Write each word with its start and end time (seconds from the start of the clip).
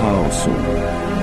chaosu. 0.00 0.50
Welcome 0.50 1.19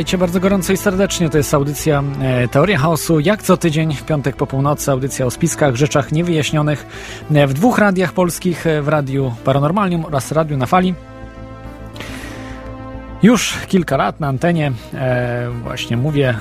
Witajcie 0.00 0.18
bardzo 0.18 0.40
gorąco 0.40 0.72
i 0.72 0.76
serdecznie. 0.76 1.30
To 1.30 1.38
jest 1.38 1.54
audycja 1.54 2.02
e, 2.22 2.48
Teoria 2.48 2.78
Chaosu. 2.78 3.20
Jak 3.20 3.42
co 3.42 3.56
tydzień 3.56 3.94
w 3.94 4.04
piątek 4.04 4.36
po 4.36 4.46
północy 4.46 4.90
audycja 4.90 5.26
o 5.26 5.30
spiskach, 5.30 5.76
rzeczach 5.76 6.12
niewyjaśnionych 6.12 6.86
e, 7.34 7.46
w 7.46 7.54
dwóch 7.54 7.78
radiach 7.78 8.12
polskich, 8.12 8.66
e, 8.66 8.82
w 8.82 8.88
Radiu 8.88 9.34
Paranormalium 9.44 10.04
oraz 10.04 10.32
Radiu 10.32 10.56
na 10.56 10.66
Fali. 10.66 10.94
Już 13.22 13.54
kilka 13.68 13.96
lat 13.96 14.20
na 14.20 14.28
antenie 14.28 14.72
właśnie 15.62 15.96
mówię 15.96 16.34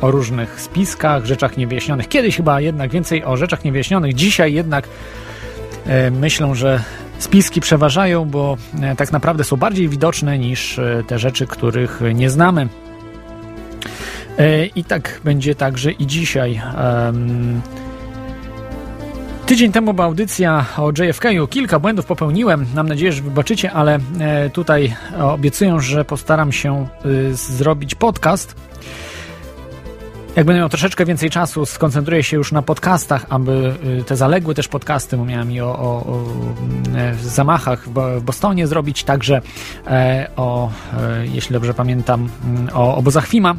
o 0.00 0.10
różnych 0.10 0.60
spiskach, 0.60 1.24
rzeczach 1.24 1.56
niewyjaśnionych. 1.56 2.08
Kiedyś 2.08 2.36
chyba 2.36 2.60
jednak 2.60 2.90
więcej 2.90 3.24
o 3.24 3.36
rzeczach 3.36 3.64
niewyjaśnionych. 3.64 4.14
Dzisiaj 4.14 4.52
jednak 4.52 4.88
myślę, 6.10 6.54
że 6.54 6.82
spiski 7.18 7.60
przeważają, 7.60 8.24
bo 8.24 8.56
tak 8.96 9.12
naprawdę 9.12 9.44
są 9.44 9.56
bardziej 9.56 9.88
widoczne 9.88 10.38
niż 10.38 10.80
te 11.06 11.18
rzeczy, 11.18 11.46
których 11.46 12.00
nie 12.14 12.30
znamy. 12.30 12.68
E, 14.38 14.66
I 14.66 14.84
tak 14.84 15.20
będzie 15.24 15.54
także 15.54 15.92
i 15.92 16.06
dzisiaj. 16.06 16.60
Tydzień 19.46 19.72
temu 19.72 19.94
była 19.94 20.06
audycja 20.06 20.66
o 20.76 20.90
JFK-u. 20.90 21.46
Kilka 21.46 21.78
błędów 21.78 22.06
popełniłem. 22.06 22.66
Mam 22.74 22.88
nadzieję, 22.88 23.12
że 23.12 23.22
wybaczycie, 23.22 23.72
ale 23.72 23.98
e, 24.20 24.50
tutaj 24.50 24.96
obiecuję, 25.20 25.80
że 25.80 26.04
postaram 26.04 26.52
się 26.52 26.88
y, 27.06 27.34
zrobić 27.34 27.94
podcast. 27.94 28.54
Jak 30.36 30.46
będę 30.46 30.60
miał 30.60 30.68
troszeczkę 30.68 31.04
więcej 31.04 31.30
czasu, 31.30 31.66
skoncentruję 31.66 32.22
się 32.22 32.36
już 32.36 32.52
na 32.52 32.62
podcastach, 32.62 33.26
aby 33.28 33.74
y, 34.00 34.04
te 34.04 34.16
zaległe 34.16 34.54
też 34.54 34.68
podcasty, 34.68 35.16
bo 35.16 35.24
miałem 35.24 35.52
i 35.52 35.60
o, 35.60 35.78
o, 35.78 36.06
o 36.06 36.24
e, 36.96 37.14
zamachach 37.14 37.84
w 37.84 37.90
Bo- 37.90 38.20
w 38.20 38.22
Bostonie 38.22 38.66
zrobić, 38.66 39.04
także 39.04 39.40
o, 40.36 40.70
jeśli 41.24 41.52
dobrze 41.52 41.74
pamiętam, 41.74 42.28
mm, 42.44 42.68
o 42.74 42.96
obozach 42.96 43.26
FIMA. 43.26 43.54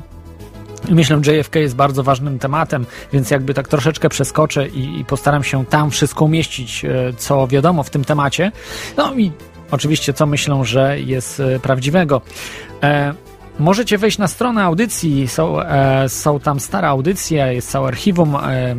Myślę, 0.89 1.19
że 1.23 1.37
JFK 1.37 1.55
jest 1.55 1.75
bardzo 1.75 2.03
ważnym 2.03 2.39
tematem, 2.39 2.85
więc 3.13 3.31
jakby 3.31 3.53
tak 3.53 3.67
troszeczkę 3.67 4.09
przeskoczę 4.09 4.67
i, 4.67 4.99
i 4.99 5.05
postaram 5.05 5.43
się 5.43 5.65
tam 5.65 5.91
wszystko 5.91 6.25
umieścić, 6.25 6.85
e, 6.85 7.13
co 7.17 7.47
wiadomo 7.47 7.83
w 7.83 7.89
tym 7.89 8.05
temacie. 8.05 8.51
No 8.97 9.13
i 9.15 9.31
oczywiście, 9.71 10.13
co 10.13 10.25
myślę, 10.25 10.65
że 10.65 10.99
jest 10.99 11.39
e, 11.39 11.59
prawdziwego. 11.59 12.21
E, 12.83 13.13
Możecie 13.59 13.97
wejść 13.97 14.17
na 14.17 14.27
stronę 14.27 14.63
audycji, 14.63 15.27
są, 15.27 15.61
e, 15.61 16.09
są 16.09 16.39
tam 16.39 16.59
stare 16.59 16.87
audycje, 16.87 17.53
jest 17.53 17.71
całe 17.71 17.87
archiwum 17.87 18.35
e, 18.35 18.39
e, 18.39 18.75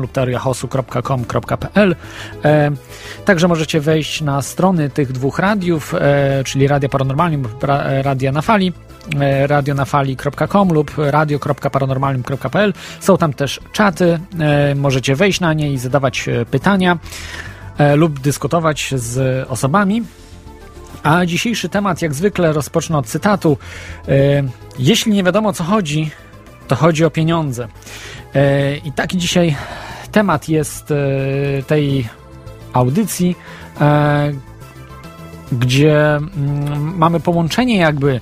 lub 0.00 0.12
teoriachaosu.com.pl 0.12 1.96
e, 2.44 2.70
Także 3.24 3.48
możecie 3.48 3.80
wejść 3.80 4.20
na 4.20 4.42
strony 4.42 4.90
tych 4.90 5.12
dwóch 5.12 5.38
radiów, 5.38 5.94
e, 5.94 6.44
czyli 6.44 6.68
Radia 6.68 6.88
Paranormalium 6.88 7.48
ra, 7.62 8.02
Radia 8.02 8.32
na 8.32 8.42
Fali 8.42 8.72
e, 9.20 9.46
radionafali.com 9.46 10.72
lub 10.72 10.90
radio.paranormalium.pl 10.96 12.72
Są 13.00 13.16
tam 13.16 13.32
też 13.32 13.60
czaty, 13.72 14.20
e, 14.38 14.74
możecie 14.74 15.16
wejść 15.16 15.40
na 15.40 15.52
nie 15.52 15.72
i 15.72 15.78
zadawać 15.78 16.28
pytania 16.50 16.98
lub 17.96 18.20
dyskutować 18.20 18.94
z 18.96 19.48
osobami. 19.48 20.02
A 21.02 21.26
dzisiejszy 21.26 21.68
temat, 21.68 22.02
jak 22.02 22.14
zwykle, 22.14 22.52
rozpocznę 22.52 22.98
od 22.98 23.06
cytatu. 23.06 23.58
E, 24.08 24.12
Jeśli 24.78 25.12
nie 25.12 25.22
wiadomo 25.22 25.48
o 25.48 25.52
co 25.52 25.64
chodzi, 25.64 26.10
to 26.68 26.76
chodzi 26.76 27.04
o 27.04 27.10
pieniądze. 27.10 27.68
E, 28.34 28.76
I 28.76 28.92
taki 28.92 29.18
dzisiaj 29.18 29.56
temat 30.12 30.48
jest 30.48 30.90
e, 30.90 30.96
tej 31.62 32.08
audycji, 32.72 33.36
gdzie 35.52 36.16
mm, 36.16 36.96
mamy 36.96 37.20
połączenie 37.20 37.76
jakby 37.76 38.20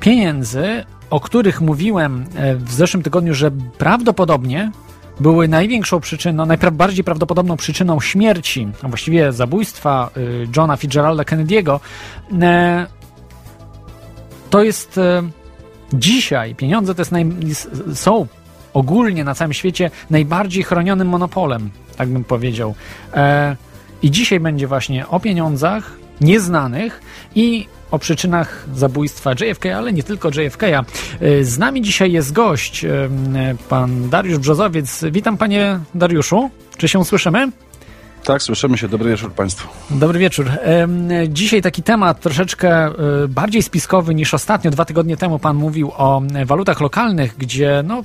pieniędzy, 0.00 0.84
o 1.10 1.20
których 1.20 1.60
mówiłem 1.60 2.24
w 2.56 2.72
zeszłym 2.72 3.02
tygodniu, 3.02 3.34
że 3.34 3.50
prawdopodobnie 3.78 4.70
były 5.20 5.48
największą 5.48 6.00
przyczyną, 6.00 6.46
najbardziej 6.46 7.04
prawdopodobną 7.04 7.56
przyczyną 7.56 8.00
śmierci, 8.00 8.68
a 8.82 8.88
właściwie 8.88 9.32
zabójstwa 9.32 10.10
y, 10.16 10.48
Johna 10.56 10.76
Fitzgeralda 10.76 11.22
Kennedy'ego, 11.22 11.80
e, 12.42 12.86
to 14.50 14.62
jest 14.62 14.98
e, 14.98 15.22
dzisiaj, 15.92 16.54
pieniądze 16.54 16.94
to 16.94 17.00
jest 17.00 17.12
naj, 17.12 17.26
są 17.94 18.26
ogólnie 18.72 19.24
na 19.24 19.34
całym 19.34 19.52
świecie 19.52 19.90
najbardziej 20.10 20.62
chronionym 20.62 21.08
monopolem, 21.08 21.70
tak 21.96 22.08
bym 22.08 22.24
powiedział. 22.24 22.74
E, 23.14 23.56
I 24.02 24.10
dzisiaj 24.10 24.40
będzie 24.40 24.66
właśnie 24.66 25.08
o 25.08 25.20
pieniądzach 25.20 25.92
nieznanych 26.20 27.00
i 27.34 27.66
o 27.90 27.98
przyczynach 27.98 28.64
zabójstwa 28.74 29.32
JFK, 29.32 29.66
ale 29.76 29.92
nie 29.92 30.02
tylko 30.02 30.28
JFK. 30.28 30.62
Z 31.42 31.58
nami 31.58 31.82
dzisiaj 31.82 32.12
jest 32.12 32.32
gość, 32.32 32.84
e, 32.84 33.08
pan 33.68 34.10
Dariusz 34.10 34.38
Brzozowiec. 34.38 35.04
Witam 35.10 35.36
panie 35.36 35.80
Dariuszu. 35.94 36.50
Czy 36.76 36.88
się 36.88 37.04
słyszymy? 37.04 37.52
Tak, 38.24 38.42
słyszymy 38.42 38.78
się. 38.78 38.88
Dobry 38.88 39.10
wieczór 39.10 39.32
Państwu. 39.32 39.68
Dobry 39.90 40.18
wieczór. 40.18 40.50
Em, 40.62 41.08
Dzisiaj 41.28 41.62
taki 41.62 41.82
temat 41.82 42.20
troszeczkę 42.20 42.68
e, 42.68 42.92
bardziej 43.28 43.62
spiskowy 43.62 44.14
niż 44.14 44.34
ostatnio. 44.34 44.70
Dwa 44.70 44.84
tygodnie 44.84 45.16
temu 45.16 45.38
pan 45.38 45.56
mówił 45.56 45.92
o 45.96 46.22
e, 46.34 46.44
walutach 46.44 46.80
lokalnych, 46.80 47.34
gdzie 47.38 47.82
no 47.84 48.02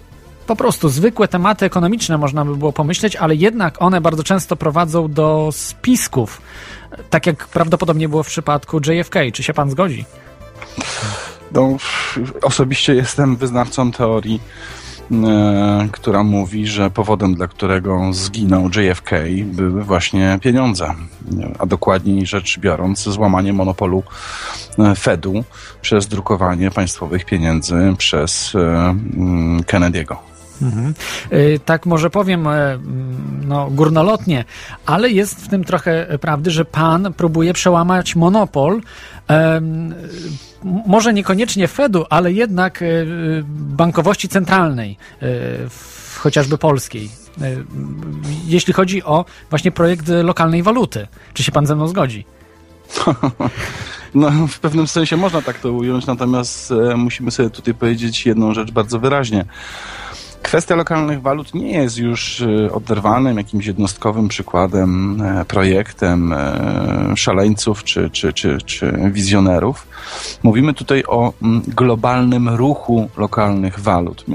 po 0.47 0.55
prostu 0.55 0.89
zwykłe 0.89 1.27
tematy 1.27 1.65
ekonomiczne 1.65 2.17
można 2.17 2.45
by 2.45 2.55
było 2.57 2.73
pomyśleć, 2.73 3.15
ale 3.15 3.35
jednak 3.35 3.81
one 3.81 4.01
bardzo 4.01 4.23
często 4.23 4.55
prowadzą 4.55 5.07
do 5.07 5.49
spisków. 5.51 6.41
Tak 7.09 7.25
jak 7.25 7.47
prawdopodobnie 7.47 8.09
było 8.09 8.23
w 8.23 8.27
przypadku 8.27 8.79
JFK. 8.79 9.15
Czy 9.33 9.43
się 9.43 9.53
pan 9.53 9.69
zgodzi? 9.69 10.05
No, 11.51 11.77
osobiście 12.41 12.95
jestem 12.95 13.35
wyznawcą 13.35 13.91
teorii, 13.91 14.41
e, 15.11 15.87
która 15.91 16.23
mówi, 16.23 16.67
że 16.67 16.89
powodem, 16.89 17.35
dla 17.35 17.47
którego 17.47 18.13
zginął 18.13 18.69
JFK, 18.69 19.11
były 19.43 19.83
właśnie 19.83 20.39
pieniądze. 20.41 20.93
A 21.59 21.65
dokładniej 21.65 22.25
rzecz 22.25 22.59
biorąc, 22.59 22.99
złamanie 23.03 23.53
monopolu 23.53 24.03
e, 24.79 24.95
Fedu 24.95 25.43
przez 25.81 26.07
drukowanie 26.07 26.71
państwowych 26.71 27.25
pieniędzy 27.25 27.93
przez 27.97 28.55
e, 28.55 28.59
mm, 28.59 29.61
Kennedy'ego. 29.61 30.30
Mhm. 30.61 30.93
Y, 31.33 31.59
Tak 31.65 31.85
może 31.85 32.09
powiem 32.09 32.47
e, 32.47 32.51
mm, 32.73 33.41
no, 33.47 33.69
górnolotnie, 33.71 34.45
ale 34.85 35.09
jest 35.09 35.45
w 35.45 35.47
tym 35.47 35.63
trochę 35.63 36.17
prawdy, 36.21 36.51
że 36.51 36.65
pan 36.65 37.13
próbuje 37.13 37.53
przełamać 37.53 38.15
monopol. 38.15 38.81
m- 39.27 39.93
może 40.63 41.13
niekoniecznie 41.13 41.67
Fedu, 41.67 42.05
ale 42.09 42.31
jednak 42.33 42.81
e, 42.81 42.85
bankowości 43.49 44.29
centralnej, 44.29 44.97
e, 45.21 45.25
chociażby 46.19 46.57
polskiej. 46.57 47.09
E, 47.41 47.51
Jeśli 48.45 48.73
chodzi 48.73 49.03
o 49.03 49.25
właśnie 49.49 49.71
projekt 49.71 50.07
lokalnej 50.23 50.63
waluty. 50.63 51.07
Czy 51.33 51.43
się 51.43 51.51
pan 51.51 51.65
ze 51.65 51.75
mną 51.75 51.87
zgodzi? 51.87 52.25
No, 54.15 54.31
w 54.47 54.59
pewnym 54.59 54.87
sensie 54.87 55.17
można 55.17 55.41
tak 55.41 55.59
to 55.59 55.71
ująć, 55.71 56.05
natomiast 56.05 56.71
e, 56.71 56.97
musimy 56.97 57.31
sobie 57.31 57.49
tutaj 57.49 57.73
powiedzieć 57.73 58.25
jedną 58.25 58.53
rzecz 58.53 58.71
bardzo 58.71 58.99
wyraźnie. 58.99 59.45
Kwestia 60.41 60.75
lokalnych 60.75 61.21
walut 61.21 61.53
nie 61.53 61.71
jest 61.71 61.97
już 61.97 62.41
e, 62.41 62.71
oderwanym 62.71 63.37
jakimś 63.37 63.65
jednostkowym 63.65 64.27
przykładem, 64.27 65.21
e, 65.21 65.45
projektem 65.45 66.33
e, 66.33 67.13
szaleńców 67.15 67.83
czy, 67.83 68.09
czy, 68.09 68.33
czy, 68.33 68.57
czy 68.65 68.93
wizjonerów. 69.11 69.87
Mówimy 70.43 70.73
tutaj 70.73 71.03
o 71.07 71.33
mm, 71.41 71.61
globalnym 71.67 72.49
ruchu 72.49 73.09
lokalnych 73.17 73.79
walut. 73.79 74.25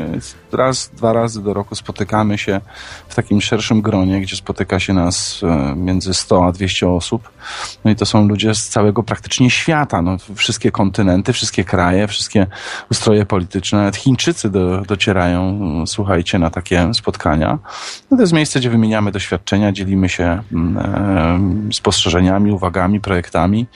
Raz, 0.53 0.91
dwa 0.97 1.13
razy 1.13 1.43
do 1.43 1.55
roku 1.55 1.75
spotykamy 1.75 2.39
się 2.39 2.61
w 3.09 3.15
takim 3.15 3.41
szerszym 3.41 3.83
gronie, 3.83 4.21
gdzie 4.21 4.37
spotyka 4.37 4.81
się 4.81 4.95
nas 4.95 5.41
między 5.77 6.15
100 6.15 6.47
a 6.47 6.53
200 6.53 6.89
osób. 6.89 7.31
No 7.85 7.91
i 7.91 7.97
to 7.97 8.07
są 8.07 8.29
ludzie 8.29 8.55
z 8.55 8.69
całego 8.69 9.03
praktycznie 9.03 9.51
świata. 9.51 10.03
No, 10.03 10.17
wszystkie 10.35 10.71
kontynenty, 10.71 11.33
wszystkie 11.33 11.65
kraje, 11.65 12.09
wszystkie 12.09 12.47
ustroje 12.91 13.27
polityczne, 13.27 13.79
nawet 13.79 13.97
Chińczycy 13.97 14.51
do, 14.51 14.81
docierają 14.81 15.59
słuchajcie, 15.97 16.39
na 16.39 16.51
takie 16.51 16.95
spotkania. 16.95 17.59
No 18.11 18.17
to 18.17 18.23
jest 18.23 18.33
miejsce, 18.33 18.59
gdzie 18.61 18.71
wymieniamy 18.71 19.13
doświadczenia, 19.13 19.73
dzielimy 19.73 20.09
się 20.09 20.43
mm, 20.53 20.79
e, 21.69 21.73
spostrzeżeniami, 21.73 22.53
uwagami, 22.53 23.01
projektami, 23.01 23.67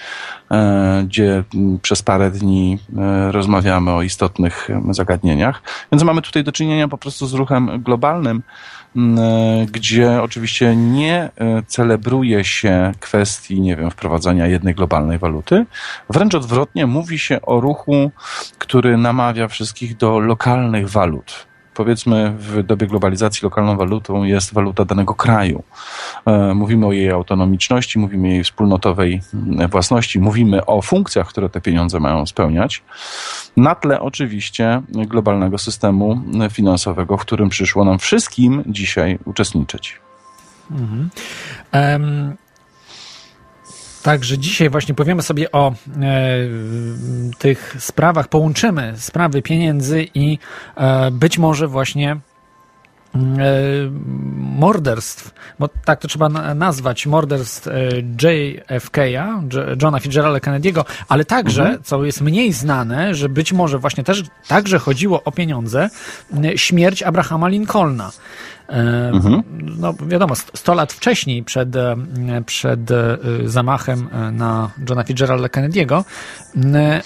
e, 0.50 1.04
gdzie 1.06 1.44
przez 1.82 2.02
parę 2.02 2.30
dni 2.30 2.78
e, 2.98 3.32
rozmawiamy 3.32 3.90
o 3.90 4.02
istotnych 4.02 4.68
zagadnieniach. 4.90 5.62
Więc 5.92 6.02
mamy 6.02 6.22
tutaj 6.22 6.44
do 6.44 6.52
czynienia 6.52 6.88
po 6.88 6.98
prostu 6.98 7.26
z 7.26 7.34
ruchem 7.34 7.82
globalnym, 7.82 8.42
gdzie 9.72 10.22
oczywiście 10.22 10.76
nie 10.76 11.30
celebruje 11.66 12.44
się 12.44 12.92
kwestii, 13.00 13.60
nie 13.60 13.76
wiem, 13.76 13.90
wprowadzania 13.90 14.46
jednej 14.46 14.74
globalnej 14.74 15.18
waluty. 15.18 15.66
Wręcz 16.10 16.34
odwrotnie, 16.34 16.86
mówi 16.86 17.18
się 17.18 17.42
o 17.42 17.60
ruchu, 17.60 18.10
który 18.58 18.96
namawia 18.96 19.48
wszystkich 19.48 19.96
do 19.96 20.18
lokalnych 20.18 20.88
walut 20.88 21.49
powiedzmy 21.74 22.34
w 22.38 22.62
dobie 22.62 22.86
globalizacji 22.86 23.40
lokalną 23.42 23.76
walutą 23.76 24.24
jest 24.24 24.54
waluta 24.54 24.84
danego 24.84 25.14
kraju. 25.14 25.62
E, 26.26 26.54
mówimy 26.54 26.86
o 26.86 26.92
jej 26.92 27.10
autonomiczności, 27.10 27.98
mówimy 27.98 28.28
o 28.28 28.30
jej 28.30 28.44
wspólnotowej 28.44 29.20
mm, 29.34 29.70
własności, 29.70 30.20
mówimy 30.20 30.66
o 30.66 30.82
funkcjach, 30.82 31.28
które 31.28 31.48
te 31.48 31.60
pieniądze 31.60 32.00
mają 32.00 32.26
spełniać. 32.26 32.82
Na 33.56 33.74
tle 33.74 34.00
oczywiście 34.00 34.82
globalnego 34.88 35.58
systemu 35.58 36.20
finansowego, 36.50 37.16
w 37.16 37.20
którym 37.20 37.48
przyszło 37.48 37.84
nam 37.84 37.98
wszystkim 37.98 38.62
dzisiaj 38.66 39.18
uczestniczyć. 39.24 40.00
Mhm. 40.70 41.10
Um, 41.72 42.36
Także 44.02 44.38
dzisiaj 44.38 44.70
właśnie 44.70 44.94
powiemy 44.94 45.22
sobie 45.22 45.52
o 45.52 45.70
e, 45.70 45.74
tych 47.38 47.76
sprawach, 47.78 48.28
połączymy 48.28 48.94
sprawy 48.96 49.42
pieniędzy 49.42 50.06
i 50.14 50.38
e, 50.76 51.10
być 51.10 51.38
może 51.38 51.68
właśnie 51.68 52.12
e, 52.12 52.18
morderstw, 54.36 55.34
bo 55.58 55.68
tak 55.84 56.00
to 56.00 56.08
trzeba 56.08 56.28
nazwać, 56.54 57.06
morderstw 57.06 57.68
e, 57.68 57.72
JFK'a, 58.22 59.42
Johna 59.82 60.00
Fitzgeralda 60.00 60.38
Kennedy'ego, 60.38 60.84
ale 61.08 61.24
także, 61.24 61.62
mhm. 61.62 61.82
co 61.82 62.04
jest 62.04 62.20
mniej 62.20 62.52
znane, 62.52 63.14
że 63.14 63.28
być 63.28 63.52
może 63.52 63.78
właśnie 63.78 64.04
też 64.04 64.22
także 64.48 64.78
chodziło 64.78 65.24
o 65.24 65.32
pieniądze, 65.32 65.90
śmierć 66.56 67.02
Abrahama 67.02 67.48
Lincolna. 67.48 68.10
Mhm. 69.12 69.42
No 69.78 69.94
wiadomo, 70.08 70.34
100 70.34 70.74
lat 70.74 70.92
wcześniej, 70.92 71.44
przed, 71.44 71.76
e, 71.76 71.96
przed 72.46 72.90
e, 72.90 73.18
zamachem 73.44 74.08
e, 74.12 74.30
na 74.30 74.70
Johna 74.88 75.04
Fitzgeralda 75.04 75.48
Kennedy'ego, 75.48 76.04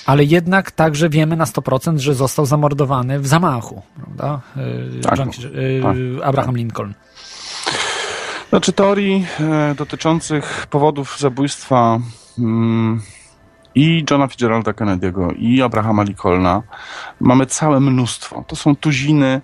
ale 0.07 0.25
jednak 0.25 0.71
także 0.71 1.09
wiemy 1.09 1.37
na 1.37 1.45
100%, 1.45 1.99
że 1.99 2.15
został 2.15 2.47
zamordowany 2.47 3.21
w 3.21 3.27
zamachu, 3.27 3.83
prawda? 3.97 4.41
Tak, 5.03 5.19
John, 5.19 5.31
tak, 5.83 5.97
Abraham 6.25 6.57
Lincoln. 6.57 6.95
Znaczy 8.51 8.73
teorii 8.73 9.27
dotyczących 9.77 10.67
powodów 10.71 11.19
zabójstwa 11.19 11.99
mm, 12.39 13.01
i 13.75 14.05
Johna 14.11 14.27
Fitzgeralda 14.27 14.73
Kennedy'ego, 14.73 15.35
i 15.39 15.63
Abrahama 15.63 16.03
Lincolna 16.03 16.63
mamy 17.21 17.47
całe 17.47 17.81
mnóstwo. 17.81 18.45
To 18.47 18.57
są 18.57 18.77
tuziny 18.77 19.41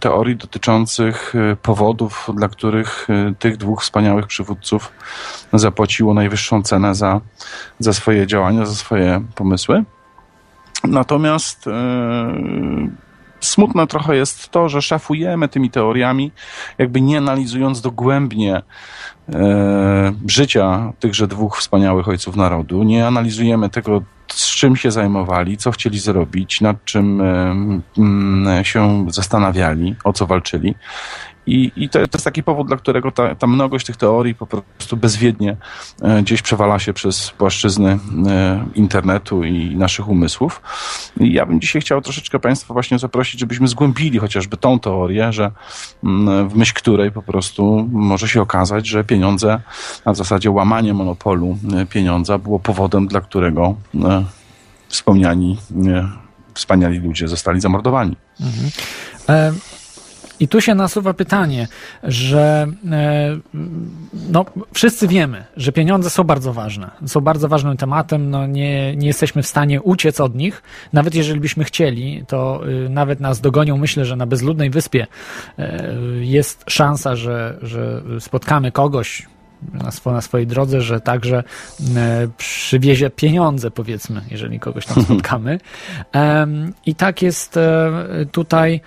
teorii 0.00 0.36
dotyczących 0.36 1.34
e, 1.34 1.56
powodów, 1.56 2.30
dla 2.34 2.48
których 2.48 3.06
e, 3.10 3.34
tych 3.38 3.56
dwóch 3.56 3.82
wspaniałych 3.82 4.26
przywódców 4.26 4.92
zapłaciło 5.52 6.14
najwyższą 6.14 6.62
cenę 6.62 6.94
za, 6.94 7.20
za 7.78 7.92
swoje 7.92 8.26
działania, 8.26 8.66
za 8.66 8.74
swoje 8.74 9.22
pomysły. 9.34 9.84
Natomiast 10.84 11.66
e, 11.66 11.72
smutne 13.40 13.86
trochę 13.86 14.16
jest 14.16 14.48
to, 14.48 14.68
że 14.68 14.82
szafujemy 14.82 15.48
tymi 15.48 15.70
teoriami, 15.70 16.32
jakby 16.78 17.00
nie 17.00 17.18
analizując 17.18 17.80
dogłębnie 17.80 18.62
e, 19.28 20.12
życia 20.26 20.92
tychże 21.00 21.28
dwóch 21.28 21.58
wspaniałych 21.58 22.08
ojców 22.08 22.36
narodu. 22.36 22.82
Nie 22.82 23.06
analizujemy 23.06 23.70
tego, 23.70 24.02
z 24.34 24.46
czym 24.46 24.76
się 24.76 24.90
zajmowali, 24.90 25.56
co 25.56 25.70
chcieli 25.70 25.98
zrobić, 25.98 26.60
nad 26.60 26.84
czym 26.84 27.20
e, 27.20 28.64
się 28.64 29.06
zastanawiali, 29.10 29.94
o 30.04 30.12
co 30.12 30.26
walczyli. 30.26 30.74
I, 31.46 31.72
i 31.76 31.88
to, 31.88 31.98
to, 31.98 32.16
jest 32.16 32.24
taki 32.24 32.42
powód, 32.42 32.66
dla 32.66 32.76
którego 32.76 33.10
ta, 33.10 33.34
ta 33.34 33.46
mnogość 33.46 33.86
tych 33.86 33.96
teorii 33.96 34.34
po 34.34 34.46
prostu 34.46 34.96
bezwiednie 34.96 35.56
e, 36.02 36.22
gdzieś 36.22 36.42
przewala 36.42 36.78
się 36.78 36.92
przez 36.92 37.30
płaszczyzny 37.30 37.98
e, 38.26 38.64
internetu 38.74 39.44
i 39.44 39.76
naszych 39.76 40.08
umysłów. 40.08 40.62
I 41.20 41.32
ja 41.32 41.46
bym 41.46 41.60
dzisiaj 41.60 41.82
chciał 41.82 42.00
troszeczkę 42.00 42.38
Państwa 42.38 42.74
właśnie 42.74 42.98
zaprosić, 42.98 43.40
żebyśmy 43.40 43.68
zgłębili 43.68 44.18
chociażby 44.18 44.56
tą 44.56 44.78
teorię, 44.78 45.32
że 45.32 45.50
mm, 46.04 46.48
w 46.48 46.56
myśl 46.56 46.74
której 46.74 47.12
po 47.12 47.22
prostu 47.22 47.88
może 47.92 48.28
się 48.28 48.42
okazać, 48.42 48.88
że 48.88 49.04
pieniądze, 49.04 49.60
a 50.04 50.12
w 50.12 50.16
zasadzie 50.16 50.50
łamanie 50.50 50.94
monopolu 50.94 51.58
e, 51.76 51.86
pieniądza 51.86 52.38
było 52.38 52.58
powodem, 52.58 53.06
dla 53.06 53.20
którego 53.20 53.74
wspomniani 54.88 55.58
wspaniali 56.54 56.98
ludzie 56.98 57.28
zostali 57.28 57.60
zamordowani. 57.60 58.16
Mhm. 58.40 58.70
I 60.40 60.48
tu 60.48 60.60
się 60.60 60.74
nasuwa 60.74 61.14
pytanie, 61.14 61.68
że 62.02 62.66
e, 62.90 63.38
no, 64.30 64.44
wszyscy 64.74 65.08
wiemy, 65.08 65.44
że 65.56 65.72
pieniądze 65.72 66.10
są 66.10 66.24
bardzo 66.24 66.52
ważne. 66.52 66.90
Są 67.06 67.20
bardzo 67.20 67.48
ważnym 67.48 67.76
tematem. 67.76 68.30
No, 68.30 68.46
nie, 68.46 68.96
nie 68.96 69.06
jesteśmy 69.06 69.42
w 69.42 69.46
stanie 69.46 69.82
uciec 69.82 70.20
od 70.20 70.34
nich. 70.34 70.62
Nawet 70.92 71.14
jeżeli 71.14 71.40
byśmy 71.40 71.64
chcieli, 71.64 72.24
to 72.28 72.68
y, 72.68 72.88
nawet 72.88 73.20
nas 73.20 73.40
dogonią. 73.40 73.76
Myślę, 73.76 74.04
że 74.04 74.16
na 74.16 74.26
bezludnej 74.26 74.70
wyspie 74.70 75.06
e, 75.58 75.92
jest 76.20 76.64
szansa, 76.68 77.16
że, 77.16 77.58
że 77.62 78.02
spotkamy 78.20 78.72
kogoś, 78.72 79.28
na, 79.72 80.12
na, 80.12 80.20
swojej 80.20 80.46
drodze, 80.46 80.80
że 80.80 81.00
także 81.00 81.44
e, 81.96 82.28
przywiezie 82.36 83.10
pieniądze, 83.10 83.70
powiedzmy, 83.70 84.20
jeżeli 84.30 84.60
kogoś 84.60 84.86
tam 84.86 85.02
spotkamy. 85.04 85.60
I 86.86 86.94
tak 86.94 87.22
jest 87.22 87.58
tutaj. 88.32 88.80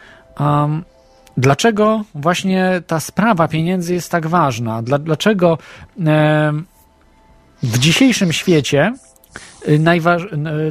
Dlaczego 1.38 2.04
właśnie 2.16 2.82
ta 2.88 3.00
sprawa 3.00 3.48
pieniędzy 3.48 3.94
jest 3.94 4.12
tak 4.12 4.28
ważna? 4.28 4.82
Dlaczego 4.82 5.58
w 7.64 7.80
dzisiejszym 7.80 8.34
świecie 8.34 8.94
y, 9.68 9.80
najważ, 9.80 10.22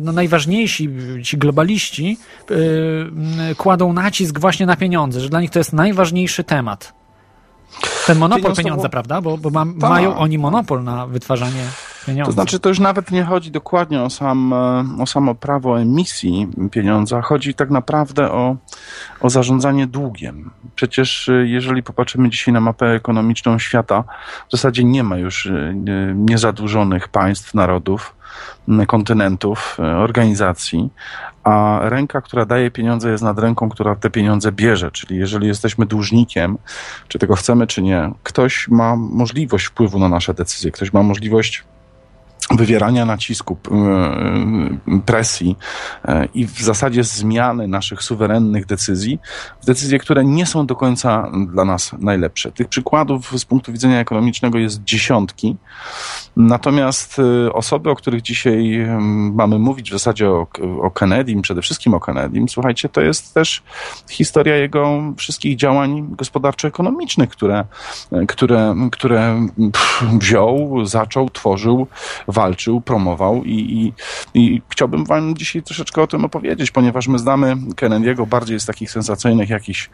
no 0.01 0.13
najważniejsi 0.13 0.89
ci 1.25 1.39
globaliści 1.39 2.19
y, 2.51 3.55
kładą 3.55 3.93
nacisk 3.93 4.39
właśnie 4.39 4.67
na 4.67 4.77
pieniądze, 4.77 5.21
że 5.21 5.29
dla 5.29 5.41
nich 5.41 5.51
to 5.51 5.59
jest 5.59 5.73
najważniejszy 5.73 6.45
temat. 6.45 6.93
Ten 8.07 8.19
monopol 8.19 8.55
pieniądza, 8.55 8.89
prawda? 8.89 9.21
Bo, 9.21 9.39
bo 9.39 9.51
ma, 9.51 9.65
mają 9.65 10.17
oni 10.17 10.39
monopol 10.39 10.85
na 10.85 11.07
wytwarzanie 11.07 11.65
pieniądza. 12.07 12.27
To 12.27 12.33
znaczy, 12.33 12.61
to 12.61 12.69
już 12.69 12.79
nawet 12.79 13.11
nie 13.11 13.25
chodzi 13.25 13.51
dokładnie 13.51 14.03
o, 14.03 14.11
sam, 14.11 14.53
e, 14.53 15.03
o 15.03 15.07
samo 15.07 15.35
prawo 15.35 15.81
emisji 15.81 16.49
pieniądza. 16.71 17.23
Chodzi 17.23 17.55
tak 17.55 17.71
naprawdę 17.71 18.31
o, 18.33 18.57
o 19.21 19.31
zarządzanie 19.31 19.87
długiem. 19.87 20.51
Przecież 20.75 21.29
e, 21.29 21.33
jeżeli 21.33 21.83
popatrzymy 21.83 22.31
dzisiaj 22.31 22.55
na 22.55 22.61
mapę 22.61 22.87
ekonomiczną 22.87 23.59
świata, 23.59 24.05
w 24.49 24.53
zasadzie 24.53 24.85
nie 24.85 25.03
ma 25.03 25.19
już 25.19 25.47
e, 25.47 25.75
niezadłużonych 26.15 27.09
państw, 27.09 27.55
narodów 27.55 28.15
kontynentów, 28.87 29.79
organizacji, 29.99 30.91
a 31.45 31.81
ręka, 31.83 32.21
która 32.21 32.47
daje 32.47 32.71
pieniądze, 32.71 33.11
jest 33.11 33.25
nad 33.25 33.39
ręką, 33.39 33.69
która 33.69 33.97
te 33.97 34.11
pieniądze 34.11 34.53
bierze. 34.53 34.91
Czyli 34.91 35.17
jeżeli 35.17 35.47
jesteśmy 35.47 35.87
dłużnikiem, 35.87 36.59
czy 37.09 37.19
tego 37.19 37.37
chcemy, 37.37 37.67
czy 37.67 37.83
nie, 37.83 38.11
ktoś 38.23 38.69
ma 38.69 38.97
możliwość 38.97 39.65
wpływu 39.65 39.99
na 39.99 40.09
nasze 40.09 40.35
decyzje, 40.35 40.71
ktoś 40.71 40.93
ma 40.93 41.03
możliwość 41.03 41.65
wywierania 42.51 43.05
nacisku, 43.05 43.57
presji 45.07 45.57
i 46.35 46.47
w 46.47 46.59
zasadzie 46.61 47.05
zmiany 47.05 47.69
naszych 47.69 48.03
suwerennych 48.03 48.67
decyzji 48.67 49.19
w 49.63 49.67
decyzje, 49.67 49.99
które 49.99 50.25
nie 50.25 50.47
są 50.47 50.67
do 50.67 50.77
końca 50.77 51.31
dla 51.53 51.65
nas 51.65 51.93
najlepsze. 51.99 52.53
Tych 52.53 52.69
przykładów 52.69 53.41
z 53.41 53.45
punktu 53.45 53.73
widzenia 53.73 54.01
ekonomicznego 54.01 54.59
jest 54.59 54.85
dziesiątki. 54.85 55.57
Natomiast 56.37 57.21
osoby, 57.53 57.91
o 57.91 57.97
których 57.97 58.23
dzisiaj 58.23 58.87
mamy 59.33 59.59
mówić, 59.59 59.91
w 59.91 59.93
zasadzie 59.93 60.31
o, 60.31 60.47
o 60.83 60.91
Kennedym, 60.91 61.43
przede 61.43 61.63
wszystkim 61.63 61.95
o 61.95 62.01
Kennedym, 62.01 62.49
słuchajcie, 62.49 62.89
to 62.89 63.01
jest 63.01 63.35
też 63.35 63.63
historia 64.11 64.57
jego 64.57 65.03
wszystkich 65.17 65.57
działań 65.57 66.07
gospodarczo-ekonomicznych, 66.17 67.31
które, 67.31 67.65
które, 68.29 68.75
które 68.93 69.49
wziął, 70.19 70.85
zaczął, 70.85 71.31
tworzył, 71.31 71.87
walczył, 72.33 72.81
promował 72.81 73.45
i, 73.45 73.53
i, 73.55 73.93
i, 74.41 74.63
chciałbym 74.69 75.05
wam 75.05 75.37
dzisiaj 75.37 75.63
troszeczkę 75.63 76.03
o 76.03 76.07
tym 76.07 76.25
opowiedzieć, 76.25 76.71
ponieważ 76.71 77.09
my 77.09 77.19
znamy 77.19 77.57
Kennedy'ego 77.57 78.27
bardziej 78.27 78.61
z 78.61 78.67
takich 78.67 78.91
sensacyjnych 78.91 79.51
jakichś 79.51 79.91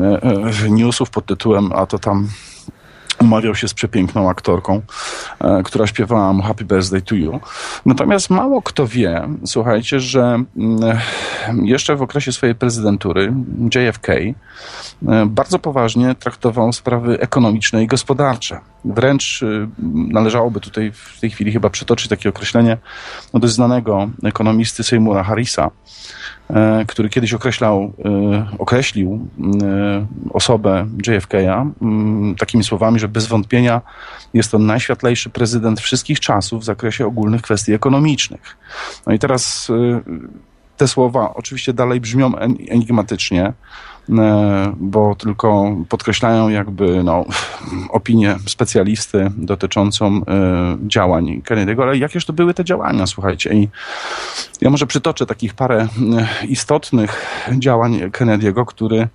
e, 0.00 0.22
e, 0.64 0.70
newsów 0.70 1.10
pod 1.10 1.26
tytułem, 1.26 1.72
a 1.72 1.86
to 1.86 1.98
tam 1.98 2.28
umawiał 3.20 3.54
się 3.54 3.68
z 3.68 3.74
przepiękną 3.74 4.30
aktorką, 4.30 4.82
e, 5.40 5.62
która 5.62 5.86
śpiewała 5.86 6.32
mu 6.32 6.42
Happy 6.42 6.64
Birthday 6.64 7.02
to 7.02 7.14
You. 7.14 7.40
Natomiast 7.86 8.30
mało 8.30 8.62
kto 8.62 8.86
wie, 8.86 9.28
słuchajcie, 9.44 10.00
że 10.00 10.22
mm, 10.56 10.98
jeszcze 11.62 11.96
w 11.96 12.02
okresie 12.02 12.32
swojej 12.32 12.54
prezydentury 12.54 13.32
JFK 13.74 14.08
bardzo 15.26 15.58
poważnie 15.58 16.14
traktował 16.14 16.72
sprawy 16.72 17.20
ekonomiczne 17.20 17.82
i 17.82 17.86
gospodarcze. 17.86 18.60
Wręcz 18.86 19.42
e, 19.42 19.68
należałoby 20.12 20.60
tutaj 20.60 20.92
w 20.92 21.20
tej 21.20 21.30
chwili 21.30 21.52
chyba 21.52 21.70
przytoczyć 21.70 22.08
takie 22.08 22.28
określenie 22.28 22.78
no, 23.34 23.40
dość 23.40 23.54
znanego 23.54 24.08
ekonomisty 24.24 24.84
Seymoura 24.84 25.24
Harrisa, 25.24 25.70
E, 26.50 26.84
który 26.88 27.08
kiedyś 27.08 27.34
określał, 27.34 27.92
e, 28.04 28.46
określił 28.58 29.28
e, 29.62 30.06
osobę 30.30 30.86
JFK'a 31.06 31.70
takimi 32.38 32.64
słowami, 32.64 32.98
że 32.98 33.08
bez 33.08 33.26
wątpienia 33.26 33.80
jest 34.34 34.50
to 34.50 34.58
najświetlejszy 34.58 35.30
prezydent 35.30 35.80
wszystkich 35.80 36.20
czasów 36.20 36.60
w 36.60 36.64
zakresie 36.64 37.06
ogólnych 37.06 37.42
kwestii 37.42 37.72
ekonomicznych. 37.72 38.56
No 39.06 39.12
i 39.12 39.18
teraz 39.18 39.68
te 40.76 40.88
słowa 40.88 41.34
oczywiście 41.34 41.72
dalej 41.72 42.00
brzmią 42.00 42.36
enigmatycznie, 42.68 43.52
bo 44.76 45.14
tylko 45.14 45.76
podkreślają 45.88 46.48
jakby 46.48 47.04
no, 47.04 47.24
opinię 47.90 48.36
specjalisty 48.46 49.30
dotyczącą 49.36 50.06
e, 50.06 50.22
działań 50.86 51.42
Kennedy'ego, 51.44 51.82
ale 51.82 51.98
jakież 51.98 52.26
to 52.26 52.32
były 52.32 52.54
te 52.54 52.64
działania, 52.64 53.06
słuchajcie. 53.06 53.54
I 53.54 53.68
ja 54.60 54.70
może 54.70 54.86
przytoczę 54.86 55.26
takich 55.26 55.54
parę 55.54 55.88
e, 56.42 56.46
istotnych 56.46 57.26
działań 57.58 57.98
Kennedy'ego, 57.98 58.64
który 58.64 59.08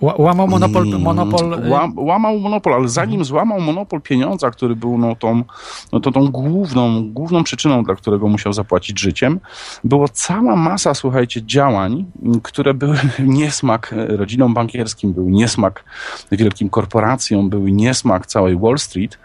Łamał 0.00 0.48
monopol. 0.48 0.88
Mm, 0.88 1.02
monopol... 1.02 1.52
Y- 1.52 1.70
łamał 1.96 2.38
monopol, 2.38 2.74
ale 2.74 2.88
zanim 2.88 3.24
złamał 3.24 3.60
monopol 3.60 4.00
pieniądza, 4.00 4.50
który 4.50 4.76
był 4.76 4.98
no, 4.98 5.16
tą, 5.16 5.42
no, 5.92 6.00
to, 6.00 6.12
tą 6.12 6.28
główną, 6.28 7.12
główną 7.12 7.44
przyczyną, 7.44 7.84
dla 7.84 7.94
którego 7.94 8.28
musiał 8.28 8.52
zapłacić 8.52 9.00
życiem, 9.00 9.40
było 9.84 10.08
cała 10.08 10.56
masa, 10.56 10.94
słuchajcie, 10.94 11.42
działań, 11.46 12.04
które 12.42 12.74
były 12.74 12.96
niesmak 13.18 13.94
rodzinom 14.08 14.54
bankierskim, 14.54 15.12
był 15.12 15.28
niesmak 15.28 15.84
wielkim 16.32 16.68
korporacjom, 16.68 17.50
były 17.50 17.72
niesmak 17.72 18.26
całej 18.26 18.58
Wall 18.58 18.78
Street. 18.78 19.18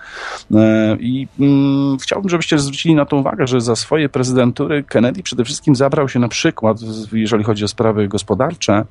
E, 0.56 0.98
I 1.00 1.28
mm, 1.40 1.98
chciałbym, 2.00 2.30
żebyście 2.30 2.60
zwrócili 2.60 2.96
na 2.96 3.06
to 3.06 3.18
uwagę, 3.18 3.48
że 3.48 3.62
za 3.62 3.76
swoje 3.76 4.10
prezydentury 4.10 4.84
Kennedy 4.84 5.24
przede 5.24 5.46
wszystkim 5.46 5.76
zabrał 5.76 6.10
się 6.10 6.20
na 6.20 6.28
przykład, 6.28 6.78
jeżeli 7.14 7.44
chodzi 7.44 7.64
o 7.64 7.68
sprawy 7.68 8.08
gospodarcze, 8.08 8.86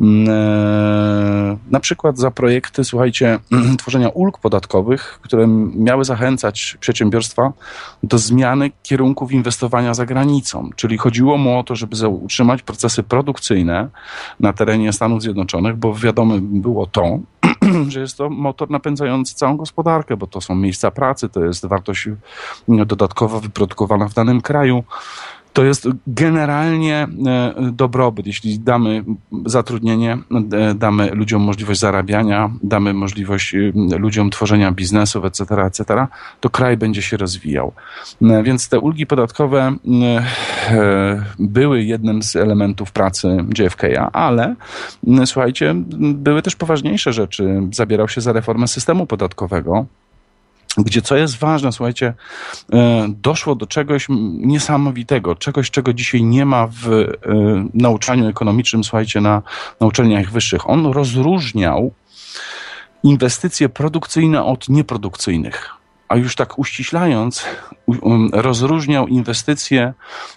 mm, 0.00 0.28
e, 0.28 1.13
na 1.70 1.80
przykład 1.80 2.18
za 2.18 2.30
projekty, 2.30 2.84
słuchajcie, 2.84 3.38
tworzenia 3.78 4.08
ulg 4.08 4.38
podatkowych, 4.38 5.18
które 5.22 5.46
miały 5.76 6.04
zachęcać 6.04 6.76
przedsiębiorstwa 6.80 7.52
do 8.02 8.18
zmiany 8.18 8.70
kierunków 8.82 9.32
inwestowania 9.32 9.94
za 9.94 10.06
granicą. 10.06 10.70
Czyli 10.76 10.98
chodziło 10.98 11.38
mu 11.38 11.58
o 11.58 11.62
to, 11.62 11.76
żeby 11.76 12.08
utrzymać 12.08 12.62
procesy 12.62 13.02
produkcyjne 13.02 13.88
na 14.40 14.52
terenie 14.52 14.92
Stanów 14.92 15.22
Zjednoczonych, 15.22 15.76
bo 15.76 15.94
wiadomo 15.94 16.34
było 16.40 16.86
to, 16.86 17.18
że 17.92 18.00
jest 18.00 18.16
to 18.16 18.30
motor 18.30 18.70
napędzający 18.70 19.34
całą 19.34 19.56
gospodarkę, 19.56 20.16
bo 20.16 20.26
to 20.26 20.40
są 20.40 20.54
miejsca 20.54 20.90
pracy, 20.90 21.28
to 21.28 21.44
jest 21.44 21.66
wartość 21.66 22.08
dodatkowo 22.68 23.40
wyprodukowana 23.40 24.08
w 24.08 24.14
danym 24.14 24.40
kraju 24.40 24.84
to 25.54 25.64
jest 25.64 25.88
generalnie 26.06 27.06
e, 27.26 27.54
dobrobyt. 27.72 28.26
Jeśli 28.26 28.58
damy 28.58 29.04
zatrudnienie, 29.46 30.18
e, 30.52 30.74
damy 30.74 31.10
ludziom 31.10 31.42
możliwość 31.42 31.80
zarabiania, 31.80 32.50
damy 32.62 32.94
możliwość 32.94 33.54
e, 33.54 33.72
ludziom 33.98 34.30
tworzenia 34.30 34.72
biznesów, 34.72 35.24
etc., 35.24 35.44
etc., 35.66 36.06
to 36.40 36.50
kraj 36.50 36.76
będzie 36.76 37.02
się 37.02 37.16
rozwijał. 37.16 37.72
Więc 38.20 38.68
te 38.68 38.80
ulgi 38.80 39.06
podatkowe 39.06 39.76
były 41.38 41.82
jednym 41.82 42.22
z 42.22 42.36
elementów 42.36 42.92
pracy 42.92 43.28
JFK'a, 43.58 44.08
ale 44.12 44.54
słuchajcie, 45.24 45.74
były 45.98 46.42
też 46.42 46.56
poważniejsze 46.56 47.12
rzeczy. 47.12 47.60
Zabierał 47.72 48.08
się 48.08 48.20
za 48.20 48.32
reformę 48.32 48.68
systemu 48.68 49.06
podatkowego 49.06 49.86
gdzie 50.76 51.02
co 51.02 51.16
jest 51.16 51.36
ważne, 51.36 51.72
słuchajcie, 51.72 52.14
e, 52.72 53.06
doszło 53.08 53.54
do 53.54 53.66
czegoś 53.66 54.06
niesamowitego, 54.38 55.34
czegoś, 55.34 55.70
czego 55.70 55.92
dzisiaj 55.92 56.22
nie 56.22 56.46
ma 56.46 56.66
w 56.66 56.88
e, 56.88 57.06
nauczaniu 57.74 58.28
ekonomicznym, 58.28 58.84
słuchajcie, 58.84 59.20
na, 59.20 59.42
na 59.80 59.86
uczelniach 59.86 60.30
wyższych. 60.30 60.70
On 60.70 60.86
rozróżniał 60.86 61.92
inwestycje 63.02 63.68
produkcyjne 63.68 64.44
od 64.44 64.68
nieprodukcyjnych 64.68 65.83
a 66.08 66.16
już 66.16 66.36
tak 66.36 66.58
uściślając, 66.58 67.44
um, 67.86 68.30
rozróżniał 68.32 69.06
inwestycje 69.06 69.92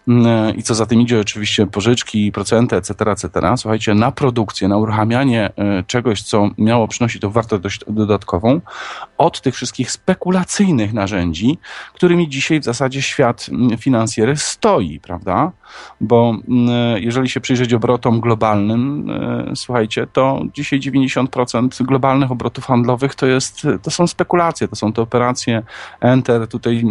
mm, 0.08 0.56
i 0.56 0.64
co 0.64 0.76
za 0.76 0.86
tym 0.86 1.02
idzie 1.02 1.20
oczywiście 1.20 1.68
pożyczki, 1.68 2.32
procenty, 2.32 2.76
etc., 2.76 2.94
etc., 3.12 3.30
słuchajcie, 3.58 3.94
na 3.94 4.12
produkcję, 4.12 4.68
na 4.68 4.78
uruchamianie 4.78 5.50
e, 5.58 5.84
czegoś, 5.84 6.22
co 6.22 6.50
miało 6.58 6.88
przynosić 6.88 7.22
tą 7.22 7.30
wartość 7.30 7.80
dodatkową, 7.88 8.62
od 9.18 9.42
tych 9.42 9.56
wszystkich 9.56 9.92
spekulacyjnych 9.92 10.94
narzędzi, 10.94 11.58
którymi 11.94 12.30
dzisiaj 12.30 12.60
w 12.60 12.64
zasadzie 12.64 13.02
świat 13.02 13.46
mm, 13.52 13.78
finansjery 13.78 14.38
stoi, 14.38 15.00
prawda? 15.00 15.52
Bo 16.02 16.38
mm, 16.48 17.04
jeżeli 17.04 17.30
się 17.30 17.42
przyjrzeć 17.42 17.74
obrotom 17.74 18.20
globalnym, 18.20 19.10
e, 19.10 19.56
słuchajcie, 19.56 20.08
to 20.14 20.42
dzisiaj 20.54 20.80
90% 20.80 21.84
globalnych 21.86 22.32
obrotów 22.32 22.66
handlowych 22.66 23.16
to, 23.16 23.26
jest, 23.26 23.68
to 23.82 23.92
są 23.92 24.08
spekulacje, 24.08 24.68
to 24.68 24.76
są 24.76 24.94
te 24.94 25.02
operacje 25.02 25.57
enter, 26.00 26.48
tutaj 26.48 26.84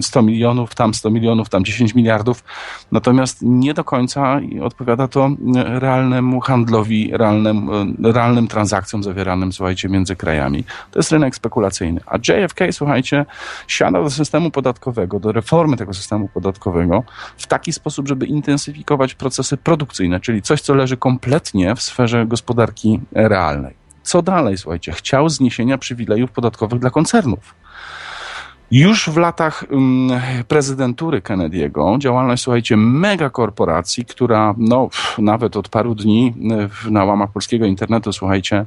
100 0.00 0.22
milionów, 0.22 0.74
tam 0.74 0.94
100 0.94 1.10
milionów, 1.10 1.48
tam 1.48 1.64
10 1.64 1.94
miliardów. 1.94 2.44
Natomiast 2.92 3.38
nie 3.42 3.74
do 3.74 3.84
końca 3.84 4.40
odpowiada 4.62 5.08
to 5.08 5.30
realnemu 5.54 6.40
handlowi, 6.40 7.10
realnym, 7.12 7.70
realnym 8.04 8.48
transakcjom 8.48 9.02
zawieranym, 9.02 9.52
słuchajcie, 9.52 9.88
między 9.88 10.16
krajami. 10.16 10.64
To 10.90 10.98
jest 10.98 11.12
rynek 11.12 11.36
spekulacyjny. 11.36 12.00
A 12.06 12.16
JFK, 12.16 12.60
słuchajcie, 12.72 13.26
siada 13.66 14.02
do 14.02 14.10
systemu 14.10 14.50
podatkowego, 14.50 15.20
do 15.20 15.32
reformy 15.32 15.76
tego 15.76 15.94
systemu 15.94 16.28
podatkowego 16.28 17.04
w 17.36 17.46
taki 17.46 17.72
sposób, 17.72 18.08
żeby 18.08 18.26
intensyfikować 18.26 19.14
procesy 19.14 19.56
produkcyjne, 19.56 20.20
czyli 20.20 20.42
coś, 20.42 20.60
co 20.60 20.74
leży 20.74 20.96
kompletnie 20.96 21.74
w 21.74 21.82
sferze 21.82 22.26
gospodarki 22.26 23.00
realnej. 23.12 23.74
Co 24.02 24.22
dalej, 24.22 24.58
słuchajcie? 24.58 24.92
Chciał 24.92 25.28
zniesienia 25.28 25.78
przywilejów 25.78 26.30
podatkowych 26.30 26.80
dla 26.80 26.90
koncernów. 26.90 27.54
Już 28.70 29.10
w 29.10 29.16
latach 29.16 29.64
um, 29.70 30.10
prezydentury 30.48 31.20
Kennedy'ego 31.20 31.98
działalność, 31.98 32.42
słuchajcie, 32.42 32.76
megakorporacji, 32.76 34.04
która 34.04 34.54
no, 34.58 34.88
nawet 35.18 35.56
od 35.56 35.68
paru 35.68 35.94
dni 35.94 36.34
e, 36.86 36.90
na 36.90 37.04
łamach 37.04 37.32
polskiego 37.32 37.66
internetu, 37.66 38.12
słuchajcie, 38.12 38.64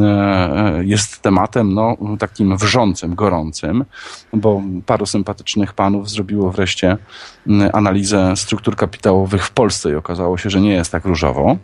e, 0.00 0.80
jest 0.84 1.22
tematem 1.22 1.74
no, 1.74 1.96
takim 2.18 2.56
wrzącym, 2.56 3.14
gorącym, 3.14 3.84
bo 4.32 4.62
paru 4.86 5.06
sympatycznych 5.06 5.72
panów 5.72 6.10
zrobiło 6.10 6.52
wreszcie 6.52 6.96
analizę 7.72 8.36
struktur 8.36 8.76
kapitałowych 8.76 9.46
w 9.46 9.50
Polsce 9.50 9.90
i 9.90 9.94
okazało 9.94 10.38
się, 10.38 10.50
że 10.50 10.60
nie 10.60 10.72
jest 10.72 10.92
tak 10.92 11.04
różowo. 11.04 11.56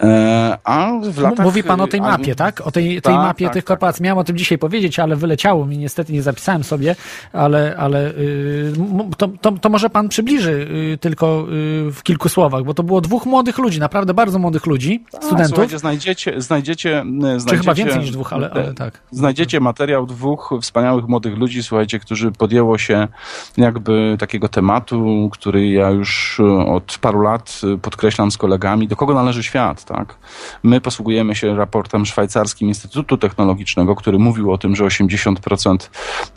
E, 0.00 0.58
a 0.64 0.92
w 1.02 1.18
latach... 1.18 1.46
Mówi 1.46 1.62
pan 1.62 1.80
o 1.80 1.86
tej 1.86 2.00
mapie, 2.00 2.34
tak? 2.34 2.60
O 2.60 2.70
tej, 2.70 2.88
tej 2.88 3.00
Tak, 3.00 3.14
mapie 3.14 3.44
tak, 3.44 3.54
tych 3.54 3.64
tak. 3.64 3.68
korporacji. 3.68 4.02
Miałem 4.02 4.18
o 4.18 4.24
tym 4.24 4.36
dzisiaj 4.36 4.58
powiedzieć, 4.58 4.98
ale 4.98 5.16
wyleciało 5.16 5.66
mi, 5.66 5.78
niestety 5.78 6.12
nie 6.12 6.22
zapisałem 6.22 6.64
sobie, 6.64 6.96
ale, 7.32 7.76
ale 7.78 8.10
y, 8.10 8.72
to, 9.16 9.28
to, 9.40 9.52
to 9.52 9.68
może 9.68 9.90
pan 9.90 10.08
przybliży 10.08 10.68
y, 10.94 10.98
tylko 10.98 11.46
y, 11.88 11.92
w 11.92 12.02
kilku 12.02 12.28
słowach, 12.28 12.64
bo 12.64 12.74
to 12.74 12.82
było 12.82 13.00
dwóch 13.00 13.26
młodych 13.26 13.58
ludzi, 13.58 13.80
naprawdę 13.80 14.14
bardzo 14.14 14.38
młodych 14.38 14.66
ludzi, 14.66 15.04
A, 15.18 15.22
studentów. 15.22 15.56
Znajdziecie, 15.56 15.78
znajdziecie, 15.78 16.40
znajdziecie... 16.40 17.04
Czy 17.48 17.56
chyba 17.56 17.74
więcej 17.74 18.00
niż 18.00 18.10
dwóch, 18.10 18.32
ale, 18.32 18.50
ale 18.50 18.68
e, 18.68 18.74
tak. 18.74 19.02
Znajdziecie 19.10 19.60
materiał 19.60 20.06
dwóch 20.06 20.50
wspaniałych 20.62 21.08
młodych 21.08 21.36
ludzi, 21.36 21.62
słuchajcie, 21.62 21.98
którzy 21.98 22.32
podjęło 22.32 22.78
się 22.78 23.08
jakby 23.56 24.16
takiego 24.18 24.48
tematu, 24.48 25.28
który 25.32 25.68
ja 25.68 25.90
już 25.90 26.40
e, 26.40 26.66
od 26.66 26.98
paru 27.00 27.20
lat 27.20 27.60
e, 27.74 27.78
podkreślam 27.78 28.30
z 28.30 28.36
kolegami, 28.36 28.88
do 28.88 28.96
kogo 28.96 29.14
należy 29.14 29.42
świat, 29.42 29.85
tak? 29.86 30.18
My 30.62 30.80
posługujemy 30.80 31.34
się 31.34 31.56
raportem 31.56 32.06
szwajcarskim 32.06 32.68
Instytutu 32.68 33.16
Technologicznego, 33.16 33.96
który 33.96 34.18
mówił 34.18 34.52
o 34.52 34.58
tym, 34.58 34.76
że 34.76 34.84
80% 34.84 35.90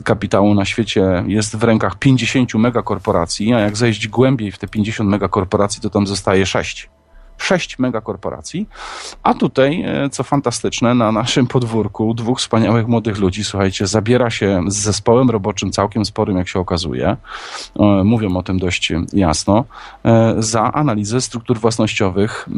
kapitału 0.04 0.54
na 0.54 0.66
świecie 0.66 1.24
jest 1.28 1.56
w 1.56 1.64
rękach 1.64 1.96
50 1.96 2.54
megakorporacji, 2.54 3.54
a 3.54 3.60
jak 3.60 3.78
zejść 3.78 4.08
głębiej 4.08 4.52
w 4.52 4.58
te 4.58 4.68
50 4.68 5.10
megakorporacji, 5.10 5.82
to 5.82 5.90
tam 5.90 6.08
zostaje 6.08 6.46
6 6.46 6.90
sześć 7.44 7.80
megakorporacji, 7.80 8.70
a 9.24 9.34
tutaj, 9.34 9.84
e, 9.88 10.10
co 10.10 10.24
fantastyczne, 10.24 10.94
na 10.94 11.12
naszym 11.12 11.48
podwórku 11.48 12.14
dwóch 12.14 12.40
wspaniałych 12.40 12.88
młodych 12.88 13.18
ludzi, 13.18 13.44
słuchajcie, 13.44 13.88
zabiera 13.88 14.30
się 14.30 14.64
z 14.68 14.76
zespołem 14.76 15.30
roboczym 15.30 15.72
całkiem 15.72 16.06
sporym, 16.06 16.38
jak 16.38 16.48
się 16.48 16.60
okazuje, 16.60 17.18
e, 17.80 18.04
mówią 18.04 18.38
o 18.38 18.44
tym 18.44 18.60
dość 18.60 18.94
jasno, 19.14 19.66
e, 20.06 20.36
za 20.38 20.74
analizę 20.74 21.22
struktur 21.22 21.60
własnościowych 21.60 22.50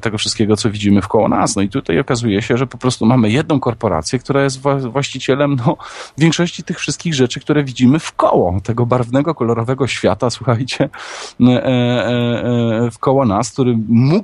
tego 0.00 0.18
wszystkiego, 0.18 0.56
co 0.56 0.70
widzimy 0.70 1.02
wkoło 1.02 1.28
nas. 1.28 1.56
No 1.56 1.62
i 1.62 1.68
tutaj 1.68 1.98
okazuje 1.98 2.42
się, 2.42 2.56
że 2.56 2.66
po 2.66 2.78
prostu 2.78 3.06
mamy 3.06 3.30
jedną 3.30 3.60
korporację, 3.60 4.18
która 4.18 4.42
jest 4.42 4.62
wła- 4.62 4.90
właścicielem 4.90 5.56
no, 5.66 5.76
większości 6.18 6.62
tych 6.62 6.78
wszystkich 6.78 7.14
rzeczy, 7.14 7.40
które 7.40 7.64
widzimy 7.64 7.98
wkoło 7.98 8.60
tego 8.62 8.86
barwnego, 8.86 9.34
kolorowego 9.34 9.86
świata, 9.86 10.30
słuchajcie, 10.30 10.88
wkoło 12.92 13.24
nas, 13.24 13.52
który 13.52 13.76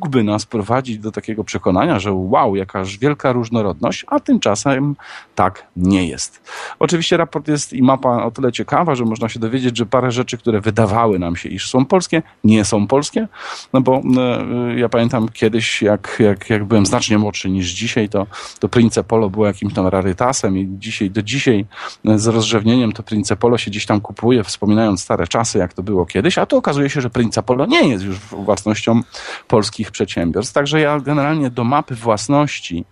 mógłby 0.07 0.25
nas 0.25 0.47
prowadzić 0.47 0.99
do 0.99 1.13
takiego 1.13 1.45
przekonania, 1.45 1.99
że 1.99 2.13
wow, 2.13 2.57
jakaż 2.57 2.99
wielka 2.99 3.33
różnorodność, 3.33 4.05
a 4.09 4.21
tymczasem 4.21 4.97
tak 5.35 5.67
nie 5.77 6.09
jest. 6.09 6.43
Oczywiście 6.79 7.17
raport 7.17 7.49
jest 7.49 7.73
i 7.73 7.83
mapa 7.83 8.25
o 8.25 8.31
tyle 8.31 8.53
ciekawa, 8.53 8.95
że 8.95 9.05
można 9.05 9.29
się 9.29 9.41
dowiedzieć, 9.41 9.77
że 9.77 9.87
parę 9.87 10.11
rzeczy, 10.11 10.39
które 10.39 10.61
wydawały 10.61 11.19
nam 11.19 11.37
się, 11.37 11.49
iż 11.49 11.71
są 11.71 11.85
polskie, 11.85 12.23
nie 12.45 12.65
są 12.65 12.87
polskie, 12.87 13.29
no 13.73 13.81
bo 13.81 14.03
e, 14.17 14.79
ja 14.79 14.89
pamiętam 14.89 15.29
kiedyś, 15.29 15.83
jak, 15.83 16.17
jak, 16.21 16.51
jak 16.51 16.65
byłem 16.65 16.87
znacznie 16.87 17.19
młodszy 17.19 17.51
niż 17.51 17.71
dzisiaj, 17.71 18.09
to, 18.09 18.27
to 18.61 18.69
Prince 18.69 18.99
Polo 19.09 19.31
było 19.31 19.47
jakimś 19.47 19.75
tam 19.75 19.87
rarytasem 19.87 20.59
i 20.59 20.69
dzisiaj, 20.79 21.11
do 21.11 21.23
dzisiaj 21.23 21.67
e, 22.05 22.19
z 22.19 22.27
rozrzewnieniem 22.27 22.93
to 22.93 23.03
Prince 23.03 23.33
Polo 23.41 23.59
się 23.59 23.71
gdzieś 23.71 23.87
tam 23.87 24.01
kupuje, 24.01 24.45
wspominając 24.45 25.03
stare 25.03 25.27
czasy, 25.27 25.59
jak 25.59 25.75
to 25.75 25.83
było 25.83 26.07
kiedyś, 26.07 26.39
a 26.39 26.47
tu 26.47 26.57
okazuje 26.57 26.91
się, 26.91 27.01
że 27.01 27.11
Prince 27.11 27.39
Polo 27.47 27.67
nie 27.67 27.89
jest 27.89 28.05
już 28.05 28.19
własnością 28.19 29.01
polskich 29.49 29.91
przedsiębiorstw. 29.97 30.55
Także 30.55 30.81
ja 30.81 31.01
generalnie 31.01 31.51
do 31.51 31.65
mapy 31.65 31.95
własności 31.95 32.85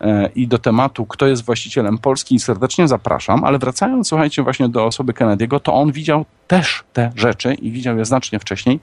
e, 0.00 0.30
i 0.34 0.48
do 0.48 0.58
tematu, 0.58 1.06
kto 1.06 1.26
jest 1.26 1.44
właścicielem 1.44 1.98
Polski, 1.98 2.38
serdecznie 2.38 2.88
zapraszam, 2.88 3.44
ale 3.44 3.58
wracając, 3.58 4.08
słuchajcie, 4.08 4.42
właśnie 4.42 4.68
do 4.68 4.84
osoby 4.86 5.12
Kennedy'ego, 5.12 5.60
to 5.60 5.74
on 5.74 5.92
widział 5.92 6.24
też 6.46 6.84
te 6.92 7.12
rzeczy 7.16 7.54
i 7.54 7.70
widział 7.70 7.98
je 7.98 8.04
znacznie 8.04 8.38
wcześniej 8.38 8.80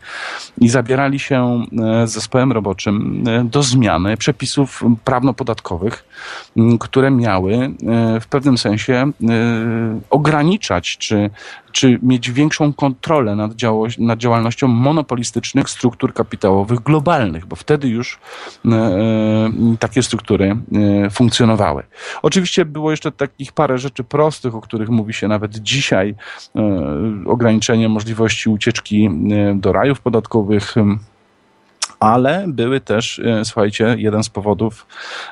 i 0.61 0.69
zabierali 0.69 1.19
się 1.19 1.65
e, 2.03 2.07
z 2.07 2.11
zespołem 2.11 2.51
roboczym 2.51 3.23
e, 3.27 3.43
do 3.43 3.63
zmiany 3.63 4.17
przepisów 4.17 4.83
prawno-podatkowych, 5.03 6.05
które 6.79 7.11
miały 7.11 7.53
e, 7.53 7.71
w 8.19 8.27
pewnym 8.27 8.57
sensie 8.57 8.93
e, 8.93 9.11
ograniczać 10.09 10.97
czy, 10.97 11.29
czy 11.71 11.99
mieć 12.03 12.31
większą 12.31 12.73
kontrolę 12.73 13.35
nad, 13.35 13.55
działo, 13.55 13.87
nad 13.99 14.19
działalnością 14.19 14.67
monopolistycznych 14.67 15.69
struktur 15.69 16.13
kapitałowych 16.13 16.79
globalnych, 16.79 17.45
bo 17.45 17.55
wtedy 17.55 17.87
już 17.87 18.19
e, 18.65 18.69
e, 18.71 19.49
takie 19.79 20.03
struktury 20.03 20.57
e, 21.05 21.09
funkcjonowały. 21.09 21.83
Oczywiście 22.21 22.65
było 22.65 22.91
jeszcze 22.91 23.11
takich 23.11 23.51
parę 23.51 23.77
rzeczy 23.77 24.03
prostych, 24.03 24.55
o 24.55 24.61
których 24.61 24.89
mówi 24.89 25.13
się 25.13 25.27
nawet 25.27 25.55
dzisiaj, 25.57 26.15
e, 26.55 26.61
ograniczenie 27.25 27.89
możliwości 27.89 28.49
ucieczki 28.49 29.05
e, 29.05 29.55
do 29.55 29.73
rajów 29.73 30.01
podatkowych, 30.01 30.75
ale 31.99 32.45
były 32.47 32.81
też, 32.81 33.19
e, 33.19 33.45
słuchajcie, 33.45 33.95
jeden 33.97 34.23
z 34.23 34.29
powodów 34.29 34.87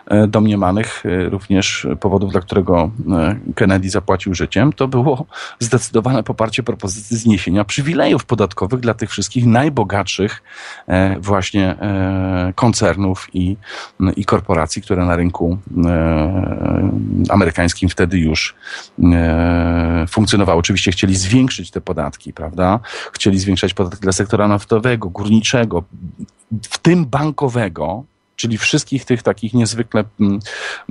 e, 0.07 0.27
domniemanych, 0.27 1.03
e, 1.05 1.29
również 1.29 1.87
powodów, 1.99 2.31
dla 2.31 2.41
którego 2.41 2.91
Kennedy 3.55 3.89
zapłacił 3.89 4.33
życiem, 4.33 4.73
to 4.73 4.87
było 4.87 5.25
zdecydowane 5.59 6.23
poparcie 6.23 6.63
propozycji 6.63 7.17
zniesienia 7.17 7.65
przywilejów 7.65 8.25
podatkowych 8.25 8.79
dla 8.79 8.93
tych 8.93 9.09
wszystkich 9.09 9.45
najbogatszych 9.45 10.43
właśnie 11.19 11.75
koncernów 12.55 13.27
i, 13.33 13.57
i 14.15 14.25
korporacji, 14.25 14.81
które 14.81 15.05
na 15.05 15.15
rynku 15.15 15.57
amerykańskim 17.29 17.89
wtedy 17.89 18.19
już 18.19 18.55
funkcjonowały. 20.09 20.59
Oczywiście 20.59 20.91
chcieli 20.91 21.15
zwiększyć 21.15 21.71
te 21.71 21.81
podatki, 21.81 22.33
prawda? 22.33 22.79
Chcieli 23.13 23.39
zwiększać 23.39 23.73
podatki 23.73 24.01
dla 24.01 24.11
sektora 24.11 24.47
naftowego, 24.47 25.09
górniczego, 25.09 25.83
w 26.63 26.77
tym 26.77 27.05
bankowego, 27.05 28.03
czyli 28.35 28.57
wszystkich 28.57 29.05
tych 29.05 29.23
takich 29.23 29.53
niezwykle 29.53 30.03
mm, 30.19 30.39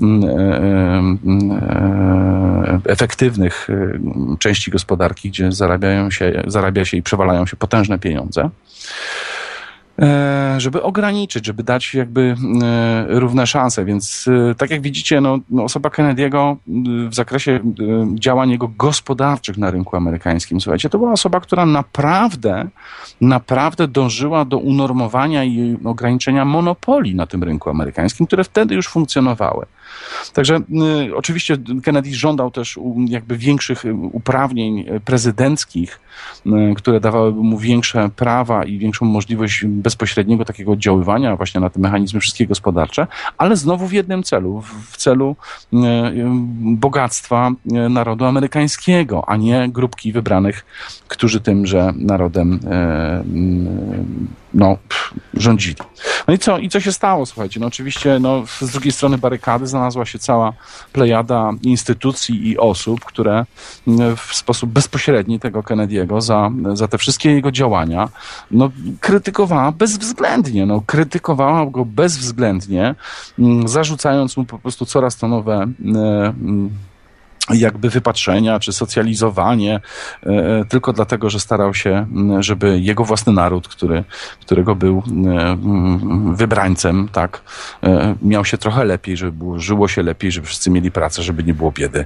mm, 0.02 0.24
e, 0.24 0.58
mm, 0.98 1.52
e, 1.52 2.90
efektywnych 2.90 3.68
e, 3.70 3.98
części 4.38 4.70
gospodarki, 4.70 5.28
gdzie 5.28 5.52
zarabiają 5.52 6.10
się, 6.10 6.42
zarabia 6.46 6.84
się 6.84 6.96
i 6.96 7.02
przewalają 7.02 7.46
się 7.46 7.56
potężne 7.56 7.98
pieniądze. 7.98 8.50
E, 10.02 10.54
żeby 10.58 10.82
ograniczyć, 10.82 11.46
żeby 11.46 11.62
dać 11.62 11.94
jakby 11.94 12.34
równe 13.08 13.46
szanse. 13.46 13.84
Więc 13.84 14.28
tak 14.58 14.70
jak 14.70 14.80
widzicie, 14.80 15.20
no, 15.20 15.38
no 15.50 15.64
osoba 15.64 15.88
Kennedy'ego 15.88 16.56
e, 16.56 17.08
w 17.08 17.14
zakresie 17.14 17.52
e, 17.52 17.60
działań 18.14 18.50
jego 18.50 18.68
gospodarczych 18.68 19.58
na 19.58 19.70
rynku 19.70 19.96
amerykańskim, 19.96 20.60
słuchajcie, 20.60 20.90
to 20.90 20.98
była 20.98 21.12
osoba, 21.12 21.40
która 21.40 21.66
naprawdę, 21.66 22.68
naprawdę 23.20 23.88
dążyła 23.88 24.44
do 24.44 24.58
unormowania 24.58 25.44
i 25.44 25.76
ograniczenia 25.84 26.44
monopolii 26.44 27.14
na 27.14 27.26
tym 27.26 27.44
rynku 27.44 27.70
amerykańskim, 27.70 28.26
które 28.26 28.44
wtedy 28.44 28.74
już 28.74 28.88
funkcjonowały. 28.88 29.66
Także 30.32 30.56
y, 31.08 31.16
oczywiście 31.16 31.56
Kennedy 31.82 32.14
żądał 32.14 32.50
też 32.50 32.78
jakby 33.08 33.36
większych 33.36 33.84
y, 33.84 33.94
uprawnień 33.94 34.84
prezydenckich, 35.04 36.00
y, 36.46 36.50
które 36.76 37.00
dawałyby 37.00 37.40
mu 37.40 37.58
większe 37.58 38.08
prawa 38.16 38.64
i 38.64 38.78
większą 38.78 39.06
możliwość 39.06 39.64
bezpośredniego 39.66 40.44
takiego 40.44 40.72
oddziaływania 40.72 41.36
właśnie 41.36 41.60
na 41.60 41.70
te 41.70 41.80
mechanizmy 41.80 42.20
wszystkie 42.20 42.46
gospodarcze, 42.46 43.06
ale 43.38 43.56
znowu 43.56 43.86
w 43.86 43.92
jednym 43.92 44.22
celu, 44.22 44.62
w, 44.90 44.96
celu 44.96 45.36
bogactwa 46.60 47.50
narodu 47.90 48.24
amerykańskiego, 48.24 49.24
a 49.28 49.36
nie 49.36 49.68
grupki 49.68 50.12
wybranych, 50.12 50.66
którzy 51.08 51.40
tymże 51.40 51.92
narodem 51.96 52.60
no, 54.54 54.76
pff, 54.88 55.14
rządzili. 55.34 55.76
No 56.28 56.34
i 56.34 56.38
co, 56.38 56.58
i 56.58 56.68
co 56.68 56.80
się 56.80 56.92
stało, 56.92 57.26
słuchajcie? 57.26 57.60
No 57.60 57.66
oczywiście 57.66 58.18
no, 58.18 58.42
z 58.60 58.70
drugiej 58.70 58.92
strony 58.92 59.18
barykady 59.18 59.66
znalazła 59.66 60.04
się 60.04 60.18
cała 60.18 60.52
plejada 60.92 61.50
instytucji 61.62 62.48
i 62.48 62.58
osób, 62.58 63.04
które 63.04 63.44
mm, 63.88 64.16
w 64.16 64.34
sposób 64.34 64.70
bezpośredni 64.70 65.40
tego 65.40 65.60
Kennedy'ego 65.60 66.20
za, 66.20 66.50
za 66.74 66.88
te 66.88 66.98
wszystkie 66.98 67.30
jego 67.30 67.50
działania 67.50 68.08
no, 68.50 68.70
krytykowała 69.00 69.72
bezwzględnie. 69.72 70.66
No, 70.66 70.82
krytykowała 70.86 71.66
go 71.66 71.84
bezwzględnie, 71.84 72.94
mm, 73.38 73.68
zarzucając 73.68 74.36
mu 74.36 74.44
po 74.44 74.58
prostu 74.58 74.86
coraz 74.86 75.16
to 75.16 75.28
nowe 75.28 75.54
mm, 75.54 75.96
mm, 76.24 76.70
jakby 77.50 77.90
wypatrzenia 77.90 78.58
czy 78.58 78.72
socjalizowanie, 78.72 79.80
e, 80.26 80.28
e, 80.28 80.64
tylko 80.64 80.92
dlatego, 80.92 81.30
że 81.30 81.40
starał 81.40 81.74
się, 81.74 82.06
żeby 82.40 82.80
jego 82.80 83.04
własny 83.04 83.32
naród, 83.32 83.68
który, 83.68 84.04
którego 84.40 84.74
był 84.74 85.02
wybrańcem, 86.32 87.08
tak, 87.12 87.42
e, 87.82 88.14
miał 88.22 88.44
się 88.44 88.58
trochę 88.58 88.84
lepiej, 88.84 89.16
żeby 89.16 89.32
było, 89.32 89.58
żyło 89.58 89.88
się 89.88 90.02
lepiej, 90.02 90.32
żeby 90.32 90.46
wszyscy 90.46 90.70
mieli 90.70 90.90
pracę, 90.90 91.22
żeby 91.22 91.44
nie 91.44 91.54
było 91.54 91.72
biedy, 91.72 92.04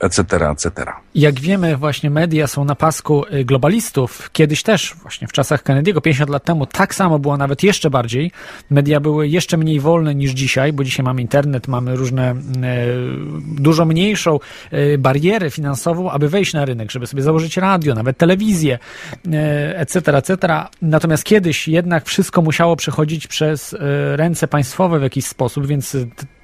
etc., 0.00 0.50
etc. 0.50 0.92
Jak 1.14 1.40
wiemy, 1.40 1.76
właśnie 1.76 2.10
media 2.10 2.46
są 2.46 2.64
na 2.64 2.74
pasku 2.74 3.24
globalistów. 3.44 4.30
Kiedyś 4.32 4.62
też, 4.62 4.94
właśnie 5.02 5.28
w 5.28 5.32
czasach 5.32 5.64
Kennedy'ego, 5.64 6.00
50 6.00 6.30
lat 6.30 6.44
temu, 6.44 6.66
tak 6.66 6.94
samo 6.94 7.18
było, 7.18 7.36
nawet 7.36 7.62
jeszcze 7.62 7.90
bardziej. 7.90 8.30
Media 8.70 9.00
były 9.00 9.28
jeszcze 9.28 9.56
mniej 9.56 9.80
wolne 9.80 10.14
niż 10.14 10.30
dzisiaj, 10.30 10.72
bo 10.72 10.84
dzisiaj 10.84 11.04
mamy 11.04 11.22
internet, 11.22 11.68
mamy 11.68 11.96
różne, 11.96 12.34
dużo 13.58 13.84
mniejszą 13.84 14.38
barierę 14.98 15.50
finansową, 15.50 16.10
aby 16.10 16.28
wejść 16.28 16.52
na 16.52 16.64
rynek, 16.64 16.90
żeby 16.90 17.06
sobie 17.06 17.22
założyć 17.22 17.56
radio, 17.56 17.94
nawet 17.94 18.16
telewizję, 18.16 18.78
etc., 19.74 20.16
etc. 20.16 20.62
Natomiast 20.82 21.24
kiedyś 21.24 21.68
jednak 21.68 22.04
wszystko 22.04 22.42
musiało 22.42 22.76
przechodzić 22.76 23.26
przez 23.26 23.74
e, 23.74 23.78
ręce 24.16 24.48
państwowe 24.48 24.98
w 24.98 25.02
jakiś 25.02 25.26
sposób, 25.26 25.66
więc 25.66 25.96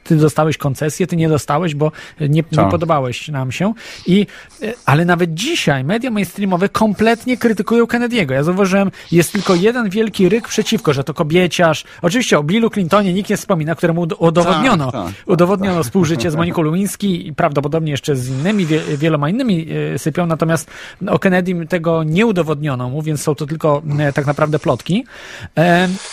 ty 0.09 0.17
dostałeś 0.17 0.57
koncesję, 0.59 1.07
ty 1.07 1.17
nie 1.17 1.29
dostałeś, 1.29 1.75
bo 1.75 1.93
nie, 2.21 2.29
nie 2.29 2.43
Tak. 2.43 2.69
podobałeś 2.71 3.29
nam 3.29 3.53
się. 3.53 3.73
I, 4.07 4.27
e, 4.63 4.73
ale 4.87 5.05
nawet 5.05 5.35
dzisiaj 5.35 5.85
media 5.85 6.11
mainstreamowe 6.11 6.69
kompletnie 6.69 7.37
krytykują 7.37 7.85
Kennedy'ego. 7.85 8.33
Ja 8.33 8.43
zauważyłem, 8.43 8.91
jest 9.13 9.33
tylko 9.33 9.55
jeden 9.55 9.91
wielki 9.91 10.29
ryk 10.29 10.49
przeciwko, 10.49 10.93
że 10.93 11.05
to 11.05 11.15
kobieciarz. 11.15 11.85
Oczywiście 12.03 12.39
o 12.39 12.43
Billu 12.43 12.71
Clintonie 12.71 13.13
nikt 13.13 13.31
nie 13.31 13.37
wspomina, 13.37 13.75
któremu 13.75 14.01
ud- 14.01 14.15
udowodniono, 14.19 14.93
Tak, 14.93 15.05
tak, 15.05 15.13
udowodniono 15.27 15.83
współżycie 15.83 16.31
z 16.31 16.37
Moniką 16.37 16.63
Lewinsky 16.63 17.27
i 17.27 17.33
prawdopodobnie 17.33 17.91
jeszcze 17.91 18.17
z 18.17 18.29
innymi, 18.29 18.67
wie, 18.67 18.81
wieloma 18.97 19.29
innymi 19.29 19.67
e, 19.95 19.99
sypią, 19.99 20.27
natomiast 20.27 20.71
o 21.09 21.19
Kennedy 21.19 21.67
tego 21.67 22.03
nie 22.05 22.27
udowodniono 22.27 22.89
mu, 22.89 23.03
więc 23.03 23.23
są 23.23 23.35
to 23.35 23.47
tylko 23.47 23.83
e, 23.99 24.13
tak 24.13 24.27
naprawdę 24.27 24.59
plotki. 24.59 25.05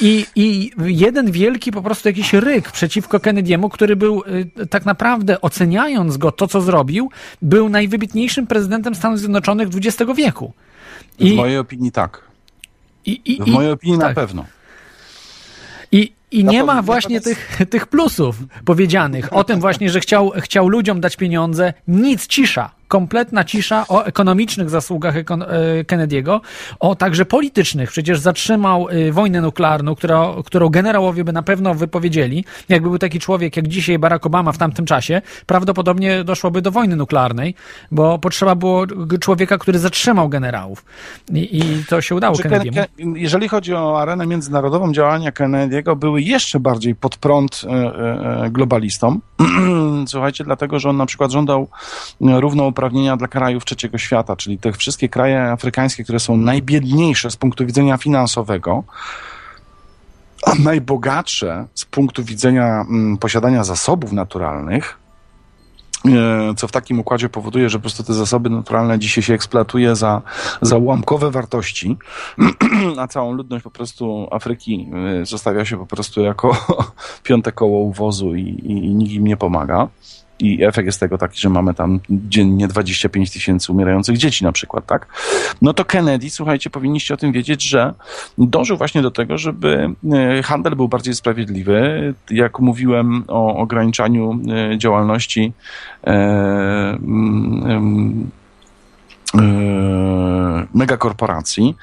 I, 0.01 0.25
I 0.35 0.71
jeden 0.85 1.31
wielki 1.31 1.71
po 1.71 1.81
prostu 1.81 2.09
jakiś 2.09 2.33
ryk 2.33 2.71
przeciwko 2.71 3.17
Kennedy'emu, 3.17 3.69
który 3.69 3.84
był 3.95 4.23
e, 4.61 4.65
tak 4.65 4.85
naprawdę 4.85 5.41
oceniając 5.41 6.17
go, 6.17 6.31
to 6.31 6.47
co 6.47 6.61
zrobił, 6.61 7.09
był 7.41 7.69
najwybitniejszym 7.69 8.47
prezydentem 8.47 8.95
Stanów 8.95 9.19
Zjednoczonych 9.19 9.67
XX 9.75 10.11
wieku. 10.15 10.53
W 11.19 11.33
mojej 11.33 11.57
opinii 11.57 11.91
tak. 11.91 12.21
i, 13.05 13.21
i, 13.25 13.43
W 13.43 13.47
i- 13.47 13.51
mojej 13.51 13.71
opinii 13.71 13.97
na 13.97 14.05
tak. 14.05 14.15
pewno. 14.15 14.45
I, 15.91 16.11
i 16.31 16.45
nie 16.45 16.63
ma 16.63 16.81
właśnie 16.81 17.21
tych, 17.21 17.57
tych 17.69 17.87
plusów 17.87 18.35
powiedzianych. 18.65 19.33
O 19.33 19.43
tym 19.43 19.59
właśnie, 19.59 19.89
że 19.89 19.99
chciał, 19.99 20.31
chciał 20.37 20.69
ludziom 20.69 21.01
dać 21.01 21.15
pieniądze. 21.15 21.73
Nic, 21.87 22.27
cisza. 22.27 22.69
Kompletna 22.87 23.43
cisza 23.43 23.85
o 23.87 24.05
ekonomicznych 24.05 24.69
zasługach 24.69 25.17
e, 25.17 25.23
Kennedy'ego, 25.83 26.39
o 26.79 26.95
także 26.95 27.25
politycznych. 27.25 27.91
Przecież 27.91 28.19
zatrzymał 28.19 28.89
e, 28.89 29.11
wojnę 29.11 29.41
nuklearną, 29.41 29.95
która, 29.95 30.27
którą 30.45 30.69
generałowie 30.69 31.23
by 31.23 31.33
na 31.33 31.43
pewno 31.43 31.75
wypowiedzieli. 31.75 32.45
Jakby 32.69 32.89
był 32.89 32.97
taki 32.97 33.19
człowiek 33.19 33.57
jak 33.57 33.67
dzisiaj 33.67 33.99
Barack 33.99 34.25
Obama 34.25 34.51
w 34.51 34.57
tamtym 34.57 34.85
czasie, 34.85 35.21
prawdopodobnie 35.45 36.23
doszłoby 36.23 36.61
do 36.61 36.71
wojny 36.71 36.95
nuklearnej, 36.95 37.55
bo 37.91 38.19
potrzeba 38.19 38.55
było 38.55 38.85
człowieka, 39.19 39.57
który 39.57 39.79
zatrzymał 39.79 40.29
generałów. 40.29 40.85
I, 41.33 41.57
i 41.57 41.85
to 41.89 42.01
się 42.01 42.15
udało 42.15 42.37
Czy 42.37 42.43
Ken- 42.43 42.49
Kennedy'emu. 42.49 42.73
Ken- 42.73 43.15
jeżeli 43.15 43.47
chodzi 43.47 43.73
o 43.73 44.01
arenę 44.01 44.27
międzynarodową, 44.27 44.93
działania 44.93 45.31
Kennedy'ego 45.31 45.95
były 45.95 46.14
jeszcze 46.17 46.59
bardziej 46.59 46.95
pod 46.95 47.17
prąd 47.17 47.61
e, 47.63 47.69
e, 47.69 48.43
e, 48.43 48.49
globalistom. 48.49 49.21
Słuchajcie, 50.07 50.43
dlatego, 50.43 50.79
że 50.79 50.89
on 50.89 50.97
na 50.97 51.05
przykład 51.05 51.31
żądał 51.31 51.67
równouprawnienia 52.21 53.17
dla 53.17 53.27
krajów 53.27 53.65
trzeciego 53.65 53.97
świata, 53.97 54.35
czyli 54.35 54.57
te 54.57 54.71
wszystkie 54.71 55.09
kraje 55.09 55.41
afrykańskie, 55.41 56.03
które 56.03 56.19
są 56.19 56.37
najbiedniejsze 56.37 57.31
z 57.31 57.35
punktu 57.35 57.65
widzenia 57.65 57.97
finansowego, 57.97 58.83
a 60.45 60.55
najbogatsze 60.55 61.65
z 61.73 61.85
punktu 61.85 62.23
widzenia 62.23 62.85
mm, 62.89 63.17
posiadania 63.17 63.63
zasobów 63.63 64.11
naturalnych, 64.11 65.04
co 66.57 66.67
w 66.67 66.71
takim 66.71 66.99
układzie 66.99 67.29
powoduje, 67.29 67.69
że 67.69 67.77
po 67.77 67.81
prostu 67.81 68.03
te 68.03 68.13
zasoby 68.13 68.49
naturalne 68.49 68.99
dzisiaj 68.99 69.23
się 69.23 69.33
eksploatuje 69.33 69.95
za, 69.95 70.21
za 70.61 70.77
ułamkowe 70.77 71.31
wartości, 71.31 71.97
a 73.01 73.07
całą 73.07 73.33
ludność 73.33 73.63
po 73.63 73.71
prostu 73.71 74.27
Afryki 74.31 74.89
y, 75.21 75.25
zostawia 75.25 75.65
się 75.65 75.77
po 75.77 75.85
prostu 75.85 76.21
jako 76.21 76.57
piąte 77.23 77.51
koło 77.51 77.79
uwozu 77.79 78.35
i, 78.35 78.41
i, 78.41 78.85
i 78.85 78.95
nikt 78.95 79.11
im 79.11 79.27
nie 79.27 79.37
pomaga. 79.37 79.87
I 80.39 80.63
efekt 80.63 80.85
jest 80.85 80.99
tego 80.99 81.17
taki, 81.17 81.39
że 81.39 81.49
mamy 81.49 81.73
tam 81.73 81.99
dziennie 82.09 82.67
25 82.67 83.31
tysięcy 83.31 83.71
umierających 83.71 84.17
dzieci 84.17 84.43
na 84.43 84.51
przykład, 84.51 84.85
tak? 84.85 85.07
No 85.61 85.73
to 85.73 85.85
Kennedy, 85.85 86.29
słuchajcie, 86.29 86.69
powinniście 86.69 87.13
o 87.13 87.17
tym 87.17 87.31
wiedzieć, 87.31 87.63
że 87.63 87.93
dążył 88.37 88.77
właśnie 88.77 89.01
do 89.01 89.11
tego, 89.11 89.37
żeby 89.37 89.89
y, 90.39 90.43
handel 90.43 90.75
był 90.75 90.87
bardziej 90.87 91.13
sprawiedliwy. 91.13 92.13
Jak 92.29 92.59
mówiłem 92.59 93.23
o 93.27 93.55
ograniczaniu 93.55 94.39
y, 94.73 94.77
działalności 94.77 95.53
e, 96.03 96.11
mm, 96.93 98.29
e, 99.35 100.67
megakorporacji, 100.73 101.75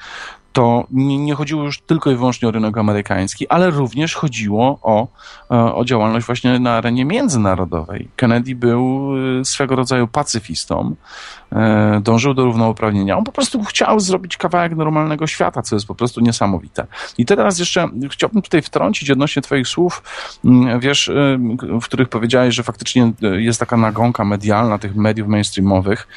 to 0.53 0.87
nie, 0.91 1.17
nie 1.17 1.35
chodziło 1.35 1.63
już 1.63 1.81
tylko 1.81 2.11
i 2.11 2.15
wyłącznie 2.15 2.47
o 2.47 2.51
rynek 2.51 2.77
amerykański, 2.77 3.47
ale 3.47 3.69
również 3.69 4.15
chodziło 4.15 4.79
o, 4.81 5.07
e, 5.51 5.75
o 5.75 5.85
działalność 5.85 6.25
właśnie 6.25 6.59
na 6.59 6.71
arenie 6.71 7.05
międzynarodowej. 7.05 8.07
Kennedy 8.15 8.55
był 8.55 9.11
e, 9.39 9.45
swego 9.45 9.75
rodzaju 9.75 10.07
pacyfistą, 10.07 10.95
e, 11.51 12.01
dążył 12.03 12.33
do 12.33 12.45
równouprawnienia. 12.45 13.17
On 13.17 13.23
po 13.23 13.31
prostu 13.31 13.63
chciał 13.63 13.99
zrobić 13.99 14.37
kawałek 14.37 14.75
normalnego 14.75 15.27
świata, 15.27 15.61
co 15.61 15.75
jest 15.75 15.87
po 15.87 15.95
prostu 15.95 16.21
niesamowite. 16.21 16.87
I 17.17 17.25
teraz 17.25 17.59
jeszcze 17.59 17.89
chciałbym 18.11 18.41
tutaj 18.41 18.61
wtrącić 18.61 19.11
odnośnie 19.11 19.41
twoich 19.41 19.67
słów, 19.67 20.03
wiesz, 20.79 21.11
w 21.81 21.83
których 21.83 22.09
powiedziałeś, 22.09 22.55
że 22.55 22.63
faktycznie 22.63 23.11
jest 23.21 23.59
taka 23.59 23.77
nagonka 23.77 24.25
medialna 24.25 24.77
tych 24.77 24.95
mediów 24.95 25.27
mainstreamowych, 25.27 26.07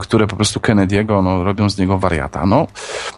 które 0.00 0.26
po 0.26 0.36
prostu 0.36 0.60
Kennedy'ego 0.60 1.24
no, 1.24 1.44
robią 1.44 1.70
z 1.70 1.78
niego 1.78 1.98
wariata. 1.98 2.33
No, 2.46 2.66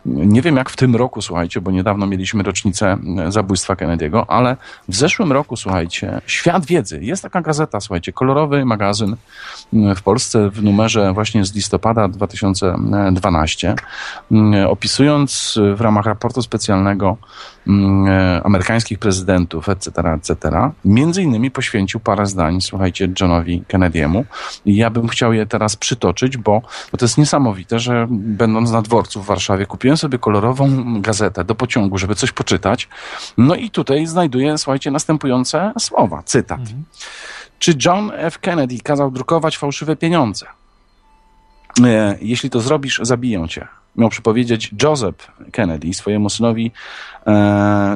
nie 0.06 0.42
wiem 0.42 0.56
jak 0.56 0.70
w 0.70 0.76
tym 0.76 0.96
roku, 0.96 1.22
słuchajcie, 1.22 1.60
bo 1.60 1.70
niedawno 1.70 2.06
mieliśmy 2.06 2.42
rocznicę 2.42 2.96
e, 3.18 3.32
zabójstwa 3.32 3.74
Kennedy'ego, 3.74 4.24
ale 4.28 4.56
w 4.88 4.94
zeszłym 4.96 5.32
roku, 5.32 5.56
słuchajcie, 5.56 6.20
Świat 6.26 6.66
Wiedzy, 6.66 6.98
jest 7.02 7.22
taka 7.22 7.40
gazeta, 7.40 7.80
słuchajcie, 7.80 8.12
kolorowy 8.12 8.64
magazyn 8.64 9.16
w 9.72 10.02
Polsce 10.02 10.50
w 10.50 10.62
numerze 10.62 11.12
właśnie 11.12 11.44
z 11.44 11.54
listopada 11.54 12.08
2012, 12.08 13.74
mm, 14.30 14.70
opisując 14.70 15.58
w 15.74 15.80
ramach 15.80 16.04
raportu 16.04 16.42
specjalnego 16.42 17.16
amerykańskich 18.44 18.98
prezydentów, 18.98 19.68
etc., 19.68 19.90
etc., 20.14 20.36
między 20.84 21.22
innymi 21.22 21.50
poświęcił 21.50 22.00
parę 22.00 22.26
zdań, 22.26 22.60
słuchajcie, 22.60 23.08
Johnowi 23.20 23.62
Kennedy'emu. 23.68 24.24
I 24.64 24.76
ja 24.76 24.90
bym 24.90 25.08
chciał 25.08 25.32
je 25.32 25.46
teraz 25.46 25.76
przytoczyć, 25.76 26.36
bo, 26.36 26.62
bo 26.92 26.98
to 26.98 27.04
jest 27.04 27.18
niesamowite, 27.18 27.78
że 27.78 28.06
będąc 28.10 28.70
na 28.70 28.82
dworcu 28.82 29.22
w 29.22 29.26
Warszawie, 29.26 29.66
kupiłem 29.66 29.96
sobie 29.96 30.18
kolorową 30.18 30.68
gazetę 31.00 31.44
do 31.44 31.54
pociągu, 31.54 31.98
żeby 31.98 32.14
coś 32.14 32.32
poczytać. 32.32 32.88
No 33.38 33.54
i 33.54 33.70
tutaj 33.70 34.06
znajduję, 34.06 34.58
słuchajcie, 34.58 34.90
następujące 34.90 35.72
słowa, 35.78 36.22
cytat. 36.22 36.60
Czy 37.58 37.74
John 37.84 38.10
F. 38.14 38.38
Kennedy 38.38 38.78
kazał 38.82 39.10
drukować 39.10 39.58
fałszywe 39.58 39.96
pieniądze? 39.96 40.46
E, 41.84 42.18
Jeśli 42.20 42.50
to 42.50 42.60
zrobisz, 42.60 43.00
zabiję 43.02 43.48
cię. 43.48 43.68
Miał 43.96 44.08
przypowiedzieć 44.08 44.70
Joseph 44.82 45.30
Kennedy 45.52 45.94
swojemu 45.94 46.30
synowi 46.30 46.66
e, 46.66 47.15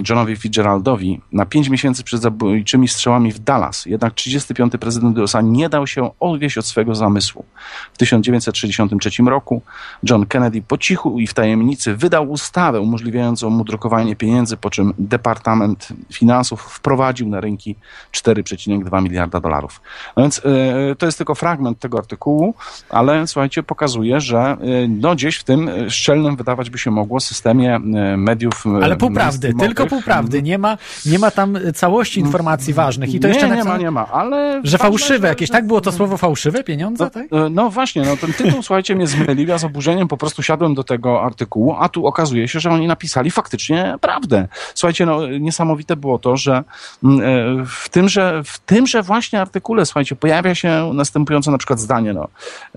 Johnowi 0.09 0.37
Fitzgeraldowi 0.37 1.21
na 1.33 1.47
pięć 1.47 1.69
miesięcy 1.69 2.05
przed 2.05 2.21
zabójczymi 2.21 2.89
strzałami 2.89 3.33
w 3.33 3.39
Dallas. 3.39 3.87
Jednak 3.87 4.15
35. 4.15 4.73
prezydent 4.81 5.19
USA 5.19 5.41
nie 5.41 5.69
dał 5.69 5.87
się 5.87 6.11
odwieść 6.21 6.59
od 6.59 6.67
swego 6.67 6.95
zamysłu. 6.95 7.45
W 7.93 7.99
1963 7.99 9.11
roku 9.27 9.63
John 10.11 10.27
Kennedy 10.27 10.63
po 10.63 10.79
cichu 10.79 11.19
i 11.19 11.27
w 11.27 11.35
tajemnicy 11.35 11.97
wydał 11.97 12.31
ustawę 12.31 12.81
umożliwiającą 12.81 13.51
mu 13.51 13.65
drukowanie 13.65 14.17
pieniędzy, 14.17 14.57
po 14.57 14.71
czym 14.71 14.95
Departament 14.99 15.89
Finansów 16.13 16.61
wprowadził 16.63 17.29
na 17.29 17.41
rynki 17.41 17.77
4,2 18.13 19.03
miliarda 19.03 19.41
dolarów. 19.41 19.81
No 20.17 20.23
więc 20.23 20.43
e, 20.45 20.95
to 20.95 21.07
jest 21.07 21.19
tylko 21.19 21.35
fragment 21.35 21.79
tego 21.79 21.99
artykułu, 21.99 22.55
ale 22.91 23.27
słuchajcie, 23.27 23.63
pokazuje, 23.63 24.21
że 24.21 24.39
e, 24.39 24.57
no 24.89 25.15
gdzieś 25.15 25.37
w 25.37 25.45
tym 25.45 25.69
e, 25.69 25.91
szczelnym 25.91 26.37
wydawać 26.37 26.71
by 26.71 26.79
się 26.79 26.91
mogło 26.91 27.21
systemie 27.21 27.75
e, 27.75 27.81
mediów 28.17 28.65
e, 28.67 28.85
Ale 28.85 28.97
półprawdy, 29.23 29.55
tylko 29.55 29.87
półprawdy. 29.87 30.43
Nie 30.43 30.59
ma, 30.59 30.79
nie 31.07 31.19
ma 31.19 31.31
tam 31.31 31.59
całości 31.75 32.21
informacji 32.21 32.75
ważnych. 32.75 33.15
I 33.15 33.21
to 33.21 33.29
nie, 33.29 33.35
jeszcze 33.35 33.57
nie 33.57 33.65
ma, 33.65 33.79
nie 33.79 33.91
ma, 33.91 34.07
ale... 34.07 34.61
że 34.65 34.79
fałszywe 34.79 35.21
że- 35.21 35.29
jakieś. 35.29 35.51
Tak 35.51 35.67
było 35.67 35.81
to 35.81 35.93
słowo 35.93 36.17
fałszywe 36.17 36.65
pieniądze? 36.65 37.05
no, 37.05 37.11
tak? 37.11 37.25
e, 37.33 37.49
no 37.51 37.71
właśnie, 37.71 38.03
no 38.03 38.17
ten 38.17 38.33
tytuł, 38.33 38.63
słuchajcie, 38.63 38.97
mnie 38.97 39.07
zmylił. 39.07 39.49
Ja 39.49 39.59
z 39.59 39.65
oburzeniem 39.65 40.09
po 40.09 40.17
prostu 40.17 40.43
siadłem 40.43 40.75
do 40.75 40.85
tego 40.85 41.23
artykułu, 41.23 41.77
a 41.79 41.89
tu 41.89 42.07
okazuje 42.07 42.49
się, 42.49 42.61
że 42.61 42.71
oni 42.71 42.87
napisali 42.87 43.31
faktycznie 43.31 43.95
prawdę. 44.01 44.49
Słuchajcie, 44.75 45.07
no 45.07 45.27
niesamowite 45.27 45.97
było 45.97 46.19
to, 46.19 46.37
że 46.37 46.65
mm, 47.05 47.21
e, 47.21 47.25
w 47.67 47.89
tymże, 47.89 48.43
w 48.45 48.59
tymże 48.59 49.03
właśnie 49.03 49.41
artykule, 49.41 49.87
słuchajcie, 49.87 50.17
pojawia 50.17 50.55
się 50.55 50.91
następujące 50.95 51.51
na 51.51 51.59
przykład 51.59 51.81
zdanie, 51.81 52.13
no, 52.13 52.29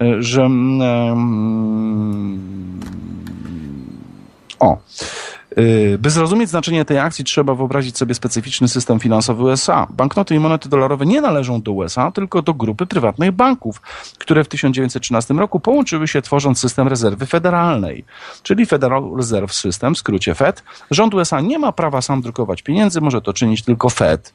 e, 0.02 0.22
że 0.22 0.42
mm, 0.42 1.14
o, 4.60 4.78
By 6.00 6.10
zrozumieć 6.10 6.50
znaczenie 6.50 6.86
tej 6.86 7.00
akcji, 7.00 7.26
trzeba 7.26 7.56
wyobrazić 7.56 7.98
sobie 7.98 8.16
specyficzny 8.16 8.68
system 8.68 9.00
finansowy 9.00 9.44
USA. 9.44 9.88
Banknoty 9.90 10.36
i 10.36 10.40
monety 10.40 10.70
dolarowe 10.70 11.06
nie 11.06 11.22
należą 11.22 11.62
do 11.62 11.72
USA, 11.72 12.12
tylko 12.12 12.42
do 12.42 12.54
grupy 12.54 12.86
prywatnych 12.86 13.32
banków, 13.32 13.82
które 14.18 14.44
w 14.44 14.48
1913 14.48 15.34
roku 15.34 15.60
połączyły 15.60 16.08
się 16.08 16.22
tworząc 16.22 16.60
system 16.60 16.88
rezerwy 16.88 17.26
federalnej, 17.26 18.06
czyli 18.44 18.66
Federal 18.66 19.16
Reserve 19.18 19.54
System, 19.54 19.96
w 19.96 19.98
skrócie 19.98 20.36
Fed. 20.36 20.64
Rząd 20.92 21.14
USA 21.14 21.42
nie 21.42 21.60
ma 21.60 21.72
prawa 21.72 22.02
sam 22.02 22.22
drukować 22.22 22.62
pieniędzy, 22.62 23.02
może 23.02 23.22
to 23.22 23.34
czynić 23.34 23.64
tylko 23.64 23.90
Fed. 23.90 24.34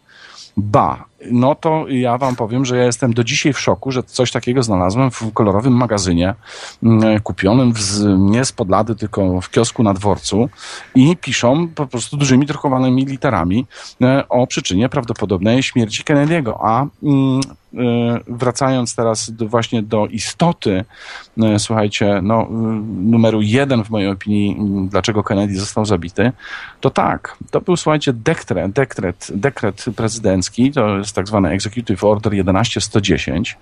Ba, 0.57 1.05
no 1.31 1.55
to 1.55 1.85
ja 1.89 2.19
wam 2.19 2.37
powiem, 2.37 2.65
że 2.65 2.77
ja 2.77 2.85
jestem 2.85 3.15
do 3.15 3.25
dzisiaj 3.25 3.53
w 3.53 3.61
szoku, 3.61 3.93
że 3.93 4.03
coś 4.03 4.33
takiego 4.33 4.63
znalazłem 4.63 5.11
w 5.11 5.33
kolorowym 5.33 5.73
magazynie 5.73 6.35
mm, 6.83 7.21
kupionym 7.21 7.73
nie 8.19 8.45
z 8.45 8.53
podlady, 8.53 8.95
tylko 8.95 9.41
w 9.41 9.51
kiosku 9.51 9.83
na 9.83 9.95
dworcu 9.95 10.49
i 10.95 11.17
piszą 11.17 11.69
po 11.69 11.87
prostu 11.87 12.17
dużymi 12.17 12.47
drukowanymi 12.47 13.05
literami 13.05 13.67
e, 14.03 14.29
o 14.29 14.47
przyczynie 14.47 14.89
prawdopodobnej 14.89 15.63
śmierci 15.63 16.05
Kennedy'ego. 16.05 16.55
A 16.61 16.87
mm, 17.03 17.41
wracając 18.29 18.97
teraz 18.97 19.31
do, 19.31 19.49
właśnie 19.49 19.83
do 19.83 20.07
istoty, 20.07 20.85
e, 21.43 21.59
słuchajcie, 21.59 22.21
no, 22.23 22.47
numeru 23.03 23.43
jeden 23.43 23.85
w 23.85 23.91
mojej 23.91 24.09
opinii, 24.09 24.57
dlaczego 24.91 25.23
Kennedy 25.23 25.61
został 25.61 25.85
zabity, 25.85 26.33
to 26.81 26.91
tak, 26.91 27.37
to 27.51 27.61
był, 27.61 27.77
słuchajcie, 27.77 28.13
dekret, 28.13 28.73
dekret, 28.73 29.31
dekret 29.35 29.85
prezydencki, 29.97 30.73
to 30.73 30.99
jest 30.99 31.15
tak 31.15 31.27
zwany 31.27 31.49
Executive 31.51 32.05
Order 32.05 32.35
11110, 32.35 33.57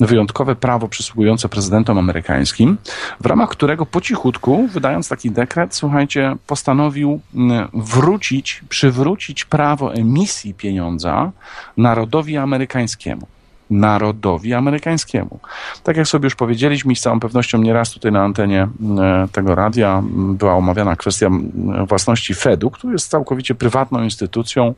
wyjątkowe 0.00 0.56
prawo 0.56 0.88
przysługujące 0.88 1.48
prezydentom 1.48 1.98
amerykańskim, 1.98 2.76
w 3.20 3.26
ramach 3.26 3.48
którego 3.48 3.86
po 3.86 4.00
cichutku, 4.00 4.68
wydając 4.72 5.08
taki 5.08 5.30
dekret, 5.30 5.74
słuchajcie, 5.74 6.36
postanowił 6.46 7.20
wrócić, 7.74 8.62
przywrócić 8.68 9.44
prawo 9.44 9.94
emisji 9.94 10.54
pieniądza 10.54 11.32
narodowi 11.76 12.36
amerykańskiemu 12.36 13.26
narodowi 13.70 14.54
amerykańskiemu. 14.54 15.38
Tak 15.82 15.96
jak 15.96 16.08
sobie 16.08 16.26
już 16.26 16.34
powiedzieliśmy 16.34 16.92
i 16.92 16.96
z 16.96 17.00
całą 17.00 17.20
pewnością 17.20 17.58
nieraz 17.58 17.90
tutaj 17.90 18.12
na 18.12 18.22
antenie 18.22 18.68
e, 18.98 19.28
tego 19.32 19.54
radia 19.54 20.02
była 20.14 20.54
omawiana 20.54 20.96
kwestia 20.96 21.30
własności 21.88 22.34
Fedu, 22.34 22.70
który 22.70 22.92
jest 22.92 23.10
całkowicie 23.10 23.54
prywatną 23.54 24.02
instytucją 24.02 24.74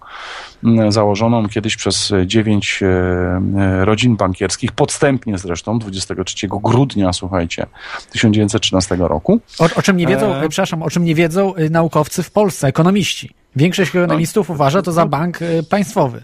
założoną 0.89 1.49
kiedyś 1.49 1.77
przez 1.77 2.13
dziewięć 2.27 2.81
e, 2.83 3.85
rodzin 3.85 4.17
bankierskich, 4.17 4.73
podstępnie 4.73 5.39
zresztą 5.39 5.79
23 5.79 6.49
grudnia, 6.49 7.13
słuchajcie, 7.13 7.67
1913 8.13 8.97
roku. 8.99 9.41
O, 9.59 9.69
o 9.77 9.83
czym 9.83 9.97
nie 9.97 10.07
wiedzą, 10.07 10.35
e... 10.35 10.49
przepraszam, 10.49 10.83
o 10.83 10.91
czym 10.91 11.05
nie 11.05 11.15
wiedzą 11.15 11.57
y, 11.57 11.71
naukowcy 11.71 12.23
w 12.23 12.31
Polsce, 12.31 12.67
ekonomiści. 12.67 13.35
Większość 13.57 13.97
ekonomistów 13.97 14.49
no, 14.49 14.55
uważa 14.55 14.83
to 14.83 14.93
za 14.93 15.07
bank 15.07 15.43
y, 15.43 15.63
państwowy. 15.71 16.23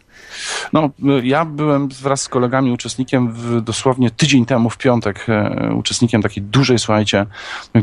No, 0.72 0.90
ja 1.22 1.44
byłem 1.44 1.88
wraz 1.88 2.22
z 2.22 2.28
kolegami 2.28 2.72
uczestnikiem 2.72 3.32
w, 3.32 3.60
dosłownie 3.60 4.10
tydzień 4.10 4.46
temu 4.46 4.70
w 4.70 4.78
piątek, 4.78 5.26
e, 5.28 5.74
uczestnikiem 5.74 6.22
takiej 6.22 6.42
dużej, 6.42 6.78
słuchajcie, 6.78 7.26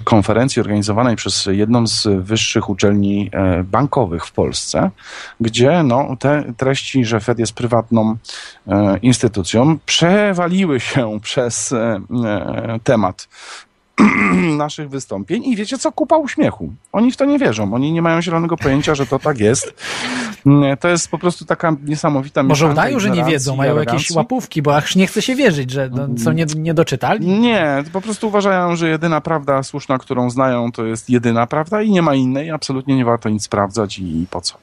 konferencji 0.04 0.60
organizowanej 0.60 1.16
przez 1.16 1.46
jedną 1.52 1.88
z 1.88 2.08
wyższych 2.24 2.70
uczelni 2.70 3.30
e, 3.34 3.64
bankowych 3.64 4.26
w 4.26 4.32
Polsce, 4.32 4.92
gdzie 5.40 5.84
no, 5.84 6.16
te 6.20 6.54
treści, 6.58 7.06
że 7.06 7.20
Fed 7.20 7.40
jest 7.40 7.54
prywatną 7.54 8.18
e, 8.68 8.98
instytucją, 8.98 9.78
przewaliły 9.86 10.80
się 10.80 11.20
przez 11.22 11.74
temat 12.84 13.28
naszych 14.58 14.90
wystąpień 14.90 15.44
i 15.44 15.56
wiecie 15.56 15.78
co? 15.78 15.92
Kupa 15.92 16.18
uśmiechu. 16.18 16.74
Oni 16.92 17.12
w 17.12 17.18
to 17.18 17.26
nie 17.26 17.40
wierzą. 17.40 17.74
Oni 17.74 17.92
nie 17.92 18.02
mają 18.02 18.22
zielonego 18.22 18.58
pojęcia, 18.58 18.96
że 18.96 19.06
to 19.06 19.20
tak 19.20 19.40
jest. 19.40 19.74
Mm, 20.46 20.78
to 20.78 20.88
jest 20.88 21.12
po 21.12 21.18
prostu 21.18 21.46
taka 21.46 21.76
niesamowita 21.86 22.44
Może 22.44 22.68
udają, 22.68 23.00
że 23.00 23.10
nie 23.10 23.24
wiedzą, 23.24 23.56
mają 23.56 23.78
jakieś 23.78 24.12
łapówki, 24.12 24.62
bo 24.62 24.76
aż 24.76 24.96
nie 24.96 25.08
chce 25.08 25.22
się 25.22 25.36
wierzyć, 25.36 25.72
że 25.72 25.90
są 26.24 26.32
nie, 26.32 26.46
nie 26.56 26.74
doczytali? 26.74 27.28
Nie, 27.28 27.84
po 27.94 28.02
prostu 28.02 28.28
uważają, 28.28 28.76
że 28.76 28.90
jedyna 28.90 29.22
prawda 29.22 29.64
słuszna, 29.64 29.98
którą 29.98 30.30
znają, 30.30 30.72
to 30.72 30.86
jest 30.86 31.10
jedyna 31.10 31.48
prawda 31.48 31.82
i 31.82 31.92
nie 31.92 32.02
ma 32.02 32.16
innej. 32.16 32.52
Absolutnie 32.52 32.96
nie 32.96 33.06
warto 33.06 33.30
nic 33.30 33.44
sprawdzać 33.44 34.00
i 34.00 34.28
po 34.32 34.42
co. 34.42 34.58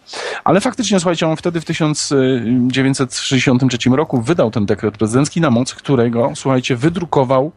Ale 0.44 0.60
faktycznie, 0.60 1.00
słuchajcie, 1.00 1.28
on 1.28 1.36
wtedy 1.36 1.60
w 1.60 1.64
1963 1.64 3.90
roku 3.90 4.22
wydał 4.22 4.50
ten 4.50 4.66
dekret 4.66 4.98
prezydencki, 4.98 5.40
na 5.40 5.50
mocy 5.50 5.76
którego, 5.76 6.32
słuchajcie, 6.34 6.76
wydrukował 6.76 7.52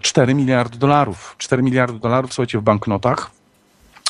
4 0.00 0.32
e, 0.32 0.34
miliardy 0.34 0.78
dolarów. 0.80 1.34
4 1.38 1.62
miliardy 1.62 1.98
dolarów, 1.98 2.34
słuchajcie, 2.34 2.58
w 2.58 2.62
banknotach. 2.62 3.30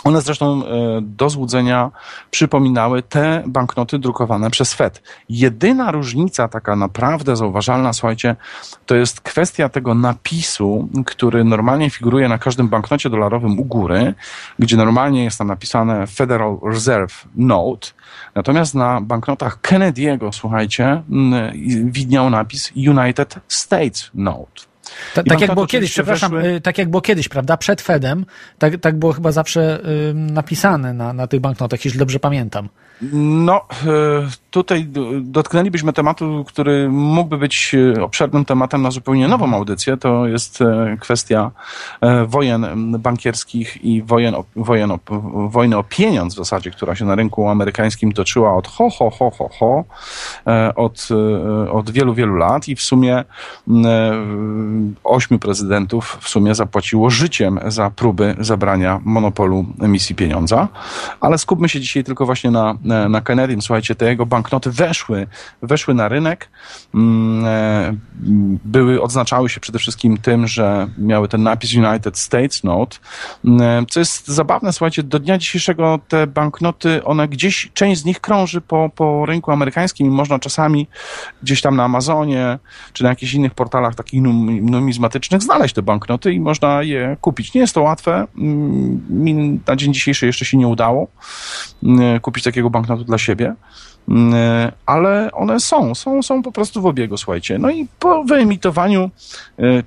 One 0.05 0.21
zresztą 0.21 0.67
e, 0.67 1.01
do 1.03 1.31
złudzenia 1.31 1.91
przypominały 2.31 3.03
te 3.03 3.43
banknoty 3.47 3.99
drukowane 3.99 4.51
przez 4.51 4.75
Fed. 4.75 5.03
Jedyna 5.29 5.91
różnica, 5.91 6.49
taka 6.49 6.77
naprawdę 6.77 7.37
zauważalna, 7.37 7.93
słuchajcie, 7.93 8.37
to 8.87 8.95
jest 8.95 9.21
kwestia 9.21 9.69
tego 9.69 9.95
napisu, 9.95 10.89
który 11.07 11.45
normalnie 11.45 11.91
figuruje 11.91 12.29
na 12.29 12.39
każdym 12.39 12.69
banknocie 12.69 13.11
dolarowym 13.11 13.59
u 13.59 13.65
góry, 13.65 14.15
gdzie 14.59 14.77
normalnie 14.77 15.25
jest 15.25 15.39
tam 15.39 15.47
napisane 15.47 16.07
Federal 16.07 16.59
Reserve 16.63 17.25
Note. 17.37 17.89
Natomiast 18.35 18.75
na 18.75 19.01
banknotach 19.01 19.59
Kennedy'ego, 19.63 20.33
słuchajcie, 20.33 21.03
widniał 21.85 22.31
napis 22.31 22.73
United 22.77 23.35
States 23.49 24.11
Note. 24.15 24.70
Ta, 25.15 25.23
tak 25.23 25.41
jak 25.41 25.55
było 25.55 25.67
kiedyś, 25.67 25.93
przepraszam, 25.93 26.33
weszły... 26.33 26.49
Y, 26.49 26.61
tak 26.61 26.79
jak 26.79 26.91
było 26.91 27.01
kiedyś, 27.01 27.29
prawda? 27.29 27.57
Przed 27.57 27.81
Fedem, 27.81 28.27
tak, 28.59 28.81
tak 28.81 28.99
było 28.99 29.13
chyba 29.13 29.33
zawsze 29.33 29.81
y, 30.11 30.15
napisane 30.15 30.95
na, 30.95 31.13
na 31.13 31.27
tych 31.27 31.41
banknotach, 31.41 31.85
jeśli 31.85 31.99
dobrze 31.99 32.21
pamiętam. 32.21 32.69
No, 33.03 33.61
e, 33.87 33.91
tutaj 34.51 34.87
dotknęlibyśmy 35.21 35.93
tematu, 35.93 36.45
który 36.49 36.89
mógłby 36.89 37.39
być 37.39 37.75
e, 37.97 38.05
obszernym 38.05 38.45
tematem 38.45 38.83
na 38.83 38.91
zupełnie 38.91 39.29
nową 39.29 39.55
audycję. 39.55 39.97
To 39.97 40.27
jest 40.27 40.63
e, 40.63 40.97
kwestia 41.01 41.51
wojen 42.27 42.93
bankierskich 42.99 43.85
i 43.85 44.03
wojen, 44.03 44.35
wojen, 44.57 44.93
wojny 45.49 45.79
o 45.79 45.85
pieniądz 45.85 46.35
w 46.35 46.37
zasadzie, 46.37 46.71
która 46.71 46.95
się 46.95 47.05
na 47.05 47.15
rynku 47.15 47.49
amerykańskim 47.49 48.13
toczyła 48.13 48.57
od 48.57 48.69
ho, 48.69 48.91
ho, 48.91 49.11
ho, 49.11 49.31
ho, 49.31 49.51
ho, 49.59 49.85
od, 50.77 51.09
od 51.71 51.91
wielu, 51.91 52.15
wielu 52.15 52.35
lat 52.35 52.69
i 52.69 52.77
w 52.77 52.83
sumie 52.83 53.25
ośmiu 55.05 55.39
prezydentów 55.39 56.19
w 56.21 56.29
sumie 56.29 56.55
zapłaciło 56.55 57.11
życiem 57.11 57.61
za 57.67 57.91
próby 57.91 58.37
zabrania 58.41 59.01
monopolu 59.05 59.65
emisji 59.81 60.15
pieniądza. 60.15 60.69
Ale 61.21 61.39
skupmy 61.39 61.69
się 61.69 61.81
dzisiaj 61.81 62.05
tylko 62.05 62.27
właśnie 62.27 62.51
na 62.51 62.77
na 63.09 63.21
Kennedym, 63.21 63.63
słuchajcie, 63.63 63.95
te 63.95 64.07
jego 64.07 64.27
banknoty 64.27 64.71
weszły, 64.71 65.27
weszły 65.63 65.95
na 65.95 66.09
rynek, 66.09 66.49
mm, 66.95 67.45
e, 67.45 67.95
były, 68.65 69.03
odznaczały 69.03 69.49
się 69.49 69.61
przede 69.61 69.79
wszystkim 69.79 70.19
tym, 70.19 70.47
że 70.47 70.89
miały 70.99 71.29
ten 71.29 71.43
napis 71.43 71.75
United 71.75 72.19
States 72.19 72.65
Note, 72.65 72.97
mm, 73.45 73.61
e, 73.63 73.87
co 73.91 74.01
jest 74.01 74.29
zabawne, 74.29 74.73
słuchajcie, 74.73 75.03
do 75.03 75.19
dnia 75.19 75.39
dzisiejszego 75.39 75.99
te 76.09 76.27
banknoty, 76.27 77.05
one 77.05 77.29
gdzieś, 77.29 77.71
część 77.75 78.01
z 78.01 78.05
nich 78.05 78.21
krąży 78.21 78.61
po, 78.61 78.91
po 78.95 79.27
rynku 79.27 79.51
amerykańskim 79.51 80.07
i 80.07 80.11
można 80.11 80.39
czasami 80.39 80.87
gdzieś 81.43 81.61
tam 81.61 81.77
na 81.77 81.85
Amazonie, 81.85 82.59
czy 82.93 83.03
na 83.03 83.09
jakichś 83.09 83.35
innych 83.35 83.55
portalach 83.55 83.95
takich 83.95 84.23
numizmatycznych 84.63 85.43
znaleźć 85.43 85.75
te 85.75 85.83
banknoty 85.83 86.33
i 86.33 86.41
można 86.41 86.83
je 86.83 87.17
kupić. 87.21 87.55
Nie 87.55 87.61
jest 87.61 87.75
to 87.75 87.83
łatwe, 87.83 88.27
mm, 88.39 89.07
mi 89.11 89.61
na 89.67 89.77
dzień 89.77 89.95
dzisiejszy 89.95 90.27
jeszcze 90.27 90.45
się 90.45 90.57
nie 90.57 90.69
udało 90.69 91.09
kupić 92.23 92.45
takiego 92.45 92.71
banknotu 92.71 92.80
banknotu 92.81 93.05
dla 93.05 93.19
siebie, 93.19 93.55
mm, 94.09 94.35
e, 94.35 94.73
ale 94.87 95.33
one 95.33 95.61
są, 95.61 95.95
są, 95.95 96.23
są 96.23 96.43
po 96.43 96.53
prostu 96.53 96.83
w 96.83 96.87
obiegu, 96.87 97.17
słuchajcie. 97.17 97.59
No 97.59 97.71
i 97.71 97.87
po 97.99 98.25
wyemitowaniu 98.25 99.11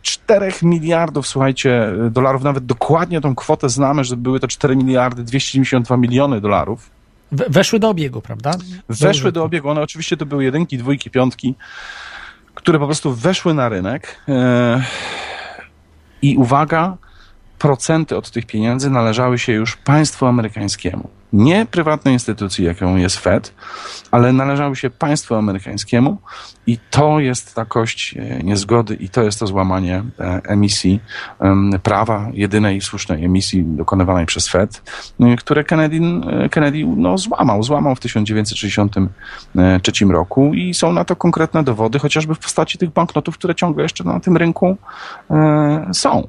4 0.02 0.46
e, 0.46 0.52
miliardów, 0.62 1.28
słuchajcie, 1.28 1.92
dolarów, 2.12 2.44
nawet 2.44 2.66
dokładnie 2.66 3.22
tą 3.22 3.36
kwotę 3.36 3.70
znamy, 3.70 4.04
że 4.04 4.18
były 4.18 4.40
to 4.40 4.48
4 4.48 4.76
miliardy 4.76 5.24
292 5.24 5.98
miliony 5.98 6.42
dolarów. 6.42 6.90
Weszły 7.32 7.80
do 7.80 7.90
obiegu, 7.90 8.22
prawda? 8.22 8.52
Weszły 8.90 9.32
do 9.32 9.44
obiegu. 9.44 9.70
One 9.70 9.82
oczywiście 9.82 10.18
to 10.18 10.26
były 10.26 10.44
jedynki, 10.44 10.78
dwójki, 10.78 11.10
piątki, 11.10 11.56
które 12.56 12.80
po 12.80 12.86
prostu 12.86 13.14
weszły 13.14 13.54
na 13.54 13.70
rynek. 13.70 14.20
E, 14.30 14.84
I 16.22 16.38
uwaga, 16.38 16.98
procenty 17.60 18.18
od 18.18 18.32
tych 18.32 18.46
pieniędzy 18.46 18.90
należały 18.90 19.40
się 19.40 19.54
już 19.54 19.78
państwu 19.78 20.26
amerykańskiemu 20.26 21.10
nie 21.34 21.66
prywatnej 21.66 22.14
instytucji, 22.14 22.66
jaką 22.66 22.96
jest 22.96 23.18
Fed, 23.18 23.54
ale 24.12 24.34
należały 24.34 24.76
się 24.76 24.90
państwu 24.90 25.36
amerykańskiemu 25.36 26.18
i 26.68 26.78
to 26.90 27.20
jest 27.20 27.56
ta 27.56 27.66
kość 27.66 28.16
e, 28.18 28.40
niezgody 28.44 28.96
i 28.96 29.10
to 29.10 29.24
jest 29.24 29.40
to 29.40 29.48
złamanie 29.48 30.04
e, 30.20 30.42
emisji 30.46 31.00
prawa, 31.84 32.28
jedynej 32.34 32.82
słusznej 32.82 33.26
emisji 33.26 33.64
dokonywanej 33.64 34.26
przez 34.26 34.48
Fed, 34.48 34.82
e, 35.20 35.36
które 35.36 35.64
Kennedy, 35.64 36.00
Kennedy 36.52 36.86
no, 36.98 37.18
złamał. 37.18 37.64
Złamał 37.64 37.96
w 37.96 38.00
1963 38.00 40.06
roku 40.06 40.54
i 40.54 40.74
są 40.74 40.94
na 40.94 41.06
to 41.06 41.16
konkretne 41.16 41.64
dowody, 41.64 42.00
chociażby 42.00 42.36
w 42.36 42.40
postaci 42.40 42.78
tych 42.78 42.90
banknotów, 42.90 43.38
które 43.38 43.56
ciągle 43.56 43.84
jeszcze 43.84 44.04
na 44.04 44.20
tym 44.20 44.38
rynku 44.38 44.78
są. 45.94 46.28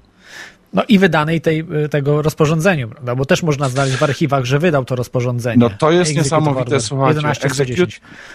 No 0.75 0.83
i 0.89 0.99
wydanej 0.99 1.41
tej, 1.41 1.65
tego 1.91 2.23
rozporządzeniu, 2.23 2.89
prawda? 2.89 3.15
Bo 3.15 3.25
też 3.25 3.43
można 3.43 3.69
znaleźć 3.69 3.97
w 3.97 4.03
archiwach, 4.03 4.45
że 4.45 4.59
wydał 4.59 4.85
to 4.85 4.97
rozporządzenie. 4.97 5.57
No 5.57 5.71
to 5.71 5.91
jest 5.91 6.15
niesamowite, 6.15 6.61
order. 6.61 6.83
słuchajcie. 6.83 7.29
Execu 7.43 7.83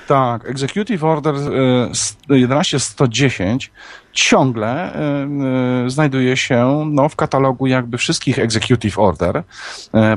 tak, 0.08 0.50
Executive 0.50 1.04
Order 1.04 1.36
11110 1.94 3.72
ciągle 4.20 4.94
znajduje 5.88 6.38
się 6.38 6.86
no, 6.92 7.10
w 7.10 7.16
katalogu 7.16 7.68
jakby 7.68 7.98
wszystkich 7.98 8.40
executive 8.40 9.00
order 9.00 9.44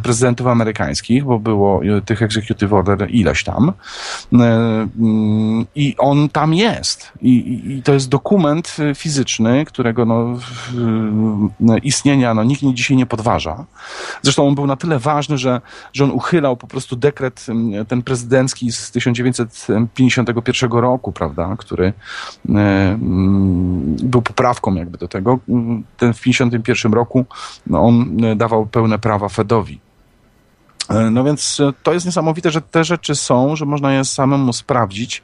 prezydentów 0.03 0.47
amerykańskich, 0.47 1.25
bo 1.25 1.39
było 1.39 1.81
tych 2.05 2.23
executive 2.23 2.73
order 2.73 3.11
ileś 3.11 3.45
tam. 3.45 3.73
Mm, 4.33 5.67
I 5.75 5.95
on 5.99 6.29
tam 6.29 6.55
jest. 6.55 7.13
I, 7.23 7.63
i 7.67 7.83
to 7.83 7.93
jest 7.93 8.09
dokument 8.09 8.77
fizyczny, 8.95 9.65
którego 9.65 10.05
no, 10.05 10.37
istnienia 11.83 12.35
no, 12.35 12.45
nikt 12.45 12.63
dzisiaj 12.75 12.97
nie 12.97 13.07
podważa. 13.07 13.65
Zresztą 14.23 14.49
on 14.49 14.55
był 14.55 14.67
na 14.67 14.77
tyle 14.77 14.99
ważny, 14.99 15.39
że, 15.39 15.61
że 15.93 16.05
on 16.05 16.11
uchylał 16.11 16.57
po 16.57 16.67
prostu 16.67 16.97
dekret 16.97 17.47
ten 17.89 18.03
prezydencki 18.03 18.73
z 18.73 18.91
1951 18.91 20.71
roku, 20.73 21.13
prawda, 21.13 21.57
który 21.59 21.93
był 24.03 24.23
poprawką 24.23 24.75
jakby 24.75 24.99
do 24.99 25.09
tego. 25.09 25.39
Ten 25.97 26.15
w 26.15 26.21
1951 26.21 26.93
roku 26.93 27.25
no, 27.67 27.83
on 27.83 28.17
dawał 28.37 28.67
pełne 28.67 28.99
prawa 28.99 29.29
Fedowi. 29.29 29.81
No 31.11 31.25
więc 31.25 31.61
to 31.83 31.93
jest 31.93 32.07
niesamowite, 32.07 32.51
że 32.51 32.61
te 32.63 32.85
rzeczy 32.85 33.15
są, 33.15 33.57
że 33.57 33.67
można 33.67 33.95
je 33.95 34.05
samemu 34.05 34.53
sprawdzić 34.53 35.23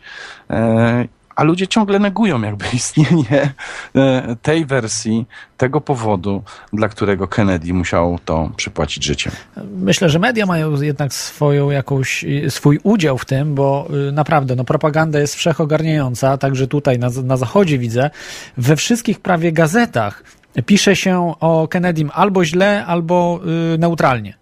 a 1.39 1.45
ludzie 1.45 1.69
ciągle 1.69 1.99
negują 1.99 2.43
jakby 2.43 2.65
istnienie 2.75 3.53
e, 3.97 4.37
tej 4.43 4.67
wersji, 4.67 5.27
tego 5.57 5.81
powodu, 5.81 6.43
dla 6.73 6.89
którego 6.89 7.29
Kennedy 7.29 7.75
musiał 7.75 8.19
to 8.25 8.51
przypłacić 8.57 9.05
życiem. 9.05 9.33
Myślę, 9.77 10.11
że 10.11 10.19
media 10.19 10.47
mają 10.47 10.83
jednak 10.83 11.13
swoją 11.15 11.71
jakąś, 11.71 12.25
swój 12.49 12.79
udział 12.83 13.19
w 13.19 13.25
tym, 13.25 13.55
bo 13.55 13.89
y, 14.09 14.13
naprawdę 14.13 14.57
no, 14.57 14.65
propaganda 14.65 15.19
jest 15.19 15.35
wszechogarniająca, 15.35 16.39
także 16.39 16.67
tutaj 16.67 16.99
na, 16.99 17.09
na 17.25 17.37
zachodzie 17.37 17.79
widzę, 17.79 18.11
we 18.57 18.77
wszystkich 18.77 19.21
prawie 19.21 19.53
gazetach 19.53 20.25
pisze 20.67 20.97
się 20.97 21.35
o 21.41 21.69
Kennedym 21.69 22.11
albo 22.15 22.45
źle, 22.45 22.87
albo 22.87 23.41
neutralnie. 23.79 24.35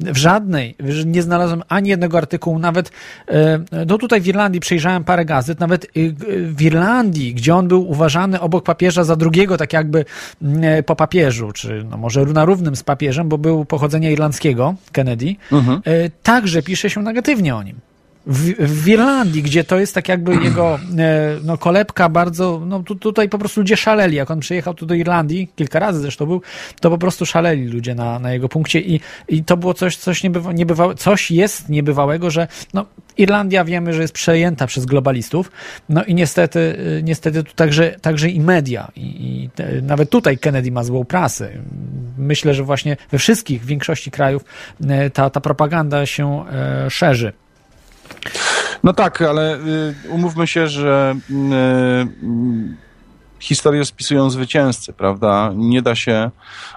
W 0.00 0.16
żadnej, 0.16 0.76
nie 1.06 1.22
znalazłem 1.22 1.62
ani 1.68 1.88
jednego 1.88 2.18
artykułu, 2.18 2.58
nawet 2.58 2.90
e, 3.28 3.58
no 3.86 3.98
tutaj 3.98 4.20
w 4.20 4.26
Irlandii 4.26 4.60
przejrzałem 4.60 5.04
parę 5.04 5.24
gazet, 5.24 5.60
nawet 5.60 5.84
y, 5.96 6.14
w 6.54 6.62
Irlandii, 6.62 7.34
gdzie 7.34 7.54
on 7.54 7.68
był 7.68 7.90
uważany 7.90 8.40
obok 8.40 8.64
papieża 8.64 9.04
za 9.04 9.16
drugiego, 9.16 9.56
tak 9.56 9.72
jakby 9.72 10.04
e, 10.62 10.82
po 10.82 10.96
papieżu, 10.96 11.52
czy 11.52 11.84
no 11.90 11.96
może 11.96 12.24
na 12.24 12.44
równym 12.44 12.76
z 12.76 12.82
papieżem, 12.82 13.28
bo 13.28 13.38
był 13.38 13.64
pochodzenia 13.64 14.10
irlandzkiego, 14.10 14.74
Kennedy, 14.92 15.36
mhm. 15.52 15.80
E, 15.84 16.10
także 16.22 16.62
pisze 16.62 16.90
się 16.90 17.02
negatywnie 17.02 17.56
o 17.56 17.62
nim 17.62 17.76
w, 18.26 18.66
w 18.82 18.88
Irlandii, 18.88 19.42
gdzie 19.42 19.64
to 19.64 19.78
jest 19.78 19.94
tak 19.94 20.08
jakby 20.08 20.34
jego 20.34 20.78
e, 20.98 21.36
no, 21.44 21.58
kolebka 21.58 22.08
bardzo, 22.08 22.62
no 22.66 22.82
tu, 22.82 22.94
tutaj 22.94 23.28
po 23.28 23.38
prostu 23.38 23.60
ludzie 23.60 23.76
szaleli, 23.76 24.16
jak 24.16 24.30
on 24.30 24.40
przyjechał 24.40 24.74
tu 24.74 24.86
do 24.86 24.94
Irlandii, 24.94 25.48
kilka 25.56 25.78
razy 25.78 26.00
zresztą 26.00 26.26
był, 26.26 26.42
to 26.80 26.90
po 26.90 26.98
prostu 26.98 27.26
szaleli 27.26 27.68
ludzie 27.68 27.94
na, 27.94 28.18
na 28.18 28.32
jego 28.32 28.48
punkcie 28.48 28.80
i, 28.80 29.00
i 29.28 29.44
to 29.44 29.56
było 29.56 29.74
coś, 29.74 29.96
coś 29.96 30.22
niebywa, 30.22 30.52
niebywałe, 30.52 30.94
coś 30.94 31.30
jest 31.30 31.68
niebywałego, 31.68 32.30
że 32.30 32.48
no, 32.74 32.86
Irlandia 33.16 33.64
wiemy, 33.64 33.92
że 33.92 34.02
jest 34.02 34.14
przejęta 34.14 34.66
przez 34.66 34.86
globalistów, 34.86 35.50
no 35.88 36.04
i 36.04 36.14
niestety, 36.14 36.76
e, 36.98 37.02
niestety 37.02 37.44
tu 37.44 37.54
także, 37.54 37.96
także 38.00 38.30
i 38.30 38.40
media 38.40 38.90
i, 38.96 39.42
i 39.42 39.50
te, 39.50 39.82
nawet 39.82 40.10
tutaj 40.10 40.38
Kennedy 40.38 40.72
ma 40.72 40.84
złą 40.84 41.04
prasę. 41.04 41.50
Myślę, 42.18 42.54
że 42.54 42.62
właśnie 42.62 42.96
we 43.10 43.18
wszystkich, 43.18 43.62
w 43.62 43.66
większości 43.66 44.10
krajów 44.10 44.44
e, 44.88 45.10
ta, 45.10 45.30
ta 45.30 45.40
propaganda 45.40 46.06
się 46.06 46.44
e, 46.48 46.90
szerzy. 46.90 47.32
No 48.82 48.92
tak, 48.92 49.22
ale 49.22 49.56
y, 49.56 49.94
umówmy 50.08 50.46
się, 50.46 50.68
że 50.68 51.16
y, 51.30 51.34
historię 53.44 53.84
spisują 53.84 54.30
zwycięzcy, 54.30 54.92
prawda? 54.92 55.52
Nie 55.54 55.82
da 55.82 55.94
się 55.94 56.30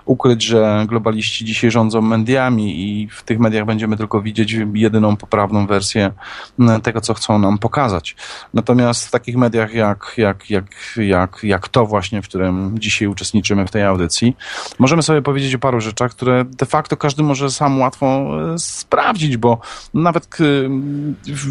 ukryć, 0.06 0.44
że 0.44 0.86
globaliści 0.88 1.46
dzisiaj 1.46 1.72
rządzą 1.72 2.02
mediami 2.02 2.82
i 2.82 3.10
w 3.10 3.24
tych 3.24 3.40
mediach 3.40 3.66
będziemy 3.66 3.98
tylko 3.98 4.22
widzieć 4.22 4.56
jedyną 4.74 5.16
poprawną 5.16 5.68
wersję 5.68 6.12
mm, 6.60 6.82
tego, 6.82 7.02
co 7.02 7.14
chcą 7.14 7.40
nam 7.40 7.58
pokazać. 7.58 8.16
Natomiast 8.54 9.08
w 9.08 9.12
takich 9.12 9.38
mediach 9.38 9.74
jak, 9.74 10.14
jak, 10.18 10.50
jak, 10.50 10.66
jak, 10.98 11.40
jak 11.44 11.68
to 11.68 11.86
właśnie, 11.86 12.22
w 12.22 12.28
którym 12.28 12.80
dzisiaj 12.80 13.08
uczestniczymy 13.08 13.68
w 13.68 13.72
tej 13.72 13.84
audycji, 13.84 14.36
możemy 14.80 15.04
sobie 15.04 15.22
powiedzieć 15.22 15.56
o 15.56 15.60
paru 15.60 15.82
rzeczach, 15.82 16.12
które 16.12 16.46
de 16.46 16.66
facto 16.66 16.98
każdy 16.98 17.24
może 17.24 17.52
sam 17.52 17.80
łatwo 17.80 18.06
e, 18.54 18.60
sprawdzić, 18.60 19.38
bo 19.38 19.60
nawet 19.94 20.28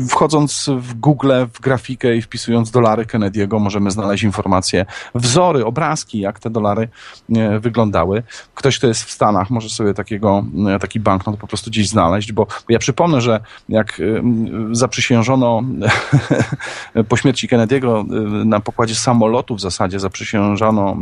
wchodząc 0.08 0.70
w 0.78 0.94
Google, 0.94 1.32
w 1.54 1.60
grafikę 1.60 2.16
i 2.16 2.22
wpisując 2.22 2.70
dolary 2.70 3.04
Kennedy'ego, 3.04 3.60
możemy 3.60 3.90
znaleźć 3.90 4.24
informacje, 4.24 4.86
wzory, 5.14 5.64
obrazki, 5.64 6.18
jak 6.18 6.40
te 6.40 6.50
dolary 6.50 6.88
e, 7.36 7.58
wyglądały. 7.58 8.22
Ktoś, 8.54 8.78
kto 8.78 8.86
jest 8.86 9.04
w 9.04 9.10
Stanach, 9.10 9.50
może 9.50 9.68
sobie 9.68 9.94
takiego, 9.94 10.44
e, 10.74 10.78
taki 10.78 11.00
banknot 11.00 11.36
po 11.36 11.46
prostu 11.46 11.70
gdzieś 11.70 11.88
znaleźć, 11.88 12.32
bo, 12.32 12.46
ja 12.68 12.78
przypomnę, 12.78 13.20
że 13.20 13.40
jak 13.68 14.00
e, 14.00 14.02
zaprzysiężono 14.72 15.62
po 17.08 17.16
śmierci 17.16 17.48
Kennedy'ego 17.48 18.06
na 18.46 18.60
pokładzie 18.60 18.94
samolotu 18.94 19.54
w 19.54 19.60
zasadzie 19.60 20.00
zaprzysiężono 20.00 20.96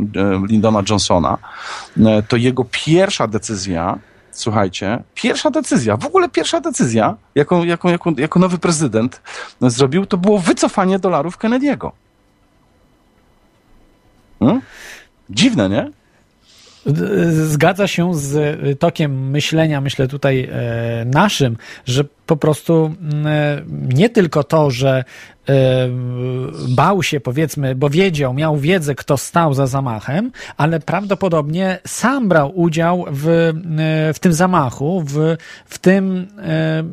Lyndona 0.49 0.83
Johnsona, 0.89 1.37
to 2.27 2.37
jego 2.37 2.65
pierwsza 2.71 3.27
decyzja 3.27 3.99
słuchajcie, 4.31 5.03
pierwsza 5.13 5.51
decyzja, 5.51 5.97
w 5.97 6.05
ogóle 6.05 6.29
pierwsza 6.29 6.59
decyzja, 6.59 7.15
jaką, 7.35 7.63
jaką, 7.63 7.89
jaką, 7.89 8.13
jako 8.17 8.39
nowy 8.39 8.57
prezydent 8.57 9.21
zrobił, 9.61 10.05
to 10.05 10.17
było 10.17 10.39
wycofanie 10.39 10.99
dolarów 10.99 11.37
Kennedy'ego. 11.37 11.91
Hmm? 14.45 14.61
Dziwne, 15.29 15.69
nie? 15.69 15.91
Zgadza 17.31 17.87
się 17.87 18.15
z 18.15 18.79
tokiem 18.79 19.29
myślenia, 19.29 19.81
myślę 19.81 20.07
tutaj 20.07 20.49
e, 20.51 21.05
naszym, 21.05 21.57
że 21.85 22.03
po 22.25 22.37
prostu 22.37 22.95
e, 23.25 23.61
nie 23.93 24.09
tylko 24.09 24.43
to, 24.43 24.71
że 24.71 25.03
e, 25.49 25.53
bał 26.69 27.03
się, 27.03 27.19
powiedzmy, 27.19 27.75
bo 27.75 27.89
wiedział, 27.89 28.33
miał 28.33 28.57
wiedzę, 28.57 28.95
kto 28.95 29.17
stał 29.17 29.53
za 29.53 29.67
zamachem, 29.67 30.31
ale 30.57 30.79
prawdopodobnie 30.79 31.79
sam 31.87 32.27
brał 32.27 32.59
udział 32.59 33.05
w, 33.11 33.53
w 34.13 34.19
tym 34.19 34.33
zamachu, 34.33 35.03
w, 35.05 35.37
w 35.65 35.77
tym, 35.77 36.27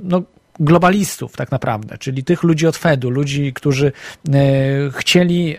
no, 0.02 0.22
globalistów 0.62 1.36
tak 1.36 1.50
naprawdę, 1.50 1.98
czyli 1.98 2.24
tych 2.24 2.42
ludzi 2.42 2.66
od 2.66 2.76
Fedu, 2.76 3.10
ludzi, 3.10 3.52
którzy 3.52 3.86
e, 3.86 4.32
chcieli 4.92 5.56
e, 5.56 5.58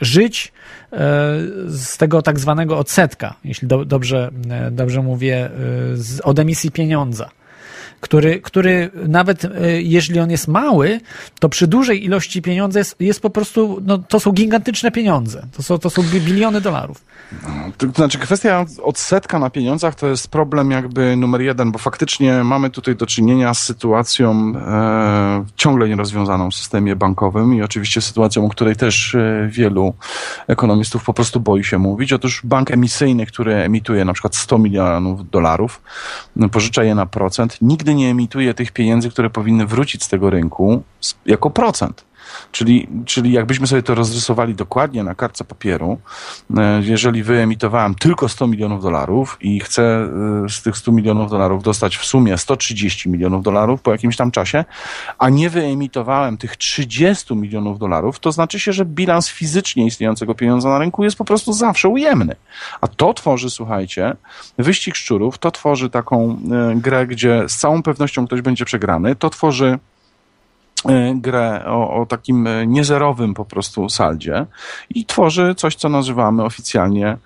żyć 0.00 0.52
e, 0.92 0.96
z 1.66 1.96
tego 1.96 2.22
tak 2.22 2.38
zwanego 2.38 2.78
odsetka, 2.78 3.34
jeśli 3.44 3.68
do, 3.68 3.84
dobrze, 3.84 4.30
dobrze 4.70 5.02
mówię, 5.02 5.50
z, 5.94 6.20
od 6.20 6.38
emisji 6.38 6.70
pieniądza 6.70 7.30
który, 8.00 8.40
który 8.40 8.90
nawet 9.08 9.46
jeżeli 9.78 10.20
on 10.20 10.30
jest 10.30 10.48
mały, 10.48 11.00
to 11.38 11.48
przy 11.48 11.66
dużej 11.66 12.04
ilości 12.04 12.42
pieniądza 12.42 12.78
jest, 12.78 13.00
jest 13.00 13.20
po 13.20 13.30
prostu, 13.30 13.80
no, 13.82 13.98
to 13.98 14.20
są 14.20 14.32
gigantyczne 14.32 14.90
pieniądze. 14.90 15.46
To 15.56 15.62
są, 15.62 15.78
to 15.78 15.90
są 15.90 16.02
biliony 16.02 16.60
dolarów. 16.60 17.04
To 17.78 17.86
znaczy 17.86 18.18
kwestia 18.18 18.66
odsetka 18.82 19.38
na 19.38 19.50
pieniądzach 19.50 19.94
to 19.94 20.06
jest 20.06 20.28
problem 20.28 20.70
jakby 20.70 21.16
numer 21.16 21.40
jeden, 21.40 21.72
bo 21.72 21.78
faktycznie 21.78 22.44
mamy 22.44 22.70
tutaj 22.70 22.96
do 22.96 23.06
czynienia 23.06 23.54
z 23.54 23.62
sytuacją 23.62 24.52
e, 24.56 25.44
ciągle 25.56 25.88
nierozwiązaną 25.88 26.50
w 26.50 26.54
systemie 26.54 26.96
bankowym 26.96 27.54
i 27.54 27.62
oczywiście 27.62 28.00
sytuacją, 28.00 28.46
o 28.46 28.48
której 28.48 28.76
też 28.76 29.14
e, 29.14 29.48
wielu 29.52 29.94
ekonomistów 30.46 31.04
po 31.04 31.14
prostu 31.14 31.40
boi 31.40 31.64
się 31.64 31.78
mówić. 31.78 32.12
Otóż 32.12 32.40
bank 32.44 32.70
emisyjny, 32.70 33.26
który 33.26 33.54
emituje 33.54 34.04
na 34.04 34.12
przykład 34.12 34.36
100 34.36 34.58
milionów 34.58 35.30
dolarów, 35.30 35.82
pożycza 36.52 36.84
je 36.84 36.94
na 36.94 37.06
procent, 37.06 37.58
nigdy 37.62 37.89
nie 37.94 38.10
emituje 38.10 38.54
tych 38.54 38.72
pieniędzy, 38.72 39.10
które 39.10 39.30
powinny 39.30 39.66
wrócić 39.66 40.04
z 40.04 40.08
tego 40.08 40.30
rynku 40.30 40.82
jako 41.26 41.50
procent. 41.50 42.04
Czyli, 42.52 42.88
czyli 43.06 43.32
jakbyśmy 43.32 43.66
sobie 43.66 43.82
to 43.82 43.94
rozrysowali 43.94 44.54
dokładnie 44.54 45.04
na 45.04 45.14
kartce 45.14 45.44
papieru, 45.44 45.98
e, 46.56 46.82
jeżeli 46.82 47.22
wyemitowałem 47.22 47.94
tylko 47.94 48.28
100 48.28 48.46
milionów 48.46 48.82
dolarów 48.82 49.36
i 49.40 49.60
chcę 49.60 49.82
e, 49.82 50.48
z 50.48 50.62
tych 50.62 50.76
100 50.76 50.92
milionów 50.92 51.30
dolarów 51.30 51.62
dostać 51.62 51.96
w 51.96 52.04
sumie 52.04 52.38
130 52.38 53.10
milionów 53.10 53.42
dolarów 53.42 53.82
po 53.82 53.92
jakimś 53.92 54.16
tam 54.16 54.30
czasie, 54.30 54.64
a 55.18 55.28
nie 55.28 55.50
wyemitowałem 55.50 56.38
tych 56.38 56.56
30 56.56 57.36
milionów 57.36 57.78
dolarów, 57.78 58.18
to 58.18 58.32
znaczy 58.32 58.60
się, 58.60 58.72
że 58.72 58.84
bilans 58.84 59.28
fizycznie 59.28 59.86
istniejącego 59.86 60.34
pieniądza 60.34 60.68
na 60.68 60.78
rynku 60.78 61.04
jest 61.04 61.16
po 61.16 61.24
prostu 61.24 61.52
zawsze 61.52 61.88
ujemny. 61.88 62.36
A 62.80 62.88
to 62.88 63.14
tworzy, 63.14 63.50
słuchajcie, 63.50 64.16
wyścig 64.58 64.96
szczurów, 64.96 65.38
to 65.38 65.50
tworzy 65.50 65.90
taką 65.90 66.38
e, 66.52 66.74
grę, 66.76 67.06
gdzie 67.06 67.44
z 67.48 67.56
całą 67.56 67.82
pewnością 67.82 68.26
ktoś 68.26 68.40
będzie 68.40 68.64
przegrany, 68.64 69.16
to 69.16 69.30
tworzy 69.30 69.78
grę 71.14 71.64
o, 71.66 72.00
o, 72.00 72.06
takim 72.06 72.46
e, 72.46 72.66
niezerowym 72.66 73.34
po 73.34 73.44
prostu 73.44 73.88
saldzie 73.88 74.46
i 74.90 75.04
tworzy 75.04 75.54
coś, 75.54 75.74
co 75.74 75.88
nazywamy 75.88 76.44
oficjalnie 76.44 77.16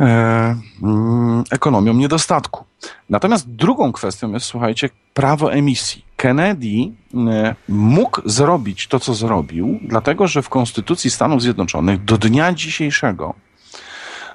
e, 0.00 0.56
mm, 0.82 1.44
ekonomią 1.50 1.94
niedostatku. 1.94 2.64
Natomiast 3.10 3.50
drugą 3.50 3.92
kwestią 3.92 4.32
jest, 4.32 4.46
słuchajcie, 4.46 4.90
prawo 5.14 5.52
emisji. 5.52 6.04
Kennedy 6.16 6.66
e, 7.14 7.54
mógł 7.68 8.20
zrobić 8.24 8.88
to, 8.88 9.00
co 9.00 9.14
zrobił, 9.14 9.80
dlatego 9.82 10.26
że 10.26 10.42
w 10.42 10.48
Konstytucji 10.48 11.10
Stanów 11.10 11.42
Zjednoczonych 11.42 12.04
do 12.04 12.18
dnia 12.18 12.52
dzisiejszego 12.52 13.34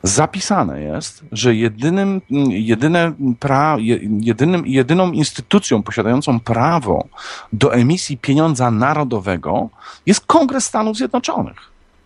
zapisane 0.03 0.81
jest, 0.81 1.23
że 1.31 1.55
jedynym, 1.55 2.21
jedyne 2.49 3.13
pra, 3.39 3.77
jedynym, 4.19 4.67
jedyną 4.67 5.11
instytucją 5.11 5.83
posiadającą 5.83 6.39
prawo 6.39 7.07
do 7.53 7.73
emisji 7.73 8.17
pieniądza 8.17 8.71
narodowego 8.71 9.69
jest 10.05 10.25
Kongres 10.25 10.65
Stanów 10.65 10.97
Zjednoczonych. 10.97 11.57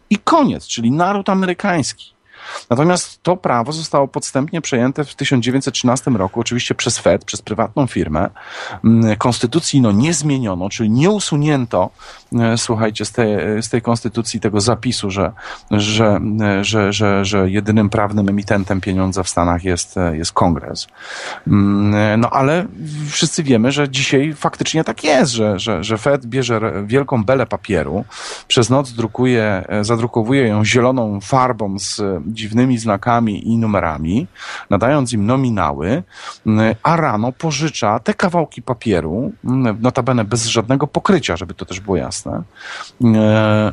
I 0.09 0.17
koniec, 0.17 0.67
czyli 0.67 0.91
naród 0.91 1.29
amerykański. 1.29 2.13
Natomiast 2.69 3.23
to 3.23 3.37
prawo 3.37 3.71
zostało 3.71 4.07
podstępnie 4.07 4.61
przejęte 4.61 5.03
w 5.03 5.15
1913 5.15 6.11
roku, 6.11 6.39
oczywiście 6.39 6.75
przez 6.75 6.99
Fed, 6.99 7.25
przez 7.25 7.41
prywatną 7.41 7.87
firmę. 7.87 8.29
Mm, 8.83 9.15
konstytucji 9.15 9.81
no, 9.81 9.91
nie 9.91 10.13
zmieniono, 10.13 10.69
czyli 10.69 10.89
nie 10.89 11.09
usunięto, 11.09 11.89
słuchajcie, 12.57 13.05
z 13.05 13.11
tej, 13.11 13.63
z 13.63 13.69
tej 13.69 13.81
konstytucji 13.81 14.39
tego 14.39 14.61
zapisu, 14.61 15.11
że, 15.11 15.31
że, 15.71 16.19
że, 16.61 16.93
że, 16.93 17.25
że 17.25 17.49
jedynym 17.49 17.89
prawnym 17.89 18.29
emitentem 18.29 18.81
pieniądza 18.81 19.23
w 19.23 19.29
Stanach 19.29 19.63
jest, 19.63 19.95
jest 20.13 20.31
kongres. 20.31 20.87
Mm, 21.47 22.21
no 22.21 22.29
ale 22.29 22.65
wszyscy 23.09 23.43
wiemy, 23.43 23.71
że 23.71 23.89
dzisiaj 23.89 24.33
faktycznie 24.33 24.83
tak 24.83 25.03
jest, 25.03 25.31
że, 25.31 25.59
że, 25.59 25.83
że 25.83 25.97
Fed 25.97 26.25
bierze 26.25 26.83
wielką 26.85 27.23
belę 27.23 27.45
papieru, 27.45 28.05
przez 28.47 28.69
noc 28.69 28.91
drukuje, 28.91 29.63
e, 29.67 29.83
zadrukowuje 29.83 30.47
ją 30.47 30.65
zieloną 30.65 31.19
farbą 31.21 31.79
z 31.79 32.01
dziwnymi 32.27 32.77
znakami 32.77 33.47
i 33.47 33.57
numerami, 33.57 34.27
nadając 34.69 35.13
im 35.13 35.25
nominały, 35.25 36.03
mm, 36.47 36.75
a 36.83 36.95
rano 36.95 37.31
pożycza 37.31 37.99
te 37.99 38.13
kawałki 38.13 38.61
papieru, 38.61 39.31
mm, 39.45 39.77
notabene 39.81 40.25
bez 40.25 40.45
żadnego 40.45 40.87
pokrycia, 40.87 41.37
żeby 41.37 41.53
to 41.53 41.65
też 41.65 41.79
było 41.79 41.97
jasne, 41.97 42.22
mm, 42.31 43.15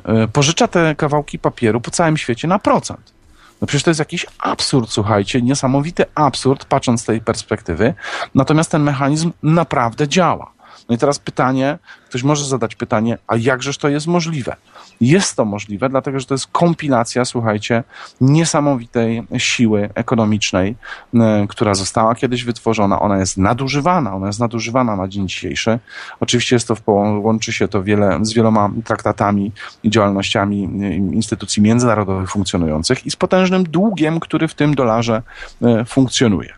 e, 0.04 0.28
pożycza 0.28 0.68
te 0.68 0.94
kawałki 0.94 1.38
papieru 1.38 1.80
po 1.80 1.90
całym 1.90 2.16
świecie 2.16 2.48
na 2.48 2.58
procent. 2.58 3.12
No 3.60 3.66
przecież 3.66 3.82
to 3.82 3.90
jest 3.90 3.98
jakiś 3.98 4.26
absurd, 4.38 4.90
słuchajcie, 4.90 5.42
niesamowity 5.42 6.04
absurd, 6.14 6.64
patrząc 6.64 7.00
z 7.00 7.04
tej 7.04 7.20
perspektywy. 7.20 7.94
Natomiast 8.34 8.70
ten 8.70 8.82
mechanizm 8.82 9.32
naprawdę 9.42 10.08
działa. 10.08 10.52
No 10.88 10.94
i 10.94 10.98
teraz 10.98 11.18
pytanie, 11.18 11.78
ktoś 12.10 12.22
może 12.22 12.44
zadać 12.44 12.74
pytanie, 12.74 13.18
a 13.26 13.36
jakżeż 13.36 13.78
to 13.78 13.88
jest 13.88 14.06
możliwe? 14.06 14.56
Jest 15.00 15.36
to 15.36 15.44
możliwe, 15.44 15.88
dlatego 15.88 16.20
że 16.20 16.26
to 16.26 16.34
jest 16.34 16.46
kompilacja, 16.46 17.24
słuchajcie, 17.24 17.84
niesamowitej 18.20 19.22
siły 19.38 19.88
ekonomicznej, 19.94 20.76
e, 21.14 21.46
która 21.48 21.74
została 21.74 22.14
kiedyś 22.14 22.44
wytworzona. 22.44 23.00
Ona 23.00 23.18
jest 23.18 23.36
nadużywana, 23.36 24.14
ona 24.14 24.26
jest 24.26 24.40
nadużywana 24.40 24.96
na 24.96 25.08
dzień 25.08 25.28
dzisiejszy. 25.28 25.78
Oczywiście 26.20 26.56
jest 26.56 26.68
to 26.68 26.74
w, 26.74 26.82
łączy 27.22 27.52
się 27.52 27.68
to 27.68 27.82
wiele, 27.82 28.18
z 28.22 28.32
wieloma 28.32 28.70
traktatami 28.84 29.52
i 29.82 29.90
działalnościami 29.90 30.64
e, 30.64 30.94
instytucji 30.94 31.62
międzynarodowych 31.62 32.30
funkcjonujących 32.30 33.06
i 33.06 33.10
z 33.10 33.16
potężnym 33.16 33.64
długiem, 33.64 34.20
który 34.20 34.48
w 34.48 34.54
tym 34.54 34.74
dolarze 34.74 35.22
e, 35.62 35.84
funkcjonuje. 35.84 36.54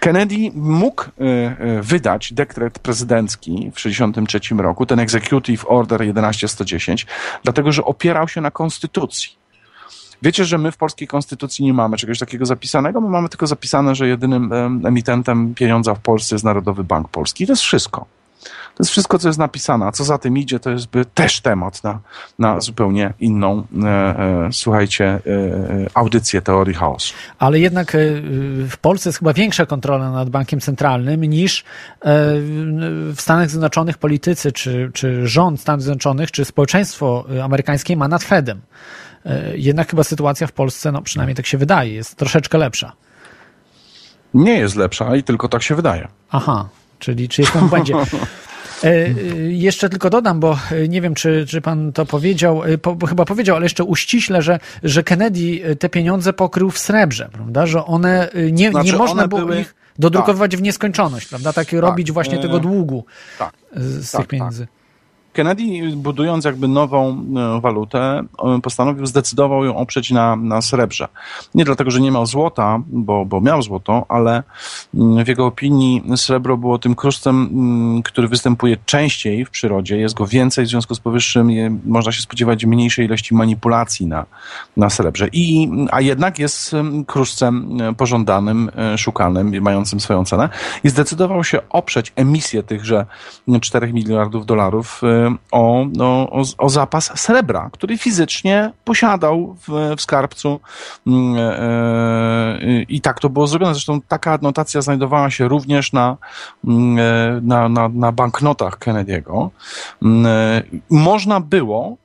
Kennedy 0.00 0.34
mógł 0.54 1.04
wydać 1.82 2.32
dekret 2.32 2.78
prezydencki 2.78 3.57
w 3.60 3.74
1963 3.74 4.54
roku, 4.54 4.86
ten 4.86 4.98
Executive 4.98 5.64
Order 5.68 6.02
11110, 6.02 7.06
dlatego 7.44 7.72
że 7.72 7.84
opierał 7.84 8.28
się 8.28 8.40
na 8.40 8.50
konstytucji. 8.50 9.38
Wiecie, 10.22 10.44
że 10.44 10.58
my 10.58 10.72
w 10.72 10.76
polskiej 10.76 11.08
konstytucji 11.08 11.64
nie 11.64 11.72
mamy 11.72 11.96
czegoś 11.96 12.18
takiego 12.18 12.46
zapisanego? 12.46 13.00
My 13.00 13.08
mamy 13.08 13.28
tylko 13.28 13.46
zapisane, 13.46 13.94
że 13.94 14.08
jedynym 14.08 14.52
emitentem 14.86 15.54
pieniądza 15.54 15.94
w 15.94 16.00
Polsce 16.00 16.34
jest 16.34 16.44
Narodowy 16.44 16.84
Bank 16.84 17.08
Polski. 17.08 17.46
To 17.46 17.52
jest 17.52 17.62
wszystko. 17.62 18.06
To 18.78 18.82
jest 18.82 18.90
wszystko, 18.90 19.18
co 19.18 19.28
jest 19.28 19.38
napisane, 19.38 19.86
a 19.86 19.92
co 19.92 20.04
za 20.04 20.18
tym 20.18 20.38
idzie, 20.38 20.60
to 20.60 20.70
jest 20.70 20.88
też 21.14 21.40
temat 21.40 21.84
na, 21.84 22.00
na 22.38 22.60
zupełnie 22.60 23.12
inną, 23.20 23.66
e, 23.82 23.88
e, 23.88 24.48
słuchajcie, 24.52 25.04
e, 25.04 25.20
audycję 25.94 26.42
teorii 26.42 26.74
chaosu. 26.74 27.14
Ale 27.38 27.58
jednak 27.60 27.94
e, 27.94 27.98
w 28.68 28.76
Polsce 28.80 29.08
jest 29.08 29.18
chyba 29.18 29.32
większa 29.32 29.66
kontrola 29.66 30.10
nad 30.10 30.30
bankiem 30.30 30.60
centralnym 30.60 31.24
niż 31.24 31.60
e, 31.60 31.64
w 32.00 33.16
Stanach 33.18 33.50
Zjednoczonych 33.50 33.98
politycy, 33.98 34.52
czy, 34.52 34.90
czy 34.94 35.26
rząd 35.26 35.60
Stanów 35.60 35.82
Zjednoczonych, 35.82 36.30
czy 36.30 36.44
społeczeństwo 36.44 37.24
amerykańskie 37.42 37.96
ma 37.96 38.08
nad 38.08 38.24
Fedem. 38.24 38.60
E, 39.26 39.56
jednak 39.56 39.90
chyba 39.90 40.04
sytuacja 40.04 40.46
w 40.46 40.52
Polsce, 40.52 40.92
no 40.92 41.02
przynajmniej 41.02 41.36
tak 41.36 41.46
się 41.46 41.58
wydaje, 41.58 41.94
jest 41.94 42.16
troszeczkę 42.16 42.58
lepsza. 42.58 42.92
Nie 44.34 44.58
jest 44.58 44.76
lepsza 44.76 45.16
i 45.16 45.22
tylko 45.22 45.48
tak 45.48 45.62
się 45.62 45.74
wydaje. 45.74 46.08
Aha, 46.30 46.68
czyli 46.98 47.28
czy 47.28 47.42
jestem 47.42 47.66
w 47.66 47.70
błędzie. 47.70 47.94
E, 48.84 48.86
e, 48.86 49.12
jeszcze 49.50 49.88
tylko 49.88 50.10
dodam, 50.10 50.40
bo 50.40 50.58
e, 50.70 50.88
nie 50.88 51.00
wiem, 51.00 51.14
czy, 51.14 51.46
czy 51.48 51.60
pan 51.60 51.92
to 51.92 52.06
powiedział, 52.06 52.62
po, 52.82 53.06
chyba 53.06 53.24
powiedział, 53.24 53.56
ale 53.56 53.64
jeszcze 53.64 53.84
uściśle, 53.84 54.42
że, 54.42 54.58
że 54.82 55.02
Kennedy 55.02 55.76
te 55.78 55.88
pieniądze 55.88 56.32
pokrył 56.32 56.70
w 56.70 56.78
srebrze, 56.78 57.28
prawda? 57.32 57.66
Że 57.66 57.84
one 57.84 58.28
nie, 58.52 58.70
znaczy, 58.70 58.86
nie 58.86 58.98
można 58.98 59.28
było 59.28 59.40
były... 59.40 59.60
ich 59.60 59.74
dodrukować 59.98 60.50
tak. 60.50 60.60
w 60.60 60.62
nieskończoność, 60.62 61.28
prawda? 61.28 61.52
Tak, 61.52 61.70
tak. 61.70 61.80
robić 61.80 62.12
właśnie 62.12 62.38
tego 62.38 62.58
długu 62.58 63.04
tak. 63.38 63.52
z, 63.76 64.06
z 64.06 64.10
tych 64.10 64.20
tak, 64.20 64.28
pieniędzy. 64.28 64.66
Kennedy, 65.38 65.96
budując 65.96 66.44
jakby 66.44 66.68
nową 66.68 67.24
e, 67.36 67.60
walutę, 67.60 68.22
e, 68.38 68.60
postanowił, 68.62 69.06
zdecydował 69.06 69.64
ją 69.64 69.76
oprzeć 69.76 70.10
na, 70.10 70.36
na 70.36 70.62
srebrze. 70.62 71.08
Nie 71.54 71.64
dlatego, 71.64 71.90
że 71.90 72.00
nie 72.00 72.10
miał 72.10 72.26
złota, 72.26 72.80
bo, 72.86 73.24
bo 73.24 73.40
miał 73.40 73.62
złoto, 73.62 74.06
ale 74.08 74.42
mm, 74.94 75.24
w 75.24 75.28
jego 75.28 75.46
opinii 75.46 76.02
srebro 76.16 76.56
było 76.56 76.78
tym 76.78 76.94
kruszcem, 76.94 77.48
mm, 77.52 78.02
który 78.02 78.28
występuje 78.28 78.76
częściej 78.86 79.44
w 79.44 79.50
przyrodzie. 79.50 79.96
Jest 79.96 80.14
go 80.14 80.26
więcej, 80.26 80.64
w 80.64 80.68
związku 80.68 80.94
z 80.94 81.00
powyższym 81.00 81.48
można 81.84 82.12
się 82.12 82.22
spodziewać 82.22 82.64
mniejszej 82.64 83.06
ilości 83.06 83.34
manipulacji 83.34 84.06
na, 84.06 84.26
na 84.76 84.90
srebrze. 84.90 85.28
I, 85.32 85.70
a 85.90 86.00
jednak 86.00 86.38
jest 86.38 86.74
mm, 86.74 87.04
kruszcem 87.04 87.80
e, 87.80 87.94
pożądanym, 87.94 88.70
szukanym, 88.96 89.62
mającym 89.62 90.00
swoją 90.00 90.24
cenę. 90.24 90.48
I 90.84 90.88
zdecydował 90.88 91.44
się 91.44 91.58
oprzeć 91.70 92.12
emisję 92.16 92.62
tychże 92.62 93.06
4 93.60 93.92
miliardów 93.92 94.46
dolarów 94.46 95.02
o, 95.50 95.86
no, 95.92 96.30
o, 96.30 96.42
o, 96.58 96.68
zapas 96.68 97.20
srebra, 97.20 97.70
który 97.72 97.98
fizycznie 97.98 98.72
posiadał 98.84 99.56
w, 99.68 99.96
w 99.96 100.00
skarbcu 100.00 100.60
mm, 101.06 101.36
e, 101.36 101.40
e, 102.62 102.82
i 102.82 103.00
tak 103.00 103.20
to 103.20 103.30
było 103.30 103.46
zrobione. 103.46 103.74
Zresztą 103.74 104.00
taka 104.00 104.32
adnotacja 104.32 104.80
znajdowała 104.82 105.30
się 105.30 105.48
również 105.48 105.92
na, 105.92 106.16
mm, 106.64 106.98
e, 106.98 107.40
na, 107.42 107.68
na, 107.68 107.88
na 107.88 108.12
banknotach 108.12 108.78
Kennedy'ego. 108.78 109.48
Mm, 110.02 110.28
można 110.90 111.40
było 111.40 111.96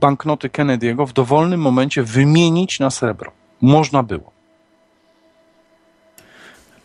banknoty 0.00 0.48
Kennedy'ego 0.48 1.06
w 1.06 1.12
dowolnym 1.12 1.60
momencie 1.60 2.02
wymienić 2.02 2.80
na 2.80 2.90
srebro. 2.90 3.32
Można 3.62 4.02
było. 4.02 4.35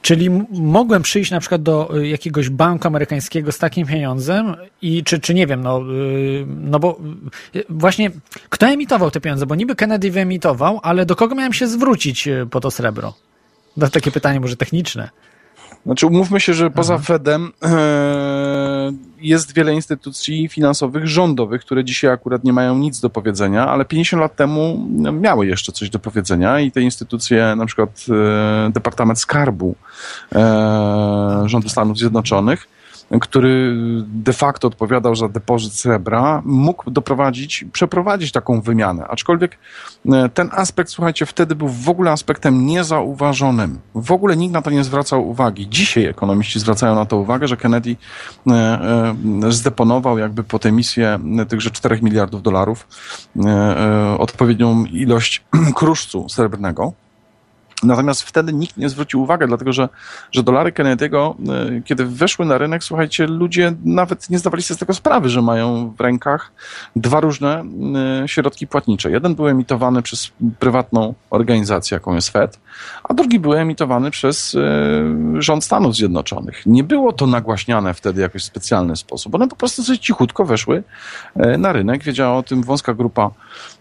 Czyli 0.01 0.29
mogłem 0.51 1.01
przyjść 1.01 1.31
na 1.31 1.39
przykład 1.39 1.63
do 1.63 1.97
y, 1.97 2.07
jakiegoś 2.07 2.49
banku 2.49 2.87
amerykańskiego 2.87 3.51
z 3.51 3.57
takim 3.57 3.87
pieniądzem 3.87 4.55
i 4.81 5.03
czy, 5.03 5.19
czy 5.19 5.33
nie 5.33 5.47
wiem, 5.47 5.61
no, 5.61 5.81
y, 5.81 6.45
no 6.47 6.79
bo 6.79 6.99
y, 7.55 7.63
właśnie 7.69 8.11
kto 8.49 8.67
emitował 8.67 9.11
te 9.11 9.21
pieniądze? 9.21 9.45
Bo 9.45 9.55
niby 9.55 9.75
Kennedy 9.75 10.11
wyemitował, 10.11 10.79
ale 10.83 11.05
do 11.05 11.15
kogo 11.15 11.35
miałem 11.35 11.53
się 11.53 11.67
zwrócić 11.67 12.29
po 12.51 12.59
to 12.59 12.71
srebro? 12.71 13.13
To 13.79 13.89
takie 13.89 14.11
pytanie 14.11 14.39
może 14.39 14.55
techniczne. 14.55 15.09
Znaczy, 15.85 16.07
umówmy 16.07 16.39
się, 16.39 16.53
że 16.53 16.71
poza 16.71 16.93
Aha. 16.93 17.03
Fedem 17.03 17.51
e, 17.63 17.67
jest 19.21 19.53
wiele 19.53 19.73
instytucji 19.73 20.47
finansowych, 20.47 21.07
rządowych, 21.07 21.61
które 21.61 21.83
dzisiaj 21.83 22.11
akurat 22.11 22.43
nie 22.43 22.53
mają 22.53 22.77
nic 22.77 22.99
do 22.99 23.09
powiedzenia, 23.09 23.67
ale 23.67 23.85
50 23.85 24.21
lat 24.21 24.35
temu 24.35 24.87
miały 25.13 25.47
jeszcze 25.47 25.71
coś 25.71 25.89
do 25.89 25.99
powiedzenia 25.99 26.59
i 26.59 26.71
te 26.71 26.81
instytucje, 26.81 27.55
na 27.57 27.65
przykład 27.65 28.05
e, 28.67 28.71
Departament 28.71 29.19
Skarbu 29.19 29.75
e, 30.35 31.43
rządu 31.45 31.69
Stanów 31.69 31.97
Zjednoczonych, 31.97 32.67
który 33.19 33.75
de 34.05 34.33
facto 34.33 34.67
odpowiadał 34.67 35.15
za 35.15 35.29
depozyt 35.29 35.73
srebra, 35.73 36.41
mógł 36.45 36.91
doprowadzić, 36.91 37.65
przeprowadzić 37.71 38.31
taką 38.31 38.61
wymianę. 38.61 39.07
Aczkolwiek 39.07 39.57
e, 40.05 40.29
ten 40.29 40.49
aspekt, 40.51 40.89
słuchajcie, 40.89 41.25
wtedy 41.25 41.55
był 41.55 41.67
w 41.67 41.89
ogóle 41.89 42.11
aspektem 42.11 42.65
niezauważonym. 42.65 43.79
W 43.95 44.11
ogóle 44.11 44.37
nikt 44.37 44.53
na 44.53 44.61
to 44.61 44.69
nie 44.69 44.83
zwracał 44.83 45.29
uwagi. 45.29 45.69
Dzisiaj 45.69 46.05
ekonomiści 46.05 46.59
zwracają 46.59 46.95
na 46.95 47.05
to 47.05 47.17
uwagę, 47.17 47.47
że 47.47 47.57
Kennedy 47.57 47.95
e, 48.47 48.51
e, 48.53 49.15
zdeponował 49.51 50.17
jakby 50.17 50.43
pod 50.43 50.65
emisję 50.65 51.19
tychże 51.49 51.71
4 51.71 51.99
miliardów 52.01 52.43
dolarów 52.43 52.87
odpowiednią 54.17 54.85
ilość 54.85 55.43
kruszcu 55.75 56.29
srebrnego 56.29 56.93
Natomiast 57.83 58.23
wtedy 58.23 58.53
nikt 58.53 58.77
nie 58.77 58.89
zwrócił 58.89 59.21
uwagi, 59.21 59.45
dlatego 59.47 59.73
że, 59.73 59.89
że 60.31 60.43
dolary 60.43 60.71
Kennedy'ego, 60.71 61.33
e, 61.77 61.81
kiedy 61.81 62.05
weszły 62.05 62.45
na 62.45 62.57
rynek, 62.57 62.83
słuchajcie, 62.83 63.27
ludzie 63.27 63.73
nawet 63.85 64.29
nie 64.29 64.39
zdawali 64.39 64.63
sobie 64.63 64.75
z 64.75 64.79
tego 64.79 64.93
sprawy, 64.93 65.29
że 65.29 65.41
mają 65.41 65.93
w 65.97 66.01
rękach 66.01 66.51
dwa 66.95 67.19
różne 67.19 67.63
e, 68.23 68.27
środki 68.27 68.67
płatnicze. 68.67 69.11
Jeden 69.11 69.35
był 69.35 69.47
emitowany 69.47 70.01
przez 70.01 70.31
prywatną 70.59 71.13
organizację, 71.29 71.95
jaką 71.95 72.15
jest 72.15 72.29
Fed, 72.29 72.59
a 73.03 73.13
drugi 73.13 73.39
był 73.39 73.53
emitowany 73.53 74.11
przez 74.11 74.55
e, 74.55 75.41
rząd 75.41 75.63
Stanów 75.63 75.95
Zjednoczonych. 75.95 76.65
Nie 76.65 76.83
było 76.83 77.13
to 77.13 77.27
nagłaśniane 77.27 77.93
wtedy 77.93 78.19
w 78.19 78.21
jakiś 78.21 78.43
specjalny 78.43 78.95
sposób. 78.95 79.35
One 79.35 79.47
po 79.47 79.55
prostu 79.55 79.83
sobie 79.83 79.99
cichutko 79.99 80.45
weszły 80.45 80.83
na 81.57 81.71
rynek. 81.73 82.03
Wiedziała 82.03 82.37
o 82.37 82.43
tym 82.43 82.63
wąska 82.63 82.93
grupa 82.93 83.31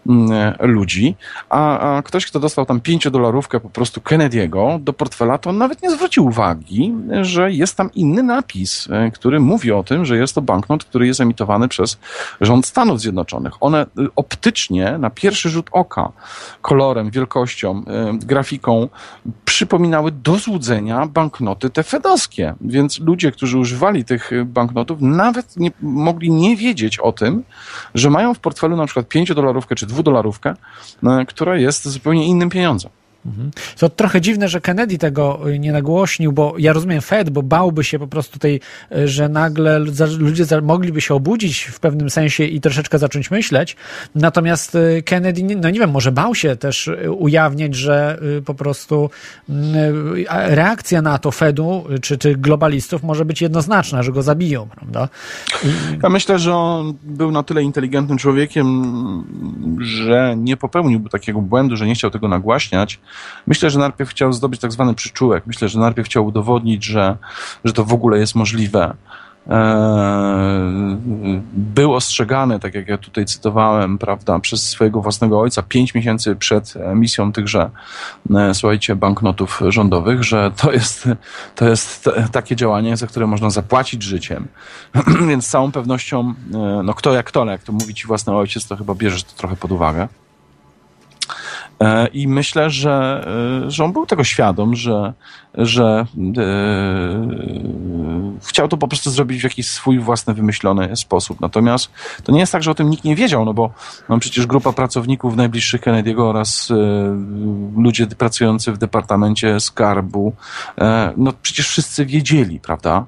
mm, 0.07 0.53
ludzi, 0.59 1.15
a, 1.49 1.79
a 1.97 2.01
ktoś, 2.01 2.25
kto 2.25 2.39
dostał 2.39 2.65
tam 2.65 2.81
pięciodolarówkę 2.81 3.59
po 3.59 3.69
prostu 3.69 3.90
prostu 3.91 4.15
Kennedy'ego 4.15 4.83
do 4.83 4.93
portfela, 4.93 5.37
to 5.37 5.49
on 5.49 5.57
nawet 5.57 5.83
nie 5.83 5.91
zwrócił 5.91 6.25
uwagi, 6.25 6.93
że 7.21 7.51
jest 7.51 7.77
tam 7.77 7.89
inny 7.93 8.23
napis, 8.23 8.87
e, 8.91 9.11
który 9.11 9.39
mówi 9.39 9.71
o 9.71 9.83
tym, 9.83 10.05
że 10.05 10.17
jest 10.17 10.35
to 10.35 10.41
banknot, 10.41 10.83
który 10.83 11.07
jest 11.07 11.21
emitowany 11.21 11.67
przez 11.67 11.97
rząd 12.41 12.65
Stanów 12.65 13.01
Zjednoczonych. 13.01 13.53
One 13.59 13.81
e, 13.81 13.85
optycznie, 14.15 14.97
na 14.97 15.09
pierwszy 15.09 15.49
rzut 15.49 15.69
oka, 15.71 16.11
kolorem, 16.61 17.09
wielkością, 17.09 17.83
e, 17.87 18.13
grafiką 18.13 18.89
przypominały 19.45 20.11
do 20.11 20.35
złudzenia 20.35 21.05
banknoty 21.05 21.69
te 21.69 21.83
fedowskie. 21.83 22.53
Więc 22.61 22.99
ludzie, 22.99 23.31
którzy 23.31 23.57
używali 23.57 24.05
tych 24.05 24.31
banknotów, 24.45 25.01
nawet 25.01 25.57
nie, 25.57 25.71
mogli 25.81 26.31
nie 26.31 26.57
wiedzieć 26.57 26.99
o 26.99 27.11
tym, 27.11 27.43
że 27.95 28.09
mają 28.09 28.33
w 28.33 28.39
portfelu 28.39 28.75
na 28.75 28.85
przykład 28.85 29.05
5-dolarówkę 29.05 29.75
czy 29.75 29.87
2-dolarówkę, 29.87 30.53
która 31.27 31.57
jest 31.57 31.87
zupełnie 31.87 32.27
innym 32.27 32.49
pieniądzem. 32.49 32.91
Mhm. 33.25 33.51
To 33.79 33.89
trochę 33.89 34.21
dziwne, 34.21 34.49
że 34.49 34.61
Kennedy 34.61 34.97
tego 34.97 35.49
y, 35.49 35.59
nie 35.59 35.71
nagłośnił, 35.71 36.31
bo 36.31 36.55
ja 36.57 36.73
rozumiem 36.73 37.01
Fed, 37.01 37.29
bo 37.29 37.43
bałby 37.43 37.83
się 37.83 37.99
po 37.99 38.07
prostu 38.07 38.39
tej, 38.39 38.61
y, 38.95 39.07
że 39.07 39.29
nagle 39.29 39.79
ludzie 40.19 40.45
mogliby 40.61 41.01
się 41.01 41.15
obudzić 41.15 41.63
w 41.63 41.79
pewnym 41.79 42.09
sensie 42.09 42.43
i 42.43 42.61
troszeczkę 42.61 42.99
zacząć 42.99 43.31
myśleć. 43.31 43.75
Natomiast 44.15 44.75
y, 44.75 45.03
Kennedy, 45.05 45.55
no 45.55 45.69
nie 45.69 45.79
wiem, 45.79 45.91
może 45.91 46.11
bał 46.11 46.35
się 46.35 46.55
też 46.55 46.89
ujawniać, 47.17 47.75
że 47.75 48.19
po 48.45 48.53
prostu 48.53 49.09
reakcja 50.27 51.01
na 51.01 51.17
to 51.17 51.31
Fedu 51.31 51.85
czy, 52.01 52.17
czy 52.17 52.35
globalistów 52.35 53.03
może 53.03 53.25
być 53.25 53.41
jednoznaczna, 53.41 54.03
że 54.03 54.11
go 54.11 54.21
zabiją, 54.23 54.67
prawda? 54.75 55.09
I... 55.63 55.67
Ja 56.03 56.09
myślę, 56.09 56.39
że 56.39 56.55
on 56.55 56.93
był 57.03 57.31
na 57.31 57.43
tyle 57.43 57.63
inteligentnym 57.63 58.17
człowiekiem, 58.17 58.83
że 59.79 60.33
nie 60.37 60.57
popełniłby 60.57 61.09
takiego 61.09 61.41
błędu, 61.41 61.75
że 61.75 61.87
nie 61.87 61.95
chciał 61.95 62.11
tego 62.11 62.27
nagłaśniać 62.27 62.99
Myślę, 63.47 63.69
że 63.69 63.79
najpierw 63.79 64.09
chciał 64.09 64.33
zdobyć 64.33 64.61
tak 64.61 64.71
zwany 64.71 64.93
przyczółek. 64.93 65.43
Myślę, 65.47 65.69
że 65.69 65.79
najpierw 65.79 66.07
chciał 66.07 66.25
udowodnić, 66.25 66.85
że, 66.85 67.17
że 67.65 67.73
to 67.73 67.85
w 67.85 67.93
ogóle 67.93 68.19
jest 68.19 68.35
możliwe. 68.35 68.93
Eee, 69.49 70.97
był 71.53 71.93
ostrzegany, 71.93 72.59
tak 72.59 72.75
jak 72.75 72.87
ja 72.87 72.97
tutaj 72.97 73.25
cytowałem, 73.25 73.97
prawda, 73.97 74.39
przez 74.39 74.69
swojego 74.69 75.01
własnego 75.01 75.39
ojca 75.39 75.61
pięć 75.61 75.93
miesięcy 75.93 76.35
przed 76.35 76.73
emisją 76.75 77.31
tychże, 77.31 77.69
e, 78.35 78.53
słuchajcie, 78.53 78.95
banknotów 78.95 79.61
rządowych, 79.67 80.23
że 80.23 80.51
to 80.57 80.71
jest, 80.71 81.09
to 81.55 81.69
jest 81.69 82.09
takie 82.31 82.55
działanie, 82.55 82.97
za 82.97 83.07
które 83.07 83.27
można 83.27 83.49
zapłacić 83.49 84.03
życiem. 84.03 84.47
Więc 85.29 85.47
z 85.47 85.49
całą 85.49 85.71
pewnością, 85.71 86.33
e, 86.53 86.57
no 86.83 86.93
kto 86.93 87.13
jak 87.13 87.31
to, 87.31 87.45
jak 87.45 87.63
to 87.63 87.71
mówi 87.71 87.93
ci 87.93 88.07
własny 88.07 88.35
ojciec, 88.35 88.67
to 88.67 88.75
chyba 88.75 88.95
bierzesz 88.95 89.23
to 89.23 89.33
trochę 89.37 89.55
pod 89.55 89.71
uwagę. 89.71 90.07
E, 91.81 92.07
I 92.07 92.27
myślę, 92.27 92.69
że, 92.69 93.25
e, 93.67 93.71
że 93.71 93.83
on 93.83 93.93
był 93.93 94.05
tego 94.05 94.23
świadom, 94.23 94.75
że, 94.75 95.13
że 95.53 96.05
e, 96.37 96.47
chciał 98.43 98.67
to 98.67 98.77
po 98.77 98.87
prostu 98.87 99.11
zrobić 99.11 99.41
w 99.41 99.43
jakiś 99.43 99.69
swój 99.69 99.99
własny, 99.99 100.33
wymyślony 100.33 100.95
sposób. 100.95 101.41
Natomiast 101.41 101.91
to 102.23 102.31
nie 102.31 102.39
jest 102.39 102.51
tak, 102.51 102.63
że 102.63 102.71
o 102.71 102.75
tym 102.75 102.89
nikt 102.89 103.03
nie 103.03 103.15
wiedział, 103.15 103.45
no 103.45 103.53
bo 103.53 103.73
no 104.09 104.19
przecież 104.19 104.45
grupa 104.45 104.73
pracowników 104.73 105.35
najbliższych 105.35 105.81
Kennedy'ego 105.81 106.21
oraz 106.21 106.69
ludzie 107.77 108.07
pracujący 108.07 108.71
w 108.71 108.77
Departamencie 108.77 109.59
Skarbu, 109.59 110.33
no 111.17 111.33
przecież 111.41 111.67
wszyscy 111.67 112.05
wiedzieli, 112.05 112.59
prawda? 112.59 113.05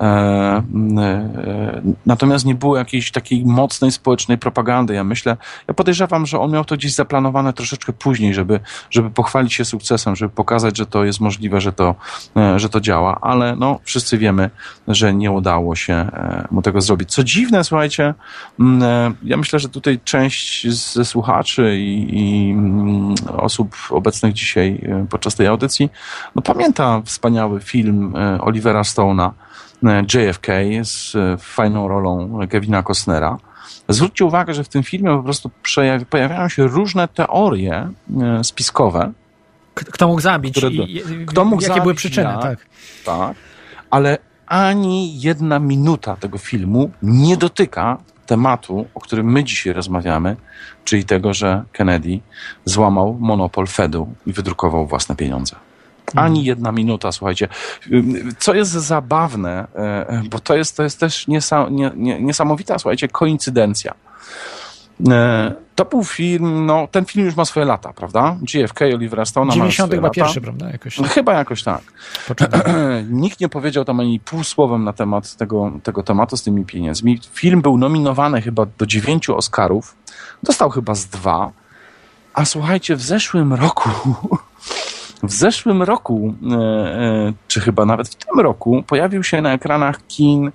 E, 0.00 0.04
e, 0.04 1.82
natomiast 2.06 2.44
nie 2.44 2.54
było 2.54 2.76
jakiejś 2.76 3.10
takiej 3.10 3.44
mocnej 3.44 3.92
społecznej 3.92 4.38
propagandy. 4.38 4.94
Ja 4.94 5.04
myślę, 5.04 5.36
ja 5.68 5.74
podejrzewam, 5.74 6.26
że 6.26 6.40
on 6.40 6.50
miał 6.50 6.64
to 6.64 6.76
gdzieś 6.76 6.94
zaplanowane 6.94 7.52
troszeczkę 7.52 7.92
później, 7.92 8.34
żeby, 8.34 8.60
żeby 8.90 9.10
pochwalić 9.10 9.54
się 9.54 9.64
sukcesem, 9.64 10.16
żeby 10.16 10.34
pokazać, 10.34 10.78
że 10.78 10.86
to 10.86 11.04
jest 11.04 11.20
możliwe, 11.20 11.60
że 11.60 11.72
to, 11.72 11.94
e, 12.36 12.58
że 12.58 12.68
to 12.68 12.80
działa, 12.80 13.18
ale 13.20 13.56
no, 13.56 13.78
wszyscy 13.84 14.18
wiemy, 14.18 14.50
że 14.88 15.14
nie 15.14 15.30
udało 15.30 15.76
się 15.76 16.10
mu 16.50 16.62
tego 16.62 16.80
zrobić. 16.80 17.10
Co 17.12 17.24
dziwne, 17.24 17.64
słuchajcie, 17.64 18.14
ja 19.22 19.36
myślę, 19.36 19.58
że 19.58 19.68
tutaj 19.68 20.00
część 20.04 20.68
ze 20.68 21.04
słuchaczy 21.04 21.76
i, 21.78 22.06
i 22.10 22.56
osób 23.28 23.76
obecnych 23.90 24.32
dzisiaj 24.32 24.90
podczas 25.10 25.34
tej 25.34 25.46
audycji, 25.46 25.90
no 26.34 26.42
pamięta 26.42 27.02
wspaniały 27.04 27.60
film 27.60 28.14
Olivera 28.40 28.82
Stone'a, 28.82 29.30
JFK 29.82 30.46
z 30.82 31.16
e, 31.16 31.36
fajną 31.36 31.88
rolą 31.88 32.38
Kevina 32.50 32.82
Costnera. 32.82 33.38
Zwróćcie 33.88 34.24
uwagę, 34.24 34.54
że 34.54 34.64
w 34.64 34.68
tym 34.68 34.82
filmie 34.82 35.16
po 35.16 35.22
prostu 35.22 35.50
pojawiają 36.10 36.48
się 36.48 36.66
różne 36.66 37.08
teorie 37.08 37.88
e, 38.20 38.44
spiskowe. 38.44 39.12
Kto 39.74 40.08
mógł 40.08 40.20
zabić? 40.20 40.56
Które, 40.56 40.70
i, 40.70 41.02
kto 41.26 41.44
mógł 41.44 41.62
jakie 41.62 41.66
zabić, 41.66 41.82
były 41.82 41.94
przyczyny? 41.94 42.34
Tak. 42.42 42.66
tak. 43.04 43.36
Ale 43.90 44.18
ani 44.46 45.20
jedna 45.20 45.58
minuta 45.58 46.16
tego 46.16 46.38
filmu 46.38 46.90
nie 47.02 47.36
dotyka 47.36 47.98
tematu, 48.26 48.86
o 48.94 49.00
którym 49.00 49.32
my 49.32 49.44
dzisiaj 49.44 49.72
rozmawiamy, 49.72 50.36
czyli 50.84 51.04
tego, 51.04 51.34
że 51.34 51.64
Kennedy 51.72 52.20
złamał 52.64 53.16
monopol 53.20 53.66
Fedu 53.66 54.14
i 54.26 54.32
wydrukował 54.32 54.86
własne 54.86 55.16
pieniądze. 55.16 55.56
Ani 56.14 56.44
jedna 56.44 56.72
minuta, 56.72 57.12
słuchajcie. 57.12 57.48
Co 58.38 58.54
jest 58.54 58.70
zabawne, 58.70 59.66
e, 59.74 60.22
bo 60.30 60.38
to 60.38 60.56
jest, 60.56 60.76
to 60.76 60.82
jest 60.82 61.00
też 61.00 61.28
niesa, 61.28 61.66
nie, 61.70 61.90
nie, 61.96 62.20
niesamowita, 62.20 62.78
słuchajcie, 62.78 63.08
koincydencja. 63.08 63.94
E, 65.08 65.52
to 65.74 65.84
był 65.84 66.04
film, 66.04 66.66
no 66.66 66.88
ten 66.90 67.04
film 67.04 67.26
już 67.26 67.36
ma 67.36 67.44
swoje 67.44 67.66
lata, 67.66 67.92
prawda? 67.92 68.36
GFK, 68.42 68.84
Olivera 68.94 69.22
Stone'a 69.22 69.52
90 69.52 69.92
chyba 69.92 70.10
pierwszy, 70.10 70.40
prawda? 70.40 70.70
Jakoś. 70.70 70.98
No, 70.98 71.08
chyba 71.08 71.32
jakoś 71.32 71.62
tak. 71.62 71.82
Nikt 73.10 73.40
nie 73.40 73.48
powiedział 73.48 73.84
tam 73.84 74.00
ani 74.00 74.20
pół 74.20 74.44
słowem 74.44 74.84
na 74.84 74.92
temat 74.92 75.36
tego, 75.36 75.72
tego 75.82 76.02
tematu 76.02 76.36
z 76.36 76.42
tymi 76.42 76.64
pieniędzmi. 76.64 77.20
Film 77.32 77.62
był 77.62 77.78
nominowany 77.78 78.42
chyba 78.42 78.66
do 78.78 78.86
dziewięciu 78.86 79.36
Oscarów. 79.36 79.96
Dostał 80.42 80.70
chyba 80.70 80.94
z 80.94 81.06
dwa. 81.06 81.52
A 82.34 82.44
słuchajcie, 82.44 82.96
w 82.96 83.02
zeszłym 83.02 83.54
roku 83.54 83.90
W 85.22 85.32
zeszłym 85.32 85.82
roku, 85.82 86.34
e, 86.50 86.56
e, 86.56 87.32
czy 87.48 87.60
chyba 87.60 87.86
nawet 87.86 88.08
w 88.08 88.14
tym 88.14 88.40
roku, 88.40 88.84
pojawił 88.86 89.22
się 89.22 89.42
na 89.42 89.52
ekranach 89.52 90.06
kin 90.06 90.50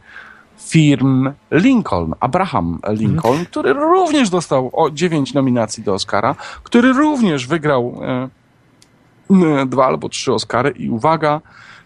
firm 0.57 1.31
Lincoln, 1.51 2.13
Abraham 2.19 2.79
Lincoln, 2.89 3.31
mhm. 3.31 3.45
który 3.45 3.73
również 3.73 4.29
dostał 4.29 4.69
o 4.73 4.91
9 4.91 5.33
nominacji 5.33 5.83
do 5.83 5.93
Oscara, 5.93 6.35
który 6.63 6.93
również 6.93 7.47
wygrał 7.47 8.01
e, 8.01 9.65
dwa 9.65 9.85
albo 9.85 10.09
trzy 10.09 10.33
Oscary 10.33 10.69
i 10.69 10.89
uwaga, 10.89 11.41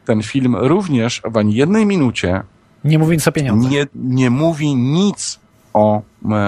ten 0.06 0.24
film 0.24 0.56
również 0.56 1.22
w 1.26 1.38
ani 1.38 1.56
jednej 1.56 1.86
minucie 1.86 2.44
nie 2.84 3.00
mówi 3.00 3.16
nic 3.16 3.28
o 3.28 3.32
pieniądzach. 3.32 3.72
Nie, 3.72 3.88
nie 3.96 4.30
mówi 4.30 4.76
nic 4.76 5.40
o 5.74 6.02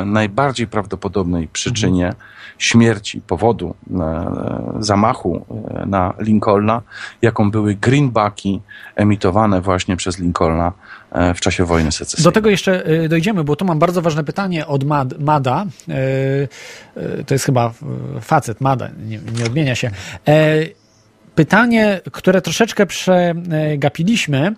najbardziej 0.06 0.68
prawdopodobnej 0.68 1.48
przyczynie 1.48 2.06
mhm 2.06 2.32
śmierci, 2.62 3.22
powodu 3.28 3.76
e, 4.00 4.26
zamachu 4.80 5.46
e, 5.82 5.86
na 5.86 6.14
Lincolna, 6.20 6.82
jaką 7.22 7.52
były 7.52 7.76
greenbacki 7.76 8.62
emitowane 8.96 9.62
właśnie 9.62 9.98
przez 9.98 10.20
Lincolna 10.20 10.72
e, 11.12 11.34
w 11.34 11.40
czasie 11.40 11.66
wojny 11.66 11.92
secesyjnej. 11.92 12.24
Do 12.24 12.32
tego 12.32 12.50
jeszcze 12.50 12.84
dojdziemy, 13.10 13.44
bo 13.44 13.56
tu 13.56 13.66
mam 13.66 13.80
bardzo 13.80 14.02
ważne 14.02 14.24
pytanie 14.24 14.68
od 14.68 14.84
Mad, 14.84 15.20
Mada. 15.20 15.66
To 17.26 17.34
jest 17.34 17.46
chyba 17.46 17.74
facet, 18.22 18.62
Mada, 18.62 18.90
nie, 19.08 19.20
nie 19.38 19.46
odmienia 19.46 19.76
się. 19.76 19.92
Pytanie, 21.36 22.02
które 22.12 22.42
troszeczkę 22.42 22.86
przegapiliśmy 22.86 24.56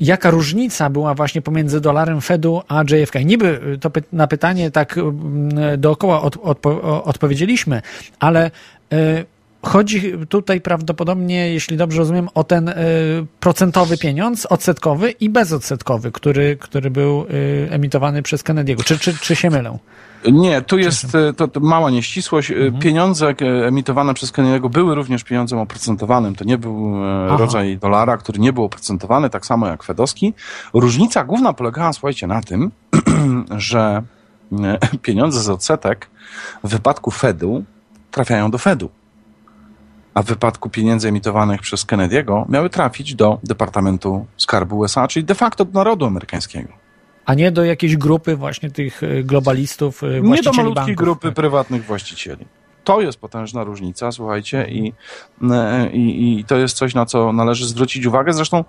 jaka 0.00 0.30
różnica 0.30 0.90
była 0.90 1.14
właśnie 1.14 1.42
pomiędzy 1.42 1.80
dolarem 1.80 2.20
Fedu 2.20 2.62
a 2.68 2.82
JFK. 2.82 3.14
Niby 3.24 3.78
to 3.80 3.90
py 3.90 4.02
na 4.12 4.26
pytanie 4.26 4.70
tak 4.70 4.98
mm, 4.98 5.80
dookoła 5.80 6.22
od, 6.22 6.36
odpo 6.36 7.02
odpowiedzieliśmy, 7.04 7.82
ale 8.18 8.50
y, 8.92 9.24
chodzi 9.62 10.12
tutaj 10.28 10.60
prawdopodobnie, 10.60 11.52
jeśli 11.52 11.76
dobrze 11.76 11.98
rozumiem, 11.98 12.28
o 12.34 12.44
ten 12.44 12.68
y, 12.68 12.74
procentowy 13.40 13.98
pieniądz, 13.98 14.46
odsetkowy 14.46 15.10
i 15.10 15.30
bezodsetkowy, 15.30 16.12
który, 16.12 16.56
który 16.56 16.90
był 16.90 17.26
y, 17.30 17.68
emitowany 17.70 18.22
przez 18.22 18.44
Kennedy'ego. 18.44 18.84
Czy, 18.84 18.98
czy, 18.98 19.18
czy 19.18 19.36
się 19.36 19.50
mylę? 19.50 19.78
Nie, 20.32 20.62
tu 20.62 20.78
jest 20.78 21.14
e, 21.14 21.32
to, 21.32 21.48
to 21.48 21.60
mała 21.60 21.90
nieścisłość. 21.90 22.50
Mhm. 22.50 22.78
Pieniądze 22.78 23.34
emitowane 23.66 24.14
przez 24.14 24.32
Kennedy'ego 24.32 24.70
były 24.70 24.94
również 24.94 25.24
pieniądzem 25.24 25.58
oprocentowanym. 25.58 26.34
To 26.34 26.44
nie 26.44 26.58
był 26.58 26.94
Aha. 27.26 27.36
rodzaj 27.36 27.78
dolara, 27.78 28.16
który 28.16 28.38
nie 28.38 28.52
był 28.52 28.64
oprocentowany, 28.64 29.30
tak 29.30 29.46
samo 29.46 29.66
jak 29.66 29.82
fedowski. 29.82 30.34
Różnica 30.74 31.24
główna 31.24 31.52
polegała, 31.52 31.92
słuchajcie, 31.92 32.26
na 32.26 32.42
tym, 32.42 32.70
że 33.56 34.02
pieniądze 35.02 35.40
z 35.40 35.48
odsetek 35.48 36.10
w 36.64 36.68
wypadku 36.68 37.10
Fedu 37.10 37.64
trafiają 38.10 38.50
do 38.50 38.58
Fedu 38.58 38.90
a 40.14 40.22
w 40.22 40.26
wypadku 40.26 40.70
pieniędzy 40.70 41.08
emitowanych 41.08 41.60
przez 41.60 41.86
Kennedy'ego 41.86 42.44
miały 42.48 42.70
trafić 42.70 43.14
do 43.14 43.38
Departamentu 43.44 44.26
Skarbu 44.36 44.78
USA, 44.78 45.08
czyli 45.08 45.24
de 45.24 45.34
facto 45.34 45.64
do 45.64 45.72
narodu 45.72 46.06
amerykańskiego. 46.06 46.68
A 47.26 47.34
nie 47.34 47.50
do 47.52 47.64
jakiejś 47.64 47.96
grupy 47.96 48.36
właśnie 48.36 48.70
tych 48.70 49.02
e, 49.02 49.22
globalistów, 49.22 50.02
e, 50.02 50.06
Nie 50.06 50.42
do 50.42 50.52
malutkiej 50.52 50.74
banków. 50.74 50.96
grupy 50.96 51.32
prywatnych 51.32 51.84
właścicieli. 51.84 52.44
To 52.88 53.00
jest 53.00 53.20
potężna 53.20 53.64
różnica, 53.64 54.12
słuchajcie, 54.12 54.66
i, 54.70 54.92
e, 55.50 55.90
i, 55.90 56.38
i 56.38 56.44
to 56.44 56.56
jest 56.56 56.76
coś, 56.76 56.94
na 56.94 57.06
co 57.06 57.32
należy 57.32 57.66
zwrócić 57.66 58.06
uwagę. 58.06 58.32
Zresztą 58.32 58.64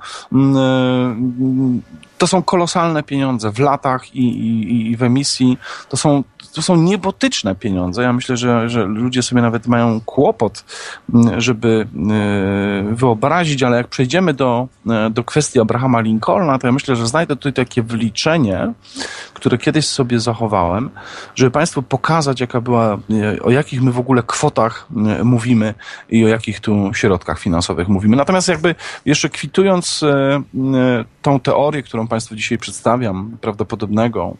to 2.17 2.27
są 2.27 2.43
kolosalne 2.43 3.03
pieniądze 3.03 3.51
w 3.51 3.59
latach 3.59 4.15
i, 4.15 4.27
i, 4.29 4.91
i 4.91 4.97
w 4.97 5.03
emisji. 5.03 5.57
To 5.89 5.97
są 5.97 6.23
to 6.53 6.61
są 6.61 6.75
niebotyczne 6.75 7.55
pieniądze. 7.55 8.03
Ja 8.03 8.13
myślę, 8.13 8.37
że, 8.37 8.69
że 8.69 8.85
ludzie 8.85 9.23
sobie 9.23 9.41
nawet 9.41 9.67
mają 9.67 10.01
kłopot, 10.01 10.65
mm, 11.13 11.41
żeby 11.41 11.87
y, 12.91 12.95
wyobrazić, 12.95 13.63
ale 13.63 13.77
jak 13.77 13.87
przejdziemy 13.87 14.33
do, 14.33 14.67
y, 15.07 15.09
do 15.09 15.23
kwestii 15.23 15.59
Abrahama 15.59 16.01
Lincolna, 16.01 16.59
to 16.59 16.67
ja 16.67 16.73
myślę, 16.73 16.95
że 16.95 17.07
znajdę 17.07 17.35
tutaj 17.35 17.53
takie 17.53 17.83
wliczenie, 17.83 18.73
które 19.33 19.57
kiedyś 19.57 19.85
sobie 19.87 20.19
zachowałem, 20.19 20.89
żeby 21.35 21.51
Państwu 21.51 21.81
pokazać, 21.81 22.41
jaka 22.41 22.61
była, 22.61 22.97
y, 23.35 23.43
o 23.43 23.51
jakich 23.51 23.81
my 23.81 23.91
w 23.91 23.99
ogóle 23.99 24.08
kwotach 24.23 24.87
mówimy 25.23 25.73
i 26.09 26.25
o 26.25 26.27
jakich 26.27 26.59
tu 26.59 26.93
środkach 26.93 27.39
finansowych 27.39 27.87
mówimy. 27.87 28.15
Natomiast 28.15 28.47
jakby 28.47 28.75
jeszcze 29.05 29.29
kwitując 29.29 30.05
tą 31.21 31.39
teorię, 31.39 31.83
którą 31.83 32.07
Państwu 32.07 32.35
dzisiaj 32.35 32.57
przedstawiam, 32.57 33.37
prawdopodobnego 33.41 34.37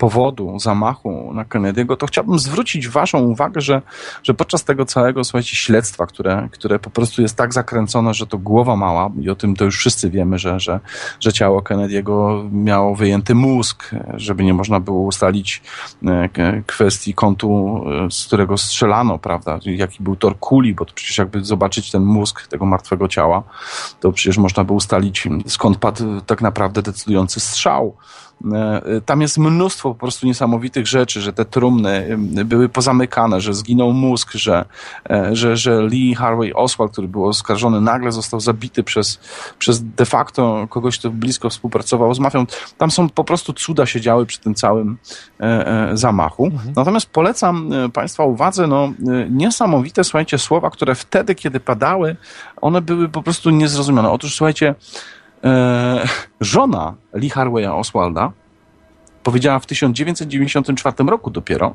powodu 0.00 0.58
zamachu 0.58 1.34
na 1.34 1.44
Kennedy'ego, 1.44 1.96
to 1.96 2.06
chciałbym 2.06 2.38
zwrócić 2.38 2.88
Waszą 2.88 3.18
uwagę, 3.18 3.60
że, 3.60 3.82
że 4.22 4.34
podczas 4.34 4.64
tego 4.64 4.84
całego, 4.84 5.24
słuchajcie, 5.24 5.56
śledztwa, 5.56 6.06
które, 6.06 6.48
które 6.52 6.78
po 6.78 6.90
prostu 6.90 7.22
jest 7.22 7.36
tak 7.36 7.54
zakręcone, 7.54 8.14
że 8.14 8.26
to 8.26 8.38
głowa 8.38 8.76
mała 8.76 9.10
i 9.20 9.30
o 9.30 9.34
tym 9.34 9.56
to 9.56 9.64
już 9.64 9.78
wszyscy 9.78 10.10
wiemy, 10.10 10.38
że, 10.38 10.60
że, 10.60 10.80
że 11.20 11.32
ciało 11.32 11.60
Kennedy'ego 11.60 12.48
miało 12.52 12.94
wyjęty 12.94 13.34
mózg, 13.34 13.90
żeby 14.14 14.44
nie 14.44 14.54
można 14.54 14.80
było 14.80 15.00
ustalić 15.00 15.62
e, 16.06 16.62
kwestii 16.66 17.14
kątu, 17.14 17.82
e, 18.06 18.10
z 18.10 18.26
którego 18.26 18.58
strzelano, 18.58 19.18
prawda, 19.18 19.58
jaki 19.64 20.02
był 20.02 20.16
tor 20.16 20.38
kuli, 20.38 20.74
bo 20.74 20.84
to 20.84 20.94
przecież 20.94 21.18
jakby 21.18 21.44
zobaczyć 21.44 21.90
ten 21.90 22.02
mózg 22.02 22.46
tego 22.46 22.66
martwego 22.66 23.08
ciała, 23.08 23.42
to 24.00 24.12
przecież 24.12 24.38
można 24.38 24.64
by 24.64 24.72
ustalić 24.72 25.28
skąd 25.46 25.76
padł 25.76 26.20
tak 26.20 26.40
naprawdę 26.40 26.82
decydujący 26.82 27.40
strzał. 27.40 27.96
E, 28.52 29.00
tam 29.06 29.20
jest 29.20 29.38
mnóstwo 29.38 29.88
po 29.88 29.94
prostu 29.94 30.26
niesamowitych 30.26 30.86
rzeczy, 30.86 31.20
że 31.20 31.32
te 31.32 31.44
trumny 31.44 32.18
były 32.44 32.68
pozamykane, 32.68 33.40
że 33.40 33.54
zginął 33.54 33.92
mózg, 33.92 34.32
że, 34.32 34.64
e, 35.10 35.36
że, 35.36 35.56
że 35.56 35.82
Lee 35.82 36.14
Harvey 36.14 36.54
Oswald, 36.54 36.92
który 36.92 37.08
był 37.08 37.26
oskarżony, 37.26 37.80
nagle 37.80 38.12
został 38.12 38.40
zabity 38.40 38.82
przez, 38.82 39.20
przez 39.58 39.84
de 39.84 40.06
facto 40.06 40.66
kogoś, 40.70 40.98
kto 40.98 41.10
blisko 41.10 41.50
współpracował 41.50 42.14
z 42.14 42.18
mafią. 42.18 42.46
Tam 42.78 42.90
są 42.90 43.08
po 43.08 43.24
prostu 43.24 43.52
cuda 43.52 43.86
się 43.86 44.00
działy 44.00 44.26
przy 44.26 44.40
tym 44.40 44.54
całym 44.54 44.98
e, 45.40 45.90
zamachu. 45.94 46.46
Mhm. 46.46 46.72
Natomiast 46.76 47.06
polecam 47.06 47.70
Państwa 47.92 48.24
uwadze, 48.24 48.66
no 48.66 48.92
niesamowite, 49.30 50.04
słuchajcie, 50.04 50.38
słowa, 50.38 50.70
które 50.70 50.94
wtedy, 50.94 51.34
kiedy 51.34 51.60
padały, 51.60 52.16
one 52.60 52.80
były 52.80 53.08
po 53.08 53.22
prostu 53.22 53.50
niezrozumiane. 53.50 54.10
Otóż, 54.10 54.34
słuchajcie, 54.34 54.74
E, 55.44 56.08
żona 56.40 56.94
Lee 57.14 57.30
Harveya 57.30 57.66
Oswalda 57.66 58.32
powiedziała 59.22 59.58
w 59.58 59.66
1994 59.66 60.96
roku 61.06 61.30
dopiero 61.30 61.74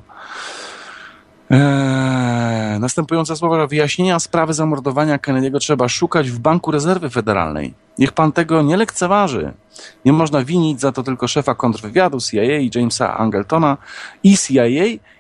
e, 1.51 2.77
następujące 2.79 3.35
słowa, 3.35 3.67
wyjaśnienia 3.67 4.19
sprawy 4.19 4.53
zamordowania 4.53 5.17
Kennedy'ego 5.17 5.59
trzeba 5.59 5.89
szukać 5.89 6.31
w 6.31 6.39
Banku 6.39 6.71
Rezerwy 6.71 7.09
Federalnej. 7.09 7.73
Niech 7.99 8.11
pan 8.11 8.31
tego 8.31 8.61
nie 8.61 8.77
lekceważy. 8.77 9.53
Nie 10.05 10.13
można 10.13 10.43
winić 10.43 10.81
za 10.81 10.91
to 10.91 11.03
tylko 11.03 11.27
szefa 11.27 11.55
kontrwywiadu 11.55 12.19
CIA 12.19 12.41
Jamesa 12.75 13.17
Angeltona 13.17 13.77
i 14.23 14.37
CIA. 14.37 14.63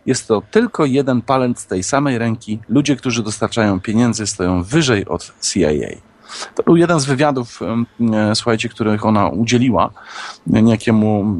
Jest 0.05 0.27
to 0.27 0.41
tylko 0.51 0.85
jeden 0.85 1.21
palec 1.21 1.65
tej 1.65 1.83
samej 1.83 2.17
ręki. 2.17 2.59
Ludzie, 2.69 2.95
którzy 2.95 3.23
dostarczają 3.23 3.79
pieniędzy, 3.79 4.27
stoją 4.27 4.63
wyżej 4.63 5.05
od 5.05 5.33
CIA. 5.41 6.14
To 6.55 6.63
był 6.63 6.75
jeden 6.75 6.99
z 6.99 7.05
wywiadów, 7.05 7.59
e, 8.13 8.35
słuchajcie, 8.35 8.69
których 8.69 9.05
ona 9.05 9.27
udzieliła 9.27 9.89
niejakiemu 10.47 11.37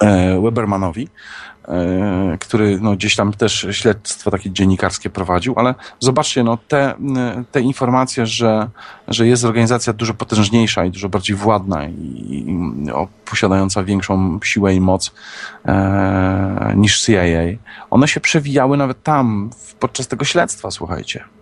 e, 0.00 0.06
e, 0.06 0.40
Webermanowi, 0.40 1.08
który 2.40 2.80
no, 2.80 2.92
gdzieś 2.92 3.16
tam 3.16 3.32
też 3.32 3.66
śledztwo 3.70 4.30
takie 4.30 4.50
dziennikarskie 4.50 5.10
prowadził, 5.10 5.54
ale 5.56 5.74
zobaczcie, 6.00 6.44
no, 6.44 6.58
te, 6.68 6.94
te 7.52 7.60
informacje, 7.60 8.26
że, 8.26 8.68
że 9.08 9.26
jest 9.26 9.44
organizacja 9.44 9.92
dużo 9.92 10.14
potężniejsza 10.14 10.84
i 10.84 10.90
dużo 10.90 11.08
bardziej 11.08 11.36
władna 11.36 11.84
i, 11.86 11.92
i 12.86 12.90
o, 12.92 13.08
posiadająca 13.24 13.82
większą 13.84 14.40
siłę 14.44 14.74
i 14.74 14.80
moc 14.80 15.14
e, 15.64 16.72
niż 16.76 17.00
CIA, 17.00 17.22
one 17.90 18.08
się 18.08 18.20
przewijały 18.20 18.76
nawet 18.76 19.02
tam 19.02 19.50
podczas 19.80 20.08
tego 20.08 20.24
śledztwa, 20.24 20.70
słuchajcie. 20.70 21.24
Mm, 21.24 21.38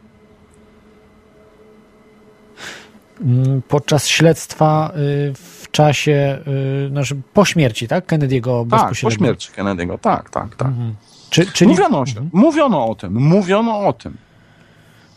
podczas 3.69 4.09
śledztwa 4.09 4.93
y, 4.97 5.33
w 5.35 5.71
czasie, 5.71 6.39
y, 6.87 6.89
znaczy 6.89 7.17
po 7.35 7.45
śmierci, 7.45 7.89
tak? 7.89 8.07
Kennedy'ego 8.07 8.71
tak, 8.71 8.93
po 9.03 9.11
śmierci 9.11 9.51
Kennedy'ego, 9.57 9.99
tak, 9.99 10.31
tak, 10.31 10.57
tak. 10.57 10.69
Mhm. 10.69 10.95
Czy, 11.31 11.47
czyli... 11.47 11.71
Mówiono, 11.71 11.99
o, 11.99 12.03
mhm. 12.03 12.31
mówiono 12.33 12.87
o 12.87 12.95
tym, 12.95 13.15
mówiono 13.15 13.79
o 13.87 13.93
tym 13.93 14.17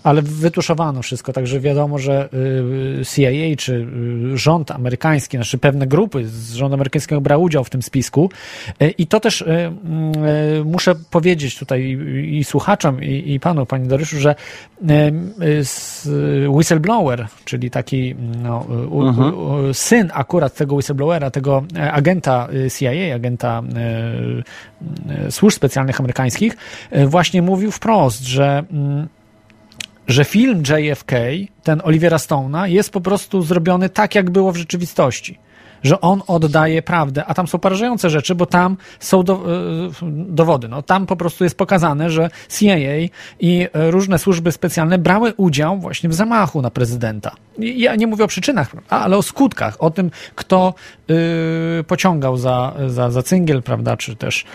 ale 0.03 0.21
wytuszowano 0.21 1.01
wszystko, 1.01 1.33
także 1.33 1.59
wiadomo, 1.59 1.97
że 1.97 2.29
y, 3.01 3.05
CIA 3.05 3.55
czy 3.57 3.87
y, 4.33 4.37
rząd 4.37 4.71
amerykański, 4.71 5.37
znaczy 5.37 5.57
pewne 5.57 5.87
grupy 5.87 6.27
z 6.27 6.53
rządu 6.53 6.73
amerykańskiego 6.73 7.21
brały 7.21 7.43
udział 7.43 7.63
w 7.63 7.69
tym 7.69 7.81
spisku 7.81 8.29
y, 8.81 8.89
i 8.89 9.07
to 9.07 9.19
też 9.19 9.43
muszę 10.65 10.95
powiedzieć 10.95 11.59
tutaj 11.59 11.99
i 12.23 12.43
słuchaczom 12.43 13.03
i, 13.03 13.33
i 13.33 13.39
panu, 13.39 13.65
panie 13.65 13.85
Doryszu, 13.85 14.17
że 14.19 14.35
whistleblower, 16.47 17.27
czyli 17.45 17.71
taki 17.71 18.15
no, 18.43 18.65
mhm. 18.91 19.33
syn 19.73 20.11
akurat 20.13 20.55
tego 20.55 20.75
whistleblowera, 20.75 21.31
tego 21.31 21.63
agenta 21.91 22.47
CIA, 22.77 23.15
agenta 23.15 23.61
służb 25.29 25.55
specjalnych 25.55 25.99
amerykańskich, 25.99 26.57
właśnie 27.07 27.41
mówił 27.41 27.71
wprost, 27.71 28.23
że 28.23 28.63
mm, 28.71 29.07
że 30.09 30.25
film 30.25 30.63
JFK, 30.63 31.11
ten 31.63 31.81
Olivera 31.83 32.17
Stone'a, 32.17 32.65
jest 32.69 32.89
po 32.89 33.01
prostu 33.01 33.41
zrobiony 33.41 33.89
tak, 33.89 34.15
jak 34.15 34.29
było 34.29 34.51
w 34.51 34.57
rzeczywistości 34.57 35.37
że 35.83 36.01
on 36.01 36.21
oddaje 36.27 36.81
prawdę, 36.81 37.25
a 37.25 37.33
tam 37.33 37.47
są 37.47 37.59
porażające 37.59 38.09
rzeczy, 38.09 38.35
bo 38.35 38.45
tam 38.45 38.77
są 38.99 39.23
do, 39.23 39.33
e, 39.33 39.39
dowody. 40.11 40.67
No, 40.67 40.81
tam 40.81 41.05
po 41.05 41.15
prostu 41.15 41.43
jest 41.43 41.57
pokazane, 41.57 42.09
że 42.09 42.29
CIA 42.49 43.09
i 43.39 43.67
różne 43.73 44.19
służby 44.19 44.51
specjalne 44.51 44.97
brały 44.97 45.33
udział 45.37 45.79
właśnie 45.79 46.09
w 46.09 46.13
zamachu 46.13 46.61
na 46.61 46.69
prezydenta. 46.69 47.31
Ja 47.57 47.95
nie 47.95 48.07
mówię 48.07 48.23
o 48.23 48.27
przyczynach, 48.27 48.71
ale 48.89 49.17
o 49.17 49.21
skutkach, 49.21 49.75
o 49.79 49.91
tym, 49.91 50.11
kto 50.35 50.73
y, 51.79 51.83
pociągał 51.83 52.37
za, 52.37 52.73
za, 52.87 53.11
za 53.11 53.23
cyngiel, 53.23 53.63
prawda, 53.63 53.97
czy 53.97 54.15
też, 54.15 54.45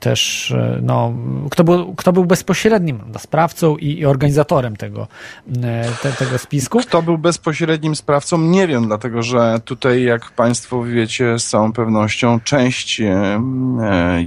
też 0.00 0.54
no, 0.82 1.12
kto, 1.50 1.64
był, 1.64 1.94
kto 1.94 2.12
był 2.12 2.24
bezpośrednim 2.24 2.98
prawda, 2.98 3.18
sprawcą 3.18 3.76
i, 3.76 3.98
i 3.98 4.06
organizatorem 4.06 4.76
tego, 4.76 5.08
te, 6.02 6.12
tego 6.12 6.38
spisku. 6.38 6.78
Kto 6.78 7.02
był 7.02 7.18
bezpośrednim 7.18 7.96
sprawcą, 7.96 8.38
nie 8.38 8.66
wiem, 8.66 8.86
dlatego 8.86 9.22
że 9.22 9.49
tutaj, 9.58 10.02
jak 10.02 10.30
Państwo 10.30 10.82
wiecie, 10.82 11.38
z 11.38 11.46
całą 11.46 11.72
pewnością 11.72 12.40
część 12.40 13.00
e, 13.00 13.40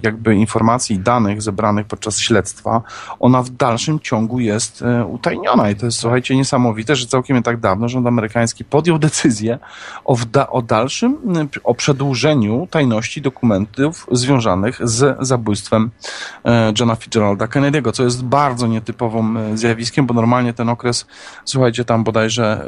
jakby 0.04 0.36
informacji 0.36 1.00
danych 1.00 1.42
zebranych 1.42 1.88
podczas 1.88 2.20
śledztwa, 2.20 2.82
ona 3.20 3.44
w 3.44 3.50
dalszym 3.50 4.00
ciągu 4.00 4.40
jest 4.40 4.82
e, 4.82 5.06
utajniona. 5.06 5.70
I 5.70 5.76
to 5.76 5.86
jest, 5.86 6.00
słuchajcie, 6.00 6.36
niesamowite, 6.36 6.96
że 6.96 7.08
całkiem 7.08 7.38
nie 7.38 7.44
tak 7.44 7.60
dawno 7.60 7.90
rząd 7.90 8.08
amerykański 8.08 8.66
podjął 8.66 9.00
decyzję 9.00 9.60
o, 10.06 10.18
o 10.50 10.62
dalszym, 10.62 11.18
o 11.64 11.76
przedłużeniu 11.76 12.68
tajności 12.72 13.22
dokumentów 13.22 14.08
związanych 14.12 14.80
z 14.88 15.18
zabójstwem 15.20 15.92
e, 16.46 16.74
Johna 16.80 16.96
Fitzgeralda 16.96 17.46
Kennedy'ego, 17.46 17.92
co 17.92 18.04
jest 18.04 18.24
bardzo 18.24 18.68
nietypowym 18.68 19.58
zjawiskiem, 19.58 20.06
bo 20.06 20.14
normalnie 20.14 20.54
ten 20.54 20.70
okres, 20.70 21.06
słuchajcie, 21.46 21.86
tam 21.86 22.04
bodajże 22.04 22.66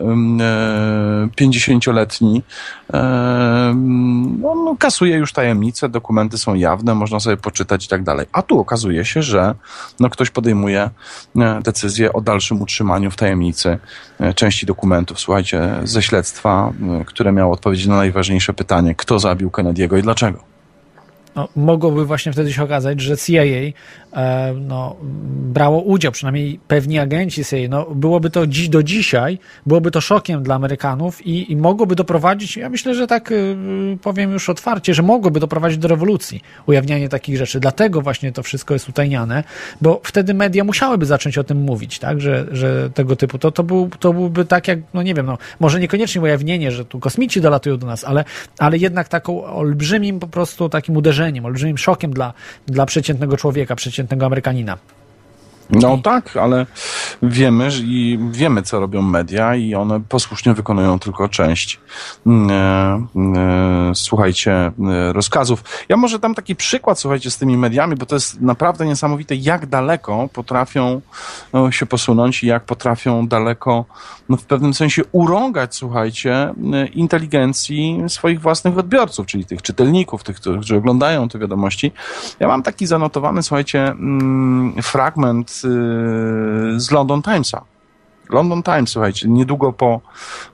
50-letni, 1.38 2.44
no, 4.42 4.56
no, 4.56 4.76
kasuje 4.80 5.18
już 5.18 5.34
tajemnice, 5.34 5.90
dokumenty 5.90 6.38
są 6.38 6.56
jawne, 6.56 6.96
można 6.96 7.20
sobie 7.20 7.38
poczytać 7.38 7.86
i 7.86 7.88
tak 7.88 8.04
dalej. 8.04 8.26
A 8.32 8.42
tu 8.42 8.60
okazuje 8.60 9.06
się, 9.06 9.22
że 9.22 9.56
no, 10.00 10.10
ktoś 10.10 10.30
podejmuje 10.30 10.90
e, 11.36 11.62
decyzję 11.64 12.14
o 12.14 12.22
dalszym 12.22 12.62
utrzymaniu 12.62 13.12
w 13.12 13.16
tajemnicy 13.16 13.78
e, 14.20 14.34
części 14.34 14.66
dokumentów, 14.66 15.20
słuchajcie, 15.20 15.70
ze 15.84 16.02
śledztwa, 16.02 16.74
e, 17.02 17.06
które 17.06 17.32
miało 17.32 17.54
odpowiedzieć 17.54 17.88
na 17.88 17.96
najważniejsze 17.96 18.54
pytanie, 18.54 18.96
kto 18.96 19.20
zabił 19.20 19.50
Kennedy'ego 19.50 20.00
i 20.00 20.02
dlaczego 20.02 20.56
no, 21.36 21.48
mogłoby 21.56 22.06
właśnie 22.06 22.32
wtedy 22.32 22.54
się 22.54 22.64
okazać, 22.64 23.02
że 23.02 23.18
CIA 23.18 23.44
e, 23.44 23.74
no, 24.62 24.96
brało 25.54 25.82
udział, 25.82 26.12
przynajmniej 26.12 26.60
pewni 26.68 27.00
agenci 27.00 27.46
CIA. 27.46 27.58
No, 27.70 27.86
byłoby 27.86 28.30
to 28.30 28.48
dziś 28.48 28.70
do 28.70 28.84
dzisiaj, 28.84 29.40
byłoby 29.66 29.92
to 29.92 30.02
szokiem 30.02 30.44
dla 30.44 30.56
Amerykanów 30.56 31.28
i, 31.28 31.52
i 31.52 31.58
mogłoby 31.58 31.96
doprowadzić, 31.96 32.58
ja 32.58 32.70
myślę, 32.70 32.96
że 32.96 33.08
tak 33.08 33.32
y, 33.32 33.56
powiem 34.02 34.32
już 34.32 34.50
otwarcie, 34.50 34.94
że 34.94 35.04
mogłoby 35.04 35.40
doprowadzić 35.40 35.78
do 35.78 35.88
rewolucji 35.88 36.42
ujawnianie 36.66 37.10
takich 37.10 37.38
rzeczy. 37.38 37.60
Dlatego 37.60 38.02
właśnie 38.02 38.32
to 38.32 38.44
wszystko 38.44 38.74
jest 38.74 38.90
utajniane, 38.90 39.44
bo 39.82 40.02
wtedy 40.04 40.34
media 40.34 40.64
musiałyby 40.64 41.06
zacząć 41.06 41.38
o 41.38 41.44
tym 41.44 41.58
mówić, 41.58 42.00
tak, 42.00 42.22
że, 42.22 42.46
że 42.52 42.90
tego 42.90 43.16
typu, 43.16 43.38
to, 43.38 43.52
to, 43.52 43.64
był, 43.64 43.90
to 44.00 44.14
byłby 44.14 44.46
tak 44.46 44.68
jak, 44.68 44.80
no 44.94 45.04
nie 45.04 45.14
wiem, 45.14 45.26
no, 45.26 45.38
może 45.60 45.80
niekoniecznie 45.80 46.22
ujawnienie, 46.22 46.72
że 46.72 46.86
tu 46.86 47.00
kosmici 47.00 47.42
dolatują 47.42 47.78
do 47.78 47.88
nas, 47.88 48.04
ale, 48.04 48.24
ale 48.60 48.78
jednak 48.78 49.08
taką 49.08 49.46
olbrzymim 49.46 50.20
po 50.20 50.28
prostu 50.28 50.70
takim 50.70 50.98
uderzeniem, 50.98 51.46
olbrzymim 51.46 51.78
szokiem 51.78 52.14
dla, 52.14 52.34
dla 52.68 52.86
przeciętnego 52.86 53.38
człowieka, 53.38 53.76
przeciętnego 53.76 54.05
Amerykanina. 54.10 54.78
No 55.70 55.98
tak, 55.98 56.38
ale 56.38 56.66
wiemy 57.24 57.70
i 57.84 58.20
wiemy, 58.32 58.62
co 58.62 58.80
robią 58.80 59.02
media 59.02 59.56
i 59.56 59.76
one 59.76 60.02
posłusznie 60.02 60.54
wykonują 60.54 61.00
tylko 61.00 61.30
część 61.30 61.80
mm, 62.26 62.50
e, 62.52 63.40
e, 63.40 63.96
słuchajcie, 63.96 64.52
e, 64.54 64.72
rozkazów. 65.14 65.64
Ja 65.90 65.98
może 65.98 66.20
dam 66.20 66.36
taki 66.36 66.56
przykład, 66.56 67.00
słuchajcie, 67.00 67.32
z 67.32 67.38
tymi 67.38 67.58
mediami, 67.58 67.96
bo 67.96 68.06
to 68.06 68.16
jest 68.16 68.42
naprawdę 68.42 68.86
niesamowite, 68.86 69.36
jak 69.36 69.66
daleko 69.66 70.30
potrafią 70.34 71.02
no, 71.54 71.72
się 71.72 71.86
posunąć 71.86 72.44
i 72.44 72.48
jak 72.48 72.64
potrafią 72.64 73.28
daleko 73.28 73.86
no, 74.30 74.38
w 74.38 74.44
pewnym 74.46 74.74
sensie 74.74 75.02
urągać, 75.12 75.76
słuchajcie, 75.76 76.54
inteligencji 76.94 78.04
swoich 78.08 78.42
własnych 78.42 78.78
odbiorców, 78.78 79.28
czyli 79.28 79.46
tych 79.46 79.62
czytelników, 79.62 80.24
tych, 80.24 80.36
którzy 80.36 80.78
oglądają 80.78 81.30
te 81.30 81.40
wiadomości. 81.40 81.92
Ja 82.40 82.48
mam 82.48 82.64
taki 82.64 82.88
zanotowany, 82.88 83.44
słuchajcie, 83.44 83.88
mm, 83.88 84.76
fragment 84.84 85.55
Z 86.78 86.92
London 86.92 87.22
Timesa. 87.22 87.62
London 88.30 88.64
Times, 88.64 88.90
słuchajcie, 88.90 89.30
niedługo 89.30 89.74
po, 89.74 90.02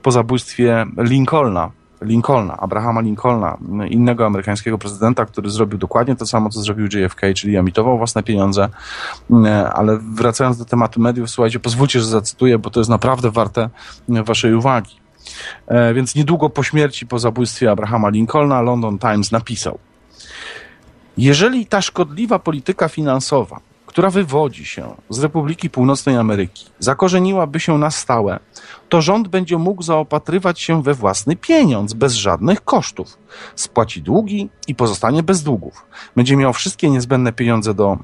po 0.02 0.12
zabójstwie 0.12 0.86
Lincolna, 0.96 1.70
Lincolna, 2.02 2.56
Abrahama 2.56 3.00
Lincolna, 3.00 3.58
innego 3.88 4.26
amerykańskiego 4.26 4.78
prezydenta, 4.78 5.26
który 5.26 5.50
zrobił 5.50 5.78
dokładnie 5.78 6.16
to 6.16 6.26
samo, 6.26 6.50
co 6.50 6.60
zrobił 6.60 6.86
JFK, 6.86 7.20
czyli 7.34 7.56
emitował 7.56 7.98
własne 7.98 8.22
pieniądze. 8.22 8.68
Ale 9.74 9.98
wracając 10.14 10.58
do 10.58 10.64
tematu 10.64 11.00
mediów, 11.00 11.30
słuchajcie, 11.30 11.60
pozwólcie, 11.60 12.00
że 12.00 12.06
zacytuję, 12.06 12.58
bo 12.58 12.70
to 12.70 12.80
jest 12.80 12.90
naprawdę 12.90 13.30
warte 13.30 13.70
waszej 14.08 14.54
uwagi. 14.54 14.96
E, 15.66 15.94
więc 15.94 16.14
niedługo 16.14 16.50
po 16.50 16.62
śmierci, 16.62 17.06
po 17.06 17.18
zabójstwie 17.18 17.70
Abrahama 17.70 18.08
Lincolna, 18.08 18.62
London 18.62 18.98
Times 18.98 19.32
napisał: 19.32 19.78
Jeżeli 21.16 21.66
ta 21.66 21.82
szkodliwa 21.82 22.38
polityka 22.38 22.88
finansowa 22.88 23.60
która 23.92 24.10
wywodzi 24.10 24.64
się 24.64 24.94
z 25.10 25.22
Republiki 25.22 25.70
Północnej 25.70 26.16
Ameryki, 26.16 26.66
zakorzeniłaby 26.78 27.60
się 27.60 27.78
na 27.78 27.90
stałe, 27.90 28.38
to 28.88 29.02
rząd 29.02 29.28
będzie 29.28 29.58
mógł 29.58 29.82
zaopatrywać 29.82 30.60
się 30.60 30.82
we 30.82 30.94
własny 30.94 31.36
pieniądz 31.36 31.92
bez 31.92 32.12
żadnych 32.12 32.64
kosztów. 32.64 33.18
Spłaci 33.56 34.02
długi 34.02 34.48
i 34.68 34.74
pozostanie 34.74 35.22
bez 35.22 35.42
długów. 35.42 35.86
Będzie 36.16 36.36
miał 36.36 36.52
wszystkie 36.52 36.90
niezbędne 36.90 37.32
pieniądze 37.32 37.74
do 37.74 37.92
e, 37.92 37.98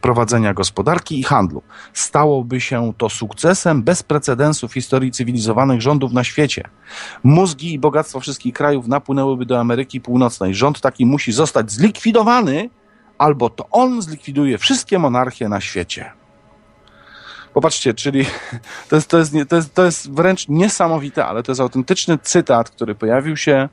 prowadzenia 0.00 0.54
gospodarki 0.54 1.20
i 1.20 1.22
handlu. 1.22 1.62
Stałoby 1.92 2.60
się 2.60 2.92
to 2.98 3.08
sukcesem 3.10 3.82
bez 3.82 4.02
precedensu 4.02 4.68
w 4.68 4.74
historii 4.74 5.12
cywilizowanych 5.12 5.82
rządów 5.82 6.12
na 6.12 6.24
świecie. 6.24 6.68
Mózgi 7.22 7.72
i 7.72 7.78
bogactwo 7.78 8.20
wszystkich 8.20 8.54
krajów 8.54 8.88
napłynęłyby 8.88 9.46
do 9.46 9.60
Ameryki 9.60 10.00
Północnej. 10.00 10.54
Rząd 10.54 10.80
taki 10.80 11.06
musi 11.06 11.32
zostać 11.32 11.72
zlikwidowany 11.72 12.70
albo 13.22 13.50
to 13.50 13.68
on 13.70 14.02
zlikwiduje 14.02 14.58
wszystkie 14.58 14.98
monarchie 14.98 15.48
na 15.48 15.60
świecie. 15.60 16.21
Popatrzcie, 17.54 17.94
czyli 17.94 18.24
to 18.88 18.96
jest, 18.96 19.08
to, 19.08 19.18
jest, 19.18 19.32
to, 19.48 19.56
jest, 19.56 19.74
to 19.74 19.84
jest 19.84 20.12
wręcz 20.12 20.48
niesamowite, 20.48 21.26
ale 21.26 21.42
to 21.42 21.52
jest 21.52 21.60
autentyczny 21.60 22.18
cytat, 22.18 22.70
który 22.70 22.94
pojawił 22.94 23.36
się 23.36 23.68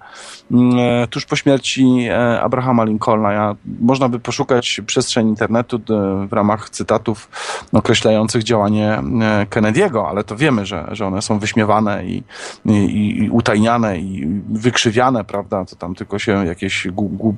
mm, 0.52 0.80
e, 0.80 1.08
tuż 1.08 1.26
po 1.26 1.36
śmierci 1.36 2.08
e, 2.10 2.42
Abrahama 2.42 2.84
Lincolna. 2.84 3.56
Można 3.82 4.10
by 4.10 4.20
poszukać 4.20 4.82
przestrzeń 4.86 5.28
internetu 5.28 5.82
w 6.30 6.34
ramach 6.34 6.70
cytatów 6.70 7.30
określających 7.74 8.44
działanie 8.44 8.94
e, 8.94 9.02
Kennedy'ego, 9.50 10.10
ale 10.10 10.24
to 10.24 10.36
wiemy, 10.36 10.66
że, 10.66 10.88
że 10.92 11.08
one 11.08 11.22
są 11.22 11.40
wyśmiewane 11.40 12.06
i, 12.06 12.24
i, 12.66 13.24
i 13.24 13.30
utajniane 13.30 14.00
i 14.00 14.42
wykrzywiane, 14.50 15.24
prawda? 15.24 15.66
To 15.66 15.76
tam 15.76 15.96
tylko 15.96 16.20
się 16.20 16.46
jakieś 16.46 16.88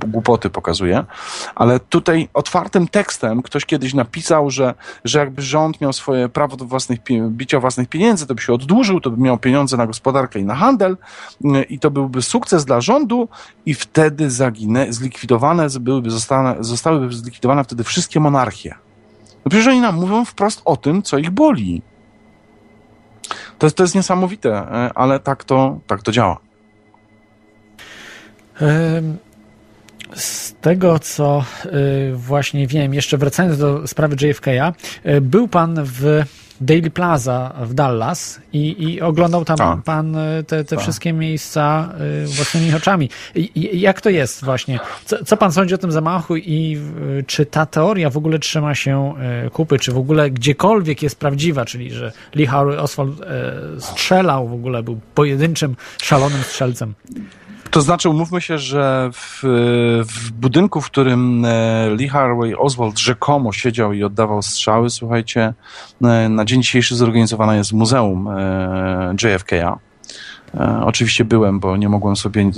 głupoty 0.07 0.49
pokazuje. 0.49 1.03
Ale 1.55 1.79
tutaj 1.79 2.29
otwartym 2.33 2.87
tekstem 2.87 3.41
ktoś 3.41 3.65
kiedyś 3.65 3.93
napisał, 3.93 4.49
że, 4.49 4.73
że 5.05 5.19
jakby 5.19 5.41
rząd 5.41 5.81
miał 5.81 5.93
swoje 5.93 6.29
prawo 6.31 6.57
do 6.57 6.65
własnych, 6.65 6.99
bicia 7.29 7.59
własnych 7.59 7.89
pieniędzy, 7.89 8.27
to 8.27 8.35
by 8.35 8.41
się 8.41 8.53
oddłużył, 8.53 9.01
to 9.01 9.09
by 9.09 9.21
miał 9.21 9.37
pieniądze 9.37 9.77
na 9.77 9.87
gospodarkę 9.87 10.39
i 10.39 10.45
na 10.45 10.55
handel 10.55 10.97
i 11.69 11.79
to 11.79 11.91
byłby 11.91 12.21
sukces 12.21 12.65
dla 12.65 12.81
rządu 12.81 13.29
i 13.65 13.73
wtedy 13.73 14.29
zaginę, 14.29 14.93
zlikwidowane 14.93 15.67
byłyby, 15.79 16.11
zostane, 16.11 16.55
zostałyby 16.59 17.13
zlikwidowane 17.13 17.63
wtedy 17.63 17.83
wszystkie 17.83 18.19
monarchie. 18.19 18.75
No 19.45 19.49
przecież 19.49 19.67
oni 19.67 19.81
nam 19.81 19.95
mówią 19.95 20.25
wprost 20.25 20.61
o 20.65 20.77
tym, 20.77 21.01
co 21.01 21.17
ich 21.17 21.29
boli. 21.29 21.81
To 23.59 23.65
jest, 23.65 23.77
to 23.77 23.83
jest 23.83 23.95
niesamowite, 23.95 24.49
e, 24.49 24.91
ale 24.95 25.19
tak 25.19 25.43
to, 25.43 25.79
tak 25.87 26.03
to 26.03 26.11
działa. 26.11 26.37
Z 30.15 30.53
tego, 30.61 30.99
co 30.99 31.43
y, 31.65 32.15
właśnie 32.15 32.67
wiem, 32.67 32.93
jeszcze 32.93 33.17
wracając 33.17 33.57
do 33.57 33.87
sprawy 33.87 34.15
JFK'a, 34.15 34.73
y, 35.05 35.21
był 35.21 35.47
pan 35.47 35.79
w 35.83 36.23
Daily 36.61 36.89
Plaza 36.89 37.53
w 37.61 37.73
Dallas 37.73 38.41
i, 38.53 38.83
i 38.83 39.01
oglądał 39.01 39.45
tam 39.45 39.61
A. 39.61 39.77
pan 39.77 40.15
y, 40.15 40.43
te, 40.43 40.63
te 40.63 40.77
wszystkie 40.77 41.13
miejsca 41.13 41.93
własnymi 42.25 42.73
oczami. 42.73 43.09
I, 43.35 43.79
jak 43.79 44.01
to 44.01 44.09
jest 44.09 44.45
właśnie? 44.45 44.79
Co, 45.05 45.25
co, 45.25 45.37
pan 45.37 45.51
sądzi 45.51 45.75
o 45.75 45.77
tym 45.77 45.91
zamachu 45.91 46.37
i 46.37 46.77
czy 47.27 47.45
ta 47.45 47.65
teoria 47.65 48.09
w 48.09 48.17
ogóle 48.17 48.39
trzyma 48.39 48.75
się 48.75 49.13
kupy, 49.53 49.79
czy 49.79 49.91
w 49.91 49.97
ogóle 49.97 50.31
gdziekolwiek 50.31 51.03
jest 51.03 51.19
prawdziwa, 51.19 51.65
czyli 51.65 51.91
że 51.91 52.11
Lee 52.35 52.45
Harvey 52.45 52.79
Oswald 52.79 53.15
strzelał 53.79 54.47
w 54.47 54.53
ogóle, 54.53 54.83
był 54.83 54.99
pojedynczym, 55.15 55.75
szalonym 56.01 56.43
strzelcem? 56.43 56.93
To 57.71 57.81
znaczy, 57.81 58.09
umówmy 58.09 58.41
się, 58.41 58.57
że 58.57 59.09
w, 59.13 59.39
w 60.05 60.31
budynku, 60.31 60.81
w 60.81 60.85
którym 60.85 61.45
e, 61.45 61.89
Lee 61.89 62.07
Harvey 62.07 62.57
Oswald 62.57 62.99
rzekomo 62.99 63.51
siedział 63.51 63.93
i 63.93 64.03
oddawał 64.03 64.41
strzały, 64.41 64.89
słuchajcie, 64.89 65.53
e, 66.01 66.29
na 66.29 66.45
dzień 66.45 66.61
dzisiejszy 66.61 66.95
zorganizowane 66.95 67.57
jest 67.57 67.73
muzeum 67.73 68.27
e, 68.27 69.13
JFK'a. 69.15 69.75
Oczywiście 70.81 71.25
byłem, 71.25 71.59
bo 71.59 71.77
nie 71.77 71.89
mogłem 71.89 72.15
sobie 72.15 72.51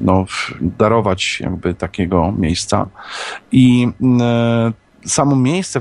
no, 0.00 0.24
darować 0.60 1.40
jakby 1.40 1.74
takiego 1.74 2.32
miejsca. 2.38 2.86
I 3.52 3.88
samo 5.06 5.36
miejsce, 5.36 5.80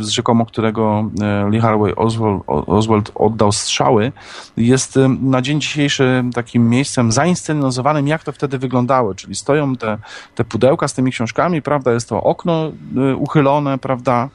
z 0.00 0.08
rzekomo 0.08 0.46
którego 0.46 1.10
e, 1.20 1.50
Lee 1.50 1.60
Harvey 1.60 1.96
Oswald, 1.96 2.42
Oswald 2.46 3.10
oddał 3.14 3.52
strzały, 3.52 4.12
jest 4.56 4.96
e, 4.96 5.08
na 5.08 5.42
dzień 5.42 5.60
dzisiejszy 5.60 6.24
takim 6.34 6.68
miejscem 6.68 7.12
zainscenizowanym, 7.12 8.08
jak 8.08 8.24
to 8.24 8.32
wtedy 8.32 8.58
wyglądało. 8.58 9.14
Czyli 9.14 9.34
stoją 9.34 9.76
te, 9.76 9.98
te 10.34 10.44
pudełka 10.44 10.88
z 10.88 10.94
tymi 10.94 11.10
książkami, 11.10 11.62
prawda, 11.62 11.92
jest 11.92 12.08
to 12.08 12.22
okno 12.22 12.72
e, 12.96 13.16
uchylone, 13.16 13.78
prawda, 13.78 14.28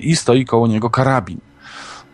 i 0.00 0.16
stoi 0.16 0.44
koło 0.44 0.66
niego 0.66 0.90
karabin. 0.90 1.47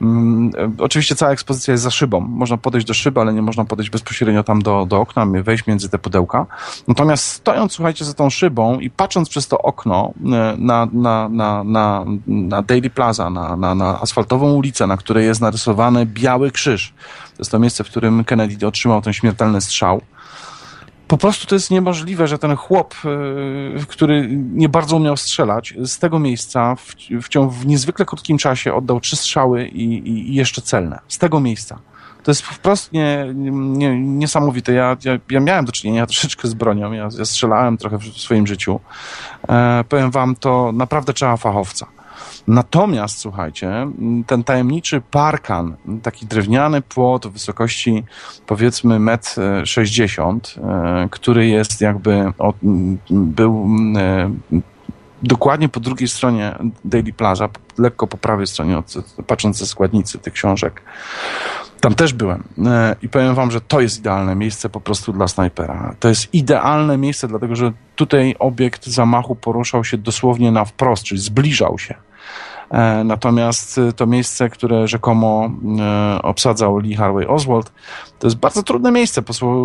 Mm, 0.03 0.51
oczywiście 0.78 1.14
cała 1.14 1.32
ekspozycja 1.32 1.72
jest 1.72 1.84
za 1.84 1.90
szybą. 1.90 2.20
Można 2.20 2.57
podejść 2.57 2.86
do 2.86 2.95
szyby, 2.95 3.20
ale 3.20 3.32
nie 3.32 3.42
można 3.42 3.64
podejść 3.64 3.90
bezpośrednio 3.90 4.45
tam 4.45 4.62
do, 4.62 4.86
do 4.86 5.01
okna, 5.01 5.26
wejść 5.26 5.66
między 5.66 5.88
te 5.88 5.99
pudełka. 5.99 6.47
Natomiast 6.88 7.24
stojąc, 7.24 7.72
słuchajcie, 7.72 8.05
za 8.05 8.14
tą 8.14 8.30
szybą 8.30 8.80
i 8.80 8.90
patrząc 8.90 9.28
przez 9.28 9.49
to 9.49 9.59
okno 9.59 10.12
e, 10.24 10.57
na, 10.59 10.88
na, 10.92 11.28
na, 11.28 11.64
na, 11.64 12.05
na 12.26 12.62
Daily 12.62 12.90
Plaza, 12.90 13.30
na, 13.30 13.57
na, 13.57 13.74
na 13.74 14.01
asfaltową 14.01 14.53
ulicę, 14.53 14.86
na 14.86 14.97
której 14.97 15.26
jest 15.26 15.40
narysowany 15.40 16.07
biały 16.07 16.51
krzyż. 16.51 16.92
To 17.36 17.38
jest 17.38 17.51
to 17.51 17.59
miejsce, 17.59 17.84
w 17.84 17.88
którym 17.88 18.24
Kennedy 18.24 18.66
otrzymał 18.66 19.03
ten 19.03 19.12
śmiertelny 19.12 19.61
strzał 19.61 20.01
po 21.09 21.18
prostu 21.18 21.46
to 21.46 21.55
jest 21.55 21.70
niemożliwe, 21.70 22.28
że 22.28 22.38
ten 22.38 22.57
chłop, 22.57 22.94
e, 23.05 23.86
który 23.88 24.28
nie 24.32 24.68
bardzo 24.68 24.96
umiał 24.96 25.16
strzelać, 25.16 25.74
z 25.84 25.98
tego 25.98 26.18
miejsca 26.18 26.74
w, 26.76 26.94
w, 27.22 27.28
ciągu, 27.28 27.50
w 27.50 27.66
niezwykle 27.66 28.05
krótkim 28.05 28.38
czasie 28.38 28.74
oddał 28.74 29.00
trzy 29.00 29.16
strzały 29.16 29.68
i, 29.68 29.84
i, 29.84 30.30
i 30.30 30.34
jeszcze 30.34 30.62
celne. 30.62 30.98
Z 31.09 31.18
tego 31.18 31.40
miejsca. 31.40 31.78
To 32.22 32.30
jest 32.30 32.42
wprost 32.42 32.92
nie, 32.92 33.26
nie, 33.34 34.00
niesamowite. 34.00 34.72
Ja, 34.72 34.96
ja, 35.05 35.18
ja, 35.30 35.40
miałem 35.40 35.64
do 35.64 35.72
czynienia 35.72 36.07
troszeczkę 36.12 36.48
z 36.48 36.55
bronią. 36.55 36.92
Ja, 36.92 37.09
ja 37.18 37.24
strzelałem 37.24 37.78
trochę 37.78 37.98
w 37.98 38.05
swoim 38.05 38.46
życiu. 38.46 38.80
E, 39.48 39.84
powiem 39.88 40.11
wam, 40.11 40.36
to 40.36 40.72
naprawdę 40.72 41.12
trzeba 41.12 41.36
fachowca. 41.36 41.86
Natomiast, 42.48 43.18
słuchajcie, 43.18 43.86
ten 44.26 44.44
tajemniczy 44.44 45.02
parkan, 45.10 45.76
taki 46.02 46.26
drewniany 46.26 46.82
płot 46.82 47.26
wysokości 47.26 48.04
powiedzmy 48.46 48.98
1,60 48.98 50.58
m, 50.58 50.70
e, 50.70 51.08
który 51.10 51.46
jest 51.46 51.80
jakby, 51.80 52.32
był 53.10 53.68
e, 53.96 54.30
dokładnie 55.22 55.68
po 55.68 55.80
drugiej 55.80 56.08
stronie 56.08 56.54
Daily 56.84 57.12
Plaza, 57.12 57.48
lekko 57.78 58.06
po 58.06 58.16
prawej 58.16 58.46
stronie, 58.46 58.82
patrząc 59.26 59.58
ze 59.58 59.66
składnicy 59.66 60.18
tych 60.18 60.32
książek. 60.32 60.82
Tam 61.85 61.95
też 61.95 62.12
byłem 62.12 62.45
e, 62.66 62.97
i 63.03 63.09
powiem 63.09 63.35
wam, 63.35 63.51
że 63.51 63.61
to 63.61 63.80
jest 63.80 63.99
idealne 63.99 64.35
miejsce 64.35 64.68
po 64.68 64.80
prostu 64.80 65.12
dla 65.12 65.28
snajpera. 65.28 65.95
To 66.01 66.09
jest 66.09 66.35
idealne 66.35 66.99
miejsce, 66.99 67.28
dlatego 67.28 67.57
że 67.57 67.72
tutaj 67.97 68.35
obiekt 68.39 68.87
zamachu 68.87 69.37
poruszał 69.37 69.85
się 69.85 69.99
dosłownie 69.99 70.51
na 70.51 70.64
wprost, 70.64 71.05
czyli 71.05 71.20
zbliżał 71.20 71.78
się. 71.78 71.95
E, 72.70 73.05
natomiast 73.05 73.78
e, 73.78 73.93
to 73.93 74.07
miejsce, 74.07 74.51
które 74.51 74.89
rzekomo 74.89 75.51
obsadzał 76.22 76.78
Lee 76.78 76.95
Harvey 76.95 77.28
Oswald, 77.28 77.72
to 78.18 78.26
jest 78.26 78.37
bardzo 78.37 78.62
trudne 78.62 78.93
miejsce, 78.93 79.22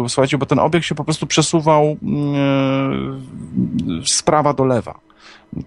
słuchajcie, 0.07 0.37
bo 0.37 0.45
ten 0.45 0.59
obiekt 0.59 0.85
się 0.85 0.95
po 0.95 1.03
prostu 1.03 1.27
przesuwał 1.27 1.97
z 4.05 4.23
prawa 4.23 4.53
do 4.53 4.65
lewa 4.65 5.08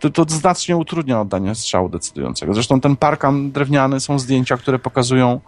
to, 0.01 0.11
to 0.11 0.25
znacznie 0.29 0.77
utrudnia 0.77 1.21
oddanie 1.21 1.55
strzału 1.55 1.89
decydującego. 1.89 2.55
Zresztą 2.55 2.81
ten 2.81 2.97
parkan 2.97 3.53
drewniany 3.53 4.01
są 4.01 4.19
zdjęcia, 4.19 4.57
które 4.57 4.79
pokazują 4.79 5.41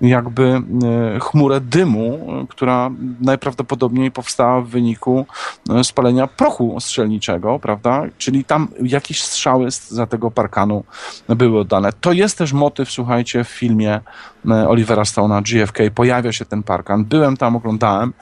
jakby 0.00 0.42
e, 0.44 1.20
chmurę 1.20 1.60
dymu, 1.60 2.26
która 2.48 2.90
najprawdopodobniej 3.20 4.10
powstała 4.10 4.60
w 4.60 4.66
wyniku 4.66 5.26
e, 5.70 5.84
spalenia 5.84 6.26
prochu 6.26 6.80
strzelniczego, 6.80 7.58
prawda? 7.58 8.02
Czyli 8.18 8.44
tam 8.44 8.68
jakieś 8.82 9.22
strzały 9.22 9.68
za 9.70 10.06
tego 10.06 10.30
parkanu 10.30 10.84
były 11.28 11.60
oddane. 11.60 11.92
To 12.00 12.12
jest 12.12 12.38
też 12.38 12.52
motyw, 12.52 12.90
słuchajcie, 12.90 13.44
w 13.44 13.48
filmie 13.48 14.00
e, 14.48 14.68
Olivera 14.68 15.02
Stone'a 15.02 15.42
GFK. 15.42 15.78
Pojawia 15.94 16.32
się 16.32 16.44
ten 16.44 16.62
parkan. 16.62 17.04
Byłem 17.04 17.36
tam, 17.36 17.56
oglądałem 17.56 18.12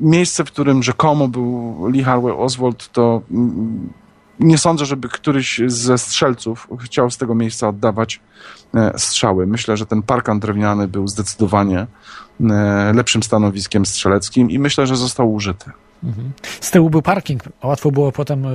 miejsce, 0.00 0.44
w 0.44 0.46
którym 0.46 0.82
rzekomo 0.82 1.28
był 1.28 1.76
Lee 1.88 2.02
Harvey 2.02 2.36
Oswald, 2.36 2.92
to 2.92 3.22
mm, 3.30 3.92
nie 4.40 4.58
sądzę, 4.58 4.86
żeby 4.86 5.08
któryś 5.08 5.60
ze 5.66 5.98
strzelców 5.98 6.68
chciał 6.80 7.10
z 7.10 7.18
tego 7.18 7.34
miejsca 7.34 7.68
oddawać 7.68 8.20
e, 8.74 8.92
strzały. 8.98 9.46
Myślę, 9.46 9.76
że 9.76 9.86
ten 9.86 10.02
parkan 10.02 10.40
drewniany 10.40 10.88
był 10.88 11.08
zdecydowanie 11.08 11.86
e, 12.40 12.92
lepszym 12.94 13.22
stanowiskiem 13.22 13.86
strzeleckim 13.86 14.50
i 14.50 14.58
myślę, 14.58 14.86
że 14.86 14.96
został 14.96 15.32
użyty. 15.32 15.70
Mhm. 16.04 16.32
Z 16.60 16.70
tyłu 16.70 16.90
był 16.90 17.02
parking. 17.02 17.42
Łatwo 17.62 17.90
było 17.90 18.12
potem 18.12 18.46
e, 18.46 18.50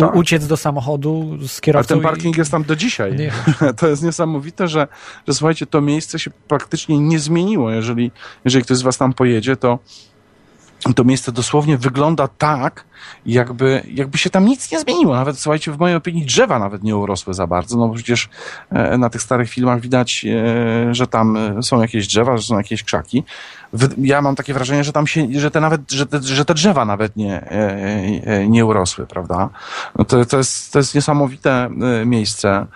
tak. 0.00 0.14
uciec 0.14 0.46
do 0.46 0.56
samochodu 0.56 1.38
z 1.48 1.60
kierowcą. 1.60 1.94
A 1.94 1.96
ten 1.96 2.02
parking 2.02 2.36
i... 2.36 2.38
jest 2.38 2.50
tam 2.50 2.64
do 2.64 2.76
dzisiaj. 2.76 3.16
Nie. 3.16 3.32
To 3.78 3.88
jest 3.88 4.02
niesamowite, 4.02 4.68
że, 4.68 4.88
że 5.28 5.34
słuchajcie, 5.34 5.66
to 5.66 5.80
miejsce 5.80 6.18
się 6.18 6.30
praktycznie 6.48 6.98
nie 6.98 7.18
zmieniło. 7.18 7.70
Jeżeli, 7.70 8.10
jeżeli 8.44 8.64
ktoś 8.64 8.76
z 8.76 8.82
was 8.82 8.98
tam 8.98 9.12
pojedzie, 9.12 9.56
to 9.56 9.78
to 10.96 11.04
miejsce 11.04 11.32
dosłownie 11.32 11.78
wygląda 11.78 12.28
tak, 12.28 12.84
jakby, 13.26 13.82
jakby 13.94 14.18
się 14.18 14.30
tam 14.30 14.46
nic 14.46 14.72
nie 14.72 14.80
zmieniło. 14.80 15.14
Nawet, 15.14 15.38
słuchajcie, 15.38 15.72
w 15.72 15.78
mojej 15.78 15.96
opinii 15.96 16.26
drzewa 16.26 16.58
nawet 16.58 16.82
nie 16.82 16.96
urosły 16.96 17.34
za 17.34 17.46
bardzo, 17.46 17.76
no 17.76 17.88
przecież 17.88 18.28
e, 18.70 18.98
na 18.98 19.10
tych 19.10 19.22
starych 19.22 19.50
filmach 19.50 19.80
widać, 19.80 20.24
e, 20.24 20.94
że 20.94 21.06
tam 21.06 21.38
są 21.62 21.80
jakieś 21.80 22.06
drzewa, 22.06 22.36
że 22.36 22.42
są 22.42 22.56
jakieś 22.56 22.82
krzaki. 22.82 23.24
Ja 23.98 24.22
mam 24.22 24.36
takie 24.36 24.54
wrażenie, 24.54 24.84
że 24.84 24.92
tam 24.92 25.06
się, 25.06 25.26
że 25.32 25.50
te 25.50 25.60
nawet, 25.60 25.92
że 25.92 26.06
te, 26.06 26.22
że 26.22 26.44
te 26.44 26.54
drzewa 26.54 26.84
nawet 26.84 27.16
nie, 27.16 27.40
e, 27.40 28.48
nie 28.48 28.66
urosły, 28.66 29.06
prawda? 29.06 29.48
No 29.98 30.04
to, 30.04 30.24
to, 30.24 30.38
jest, 30.38 30.72
to 30.72 30.78
jest 30.78 30.94
niesamowite 30.94 31.70
miejsce. 32.06 32.66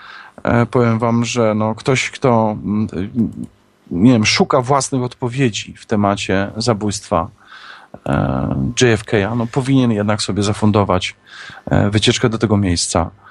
Powiem 0.71 0.99
wam, 0.99 1.25
że 1.25 1.55
no 1.55 1.75
ktoś, 1.75 2.11
kto 2.11 2.57
mm, 2.65 2.89
nie 3.91 4.13
wiem, 4.13 4.27
szuka 4.27 4.61
własnych 4.61 5.03
odpowiedzi 5.03 5.75
w 5.79 5.87
temacie 5.87 6.51
zabójstwa 6.57 7.29
E, 7.29 7.46
JFK, 8.81 9.13
no 9.37 9.47
powinien 9.47 9.93
jednak 9.93 10.23
sobie 10.23 10.43
zafundować 10.43 11.15
e, 11.71 11.91
wycieczkę 11.91 12.29
do 12.29 12.39
tego 12.39 12.57
miejsca. 12.57 13.01
e, 13.01 13.26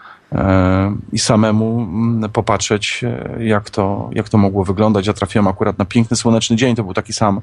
i 1.11 1.19
samemu 1.19 1.82
mm, 1.82 2.32
popatrzeć, 2.32 3.01
jak 3.39 3.69
to, 3.69 4.09
jak 4.13 4.30
to 4.30 4.38
mogło 4.38 4.65
wyglądać. 4.65 5.07
Ja 5.07 5.13
trafiłem 5.13 5.47
akurat 5.47 5.78
na 5.78 5.86
piękny 5.86 6.17
słoneczny 6.17 6.55
dzień, 6.55 6.76
to 6.76 6.84
był 6.84 6.93
taki 6.93 7.13
sam 7.13 7.41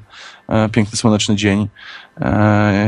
piękny 0.71 0.97
słoneczny 0.97 1.35
dzień, 1.35 1.69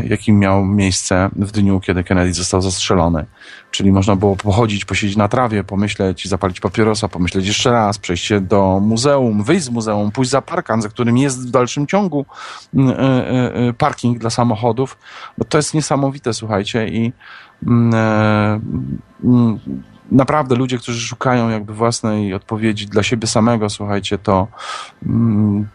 jaki 0.10 0.34
miał 0.34 0.66
miejsce 0.66 1.30
w 1.36 1.52
dniu, 1.52 1.80
kiedy 1.80 2.04
Kennedy 2.04 2.34
został 2.34 2.62
zastrzelony. 2.62 3.26
Czyli 3.72 3.91
można 3.91 4.16
było 4.16 4.36
pochodzić, 4.36 4.86
posiedzieć 4.86 5.18
na 5.18 5.28
trawie, 5.28 5.64
pomyśleć, 5.64 6.28
zapalić 6.28 6.60
papierosa, 6.60 7.08
pomyśleć 7.08 7.48
jeszcze 7.48 7.72
raz, 7.72 7.98
przejść 7.98 8.26
się 8.26 8.41
do 8.41 8.80
muzeum, 8.80 9.43
wyjść 9.43 9.66
z 9.66 9.70
muzeum, 9.70 10.12
pójść 10.12 10.32
za 10.32 10.41
parkan, 10.41 10.82
za 10.82 10.89
którym 10.89 11.18
jest 11.18 11.48
w 11.48 11.52
dalszym 11.52 11.88
ciągu 11.88 12.26
mm, 12.74 12.89
e, 12.89 12.93
e, 13.00 13.56
e, 13.56 13.74
parking 13.74 14.20
dla 14.20 14.30
samochodów. 14.30 14.98
Bo 15.38 15.46
to 15.46 15.58
jest 15.58 15.74
niesamowite, 15.74 16.34
słuchajcie, 16.34 16.88
i 16.88 17.14
naprawdę 20.11 20.55
ludzie, 20.55 20.78
którzy 20.78 21.07
szukają 21.07 21.49
jakby 21.49 21.74
własnej 21.74 22.34
odpowiedzi 22.34 22.88
dla 22.88 23.03
siebie 23.03 23.28
samego, 23.28 23.70
słuchajcie, 23.70 24.18
to 24.18 24.47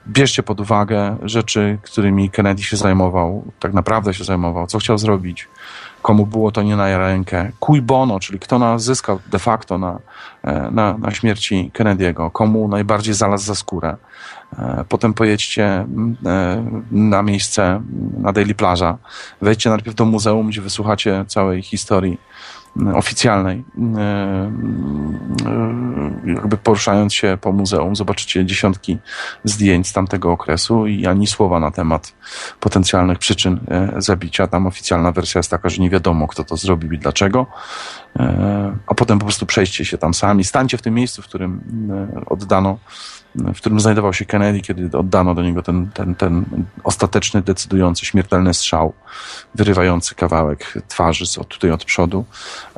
bierzcie 0.09 0.43
pod 0.43 0.61
uwagę 0.61 1.17
rzeczy, 1.23 1.79
którymi 1.83 2.31
Kennedy 2.31 2.63
się 2.63 2.77
zajmował, 2.77 3.45
tak 3.61 3.73
naprawdę 3.73 4.15
się 4.15 4.25
zajmował, 4.25 4.67
co 4.67 4.79
chciał 4.79 4.99
zrobić, 4.99 5.49
komu 6.03 6.27
było 6.27 6.53
to 6.53 6.63
nie 6.63 6.77
na 6.77 6.99
rękę. 6.99 7.53
Cui 7.61 7.83
bono, 7.83 8.21
czyli 8.21 8.39
kto 8.39 8.59
nas 8.59 8.85
zyskał 8.85 9.21
de 9.33 9.39
facto 9.39 9.79
na, 9.79 9.99
e, 10.43 10.71
na, 10.71 10.99
na 10.99 11.11
śmierci 11.11 11.71
Kennedy'ego, 11.75 12.31
komu 12.31 12.69
najbardziej 12.69 13.15
znalazł 13.15 13.45
za 13.45 13.55
skórę. 13.55 13.97
E, 14.59 14.85
potem 14.89 15.15
pojedźcie 15.15 15.65
e, 15.65 15.87
na 16.91 17.23
miejsce 17.23 17.83
na 18.19 18.33
Daily 18.33 18.55
Plaza, 18.55 18.99
wejdźcie 19.43 19.71
najpierw 19.71 19.97
do 19.97 20.05
muzeum, 20.05 20.49
gdzie 20.49 20.61
wysłuchacie 20.61 21.25
całej 21.29 21.63
historii 21.63 22.19
oficjalnej, 22.95 23.65
e, 23.97 24.01
e, 25.47 26.33
jakby 26.35 26.57
poruszając 26.57 27.15
się 27.15 27.39
po 27.41 27.53
muzeum, 27.53 27.97
zobaczycie 27.97 28.45
dziesiątki 28.45 28.99
zdjęć 29.45 29.89
z 29.89 29.93
tamtego 29.93 30.33
okresu 30.33 30.87
i 30.87 31.07
ani 31.07 31.27
słowa 31.27 31.61
na 31.61 31.71
temat 31.71 32.15
potencjalnych 32.61 33.19
przyczyn 33.19 33.61
e, 33.69 33.93
zabicia. 33.99 34.47
Tam 34.47 34.67
oficjalna 34.67 35.13
wersja 35.13 35.39
jest 35.39 35.51
taka, 35.51 35.69
że 35.69 35.83
nie 35.83 35.91
wiadomo, 35.91 36.29
kto 36.29 36.45
to 36.45 36.57
zrobił 36.57 36.93
i 36.93 36.99
dlaczego. 36.99 37.47
A 38.87 38.95
potem 38.95 39.19
po 39.19 39.25
prostu 39.25 39.47
przejście 39.47 39.85
się 39.85 39.99
tam 39.99 40.15
sami. 40.15 40.45
Stańcie 40.45 40.79
w 40.79 40.83
tym 40.83 40.95
miejscu, 40.95 41.23
w 41.23 41.25
którym 41.25 41.61
oddano 42.27 42.79
w 43.35 43.57
którym 43.57 43.81
znajdował 43.81 44.13
się 44.13 44.25
Kennedy, 44.25 44.61
kiedy 44.61 44.99
oddano 44.99 45.35
do 45.35 45.43
niego 45.43 45.63
ten, 45.63 45.91
ten, 45.95 46.15
ten 46.15 46.45
ostateczny, 46.85 47.43
decydujący, 47.43 48.07
śmiertelny 48.07 48.55
strzał, 48.55 48.93
wyrywający 49.55 50.15
kawałek 50.15 50.75
twarzy 50.89 51.41
od, 51.41 51.49
tutaj 51.49 51.71
od 51.71 51.85
przodu. 51.85 52.25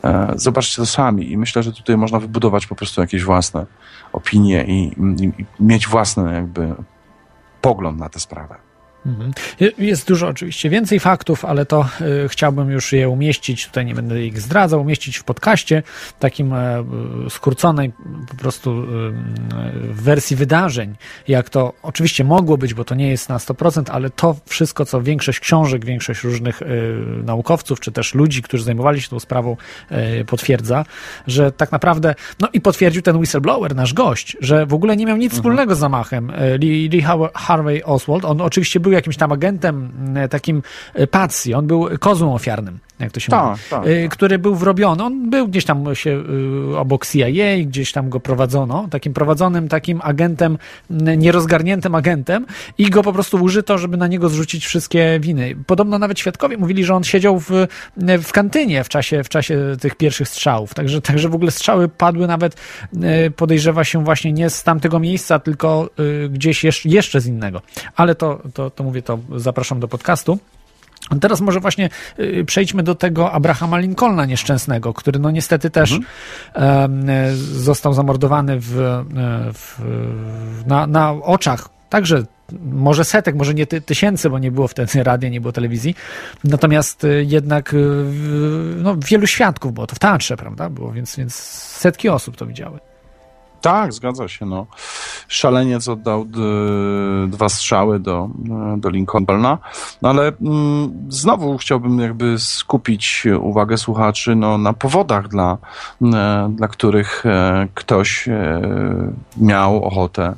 E, 0.04 0.32
zobaczcie 0.36 0.76
to 0.76 0.86
sami 0.86 1.32
i 1.32 1.36
myślę, 1.36 1.62
że 1.62 1.72
tutaj 1.72 1.96
można 1.96 2.20
wybudować 2.20 2.66
po 2.66 2.74
prostu 2.74 3.00
jakieś 3.00 3.24
własne 3.24 3.66
opinie 4.12 4.64
i, 4.64 4.94
i, 5.22 5.24
i 5.24 5.46
mieć 5.60 5.88
własny 5.88 6.34
jakby 6.34 6.74
pogląd 7.60 7.98
na 7.98 8.08
tę 8.08 8.20
sprawę. 8.20 8.71
Mhm. 9.06 9.32
Jest 9.78 10.08
dużo 10.08 10.28
oczywiście 10.28 10.70
więcej 10.70 11.00
faktów, 11.00 11.44
ale 11.44 11.66
to 11.66 11.88
y, 12.24 12.28
chciałbym 12.28 12.70
już 12.70 12.92
je 12.92 13.08
umieścić, 13.08 13.66
tutaj 13.66 13.86
nie 13.86 13.94
będę 13.94 14.26
ich 14.26 14.40
zdradzał, 14.40 14.80
umieścić 14.80 15.16
w 15.16 15.24
podcaście, 15.24 15.82
takim 16.18 16.52
y, 16.52 17.30
skróconej 17.30 17.92
po 18.28 18.34
prostu 18.34 18.70
y, 18.70 18.84
w 19.72 20.02
wersji 20.02 20.36
wydarzeń, 20.36 20.94
jak 21.28 21.50
to 21.50 21.72
oczywiście 21.82 22.24
mogło 22.24 22.58
być, 22.58 22.74
bo 22.74 22.84
to 22.84 22.94
nie 22.94 23.08
jest 23.08 23.28
na 23.28 23.38
100%, 23.38 23.90
ale 23.90 24.10
to 24.10 24.36
wszystko, 24.46 24.84
co 24.84 25.02
większość 25.02 25.40
książek, 25.40 25.84
większość 25.84 26.24
różnych 26.24 26.60
naukowców, 27.24 27.80
czy 27.80 27.92
też 27.92 28.14
ludzi, 28.14 28.42
którzy 28.42 28.64
zajmowali 28.64 29.00
się 29.00 29.08
tą 29.08 29.20
sprawą, 29.20 29.56
potwierdza, 30.26 30.84
że 31.26 31.52
tak 31.52 31.72
naprawdę, 31.72 32.14
no 32.40 32.48
i 32.52 32.60
potwierdził 32.60 33.02
ten 33.02 33.16
whistleblower, 33.16 33.76
nasz 33.76 33.94
gość, 33.94 34.36
że 34.40 34.66
w 34.66 34.74
ogóle 34.74 34.96
nie 34.96 35.06
miał 35.06 35.16
nic 35.16 35.32
mhm. 35.32 35.40
wspólnego 35.40 35.74
z 35.74 35.78
zamachem 35.78 36.32
Lee, 36.58 36.88
Lee 36.88 37.02
Harvey 37.34 37.84
Oswald, 37.84 38.24
on 38.24 38.40
oczywiście 38.40 38.80
był 38.80 38.91
jakimś 38.92 39.16
tam 39.16 39.32
agentem, 39.32 39.90
e, 40.16 40.28
takim 40.28 40.62
e, 40.94 41.06
patsy, 41.06 41.56
on 41.56 41.66
był 41.66 41.88
kozłem 42.00 42.30
ofiarnym, 42.30 42.78
jak 43.02 43.12
to 43.12 43.20
się 43.20 43.30
tak, 43.30 43.50
mówi, 43.50 43.62
tak, 43.70 43.84
tak. 43.84 44.10
który 44.10 44.38
był 44.38 44.54
wrobiony. 44.54 45.02
On 45.04 45.30
był 45.30 45.48
gdzieś 45.48 45.64
tam 45.64 45.94
się 45.94 46.22
obok 46.78 47.06
CIA, 47.06 47.64
gdzieś 47.66 47.92
tam 47.92 48.08
go 48.08 48.20
prowadzono, 48.20 48.88
takim 48.90 49.14
prowadzonym, 49.14 49.68
takim 49.68 50.00
agentem, 50.02 50.58
nierozgarniętym 50.90 51.94
agentem 51.94 52.46
i 52.78 52.90
go 52.90 53.02
po 53.02 53.12
prostu 53.12 53.36
użyto, 53.36 53.78
żeby 53.78 53.96
na 53.96 54.06
niego 54.06 54.28
zrzucić 54.28 54.66
wszystkie 54.66 55.18
winy. 55.20 55.56
Podobno 55.66 55.98
nawet 55.98 56.18
świadkowie 56.18 56.56
mówili, 56.56 56.84
że 56.84 56.94
on 56.94 57.04
siedział 57.04 57.40
w, 57.40 57.50
w 58.22 58.32
kantynie 58.32 58.84
w 58.84 58.88
czasie, 58.88 59.24
w 59.24 59.28
czasie 59.28 59.76
tych 59.80 59.94
pierwszych 59.94 60.28
strzałów, 60.28 60.74
także, 60.74 61.00
także 61.00 61.28
w 61.28 61.34
ogóle 61.34 61.50
strzały 61.50 61.88
padły 61.88 62.26
nawet, 62.26 62.56
podejrzewa 63.36 63.84
się 63.84 64.04
właśnie 64.04 64.32
nie 64.32 64.50
z 64.50 64.62
tamtego 64.62 64.98
miejsca, 64.98 65.38
tylko 65.38 65.90
gdzieś 66.30 66.64
jeszcze, 66.64 66.88
jeszcze 66.88 67.20
z 67.20 67.26
innego. 67.26 67.62
Ale 67.96 68.14
to, 68.14 68.42
to, 68.54 68.70
to 68.70 68.84
mówię, 68.84 69.02
to 69.02 69.18
zapraszam 69.36 69.80
do 69.80 69.88
podcastu. 69.88 70.38
Teraz 71.20 71.40
może 71.40 71.60
właśnie 71.60 71.88
y, 72.18 72.44
przejdźmy 72.46 72.82
do 72.82 72.94
tego 72.94 73.32
Abrahama 73.32 73.78
Lincolna 73.78 74.24
nieszczęsnego, 74.24 74.94
który 74.94 75.18
no 75.18 75.30
niestety 75.30 75.70
też 75.70 75.92
mhm. 75.92 77.36
został 77.36 77.92
zamordowany 77.92 78.60
w, 78.60 78.78
e, 78.78 79.04
w, 79.52 79.80
na, 80.66 80.86
na 80.86 81.12
oczach 81.12 81.68
także 81.88 82.24
może 82.72 83.04
setek, 83.04 83.34
może 83.34 83.54
nie 83.54 83.66
ty, 83.66 83.80
tysięcy, 83.80 84.30
bo 84.30 84.38
nie 84.38 84.50
było 84.50 84.68
wtedy 84.68 85.04
radia, 85.04 85.28
nie 85.28 85.40
było 85.40 85.52
telewizji. 85.52 85.94
Natomiast 86.44 87.04
y, 87.04 87.24
jednak 87.28 87.74
y, 87.74 88.04
no, 88.76 88.96
wielu 88.96 89.26
świadków 89.26 89.74
było 89.74 89.86
to 89.86 89.96
w 89.96 89.98
teatrze, 89.98 90.36
prawda? 90.36 90.70
Było, 90.70 90.92
więc, 90.92 91.16
więc 91.16 91.34
setki 91.34 92.08
osób 92.08 92.36
to 92.36 92.46
widziały. 92.46 92.78
Tak, 93.62 93.92
zgadza 93.92 94.28
się. 94.28 94.46
No. 94.46 94.66
Szaleniec 95.28 95.88
oddał 95.88 96.26
dwa 97.28 97.48
strzały 97.48 98.00
do, 98.00 98.28
do 98.76 98.90
Lincolna, 98.90 99.58
no 100.02 100.08
ale 100.08 100.32
mm, 100.42 100.92
znowu 101.08 101.58
chciałbym 101.58 101.98
jakby 101.98 102.38
skupić 102.38 103.26
uwagę 103.40 103.78
słuchaczy 103.78 104.36
no, 104.36 104.58
na 104.58 104.72
powodach, 104.72 105.28
dla, 105.28 105.58
e, 106.02 106.52
dla 106.56 106.68
których 106.68 107.26
e, 107.26 107.68
ktoś 107.74 108.28
e, 108.28 108.60
miał 109.36 109.84
ochotę 109.84 110.34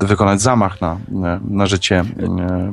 wykonać 0.00 0.40
zamach 0.40 0.80
na, 0.80 0.96
na 1.50 1.66
życie 1.66 2.04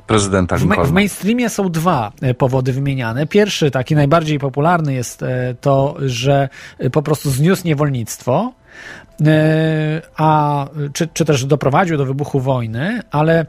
prezydenta 0.08 0.56
Lincolna. 0.56 0.84
W, 0.84 0.92
mainstreamie 0.92 1.50
są 1.50 1.70
dwa 1.70 2.12
powody 2.38 2.74
wymieniane. 2.74 3.28
Pierwszy, 3.28 3.72
taki 3.72 3.96
najbardziej 3.96 4.40
popularny 4.40 4.94
jest 4.94 5.24
to, 5.62 5.96
że 6.00 6.50
po 6.92 7.02
prostu 7.02 7.30
zniósł 7.30 7.68
niewolnictwo, 7.68 8.54
a, 10.18 10.68
czy, 10.94 11.08
czy 11.14 11.26
też 11.26 11.46
doprowadził 11.46 11.98
do 11.98 12.06
wybuchu 12.06 12.40
wojny, 12.40 13.02
ale 13.12 13.46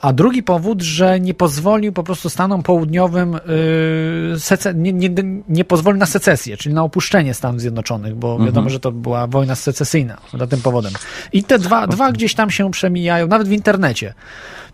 a 0.00 0.12
drugi 0.12 0.42
powód, 0.42 0.82
że 0.82 1.20
nie 1.20 1.34
pozwolił 1.34 1.92
po 1.92 2.02
prostu 2.02 2.30
Stanom 2.30 2.62
Południowym, 2.62 3.32
yy, 3.32 4.74
nie, 4.74 4.92
nie, 4.92 5.10
nie 5.48 5.64
pozwolił 5.64 5.98
na 5.98 6.06
secesję, 6.06 6.56
czyli 6.56 6.74
na 6.74 6.82
opuszczenie 6.82 7.34
Stanów 7.34 7.60
Zjednoczonych, 7.60 8.14
bo 8.14 8.38
wiadomo, 8.38 8.48
mhm. 8.48 8.70
że 8.70 8.80
to 8.80 8.92
była 8.92 9.26
wojna 9.26 9.54
secesyjna 9.54 10.18
za 10.38 10.46
tym 10.46 10.60
powodem. 10.60 10.92
I 11.32 11.44
te 11.44 11.58
dwa, 11.58 11.86
dwa 11.86 12.12
gdzieś 12.12 12.34
tam 12.34 12.50
się 12.50 12.70
przemijają, 12.70 13.26
nawet 13.26 13.48
w 13.48 13.52
internecie. 13.52 14.14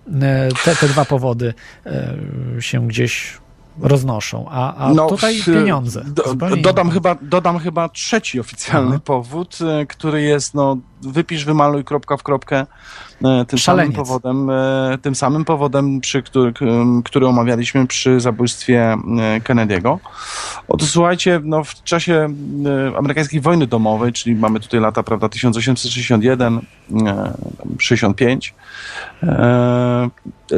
Yy, 0.06 0.12
te, 0.64 0.76
te 0.76 0.88
dwa 0.88 1.04
powody 1.04 1.54
yy, 2.54 2.62
się 2.62 2.88
gdzieś 2.88 3.38
roznoszą, 3.80 4.46
a, 4.50 4.74
a 4.74 4.94
no, 4.94 5.06
tutaj 5.06 5.42
pieniądze. 5.46 6.04
Do, 6.06 6.34
dodam, 6.56 6.90
chyba, 6.90 7.16
dodam 7.22 7.58
chyba 7.58 7.88
trzeci 7.88 8.40
oficjalny 8.40 8.90
Aha. 8.90 9.00
powód, 9.04 9.58
e, 9.60 9.86
który 9.86 10.22
jest 10.22 10.54
no, 10.54 10.76
wypisz, 11.02 11.44
wymaluj 11.44 11.84
kropka 11.84 12.16
w 12.16 12.22
kropkę 12.22 12.66
e, 13.24 13.44
tym 13.44 13.58
Szaleniec. 13.58 13.94
samym 13.94 14.06
powodem, 14.06 14.50
e, 14.50 14.98
tym 15.02 15.14
samym 15.14 15.44
powodem, 15.44 16.00
przy 16.00 16.22
który, 16.22 16.52
który 17.04 17.26
omawialiśmy 17.26 17.86
przy 17.86 18.20
zabójstwie 18.20 18.96
Kennedy'ego. 19.44 19.98
Otóż 20.68 20.90
słuchajcie, 20.90 21.40
no, 21.44 21.64
w 21.64 21.82
czasie 21.82 22.28
amerykańskiej 22.98 23.40
wojny 23.40 23.66
domowej, 23.66 24.12
czyli 24.12 24.36
mamy 24.36 24.60
tutaj 24.60 24.80
lata, 24.80 25.02
prawda, 25.02 25.28
1861, 25.28 26.60
65, 27.78 28.54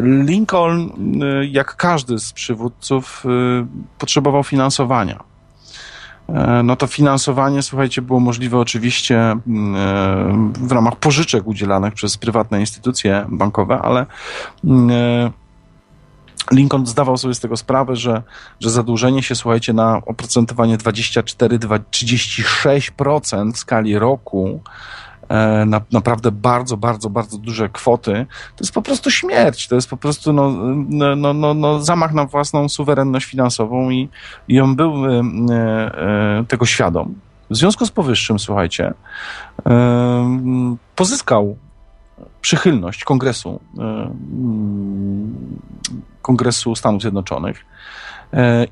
Lincoln, 0.03 0.91
jak 1.51 1.77
każdy 1.77 2.19
z 2.19 2.33
przywódców, 2.33 3.25
potrzebował 3.99 4.45
finansowania. 4.45 5.28
E, 6.29 6.63
no 6.63 6.77
to 6.77 6.87
finansowanie, 6.87 7.63
słuchajcie, 7.63 8.03
było 8.03 8.21
możliwe 8.21 8.59
oczywiście 8.59 9.37
mm, 9.47 9.77
e, 9.77 10.67
w 10.67 10.73
ramach 10.73 10.97
pożyczek 10.97 11.47
udzielanych 11.47 11.95
przez 11.95 12.19
prywatne 12.19 12.61
instytucje 12.61 13.27
bankowe, 13.29 13.79
ale 13.79 14.07
mm, 14.65 14.91
e, 14.91 15.31
Lincoln 16.53 16.87
zdawał 16.87 17.17
sobie 17.17 17.35
z 17.35 17.41
tego 17.41 17.57
sprawę, 17.57 17.97
że, 17.97 18.23
że 18.61 18.71
zadłużenie 18.71 19.23
się, 19.23 19.35
słuchajcie, 19.35 19.73
na 19.73 20.03
oprocentowanie 20.07 20.79
24-36% 20.79 23.53
w 23.53 23.59
skali 23.59 23.99
roku 23.99 24.61
na, 25.67 25.81
naprawdę 25.93 26.33
bardzo, 26.33 26.77
bardzo, 26.77 27.11
bardzo 27.11 27.39
duże 27.39 27.69
kwoty, 27.69 28.27
to 28.57 28.65
jest 28.65 28.73
po 28.73 28.83
prostu 28.83 29.11
śmierć. 29.11 29.69
To 29.69 29.75
jest 29.75 29.91
po 29.91 29.97
prostu 29.97 30.33
no, 30.33 30.51
no, 30.89 31.17
no, 31.17 31.35
no, 31.35 31.55
no 31.55 31.83
zamach 31.83 32.13
na 32.13 32.25
własną 32.25 32.69
suwerenność 32.69 33.27
finansową 33.27 33.91
i, 33.91 34.09
i 34.49 34.61
on 34.61 34.77
był 34.77 35.07
e, 35.07 35.23
e, 35.51 36.45
tego 36.49 36.67
świadom. 36.67 37.15
W 37.51 37.57
związku 37.57 37.87
z 37.87 37.91
powyższym, 37.91 38.39
słuchajcie, 38.39 38.95
e, 39.67 40.39
pozyskał 40.97 41.57
przychylność 42.41 43.05
Kongresu, 43.05 43.61
e, 43.79 44.11
Kongresu 46.23 46.75
Stanów 46.75 47.03
Zjednoczonych 47.03 47.65
E, 47.65 47.78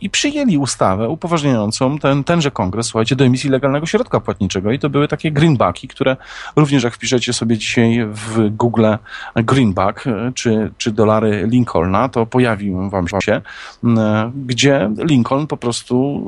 i 0.01 0.11
przyjęli 0.11 0.59
ustawę 0.59 1.09
upoważniającą 1.09 1.99
ten, 1.99 2.25
tenże 2.25 2.51
kongres, 2.51 2.87
słuchajcie, 2.87 3.17
do 3.17 3.25
emisji 3.25 3.51
legalnego 3.51 3.87
środka 3.87 4.21
płatniczego. 4.21 4.73
I 4.73 4.79
to 4.79 4.91
były 4.91 5.09
takie 5.09 5.33
greenbacki, 5.33 5.89
które 5.89 6.17
również 6.57 6.83
jak 6.83 6.95
wpiszecie 6.95 7.33
sobie 7.33 7.59
dzisiaj 7.59 8.07
w 8.13 8.57
Google 8.57 8.87
greenback 9.37 10.07
e, 10.07 10.33
czy, 10.35 10.71
czy 10.79 10.93
dolary 10.93 11.47
Lincolna, 11.51 12.09
to 12.09 12.27
pojawi 12.27 12.73
wam 12.91 13.07
się, 13.23 13.41
e, 13.85 14.33
gdzie 14.47 14.91
Lincoln 14.99 15.47
po 15.47 15.57
prostu 15.57 16.27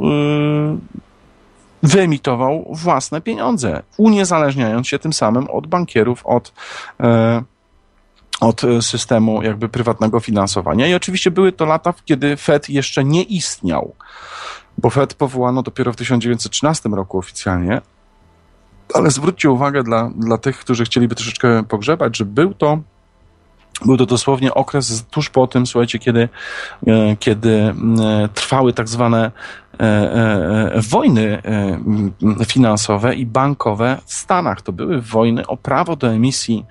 wyemitował 1.82 2.66
własne 2.70 3.20
pieniądze, 3.20 3.82
uniezależniając 3.96 4.88
się 4.88 4.98
tym 4.98 5.12
samym 5.12 5.50
od 5.50 5.66
bankierów, 5.66 6.26
od 6.26 6.52
od 8.40 8.64
e, 8.64 8.82
systemu 8.82 9.42
jakby 9.42 9.68
prywatnego 9.68 10.20
finansowania. 10.20 10.86
I 10.86 10.94
oczywiście 10.94 11.30
były 11.30 11.52
to 11.52 11.64
lata, 11.64 11.94
kiedy 12.04 12.36
Fed 12.36 12.70
jeszcze 12.70 13.04
nie 13.04 13.22
istniał, 13.22 13.94
bo 14.78 14.90
Fed 14.90 15.14
powołano 15.14 15.62
dopiero 15.62 15.92
w 15.92 15.96
1913 15.96 16.88
roku 16.88 17.18
oficjalnie. 17.18 17.80
Ale 18.94 19.10
zwróćcie 19.10 19.50
uwagę 19.50 19.82
dla, 19.82 20.10
dla 20.16 20.38
tych, 20.38 20.58
którzy 20.58 20.84
chcieliby 20.84 21.14
troszeczkę 21.14 21.64
pogrzebać, 21.64 22.16
że 22.16 22.24
był 22.24 22.54
to 22.54 22.78
był 23.84 23.96
to 23.96 24.06
dosłownie 24.06 24.54
okres 24.54 25.04
tuż 25.10 25.30
po 25.30 25.46
tym, 25.46 25.66
słuchajcie, 25.66 25.98
kiedy, 25.98 26.28
e, 26.86 27.16
kiedy 27.16 27.74
trwały 28.34 28.72
tak 28.72 28.88
zwane 28.88 29.30
E, 29.67 29.67
e, 29.67 29.67
e, 29.67 29.67
wojny 30.90 31.42
finansowe 32.46 33.14
i 33.14 33.26
bankowe 33.26 33.98
w 34.04 34.14
Stanach. 34.14 34.62
To 34.62 34.72
były 34.72 35.00
wojny 35.00 35.46
o 35.46 35.56
prawo 35.56 35.96
do 35.96 36.12
emisji 36.12 36.64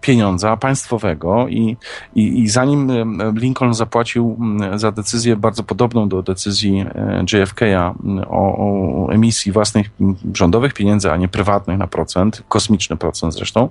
pieniądza 0.00 0.56
państwowego 0.56 1.48
i, 1.48 1.76
i, 2.14 2.42
i 2.42 2.48
zanim 2.48 2.92
Lincoln 3.36 3.74
zapłacił 3.74 4.38
za 4.74 4.92
decyzję 4.92 5.36
bardzo 5.36 5.62
podobną 5.62 6.08
do 6.08 6.22
decyzji 6.22 6.86
JFK'a 7.32 7.94
o, 8.28 8.56
o 8.58 9.12
emisji 9.12 9.52
własnych 9.52 9.90
rządowych 10.34 10.74
pieniędzy, 10.74 11.12
a 11.12 11.16
nie 11.16 11.28
prywatnych 11.28 11.78
na 11.78 11.86
procent, 11.86 12.42
kosmiczny 12.48 12.96
procent 12.96 13.34
zresztą, 13.34 13.68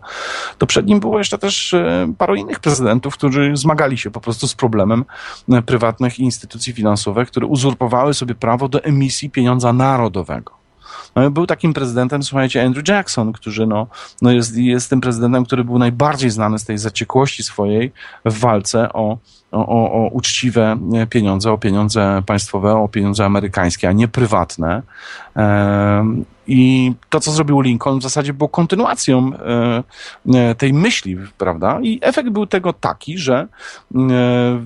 to 0.58 0.68
przed 0.68 0.86
nim 0.86 1.00
było 1.00 1.18
jeszcze 1.18 1.38
też 1.38 1.76
paru 2.18 2.36
innych 2.36 2.60
prezydentów, 2.60 3.14
którzy 3.14 3.52
zmagali 3.54 3.98
się 3.98 4.12
po 4.12 4.22
prostu 4.22 4.48
z 4.48 4.56
problemem 4.56 5.06
prywatnych 5.66 6.20
instytucji 6.20 6.74
finansowych, 6.74 7.28
które 7.28 7.48
uzurpowały 7.48 8.14
sobie 8.14 8.23
sobie 8.24 8.36
prawo 8.36 8.68
do 8.68 8.84
emisji 8.84 9.30
pieniądza 9.30 9.74
narodowego. 9.74 10.64
No, 11.16 11.32
był 11.32 11.46
takim 11.46 11.74
prezydentem, 11.74 12.24
słuchajcie, 12.24 12.64
Andrew 12.64 12.88
Jackson, 12.88 13.34
który 13.34 13.68
no, 13.68 13.88
no 14.22 14.32
jest, 14.32 14.58
jest 14.58 14.90
tym 14.90 15.02
prezydentem, 15.02 15.46
który 15.46 15.64
był 15.64 15.80
najbardziej 15.80 16.30
znany 16.30 16.60
z 16.60 16.66
tej 16.66 16.78
zaciekłości 16.78 17.44
swojej 17.44 17.92
w 18.26 18.40
walce 18.40 18.94
o, 18.94 19.18
o, 19.52 19.92
o 19.92 20.10
uczciwe 20.12 20.78
pieniądze, 21.10 21.52
o 21.52 21.58
pieniądze 21.58 22.24
państwowe, 22.26 22.76
o 22.76 22.88
pieniądze 22.88 23.26
amerykańskie, 23.26 23.90
a 23.90 23.92
nie 23.92 24.08
prywatne. 24.08 24.82
I 26.48 26.94
to, 27.10 27.20
co 27.20 27.32
zrobił 27.32 27.62
Lincoln, 27.62 28.00
w 28.00 28.04
zasadzie 28.04 28.34
było 28.34 28.50
kontynuacją 28.50 29.32
e, 30.34 30.56
tej 30.56 30.74
myśli, 30.74 31.18
prawda? 31.38 31.80
I 31.82 32.00
efekt 32.02 32.30
był 32.30 32.46
tego 32.46 32.74
taki, 32.74 33.18
że 33.18 33.36
e, 33.36 33.48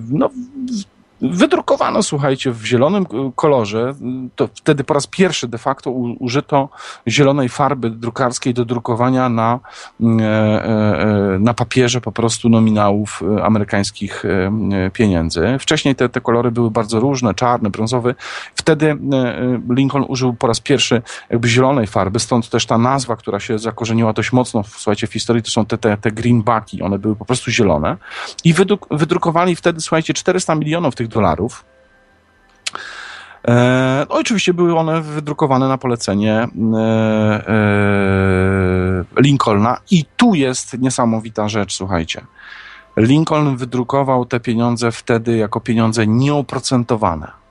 no, 0.08 0.30
wydrukowano, 1.22 2.02
słuchajcie, 2.02 2.50
w 2.50 2.64
zielonym 2.64 3.06
kolorze. 3.36 3.94
To 4.36 4.48
wtedy 4.54 4.84
po 4.84 4.94
raz 4.94 5.06
pierwszy 5.06 5.48
de 5.48 5.58
facto 5.58 5.90
użyto 5.90 6.68
zielonej 7.08 7.48
farby 7.48 7.90
drukarskiej 7.90 8.54
do 8.54 8.64
drukowania 8.64 9.28
na, 9.28 9.60
e, 10.00 10.04
e, 10.04 11.38
na 11.40 11.54
papierze 11.54 12.00
po 12.00 12.12
prostu 12.12 12.48
nominałów 12.48 13.22
e, 13.38 13.44
amerykańskich 13.44 14.24
pieniędzy. 14.92 15.56
Wcześniej 15.60 15.94
te, 15.94 16.08
te 16.08 16.20
kolory 16.20 16.50
były 16.50 16.70
bardzo 16.70 17.00
różne, 17.00 17.34
czarny, 17.34 17.70
brązowy. 17.70 18.14
Wtedy 18.54 18.96
Lincoln 19.70 20.04
użył 20.08 20.34
po 20.34 20.46
raz 20.46 20.60
pierwszy 20.60 21.02
jakby 21.30 21.48
zielonej 21.48 21.86
farby, 21.86 22.20
stąd 22.20 22.50
też 22.50 22.66
ta 22.66 22.78
nazwa, 22.78 23.16
która 23.16 23.40
się 23.40 23.58
zakorzeniła 23.58 24.12
dość 24.12 24.32
mocno, 24.32 24.62
słuchajcie, 24.64 25.06
w 25.06 25.12
historii, 25.12 25.42
to 25.42 25.50
są 25.50 25.66
te, 25.66 25.78
te, 25.78 25.96
te 25.96 26.12
greenbacki, 26.12 26.82
one 26.82 26.98
były 26.98 27.16
po 27.16 27.24
prostu 27.24 27.50
zielone. 27.50 27.96
I 28.44 28.54
wydrukowali 28.90 29.56
wtedy, 29.56 29.80
słuchajcie, 29.80 30.14
400 30.14 30.54
milionów 30.54 30.94
tych 30.94 31.07
dolarów. 31.08 31.64
E, 33.48 34.06
no 34.08 34.14
oczywiście 34.14 34.54
były 34.54 34.78
one 34.78 35.00
wydrukowane 35.00 35.68
na 35.68 35.78
polecenie 35.78 36.34
e, 36.34 36.48
e, 37.48 39.04
Lincolna 39.22 39.80
i 39.90 40.04
tu 40.16 40.34
jest 40.34 40.78
niesamowita 40.78 41.48
rzecz, 41.48 41.76
słuchajcie. 41.76 42.24
Lincoln 42.96 43.56
wydrukował 43.56 44.24
te 44.24 44.40
pieniądze 44.40 44.92
wtedy 44.92 45.36
jako 45.36 45.60
pieniądze 45.60 46.06
nieoprocentowane. 46.06 47.47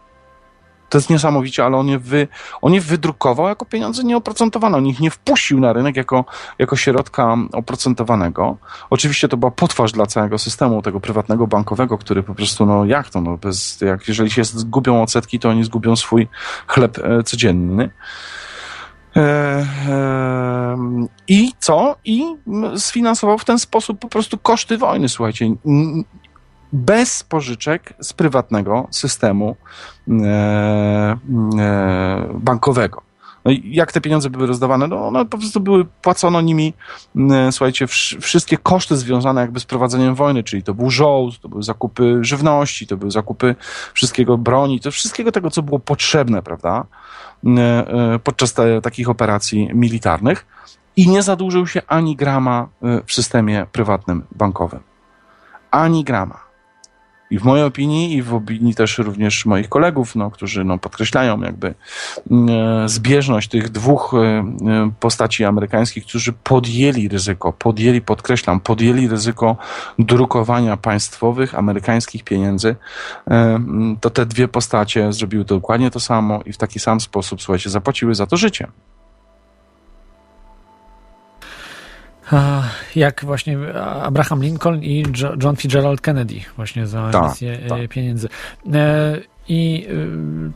To 0.89 0.97
jest 0.97 1.09
niesamowicie, 1.09 1.65
ale 1.65 1.77
on 1.77 1.87
je, 1.87 1.99
wy, 1.99 2.27
on 2.61 2.73
je 2.73 2.81
wydrukował 2.81 3.47
jako 3.47 3.65
pieniądze 3.65 4.03
nieoprocentowane. 4.03 4.77
On 4.77 4.87
ich 4.87 4.99
nie 4.99 5.11
wpuścił 5.11 5.59
na 5.59 5.73
rynek 5.73 5.95
jako, 5.95 6.25
jako 6.59 6.75
środka 6.75 7.37
oprocentowanego. 7.53 8.57
Oczywiście 8.89 9.27
to 9.27 9.37
była 9.37 9.51
potwarz 9.51 9.91
dla 9.91 10.05
całego 10.05 10.37
systemu, 10.37 10.81
tego 10.81 10.99
prywatnego 10.99 11.47
bankowego, 11.47 11.97
który 11.97 12.23
po 12.23 12.35
prostu, 12.35 12.65
no 12.65 12.85
jak 12.85 13.09
to, 13.09 13.21
no 13.21 13.37
bez, 13.37 13.81
jak, 13.81 14.07
jeżeli 14.07 14.31
się 14.31 14.43
zgubią 14.43 15.01
odsetki, 15.01 15.39
to 15.39 15.49
oni 15.49 15.63
zgubią 15.63 15.95
swój 15.95 16.27
chleb 16.67 16.99
e, 16.99 17.23
codzienny. 17.23 17.89
E, 19.15 19.21
e, 19.89 20.77
I 21.27 21.51
co? 21.59 21.95
I 22.05 22.23
sfinansował 22.77 23.37
w 23.37 23.45
ten 23.45 23.59
sposób 23.59 23.99
po 23.99 24.07
prostu 24.07 24.37
koszty 24.37 24.77
wojny. 24.77 25.09
Słuchajcie, 25.09 25.55
bez 26.73 27.23
pożyczek 27.23 27.93
z 27.99 28.13
prywatnego 28.13 28.87
systemu 28.91 29.55
bankowego. 32.33 33.01
No 33.45 33.51
i 33.51 33.75
jak 33.75 33.91
te 33.91 34.01
pieniądze 34.01 34.29
były 34.29 34.47
rozdawane? 34.47 34.87
No 34.87 35.07
one 35.07 35.25
po 35.25 35.37
prostu 35.37 35.59
były, 35.59 35.85
płacono 35.85 36.41
nimi, 36.41 36.73
e, 37.31 37.51
słuchajcie, 37.51 37.87
wszystkie 38.21 38.57
koszty 38.57 38.97
związane 38.97 39.41
jakby 39.41 39.59
z 39.59 39.65
prowadzeniem 39.65 40.15
wojny, 40.15 40.43
czyli 40.43 40.63
to 40.63 40.73
był 40.73 40.89
żołd, 40.89 41.39
to 41.39 41.49
były 41.49 41.63
zakupy 41.63 42.17
żywności, 42.21 42.87
to 42.87 42.97
były 42.97 43.11
zakupy 43.11 43.55
wszystkiego 43.93 44.37
broni, 44.37 44.79
to 44.79 44.91
wszystkiego 44.91 45.31
tego, 45.31 45.51
co 45.51 45.61
było 45.61 45.79
potrzebne, 45.79 46.41
prawda, 46.41 46.85
podczas 48.23 48.53
te, 48.53 48.81
takich 48.81 49.09
operacji 49.09 49.69
militarnych 49.73 50.45
i 50.95 51.09
nie 51.09 51.23
zadłużył 51.23 51.67
się 51.67 51.81
ani 51.87 52.15
grama 52.15 52.67
w 53.05 53.13
systemie 53.13 53.65
prywatnym 53.71 54.23
bankowym. 54.31 54.79
Ani 55.71 56.03
grama. 56.03 56.46
I 57.31 57.39
w 57.39 57.43
mojej 57.43 57.65
opinii, 57.65 58.15
i 58.15 58.21
w 58.21 58.33
opinii 58.33 58.75
też 58.75 58.97
również 58.97 59.45
moich 59.45 59.69
kolegów, 59.69 60.15
no, 60.15 60.31
którzy 60.31 60.63
no, 60.63 60.77
podkreślają 60.77 61.41
jakby 61.41 61.67
e, 61.67 61.73
zbieżność 62.89 63.49
tych 63.49 63.69
dwóch 63.69 64.13
e, 64.13 64.17
e, 64.17 64.91
postaci 64.99 65.45
amerykańskich, 65.45 66.05
którzy 66.05 66.33
podjęli 66.33 67.07
ryzyko, 67.07 67.53
podjęli, 67.53 68.01
podkreślam, 68.01 68.59
podjęli 68.59 69.07
ryzyko 69.07 69.57
drukowania 69.99 70.77
państwowych 70.77 71.55
amerykańskich 71.55 72.23
pieniędzy, 72.23 72.75
e, 73.27 73.59
to 74.01 74.09
te 74.09 74.25
dwie 74.25 74.47
postacie 74.47 75.13
zrobiły 75.13 75.45
dokładnie 75.45 75.91
to 75.91 75.99
samo 75.99 76.39
i 76.45 76.53
w 76.53 76.57
taki 76.57 76.79
sam 76.79 76.99
sposób, 76.99 77.41
słuchajcie, 77.41 77.69
zapłaciły 77.69 78.15
za 78.15 78.27
to 78.27 78.37
życie. 78.37 78.67
Jak 82.95 83.25
właśnie 83.25 83.57
Abraham 84.03 84.41
Lincoln 84.41 84.83
i 84.83 85.05
John 85.43 85.55
Fitzgerald 85.55 86.01
Kennedy 86.01 86.35
właśnie 86.55 86.87
za 86.87 87.09
tak, 87.11 87.23
emisję 87.23 87.59
tak. 87.69 87.89
pieniędzy. 87.89 88.29
E, 88.73 89.17
I 89.47 89.87
y, 89.89 90.51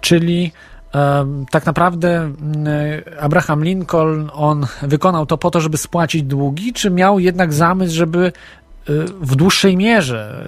czyli 0.00 0.52
tak 1.50 1.66
naprawdę 1.66 2.32
Abraham 3.20 3.64
Lincoln, 3.64 4.30
on 4.32 4.66
wykonał 4.82 5.26
to 5.26 5.38
po 5.38 5.50
to, 5.50 5.60
żeby 5.60 5.76
spłacić 5.76 6.22
długi, 6.22 6.72
czy 6.72 6.90
miał 6.90 7.18
jednak 7.18 7.52
zamysł, 7.52 7.94
żeby 7.94 8.32
y, 8.90 9.04
w 9.20 9.36
dłuższej 9.36 9.76
mierze 9.76 10.46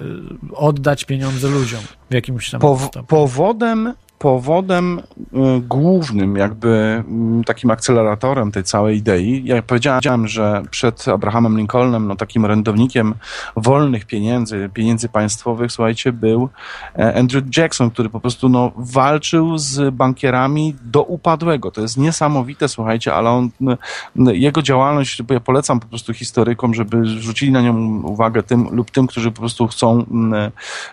oddać 0.53 1.05
pieniądze 1.05 1.47
ludziom 1.47 1.81
w 2.09 2.13
jakimś 2.13 2.49
tam 2.49 2.61
Pow- 2.61 3.03
Powodem 3.07 3.93
powodem 4.23 4.99
y, 4.99 5.61
głównym, 5.61 6.35
jakby 6.35 7.03
mm, 7.07 7.43
takim 7.43 7.71
akceleratorem 7.71 8.51
tej 8.51 8.63
całej 8.63 8.97
idei, 8.97 9.41
ja 9.45 9.61
powiedziałem, 9.61 10.27
że 10.27 10.63
przed 10.71 11.07
Abrahamem 11.07 11.57
Lincolnem, 11.57 12.07
no 12.07 12.15
takim 12.15 12.45
rędownikiem 12.45 13.13
wolnych 13.55 14.05
pieniędzy, 14.05 14.69
pieniędzy 14.73 15.09
państwowych, 15.09 15.71
słuchajcie, 15.71 16.13
był 16.13 16.49
e, 16.99 17.15
Andrew 17.15 17.57
Jackson, 17.57 17.91
który 17.91 18.09
po 18.09 18.19
prostu 18.19 18.49
no, 18.49 18.71
walczył 18.77 19.57
z 19.57 19.93
bankierami 19.93 20.75
do 20.83 21.03
upadłego. 21.03 21.71
To 21.71 21.81
jest 21.81 21.97
niesamowite, 21.97 22.67
słuchajcie, 22.67 23.13
ale 23.13 23.29
on, 23.29 23.49
jego 24.15 24.61
działalność, 24.61 25.21
ja 25.29 25.39
polecam 25.39 25.79
po 25.79 25.87
prostu 25.87 26.13
historykom, 26.13 26.73
żeby 26.73 27.05
zwrócili 27.05 27.51
na 27.51 27.61
nią 27.61 28.01
uwagę 28.03 28.43
tym 28.43 28.67
lub 28.71 28.91
tym, 28.91 29.07
którzy 29.07 29.31
po 29.31 29.39
prostu 29.39 29.67
chcą 29.67 30.05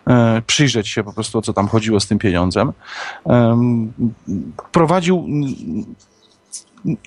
e, 0.07 0.43
przyjrzeć 0.47 0.89
się 0.89 1.05
po 1.05 1.13
prostu, 1.13 1.39
o 1.39 1.43
co 1.43 1.53
tam 1.53 1.69
chodziło 1.69 2.01
z 2.01 2.07
tym 2.07 2.19
pieniądzem 2.19 2.73
prowadził 4.73 5.27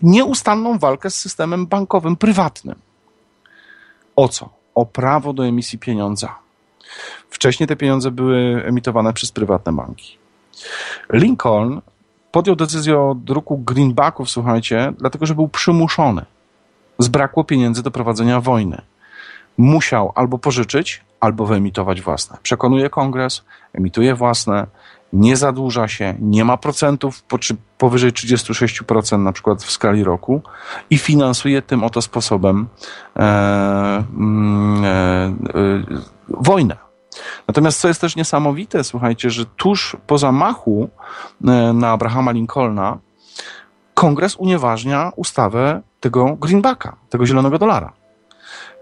nieustanną 0.02 0.78
walkę 0.78 1.10
z 1.10 1.16
systemem 1.16 1.68
bankowym 1.68 2.16
prywatnym. 2.16 2.76
O 4.16 4.28
co? 4.28 4.50
O 4.76 4.86
prawo 4.86 5.34
do 5.34 5.46
emisji 5.46 5.80
pieniądza. 5.80 6.36
Wcześniej 7.30 7.68
te 7.68 7.76
pieniądze 7.76 8.12
były 8.12 8.64
emitowane 8.66 9.14
przez 9.14 9.32
prywatne 9.32 9.74
banki. 9.74 10.18
Lincoln 11.14 11.82
podjął 12.32 12.56
decyzję 12.56 13.00
o 13.00 13.16
druku 13.16 13.58
greenbacków, 13.58 14.30
słuchajcie, 14.30 14.94
dlatego 14.98 15.26
że 15.26 15.36
był 15.36 15.48
przymuszony. 15.48 16.26
Zbrakło 17.00 17.44
pieniędzy 17.44 17.84
do 17.84 17.92
prowadzenia 17.92 18.42
wojny. 18.42 18.82
Musiał 19.58 20.12
albo 20.16 20.38
pożyczyć, 20.38 21.02
albo 21.20 21.46
wyemitować 21.46 22.02
własne. 22.02 22.38
Przekonuje 22.44 22.90
kongres, 22.90 23.44
emituje 23.74 24.16
własne, 24.16 24.68
nie 25.14 25.38
zadłuża 25.38 25.88
się, 25.88 26.16
nie 26.20 26.46
ma 26.46 26.58
procentów 26.58 27.24
powyżej 27.78 28.12
36% 28.12 29.20
na 29.20 29.32
przykład 29.32 29.64
w 29.64 29.72
skali 29.72 30.04
roku 30.04 30.42
i 30.90 30.98
finansuje 30.98 31.62
tym 31.62 31.84
oto 31.84 32.02
sposobem 32.02 32.68
e, 33.16 34.04
mm, 34.18 34.86
e, 34.86 34.90
e, 34.90 35.34
wojnę. 36.30 36.78
Natomiast 37.48 37.80
co 37.80 37.88
jest 37.88 38.02
też 38.02 38.16
niesamowite, 38.16 38.84
słuchajcie, 38.84 39.30
że 39.30 39.46
tuż 39.46 39.98
po 40.08 40.18
zamachu 40.18 40.90
e, 41.48 41.74
na 41.74 41.90
Abrahama 41.90 42.32
Lincolna 42.32 42.98
kongres 43.94 44.36
unieważnia 44.36 45.12
ustawę 45.16 45.82
tego 46.00 46.36
greenbacka, 46.36 46.96
tego 47.10 47.26
zielonego 47.26 47.60
dolara. 47.60 48.03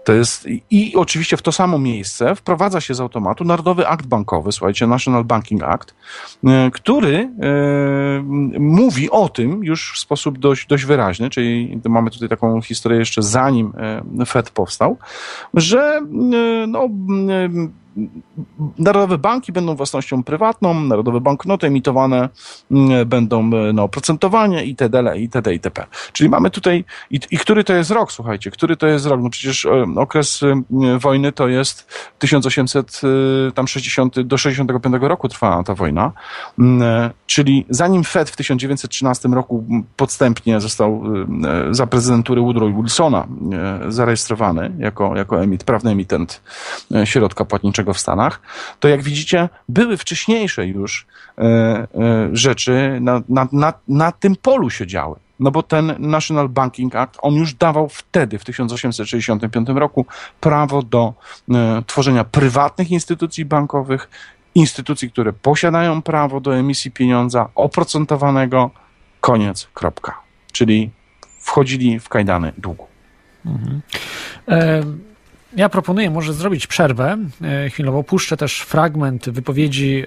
To 0.04 0.12
jest, 0.12 0.48
I 0.70 0.96
oczywiście 0.96 1.36
w 1.36 1.42
to 1.42 1.52
samo 1.52 1.78
miejsce 1.78 2.34
wprowadza 2.34 2.80
się 2.80 2.94
z 2.94 3.00
automatu 3.00 3.44
Narodowy 3.44 3.88
Akt 3.88 4.06
Bankowy, 4.06 4.52
słuchajcie, 4.52 4.86
National 4.86 5.24
Banking 5.24 5.62
Act, 5.62 5.94
e, 6.44 6.70
który 6.70 7.16
e, 7.16 8.22
mówi 8.58 9.10
o 9.10 9.28
tym 9.28 9.64
już 9.64 9.92
w 9.94 9.98
sposób 9.98 10.38
dość, 10.38 10.66
dość 10.66 10.84
wyraźny, 10.84 11.30
czyli 11.30 11.80
mamy 11.88 12.10
tutaj 12.10 12.28
taką 12.28 12.62
historię 12.62 12.98
jeszcze 12.98 13.22
zanim 13.22 13.72
e, 14.20 14.26
Fed 14.26 14.50
powstał, 14.50 14.98
że 15.54 16.00
no, 16.68 16.88
Narodowe 18.78 19.18
banki 19.18 19.52
będą 19.52 19.74
własnością 19.74 20.22
prywatną, 20.22 20.80
narodowe 20.80 21.20
banknoty 21.20 21.66
emitowane 21.66 22.28
mm, 22.70 23.08
będą 23.08 23.42
na 23.72 23.82
oprocentowanie 23.82 24.64
itd. 24.64 25.14
itd. 25.16 25.52
itp. 25.52 25.86
Czyli 26.12 26.30
mamy 26.30 26.50
tutaj, 26.50 26.84
i, 27.10 27.20
i 27.30 27.38
który 27.38 27.64
to 27.64 27.74
jest 27.74 27.90
rok, 27.90 28.12
słuchajcie, 28.12 28.50
który 28.50 28.76
to 28.76 28.86
jest 28.86 29.06
rok? 29.06 29.20
No 29.22 29.30
przecież 29.30 29.66
okres 29.96 30.40
wojny 30.98 31.32
to 31.32 31.48
jest 31.48 31.92
1860 32.18 34.20
do 34.20 34.38
65 34.38 34.84
roku 35.00 35.28
trwała 35.28 35.62
ta 35.62 35.74
wojna, 35.74 36.12
mm, 36.58 37.10
czyli 37.26 37.66
zanim 37.68 38.04
Fed 38.04 38.30
w 38.30 38.36
1913 38.36 39.28
roku 39.28 39.64
podstępnie 39.96 40.60
został 40.60 41.04
za 41.70 41.86
prezydentury 41.86 42.40
Woodrow 42.40 42.74
Wilsona 42.74 43.26
zarejestrowany 43.88 44.72
jako, 44.78 45.16
jako 45.16 45.42
emit, 45.42 45.64
prawny 45.64 45.90
emitent 45.90 46.42
środka 47.04 47.44
płatniczego 47.44 47.81
w 47.94 47.98
Stanach, 47.98 48.40
to 48.80 48.88
jak 48.88 49.02
widzicie, 49.02 49.48
były 49.68 49.96
wcześniejsze 49.96 50.66
już 50.66 51.06
e, 51.38 51.42
e, 51.42 51.86
rzeczy 52.32 52.98
na, 53.00 53.22
na, 53.28 53.48
na, 53.52 53.72
na 53.88 54.12
tym 54.12 54.36
polu 54.36 54.70
się 54.70 54.86
działy. 54.86 55.16
No 55.40 55.50
bo 55.50 55.62
ten 55.62 55.94
National 55.98 56.48
Banking 56.48 56.96
Act, 56.96 57.18
on 57.22 57.34
już 57.34 57.54
dawał 57.54 57.88
wtedy, 57.88 58.38
w 58.38 58.44
1865 58.44 59.68
roku, 59.68 60.06
prawo 60.40 60.82
do 60.82 61.14
e, 61.50 61.82
tworzenia 61.86 62.24
prywatnych 62.24 62.90
instytucji 62.90 63.44
bankowych, 63.44 64.08
instytucji, 64.54 65.10
które 65.10 65.32
posiadają 65.32 66.02
prawo 66.02 66.40
do 66.40 66.56
emisji 66.56 66.90
pieniądza 66.90 67.48
oprocentowanego, 67.54 68.70
koniec, 69.20 69.68
kropka. 69.74 70.20
Czyli 70.52 70.90
wchodzili 71.40 72.00
w 72.00 72.08
kajdany 72.08 72.52
długu. 72.58 72.86
Mhm. 73.46 73.80
E 74.48 74.82
ja 75.56 75.68
proponuję 75.68 76.10
może 76.10 76.32
zrobić 76.32 76.66
przerwę 76.66 77.18
e, 77.42 77.70
chwilowo. 77.70 78.02
Puszczę 78.02 78.36
też 78.36 78.60
fragment 78.60 79.30
wypowiedzi 79.30 80.04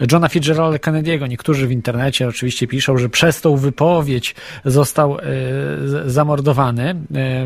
e, 0.00 0.06
Johna 0.12 0.28
Fitzgeralda 0.28 0.78
Kennedy'ego. 0.78 1.28
Niektórzy 1.28 1.66
w 1.66 1.72
internecie 1.72 2.28
oczywiście 2.28 2.66
piszą, 2.66 2.98
że 2.98 3.08
przez 3.08 3.40
tą 3.40 3.56
wypowiedź 3.56 4.34
został 4.64 5.18
e, 5.18 5.22
zamordowany 6.06 6.94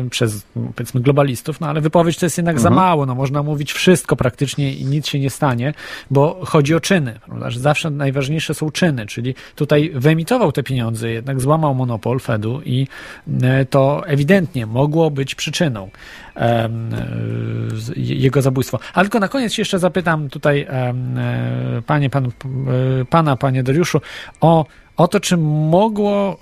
przez 0.09 0.43
powiedzmy 0.75 1.01
globalistów, 1.01 1.59
no 1.59 1.67
ale 1.67 1.81
wypowiedź 1.81 2.17
to 2.17 2.25
jest 2.25 2.37
jednak 2.37 2.55
mhm. 2.55 2.73
za 2.73 2.81
mało. 2.81 3.05
No, 3.05 3.15
można 3.15 3.43
mówić 3.43 3.73
wszystko 3.73 4.15
praktycznie 4.15 4.73
i 4.73 4.85
nic 4.85 5.07
się 5.07 5.19
nie 5.19 5.29
stanie, 5.29 5.73
bo 6.11 6.39
chodzi 6.45 6.75
o 6.75 6.79
czyny. 6.79 7.19
Prawda? 7.25 7.49
Że 7.49 7.59
zawsze 7.59 7.89
najważniejsze 7.89 8.53
są 8.53 8.71
czyny, 8.71 9.05
czyli 9.05 9.35
tutaj 9.55 9.91
wyemitował 9.95 10.51
te 10.51 10.63
pieniądze, 10.63 11.09
jednak 11.09 11.41
złamał 11.41 11.75
monopol 11.75 12.19
Fedu 12.19 12.61
i 12.65 12.87
to 13.69 14.07
ewidentnie 14.07 14.65
mogło 14.65 15.11
być 15.11 15.35
przyczyną 15.35 15.89
jego 17.95 18.41
zabójstwo. 18.41 18.79
Ale 18.93 19.05
tylko 19.05 19.19
na 19.19 19.27
koniec 19.27 19.57
jeszcze 19.57 19.79
zapytam 19.79 20.29
tutaj 20.29 20.67
e, 20.69 20.93
panie, 21.85 22.09
pan, 22.09 22.25
e, 22.25 22.29
pana, 23.05 23.35
panie 23.35 23.63
Dariuszu, 23.63 24.01
o, 24.41 24.65
o 24.97 25.07
to, 25.07 25.19
czy 25.19 25.37
mogło 25.37 26.31
e, 26.31 26.35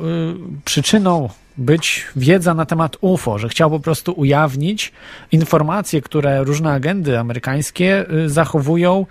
przyczyną 0.65 1.29
być 1.57 2.05
wiedza 2.15 2.53
na 2.53 2.65
temat 2.65 2.97
UFO, 3.01 3.37
że 3.37 3.49
chciał 3.49 3.69
po 3.69 3.79
prostu 3.79 4.13
ujawnić 4.13 4.91
informacje, 5.31 6.01
które 6.01 6.43
różne 6.43 6.71
agendy 6.71 7.19
amerykańskie 7.19 8.05
zachowują 8.25 9.05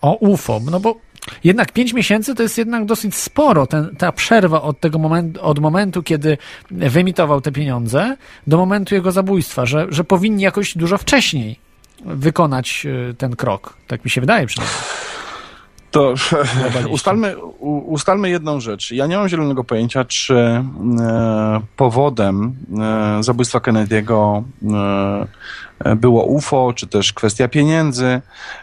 o 0.00 0.14
UFO. 0.14 0.60
No 0.70 0.80
bo 0.80 0.96
jednak 1.44 1.72
pięć 1.72 1.92
miesięcy 1.92 2.34
to 2.34 2.42
jest 2.42 2.58
jednak 2.58 2.84
dosyć 2.84 3.14
sporo, 3.14 3.66
ten, 3.66 3.96
ta 3.96 4.12
przerwa 4.12 4.62
od 4.62 4.80
tego 4.80 4.98
momentu, 4.98 5.42
od 5.42 5.58
momentu, 5.58 6.02
kiedy 6.02 6.38
wyemitował 6.70 7.40
te 7.40 7.52
pieniądze, 7.52 8.16
do 8.46 8.56
momentu 8.56 8.94
jego 8.94 9.12
zabójstwa, 9.12 9.66
że, 9.66 9.86
że 9.88 10.04
powinni 10.04 10.42
jakoś 10.42 10.76
dużo 10.76 10.98
wcześniej 10.98 11.58
wykonać 12.04 12.86
e, 13.10 13.14
ten 13.14 13.36
krok. 13.36 13.76
Tak 13.86 14.04
mi 14.04 14.10
się 14.10 14.20
wydaje 14.20 14.46
przynajmniej. 14.46 14.78
To 15.94 16.14
ustalmy, 16.90 17.36
ustalmy 17.86 18.30
jedną 18.30 18.60
rzecz. 18.60 18.90
Ja 18.90 19.06
nie 19.06 19.16
mam 19.16 19.28
zielonego 19.28 19.64
pojęcia, 19.64 20.04
czy 20.04 20.34
e, 20.34 20.64
powodem 21.76 22.56
e, 22.80 23.22
zabójstwa 23.22 23.58
Kennedy'ego 23.58 24.42
e, 25.84 25.96
było 25.96 26.24
UFO, 26.24 26.72
czy 26.76 26.86
też 26.86 27.12
kwestia 27.12 27.48
pieniędzy, 27.48 28.20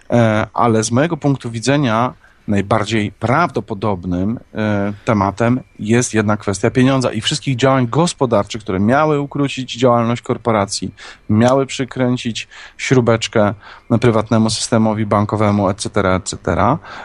e, 0.09 0.47
ale 0.53 0.83
z 0.83 0.91
mojego 0.91 1.17
punktu 1.17 1.51
widzenia 1.51 2.13
najbardziej 2.51 3.11
prawdopodobnym 3.11 4.39
e, 4.55 4.93
tematem 5.05 5.59
jest 5.79 6.13
jednak 6.13 6.39
kwestia 6.39 6.71
pieniądza 6.71 7.11
i 7.11 7.21
wszystkich 7.21 7.55
działań 7.55 7.87
gospodarczych, 7.87 8.61
które 8.61 8.79
miały 8.79 9.19
ukrócić 9.19 9.75
działalność 9.75 10.21
korporacji, 10.21 10.93
miały 11.29 11.65
przykręcić 11.65 12.47
śrubeczkę 12.77 13.53
prywatnemu 14.01 14.49
systemowi 14.49 15.05
bankowemu, 15.05 15.69
etc., 15.69 16.13
etc. 16.15 16.37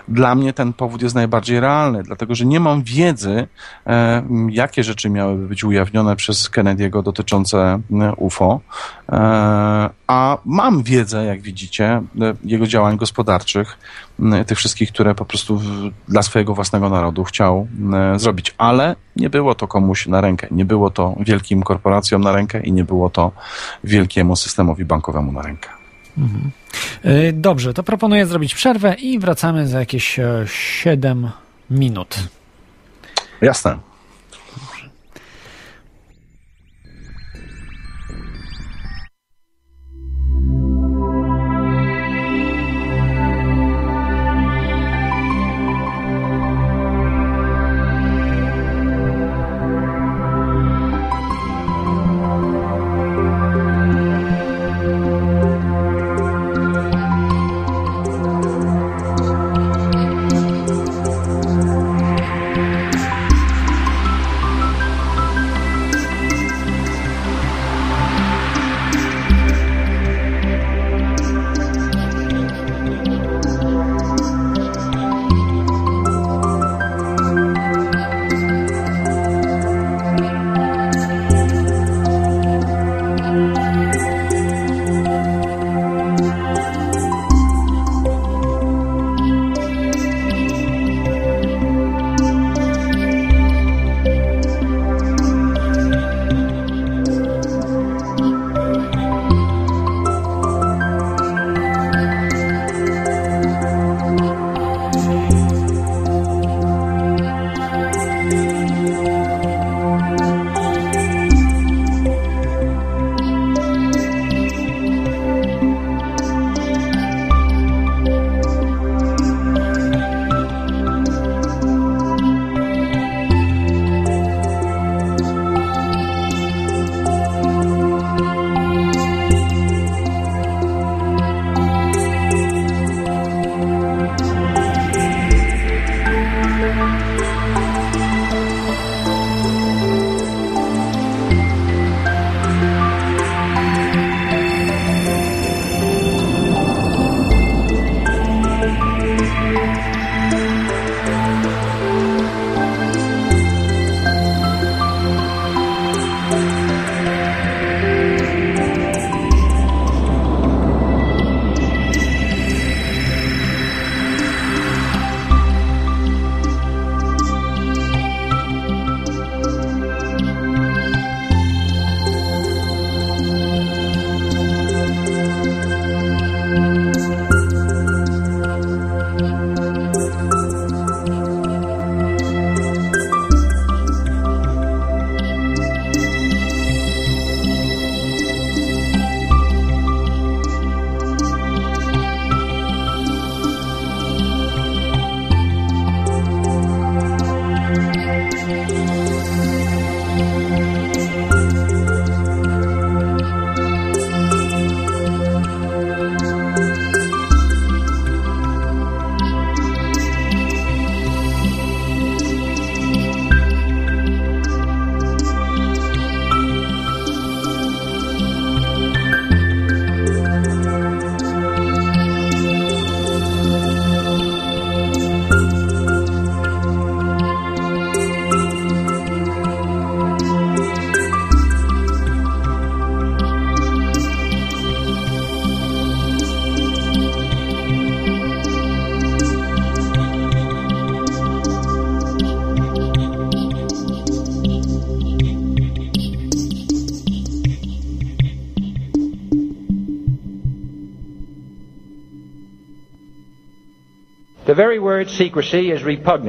Dla 0.08 0.34
mnie 0.34 0.52
ten 0.52 0.72
powód 0.72 1.02
jest 1.02 1.14
najbardziej 1.14 1.60
realny, 1.60 2.02
dlatego 2.02 2.34
że 2.34 2.46
nie 2.46 2.60
mam 2.60 2.82
wiedzy, 2.82 3.48
e, 3.86 4.22
jakie 4.50 4.84
rzeczy 4.84 5.10
miałyby 5.10 5.48
być 5.48 5.64
ujawnione 5.64 6.16
przez 6.16 6.50
Kennedy'ego 6.50 7.02
dotyczące 7.02 7.58
e, 7.92 8.12
UFO, 8.16 8.60
a 10.06 10.38
mam 10.44 10.82
wiedzę, 10.82 11.24
jak 11.24 11.40
widzicie, 11.40 12.02
jego 12.44 12.66
działań 12.66 12.96
gospodarczych, 12.96 13.78
tych 14.46 14.58
wszystkich, 14.58 14.92
które 14.92 15.14
po 15.14 15.24
prostu 15.24 15.60
dla 16.08 16.22
swojego 16.22 16.54
własnego 16.54 16.88
narodu 16.88 17.24
chciał 17.24 17.68
zrobić. 18.16 18.54
Ale 18.58 18.96
nie 19.16 19.30
było 19.30 19.54
to 19.54 19.68
komuś 19.68 20.06
na 20.06 20.20
rękę, 20.20 20.46
nie 20.50 20.64
było 20.64 20.90
to 20.90 21.16
wielkim 21.20 21.62
korporacjom 21.62 22.22
na 22.22 22.32
rękę 22.32 22.60
i 22.60 22.72
nie 22.72 22.84
było 22.84 23.10
to 23.10 23.32
wielkiemu 23.84 24.36
systemowi 24.36 24.84
bankowemu 24.84 25.32
na 25.32 25.42
rękę. 25.42 25.68
Mhm. 26.18 26.50
E, 27.02 27.32
dobrze, 27.32 27.74
to 27.74 27.82
proponuję 27.82 28.26
zrobić 28.26 28.54
przerwę 28.54 28.94
i 28.94 29.18
wracamy 29.18 29.68
za 29.68 29.78
jakieś 29.78 30.20
7 30.46 31.24
e, 31.24 31.30
minut. 31.70 32.16
Jasne. 33.40 33.78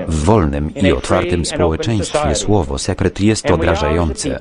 W 0.08 0.24
wolnym 0.24 0.76
i 0.76 0.92
otwartym 0.92 1.46
społeczeństwie 1.46 2.36
słowo 2.36 2.78
sekret 2.78 3.22
jest 3.22 3.52
odrażające. 3.52 4.40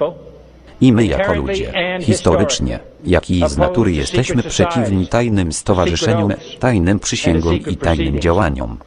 I 0.81 0.93
my 0.93 1.07
jako 1.07 1.35
ludzie, 1.35 1.73
historycznie, 2.01 2.79
jak 3.05 3.31
i 3.31 3.49
z 3.49 3.57
natury 3.57 3.93
jesteśmy 3.93 4.43
przeciwni 4.43 5.07
tajnym 5.07 5.53
stowarzyszeniom, 5.53 6.33
tajnym 6.59 6.99
przysięgom 6.99 7.57
i 7.57 7.77
tajnym 7.77 8.21
działaniom. 8.21 8.79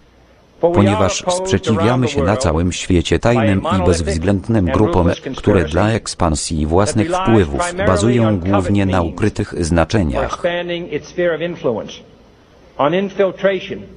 Ponieważ 0.61 1.23
sprzeciwiamy 1.29 2.07
się 2.07 2.23
na 2.23 2.37
całym 2.37 2.71
świecie 2.71 3.19
tajnym 3.19 3.61
i 3.77 3.85
bezwzględnym 3.85 4.65
grupom, 4.65 5.09
które 5.35 5.65
dla 5.65 5.89
ekspansji 5.89 6.65
własnych 6.65 7.11
wpływów 7.11 7.61
bazują 7.87 8.39
głównie 8.39 8.85
na 8.85 9.01
ukrytych 9.01 9.65
znaczeniach. 9.65 10.43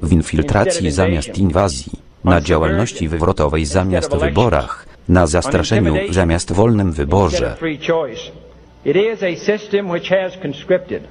W 0.02 0.12
infiltracji 0.12 0.90
zamiast 0.90 1.38
inwazji, 1.38 1.92
na 2.24 2.40
działalności 2.40 3.08
wywrotowej 3.08 3.64
zamiast 3.66 4.16
wyborach, 4.16 4.86
na 5.08 5.26
zastraszeniu 5.26 5.94
zamiast 6.10 6.52
wolnym 6.52 6.92
wyborze. 6.92 7.56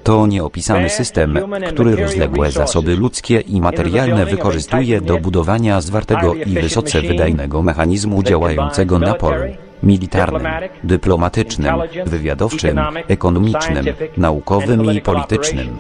To 0.04 0.28
nieopisany 0.28 0.90
system, 0.90 1.40
który 1.68 1.96
rozległe 1.96 2.52
zasoby 2.52 2.96
ludzkie 2.96 3.40
i 3.40 3.62
materialne 3.62 4.26
wykorzystuje 4.26 5.02
do 5.02 5.18
budowania 5.18 5.82
zwartego 5.82 6.34
i 6.36 6.54
wysoce 6.54 7.02
wydajnego 7.02 7.62
mechanizmu 7.62 8.24
działającego 8.24 9.00
na 9.00 9.14
polu 9.14 9.44
militarnym, 9.84 10.48
dyplomatycznym, 10.84 11.76
wywiadowczym, 12.06 12.80
ekonomicznym, 13.08 13.86
naukowym 14.18 14.92
i 14.94 15.02
politycznym. 15.02 15.78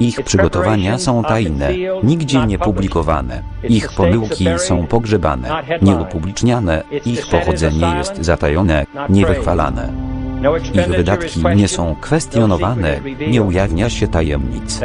Ich 0.00 0.22
przygotowania 0.22 0.98
są 0.98 1.22
tajne, 1.22 1.68
nigdzie 2.02 2.46
nie 2.46 2.58
publikowane. 2.58 3.42
Ich 3.68 3.92
pomyłki 3.92 4.46
są 4.56 4.86
pogrzebane, 4.86 5.62
nieupubliczniane, 5.82 6.82
ich 7.04 7.26
pochodzenie 7.26 7.86
jest 7.98 8.24
zatajone, 8.24 8.86
niewychwalane. 9.08 9.92
Ich 10.74 10.86
wydatki 10.86 11.42
nie 11.56 11.68
są 11.68 11.96
kwestionowane, 12.00 13.00
nie 13.30 13.42
ujawnia 13.42 13.90
się 13.90 14.08
tajemnic. 14.08 14.80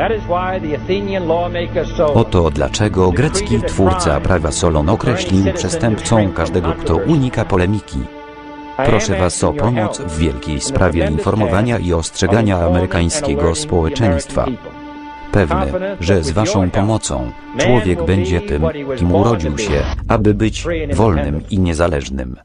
Oto 2.14 2.52
dlaczego 2.52 3.12
grecki 3.12 3.62
twórca 3.68 4.20
prawa 4.20 4.52
Solon 4.52 4.90
określił 4.90 5.54
przestępcą 5.54 6.32
każdego, 6.32 6.74
kto 6.74 6.96
unika 6.96 7.46
polemiki. 7.46 8.00
Proszę 8.86 9.20
Was 9.20 9.44
o 9.44 9.54
pomoc 9.54 10.02
w 10.02 10.18
wielkiej 10.18 10.62
sprawie 10.62 11.08
informowania 11.08 11.80
i 11.80 11.94
ostrzegania 11.94 12.58
amerykańskiego 12.58 13.56
społeczeństwa 13.56 14.46
pewny, 15.32 15.98
że 16.00 16.24
z 16.24 16.32
Waszą 16.32 16.70
pomocą 16.70 17.32
człowiek 17.58 18.06
będzie 18.06 18.42
tym, 18.42 18.64
kim 18.98 19.16
urodził 19.16 19.58
się, 19.58 19.84
aby 20.08 20.34
być 20.34 20.66
wolnym 20.94 21.44
i 21.50 21.60
niezależnym. 21.60 22.36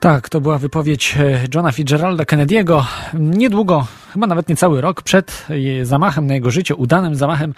Tak, 0.00 0.28
to 0.28 0.40
była 0.40 0.58
wypowiedź 0.58 1.16
e, 1.20 1.46
Johna 1.54 1.72
Fitzgeralda 1.72 2.24
Kennedy'ego. 2.24 2.84
Niedługo, 3.14 3.86
chyba 4.12 4.26
nawet 4.26 4.48
niecały 4.48 4.80
rok 4.80 5.02
przed 5.02 5.46
zamachem 5.82 6.26
na 6.26 6.34
jego 6.34 6.50
życie, 6.50 6.74
udanym 6.74 7.14
zamachem, 7.14 7.54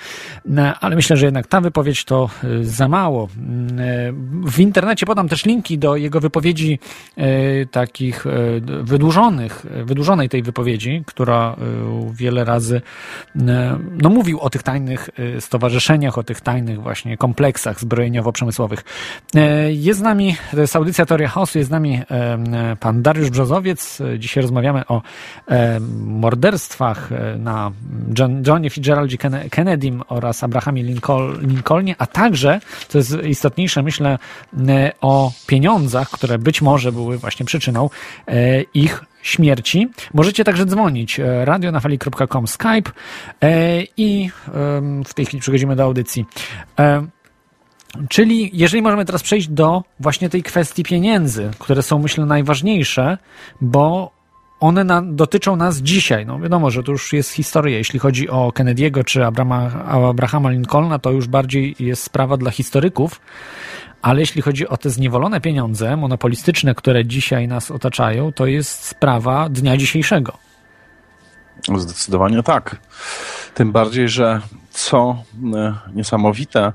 ale 0.81 0.97
myślę, 0.97 1.17
że 1.17 1.27
jednak 1.27 1.47
ta 1.47 1.61
wypowiedź 1.61 2.05
to 2.05 2.31
e, 2.45 2.65
za 2.65 2.89
mało. 2.89 3.29
Mm, 3.39 3.79
e, 3.79 4.51
w 4.51 4.59
internecie 4.61 5.07
podam 5.07 5.29
też 5.29 5.45
linki 5.45 5.79
do 5.79 5.97
jego 5.97 6.21
wypowiedzi 6.21 6.79
takich 7.71 8.25
wydłużonych, 8.83 9.67
wydłużonej 9.85 10.29
tej 10.29 10.43
wypowiedzi, 10.43 11.03
która 11.07 11.57
wiele 12.13 12.45
razy 12.45 12.81
no, 14.03 14.11
mówił 14.11 14.41
o 14.41 14.51
tych 14.51 14.63
tajnych 14.63 15.11
stowarzyszeniach, 15.41 16.19
o 16.19 16.23
tych 16.23 16.41
tajnych 16.41 16.83
właśnie 16.83 17.17
kompleksach 17.17 17.81
zbrojeniowo-przemysłowych. 17.81 18.85
Jest 19.69 20.01
z 20.01 20.03
nami, 20.03 20.37
to 20.51 20.61
jest 20.61 20.77
audycja 20.77 21.07
Teoria 21.07 21.29
Chaosu, 21.29 21.59
jest 21.59 21.69
z 21.69 21.71
nami 21.71 22.03
pan 22.81 23.03
Dariusz 23.03 23.31
Brzozowiec. 23.31 24.03
Dzisiaj 24.19 24.43
rozmawiamy 24.43 24.87
o 24.87 25.03
morderstwach 26.45 27.11
na 27.39 27.73
John, 28.19 28.43
Johnie 28.47 28.71
Fitzgeraldzie 28.71 29.19
Kennedym 29.51 30.03
oraz 30.09 30.45
Abrahamie 30.45 30.83
Lincolnie, 31.41 31.95
a 31.99 32.07
także, 32.07 32.61
co 32.89 32.99
jest 32.99 33.17
istotniejsze, 33.23 33.83
myślę, 33.83 34.19
o 35.01 35.33
pieniądzach, 35.47 36.11
które 36.11 36.39
być 36.39 36.63
może 36.63 36.93
były 36.93 37.19
właśnie 37.19 37.47
przyczyną 37.47 37.91
e, 38.29 38.63
ich 38.63 39.05
śmierci. 39.23 39.89
Możecie 40.15 40.45
także 40.45 40.67
dzwonić 40.67 41.21
e, 41.21 41.45
radionafali.com 41.45 42.47
Skype 42.47 42.91
e, 43.43 43.83
i 43.97 44.31
w 45.05 45.15
tej 45.15 45.27
chwili 45.27 45.41
przechodzimy 45.41 45.77
do 45.77 45.83
audycji. 45.83 46.25
Czyli 48.09 48.51
jeżeli 48.53 48.83
możemy 48.83 49.05
teraz 49.05 49.23
przejść 49.23 49.49
do 49.49 49.85
właśnie 50.01 50.29
tej 50.29 50.43
kwestii 50.43 50.83
pieniędzy, 50.83 51.51
które 51.59 51.83
są 51.83 51.99
myślę 51.99 52.27
najważniejsze, 52.27 53.19
bo 53.61 54.14
one 54.65 54.85
na, 54.85 55.03
dotyczą 55.03 55.57
nas 55.57 55.79
dzisiaj. 55.79 56.27
No 56.27 56.39
wiadomo, 56.39 56.71
że 56.71 56.83
to 56.83 56.93
już 56.93 57.13
jest 57.13 57.31
historia. 57.31 57.79
Jeśli 57.79 57.99
chodzi 57.99 58.29
o 58.29 58.51
Kennedy'ego 58.51 59.05
czy 59.05 59.25
Abrahama 59.25 60.51
Lincolna, 60.51 60.99
to 60.99 61.11
już 61.11 61.29
bardziej 61.29 61.77
jest 61.79 62.03
sprawa 62.03 62.37
dla 62.37 62.51
historyków. 62.51 63.21
Ale 64.03 64.21
jeśli 64.21 64.43
chodzi 64.43 64.69
o 64.69 64.77
te 64.77 64.91
zniewolone 64.91 65.41
pieniądze 65.41 65.97
monopolistyczne, 65.97 66.75
które 66.75 67.05
dzisiaj 67.05 67.49
nas 67.49 67.71
otaczają, 67.71 68.33
to 68.33 68.47
jest 68.47 68.85
sprawa 68.85 69.49
dnia 69.49 69.77
dzisiejszego. 69.77 70.39
Zdecydowanie 71.77 72.43
tak. 72.43 72.77
Tym 73.55 73.73
bardziej, 73.73 74.09
że 74.09 74.41
co 74.71 75.17
e, 75.55 75.75
niesamowite, 75.95 76.73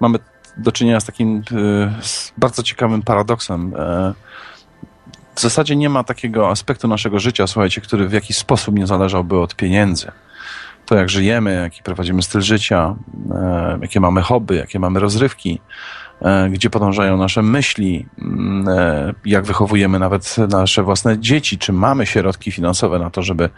mamy 0.00 0.18
do 0.56 0.72
czynienia 0.72 1.00
z 1.00 1.04
takim 1.04 1.36
e, 1.36 1.42
bardzo 2.38 2.62
ciekawym 2.62 3.02
paradoksem. 3.02 3.74
W 5.40 5.42
zasadzie 5.42 5.76
nie 5.76 5.88
ma 5.88 6.04
takiego 6.04 6.50
aspektu 6.50 6.88
naszego 6.88 7.18
życia, 7.18 7.46
słuchajcie, 7.46 7.80
który 7.80 8.08
w 8.08 8.12
jakiś 8.12 8.36
sposób 8.36 8.74
nie 8.74 8.86
zależałby 8.86 9.38
od 9.40 9.56
pieniędzy. 9.56 10.12
To, 10.86 10.94
jak 10.94 11.10
żyjemy, 11.10 11.54
jaki 11.54 11.82
prowadzimy 11.82 12.22
styl 12.22 12.40
życia, 12.40 12.94
e, 13.30 13.78
jakie 13.82 14.00
mamy 14.00 14.22
hobby, 14.22 14.56
jakie 14.56 14.78
mamy 14.78 15.00
rozrywki, 15.00 15.60
gdzie 16.50 16.70
podążają 16.70 17.16
nasze 17.16 17.42
myśli, 17.42 18.06
mm, 18.18 18.68
e, 18.68 19.14
jak 19.24 19.44
wychowujemy 19.44 19.98
nawet 19.98 20.36
nasze 20.48 20.82
własne 20.82 21.18
dzieci, 21.18 21.58
czy 21.58 21.72
mamy 21.72 22.06
środki 22.06 22.52
finansowe 22.52 22.98
na 22.98 23.10
to, 23.10 23.22
żeby 23.22 23.50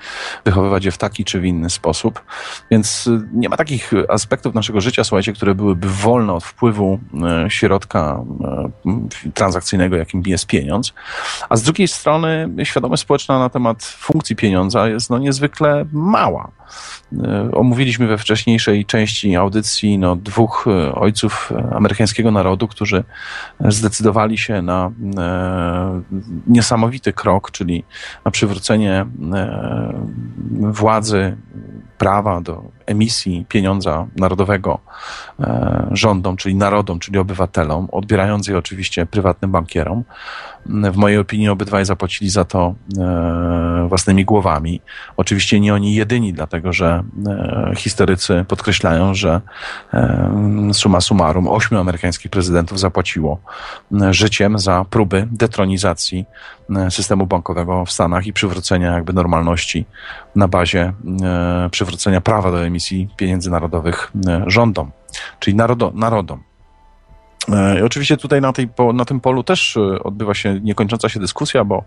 wychowywać 0.44 0.84
je 0.84 0.90
w 0.90 0.98
taki 0.98 1.24
czy 1.24 1.40
w 1.40 1.44
inny 1.44 1.70
sposób. 1.70 2.22
Więc 2.70 3.06
e, 3.06 3.20
nie 3.32 3.48
ma 3.48 3.56
takich 3.56 3.92
aspektów 4.08 4.54
naszego 4.54 4.80
życia, 4.80 5.04
słuchajcie, 5.04 5.32
które 5.32 5.54
byłyby 5.54 5.88
wolne 5.88 6.32
od 6.32 6.44
wpływu 6.44 6.98
środka 7.48 8.24
transakcyjnego, 9.34 9.96
jakim 9.96 10.22
jest 10.26 10.46
pieniądz. 10.46 10.92
A 11.48 11.56
z 11.56 11.62
drugiej 11.62 11.88
strony 11.88 12.48
świadomość 12.64 13.02
społeczna 13.02 13.38
na 13.38 13.48
temat 13.48 13.84
funkcji 13.84 14.36
pieniądza 14.36 14.88
jest 14.88 15.10
no 15.10 15.18
niezwykle 15.18 15.84
mała. 15.92 16.50
Omówiliśmy 17.52 18.06
we 18.06 18.18
wcześniejszej 18.18 18.84
części 18.84 19.36
audycji 19.36 19.98
no, 19.98 20.16
dwóch 20.16 20.66
ojców 20.94 21.52
amerykańskiego 21.72 22.30
narodu, 22.30 22.68
którzy 22.68 23.04
zdecydowali 23.60 24.38
się 24.38 24.62
na 24.62 24.90
e, 25.18 26.02
niesamowity 26.46 27.12
krok, 27.12 27.50
czyli 27.50 27.84
na 28.24 28.30
przywrócenie 28.30 29.06
e, 29.34 29.92
władzy, 30.60 31.36
prawa 31.98 32.40
do 32.40 32.62
emisji 32.86 33.46
pieniądza 33.48 34.06
narodowego 34.16 34.78
e, 35.40 35.86
rządom, 35.90 36.36
czyli 36.36 36.54
narodom, 36.54 36.98
czyli 36.98 37.18
obywatelom, 37.18 37.88
odbierając 37.92 38.48
je 38.48 38.58
oczywiście 38.58 39.06
prywatnym 39.06 39.50
bankierom. 39.50 40.04
W 40.66 40.96
mojej 40.96 41.18
opinii 41.18 41.48
obydwaj 41.48 41.84
zapłacili 41.84 42.30
za 42.30 42.44
to 42.44 42.74
e, 42.98 43.86
własnymi 43.88 44.24
głowami. 44.24 44.80
Oczywiście 45.16 45.60
nie 45.60 45.74
oni 45.74 45.94
jedyni, 45.94 46.32
dlatego 46.32 46.72
że 46.72 47.02
e, 47.26 47.72
historycy 47.76 48.44
podkreślają, 48.48 49.14
że 49.14 49.40
suma 50.72 51.00
summarum 51.00 51.48
ośmiu 51.48 51.78
amerykańskich 51.78 52.30
prezydentów 52.30 52.80
zapłaciło 52.80 53.40
życiem 54.10 54.58
za 54.58 54.84
próby 54.90 55.28
detronizacji 55.32 56.26
systemu 56.90 57.26
bankowego 57.26 57.84
w 57.84 57.92
Stanach 57.92 58.26
i 58.26 58.32
przywrócenia 58.32 58.92
jakby 58.92 59.12
normalności 59.12 59.86
na 60.36 60.48
bazie 60.48 60.92
przywrócenia 61.70 62.20
prawa 62.20 62.50
do 62.50 62.66
emisji 62.66 62.71
emisji 62.72 63.08
pieniędzy 63.16 63.50
narodowych 63.50 64.12
e, 64.26 64.44
rządom, 64.46 64.90
czyli 65.40 65.56
narodo, 65.56 65.92
narodom. 65.94 66.42
E, 67.48 67.78
I 67.78 67.82
oczywiście 67.82 68.16
tutaj 68.16 68.40
na, 68.40 68.52
tej, 68.52 68.68
na 68.94 69.04
tym 69.04 69.20
polu 69.20 69.42
też 69.42 69.76
e, 69.76 70.02
odbywa 70.02 70.34
się 70.34 70.60
niekończąca 70.60 71.08
się 71.08 71.20
dyskusja, 71.20 71.64
bo, 71.64 71.84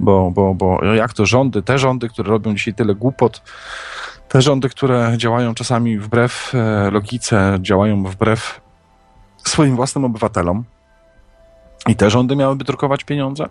bo, 0.00 0.30
bo, 0.30 0.54
bo 0.54 0.84
jak 0.84 1.12
to 1.12 1.26
rządy, 1.26 1.62
te 1.62 1.78
rządy, 1.78 2.08
które 2.08 2.30
robią 2.30 2.54
dzisiaj 2.54 2.74
tyle 2.74 2.94
głupot, 2.94 3.42
te 4.28 4.42
rządy, 4.42 4.68
które 4.68 5.14
działają 5.16 5.54
czasami 5.54 5.98
wbrew 5.98 6.52
logice, 6.92 7.58
działają 7.60 8.04
wbrew 8.04 8.60
swoim 9.44 9.76
własnym 9.76 10.04
obywatelom, 10.04 10.64
i 11.86 11.96
te 11.96 12.10
rządy 12.10 12.36
miałyby 12.36 12.64
drukować 12.64 13.04
pieniądze, 13.04 13.48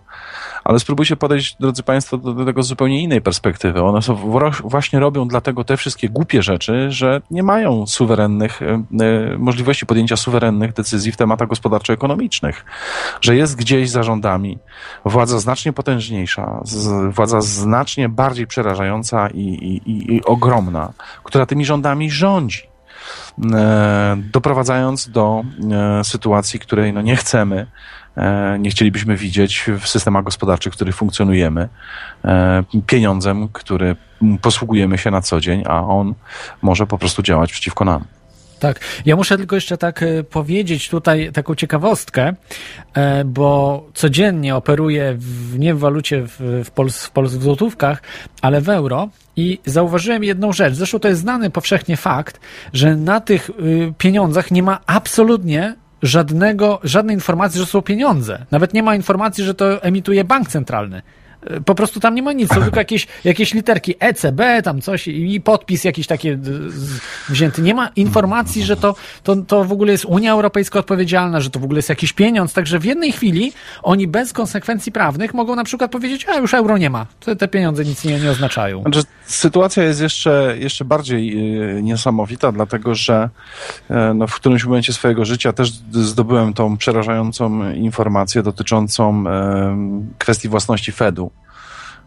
ale 0.63 0.79
spróbujcie 0.79 1.15
podejść, 1.15 1.55
drodzy 1.59 1.83
Państwo, 1.83 2.17
do, 2.17 2.33
do 2.33 2.45
tego 2.45 2.63
z 2.63 2.67
zupełnie 2.67 3.03
innej 3.03 3.21
perspektywy. 3.21 3.81
One 3.81 4.01
są, 4.01 4.15
właśnie 4.63 4.99
robią 4.99 5.27
dlatego 5.27 5.63
te 5.63 5.77
wszystkie 5.77 6.09
głupie 6.09 6.43
rzeczy, 6.43 6.91
że 6.91 7.21
nie 7.31 7.43
mają 7.43 7.87
suwerennych, 7.87 8.61
e, 8.61 9.37
możliwości 9.37 9.85
podjęcia 9.85 10.17
suwerennych 10.17 10.73
decyzji 10.73 11.11
w 11.11 11.17
tematach 11.17 11.47
gospodarczo-ekonomicznych. 11.47 12.65
Że 13.21 13.35
jest 13.35 13.55
gdzieś 13.55 13.89
za 13.89 14.03
rządami 14.03 14.59
władza 15.05 15.39
znacznie 15.39 15.73
potężniejsza, 15.73 16.61
z, 16.63 17.15
władza 17.15 17.41
znacznie 17.41 18.09
bardziej 18.09 18.47
przerażająca 18.47 19.27
i, 19.29 19.41
i, 19.85 20.15
i 20.15 20.23
ogromna, 20.23 20.91
która 21.23 21.45
tymi 21.45 21.65
rządami 21.65 22.11
rządzi 22.11 22.67
e, 23.53 24.17
doprowadzając 24.33 25.09
do 25.09 25.43
sytuacji, 26.03 26.59
której 26.59 26.93
no 26.93 27.01
nie 27.01 27.15
chcemy, 27.15 27.67
nie 28.59 28.69
chcielibyśmy 28.69 29.15
widzieć 29.15 29.65
w 29.79 29.87
systemach 29.87 30.23
gospodarczych, 30.23 30.73
w 30.73 30.75
których 30.75 30.95
funkcjonujemy, 30.95 31.69
e, 32.25 32.63
pieniądzem, 32.87 33.47
który 33.53 33.95
posługujemy 34.41 34.97
się 34.97 35.11
na 35.11 35.21
co 35.21 35.39
dzień, 35.39 35.63
a 35.65 35.83
on 35.83 36.13
może 36.61 36.87
po 36.87 36.97
prostu 36.97 37.23
działać 37.23 37.51
przeciwko 37.51 37.85
nam. 37.85 38.03
Tak, 38.59 38.79
ja 39.05 39.15
muszę 39.15 39.37
tylko 39.37 39.55
jeszcze 39.55 39.77
tak 39.77 40.03
e, 40.03 40.23
powiedzieć 40.23 40.89
tutaj 40.89 41.31
taką 41.33 41.55
ciekawostkę, 41.55 42.33
bo 43.25 43.83
codziennie 43.93 44.55
operuję 44.55 45.15
w, 45.17 45.59
nie 45.59 45.75
w 45.75 45.79
walucie 45.79 46.21
w, 46.27 46.61
w, 46.65 46.71
Pols, 46.71 47.05
w, 47.05 47.11
w 47.13 47.43
złotówkach, 47.43 48.01
ale 48.41 48.61
w 48.61 48.69
euro 48.69 49.09
i 49.35 49.59
zauważyłem 49.65 50.23
jedną 50.23 50.53
rzecz. 50.53 50.73
Zresztą 50.73 50.99
to 50.99 51.07
jest 51.07 51.21
znany 51.21 51.49
powszechnie 51.49 51.97
fakt, 51.97 52.39
że 52.73 52.95
na 52.95 53.19
tych 53.19 53.49
y, 53.49 53.93
pieniądzach 53.97 54.51
nie 54.51 54.63
ma 54.63 54.79
absolutnie 54.85 55.75
żadnego, 56.01 56.79
żadnej 56.83 57.15
informacji, 57.15 57.59
że 57.59 57.65
są 57.65 57.81
pieniądze. 57.81 58.45
Nawet 58.51 58.73
nie 58.73 58.83
ma 58.83 58.95
informacji, 58.95 59.43
że 59.43 59.53
to 59.53 59.83
emituje 59.83 60.23
bank 60.23 60.47
centralny. 60.47 61.01
Po 61.65 61.75
prostu 61.75 61.99
tam 61.99 62.15
nie 62.15 62.23
ma 62.23 62.33
nic, 62.33 62.53
są 62.53 62.61
tylko 62.61 62.79
jakieś, 62.79 63.07
jakieś 63.23 63.53
literki 63.53 63.95
ECB, 63.99 64.41
tam 64.63 64.81
coś 64.81 65.07
i 65.07 65.41
podpis 65.41 65.83
jakiś 65.83 66.07
taki 66.07 66.29
wzięty. 67.29 67.61
Nie 67.61 67.75
ma 67.75 67.87
informacji, 67.95 68.63
że 68.63 68.77
to, 68.77 68.95
to, 69.23 69.35
to 69.35 69.63
w 69.63 69.71
ogóle 69.71 69.91
jest 69.91 70.05
Unia 70.05 70.31
Europejska 70.31 70.79
odpowiedzialna, 70.79 71.41
że 71.41 71.49
to 71.49 71.59
w 71.59 71.63
ogóle 71.63 71.77
jest 71.77 71.89
jakiś 71.89 72.13
pieniądz. 72.13 72.53
Także 72.53 72.79
w 72.79 72.85
jednej 72.85 73.11
chwili 73.11 73.53
oni 73.83 74.07
bez 74.07 74.33
konsekwencji 74.33 74.91
prawnych 74.91 75.33
mogą 75.33 75.55
na 75.55 75.63
przykład 75.63 75.91
powiedzieć, 75.91 76.25
a 76.29 76.35
już 76.35 76.53
euro 76.53 76.77
nie 76.77 76.89
ma. 76.89 77.05
Te, 77.19 77.35
te 77.35 77.47
pieniądze 77.47 77.85
nic 77.85 78.05
nie, 78.05 78.19
nie 78.19 78.31
oznaczają. 78.31 78.81
Znaczy, 78.81 79.01
sytuacja 79.25 79.83
jest 79.83 80.01
jeszcze, 80.01 80.55
jeszcze 80.59 80.85
bardziej 80.85 81.27
yy, 81.27 81.83
niesamowita, 81.83 82.51
dlatego 82.51 82.95
że 82.95 83.29
yy, 83.89 83.95
no, 84.15 84.27
w 84.27 84.35
którymś 84.35 84.65
momencie 84.65 84.93
swojego 84.93 85.25
życia 85.25 85.53
też 85.53 85.71
zdobyłem 85.91 86.53
tą 86.53 86.77
przerażającą 86.77 87.71
informację 87.71 88.43
dotyczącą 88.43 89.23
yy, 89.23 89.29
kwestii 90.17 90.49
własności 90.49 90.91
Fedu. 90.91 91.31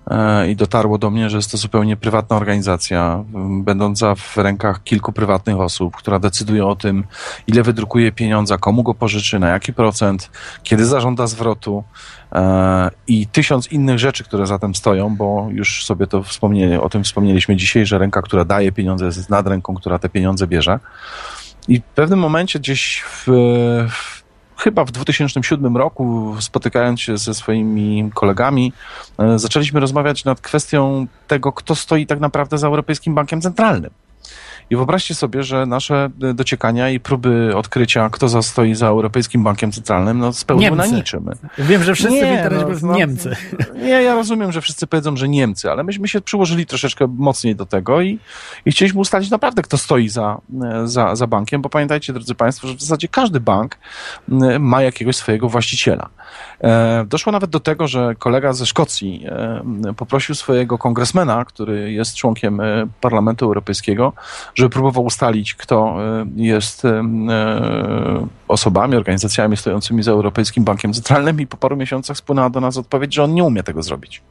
E, 0.06 0.50
i 0.50 0.56
dotarło 0.56 0.98
do 0.98 1.10
mnie, 1.10 1.30
że 1.30 1.36
jest 1.36 1.50
to 1.50 1.56
zupełnie 1.56 1.96
prywatna 1.96 2.36
organizacja, 2.36 3.24
będąca 3.64 4.14
w 4.14 4.36
rękach 4.36 4.82
kilku 4.82 5.12
prywatnych 5.12 5.60
osób, 5.60 5.96
która 5.96 6.18
decyduje 6.18 6.66
o 6.66 6.76
tym, 6.76 7.04
ile 7.46 7.62
wydrukuje 7.62 8.12
pieniądza, 8.12 8.58
komu 8.58 8.82
go 8.82 8.94
pożyczy, 8.94 9.38
na 9.38 9.48
jaki 9.48 9.72
procent, 9.72 10.30
kiedy 10.62 10.84
zażąda 10.84 11.26
zwrotu 11.26 11.84
e, 12.32 12.90
i 13.06 13.26
tysiąc 13.26 13.72
innych 13.72 13.98
rzeczy, 13.98 14.24
które 14.24 14.46
za 14.46 14.58
tym 14.58 14.74
stoją, 14.74 15.16
bo 15.16 15.48
już 15.50 15.84
sobie 15.84 16.06
to 16.06 16.22
wspomnieli, 16.22 16.76
o 16.76 16.88
tym 16.88 17.04
wspomnieliśmy 17.04 17.56
dzisiaj, 17.56 17.86
że 17.86 17.98
ręka, 17.98 18.22
która 18.22 18.44
daje 18.44 18.72
pieniądze 18.72 19.06
jest 19.06 19.30
nad 19.30 19.46
ręką, 19.46 19.74
która 19.74 19.98
te 19.98 20.08
pieniądze 20.08 20.46
bierze. 20.46 20.78
I 21.68 21.80
w 21.80 21.82
pewnym 21.82 22.18
momencie 22.18 22.58
gdzieś 22.58 23.04
w, 23.06 23.26
w 23.90 24.19
chyba 24.60 24.84
w 24.84 24.90
2007 24.90 25.76
roku, 25.76 26.34
spotykając 26.40 27.00
się 27.00 27.18
ze 27.18 27.34
swoimi 27.34 28.10
kolegami, 28.14 28.72
e, 29.18 29.38
zaczęliśmy 29.38 29.80
rozmawiać 29.80 30.24
nad 30.24 30.40
kwestią 30.40 31.06
tego, 31.26 31.52
kto 31.52 31.74
stoi 31.74 32.06
tak 32.06 32.20
naprawdę 32.20 32.58
za 32.58 32.66
Europejskim 32.66 33.14
Bankiem 33.14 33.40
Centralnym. 33.40 33.90
I 34.70 34.76
wyobraźcie 34.76 35.14
sobie, 35.14 35.42
że 35.42 35.66
nasze 35.66 36.10
dociekania 36.34 36.90
i 36.90 37.00
próby 37.00 37.52
odkrycia, 37.56 38.10
kto 38.10 38.42
stoi 38.42 38.74
za 38.74 38.86
Europejskim 38.86 39.44
Bankiem 39.44 39.72
Centralnym, 39.72 40.18
no 40.18 40.32
spełniły 40.32 40.76
na 40.76 40.86
niczym. 40.86 41.30
Wiem, 41.58 41.84
że 41.84 41.94
wszyscy 41.94 42.14
nie, 42.14 42.50
w 42.74 42.82
no, 42.82 42.88
no, 42.88 42.96
Niemcy. 42.96 43.36
Nie, 43.82 43.88
ja 43.88 44.14
rozumiem, 44.14 44.52
że 44.52 44.60
wszyscy 44.60 44.86
powiedzą, 44.86 45.16
że 45.16 45.28
Niemcy, 45.28 45.70
ale 45.70 45.84
myśmy 45.84 46.08
się 46.08 46.20
przyłożyli 46.20 46.66
troszeczkę 46.66 47.06
mocniej 47.16 47.56
do 47.56 47.66
tego 47.66 48.00
i, 48.00 48.18
i 48.64 48.70
chcieliśmy 48.70 49.00
ustalić 49.00 49.30
naprawdę, 49.30 49.62
kto 49.62 49.78
stoi 49.78 50.08
za, 50.08 50.40
za, 50.84 51.16
za 51.16 51.26
bankiem, 51.26 51.62
bo 51.62 51.68
pamiętajcie, 51.68 52.12
drodzy 52.12 52.34
Państwo, 52.34 52.68
że 52.68 52.74
w 52.74 52.80
zasadzie 52.80 53.08
każdy 53.08 53.40
bank 53.40 53.78
ma 54.60 54.82
jakiegoś 54.82 55.16
swojego 55.16 55.48
właściciela. 55.48 56.08
E, 56.60 57.04
doszło 57.08 57.32
nawet 57.32 57.50
do 57.50 57.60
tego, 57.60 57.88
że 57.88 58.14
kolega 58.18 58.52
ze 58.52 58.66
Szkocji 58.66 59.24
e, 59.28 59.94
poprosił 59.96 60.34
swojego 60.34 60.78
kongresmena, 60.78 61.44
który 61.44 61.92
jest 61.92 62.14
członkiem 62.14 62.60
e, 62.60 62.86
Parlamentu 63.00 63.44
Europejskiego, 63.44 64.12
żeby 64.54 64.70
próbował 64.70 65.04
ustalić, 65.04 65.54
kto 65.54 65.96
jest 66.36 66.82
osobami, 68.48 68.96
organizacjami 68.96 69.56
stojącymi 69.56 70.02
za 70.02 70.10
Europejskim 70.10 70.64
Bankiem 70.64 70.92
Centralnym 70.92 71.40
i 71.40 71.46
po 71.46 71.56
paru 71.56 71.76
miesiącach 71.76 72.16
spłynęła 72.16 72.50
do 72.50 72.60
nas 72.60 72.76
odpowiedź, 72.76 73.14
że 73.14 73.24
on 73.24 73.34
nie 73.34 73.44
umie 73.44 73.62
tego 73.62 73.82
zrobić. 73.82 74.22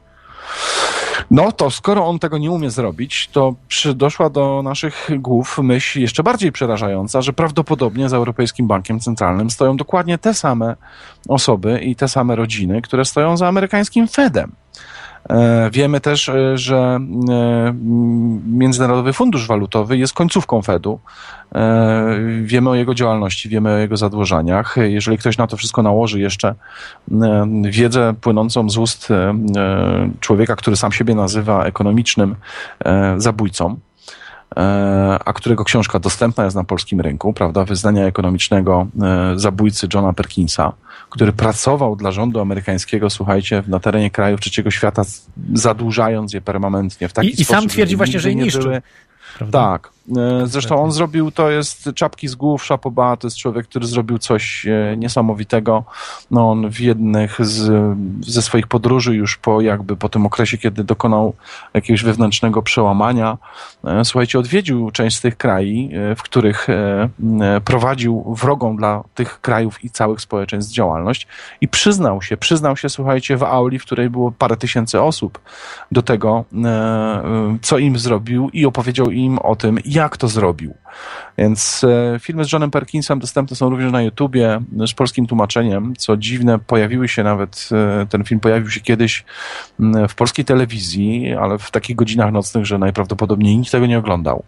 No 1.30 1.52
to 1.52 1.70
skoro 1.70 2.06
on 2.06 2.18
tego 2.18 2.38
nie 2.38 2.50
umie 2.50 2.70
zrobić, 2.70 3.28
to 3.32 3.54
przy, 3.68 3.94
doszła 3.94 4.30
do 4.30 4.62
naszych 4.62 5.10
głów 5.18 5.58
myśl 5.58 6.00
jeszcze 6.00 6.22
bardziej 6.22 6.52
przerażająca, 6.52 7.22
że 7.22 7.32
prawdopodobnie 7.32 8.08
za 8.08 8.16
Europejskim 8.16 8.66
Bankiem 8.66 9.00
Centralnym 9.00 9.50
stoją 9.50 9.76
dokładnie 9.76 10.18
te 10.18 10.34
same 10.34 10.76
osoby 11.28 11.80
i 11.80 11.96
te 11.96 12.08
same 12.08 12.36
rodziny, 12.36 12.82
które 12.82 13.04
stoją 13.04 13.36
za 13.36 13.48
amerykańskim 13.48 14.08
Fedem. 14.08 14.52
E, 15.30 15.70
wiemy 15.72 16.00
też, 16.00 16.28
e, 16.28 16.58
że 16.58 16.98
e, 17.28 17.74
Międzynarodowy 18.46 19.12
Fundusz 19.12 19.46
Walutowy 19.46 19.96
jest 19.96 20.12
końcówką 20.12 20.62
Fedu. 20.62 20.98
Wiemy 22.42 22.70
o 22.70 22.74
jego 22.74 22.94
działalności, 22.94 23.48
wiemy 23.48 23.74
o 23.74 23.76
jego 23.76 23.96
zadłużaniach. 23.96 24.76
Jeżeli 24.82 25.18
ktoś 25.18 25.38
na 25.38 25.46
to 25.46 25.56
wszystko 25.56 25.82
nałoży 25.82 26.20
jeszcze 26.20 26.54
wiedzę 27.70 28.14
płynącą 28.20 28.70
z 28.70 28.78
ust 28.78 29.08
człowieka, 30.20 30.56
który 30.56 30.76
sam 30.76 30.92
siebie 30.92 31.14
nazywa 31.14 31.64
ekonomicznym 31.64 32.36
zabójcą, 33.16 33.76
a 35.24 35.32
którego 35.32 35.64
książka 35.64 35.98
dostępna 35.98 36.44
jest 36.44 36.56
na 36.56 36.64
polskim 36.64 37.00
rynku, 37.00 37.32
prawda, 37.32 37.64
wyznania 37.64 38.06
ekonomicznego 38.06 38.86
zabójcy 39.36 39.88
Johna 39.94 40.12
Perkinsa, 40.12 40.72
który 41.10 41.32
pracował 41.32 41.96
dla 41.96 42.10
rządu 42.12 42.40
amerykańskiego, 42.40 43.10
słuchajcie, 43.10 43.62
na 43.68 43.80
terenie 43.80 44.10
krajów 44.10 44.40
trzeciego 44.40 44.70
świata, 44.70 45.02
zadłużając 45.54 46.32
je 46.32 46.40
permanentnie 46.40 47.08
w 47.08 47.12
taki 47.12 47.28
I, 47.28 47.32
sposób. 47.32 47.50
I 47.50 47.54
sam 47.60 47.68
twierdzi 47.68 47.96
właśnie, 47.96 48.20
że 48.20 48.28
je 48.28 48.34
niszczy. 48.34 48.58
Były... 48.58 48.82
Tak, 49.50 49.90
E, 49.99 49.99
zresztą 50.44 50.82
on 50.82 50.92
zrobił, 50.92 51.30
to 51.30 51.50
jest 51.50 51.90
czapki 51.94 52.28
z 52.28 52.34
głów, 52.34 52.64
szapoba, 52.64 53.16
to 53.16 53.26
jest 53.26 53.36
człowiek, 53.36 53.66
który 53.66 53.86
zrobił 53.86 54.18
coś 54.18 54.66
e, 54.66 54.96
niesamowitego. 54.96 55.84
No 56.30 56.50
on 56.50 56.70
w 56.70 56.80
jednych 56.80 57.46
z, 57.46 57.72
ze 58.26 58.42
swoich 58.42 58.66
podróży 58.66 59.14
już 59.14 59.36
po 59.36 59.60
jakby 59.60 59.96
po 59.96 60.08
tym 60.08 60.26
okresie, 60.26 60.58
kiedy 60.58 60.84
dokonał 60.84 61.34
jakiegoś 61.74 62.02
wewnętrznego 62.02 62.62
przełamania, 62.62 63.38
e, 63.84 64.04
słuchajcie, 64.04 64.38
odwiedził 64.38 64.90
część 64.90 65.16
z 65.16 65.20
tych 65.20 65.36
krajów, 65.36 65.60
w 66.16 66.22
których 66.22 66.66
prowadził 67.64 68.34
wrogą 68.34 68.76
dla 68.76 69.04
tych 69.14 69.40
krajów 69.40 69.84
i 69.84 69.90
całych 69.90 70.20
społeczeństw 70.20 70.72
działalność 70.72 71.26
i 71.60 71.68
przyznał 71.68 72.22
się, 72.22 72.36
przyznał 72.36 72.76
się, 72.76 72.88
słuchajcie, 72.88 73.36
w 73.36 73.42
auli, 73.42 73.78
w 73.78 73.82
której 73.82 74.10
było 74.10 74.32
parę 74.32 74.56
tysięcy 74.56 75.00
osób 75.00 75.40
do 75.92 76.02
tego, 76.02 76.44
co 77.62 77.78
im 77.78 77.98
zrobił 77.98 78.50
i 78.52 78.66
opowiedział 78.66 79.10
im 79.10 79.38
o 79.38 79.56
tym, 79.56 79.78
jak 79.84 79.99
to 80.08 80.28
zrobił. 80.28 80.74
Więc 81.38 81.84
e, 81.84 82.18
filmy 82.20 82.44
z 82.44 82.52
Johnem 82.52 82.70
Perkinsem 82.70 83.18
dostępne 83.18 83.56
są 83.56 83.70
również 83.70 83.92
na 83.92 84.02
YouTubie 84.02 84.60
z 84.86 84.92
polskim 84.92 85.26
tłumaczeniem. 85.26 85.94
Co 85.98 86.16
dziwne, 86.16 86.58
pojawiły 86.58 87.08
się 87.08 87.22
nawet, 87.22 87.68
e, 88.02 88.06
ten 88.06 88.24
film 88.24 88.40
pojawił 88.40 88.70
się 88.70 88.80
kiedyś 88.80 89.24
w 90.08 90.14
polskiej 90.14 90.44
telewizji, 90.44 91.34
ale 91.34 91.58
w 91.58 91.70
takich 91.70 91.96
godzinach 91.96 92.32
nocnych, 92.32 92.66
że 92.66 92.78
najprawdopodobniej 92.78 93.58
nikt 93.58 93.72
tego 93.72 93.86
nie 93.86 93.98
oglądał. 93.98 94.44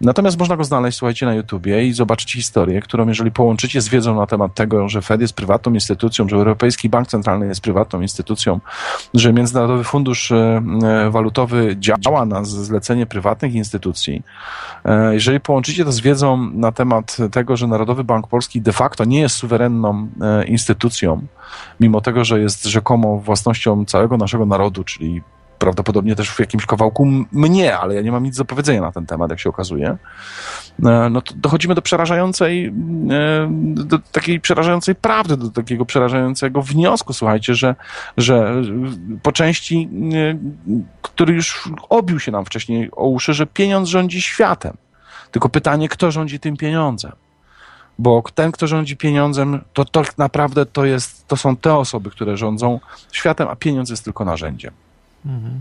Natomiast 0.00 0.38
można 0.38 0.56
go 0.56 0.64
znaleźć, 0.64 0.98
słuchajcie, 0.98 1.26
na 1.26 1.34
YouTubie 1.34 1.86
i 1.86 1.92
zobaczyć 1.92 2.32
historię, 2.32 2.80
którą 2.80 3.08
jeżeli 3.08 3.30
połączycie 3.30 3.80
z 3.80 3.88
wiedzą 3.88 4.16
na 4.16 4.26
temat 4.26 4.54
tego, 4.54 4.88
że 4.88 5.02
Fed 5.02 5.20
jest 5.20 5.34
prywatną 5.34 5.74
instytucją, 5.74 6.28
że 6.28 6.36
Europejski 6.36 6.88
Bank 6.88 7.08
Centralny 7.08 7.46
jest 7.46 7.60
prywatną 7.60 8.00
instytucją, 8.00 8.60
że 9.14 9.32
Międzynarodowy 9.32 9.84
Fundusz 9.84 10.32
e, 10.32 10.62
Walutowy 11.10 11.76
działa 11.78 12.24
na 12.24 12.44
zlecenie 12.44 13.06
prywatnych 13.06 13.54
instytucji, 13.54 14.22
jeżeli 15.10 15.40
połączycie 15.40 15.84
to 15.84 15.92
z 15.92 16.00
wiedzą 16.00 16.36
na 16.36 16.72
temat 16.72 17.16
tego, 17.32 17.56
że 17.56 17.66
Narodowy 17.66 18.04
Bank 18.04 18.26
Polski 18.26 18.60
de 18.60 18.72
facto 18.72 19.04
nie 19.04 19.20
jest 19.20 19.36
suwerenną 19.36 20.08
instytucją, 20.46 21.26
mimo 21.80 22.00
tego, 22.00 22.24
że 22.24 22.40
jest 22.40 22.64
rzekomo 22.64 23.18
własnością 23.18 23.84
całego 23.84 24.16
naszego 24.16 24.46
narodu, 24.46 24.84
czyli 24.84 25.22
prawdopodobnie 25.58 26.16
też 26.16 26.30
w 26.30 26.40
jakimś 26.40 26.66
kawałku 26.66 27.06
mnie, 27.32 27.78
ale 27.78 27.94
ja 27.94 28.02
nie 28.02 28.12
mam 28.12 28.24
nic 28.24 28.36
do 28.36 28.44
powiedzenia 28.44 28.80
na 28.80 28.92
ten 28.92 29.06
temat, 29.06 29.30
jak 29.30 29.40
się 29.40 29.50
okazuje, 29.50 29.96
e, 30.84 31.08
no 31.10 31.22
to 31.22 31.34
dochodzimy 31.36 31.74
do 31.74 31.82
przerażającej, 31.82 32.66
e, 32.66 32.72
do 33.74 33.98
takiej 33.98 34.40
przerażającej 34.40 34.94
prawdy, 34.94 35.36
do 35.36 35.50
takiego 35.50 35.84
przerażającego 35.84 36.62
wniosku, 36.62 37.12
słuchajcie, 37.12 37.54
że, 37.54 37.74
że 38.16 38.62
po 39.22 39.32
części, 39.32 39.88
e, 40.14 40.38
który 41.02 41.34
już 41.34 41.68
obił 41.88 42.20
się 42.20 42.32
nam 42.32 42.44
wcześniej 42.44 42.90
o 42.92 43.08
uszy, 43.08 43.34
że 43.34 43.46
pieniądz 43.46 43.88
rządzi 43.88 44.22
światem. 44.22 44.76
Tylko 45.30 45.48
pytanie, 45.48 45.88
kto 45.88 46.10
rządzi 46.10 46.40
tym 46.40 46.56
pieniądzem? 46.56 47.12
bo 47.98 48.22
ten, 48.34 48.52
kto 48.52 48.66
rządzi 48.66 48.96
pieniądzem, 48.96 49.64
to, 49.72 49.84
to 49.84 50.02
naprawdę 50.18 50.66
to, 50.66 50.84
jest, 50.84 51.28
to 51.28 51.36
są 51.36 51.56
te 51.56 51.74
osoby, 51.74 52.10
które 52.10 52.36
rządzą 52.36 52.80
światem, 53.12 53.48
a 53.48 53.56
pieniądz 53.56 53.90
jest 53.90 54.04
tylko 54.04 54.24
narzędziem. 54.24 54.72
Mhm. 55.28 55.60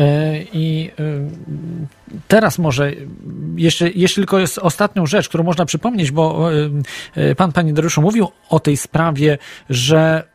E, 0.00 0.42
I 0.52 0.90
e, 0.98 1.02
teraz 2.28 2.58
może 2.58 2.92
jeszcze, 3.56 3.90
jeszcze 3.90 4.20
tylko 4.20 4.38
jest 4.38 4.58
ostatnią 4.58 5.06
rzecz, 5.06 5.28
którą 5.28 5.44
można 5.44 5.64
przypomnieć, 5.64 6.10
bo 6.10 6.50
e, 7.16 7.34
pan, 7.34 7.52
panie 7.52 7.72
Dariuszu, 7.72 8.02
mówił 8.02 8.28
o 8.48 8.60
tej 8.60 8.76
sprawie, 8.76 9.38
że 9.70 10.28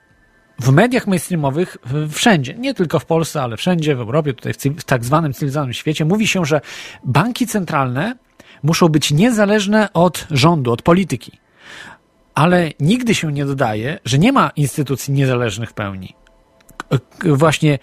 w 0.60 0.72
mediach 0.72 1.08
mainstreamowych 1.08 1.78
wszędzie, 2.12 2.54
nie 2.54 2.74
tylko 2.74 3.00
w 3.00 3.06
Polsce, 3.06 3.42
ale 3.42 3.58
wszędzie 3.58 3.96
w 3.96 4.00
Europie, 4.00 4.34
tutaj 4.34 4.54
w 4.78 4.84
tak 4.84 5.06
zwanym 5.06 5.34
cywilizowanym 5.34 5.74
świecie, 5.74 6.06
mówi 6.06 6.28
się, 6.28 6.46
że 6.46 6.62
banki 7.06 7.48
centralne 7.48 8.16
muszą 8.64 8.90
być 8.90 9.12
niezależne 9.12 9.94
od 9.94 10.28
rządu, 10.32 10.72
od 10.72 10.82
polityki. 10.82 11.32
Ale 12.36 12.72
nigdy 12.80 13.16
się 13.16 13.32
nie 13.32 13.46
dodaje, 13.46 14.00
że 14.06 14.18
nie 14.18 14.32
ma 14.32 14.52
instytucji 14.56 15.14
niezależnych 15.14 15.70
w 15.70 15.74
pełni. 15.74 16.16
Właśnie, 17.26 17.80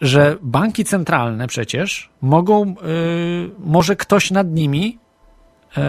że 0.00 0.36
banki 0.42 0.84
centralne 0.84 1.46
przecież 1.46 2.10
mogą, 2.20 2.70
y, 2.70 2.74
może 3.58 3.96
ktoś 3.96 4.30
nad 4.30 4.50
nimi 4.50 4.98
y, 5.78 5.80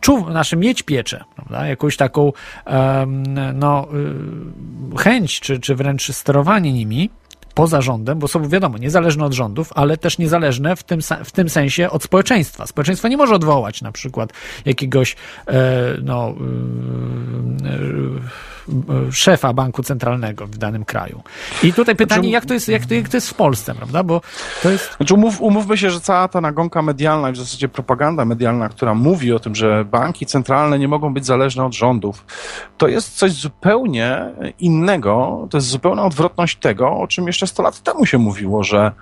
czuł, 0.00 0.30
znaczy 0.30 0.56
mieć 0.56 0.82
pieczę, 0.82 1.24
prawda? 1.36 1.66
jakąś 1.66 1.96
taką 1.96 2.32
no, 3.54 3.88
chęć, 4.98 5.40
czy, 5.40 5.60
czy 5.60 5.74
wręcz 5.74 6.12
sterowanie 6.12 6.72
nimi, 6.72 7.10
poza 7.58 7.80
rządem, 7.80 8.18
bo 8.18 8.28
są, 8.28 8.48
wiadomo, 8.48 8.78
niezależne 8.78 9.24
od 9.24 9.32
rządów, 9.32 9.72
ale 9.74 9.96
też 9.96 10.18
niezależne 10.18 10.76
w 10.76 10.82
tym, 10.82 11.00
w 11.24 11.32
tym 11.32 11.48
sensie 11.48 11.90
od 11.90 12.02
społeczeństwa. 12.02 12.66
Społeczeństwo 12.66 13.08
nie 13.08 13.16
może 13.16 13.34
odwołać 13.34 13.82
na 13.82 13.92
przykład 13.92 14.32
jakiegoś 14.64 15.16
e, 15.46 15.54
no, 16.02 16.28
e, 16.28 17.74
e, 19.08 19.12
szefa 19.12 19.52
banku 19.52 19.82
centralnego 19.82 20.46
w 20.46 20.58
danym 20.58 20.84
kraju. 20.84 21.22
I 21.62 21.72
tutaj 21.72 21.96
pytanie, 21.96 22.20
znaczy, 22.20 22.32
jak 22.32 22.46
to 22.46 22.54
jest, 22.54 22.68
jak 22.68 22.86
to, 22.86 22.94
jak 22.94 23.08
to 23.08 23.16
jest 23.16 23.30
w 23.30 23.34
Polsce, 23.34 23.74
prawda? 23.74 24.02
Bo 24.02 24.20
to 24.62 24.70
jest... 24.70 24.96
Znaczy 24.96 25.14
umów, 25.14 25.40
umówmy 25.40 25.78
się, 25.78 25.90
że 25.90 26.00
cała 26.00 26.28
ta 26.28 26.40
nagonka 26.40 26.82
medialna 26.82 27.30
i 27.30 27.32
w 27.32 27.36
zasadzie 27.36 27.68
propaganda 27.68 28.24
medialna, 28.24 28.68
która 28.68 28.94
mówi 28.94 29.32
o 29.32 29.38
tym, 29.38 29.54
że 29.54 29.84
banki 29.84 30.26
centralne 30.26 30.78
nie 30.78 30.88
mogą 30.88 31.14
być 31.14 31.26
zależne 31.26 31.64
od 31.64 31.74
rządów, 31.74 32.24
to 32.76 32.88
jest 32.88 33.16
coś 33.16 33.32
zupełnie 33.32 34.20
innego, 34.58 35.46
to 35.50 35.56
jest 35.56 35.68
zupełna 35.68 36.04
odwrotność 36.04 36.56
tego, 36.56 36.90
o 36.90 37.06
czym 37.06 37.26
jeszcze 37.26 37.47
100 37.48 37.62
lat 37.62 37.82
temu 37.82 38.06
się 38.06 38.18
mówiło, 38.18 38.64
że, 38.64 38.92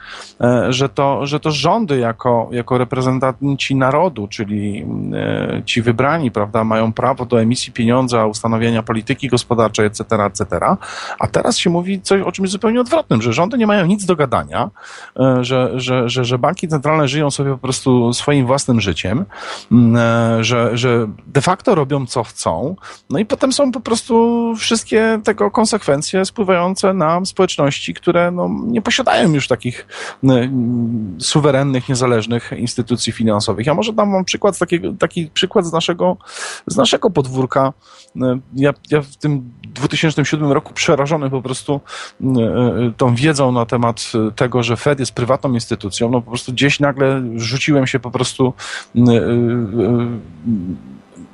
e, 0.41 0.73
że, 0.73 0.89
to, 0.89 1.27
że 1.27 1.41
to 1.41 1.51
rządy 1.51 1.99
jako, 1.99 2.49
jako 2.53 2.79
reprezentanci 2.79 3.75
narodu, 3.77 4.29
czyli 4.29 4.87
e, 5.15 5.63
ci 5.65 5.83
wybrani, 5.83 6.31
prawda, 6.31 6.65
mają 6.65 6.93
prawo 6.93 7.27
do 7.27 7.41
emisji 7.41 7.73
pieniądza, 7.73 8.27
ustanowienia 8.27 8.83
polityki 8.83 9.29
gospodarczej, 9.29 9.87
etc., 9.87 10.05
etc., 10.25 10.47
a 11.19 11.27
teraz 11.27 11.59
się 11.59 11.71
mówi 11.71 12.01
coś 12.01 12.23
o 12.23 12.33
czymś 12.33 12.51
zupełnie 12.51 12.81
odwrotnym, 12.81 13.23
że 13.23 13.33
rządy 13.33 13.59
nie 13.59 13.67
mają 13.67 13.87
nic 13.87 14.05
do 14.05 14.17
gadania, 14.17 14.71
e, 15.21 15.45
że, 15.45 15.81
że, 15.81 16.09
że, 16.09 16.25
że 16.25 16.39
banki 16.39 16.69
centralne 16.69 17.09
żyją 17.09 17.31
sobie 17.31 17.51
po 17.51 17.59
prostu 17.59 18.13
swoim 18.13 18.47
własnym 18.47 18.81
życiem, 18.81 19.25
że, 20.41 20.77
że 20.77 21.09
de 21.27 21.41
facto 21.41 21.75
robią 21.75 22.07
co 22.07 22.25
chcą, 22.25 22.77
no 23.11 23.19
i 23.19 23.25
potem 23.27 23.53
są 23.53 23.73
po 23.73 23.81
prostu 23.81 24.55
wszystkie 24.57 25.21
tego 25.25 25.51
konsekwencje 25.51 26.25
spływające 26.25 26.95
na 26.95 27.25
społeczności, 27.25 27.95
które 27.95 28.31
no, 28.37 28.51
nie 28.67 28.83
posiadają 28.83 29.33
już 29.33 29.49
takich 29.49 29.87
suwerennych, 31.19 31.89
niezależnych 31.89 32.53
instytucji 32.57 33.13
finansowych. 33.13 33.67
Ja 33.67 33.75
może 33.75 33.93
dam 33.93 34.13
wam 34.13 34.25
przykład, 34.25 34.59
takiego, 34.59 34.93
taki 34.99 35.31
przykład 35.35 35.67
z 35.67 35.73
naszego, 35.73 36.17
z 36.67 36.77
naszego 36.77 37.11
podwórka. 37.11 37.73
Ja, 38.55 38.75
ja 38.91 39.03
w 39.03 39.17
tym 39.17 39.51
2007 39.69 40.53
roku 40.53 40.75
przerażony 40.75 41.31
po 41.31 41.43
prostu 41.43 41.81
tą 42.97 43.15
wiedzą 43.15 43.53
na 43.53 43.67
temat 43.67 44.13
tego, 44.37 44.63
że 44.63 44.77
Fed 44.77 45.01
jest 45.01 45.13
prywatną 45.13 45.53
instytucją, 45.53 46.11
no 46.11 46.23
po 46.23 46.31
prostu 46.31 46.53
gdzieś 46.53 46.81
nagle 46.81 47.23
rzuciłem 47.35 47.87
się 47.87 48.01
po 48.01 48.11
prostu 48.11 48.53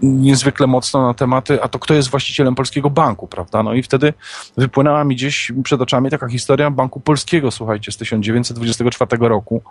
niezwykle 0.02 0.66
mocno 0.66 1.06
na 1.06 1.14
tematy, 1.14 1.62
a 1.62 1.68
to 1.68 1.78
kto 1.78 1.94
jest 1.94 2.10
właścicielem 2.10 2.54
polskiego 2.54 2.90
banku, 2.90 3.26
prawda? 3.26 3.62
No 3.62 3.74
i 3.74 3.82
wtedy 3.82 4.14
wypłynęła 4.56 5.04
mi 5.04 5.16
gdzieś 5.16 5.52
przed 5.64 5.80
oczami 5.80 6.10
taka 6.10 6.28
historia 6.28 6.70
Banku 6.70 7.00
Polskiego, 7.00 7.50
słuchajcie, 7.50 7.92
z 7.92 7.96
1924 7.96 9.28
roku, 9.28 9.62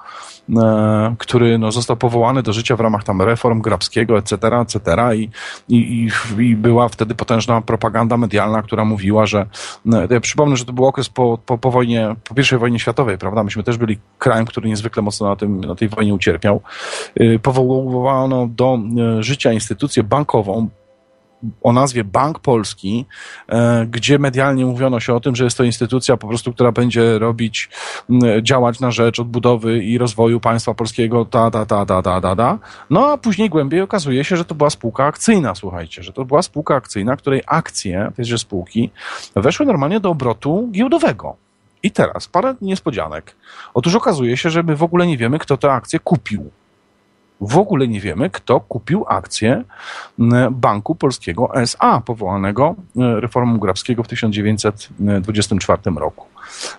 e, 0.57 1.15
który 1.17 1.57
no, 1.57 1.71
został 1.71 1.97
powołany 1.97 2.43
do 2.43 2.53
życia 2.53 2.75
w 2.75 2.79
ramach 2.79 3.03
tam 3.03 3.21
reform 3.21 3.61
Grabskiego, 3.61 4.17
etc., 4.17 4.37
etc. 4.61 4.79
I, 5.15 5.29
i, 5.69 6.09
i 6.39 6.55
była 6.55 6.89
wtedy 6.89 7.15
potężna 7.15 7.61
propaganda 7.61 8.17
medialna, 8.17 8.61
która 8.61 8.85
mówiła, 8.85 9.25
że 9.25 9.45
no, 9.85 10.01
ja 10.09 10.19
przypomnę, 10.19 10.57
że 10.57 10.65
to 10.65 10.73
był 10.73 10.85
okres 10.85 11.09
po, 11.09 11.37
po, 11.45 11.57
po 11.57 11.71
wojnie, 11.71 12.15
po 12.23 12.35
pierwszej 12.35 12.59
wojnie 12.59 12.79
światowej, 12.79 13.17
prawda? 13.17 13.43
Myśmy 13.43 13.63
też 13.63 13.77
byli 13.77 13.97
krajem, 14.19 14.45
który 14.45 14.69
niezwykle 14.69 15.01
mocno 15.01 15.27
na, 15.27 15.35
tym, 15.35 15.61
na 15.61 15.75
tej 15.75 15.89
wojnie 15.89 16.13
ucierpiał. 16.13 16.61
E, 17.15 17.39
powołano 17.39 18.47
do 18.47 18.79
e, 19.19 19.23
życia 19.23 19.53
instytucje 19.53 20.03
banku 20.03 20.20
bankową 20.21 20.69
o 21.63 21.73
nazwie 21.73 22.03
Bank 22.03 22.39
Polski, 22.39 23.05
e, 23.49 23.85
gdzie 23.85 24.19
medialnie 24.19 24.65
mówiono 24.65 24.99
się 24.99 25.13
o 25.13 25.19
tym, 25.19 25.35
że 25.35 25.43
jest 25.43 25.57
to 25.57 25.63
instytucja 25.63 26.17
po 26.17 26.27
prostu, 26.27 26.53
która 26.53 26.71
będzie 26.71 27.19
robić, 27.19 27.69
działać 28.41 28.79
na 28.79 28.91
rzecz 28.91 29.19
odbudowy 29.19 29.83
i 29.83 29.97
rozwoju 29.97 30.39
państwa 30.39 30.73
polskiego, 30.73 31.25
ta, 31.25 31.51
ta, 31.51 31.65
ta, 31.65 31.85
ta, 31.85 32.01
ta, 32.01 32.21
ta, 32.21 32.35
ta. 32.35 32.59
No 32.89 33.11
a 33.11 33.17
później 33.17 33.49
głębiej 33.49 33.81
okazuje 33.81 34.23
się, 34.23 34.37
że 34.37 34.45
to 34.45 34.55
była 34.55 34.69
spółka 34.69 35.05
akcyjna, 35.05 35.55
słuchajcie, 35.55 36.03
że 36.03 36.13
to 36.13 36.25
była 36.25 36.41
spółka 36.41 36.75
akcyjna, 36.75 37.17
której 37.17 37.41
akcje 37.47 38.11
tejże 38.15 38.37
spółki 38.37 38.89
weszły 39.35 39.65
normalnie 39.65 39.99
do 39.99 40.09
obrotu 40.09 40.69
giełdowego. 40.71 41.35
I 41.83 41.91
teraz 41.91 42.27
parę 42.27 42.55
niespodzianek. 42.61 43.35
Otóż 43.73 43.95
okazuje 43.95 44.37
się, 44.37 44.49
że 44.49 44.63
my 44.63 44.75
w 44.75 44.83
ogóle 44.83 45.07
nie 45.07 45.17
wiemy, 45.17 45.39
kto 45.39 45.57
te 45.57 45.71
akcje 45.71 45.99
kupił 45.99 46.51
w 47.41 47.57
ogóle 47.57 47.87
nie 47.87 47.99
wiemy, 47.99 48.29
kto 48.29 48.59
kupił 48.59 49.05
akcje 49.07 49.63
Banku 50.51 50.95
Polskiego 50.95 51.55
SA, 51.55 52.01
powołanego 52.05 52.75
reformą 52.95 53.57
Grabskiego 53.57 54.03
w 54.03 54.07
1924 54.07 55.81
roku. 55.95 56.25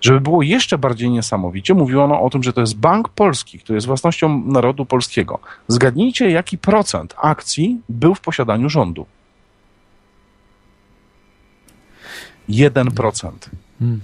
Żeby 0.00 0.20
było 0.20 0.42
jeszcze 0.42 0.78
bardziej 0.78 1.10
niesamowicie, 1.10 1.74
mówiono 1.74 2.22
o 2.22 2.30
tym, 2.30 2.42
że 2.42 2.52
to 2.52 2.60
jest 2.60 2.76
Bank 2.76 3.08
Polski, 3.08 3.58
który 3.58 3.76
jest 3.76 3.86
własnością 3.86 4.42
narodu 4.46 4.86
polskiego. 4.86 5.38
Zgadnijcie, 5.68 6.30
jaki 6.30 6.58
procent 6.58 7.14
akcji 7.22 7.80
był 7.88 8.14
w 8.14 8.20
posiadaniu 8.20 8.68
rządu. 8.68 9.06
1%. 12.48 13.30
Hmm. 13.78 14.00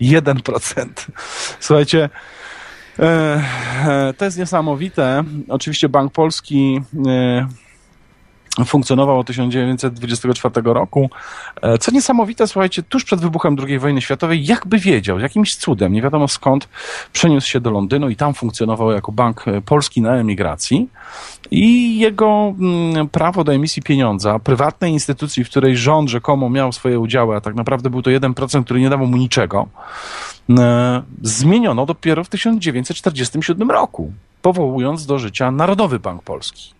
1%. 0.00 0.86
Słuchajcie, 1.60 2.08
E, 2.08 2.08
e, 2.08 2.43
to 4.18 4.24
jest 4.24 4.38
niesamowite. 4.38 5.24
Oczywiście 5.48 5.88
Bank 5.88 6.12
Polski 6.12 6.80
e, 7.06 7.46
funkcjonował 8.64 9.18
od 9.18 9.26
1924 9.26 10.62
roku. 10.64 11.10
Co 11.80 11.92
niesamowite, 11.92 12.46
słuchajcie, 12.46 12.82
tuż 12.82 13.04
przed 13.04 13.20
wybuchem 13.20 13.56
II 13.66 13.78
wojny 13.78 14.00
światowej, 14.00 14.46
jakby 14.46 14.78
wiedział, 14.78 15.18
jakimś 15.18 15.56
cudem, 15.56 15.92
nie 15.92 16.02
wiadomo 16.02 16.28
skąd, 16.28 16.68
przeniósł 17.12 17.48
się 17.48 17.60
do 17.60 17.70
Londynu 17.70 18.08
i 18.08 18.16
tam 18.16 18.34
funkcjonował 18.34 18.92
jako 18.92 19.12
bank 19.12 19.44
polski 19.66 20.02
na 20.02 20.16
emigracji. 20.16 20.88
I 21.50 21.98
jego 21.98 22.54
mm, 22.58 23.08
prawo 23.08 23.44
do 23.44 23.54
emisji 23.54 23.82
pieniądza, 23.82 24.38
prywatnej 24.38 24.92
instytucji, 24.92 25.44
w 25.44 25.50
której 25.50 25.76
rząd 25.76 26.10
rzekomo 26.10 26.50
miał 26.50 26.72
swoje 26.72 26.98
udziały, 26.98 27.36
a 27.36 27.40
tak 27.40 27.54
naprawdę 27.54 27.90
był 27.90 28.02
to 28.02 28.10
1%, 28.10 28.64
który 28.64 28.80
nie 28.80 28.90
dawał 28.90 29.06
mu 29.06 29.16
niczego, 29.16 29.68
E, 29.68 30.33
zmieniono 31.22 31.86
dopiero 31.86 32.24
w 32.24 32.28
1947 32.28 33.70
roku, 33.70 34.12
powołując 34.42 35.06
do 35.06 35.18
życia 35.18 35.50
Narodowy 35.50 35.98
Bank 35.98 36.22
Polski. 36.22 36.74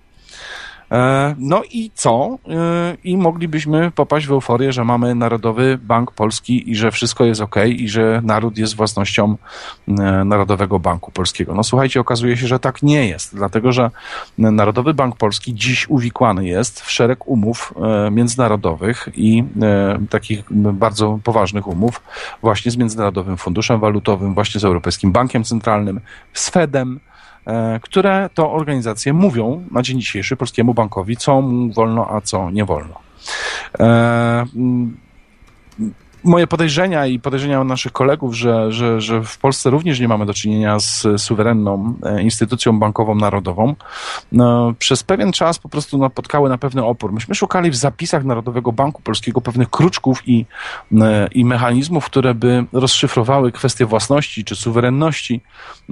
E, 0.94 1.34
no 1.38 1.62
i 1.70 1.90
co? 1.94 2.38
E, 2.48 2.96
I 3.04 3.16
moglibyśmy 3.16 3.90
popaść 3.90 4.26
w 4.26 4.32
euforię, 4.32 4.72
że 4.72 4.84
mamy 4.84 5.14
Narodowy 5.14 5.78
Bank 5.82 6.10
Polski 6.12 6.70
i 6.70 6.76
że 6.76 6.90
wszystko 6.90 7.24
jest 7.24 7.40
ok 7.40 7.56
i 7.66 7.88
że 7.88 8.20
naród 8.24 8.58
jest 8.58 8.76
własnością 8.76 9.36
e, 9.88 9.92
Narodowego 10.24 10.78
Banku 10.78 11.12
Polskiego. 11.12 11.54
No 11.54 11.64
słuchajcie, 11.64 12.00
okazuje 12.00 12.36
się, 12.36 12.46
że 12.46 12.58
tak 12.58 12.82
nie 12.82 13.08
jest, 13.08 13.36
dlatego 13.36 13.72
że 13.72 13.90
Narodowy 14.38 14.94
Bank 14.94 15.16
Polski 15.16 15.54
dziś 15.54 15.88
uwikłany 15.88 16.46
jest 16.46 16.80
w 16.80 16.90
szereg 16.90 17.28
umów 17.28 17.74
międzynarodowych 18.10 19.08
i 19.14 19.44
takich 20.10 20.42
bardzo 20.52 21.18
poważnych 21.24 21.66
umów 21.66 22.02
właśnie 22.42 22.70
z 22.70 22.76
Międzynarodowym 22.76 23.36
Funduszem 23.36 23.80
Walutowym, 23.80 24.34
właśnie 24.34 24.60
z 24.60 24.64
Europejskim 24.64 25.12
Bankiem 25.12 25.44
Centralnym, 25.44 26.00
z 26.32 26.50
Fedem, 26.50 27.00
które 27.82 28.30
to 28.34 28.52
organizacje 28.52 29.12
mówią 29.12 29.64
na 29.70 29.82
dzień 29.82 30.00
dzisiejszy 30.00 30.36
polskiemu 30.36 30.74
bankowi, 30.74 31.16
co 31.16 31.40
mu 31.40 31.72
wolno, 31.72 32.10
a 32.10 32.20
co 32.20 32.50
nie 32.50 32.64
wolno. 32.64 33.00
Moje 36.24 36.46
podejrzenia 36.46 37.06
i 37.06 37.18
podejrzenia 37.18 37.64
naszych 37.64 37.92
kolegów, 37.92 38.34
że, 38.34 38.72
że, 38.72 39.00
że 39.00 39.22
w 39.22 39.38
Polsce 39.38 39.70
również 39.70 40.00
nie 40.00 40.08
mamy 40.08 40.26
do 40.26 40.34
czynienia 40.34 40.78
z 40.78 41.06
suwerenną 41.16 41.94
e, 42.02 42.22
instytucją 42.22 42.78
bankową 42.78 43.14
narodową, 43.14 43.74
no, 44.32 44.74
przez 44.78 45.02
pewien 45.02 45.32
czas 45.32 45.58
po 45.58 45.68
prostu 45.68 45.98
napotkały 45.98 46.48
na 46.48 46.58
pewny 46.58 46.84
opór. 46.84 47.12
Myśmy 47.12 47.34
szukali 47.34 47.70
w 47.70 47.76
zapisach 47.76 48.24
Narodowego 48.24 48.72
Banku 48.72 49.02
Polskiego 49.02 49.40
pewnych 49.40 49.70
kruczków 49.70 50.28
i, 50.28 50.46
e, 51.00 51.28
i 51.34 51.44
mechanizmów, 51.44 52.04
które 52.04 52.34
by 52.34 52.64
rozszyfrowały 52.72 53.52
kwestie 53.52 53.86
własności 53.86 54.44
czy 54.44 54.56
suwerenności 54.56 55.40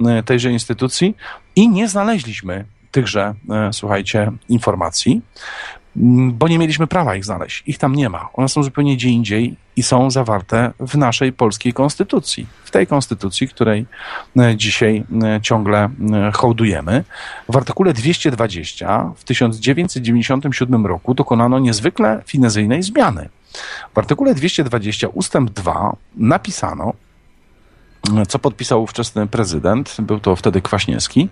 e, 0.05 0.23
tejże 0.23 0.51
instytucji 0.51 1.15
i 1.55 1.69
nie 1.69 1.87
znaleźliśmy 1.87 2.65
tychże, 2.91 3.33
słuchajcie, 3.71 4.31
informacji. 4.49 5.21
Mm, 5.97 6.33
bo 6.33 6.47
nie 6.47 6.59
mieliśmy 6.59 6.87
prawa 6.87 7.15
ich 7.15 7.25
znaleźć. 7.25 7.63
Ich 7.67 7.77
tam 7.77 7.95
nie 7.95 8.09
ma. 8.09 8.29
One 8.33 8.49
są 8.49 8.63
zupełnie 8.63 8.95
gdzie 8.95 9.09
indziej 9.09 9.55
i 9.75 9.83
są 9.83 10.11
zawarte 10.11 10.71
w 10.79 10.97
naszej 10.97 11.33
polskiej 11.33 11.73
konstytucji. 11.73 12.47
W 12.63 12.71
tej 12.71 12.87
konstytucji, 12.87 13.47
której 13.47 13.85
e, 14.37 14.55
dzisiaj 14.55 15.03
e, 15.23 15.41
ciągle 15.41 15.89
e, 16.13 16.31
hołdujemy. 16.31 17.03
W 17.49 17.57
artykule 17.57 17.93
220 17.93 19.11
w 19.15 19.23
1997 19.23 20.85
roku 20.85 21.13
dokonano 21.13 21.59
niezwykle 21.59 22.21
finezyjnej 22.25 22.83
zmiany. 22.83 23.29
W 23.93 23.97
artykule 23.97 24.35
220 24.35 25.07
ustęp 25.07 25.49
2 25.49 25.95
napisano, 26.15 26.93
co 28.27 28.39
podpisał 28.39 28.83
ówczesny 28.83 29.27
prezydent, 29.27 29.95
był 29.99 30.19
to 30.19 30.35
wtedy 30.35 30.61
Kwaśniewski, 30.61 31.29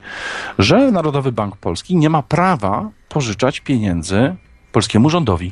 że 0.59 0.91
Narodowy 0.91 1.31
Bank 1.31 1.57
Polski 1.57 1.95
nie 1.95 2.09
ma 2.09 2.23
prawa 2.23 2.89
pożyczać 3.09 3.59
pieniędzy 3.59 4.35
polskiemu 4.72 5.10
rządowi. 5.10 5.52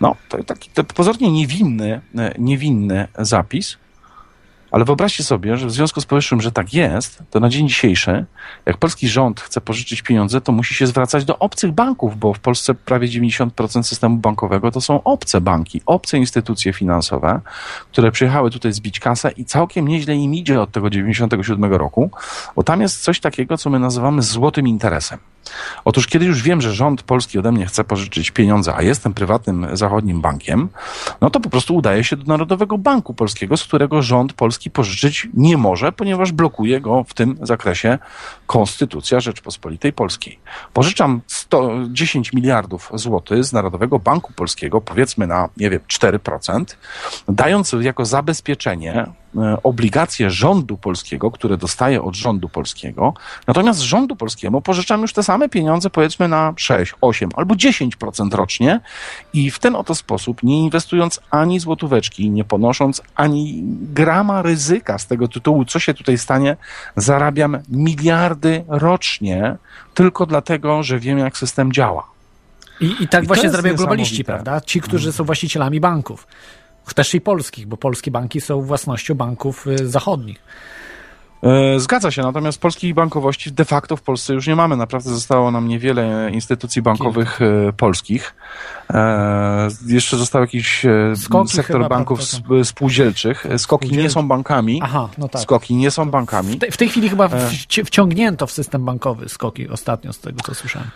No, 0.00 0.16
to 0.28 0.44
taki 0.44 0.70
to 0.70 0.84
pozornie 0.84 1.30
niewinny, 1.30 2.00
e, 2.18 2.34
niewinny 2.38 3.08
zapis, 3.18 3.76
ale 4.70 4.84
wyobraźcie 4.84 5.24
sobie, 5.24 5.56
że 5.56 5.66
w 5.66 5.72
związku 5.72 6.00
z 6.00 6.06
powyższym, 6.06 6.40
że 6.40 6.52
tak 6.52 6.74
jest, 6.74 7.22
to 7.30 7.40
na 7.40 7.48
dzień 7.48 7.68
dzisiejszy, 7.68 8.26
jak 8.66 8.76
polski 8.76 9.08
rząd 9.08 9.40
chce 9.40 9.60
pożyczyć 9.60 10.02
pieniądze, 10.02 10.40
to 10.40 10.52
musi 10.52 10.74
się 10.74 10.86
zwracać 10.86 11.24
do 11.24 11.38
obcych 11.38 11.72
banków, 11.72 12.18
bo 12.18 12.34
w 12.34 12.38
Polsce 12.38 12.74
prawie 12.74 13.08
90% 13.08 13.82
systemu 13.82 14.16
bankowego 14.16 14.70
to 14.70 14.80
są 14.80 15.02
obce 15.02 15.40
banki, 15.40 15.82
obce 15.86 16.18
instytucje 16.18 16.72
finansowe, 16.72 17.40
które 17.92 18.12
przyjechały 18.12 18.50
tutaj 18.50 18.72
zbić 18.72 19.00
kasę 19.00 19.30
i 19.30 19.44
całkiem 19.44 19.88
nieźle 19.88 20.14
im 20.14 20.34
idzie 20.34 20.60
od 20.60 20.72
tego 20.72 20.90
97 20.90 21.74
roku, 21.74 22.10
bo 22.56 22.62
tam 22.62 22.80
jest 22.80 23.02
coś 23.02 23.20
takiego, 23.20 23.58
co 23.58 23.70
my 23.70 23.78
nazywamy 23.78 24.22
złotym 24.22 24.68
interesem. 24.68 25.18
Otóż 25.84 26.06
kiedy 26.06 26.24
już 26.24 26.42
wiem, 26.42 26.60
że 26.60 26.72
rząd 26.72 27.02
polski 27.02 27.38
ode 27.38 27.52
mnie 27.52 27.66
chce 27.66 27.84
pożyczyć 27.84 28.30
pieniądze, 28.30 28.74
a 28.76 28.82
jestem 28.82 29.14
prywatnym 29.14 29.66
zachodnim 29.72 30.20
bankiem, 30.20 30.68
no 31.20 31.30
to 31.30 31.40
po 31.40 31.50
prostu 31.50 31.76
udaje 31.76 32.04
się 32.04 32.16
do 32.16 32.24
Narodowego 32.24 32.78
Banku 32.78 33.14
Polskiego, 33.14 33.56
z 33.56 33.64
którego 33.64 34.02
rząd 34.02 34.32
polski 34.32 34.70
pożyczyć 34.70 35.28
nie 35.34 35.56
może, 35.56 35.92
ponieważ 35.92 36.32
blokuje 36.32 36.80
go 36.80 37.04
w 37.04 37.14
tym 37.14 37.38
zakresie 37.42 37.98
Konstytucja 38.46 39.20
Rzeczpospolitej 39.20 39.92
Polskiej. 39.92 40.38
Pożyczam 40.72 41.20
110 41.26 42.32
miliardów 42.32 42.90
złotych 42.94 43.44
z 43.44 43.52
Narodowego 43.52 43.98
Banku 43.98 44.32
Polskiego, 44.32 44.80
powiedzmy 44.80 45.26
na, 45.26 45.48
nie 45.56 45.70
wiem, 45.70 45.80
4%, 45.88 46.64
dając 47.28 47.74
jako 47.80 48.04
zabezpieczenie 48.04 49.06
obligacje 49.62 50.30
rządu 50.30 50.76
polskiego, 50.76 51.30
które 51.30 51.56
dostaję 51.56 52.02
od 52.02 52.14
rządu 52.14 52.48
polskiego, 52.48 53.14
natomiast 53.46 53.80
rządu 53.80 54.16
polskiemu 54.16 54.60
pożyczam 54.60 55.02
już 55.02 55.12
te 55.12 55.22
same 55.22 55.48
pieniądze, 55.48 55.90
powiedzmy 55.90 56.28
na 56.28 56.52
6, 56.56 56.94
8 57.00 57.30
albo 57.36 57.54
10% 57.54 58.34
rocznie 58.34 58.80
i 59.32 59.50
w 59.50 59.58
ten 59.58 59.76
oto 59.76 59.94
sposób, 59.94 60.42
nie 60.42 60.60
inwestując 60.60 61.20
ani 61.30 61.60
złotóweczki, 61.60 62.30
nie 62.30 62.44
ponosząc 62.44 63.02
ani 63.14 63.62
grama 63.92 64.42
ryzyka 64.42 64.98
z 64.98 65.06
tego 65.06 65.28
tytułu, 65.28 65.64
co 65.64 65.78
się 65.78 65.94
tutaj 65.94 66.18
stanie, 66.18 66.56
zarabiam 66.96 67.58
miliardy 67.68 68.64
rocznie 68.68 69.56
tylko 69.94 70.26
dlatego, 70.26 70.82
że 70.82 70.98
wiem, 70.98 71.18
jak 71.18 71.38
system 71.38 71.72
działa. 71.72 72.16
I, 72.80 72.94
i 73.00 73.08
tak 73.08 73.24
I 73.24 73.26
właśnie 73.26 73.50
zarabiają 73.50 73.76
globaliści, 73.76 74.24
prawda? 74.24 74.60
Ci, 74.60 74.80
którzy 74.80 75.12
są 75.12 75.24
właścicielami 75.24 75.80
banków 75.80 76.26
też 76.94 77.14
i 77.14 77.20
polskich, 77.20 77.66
bo 77.66 77.76
polskie 77.76 78.10
banki 78.10 78.40
są 78.40 78.62
własnością 78.62 79.14
banków 79.14 79.66
y, 79.66 79.88
zachodnich. 79.88 80.42
E, 81.42 81.80
zgadza 81.80 82.10
się, 82.10 82.22
natomiast 82.22 82.60
polskiej 82.60 82.94
bankowości 82.94 83.52
de 83.52 83.64
facto 83.64 83.96
w 83.96 84.02
Polsce 84.02 84.34
już 84.34 84.46
nie 84.46 84.56
mamy. 84.56 84.76
Naprawdę 84.76 85.10
zostało 85.10 85.50
nam 85.50 85.68
niewiele 85.68 86.30
instytucji 86.32 86.82
bankowych 86.82 87.38
Kilka. 87.38 87.54
E, 87.68 87.72
polskich. 87.72 88.34
E, 88.90 89.68
jeszcze 89.86 90.16
został 90.16 90.42
jakiś 90.42 90.86
Skoki 91.16 91.52
sektor 91.52 91.88
banków 91.88 92.20
spółdzielczych. 92.64 93.46
Skoki 93.56 93.96
nie 93.96 94.10
są 94.10 94.28
bankami. 94.28 94.80
Aha, 94.82 95.08
no 95.18 95.28
tak. 95.28 95.42
Skoki 95.42 95.74
nie 95.74 95.90
są 95.90 96.10
bankami. 96.10 96.52
W, 96.52 96.58
te, 96.58 96.70
w 96.70 96.76
tej 96.76 96.88
chwili 96.88 97.08
chyba 97.08 97.28
wciągnięto 97.84 98.46
w 98.46 98.52
system 98.52 98.84
bankowy 98.84 99.28
skoki 99.28 99.68
ostatnio, 99.68 100.12
z 100.12 100.18
tego 100.18 100.40
co 100.42 100.54
słyszałem. 100.54 100.90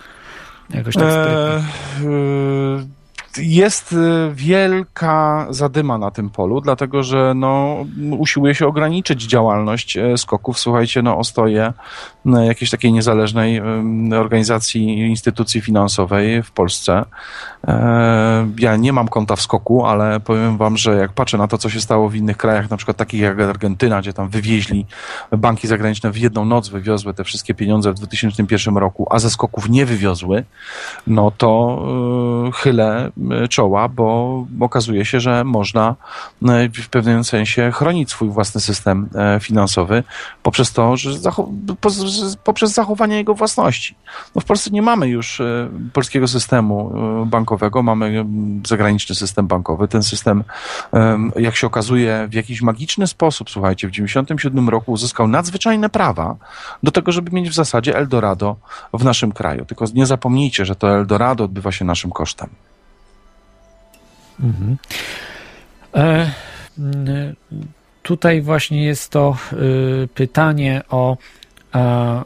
Jakoś 0.75 0.95
tak 0.95 1.13
sprytnie 1.13 3.00
jest 3.39 3.93
y, 3.93 3.97
wielka 4.35 5.47
zadyma 5.51 5.99
na 5.99 6.11
tym 6.11 6.31
polu, 6.31 6.61
dlatego 6.61 7.03
że 7.03 7.33
no, 7.37 7.77
usiłuje 8.19 8.55
się 8.55 8.67
ograniczyć 8.67 9.23
działalność 9.23 9.97
e, 9.97 10.19
skoków. 10.19 10.59
Słuchajcie, 10.59 11.03
no, 11.03 11.19
ostoje 11.19 11.73
e, 12.27 12.47
jakiejś 12.47 12.71
takiej 12.71 12.93
niezależnej 12.93 13.61
organizacji, 14.19 14.99
instytucji 14.99 15.61
finansowej 15.61 16.43
w 16.43 16.51
Polsce. 16.51 17.05
E, 17.69 18.49
ja 18.59 18.77
nie 18.77 18.93
mam 18.93 19.09
konta 19.09 19.37
w 19.37 19.43
skoku, 19.43 19.87
ale 19.87 20.21
powiem 20.21 20.57
wam, 20.57 20.77
że 20.77 20.97
jak 20.97 21.13
patrzę 21.13 21.39
na 21.39 21.49
to, 21.49 21.59
co 21.59 21.71
się 21.71 21.81
stało 21.81 22.09
w 22.09 22.15
innych 22.15 22.37
krajach, 22.37 22.71
na 22.71 22.77
przykład 22.77 22.97
takich 22.97 23.21
jak 23.21 23.41
Argentyna, 23.41 24.01
gdzie 24.01 24.13
tam 24.13 24.29
wywieźli 24.29 24.87
banki 25.39 25.69
zagraniczne 25.69 26.11
w 26.11 26.19
jedną 26.19 26.45
noc, 26.45 26.69
wywiozły 26.69 27.15
te 27.15 27.25
wszystkie 27.25 27.55
pieniądze 27.55 27.93
w 27.93 27.95
2001 27.95 28.77
roku, 28.77 29.07
a 29.11 29.19
ze 29.19 29.31
skoków 29.31 29.69
nie 29.69 29.87
wywiozły, 29.87 30.45
no 31.07 31.31
to 31.31 31.83
chylę 32.55 32.81
E, 32.91 33.11
czoła, 33.51 33.89
bo 33.89 34.47
okazuje 34.61 35.05
się, 35.05 35.21
że 35.21 35.45
można 35.45 35.97
e, 36.49 36.69
w 36.69 36.89
pewnym 36.89 37.25
sensie 37.25 37.71
chronić 37.75 38.11
swój 38.11 38.29
własny 38.29 38.61
system 38.61 39.09
e, 39.15 39.41
finansowy 39.41 40.03
poprzez 40.43 40.73
to, 40.73 40.97
że 40.97 41.11
poprzez 42.45 42.73
zachowanie 42.73 43.17
jego 43.17 43.35
własności. 43.35 43.95
No 44.35 44.41
w 44.41 44.45
Polsce 44.45 44.71
nie 44.71 44.83
mamy 44.83 45.09
już 45.09 45.43
polskiego 45.93 46.29
systemu 46.29 46.93
bankowego, 47.27 47.83
mamy 47.83 48.25
zagraniczny 48.67 49.15
system 49.15 49.47
bankowy. 49.47 49.89
Ten 49.89 50.03
system, 50.03 50.45
jak 51.37 51.57
się 51.57 51.67
okazuje, 51.67 52.29
w 52.31 52.35
jakiś 52.35 52.63
magiczny 52.63 53.07
sposób, 53.07 53.51
słuchajcie, 53.51 53.89
w 53.89 53.91
1997 53.91 54.69
roku 54.69 54.93
uzyskał 54.93 55.29
nadzwyczajne 55.29 55.89
prawa 55.89 56.37
do 56.83 56.91
tego, 56.91 57.13
żeby 57.13 57.31
mieć 57.31 57.51
w 57.51 57.55
zasadzie 57.55 57.97
Eldorado 57.97 58.57
w 58.93 59.05
naszym 59.05 59.33
kraju. 59.33 59.65
Tylko 59.65 59.85
nie 59.95 60.07
zapomnijcie, 60.07 60.65
że 60.65 60.77
to 60.77 60.91
Eldorado 60.91 61.45
odbywa 61.45 61.73
się 61.73 61.85
naszym 61.85 62.11
kosztem. 62.11 62.49
Mhm. 64.43 64.77
E, 65.95 66.31
tutaj 68.03 68.43
właśnie 68.43 68.85
jest 68.85 69.11
to 69.11 69.37
y, 69.53 70.09
pytanie 70.15 70.83
o 70.89 71.17
a, 71.73 72.25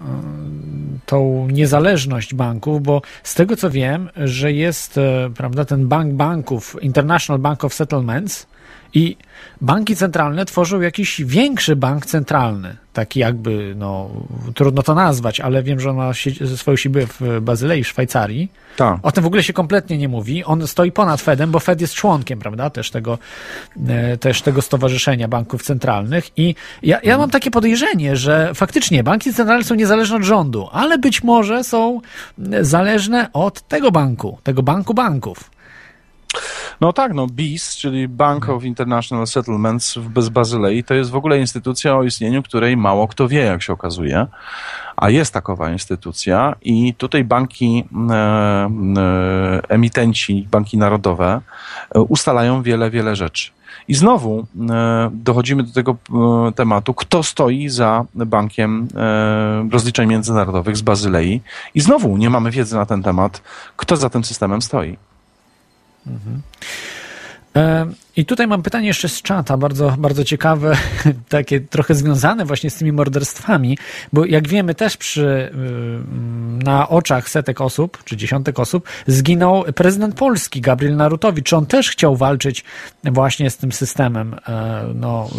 tą 1.07 1.49
niezależność 1.51 2.35
banków, 2.35 2.83
bo 2.83 3.03
z 3.23 3.35
tego 3.35 3.57
co 3.57 3.71
wiem, 3.71 4.11
że 4.17 4.53
jest, 4.53 4.99
e, 4.99 5.31
prawda, 5.37 5.65
ten 5.65 5.89
bank 5.89 6.13
banków, 6.13 6.77
International 6.83 7.41
Bank 7.41 7.65
of 7.65 7.75
Settlements, 7.75 8.47
I 8.95 9.17
banki 9.65 9.97
centralne 9.97 10.45
tworzą 10.45 10.81
jakiś 10.81 11.23
większy 11.25 11.77
bank 11.77 12.07
centralny, 12.07 12.77
taki 12.93 13.21
jakby, 13.21 13.75
no, 13.77 14.11
trudno 14.55 14.83
to 14.83 14.95
nazwać, 14.95 15.41
ale 15.41 15.63
wiem, 15.63 15.81
że 15.81 15.91
on 15.91 15.97
ma 15.97 16.13
swoją 16.57 16.77
siedzibę 16.77 17.07
w 17.07 17.41
Bazylei, 17.41 17.85
w 17.85 17.89
Szwajcarii. 17.89 18.53
Tak. 18.77 18.99
O 19.03 19.13
tym 19.13 19.23
w 19.25 19.27
ogóle 19.27 19.43
się 19.43 19.53
kompletnie 19.53 19.99
nie 19.99 20.09
mówi. 20.09 20.45
On 20.45 20.67
stoi 20.67 20.93
ponad 20.93 21.21
Fedem, 21.21 21.51
bo 21.51 21.61
Fed 21.61 21.81
jest 21.81 21.95
członkiem, 21.95 22.39
prawda, 22.39 22.71
też 22.71 22.91
tego, 22.91 23.19
e, 23.89 24.17
też 24.17 24.43
tego 24.43 24.63
Stowarzyszenia 24.63 25.29
Banków 25.29 25.63
Centralnych 25.63 26.39
i 26.39 26.55
ja, 26.83 27.01
ja 27.03 27.19
mam 27.19 27.31
takie 27.31 27.51
podejrzenie, 27.51 28.17
że 28.17 28.55
faktycznie 28.55 29.05
banki 29.05 29.35
centralne 29.35 29.65
są 29.65 29.75
niezależne 29.75 30.17
od 30.17 30.23
rządu, 30.23 30.69
ale 30.73 30.99
być 30.99 31.23
może 31.23 31.65
są 31.65 32.01
zależne 32.61 33.33
od 33.33 33.69
tego 33.69 33.91
banku, 33.91 34.39
tego 34.43 34.63
banku 34.63 34.95
banków. 34.95 35.54
No 36.81 36.93
tak, 36.93 37.15
no 37.15 37.27
BIS, 37.27 37.77
czyli 37.77 38.09
Bank 38.09 38.49
of 38.49 38.65
International 38.65 39.27
Settlements 39.27 39.95
w 39.97 40.31
Bazylei, 40.31 40.85
to 40.85 40.95
jest 40.95 41.11
w 41.11 41.17
ogóle 41.17 41.39
instytucja 41.39 41.97
o 41.97 42.03
istnieniu, 42.03 42.43
której 42.43 42.77
mało 42.77 43.09
kto 43.09 43.29
wie, 43.29 43.41
jak 43.41 43.63
się 43.63 43.73
okazuje. 43.73 44.27
A 44.97 45.11
jest 45.11 45.35
takowa 45.35 45.71
instytucja 45.71 46.55
i 46.63 46.95
tutaj 46.95 47.25
banki, 47.25 47.85
e, 48.11 48.15
e, 48.15 48.69
emitenci, 49.69 50.49
banki 50.51 50.79
narodowe 50.79 51.41
e, 51.95 52.01
ustalają 52.01 52.63
wiele, 52.63 52.91
wiele 52.91 53.17
rzeczy. 53.17 53.51
I 53.89 53.95
znowu 53.95 54.47
e, 54.71 55.11
dochodzimy 55.13 55.63
do 55.63 55.73
tego 55.73 55.97
e, 56.49 56.53
tematu, 56.53 56.95
kto 56.95 57.23
stoi 57.23 57.69
za 57.69 58.05
bankiem 58.15 58.89
rozliczeń 59.71 60.09
międzynarodowych 60.09 60.77
z 60.77 60.83
Bazylei. 60.83 61.41
I 61.75 61.81
znowu 61.81 62.17
nie 62.17 62.31
mamy 62.31 62.51
wiedzy 62.51 62.77
na 62.77 62.87
ten 62.87 63.03
temat, 63.03 63.43
kto 63.77 63.97
za 63.97 64.11
tym 64.11 64.25
systemem 64.25 64.63
stoi. 64.63 64.97
Mhm. 66.07 66.43
I 68.17 68.25
tutaj 68.25 68.47
mam 68.47 68.63
pytanie 68.63 68.87
jeszcze 68.87 69.09
z 69.09 69.23
czata, 69.23 69.57
bardzo, 69.57 69.95
bardzo 69.99 70.25
ciekawe, 70.25 70.77
takie 71.29 71.61
trochę 71.61 71.95
związane 71.95 72.45
właśnie 72.45 72.71
z 72.71 72.75
tymi 72.75 72.93
morderstwami, 72.93 73.79
bo 74.13 74.25
jak 74.25 74.49
wiemy 74.49 74.75
też 74.75 74.97
przy, 74.97 75.53
na 76.65 76.89
oczach 76.89 77.29
setek 77.29 77.61
osób, 77.61 78.05
czy 78.05 78.17
dziesiątek 78.17 78.59
osób, 78.61 78.89
zginął 79.07 79.65
prezydent 79.75 80.15
Polski, 80.15 80.61
Gabriel 80.61 80.97
Narutowicz. 80.97 81.53
On 81.53 81.67
też 81.67 81.91
chciał 81.91 82.17
walczyć 82.17 82.65
właśnie 83.05 83.51
z 83.51 83.57
tym 83.57 83.73
systemem 83.73 84.37
no, 84.95 85.31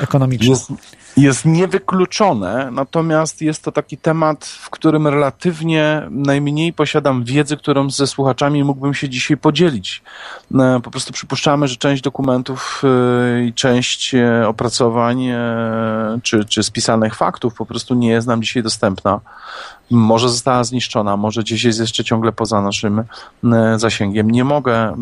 ekonomicznym? 0.00 0.50
Jest, 0.50 0.72
jest 1.16 1.44
niewykluczone, 1.44 2.68
natomiast 2.72 3.42
jest 3.42 3.64
to 3.64 3.72
taki 3.72 3.98
temat, 3.98 4.44
w 4.44 4.70
którym 4.70 5.08
relatywnie 5.08 6.06
najmniej 6.10 6.72
posiadam 6.72 7.24
wiedzy, 7.24 7.56
którą 7.56 7.90
ze 7.90 8.06
słuchaczami 8.06 8.64
mógłbym 8.64 8.94
się 8.94 9.08
dzisiaj 9.08 9.36
podzielić. 9.36 10.02
E, 10.54 10.80
po 10.82 10.90
prostu 10.90 11.12
przypuszczamy, 11.12 11.68
że 11.68 11.76
część 11.76 12.02
dokumentów 12.02 12.82
e, 12.84 13.44
i 13.44 13.54
część 13.54 14.14
e, 14.14 14.48
opracowań 14.48 15.28
czy, 16.22 16.44
czy 16.44 16.62
spisanych 16.62 17.14
faktów 17.14 17.54
po 17.54 17.66
prostu 17.66 17.94
nie 17.94 18.08
jest 18.08 18.26
nam 18.26 18.42
dzisiaj 18.42 18.62
dostępna 18.62 19.20
może 19.90 20.28
została 20.28 20.64
zniszczona, 20.64 21.16
może 21.16 21.40
gdzieś 21.40 21.64
jest 21.64 21.80
jeszcze 21.80 22.04
ciągle 22.04 22.32
poza 22.32 22.62
naszym 22.62 23.04
e, 23.44 23.78
zasięgiem. 23.78 24.30
Nie 24.30 24.44
mogę 24.44 24.74
e, 24.74 24.94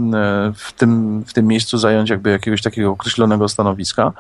w 0.57 0.73
tym, 0.73 1.23
w 1.27 1.33
tym 1.33 1.47
miejscu 1.47 1.79
zająć 1.79 2.11
jakby 2.11 2.31
jakiegoś 2.31 2.63
takiego 2.63 2.91
określonego 2.91 3.49
stanowiska. 3.49 4.13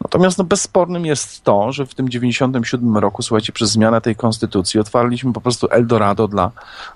Natomiast 0.00 0.38
no, 0.38 0.44
bezspornym 0.44 1.06
jest 1.06 1.44
to, 1.44 1.72
że 1.72 1.86
w 1.86 1.94
tym 1.94 2.08
97 2.08 2.96
roku, 2.96 3.22
słuchajcie, 3.22 3.52
przez 3.52 3.70
zmianę 3.70 4.00
tej 4.00 4.16
konstytucji 4.16 4.80
otwarliśmy 4.80 5.32
po 5.32 5.40
prostu 5.40 5.68
Eldorado 5.70 6.28
dla, 6.28 6.50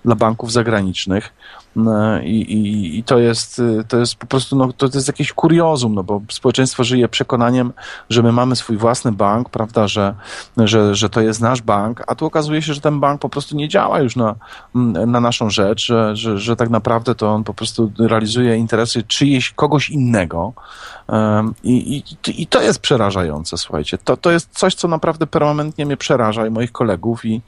dla 0.05 0.14
banków 0.14 0.52
zagranicznych. 0.52 1.32
E, 1.76 2.24
I, 2.24 2.52
i, 2.52 2.98
I, 2.98 3.05
to, 3.05 3.18
jest, 3.18 3.62
to 3.88 3.98
jest 3.98 4.14
po 4.14 4.26
prostu, 4.26 4.56
no, 4.56 4.72
to, 4.72 4.88
to 4.88 4.98
jest 4.98 5.09
jakieś 5.09 5.32
kuriozum, 5.32 5.94
no 5.94 6.02
bo 6.02 6.20
społeczeństwo 6.30 6.84
żyje 6.84 7.09
przekonaniem, 7.09 7.72
że 8.10 8.22
my 8.22 8.32
mamy 8.32 8.56
swój 8.56 8.76
własny 8.76 9.12
bank, 9.12 9.48
prawda, 9.48 9.88
że, 9.88 10.14
że, 10.56 10.94
że 10.94 11.10
to 11.10 11.20
jest 11.20 11.40
nasz 11.40 11.62
bank, 11.62 12.02
a 12.06 12.14
tu 12.14 12.26
okazuje 12.26 12.62
się, 12.62 12.74
że 12.74 12.80
ten 12.80 13.01
bank 13.01 13.20
po 13.20 13.28
prostu 13.28 13.56
nie 13.56 13.68
działa 13.68 14.01
już 14.01 14.16
na, 14.16 14.34
na 15.06 15.20
naszą 15.20 15.51
rzecz, 15.51 15.86
że, 15.86 16.16
że, 16.16 16.38
że 16.38 16.56
tak 16.56 16.70
naprawdę 16.70 17.14
to 17.14 17.30
on 17.30 17.44
po 17.44 17.55
prostu 17.55 17.92
realizuje 17.98 18.56
interesy 18.56 19.02
czyjeś, 19.02 19.51
kogoś 19.51 19.90
innego. 19.90 20.52
I, 21.62 21.97
i, 21.97 22.43
I 22.43 22.47
to 22.47 22.62
jest 22.62 22.81
przerażające, 22.81 23.59
słuchajcie. 23.59 23.99
To, 23.99 24.16
to 24.16 24.31
jest 24.31 24.59
coś, 24.59 24.74
co 24.74 24.89
naprawdę 24.89 25.27
permanentnie 25.27 25.87
mnie 25.87 25.97
przeraża 25.97 26.47
i 26.47 26.51
moich 26.51 26.73
kolegów. 26.73 27.24
I 27.24 27.41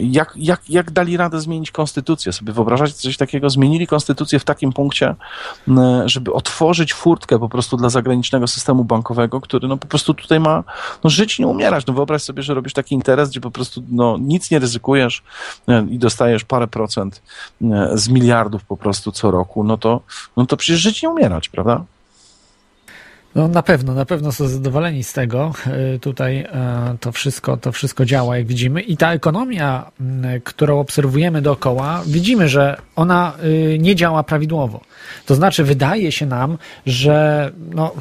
jak, 0.00 0.32
jak, 0.36 0.70
jak 0.70 0.90
dali 0.90 1.16
radę 1.16 1.40
zmienić 1.40 1.70
konstytucję? 1.70 2.32
Sobie 2.32 2.52
wyobrażać 2.52 2.92
coś 2.92 3.16
takiego? 3.16 3.50
Zmienili 3.50 3.86
konstytucję 3.86 4.38
w 4.38 4.44
takim 4.44 4.72
punkcie, 4.72 5.14
żeby 6.04 6.32
otworzyć 6.32 6.94
furtkę 6.94 7.38
po 7.38 7.48
prostu 7.48 7.76
dla 7.76 7.88
zagranicznego 7.88 8.46
systemu 8.46 8.84
bankowego, 8.84 9.40
który 9.40 9.68
no 9.68 9.76
po 9.76 9.86
prostu 9.86 10.14
tutaj 10.14 10.40
ma 10.40 10.64
no, 11.04 11.10
żyć 11.10 11.38
nie 11.38 11.46
umierać. 11.46 11.86
No 11.86 11.94
wyobraź 11.94 12.22
sobie, 12.22 12.42
że 12.42 12.54
robisz 12.54 12.72
taki 12.72 12.94
interes, 12.94 13.30
gdzie 13.30 13.40
po 13.40 13.50
prostu 13.50 13.82
no, 13.88 14.16
nic 14.20 14.50
nie 14.50 14.58
ryzykujesz 14.58 15.22
i 15.90 15.98
dostajesz 15.98 16.44
parę 16.44 16.66
procent 16.66 17.22
z 17.94 18.08
miliardów 18.08 18.64
po 18.64 18.76
prostu 18.76 19.12
co 19.12 19.30
roku, 19.30 19.64
no 19.64 19.78
to, 19.78 20.00
no 20.36 20.46
to 20.46 20.56
przecież 20.56 20.80
żyć 20.80 21.02
nie 21.02 21.10
umierać, 21.10 21.48
prawda? 21.48 21.84
No 23.34 23.48
na 23.48 23.62
pewno, 23.62 23.94
na 23.94 24.04
pewno 24.04 24.32
są 24.32 24.48
zadowoleni 24.48 25.04
z 25.04 25.12
tego. 25.12 25.52
E, 25.66 25.98
tutaj 25.98 26.38
e, 26.38 26.96
to 27.00 27.12
wszystko, 27.12 27.56
to 27.56 27.72
wszystko 27.72 28.04
działa, 28.04 28.36
jak 28.36 28.46
widzimy. 28.46 28.80
I 28.80 28.96
ta 28.96 29.12
ekonomia, 29.12 29.90
którą 30.44 30.80
obserwujemy 30.80 31.42
dookoła, 31.42 32.02
widzimy, 32.06 32.48
że 32.48 32.76
ona 32.96 33.32
y, 33.44 33.78
nie 33.80 33.96
działa 33.96 34.22
prawidłowo. 34.22 34.80
To 35.26 35.34
znaczy, 35.34 35.64
wydaje 35.64 36.12
się 36.12 36.26
nam, 36.26 36.58
że 36.86 37.50
no, 37.74 37.94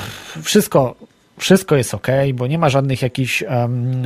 wszystko 0.44 0.96
wszystko 1.40 1.76
jest 1.76 1.94
ok, 1.94 2.08
bo 2.34 2.48
nie 2.48 2.58
ma 2.58 2.70
żadnych 2.70 3.02
jakichś 3.02 3.42
um, 3.42 4.04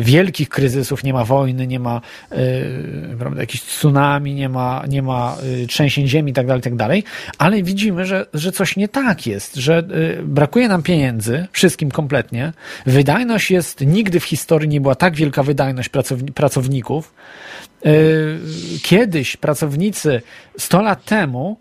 wielkich 0.00 0.48
kryzysów, 0.48 1.04
nie 1.04 1.12
ma 1.12 1.24
wojny, 1.24 1.66
nie 1.66 1.80
ma 1.80 2.00
y, 2.32 3.16
prawda, 3.18 3.40
jakichś 3.40 3.64
tsunami, 3.64 4.34
nie 4.34 4.48
ma, 4.48 4.84
nie 4.88 5.02
ma 5.02 5.36
y, 5.62 5.66
trzęsień 5.66 6.08
ziemi 6.08 6.30
itd., 6.30 6.48
tak 6.48 6.56
itd., 6.56 6.88
tak 6.88 7.12
ale 7.38 7.62
widzimy, 7.62 8.06
że, 8.06 8.26
że 8.34 8.52
coś 8.52 8.76
nie 8.76 8.88
tak 8.88 9.26
jest, 9.26 9.54
że 9.56 9.78
y, 10.18 10.22
brakuje 10.22 10.68
nam 10.68 10.82
pieniędzy, 10.82 11.46
wszystkim 11.52 11.90
kompletnie. 11.90 12.52
Wydajność 12.86 13.50
jest, 13.50 13.80
nigdy 13.80 14.20
w 14.20 14.24
historii 14.24 14.68
nie 14.68 14.80
była 14.80 14.94
tak 14.94 15.14
wielka 15.16 15.42
wydajność 15.42 15.88
pracowni 15.88 16.32
pracowników. 16.32 17.14
Kiedyś 18.82 19.36
pracownicy 19.36 20.22
100 20.58 20.82
lat 20.82 21.04
temu 21.04 21.58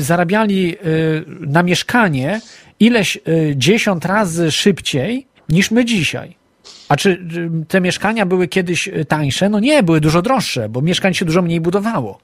zarabiali 0.00 0.76
na 1.40 1.62
mieszkanie 1.62 2.40
ileś 2.80 3.16
y, 3.16 3.54
dziesiąt 3.56 4.04
razy 4.04 4.50
szybciej 4.50 5.26
niż 5.48 5.70
my 5.70 5.84
dzisiaj. 5.84 6.36
A 6.88 6.96
czy 6.96 7.26
te 7.68 7.80
mieszkania 7.80 8.26
były 8.26 8.48
kiedyś 8.48 8.88
y, 8.88 9.04
tańsze? 9.04 9.48
No 9.48 9.60
nie, 9.60 9.82
były 9.82 10.00
dużo 10.00 10.22
droższe, 10.22 10.68
bo 10.68 10.82
mieszkań 10.82 11.14
się 11.14 11.24
dużo 11.24 11.42
mniej 11.42 11.60
budowało. 11.60 12.18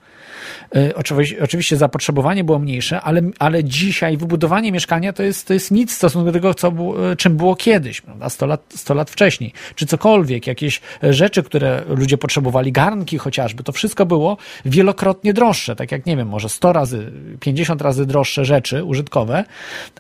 E, 0.77 0.95
oczywiście, 1.43 1.77
zapotrzebowanie 1.77 2.45
było 2.45 2.59
mniejsze, 2.59 3.01
ale, 3.01 3.23
ale 3.39 3.65
dzisiaj 3.65 4.17
wybudowanie 4.17 4.73
mieszkania 4.73 5.13
to 5.13 5.23
jest, 5.23 5.47
to 5.47 5.55
jest 5.55 5.71
nic 5.71 5.93
w 5.93 5.95
stosunku 5.95 6.27
do 6.27 6.33
tego, 6.33 6.55
co 6.55 6.73
było, 6.73 7.17
czym 7.17 7.37
było 7.37 7.57
kiedyś, 7.57 8.01
prawda? 8.01 8.29
100 8.29 8.47
lat, 8.47 8.61
100 8.75 8.95
lat 8.95 9.11
wcześniej. 9.11 9.53
Czy 9.75 9.87
cokolwiek, 9.87 10.47
jakieś 10.47 10.81
rzeczy, 11.03 11.43
które 11.43 11.83
ludzie 11.89 12.19
potrzebowali, 12.19 12.73
garnki 12.73 13.19
chociażby, 13.19 13.63
to 13.63 13.73
wszystko 13.73 14.07
było 14.07 14.37
wielokrotnie 14.65 15.33
droższe. 15.33 15.77
Tak 15.77 15.93
jak, 15.93 16.07
nie 16.07 16.17
wiem, 16.17 16.29
może 16.29 16.49
100 16.49 16.73
razy, 16.73 17.13
50 17.41 17.83
razy 17.83 18.07
droższe 18.07 18.45
rzeczy 18.45 18.85
użytkowe, 18.85 19.45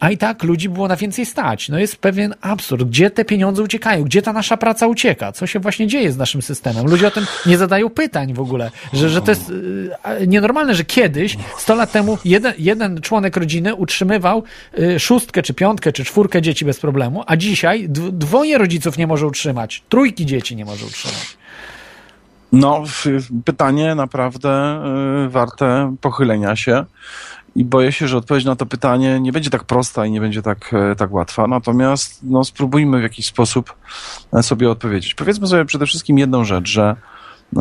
a 0.00 0.10
i 0.10 0.18
tak 0.18 0.42
ludzi 0.42 0.68
było 0.68 0.88
na 0.88 0.96
więcej 0.96 1.26
stać. 1.26 1.68
No 1.68 1.78
jest 1.78 1.96
pewien 1.96 2.34
absurd. 2.40 2.88
Gdzie 2.88 3.10
te 3.10 3.24
pieniądze 3.24 3.62
uciekają? 3.62 4.04
Gdzie 4.04 4.22
ta 4.22 4.32
nasza 4.32 4.56
praca 4.56 4.86
ucieka? 4.86 5.32
Co 5.32 5.46
się 5.46 5.58
właśnie 5.60 5.86
dzieje 5.86 6.12
z 6.12 6.16
naszym 6.16 6.42
systemem? 6.42 6.86
Ludzie 6.86 7.06
o 7.06 7.10
tym 7.10 7.26
nie 7.46 7.58
zadają 7.58 7.90
pytań 7.90 8.34
w 8.34 8.40
ogóle, 8.40 8.70
że, 8.92 9.10
że 9.10 9.22
to 9.22 9.30
jest 9.30 9.52
nienormalne 10.26 10.61
normalne, 10.62 10.74
że 10.74 10.84
kiedyś, 10.84 11.36
100 11.58 11.74
lat 11.74 11.92
temu, 11.92 12.18
jeden, 12.24 12.54
jeden 12.58 13.00
członek 13.00 13.36
rodziny 13.36 13.74
utrzymywał 13.74 14.42
y, 14.78 15.00
szóstkę, 15.00 15.42
czy 15.42 15.54
piątkę, 15.54 15.92
czy 15.92 16.04
czwórkę 16.04 16.42
dzieci 16.42 16.64
bez 16.64 16.80
problemu, 16.80 17.24
a 17.26 17.36
dzisiaj 17.36 17.88
dwoje 17.88 18.58
rodziców 18.58 18.98
nie 18.98 19.06
może 19.06 19.26
utrzymać, 19.26 19.82
trójki 19.88 20.26
dzieci 20.26 20.56
nie 20.56 20.64
może 20.64 20.86
utrzymać. 20.86 21.36
No, 22.52 22.84
pytanie 23.44 23.94
naprawdę 23.94 24.82
y, 25.26 25.28
warte 25.28 25.96
pochylenia 26.00 26.56
się. 26.56 26.84
I 27.56 27.64
boję 27.64 27.92
się, 27.92 28.08
że 28.08 28.16
odpowiedź 28.16 28.44
na 28.44 28.56
to 28.56 28.66
pytanie 28.66 29.20
nie 29.20 29.32
będzie 29.32 29.50
tak 29.50 29.64
prosta 29.64 30.06
i 30.06 30.10
nie 30.10 30.20
będzie 30.20 30.42
tak, 30.42 30.74
e, 30.74 30.96
tak 30.96 31.12
łatwa. 31.12 31.46
Natomiast 31.46 32.20
no, 32.22 32.44
spróbujmy 32.44 33.00
w 33.00 33.02
jakiś 33.02 33.26
sposób 33.26 33.74
sobie 34.42 34.70
odpowiedzieć. 34.70 35.14
Powiedzmy 35.14 35.46
sobie 35.46 35.64
przede 35.64 35.86
wszystkim 35.86 36.18
jedną 36.18 36.44
rzecz, 36.44 36.68
że 36.68 36.96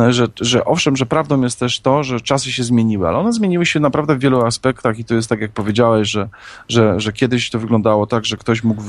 że, 0.09 0.27
że 0.41 0.65
owszem, 0.65 0.97
że 0.97 1.05
prawdą 1.05 1.41
jest 1.41 1.59
też 1.59 1.79
to, 1.79 2.03
że 2.03 2.21
czasy 2.21 2.51
się 2.51 2.63
zmieniły, 2.63 3.07
ale 3.07 3.17
one 3.17 3.33
zmieniły 3.33 3.65
się 3.65 3.79
naprawdę 3.79 4.15
w 4.15 4.19
wielu 4.19 4.45
aspektach 4.45 4.99
i 4.99 5.05
to 5.05 5.15
jest 5.15 5.29
tak, 5.29 5.41
jak 5.41 5.51
powiedziałeś, 5.51 6.09
że, 6.09 6.29
że, 6.69 6.99
że 6.99 7.13
kiedyś 7.13 7.49
to 7.49 7.59
wyglądało 7.59 8.07
tak, 8.07 8.25
że 8.25 8.37
ktoś 8.37 8.63
mógł 8.63 8.83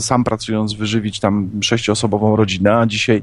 sam 0.00 0.24
pracując 0.24 0.72
wyżywić 0.72 1.20
tam 1.20 1.50
sześcioosobową 1.60 2.36
rodzinę, 2.36 2.76
a 2.76 2.86
dzisiaj 2.86 3.22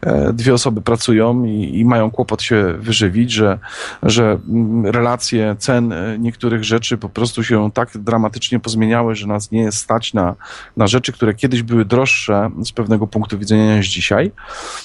e, 0.00 0.32
dwie 0.32 0.54
osoby 0.54 0.80
pracują 0.80 1.44
i, 1.44 1.78
i 1.78 1.84
mają 1.84 2.10
kłopot 2.10 2.42
się 2.42 2.74
wyżywić, 2.78 3.32
że, 3.32 3.58
że 4.02 4.38
mm, 4.48 4.86
relacje 4.86 5.56
cen 5.58 5.92
e, 5.92 6.18
niektórych 6.18 6.64
rzeczy 6.64 6.98
po 6.98 7.08
prostu 7.08 7.44
się 7.44 7.70
tak 7.70 7.98
dramatycznie 7.98 8.60
pozmieniały, 8.60 9.14
że 9.14 9.26
nas 9.26 9.50
nie 9.50 9.60
jest 9.60 9.78
stać 9.78 10.14
na, 10.14 10.34
na 10.76 10.86
rzeczy, 10.86 11.12
które 11.12 11.34
kiedyś 11.34 11.62
były 11.62 11.84
droższe 11.84 12.50
z 12.62 12.72
pewnego 12.72 13.06
punktu 13.06 13.38
widzenia 13.38 13.76
niż 13.76 13.88
dzisiaj. 13.88 14.32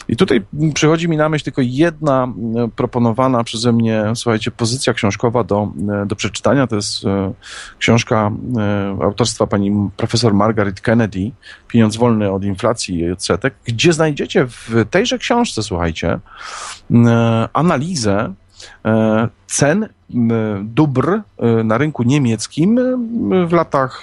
I 0.08 0.16
tutaj 0.16 0.42
przychodzi 0.74 1.10
mi 1.10 1.18
na 1.18 1.30
myśl 1.30 1.44
tylko 1.44 1.62
jedna 1.84 2.34
e, 2.56 2.68
proponowana 2.76 3.44
przeze 3.44 3.72
mnie, 3.72 4.04
słuchajcie, 4.16 4.52
pozycja 4.52 4.94
książkowa 4.94 5.44
do, 5.44 5.72
e, 6.04 6.06
do 6.06 6.16
przeczytania. 6.16 6.68
To 6.68 6.76
jest 6.76 7.06
e, 7.06 7.34
książka 7.80 8.32
autorstwa 9.02 9.48
pani 9.48 9.90
profesor 9.98 10.34
Margaret 10.34 10.82
Kennedy, 10.82 11.32
Pieniądz 11.68 11.98
wolny 11.98 12.32
od 12.32 12.44
inflacji 12.44 13.00
i 13.00 13.12
odsetek, 13.12 13.54
gdzie 13.66 13.94
znajdziecie 13.94 14.46
w 14.48 14.86
tejże 14.90 15.18
książce, 15.18 15.64
słuchajcie, 15.64 16.20
analizę 17.54 18.34
cen 19.48 19.88
dóbr 20.64 21.10
e, 21.10 21.64
na 21.64 21.78
rynku 21.78 22.04
niemieckim 22.04 22.80
w 23.48 23.54
latach 23.54 24.02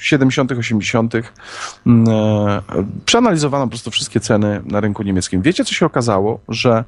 70., 0.00 0.52
80. 0.52 1.14
Przeanalizowano 3.04 3.64
po 3.64 3.70
prostu 3.70 3.90
wszystkie 3.90 4.20
ceny 4.20 4.62
na 4.64 4.80
rynku 4.80 5.02
niemieckim. 5.02 5.42
Wiecie, 5.42 5.64
co 5.64 5.74
się 5.74 5.86
okazało? 5.86 6.40
Że 6.48 6.84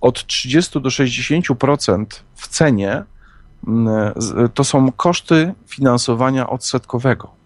od 0.00 0.26
30 0.26 0.80
do 0.80 0.88
60% 0.88 2.06
w 2.34 2.48
cenie 2.48 3.02
to 4.54 4.64
są 4.64 4.92
koszty 4.92 5.54
finansowania 5.66 6.50
odsetkowego. 6.50 7.39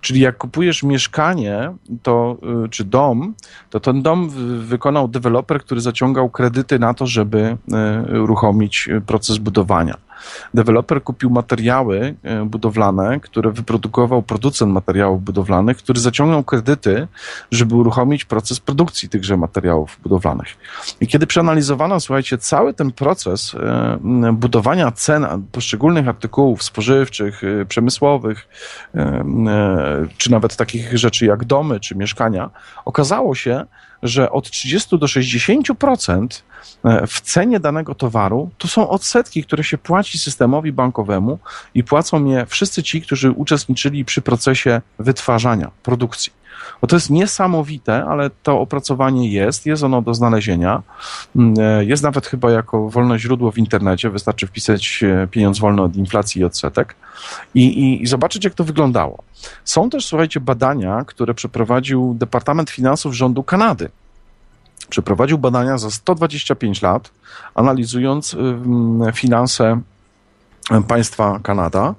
Czyli 0.00 0.20
jak 0.20 0.38
kupujesz 0.38 0.82
mieszkanie 0.82 1.74
to, 2.02 2.36
y, 2.64 2.68
czy 2.68 2.84
dom, 2.84 3.34
to 3.70 3.80
ten 3.80 4.02
dom 4.02 4.30
wykonał 4.58 5.08
deweloper, 5.08 5.60
który 5.60 5.80
zaciągał 5.80 6.30
kredyty 6.30 6.78
na 6.78 6.94
to, 6.94 7.06
żeby 7.06 7.56
y, 8.12 8.22
uruchomić 8.22 8.88
proces 9.06 9.38
budowania. 9.38 10.07
Deweloper 10.54 11.02
kupił 11.02 11.30
materiały 11.30 12.14
e, 12.22 12.44
budowlane, 12.44 13.20
które 13.20 13.50
wyprodukował 13.50 14.22
producent 14.22 14.72
materiałów 14.72 15.24
budowlanych, 15.24 15.76
który 15.76 16.00
zaciągnął 16.00 16.44
kredyty, 16.44 17.08
żeby 17.50 17.74
uruchomić 17.74 18.24
proces 18.24 18.60
produkcji 18.60 19.08
tychże 19.08 19.36
materiałów 19.36 19.98
budowlanych. 20.02 20.48
I 21.00 21.06
kiedy 21.06 21.26
przeanalizowano, 21.26 22.00
słuchajcie, 22.00 22.38
cały 22.38 22.74
ten 22.74 22.92
proces 22.92 23.54
e, 23.54 23.98
budowania 24.32 24.92
cen 24.92 25.26
poszczególnych 25.52 26.08
artykułów 26.08 26.62
spożywczych, 26.62 27.44
e, 27.44 27.64
przemysłowych, 27.64 28.48
czy 30.16 30.30
nawet 30.30 30.56
takich 30.56 30.98
rzeczy 30.98 31.26
jak 31.26 31.44
domy 31.44 31.80
czy 31.80 31.96
mieszkania, 31.96 32.50
okazało 32.84 33.34
się, 33.34 33.64
że 34.02 34.30
od 34.30 34.50
30 34.50 34.98
do 34.98 35.06
60% 35.06 36.42
e, 36.84 37.06
w 37.06 37.20
cenie 37.20 37.60
danego 37.60 37.94
towaru 37.94 38.50
to 38.58 38.68
są 38.68 38.88
odsetki, 38.88 39.44
które 39.44 39.64
się 39.64 39.78
płaci 39.78 40.18
systemowi 40.18 40.72
bankowemu 40.72 41.38
i 41.74 41.84
płacą 41.84 42.24
je 42.24 42.46
wszyscy 42.46 42.82
ci, 42.82 43.02
którzy 43.02 43.30
uczestniczyli 43.30 44.04
przy 44.04 44.22
procesie 44.22 44.80
wytwarzania, 44.98 45.70
produkcji. 45.82 46.37
Bo 46.80 46.86
to 46.86 46.96
jest 46.96 47.10
niesamowite, 47.10 48.04
ale 48.04 48.30
to 48.42 48.60
opracowanie 48.60 49.32
jest, 49.32 49.66
jest 49.66 49.82
ono 49.82 50.02
do 50.02 50.14
znalezienia. 50.14 50.82
Mm, 51.36 51.54
e, 51.60 51.84
jest 51.84 52.02
nawet 52.02 52.26
chyba 52.26 52.50
jako 52.50 52.88
wolne 52.88 53.18
źródło 53.18 53.52
w 53.52 53.58
internecie, 53.58 54.10
wystarczy 54.10 54.46
wpisać 54.46 55.00
e, 55.02 55.26
pieniądz 55.26 55.58
wolny 55.58 55.82
od 55.82 55.96
inflacji 55.96 56.40
i 56.40 56.44
odsetek 56.44 56.94
i, 57.54 57.66
i, 57.66 58.02
i 58.02 58.06
zobaczyć, 58.06 58.44
jak 58.44 58.54
to 58.54 58.64
wyglądało. 58.64 59.22
Są 59.64 59.90
też, 59.90 60.06
słuchajcie, 60.06 60.40
badania, 60.40 61.04
które 61.06 61.34
przeprowadził 61.34 62.14
Departament 62.18 62.70
Finansów 62.70 63.14
rządu 63.14 63.42
Kanady 63.42 63.88
przeprowadził 64.88 65.38
badania 65.38 65.78
za 65.78 65.90
125 65.90 66.82
lat, 66.82 67.10
analizując 67.54 68.36
finanse 69.14 69.80
państwa 70.88 71.40
Kanada 71.42 71.94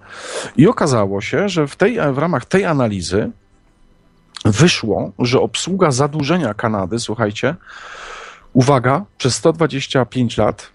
i 0.57 0.67
okazało 0.67 1.21
się, 1.21 1.49
że 1.49 1.67
w, 1.67 1.75
tej, 1.75 1.97
w 2.13 2.17
ramach 2.17 2.45
tej 2.45 2.65
analizy 2.65 3.31
wyszło, 4.45 5.11
że 5.20 5.41
obsługa 5.41 5.91
zadłużenia 5.91 6.53
Kanady, 6.53 6.99
słuchajcie, 6.99 7.56
uwaga, 8.53 9.06
przez 9.18 9.36
125 9.36 10.38
lat 10.38 10.72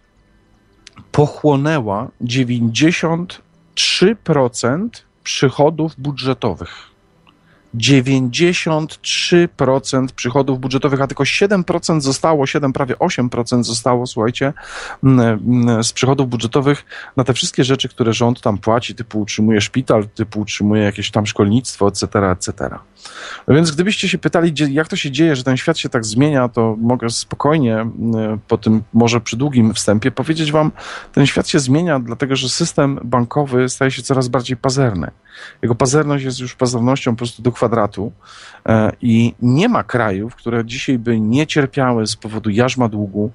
pochłonęła 1.13 2.09
93% 2.23 4.89
przychodów 5.25 5.93
budżetowych. 5.99 6.94
93% 7.77 10.07
przychodów 10.17 10.61
budżetowych, 10.61 11.01
a 11.01 11.07
tylko 11.07 11.25
7% 11.25 12.01
zostało, 12.01 12.47
7, 12.47 12.73
prawie 12.73 12.95
8% 12.95 13.63
zostało, 13.63 14.07
słuchajcie, 14.07 14.53
z 15.83 15.93
przychodów 15.93 16.29
budżetowych 16.29 16.85
na 17.17 17.25
te 17.25 17.35
wszystkie 17.35 17.65
rzeczy, 17.65 17.89
które 17.89 18.13
rząd 18.13 18.41
tam 18.41 18.59
płaci, 18.59 18.95
typu 18.95 19.21
utrzymuje 19.21 19.61
szpital, 19.61 20.09
typu 20.09 20.41
utrzymuje 20.41 20.83
jakieś 20.83 21.11
tam 21.11 21.27
szkolnictwo, 21.27 21.89
etc., 21.89 22.31
etc. 22.31 22.71
No 23.49 23.55
więc 23.55 23.71
gdybyście 23.71 24.09
się 24.09 24.19
pytali, 24.19 24.53
jak 24.71 24.89
to 24.89 24.97
się 24.97 25.11
dzieje, 25.11 25.37
że 25.37 25.45
ten 25.45 25.57
świat 25.57 25.79
się 25.79 25.89
tak 25.89 26.05
zmienia, 26.05 26.49
to 26.49 26.77
mogę 26.81 27.11
spokojnie 27.11 27.87
po 28.49 28.59
tym 28.59 28.83
może 28.93 29.21
przy 29.21 29.37
długim 29.37 29.75
wstępie 29.75 30.11
powiedzieć 30.11 30.53
wam, 30.53 30.73
ten 31.13 31.27
świat 31.27 31.49
się 31.49 31.59
zmienia, 31.59 32.01
dlatego 32.01 32.37
że 32.37 32.49
system 32.49 33.01
bankowy 33.05 33.69
staje 33.69 33.91
się 33.91 34.03
coraz 34.03 34.29
bardziej 34.29 34.57
pazerny. 34.57 35.11
Jego 35.63 35.75
pazerność 35.75 36.25
jest 36.25 36.41
już 36.41 36.55
pazernością 36.55 37.13
po 37.13 37.19
prostu 37.19 37.43
do 37.43 37.53
kwadratu 37.65 38.13
e, 38.69 38.93
i 39.01 39.35
nie 39.43 39.69
ma 39.69 39.83
krajów, 39.83 40.35
które 40.35 40.65
dzisiaj 40.65 40.99
by 40.99 41.21
nie 41.21 41.47
cierpiały 41.47 42.07
z 42.07 42.17
powodu 42.17 42.51
jarzma 42.51 42.89
długu 42.89 43.31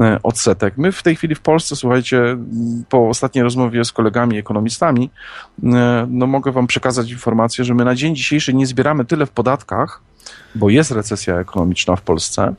e, 0.00 0.18
odsetek. 0.22 0.74
My 0.76 0.92
w 0.92 1.02
tej 1.02 1.16
chwili 1.16 1.34
w 1.34 1.40
Polsce, 1.40 1.76
słuchajcie, 1.76 2.36
po 2.88 3.08
ostatniej 3.08 3.44
rozmowie 3.44 3.84
z 3.84 3.92
kolegami 3.92 4.38
ekonomistami, 4.38 5.10
e, 5.62 6.06
no 6.10 6.26
mogę 6.26 6.52
wam 6.52 6.66
przekazać 6.66 7.10
informację, 7.10 7.64
że 7.64 7.74
my 7.74 7.84
na 7.84 7.94
dzień 7.94 8.16
dzisiejszy 8.16 8.54
nie 8.54 8.66
zbieramy 8.66 9.04
tyle 9.04 9.26
w 9.26 9.30
podatkach, 9.30 10.00
bo 10.54 10.70
jest 10.70 10.90
recesja 10.90 11.40
ekonomiczna 11.40 11.96
w 11.96 12.02
Polsce, 12.02 12.54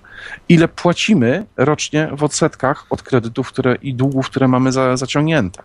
ile 0.49 0.67
płacimy 0.67 1.45
rocznie 1.57 2.09
w 2.17 2.23
odsetkach 2.23 2.85
od 2.89 3.03
kredytów 3.03 3.47
które, 3.47 3.75
i 3.75 3.93
długów, 3.93 4.29
które 4.29 4.47
mamy 4.47 4.71
za, 4.71 4.97
zaciągnięte. 4.97 5.63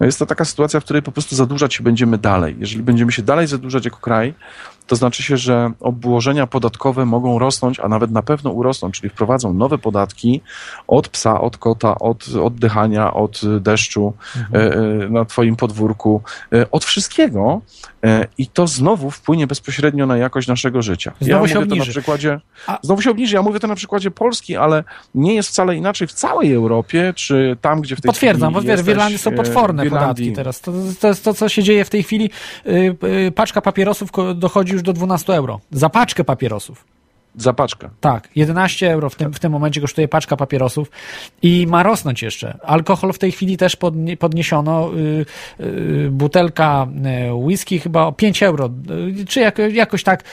No 0.00 0.06
jest 0.06 0.18
to 0.18 0.26
taka 0.26 0.44
sytuacja, 0.44 0.80
w 0.80 0.84
której 0.84 1.02
po 1.02 1.12
prostu 1.12 1.36
zadłużać 1.36 1.74
się 1.74 1.84
będziemy 1.84 2.18
dalej. 2.18 2.56
Jeżeli 2.58 2.82
będziemy 2.82 3.12
się 3.12 3.22
dalej 3.22 3.46
zadłużać 3.46 3.84
jako 3.84 3.96
kraj, 3.96 4.34
to 4.86 4.96
znaczy 4.96 5.22
się, 5.22 5.36
że 5.36 5.72
obłożenia 5.80 6.46
podatkowe 6.46 7.04
mogą 7.04 7.38
rosnąć, 7.38 7.80
a 7.80 7.88
nawet 7.88 8.10
na 8.10 8.22
pewno 8.22 8.50
urosną, 8.50 8.90
czyli 8.90 9.08
wprowadzą 9.08 9.54
nowe 9.54 9.78
podatki 9.78 10.40
od 10.86 11.08
psa, 11.08 11.40
od 11.40 11.56
kota, 11.56 11.98
od 11.98 12.28
oddychania, 12.28 13.14
od 13.14 13.40
deszczu 13.60 14.12
mhm. 14.36 14.62
E, 14.62 14.74
e, 15.04 15.08
na 15.08 15.24
twoim 15.24 15.56
podwórku, 15.56 16.22
e, 16.52 16.70
od 16.70 16.84
wszystkiego 16.84 17.60
i 18.38 18.46
to 18.46 18.66
znowu 18.66 19.10
wpłynie 19.10 19.46
bezpośrednio 19.46 20.06
na 20.06 20.16
jakość 20.16 20.48
naszego 20.48 20.82
życia. 20.82 21.12
Znowu 21.20 21.46
ja 21.46 21.52
się 21.52 21.54
mówię 21.54 21.64
obniży. 21.64 21.84
to 21.84 21.86
na 21.86 21.92
przykładzie, 21.92 22.40
a... 22.66 22.78
Znowu 22.82 23.02
się 23.02 23.10
obniży. 23.10 23.36
Ja 23.36 23.42
mówię 23.42 23.60
to 23.60 23.66
na 23.66 23.74
przykładzie 23.74 24.10
Polski, 24.10 24.56
ale 24.56 24.84
nie 25.14 25.34
jest 25.34 25.48
wcale 25.48 25.76
inaczej 25.76 26.08
w 26.08 26.12
całej 26.12 26.52
Europie, 26.52 27.12
czy 27.16 27.56
tam, 27.60 27.80
gdzie 27.80 27.96
w 27.96 28.00
tej 28.00 28.08
Potwierdzam, 28.08 28.54
chwili 28.54 28.76
bo 28.76 28.82
w 28.82 28.88
Irlandii 28.88 29.18
są 29.18 29.32
potworne 29.32 29.86
podatki 29.86 30.32
teraz. 30.32 30.60
To, 30.60 30.72
to 31.00 31.08
jest 31.08 31.24
to, 31.24 31.34
co 31.34 31.48
się 31.48 31.62
dzieje 31.62 31.84
w 31.84 31.90
tej 31.90 32.02
chwili. 32.02 32.30
Paczka 33.34 33.60
papierosów 33.60 34.10
dochodzi 34.34 34.71
już 34.72 34.82
do 34.82 34.92
12 34.92 35.34
euro. 35.34 35.60
Za 35.70 35.88
paczkę 35.88 36.24
papierosów. 36.24 36.84
Za 37.36 37.52
paczkę. 37.52 37.88
Tak, 38.00 38.28
11 38.36 38.92
euro 38.92 39.10
w 39.10 39.16
tym, 39.16 39.32
w 39.32 39.38
tym 39.38 39.52
momencie 39.52 39.80
kosztuje 39.80 40.08
paczka 40.08 40.36
papierosów 40.36 40.90
i 41.42 41.66
ma 41.66 41.82
rosnąć 41.82 42.22
jeszcze. 42.22 42.58
Alkohol 42.62 43.12
w 43.12 43.18
tej 43.18 43.32
chwili 43.32 43.56
też 43.56 43.76
podniesiono. 44.18 44.90
Yy, 44.92 45.26
yy, 45.58 46.10
butelka 46.10 46.86
yy, 47.26 47.34
whisky 47.34 47.78
chyba 47.78 48.06
o 48.06 48.12
5 48.12 48.42
euro, 48.42 48.70
y, 49.20 49.24
czy 49.24 49.40
jak, 49.40 49.58
jakoś 49.58 50.02
tak 50.02 50.24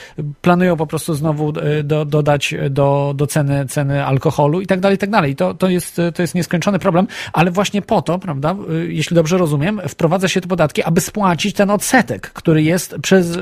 planują 0.42 0.76
po 0.76 0.86
prostu 0.86 1.14
znowu 1.14 1.52
y, 1.58 1.82
do, 1.84 2.04
dodać 2.04 2.54
do, 2.70 3.12
do 3.16 3.26
ceny, 3.26 3.66
ceny 3.66 4.06
alkoholu 4.06 4.60
i 4.60 4.66
tak 4.66 4.80
dalej, 4.80 4.94
i 4.94 4.98
tak 4.98 5.10
dalej. 5.10 5.36
To, 5.36 5.54
to, 5.54 5.68
jest, 5.68 6.00
to 6.14 6.22
jest 6.22 6.34
nieskończony 6.34 6.78
problem, 6.78 7.06
ale 7.32 7.50
właśnie 7.50 7.82
po 7.82 8.02
to, 8.02 8.18
prawda, 8.18 8.56
y, 8.70 8.92
jeśli 8.92 9.14
dobrze 9.14 9.38
rozumiem, 9.38 9.80
wprowadza 9.88 10.28
się 10.28 10.40
te 10.40 10.48
podatki, 10.48 10.82
aby 10.82 11.00
spłacić 11.00 11.54
ten 11.54 11.70
odsetek, 11.70 12.30
który 12.32 12.62
jest 12.62 12.96
przez 13.02 13.38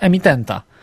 emitenta. 0.00 0.73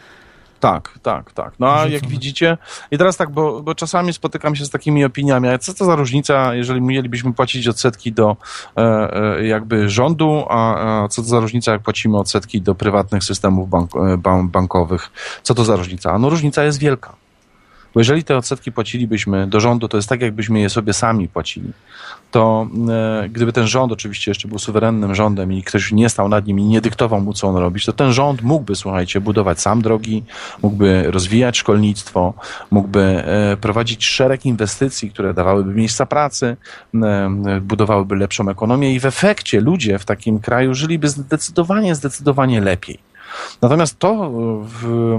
Tak, 0.62 1.00
tak, 1.02 1.34
tak. 1.34 1.54
No 1.60 1.74
a 1.74 1.88
jak 1.88 2.08
widzicie, 2.08 2.58
i 2.92 2.98
teraz 2.98 3.18
tak, 3.18 3.30
bo, 3.30 3.62
bo 3.62 3.76
czasami 3.76 4.14
spotykam 4.14 4.56
się 4.56 4.66
z 4.66 4.70
takimi 4.70 5.06
opiniami, 5.06 5.48
ale 5.48 5.60
co 5.60 5.74
to 5.74 5.86
za 5.86 5.96
różnica, 5.96 6.56
jeżeli 6.56 6.82
mielibyśmy 6.82 7.34
płacić 7.34 7.68
odsetki 7.68 8.12
do 8.12 8.38
e, 8.78 8.82
e, 8.82 9.46
jakby 9.48 9.90
rządu, 9.90 10.46
a, 10.50 11.04
a, 11.04 11.08
co 11.08 11.22
to 11.22 11.28
za 11.28 11.40
różnica, 11.40 11.72
jak 11.72 11.82
płacimy 11.82 12.18
odsetki 12.18 12.62
do 12.62 12.76
prywatnych 12.76 13.24
systemów 13.24 13.70
bank, 13.70 13.92
e, 13.96 14.18
bankowych? 14.44 15.12
Co 15.44 15.56
to 15.56 15.64
za 15.66 15.76
różnica? 15.76 16.20
No 16.20 16.30
różnica 16.30 16.64
jest 16.64 16.80
wielka. 16.80 17.14
Bo 17.94 18.00
jeżeli 18.00 18.24
te 18.24 18.38
odsetki 18.38 18.72
płacilibyśmy 18.72 19.48
do 19.48 19.60
rządu, 19.60 19.88
to 19.88 19.98
jest 19.98 20.10
tak, 20.10 20.22
jakbyśmy 20.22 20.60
je 20.60 20.70
sobie 20.70 20.94
sami 20.94 21.28
płacili. 21.28 21.72
To 22.32 22.68
e, 22.90 23.30
gdyby 23.30 23.54
ten 23.54 23.68
rząd 23.68 23.92
oczywiście 23.92 24.32
jeszcze 24.32 24.48
był 24.48 24.60
suwerennym 24.60 25.16
rządem 25.16 25.54
i 25.54 25.64
ktoś 25.64 25.92
nie 25.92 26.10
stał 26.10 26.30
nad 26.30 26.48
nim 26.48 26.60
i 26.60 26.64
nie 26.64 26.82
dyktował 26.82 27.22
mu, 27.22 27.34
co 27.34 27.48
on 27.48 27.56
robić, 27.56 27.86
to 27.86 27.94
ten 27.94 28.14
rząd 28.14 28.42
mógłby, 28.42 28.76
słuchajcie, 28.76 29.22
budować 29.22 29.62
sam 29.62 29.82
drogi, 29.82 30.24
mógłby 30.62 31.12
rozwijać 31.12 31.58
szkolnictwo, 31.58 32.34
mógłby 32.72 33.02
e, 33.02 33.58
prowadzić 33.58 34.06
szereg 34.06 34.46
inwestycji, 34.46 35.12
które 35.12 35.34
dawałyby 35.34 35.74
miejsca 35.74 36.06
pracy, 36.06 36.58
e, 36.96 37.30
budowałyby 37.62 38.16
lepszą 38.16 38.50
ekonomię 38.50 38.96
i 38.96 39.00
w 39.00 39.06
efekcie 39.06 39.62
ludzie 39.62 40.00
w 40.00 40.06
takim 40.06 40.40
kraju 40.40 40.74
żyliby 40.74 41.10
zdecydowanie, 41.10 41.96
zdecydowanie 41.96 42.62
lepiej. 42.62 43.11
Natomiast 43.62 44.00
to, 44.00 44.32
w, 44.64 45.18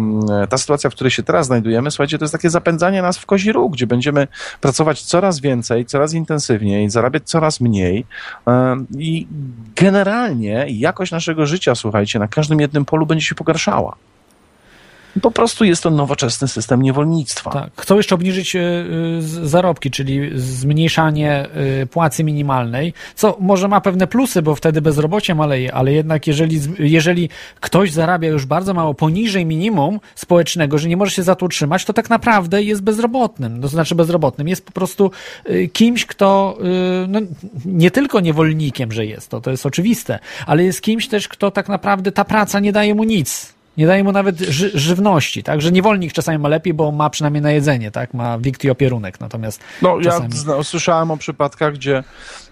ta 0.48 0.58
sytuacja, 0.58 0.90
w 0.90 0.94
której 0.94 1.10
się 1.10 1.22
teraz 1.22 1.46
znajdujemy, 1.46 1.90
słuchajcie, 1.90 2.18
to 2.18 2.24
jest 2.24 2.32
takie 2.32 2.50
zapędzanie 2.50 3.02
nas 3.02 3.18
w 3.18 3.26
kozi 3.26 3.52
róg, 3.52 3.72
gdzie 3.72 3.86
będziemy 3.86 4.28
pracować 4.60 5.02
coraz 5.02 5.40
więcej, 5.40 5.86
coraz 5.86 6.14
intensywniej, 6.14 6.90
zarabiać 6.90 7.22
coraz 7.24 7.60
mniej 7.60 8.06
i 8.98 9.26
generalnie 9.76 10.66
jakość 10.68 11.12
naszego 11.12 11.46
życia, 11.46 11.74
słuchajcie, 11.74 12.18
na 12.18 12.28
każdym 12.28 12.60
jednym 12.60 12.84
polu 12.84 13.06
będzie 13.06 13.24
się 13.24 13.34
pogarszała. 13.34 13.96
Po 15.20 15.30
prostu 15.30 15.64
jest 15.64 15.82
to 15.82 15.90
nowoczesny 15.90 16.48
system 16.48 16.82
niewolnictwa. 16.82 17.50
Tak. 17.50 17.70
Chcą 17.76 17.96
jeszcze 17.96 18.14
obniżyć 18.14 18.56
e, 18.56 18.60
zarobki, 19.22 19.90
czyli 19.90 20.30
zmniejszanie 20.34 21.46
e, 21.82 21.86
płacy 21.86 22.24
minimalnej, 22.24 22.94
co 23.14 23.36
może 23.40 23.68
ma 23.68 23.80
pewne 23.80 24.06
plusy, 24.06 24.42
bo 24.42 24.54
wtedy 24.54 24.82
bezrobocie 24.82 25.34
maleje, 25.34 25.74
ale 25.74 25.92
jednak 25.92 26.26
jeżeli, 26.26 26.60
jeżeli 26.78 27.28
ktoś 27.60 27.92
zarabia 27.92 28.28
już 28.28 28.46
bardzo 28.46 28.74
mało 28.74 28.94
poniżej 28.94 29.46
minimum 29.46 30.00
społecznego, 30.14 30.78
że 30.78 30.88
nie 30.88 30.96
może 30.96 31.12
się 31.12 31.22
za 31.22 31.34
to 31.34 31.46
utrzymać, 31.46 31.84
to 31.84 31.92
tak 31.92 32.10
naprawdę 32.10 32.62
jest 32.62 32.82
bezrobotnym. 32.82 33.62
To 33.62 33.68
znaczy 33.68 33.94
bezrobotnym. 33.94 34.48
Jest 34.48 34.66
po 34.66 34.72
prostu 34.72 35.10
e, 35.44 35.66
kimś, 35.66 36.06
kto 36.06 36.58
no, 37.08 37.20
nie 37.64 37.90
tylko 37.90 38.20
niewolnikiem, 38.20 38.92
że 38.92 39.06
jest 39.06 39.28
to, 39.28 39.40
to 39.40 39.50
jest 39.50 39.66
oczywiste, 39.66 40.18
ale 40.46 40.64
jest 40.64 40.80
kimś 40.80 41.08
też, 41.08 41.28
kto 41.28 41.50
tak 41.50 41.68
naprawdę 41.68 42.12
ta 42.12 42.24
praca 42.24 42.60
nie 42.60 42.72
daje 42.72 42.94
mu 42.94 43.04
nic 43.04 43.51
nie 43.76 43.86
daje 43.86 44.04
mu 44.04 44.12
nawet 44.12 44.38
ży 44.38 44.70
żywności, 44.74 45.42
tak? 45.42 45.62
Że 45.62 45.72
niewolnik 45.72 46.12
czasami 46.12 46.38
ma 46.38 46.48
lepiej, 46.48 46.74
bo 46.74 46.92
ma 46.92 47.10
przynajmniej 47.10 47.42
na 47.42 47.50
jedzenie, 47.50 47.90
tak? 47.90 48.14
Ma 48.14 48.38
wikt 48.38 48.64
i 48.64 48.70
opierunek, 48.70 49.20
natomiast 49.20 49.60
No, 49.82 50.00
czasami... 50.00 50.28
ja 50.48 50.62
słyszałem 50.62 51.10
o 51.10 51.16
przypadkach, 51.16 51.74
gdzie, 51.74 52.04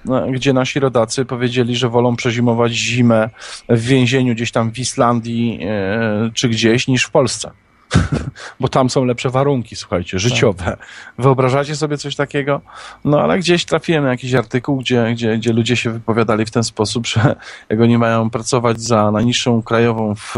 no, 0.04 0.26
gdzie 0.26 0.52
nasi 0.52 0.80
rodacy 0.80 1.24
powiedzieli, 1.24 1.76
że 1.76 1.88
wolą 1.88 2.16
przezimować 2.16 2.72
zimę 2.72 3.30
w 3.68 3.80
więzieniu 3.80 4.34
gdzieś 4.34 4.52
tam 4.52 4.72
w 4.72 4.78
Islandii 4.78 5.60
e, 5.62 6.30
czy 6.34 6.48
gdzieś 6.48 6.88
niż 6.88 7.04
w 7.04 7.10
Polsce. 7.10 7.50
bo 8.60 8.68
tam 8.68 8.90
są 8.90 9.04
lepsze 9.04 9.30
warunki, 9.30 9.76
słuchajcie, 9.76 10.18
życiowe. 10.18 10.64
Tak. 10.64 10.86
Wyobrażacie 11.18 11.76
sobie 11.76 11.98
coś 11.98 12.16
takiego? 12.16 12.60
No 13.04 13.20
ale 13.20 13.38
gdzieś 13.38 13.64
trafiłem 13.64 14.04
na 14.04 14.10
jakiś 14.10 14.34
artykuł, 14.34 14.76
gdzie, 14.76 15.12
gdzie, 15.12 15.38
gdzie 15.38 15.52
ludzie 15.52 15.76
się 15.76 15.90
wypowiadali 15.90 16.46
w 16.46 16.50
ten 16.50 16.64
sposób, 16.64 17.06
że 17.06 17.36
jak 17.70 17.80
oni 17.80 17.98
mają 17.98 18.30
pracować 18.30 18.80
za 18.80 19.10
najniższą 19.10 19.62
krajową 19.62 20.14
w, 20.14 20.34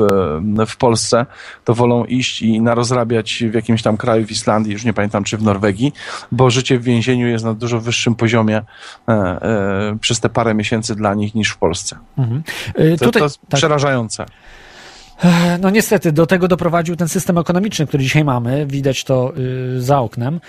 w 0.66 0.76
Polsce, 0.76 1.26
to 1.64 1.74
wolą 1.74 2.04
iść 2.04 2.42
i 2.42 2.60
narozrabiać 2.60 3.44
w 3.50 3.54
jakimś 3.54 3.82
tam 3.82 3.96
kraju 3.96 4.26
w 4.26 4.30
Islandii, 4.30 4.72
już 4.72 4.84
nie 4.84 4.92
pamiętam 4.92 5.24
czy 5.24 5.36
w 5.36 5.42
Norwegii, 5.42 5.92
bo 6.32 6.50
życie 6.50 6.78
w 6.78 6.82
więzieniu 6.82 7.26
jest 7.26 7.44
na 7.44 7.54
dużo 7.54 7.80
wyższym 7.80 8.14
poziomie 8.14 8.62
e, 9.08 9.12
e, 9.12 9.98
przez 10.00 10.20
te 10.20 10.28
parę 10.28 10.54
miesięcy 10.54 10.94
dla 10.94 11.14
nich 11.14 11.34
niż 11.34 11.50
w 11.50 11.56
Polsce. 11.56 11.96
Mhm. 12.18 12.42
E, 12.74 12.96
to, 12.96 13.04
tutaj, 13.04 13.20
to 13.20 13.24
jest 13.24 13.40
tak. 13.40 13.58
przerażające. 13.58 14.26
No 15.60 15.70
niestety, 15.70 16.12
do 16.12 16.26
tego 16.26 16.48
doprowadził 16.48 16.96
ten 16.96 17.08
system 17.08 17.38
ekonomiczny, 17.38 17.86
który 17.86 18.02
dzisiaj 18.02 18.24
mamy. 18.24 18.66
Widać 18.66 19.04
to 19.04 19.32
y, 19.76 19.82
za 19.82 20.00
oknem. 20.00 20.40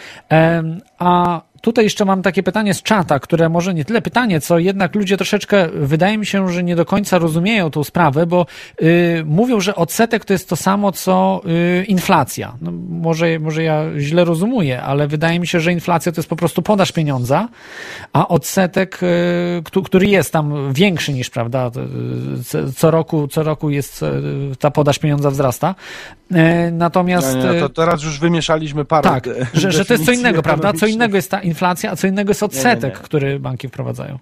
A 0.99 1.41
tutaj 1.63 1.83
jeszcze 1.83 2.05
mam 2.05 2.21
takie 2.21 2.43
pytanie 2.43 2.73
z 2.73 2.83
czata, 2.83 3.19
które 3.19 3.49
może 3.49 3.73
nie 3.73 3.85
tyle 3.85 4.01
pytanie, 4.01 4.41
co 4.41 4.59
jednak 4.59 4.95
ludzie 4.95 5.17
troszeczkę, 5.17 5.69
wydaje 5.73 6.17
mi 6.17 6.25
się, 6.25 6.49
że 6.49 6.63
nie 6.63 6.75
do 6.75 6.85
końca 6.85 7.17
rozumieją 7.17 7.71
tą 7.71 7.83
sprawę, 7.83 8.25
bo 8.25 8.45
y, 8.81 9.23
mówią, 9.25 9.59
że 9.59 9.75
odsetek 9.75 10.25
to 10.25 10.33
jest 10.33 10.49
to 10.49 10.55
samo, 10.55 10.91
co 10.91 11.41
y, 11.81 11.85
inflacja. 11.85 12.53
No, 12.61 12.71
może, 12.89 13.39
może 13.39 13.63
ja 13.63 13.83
źle 13.97 14.25
rozumuję, 14.25 14.81
ale 14.81 15.07
wydaje 15.07 15.39
mi 15.39 15.47
się, 15.47 15.59
że 15.59 15.71
inflacja 15.71 16.11
to 16.11 16.19
jest 16.19 16.29
po 16.29 16.35
prostu 16.35 16.61
podaż 16.61 16.91
pieniądza, 16.91 17.47
a 18.13 18.27
odsetek, 18.27 18.99
y, 19.03 19.83
który 19.83 20.07
jest 20.07 20.33
tam 20.33 20.73
większy 20.73 21.13
niż, 21.13 21.29
prawda, 21.29 21.71
y, 22.55 22.73
co 22.73 22.91
roku, 22.91 23.27
co 23.27 23.43
roku 23.43 23.69
jest, 23.69 24.03
y, 24.03 24.55
ta 24.59 24.71
podaż 24.71 24.99
pieniądza 24.99 25.31
wzrasta. 25.31 25.75
Y, 26.31 26.71
natomiast... 26.71 27.35
Nie, 27.35 27.53
nie, 27.53 27.59
to 27.59 27.69
teraz 27.69 28.03
już 28.03 28.19
wymieszaliśmy 28.19 28.85
parę 28.85 29.09
Tak, 29.09 29.29
że, 29.53 29.71
że 29.71 29.85
to 29.85 29.93
jest 29.93 30.05
co 30.05 30.11
innego, 30.11 30.41
prawda? 30.41 30.73
Co 30.73 30.85
innego 30.85 31.15
jest 31.15 31.31
ta 31.31 31.41
inflacja 31.41 31.91
a 31.91 31.95
co 31.95 32.07
innego 32.07 32.29
jest 32.29 32.43
odsetek, 32.43 32.93
nie, 32.93 33.05
który 33.05 33.39
banki 33.39 33.67
wprowadzają. 33.67 34.19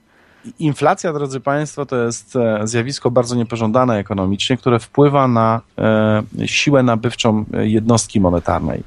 Inflacja, 0.59 1.13
drodzy 1.13 1.39
Państwo, 1.39 1.85
to 1.85 2.03
jest 2.05 2.35
e, 2.35 2.67
zjawisko 2.67 3.11
bardzo 3.11 3.35
niepożądane 3.35 3.97
ekonomicznie, 3.97 4.57
które 4.57 4.79
wpływa 4.79 5.27
na 5.27 5.61
e, 5.77 6.23
siłę 6.45 6.83
nabywczą 6.83 7.45
jednostki 7.53 8.21
monetarnej. 8.21 8.83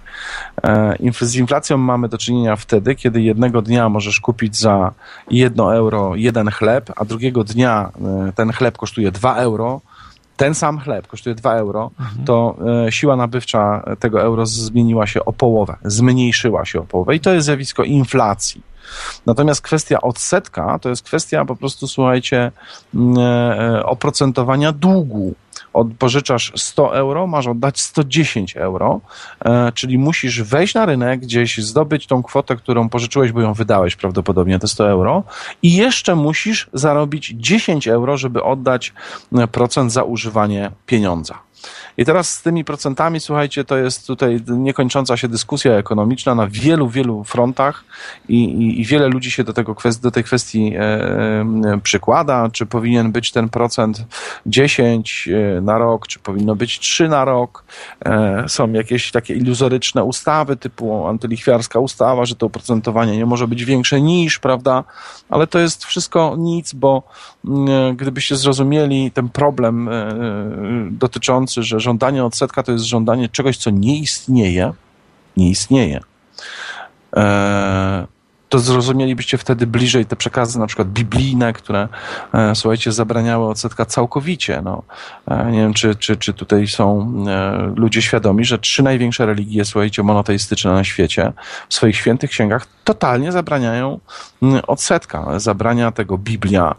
E, 0.65 0.97
z 1.21 1.37
inflacją 1.37 1.77
mamy 1.77 2.09
do 2.09 2.19
czynienia 2.19 2.57
wtedy, 2.57 2.95
kiedy 2.95 3.23
jednego 3.23 3.63
dnia 3.63 3.89
możesz 3.89 4.21
kupić 4.21 4.57
za 4.57 4.93
jedno 5.31 5.77
euro 5.77 6.15
jeden 6.15 6.51
chleb, 6.51 6.91
a 6.97 7.05
drugiego 7.05 7.45
dnia 7.45 7.91
ten 8.35 8.53
chleb 8.53 8.79
kosztuje 8.79 9.13
dwa 9.13 9.37
euro, 9.37 9.81
ten 10.37 10.55
sam 10.55 10.79
chleb 10.79 11.07
kosztuje 11.07 11.35
2 11.35 11.55
euro, 11.55 11.91
mhm. 12.01 12.25
to 12.25 12.57
e, 12.87 12.93
siła 12.93 13.17
nabywcza 13.17 13.85
tego 13.99 14.23
euro 14.23 14.47
zmieniła 14.47 15.07
się 15.07 15.25
o 15.25 15.33
połowę, 15.33 15.77
zmniejszyła 15.85 16.65
się 16.65 16.81
o 16.81 16.85
połowę 16.85 17.15
i 17.15 17.21
to 17.21 17.35
jest 17.35 17.47
zjawisko 17.47 17.85
inflacji. 17.85 18.63
Natomiast 19.27 19.63
kwestia 19.63 20.01
odsetka 20.01 20.79
to 20.79 20.89
jest 20.89 21.03
kwestia 21.03 21.45
po 21.45 21.57
prostu, 21.57 21.89
słuchajcie, 21.89 22.53
mm, 22.95 23.19
e, 23.19 23.87
oprocentowania 23.87 24.73
długu 24.73 25.35
od, 25.75 25.89
pożyczasz 25.99 26.53
100 26.57 26.97
euro, 26.97 27.27
masz 27.27 27.47
oddać 27.47 27.81
110 27.81 28.57
euro, 28.57 29.01
e, 29.45 29.73
czyli 29.73 29.99
musisz 29.99 30.43
wejść 30.43 30.75
na 30.75 30.87
rynek, 30.87 31.21
gdzieś 31.21 31.59
zdobyć 31.59 32.07
tą 32.07 32.23
kwotę, 32.23 32.57
którą 32.57 32.89
pożyczyłeś, 32.89 33.33
bo 33.33 33.41
ją 33.41 33.55
wydałeś 33.55 33.97
prawdopodobnie, 33.97 34.59
te 34.59 34.69
100 34.69 34.91
euro 34.91 35.23
i 35.63 35.75
jeszcze 35.75 36.15
musisz 36.15 36.71
zarobić 36.73 37.35
10 37.37 37.89
euro, 37.89 38.17
żeby 38.17 38.43
oddać 38.43 38.93
e, 39.33 39.47
procent 39.47 39.93
za 39.93 40.03
używanie 40.03 40.71
pieniądza. 40.87 41.39
I 41.97 42.05
teraz 42.05 42.35
z 42.35 42.43
tymi 42.43 42.65
procentami, 42.65 43.21
słuchajcie, 43.21 43.65
to 43.65 43.77
jest 43.77 44.07
tutaj 44.07 44.41
niekończąca 44.49 45.17
się 45.17 45.29
dyskusja 45.29 45.73
ekonomiczna 45.73 46.35
na 46.35 46.47
wielu, 46.47 46.89
wielu 46.89 47.25
frontach 47.25 47.85
i, 48.29 48.45
i, 48.45 48.81
i 48.81 48.85
wiele 48.85 49.09
ludzi 49.09 49.31
się 49.31 49.45
do, 49.45 49.53
tego 49.53 49.77
do 50.03 50.11
tej 50.11 50.25
kwestii 50.25 50.73
e, 50.77 50.81
e, 50.81 51.45
przykłada, 51.83 52.49
czy 52.53 52.67
powinien 52.67 53.13
być 53.13 53.33
ten 53.33 53.49
procent 53.49 54.05
10 54.47 55.29
e, 55.29 55.61
na 55.61 55.79
rok, 55.79 56.07
czy 56.07 56.19
powinno 56.19 56.57
być 56.57 56.79
3 56.79 57.09
na 57.09 57.25
rok. 57.25 57.65
E, 58.05 58.45
są 58.49 58.73
jakieś 58.73 59.11
takie 59.11 59.35
iluzoryczne 59.35 60.05
ustawy 60.05 60.57
typu 60.57 61.07
antylichwiarska 61.07 61.79
ustawa, 61.79 62.25
że 62.25 62.35
to 62.37 62.47
oprocentowanie 62.47 63.17
nie 63.17 63.27
może 63.27 63.49
być 63.49 63.65
większe 63.65 64.01
niż, 64.01 64.39
prawda? 64.39 64.85
Ale 65.29 65.47
to 65.47 65.59
jest 65.59 65.85
wszystko 65.85 66.35
nic, 66.39 66.73
bo 66.73 67.03
mm, 67.45 67.97
gdybyście 67.97 68.37
zrozumieli 68.37 69.11
ten 69.11 69.29
problem 69.29 69.89
e, 69.89 69.93
e, 71.55 71.61
dotyczący, 71.61 71.63
że 71.63 71.81
żądanie 71.81 72.25
odsetka 72.25 72.63
to 72.63 72.73
jest 72.73 72.85
żądanie 72.85 73.29
czegoś, 73.29 73.57
co 73.57 73.71
nie 73.71 73.99
istnieje, 73.99 74.73
nie 75.37 75.51
istnieje, 75.51 76.01
e, 77.17 78.07
to 78.49 78.59
zrozumielibyście 78.59 79.39
wtedy 79.39 79.67
bliżej 79.67 80.07
te 80.07 80.17
przekazy 80.17 80.59
na 80.59 80.67
przykład 80.67 80.89
biblijne, 80.89 81.53
które, 81.53 81.89
e, 82.35 82.55
słuchajcie, 82.55 82.93
zabraniały 82.93 83.49
odsetka 83.49 83.87
całkowicie. 83.87 84.63
No, 84.63 84.83
e, 85.27 85.51
nie 85.51 85.59
wiem, 85.59 85.75
czy, 85.75 85.95
czy, 85.95 86.17
czy 86.17 86.33
tutaj 86.33 86.67
są 86.67 87.25
ludzie 87.77 88.03
świadomi, 88.03 88.45
że 88.45 88.59
trzy 88.59 88.83
największe 88.83 89.27
religie, 89.27 89.65
słuchajcie, 89.65 90.03
monoteistyczne 90.03 90.73
na 90.73 90.85
świecie 90.85 91.33
w 91.69 91.75
swoich 91.75 91.97
świętych 91.97 92.31
księgach 92.31 92.67
totalnie 92.85 93.33
zabraniają 93.33 94.01
odsetka. 94.67 95.39
Zabrania 95.41 95.93
tego 95.93 96.19
Biblia, 96.19 96.75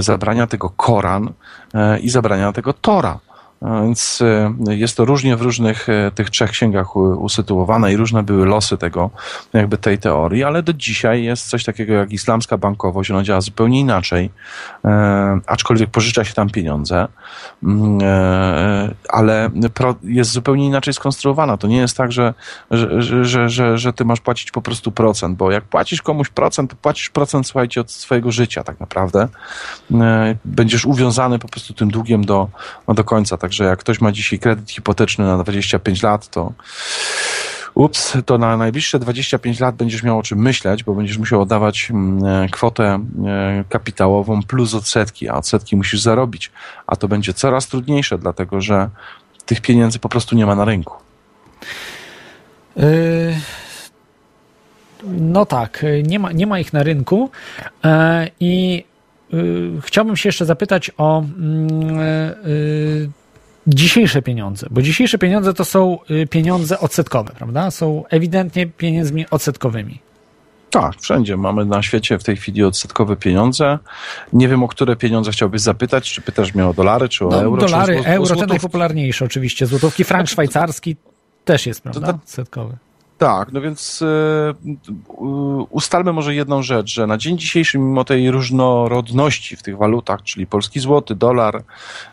zabrania 0.00 0.46
tego 0.46 0.70
Koran 0.70 1.32
i 2.00 2.10
zabrania 2.10 2.52
tego 2.52 2.72
Tora. 2.72 3.18
Więc 3.64 4.22
e, 4.22 4.74
jest 4.74 4.96
to 4.96 5.04
różnie 5.04 5.36
w 5.36 5.42
różnych 5.42 5.88
e, 5.88 6.10
tych 6.14 6.30
trzech 6.30 6.50
księgach 6.50 6.96
usytuowane 6.96 7.92
i 7.92 7.96
różne 7.96 8.22
były 8.22 8.46
losy 8.46 8.78
tego, 8.78 9.10
jakby 9.52 9.78
tej 9.78 9.98
teorii, 9.98 10.44
ale 10.44 10.62
do 10.62 10.72
dzisiaj 10.72 11.24
jest 11.24 11.48
coś 11.48 11.64
takiego 11.64 11.94
jak 11.94 12.12
islamska 12.12 12.58
bankowość, 12.58 13.10
ona 13.10 13.22
działa 13.22 13.40
zupełnie 13.40 13.80
inaczej, 13.80 14.30
e, 14.84 15.40
aczkolwiek 15.46 15.90
pożycza 15.90 16.24
się 16.24 16.34
tam 16.34 16.50
pieniądze, 16.50 17.08
mm, 17.62 17.98
ale 19.08 19.50
jest 20.02 20.30
zupełnie 20.30 20.66
inaczej 20.66 20.94
skonstruowana. 20.94 21.56
To 21.56 21.66
nie 21.66 21.76
jest 21.76 21.96
tak, 21.96 22.12
że, 22.12 22.34
że, 22.70 23.24
że, 23.24 23.48
że, 23.48 23.78
że 23.78 23.92
ty 23.92 24.04
masz 24.04 24.20
płacić 24.20 24.50
po 24.50 24.62
prostu 24.62 24.92
procent, 24.92 25.36
bo 25.36 25.50
jak 25.50 25.64
płacisz 25.64 26.02
komuś 26.02 26.28
procent, 26.28 26.70
to 26.70 26.76
płacisz 26.76 27.10
procent, 27.10 27.46
słuchajcie, 27.46 27.80
od 27.80 27.90
swojego 27.90 28.32
życia 28.32 28.64
tak 28.64 28.80
naprawdę. 28.80 29.28
Będziesz 30.44 30.84
uwiązany 30.84 31.38
po 31.38 31.48
prostu 31.48 31.74
tym 31.74 31.90
długiem 31.90 32.24
do, 32.24 32.48
do 32.88 33.04
końca. 33.04 33.36
Także 33.54 33.64
jak 33.64 33.78
ktoś 33.78 34.00
ma 34.00 34.12
dzisiaj 34.12 34.38
kredyt 34.38 34.70
hipoteczny 34.70 35.24
na 35.24 35.38
25 35.38 36.02
lat, 36.02 36.28
to 36.28 36.52
ups, 37.74 38.18
to 38.26 38.38
na 38.38 38.56
najbliższe 38.56 38.98
25 38.98 39.60
lat 39.60 39.76
będziesz 39.76 40.02
miał 40.02 40.18
o 40.18 40.22
czym 40.22 40.38
myśleć, 40.38 40.84
bo 40.84 40.94
będziesz 40.94 41.18
musiał 41.18 41.42
oddawać 41.42 41.90
mm, 41.90 42.24
e, 42.24 42.48
kwotę 42.48 42.84
e, 43.26 43.64
kapitałową 43.68 44.42
plus 44.42 44.74
odsetki, 44.74 45.28
a 45.28 45.34
odsetki 45.34 45.76
musisz 45.76 46.00
zarobić. 46.00 46.52
A 46.86 46.96
to 46.96 47.08
będzie 47.08 47.34
coraz 47.34 47.68
trudniejsze, 47.68 48.18
dlatego 48.18 48.60
że 48.60 48.88
tych 49.46 49.60
pieniędzy 49.60 49.98
po 49.98 50.08
prostu 50.08 50.36
nie 50.36 50.46
ma 50.46 50.54
na 50.54 50.64
rynku. 50.64 50.96
Yy, 52.76 52.84
no 55.04 55.46
tak, 55.46 55.86
nie 56.02 56.18
ma, 56.18 56.32
nie 56.32 56.46
ma 56.46 56.58
ich 56.58 56.72
na 56.72 56.82
rynku 56.82 57.30
i 58.40 58.84
chciałbym 59.80 60.16
się 60.16 60.28
jeszcze 60.28 60.44
zapytać 60.44 60.90
o 60.98 61.18
mm, 61.18 61.98
dzisiejsze 63.66 64.22
pieniądze, 64.22 64.66
bo 64.70 64.82
dzisiejsze 64.82 65.18
pieniądze 65.18 65.54
to 65.54 65.64
są 65.64 65.98
y, 66.10 66.26
pieniądze 66.26 66.80
odsetkowe, 66.80 67.32
prawda? 67.38 67.70
Są 67.70 68.04
ewidentnie 68.10 68.66
pieniędzmi 68.66 69.26
odsetkowymi. 69.30 69.98
Tak, 70.70 70.94
wszędzie 71.00 71.36
mamy 71.36 71.64
na 71.64 71.82
świecie 71.82 72.18
w 72.18 72.24
tej 72.24 72.36
chwili 72.36 72.64
odsetkowe 72.64 73.16
pieniądze. 73.16 73.78
Nie 74.32 74.48
wiem, 74.48 74.62
o 74.62 74.68
które 74.68 74.96
pieniądze 74.96 75.30
chciałbyś 75.30 75.60
zapytać. 75.60 76.12
Czy 76.12 76.20
pytasz 76.20 76.54
mnie 76.54 76.66
o 76.66 76.74
dolary, 76.74 77.08
czy 77.08 77.26
o 77.26 77.28
no, 77.28 77.42
euro? 77.42 77.60
Dolary, 77.60 77.94
czy 77.96 78.08
o, 78.08 78.12
euro, 78.12 78.36
te 78.36 78.46
najpopularniejsze 78.46 79.24
oczywiście. 79.24 79.66
Złotówki, 79.66 80.04
frank 80.04 80.28
szwajcarski 80.28 80.96
też 81.44 81.66
jest, 81.66 81.82
prawda? 81.82 82.08
Odsetkowy. 82.08 82.76
Tak, 83.24 83.52
no 83.52 83.60
więc 83.60 84.02
y, 84.02 84.54
ustalmy 85.70 86.12
może 86.12 86.34
jedną 86.34 86.62
rzecz, 86.62 86.94
że 86.94 87.06
na 87.06 87.18
dzień 87.18 87.38
dzisiejszy, 87.38 87.78
mimo 87.78 88.04
tej 88.04 88.30
różnorodności 88.30 89.56
w 89.56 89.62
tych 89.62 89.76
walutach, 89.76 90.22
czyli 90.22 90.46
polski 90.46 90.80
złoty, 90.80 91.14
dolar, 91.14 91.56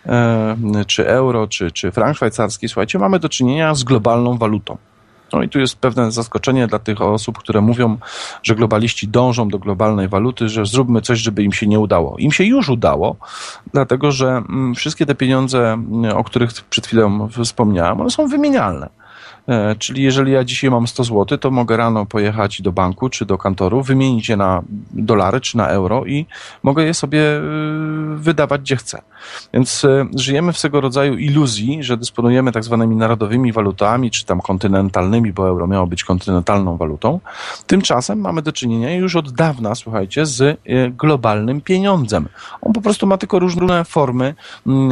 y, 0.06 0.86
czy 0.86 1.08
euro, 1.08 1.48
czy, 1.48 1.72
czy 1.72 1.92
frank 1.92 2.16
szwajcarski, 2.16 2.70
słuchajcie, 2.70 3.00
mamy 3.00 3.20
do 3.20 3.30
czynienia 3.30 3.76
z 3.76 3.84
globalną 3.84 4.38
walutą. 4.38 4.78
No 5.34 5.44
i 5.44 5.50
tu 5.50 5.60
jest 5.60 5.76
pewne 5.76 6.12
zaskoczenie 6.12 6.68
dla 6.68 6.80
tych 6.80 7.02
osób, 7.02 7.38
które 7.38 7.62
mówią, 7.62 7.98
że 8.44 8.56
globaliści 8.56 9.08
dążą 9.08 9.50
do 9.50 9.60
globalnej 9.60 10.08
waluty, 10.08 10.50
że 10.50 10.66
zróbmy 10.66 11.02
coś, 11.02 11.20
żeby 11.20 11.44
im 11.44 11.54
się 11.54 11.68
nie 11.68 11.80
udało. 11.80 12.18
Im 12.18 12.32
się 12.32 12.44
już 12.44 12.70
udało, 12.70 13.16
dlatego 13.74 14.12
że 14.12 14.28
mm, 14.28 14.76
wszystkie 14.76 15.06
te 15.06 15.16
pieniądze, 15.16 15.78
o 16.16 16.24
których 16.24 16.52
przed 16.70 16.88
chwilą 16.88 17.30
wspomniałem, 17.44 18.02
one 18.02 18.10
są 18.10 18.28
wymienialne. 18.28 19.01
E, 19.48 19.76
czyli 19.76 20.04
jeżeli 20.04 20.32
ja 20.32 20.44
dzisiaj 20.44 20.70
mam 20.70 20.88
100 20.88 21.04
zł, 21.04 21.38
to 21.38 21.52
mogę 21.52 21.78
rano 21.78 22.06
pojechać 22.06 22.62
do 22.62 22.72
banku 22.72 23.10
czy 23.10 23.26
do 23.26 23.38
kantoru, 23.38 23.84
wymienić 23.84 24.30
je 24.30 24.38
na 24.38 24.62
dolary 24.92 25.42
czy 25.42 25.58
na 25.58 25.68
euro 25.68 26.06
i 26.06 26.26
mogę 26.64 26.84
je 26.84 26.94
sobie 26.94 27.38
e, 27.38 27.42
wydawać 28.16 28.62
gdzie 28.62 28.76
chcę. 28.76 29.02
Więc 29.54 29.86
e, 29.86 30.06
żyjemy 30.16 30.54
w 30.54 30.58
swego 30.58 30.82
rodzaju 30.82 31.18
iluzji, 31.18 31.84
że 31.84 31.98
dysponujemy 31.98 32.52
tak 32.52 32.64
zwanymi 32.64 32.96
narodowymi 32.96 33.52
walutami, 33.52 34.12
czy 34.12 34.26
tam 34.26 34.42
kontynentalnymi, 34.42 35.34
bo 35.34 35.48
euro 35.48 35.68
miało 35.68 35.88
być 35.88 36.04
kontynentalną 36.04 36.78
walutą. 36.78 37.20
Tymczasem 37.68 38.20
mamy 38.20 38.42
do 38.42 38.52
czynienia 38.52 38.96
już 38.96 39.16
od 39.16 39.32
dawna, 39.32 39.76
słuchajcie, 39.76 40.26
z 40.26 40.60
globalnym 40.92 41.62
pieniądzem. 41.62 42.28
On 42.62 42.74
po 42.74 42.82
prostu 42.82 43.08
ma 43.08 43.18
tylko 43.18 43.40
różne 43.40 43.86
formy, 43.86 44.36
mm, 44.68 44.92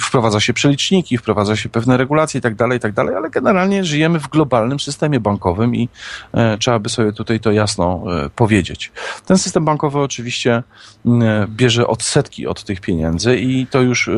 wprowadza 0.00 0.40
się 0.40 0.52
przeliczniki, 0.52 1.18
wprowadza 1.18 1.56
się 1.56 1.68
pewne 1.68 1.96
regulacje 1.96 2.38
i 2.38 2.42
tak 2.52 2.58
dalej, 2.58 2.78
i 2.78 2.80
tak 2.80 2.92
dalej, 2.92 3.16
ale 3.16 3.30
generalnie 3.30 3.84
żyjemy 3.84 4.20
w 4.20 4.28
globalnym 4.28 4.80
systemie 4.80 5.20
bankowym 5.20 5.74
i 5.74 5.88
e, 6.32 6.58
trzeba 6.58 6.78
by 6.78 6.88
sobie 6.88 7.12
tutaj 7.12 7.40
to 7.40 7.52
jasno 7.52 8.02
e, 8.24 8.30
powiedzieć. 8.30 8.92
Ten 9.26 9.38
system 9.38 9.64
bankowy 9.64 9.98
oczywiście 9.98 10.62
e, 11.06 11.46
bierze 11.48 11.86
odsetki 11.86 12.46
od 12.46 12.64
tych 12.64 12.80
pieniędzy 12.80 13.36
i 13.36 13.66
to 13.66 13.80
już 13.80 14.10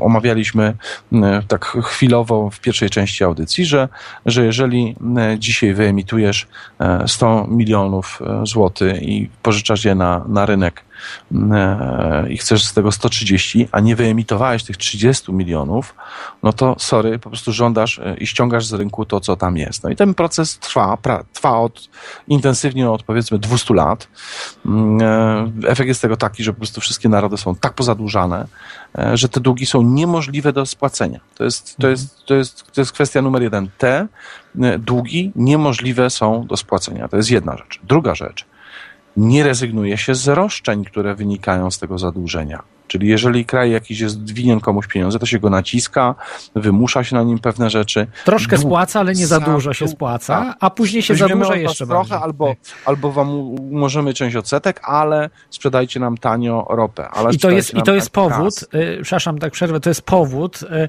omawialiśmy 0.00 0.74
tak 1.48 1.64
chwilowo 1.64 2.50
w 2.50 2.60
pierwszej 2.60 2.90
części 2.90 3.24
audycji, 3.24 3.64
że, 3.64 3.88
że 4.26 4.44
jeżeli 4.44 4.96
dzisiaj 5.38 5.74
wyemitujesz 5.74 6.46
100 7.06 7.46
milionów 7.48 8.20
złotych 8.44 9.02
i 9.02 9.30
pożyczasz 9.42 9.84
je 9.84 9.94
na, 9.94 10.24
na 10.28 10.46
rynek 10.46 10.85
i 12.28 12.38
chcesz 12.38 12.64
z 12.64 12.72
tego 12.72 12.92
130, 12.92 13.68
a 13.72 13.80
nie 13.80 13.96
wyemitowałeś 13.96 14.64
tych 14.64 14.76
30 14.76 15.32
milionów, 15.32 15.94
no 16.42 16.52
to 16.52 16.76
sorry, 16.78 17.18
po 17.18 17.30
prostu 17.30 17.52
żądasz 17.52 17.98
e, 17.98 18.16
i 18.16 18.26
ściągasz 18.26 18.66
z 18.66 18.72
rynku 18.72 19.04
to, 19.04 19.20
co 19.20 19.36
tam 19.36 19.56
jest. 19.56 19.84
No 19.84 19.90
i 19.90 19.96
ten 19.96 20.14
proces 20.14 20.58
trwa, 20.58 20.98
trwa 21.32 21.58
od, 21.58 21.88
intensywnie 22.28 22.90
od 22.90 23.02
powiedzmy 23.02 23.38
200 23.38 23.74
lat. 23.74 24.08
Mm, 24.66 24.98
e, 25.64 25.68
efekt 25.68 25.88
jest 25.88 26.02
tego 26.02 26.16
taki, 26.16 26.44
że 26.44 26.52
po 26.52 26.58
prostu 26.58 26.80
wszystkie 26.80 27.08
narody 27.08 27.36
są 27.36 27.54
tak 27.54 27.72
pozadłużane, 27.72 28.46
że 29.14 29.28
te 29.28 29.40
długi 29.40 29.66
są 29.66 29.82
niemożliwe 29.82 30.52
do 30.52 30.66
spłacenia. 30.66 31.20
To 31.34 31.44
jest, 31.44 31.76
to 31.76 31.88
jest, 31.88 32.24
to 32.26 32.34
jest, 32.34 32.72
to 32.72 32.80
jest 32.80 32.92
kwestia 32.92 33.22
numer 33.22 33.42
jeden. 33.42 33.68
Te 33.78 34.06
długi 34.78 35.32
niemożliwe 35.36 36.10
są 36.10 36.46
do 36.46 36.56
spłacenia. 36.56 37.08
To 37.08 37.16
jest 37.16 37.30
jedna 37.30 37.56
rzecz. 37.56 37.80
Druga 37.84 38.14
rzecz 38.14 38.46
nie 39.16 39.44
rezygnuje 39.44 39.98
się 39.98 40.14
z 40.14 40.28
roszczeń, 40.28 40.84
które 40.84 41.14
wynikają 41.14 41.70
z 41.70 41.78
tego 41.78 41.98
zadłużenia. 41.98 42.75
Czyli 42.88 43.08
jeżeli 43.08 43.44
kraj 43.44 43.70
jakiś 43.70 44.00
jest 44.00 44.32
winien 44.32 44.60
komuś 44.60 44.86
pieniądze, 44.86 45.18
to 45.18 45.26
się 45.26 45.38
go 45.38 45.50
naciska, 45.50 46.14
wymusza 46.54 47.04
się 47.04 47.16
na 47.16 47.22
nim 47.22 47.38
pewne 47.38 47.70
rzeczy. 47.70 48.06
Troszkę 48.24 48.58
spłaca, 48.58 49.00
ale 49.00 49.14
nie 49.14 49.26
za 49.26 49.40
dużo 49.40 49.72
się 49.72 49.88
spłaca, 49.88 50.44
tak. 50.44 50.56
a 50.60 50.70
później 50.70 51.02
się 51.02 51.14
zadłuża 51.14 51.56
jeszcze 51.56 51.86
trochę, 51.86 52.08
bardziej. 52.08 52.24
albo, 52.24 52.54
albo 52.84 53.12
wam 53.12 53.30
umożymy 53.30 54.14
część 54.14 54.36
odsetek, 54.36 54.80
ale 54.84 55.30
sprzedajcie 55.50 56.00
nam 56.00 56.18
tanio 56.18 56.66
ropę. 56.70 57.08
I 57.32 57.38
to 57.38 57.50
jest, 57.50 57.74
i 57.74 57.82
to 57.82 57.94
jest 57.94 58.10
powód, 58.10 58.64
y, 58.74 58.98
przepraszam, 59.02 59.38
tak 59.38 59.52
przerwę, 59.52 59.80
to 59.80 59.90
jest 59.90 60.02
powód 60.02 60.60
y, 60.62 60.66
y, 60.66 60.88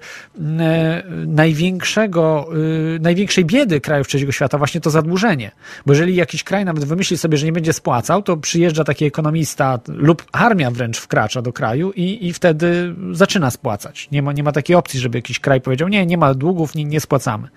największego, 1.28 2.50
y, 2.96 3.00
największej 3.00 3.46
biedy 3.46 3.82
krajów 3.82 4.08
trzeciego 4.08 4.32
świata, 4.32 4.58
właśnie 4.58 4.82
to 4.82 4.90
zadłużenie. 4.90 5.52
Bo 5.86 5.94
jeżeli 5.94 6.16
jakiś 6.16 6.44
kraj 6.44 6.66
nawet 6.66 6.86
wymyśli 6.86 7.18
sobie, 7.18 7.38
że 7.38 7.46
nie 7.46 7.52
będzie 7.52 7.74
spłacał, 7.74 8.24
to 8.24 8.38
przyjeżdża 8.38 8.84
taki 8.84 9.06
ekonomista 9.06 9.80
lub 9.88 10.26
armia 10.32 10.72
wręcz 10.72 10.98
wkracza 10.98 11.42
do 11.42 11.54
kraju 11.54 11.87
i, 11.92 12.28
i 12.28 12.34
wtedy 12.34 12.96
zaczyna 13.12 13.52
spłacać. 13.52 14.08
Nie 14.12 14.22
ma, 14.22 14.34
nie 14.34 14.44
ma 14.44 14.52
takiej 14.52 14.76
opcji, 14.76 15.00
żeby 15.00 15.18
jakiś 15.18 15.40
kraj 15.40 15.62
powiedział, 15.62 15.88
nie, 15.88 16.06
nie 16.06 16.18
ma 16.18 16.34
długów, 16.34 16.76
nie, 16.76 16.86
nie 16.86 17.00
spłacamy. 17.00 17.48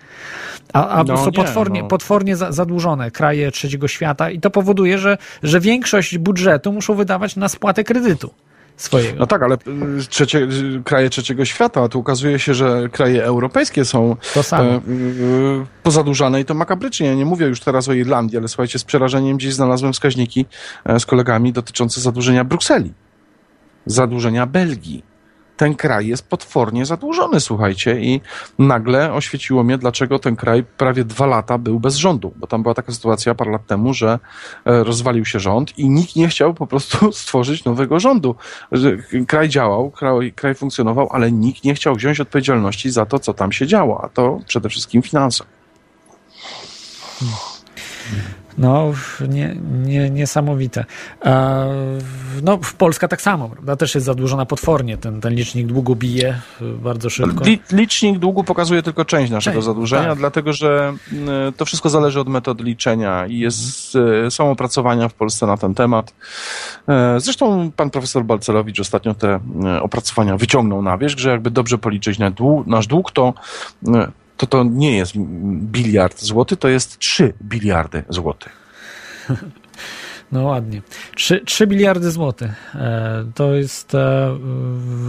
A, 0.72 0.88
a 0.88 1.04
no, 1.04 1.24
są 1.24 1.32
potwornie, 1.32 1.82
no. 1.82 1.88
potwornie 1.88 2.36
za, 2.36 2.52
zadłużone 2.52 3.10
kraje 3.10 3.50
trzeciego 3.50 3.88
świata 3.88 4.30
i 4.30 4.40
to 4.40 4.50
powoduje, 4.50 4.98
że, 4.98 5.18
że 5.42 5.60
większość 5.60 6.18
budżetu 6.18 6.72
muszą 6.72 6.94
wydawać 6.94 7.36
na 7.36 7.48
spłatę 7.48 7.84
kredytu. 7.84 8.30
Swojego. 8.80 9.18
No 9.18 9.26
tak, 9.26 9.42
ale 9.42 9.54
y, 9.54 9.58
trzecie, 10.08 10.48
kraje 10.84 11.10
trzeciego 11.10 11.44
świata, 11.44 11.88
tu 11.88 11.98
okazuje 11.98 12.38
się, 12.38 12.54
że 12.54 12.88
kraje 12.92 13.24
europejskie 13.24 13.84
są. 13.84 14.16
E, 14.52 14.76
y, 14.76 14.80
pozadłużane 15.82 16.40
i 16.40 16.44
to 16.44 16.54
makabrycznie. 16.54 17.06
Ja 17.06 17.14
nie 17.14 17.24
mówię 17.24 17.46
już 17.46 17.60
teraz 17.60 17.88
o 17.88 17.92
Irlandii, 17.92 18.38
ale 18.38 18.48
słuchajcie, 18.48 18.78
z 18.78 18.84
przerażeniem 18.84 19.36
gdzieś 19.36 19.54
znalazłem 19.54 19.92
wskaźniki 19.92 20.46
e, 20.84 21.00
z 21.00 21.06
kolegami 21.06 21.52
dotyczące 21.52 22.00
zadłużenia 22.00 22.44
Brukseli 22.44 22.92
zadłużenia 23.86 24.46
Belgii. 24.46 25.10
Ten 25.56 25.74
kraj 25.74 26.06
jest 26.06 26.28
potwornie 26.28 26.86
zadłużony, 26.86 27.40
słuchajcie, 27.40 28.00
i 28.00 28.20
nagle 28.58 29.12
oświeciło 29.12 29.64
mnie, 29.64 29.78
dlaczego 29.78 30.18
ten 30.18 30.36
kraj 30.36 30.64
prawie 30.64 31.04
dwa 31.04 31.26
lata 31.26 31.58
był 31.58 31.80
bez 31.80 31.96
rządu, 31.96 32.32
bo 32.36 32.46
tam 32.46 32.62
była 32.62 32.74
taka 32.74 32.92
sytuacja 32.92 33.34
parę 33.34 33.50
lat 33.50 33.66
temu, 33.66 33.94
że 33.94 34.18
e, 34.64 34.84
rozwalił 34.84 35.24
się 35.24 35.40
rząd 35.40 35.78
i 35.78 35.90
nikt 35.90 36.16
nie 36.16 36.28
chciał 36.28 36.54
po 36.54 36.66
prostu 36.66 37.12
stworzyć 37.22 37.64
nowego 37.64 38.00
rządu. 38.00 38.34
Kraj 39.28 39.48
działał, 39.48 39.90
kraj, 39.90 40.32
kraj 40.32 40.54
funkcjonował, 40.54 41.08
ale 41.10 41.32
nikt 41.32 41.64
nie 41.64 41.74
chciał 41.74 41.94
wziąć 41.94 42.20
odpowiedzialności 42.20 42.90
za 42.90 43.06
to, 43.06 43.18
co 43.18 43.34
tam 43.34 43.52
się 43.52 43.66
działo, 43.66 44.04
a 44.04 44.08
to 44.08 44.38
przede 44.46 44.68
wszystkim 44.68 45.02
finanse. 45.02 45.44
No, 48.60 48.92
nie, 49.28 49.56
nie, 49.84 50.10
niesamowite. 50.10 50.84
No, 52.42 52.58
Polska 52.78 53.08
tak 53.08 53.22
samo, 53.22 53.48
prawda? 53.48 53.76
Też 53.76 53.94
jest 53.94 54.04
zadłużona 54.04 54.46
potwornie. 54.46 54.96
Ten, 54.96 55.20
ten 55.20 55.34
licznik 55.34 55.66
długu 55.66 55.96
bije 55.96 56.40
bardzo 56.60 57.10
szybko. 57.10 57.44
licznik 57.72 58.18
długu 58.18 58.44
pokazuje 58.44 58.82
tylko 58.82 59.04
część 59.04 59.32
naszego 59.32 59.54
część, 59.54 59.66
zadłużenia, 59.66 60.08
tak. 60.08 60.18
dlatego 60.18 60.52
że 60.52 60.94
e, 61.12 61.52
to 61.52 61.64
wszystko 61.64 61.90
zależy 61.90 62.20
od 62.20 62.28
metod 62.28 62.60
liczenia 62.60 63.26
i 63.26 63.38
jest, 63.38 63.96
mhm. 63.96 64.30
są 64.30 64.50
opracowania 64.50 65.08
w 65.08 65.14
Polsce 65.14 65.46
na 65.46 65.56
ten 65.56 65.74
temat. 65.74 66.14
Zresztą 67.18 67.70
pan 67.76 67.90
profesor 67.90 68.24
Balcelowicz 68.24 68.80
ostatnio 68.80 69.14
te 69.14 69.40
opracowania 69.82 70.36
wyciągnął 70.36 70.82
na 70.82 70.98
wierzch, 70.98 71.18
że 71.18 71.30
jakby 71.30 71.50
dobrze 71.50 71.78
policzyć 71.78 72.18
nasz 72.66 72.86
dług, 72.86 73.12
to 73.12 73.34
to 74.40 74.46
to 74.46 74.64
nie 74.64 74.96
jest 74.96 75.12
biliard 75.62 76.20
złotych, 76.20 76.58
to 76.58 76.68
jest 76.68 76.98
3 76.98 77.34
biliardy 77.42 78.02
złotych. 78.08 78.52
No 80.32 80.44
ładnie. 80.44 80.82
3, 81.16 81.40
3 81.44 81.66
biliardy 81.66 82.10
złotych. 82.10 82.74
E, 82.74 83.24
to 83.34 83.54
jest 83.54 83.94
e, 83.94 84.38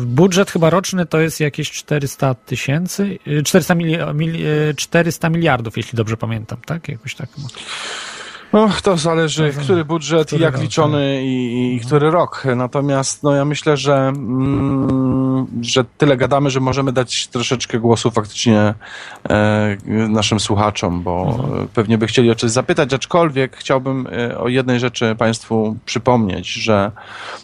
budżet 0.05 0.51
chyba 0.51 0.69
roczny 0.69 1.05
to 1.05 1.19
jest 1.19 1.39
jakieś 1.39 1.71
400 1.71 2.33
tysięcy, 2.33 3.19
400, 3.45 3.75
mili, 3.75 3.97
mil, 4.13 4.35
400 4.75 5.29
miliardów, 5.29 5.77
jeśli 5.77 5.97
dobrze 5.97 6.17
pamiętam, 6.17 6.57
tak? 6.65 6.89
Jakoś 6.89 7.15
tak. 7.15 7.29
No, 8.53 8.69
to 8.83 8.97
zależy, 8.97 9.53
to 9.53 9.61
który 9.61 9.85
budżet 9.85 10.27
który 10.27 10.39
i 10.39 10.43
jak 10.43 10.53
rok, 10.53 10.63
liczony 10.63 11.15
tak. 11.15 11.25
i, 11.25 11.75
i, 11.75 11.79
który 11.79 12.11
rok. 12.11 12.43
Natomiast 12.55 13.23
no, 13.23 13.35
ja 13.35 13.45
myślę, 13.45 13.77
że 13.77 13.95
mm, 13.95 15.47
że 15.61 15.85
tyle 15.97 16.17
gadamy, 16.17 16.49
że 16.49 16.59
możemy 16.59 16.91
dać 16.91 17.27
troszeczkę 17.27 17.79
głosu 17.79 18.11
faktycznie 18.11 18.73
e, 19.29 19.77
naszym 20.09 20.39
słuchaczom, 20.39 21.03
bo 21.03 21.37
mhm. 21.39 21.67
pewnie 21.67 21.97
by 21.97 22.07
chcieli 22.07 22.31
o 22.31 22.35
coś 22.35 22.51
zapytać, 22.51 22.93
aczkolwiek 22.93 23.57
chciałbym 23.57 24.07
e, 24.07 24.37
o 24.37 24.47
jednej 24.47 24.79
rzeczy 24.79 25.15
Państwu 25.17 25.77
przypomnieć, 25.85 26.47
że 26.47 26.91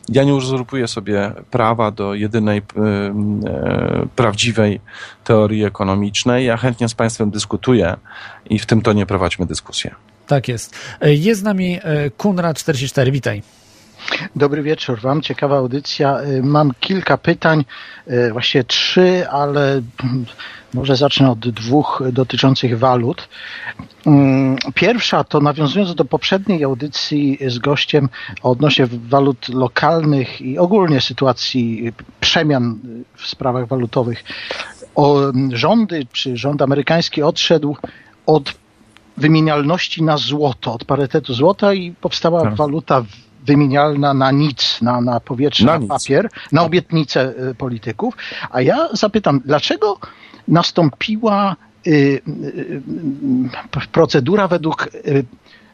ja 0.10 0.24
nie 0.24 0.36
uzurpuję 0.36 0.88
sobie 0.88 1.32
prawa 1.52 1.92
do 1.92 2.14
jedynej 2.14 2.58
e, 2.58 2.64
prawdziwej 4.16 4.80
teorii 5.24 5.66
ekonomicznej. 5.66 6.46
Ja 6.46 6.58
chętnie 6.58 6.90
z 6.90 6.94
Państwem 6.94 7.32
dyskutuję 7.32 7.96
i 8.50 8.60
w 8.60 8.66
tym 8.66 8.82
tonie 8.82 9.06
prowadźmy 9.06 9.46
dyskusję. 9.46 9.96
Tak 10.28 10.48
jest. 10.48 10.76
E, 11.02 11.14
jest 11.14 11.42
z 11.42 11.44
nami 11.44 11.80
Kunrad44, 12.18 13.12
witaj. 13.12 13.44
Dobry 14.36 14.64
wieczór 14.64 15.00
Wam, 15.00 15.22
ciekawa 15.22 15.58
audycja. 15.58 16.22
Y, 16.22 16.44
mam 16.44 16.72
kilka 16.80 17.18
pytań, 17.18 17.66
właściwie 18.32 18.64
trzy, 18.64 19.30
ale 19.30 19.82
może 20.74 20.96
zacznę 20.96 21.32
od 21.32 21.40
dwóch 21.40 22.04
dotyczących 22.12 22.80
walut. 22.80 23.30
Mm, 24.06 24.58
pierwsza 24.76 25.24
to 25.24 25.40
nawiązując 25.40 25.96
do 25.96 26.06
poprzedniej 26.06 26.64
audycji 26.64 27.38
z 27.48 27.60
gościem 27.60 28.10
odnośnie 28.44 28.88
walut 28.92 29.50
lokalnych 29.50 30.42
i 30.42 30.58
ogólnie 30.58 31.02
sytuacji 31.02 31.94
przemian 32.20 32.80
w 33.16 33.28
sprawach 33.28 33.68
walutowych. 33.68 34.24
O, 34.96 35.20
rządy, 35.54 36.08
czy 36.12 36.38
rząd 36.38 36.62
amerykański 36.62 37.22
odszedł 37.24 37.78
od 38.26 38.54
wymienialności 39.18 40.04
na 40.04 40.18
złoto, 40.18 40.74
od 40.74 40.86
parytetu 40.86 41.34
złota 41.34 41.74
i 41.74 41.92
powstała 41.92 42.42
tak. 42.42 42.56
waluta 42.56 43.04
wymienialna 43.46 44.14
na 44.14 44.32
nic, 44.32 44.82
na, 44.82 45.02
na 45.02 45.20
powietrze, 45.20 45.66
na, 45.66 45.80
na 45.80 45.88
papier, 45.88 46.30
na 46.52 46.64
obietnice 46.64 47.34
y, 47.50 47.56
polityków. 47.56 48.18
A 48.52 48.62
ja 48.62 48.90
zapytam, 48.94 49.42
dlaczego 49.46 50.00
nastąpiła 50.48 51.56
y, 51.88 51.92
y, 51.92 52.22
y 53.72 53.88
procedura 53.92 54.48
według 54.48 54.88
y, 54.88 55.26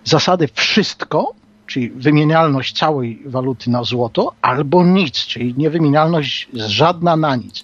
zasady 0.04 0.48
wszystko, 0.54 1.34
czyli 1.68 1.90
wymienialność 1.90 2.78
całej 2.78 3.22
waluty 3.26 3.70
na 3.70 3.84
złoto, 3.84 4.32
albo 4.42 4.84
nic, 4.84 5.14
czyli 5.14 5.54
niewymienialność 5.58 6.50
żadna 6.54 7.16
na 7.16 7.36
nic. 7.36 7.64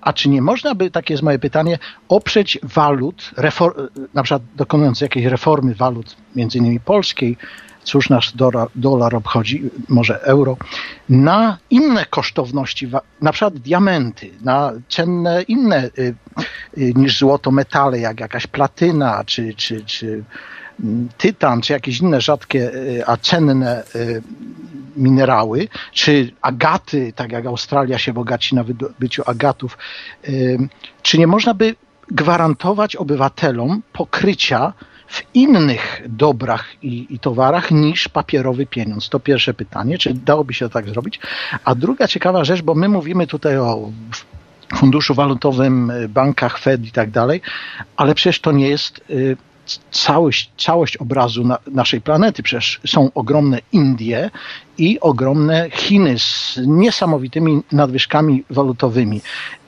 A 0.00 0.12
czy 0.12 0.28
nie 0.28 0.42
można 0.42 0.74
by, 0.74 0.90
takie 0.90 1.14
jest 1.14 1.22
moje 1.22 1.38
pytanie, 1.38 1.78
oprzeć 2.08 2.58
walut, 2.62 3.30
refor- 3.36 3.88
na 4.14 4.22
przykład 4.22 4.42
dokonując 4.56 5.00
jakiejś 5.00 5.26
reformy 5.26 5.74
walut, 5.74 6.16
między 6.36 6.58
innymi 6.58 6.80
polskiej, 6.80 7.36
cóż 7.84 8.10
nasz 8.10 8.32
dolar, 8.32 8.68
dolar 8.74 9.14
obchodzi, 9.14 9.70
może 9.88 10.22
euro, 10.22 10.56
na 11.08 11.58
inne 11.70 12.06
kosztowności, 12.06 12.90
na 13.22 13.32
przykład 13.32 13.54
diamenty, 13.54 14.30
na 14.42 14.72
cenne 14.88 15.42
inne 15.42 15.84
y, 15.98 16.14
y, 16.78 16.92
niż 16.96 17.18
złoto 17.18 17.50
metale, 17.50 17.98
jak 17.98 18.20
jakaś 18.20 18.46
platyna, 18.46 19.24
czy, 19.24 19.54
czy, 19.54 19.84
czy 19.84 20.24
tytan, 21.18 21.60
czy 21.60 21.72
jakieś 21.72 22.00
inne 22.00 22.20
rzadkie, 22.20 22.74
y, 22.74 23.06
a 23.06 23.16
cenne 23.16 23.82
minerały, 24.96 25.68
czy 25.92 26.32
agaty, 26.42 27.12
tak 27.16 27.32
jak 27.32 27.46
Australia 27.46 27.98
się 27.98 28.12
bogaci 28.12 28.54
na 28.54 28.64
wydobyciu 28.64 29.22
agatów, 29.26 29.78
czy 31.02 31.18
nie 31.18 31.26
można 31.26 31.54
by 31.54 31.74
gwarantować 32.10 32.96
obywatelom 32.96 33.82
pokrycia 33.92 34.72
w 35.06 35.22
innych 35.34 36.02
dobrach 36.08 36.64
i, 36.82 37.06
i, 37.10 37.18
towarach 37.18 37.70
niż 37.70 38.08
papierowy 38.08 38.66
pieniądz? 38.66 39.08
To 39.08 39.20
pierwsze 39.20 39.54
pytanie, 39.54 39.98
czy 39.98 40.14
dałoby 40.14 40.54
się 40.54 40.68
tak 40.68 40.88
zrobić? 40.88 41.20
A 41.64 41.74
druga 41.74 42.08
ciekawa 42.08 42.44
rzecz, 42.44 42.62
bo 42.62 42.74
my 42.74 42.88
mówimy 42.88 43.26
tutaj 43.26 43.58
o 43.58 43.90
funduszu 44.76 45.14
walutowym, 45.14 45.92
bankach 46.08 46.58
Fed 46.58 46.86
i 46.86 46.92
tak 46.92 47.10
dalej, 47.10 47.40
ale 47.96 48.14
przecież 48.14 48.40
to 48.40 48.52
nie 48.52 48.68
jest 48.68 49.00
y, 49.10 49.36
całość, 49.90 50.50
całość 50.58 50.96
obrazu 50.96 51.44
na, 51.44 51.58
naszej 51.66 52.00
planety. 52.00 52.42
Przecież 52.42 52.80
są 52.86 53.10
ogromne 53.14 53.58
Indie 53.72 54.30
i 54.78 55.00
ogromne 55.00 55.70
Chiny 55.70 56.18
z 56.18 56.58
niesamowitymi 56.66 57.62
nadwyżkami 57.72 58.44
walutowymi. 58.50 59.20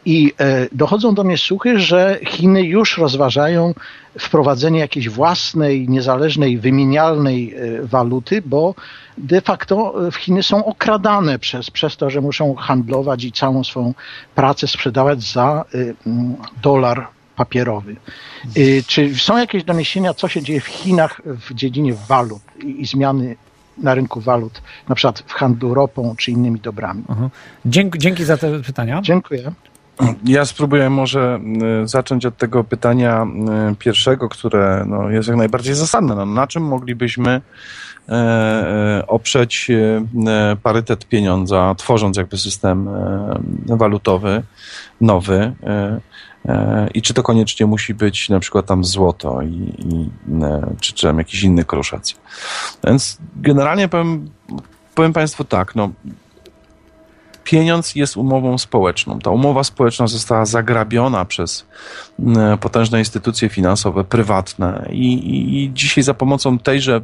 I 0.04 0.32
e, 0.38 0.66
dochodzą 0.72 1.14
do 1.14 1.24
mnie 1.24 1.38
słuchy, 1.38 1.80
że 1.80 2.18
Chiny 2.26 2.62
już 2.62 2.98
rozważają 2.98 3.74
wprowadzenie 4.18 4.80
jakiejś 4.80 5.08
własnej, 5.08 5.88
niezależnej, 5.88 6.58
wymienialnej 6.58 7.54
e, 7.54 7.82
waluty, 7.82 8.42
bo 8.46 8.74
de 9.18 9.40
facto 9.40 9.94
e, 10.08 10.12
Chiny 10.12 10.42
są 10.42 10.64
okradane 10.64 11.38
przez, 11.38 11.70
przez 11.70 11.96
to, 11.96 12.10
że 12.10 12.20
muszą 12.20 12.54
handlować 12.54 13.24
i 13.24 13.32
całą 13.32 13.64
swoją 13.64 13.94
pracę 14.34 14.66
sprzedawać 14.66 15.22
za 15.22 15.64
dolar 16.62 17.06
papierowy. 17.44 17.96
Czy 18.86 19.14
są 19.18 19.36
jakieś 19.36 19.64
doniesienia, 19.64 20.14
co 20.14 20.28
się 20.28 20.42
dzieje 20.42 20.60
w 20.60 20.66
Chinach 20.66 21.20
w 21.24 21.54
dziedzinie 21.54 21.94
walut 22.08 22.42
i, 22.64 22.82
i 22.82 22.86
zmiany 22.86 23.36
na 23.78 23.94
rynku 23.94 24.20
walut, 24.20 24.62
na 24.88 24.94
przykład 24.94 25.24
w 25.26 25.32
handlu 25.32 25.74
ropą 25.74 26.14
czy 26.18 26.30
innymi 26.30 26.60
dobrami? 26.60 27.04
Mhm. 27.08 27.30
Dzięki, 27.66 27.98
dzięki 27.98 28.24
za 28.24 28.36
te 28.36 28.62
pytania. 28.62 29.00
Dziękuję. 29.02 29.52
Ja 30.24 30.44
spróbuję 30.44 30.90
może 30.90 31.40
y, 31.84 31.88
zacząć 31.88 32.26
od 32.26 32.36
tego 32.36 32.64
pytania 32.64 33.26
y, 33.72 33.76
pierwszego, 33.76 34.28
które 34.28 34.84
no, 34.88 35.10
jest 35.10 35.28
jak 35.28 35.36
najbardziej 35.36 35.74
zasadne. 35.74 36.14
No, 36.14 36.26
na 36.26 36.46
czym 36.46 36.62
moglibyśmy 36.62 37.40
e, 38.08 38.12
e, 38.12 39.06
oprzeć 39.06 39.70
e, 39.70 40.56
parytet 40.62 41.06
pieniądza, 41.06 41.74
tworząc 41.78 42.16
jakby 42.16 42.38
system 42.38 42.88
walutowy 43.66 44.42
nowy? 45.00 45.52
I 46.94 47.02
czy 47.02 47.14
to 47.14 47.22
koniecznie 47.22 47.66
musi 47.66 47.94
być 47.94 48.28
na 48.28 48.40
przykład 48.40 48.66
tam 48.66 48.84
złoto 48.84 49.42
i, 49.42 49.74
i 49.78 50.10
czy, 50.80 50.92
czy 50.92 51.06
tam 51.06 51.18
jakiś 51.18 51.42
inny 51.42 51.64
kruszac. 51.64 52.14
Więc 52.84 53.18
generalnie 53.36 53.88
powiem, 53.88 54.30
powiem 54.94 55.12
Państwu 55.12 55.44
tak, 55.44 55.74
no 55.74 55.90
pieniądz 57.44 57.94
jest 57.94 58.16
umową 58.16 58.58
społeczną. 58.58 59.18
Ta 59.18 59.30
umowa 59.30 59.64
społeczna 59.64 60.06
została 60.06 60.44
zagrabiona 60.44 61.24
przez 61.24 61.66
mm, 62.20 62.58
potężne 62.58 62.98
instytucje 62.98 63.48
finansowe, 63.48 64.04
prywatne 64.04 64.88
i, 64.90 65.12
i, 65.14 65.64
i 65.64 65.72
dzisiaj 65.72 66.04
za 66.04 66.14
pomocą 66.14 66.58
tejże, 66.58 67.00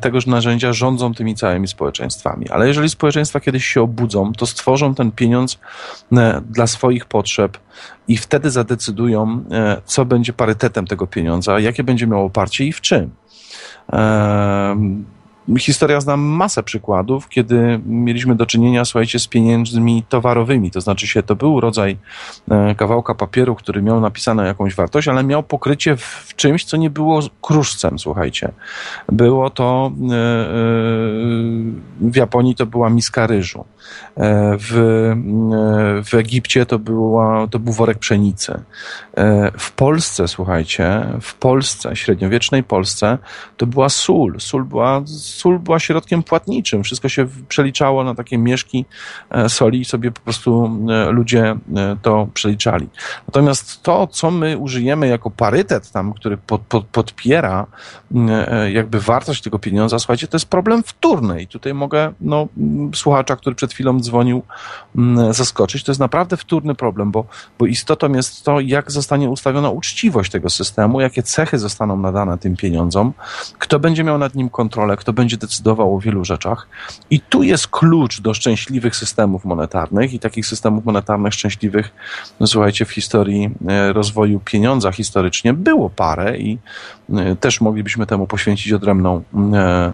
tegoż 0.00 0.26
narzędzia 0.26 0.72
rządzą 0.72 1.14
tymi 1.14 1.34
całymi 1.34 1.68
społeczeństwami. 1.68 2.48
Ale 2.50 2.68
jeżeli 2.68 2.88
społeczeństwa 2.88 3.40
kiedyś 3.40 3.66
się 3.66 3.82
obudzą, 3.82 4.32
to 4.32 4.46
stworzą 4.46 4.94
ten 4.94 5.12
pieniądz 5.12 5.58
mm, 6.12 6.44
dla 6.50 6.66
swoich 6.66 7.04
potrzeb 7.04 7.58
i 8.08 8.16
wtedy 8.16 8.50
zadecydują, 8.50 9.44
co 9.84 10.04
będzie 10.04 10.32
parytetem 10.32 10.86
tego 10.86 11.06
pieniądza, 11.06 11.60
jakie 11.60 11.84
będzie 11.84 12.06
miało 12.06 12.24
oparcie 12.24 12.64
i 12.64 12.72
w 12.72 12.80
czym. 12.80 13.10
Historia 15.58 16.00
zna 16.00 16.16
masę 16.16 16.62
przykładów, 16.62 17.28
kiedy 17.28 17.80
mieliśmy 17.86 18.34
do 18.34 18.46
czynienia, 18.46 18.84
słuchajcie, 18.84 19.18
z 19.18 19.26
pieniędzmi 19.26 20.04
towarowymi. 20.08 20.70
To 20.70 20.80
znaczy 20.80 21.06
się, 21.06 21.22
to 21.22 21.36
był 21.36 21.60
rodzaj 21.60 21.96
e, 22.50 22.74
kawałka 22.74 23.14
papieru, 23.14 23.54
który 23.54 23.82
miał 23.82 24.00
napisane 24.00 24.46
jakąś 24.46 24.74
wartość, 24.74 25.08
ale 25.08 25.24
miał 25.24 25.42
pokrycie 25.42 25.96
w 25.96 26.32
czymś, 26.36 26.64
co 26.64 26.76
nie 26.76 26.90
było 26.90 27.20
kruszcem, 27.42 27.98
słuchajcie. 27.98 28.52
Było 29.08 29.50
to 29.50 29.92
e, 30.10 30.14
e, 30.14 30.16
w 32.00 32.16
Japonii 32.16 32.54
to 32.54 32.66
była 32.66 32.90
miska 32.90 33.26
ryżu. 33.26 33.64
W, 34.58 35.12
w 36.10 36.14
Egipcie 36.14 36.66
to, 36.66 36.78
była, 36.78 37.46
to 37.46 37.58
był 37.58 37.72
worek 37.72 37.98
pszenicy. 37.98 38.60
W 39.58 39.72
Polsce, 39.72 40.28
słuchajcie, 40.28 41.06
w 41.20 41.34
Polsce, 41.34 41.96
średniowiecznej 41.96 42.62
Polsce, 42.62 43.18
to 43.56 43.66
była 43.66 43.88
sól. 43.88 44.34
Sól 44.38 44.64
była 44.64 45.02
sól 45.34 45.58
była 45.58 45.78
środkiem 45.78 46.22
płatniczym. 46.22 46.82
Wszystko 46.84 47.08
się 47.08 47.26
przeliczało 47.48 48.04
na 48.04 48.14
takie 48.14 48.38
mieszki 48.38 48.84
e, 49.30 49.48
soli 49.48 49.80
i 49.80 49.84
sobie 49.84 50.10
po 50.10 50.20
prostu 50.20 50.70
e, 50.90 51.10
ludzie 51.10 51.56
e, 51.76 51.96
to 52.02 52.28
przeliczali. 52.34 52.88
Natomiast 53.26 53.82
to, 53.82 54.06
co 54.06 54.30
my 54.30 54.58
użyjemy 54.58 55.08
jako 55.08 55.30
parytet 55.30 55.90
tam, 55.90 56.12
który 56.12 56.36
pod, 56.36 56.60
pod, 56.60 56.84
podpiera 56.84 57.66
jakby 58.72 59.00
wartość 59.00 59.42
tego 59.42 59.58
pieniądza, 59.58 59.98
słuchajcie, 59.98 60.28
to 60.28 60.36
jest 60.36 60.46
problem 60.46 60.82
wtórny 60.82 61.42
i 61.42 61.46
tutaj 61.46 61.74
mogę 61.74 62.12
no, 62.20 62.48
słuchacza, 62.94 63.36
który 63.36 63.56
przed 63.56 63.72
chwilą 63.72 64.00
dzwonił, 64.00 64.42
zaskoczyć. 65.30 65.84
To 65.84 65.92
jest 65.92 66.00
naprawdę 66.00 66.36
wtórny 66.36 66.74
problem, 66.74 67.10
bo, 67.10 67.24
bo 67.58 67.66
istotą 67.66 68.12
jest 68.12 68.44
to, 68.44 68.60
jak 68.60 68.90
zostanie 68.90 69.30
ustawiona 69.30 69.70
uczciwość 69.70 70.30
tego 70.30 70.50
systemu, 70.50 71.00
jakie 71.00 71.22
cechy 71.22 71.58
zostaną 71.58 71.96
nadane 71.96 72.38
tym 72.38 72.56
pieniądzom, 72.56 73.12
kto 73.58 73.78
będzie 73.78 74.04
miał 74.04 74.18
nad 74.18 74.34
nim 74.34 74.48
kontrolę, 74.48 74.96
kto 74.96 75.12
będzie 75.12 75.23
będzie 75.24 75.36
decydował 75.36 75.96
o 75.96 76.00
wielu 76.00 76.24
rzeczach. 76.24 76.68
I 77.10 77.20
tu 77.20 77.42
jest 77.42 77.68
klucz 77.68 78.20
do 78.20 78.34
szczęśliwych 78.34 78.96
systemów 78.96 79.44
monetarnych 79.44 80.14
i 80.14 80.18
takich 80.18 80.46
systemów 80.46 80.84
monetarnych 80.84 81.34
szczęśliwych, 81.34 81.92
no, 82.40 82.46
słuchajcie, 82.46 82.84
w 82.84 82.90
historii 82.90 83.50
e, 83.68 83.92
rozwoju 83.92 84.40
pieniądza 84.40 84.92
historycznie 84.92 85.52
było 85.52 85.90
parę 85.90 86.38
i 86.38 86.58
e, 87.14 87.36
też 87.36 87.60
moglibyśmy 87.60 88.06
temu 88.06 88.26
poświęcić 88.26 88.72
odrębną 88.72 89.22
e, 89.52 89.92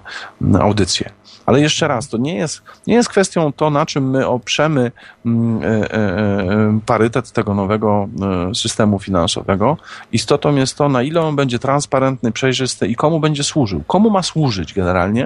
audycję. 0.60 1.10
Ale 1.46 1.60
jeszcze 1.60 1.88
raz, 1.88 2.08
to 2.08 2.18
nie 2.18 2.34
jest, 2.34 2.62
nie 2.86 2.94
jest 2.94 3.08
kwestią 3.08 3.52
to, 3.52 3.70
na 3.70 3.86
czym 3.86 4.10
my 4.10 4.26
oprzemy 4.26 4.92
mm, 5.26 6.80
parytet 6.86 7.32
tego 7.32 7.54
nowego 7.54 8.08
systemu 8.54 8.98
finansowego. 8.98 9.76
Istotą 10.12 10.56
jest 10.56 10.76
to, 10.76 10.88
na 10.88 11.02
ile 11.02 11.20
on 11.20 11.36
będzie 11.36 11.58
transparentny, 11.58 12.32
przejrzysty 12.32 12.86
i 12.86 12.94
komu 12.94 13.20
będzie 13.20 13.44
służył. 13.44 13.82
Komu 13.86 14.10
ma 14.10 14.22
służyć 14.22 14.74
generalnie, 14.74 15.19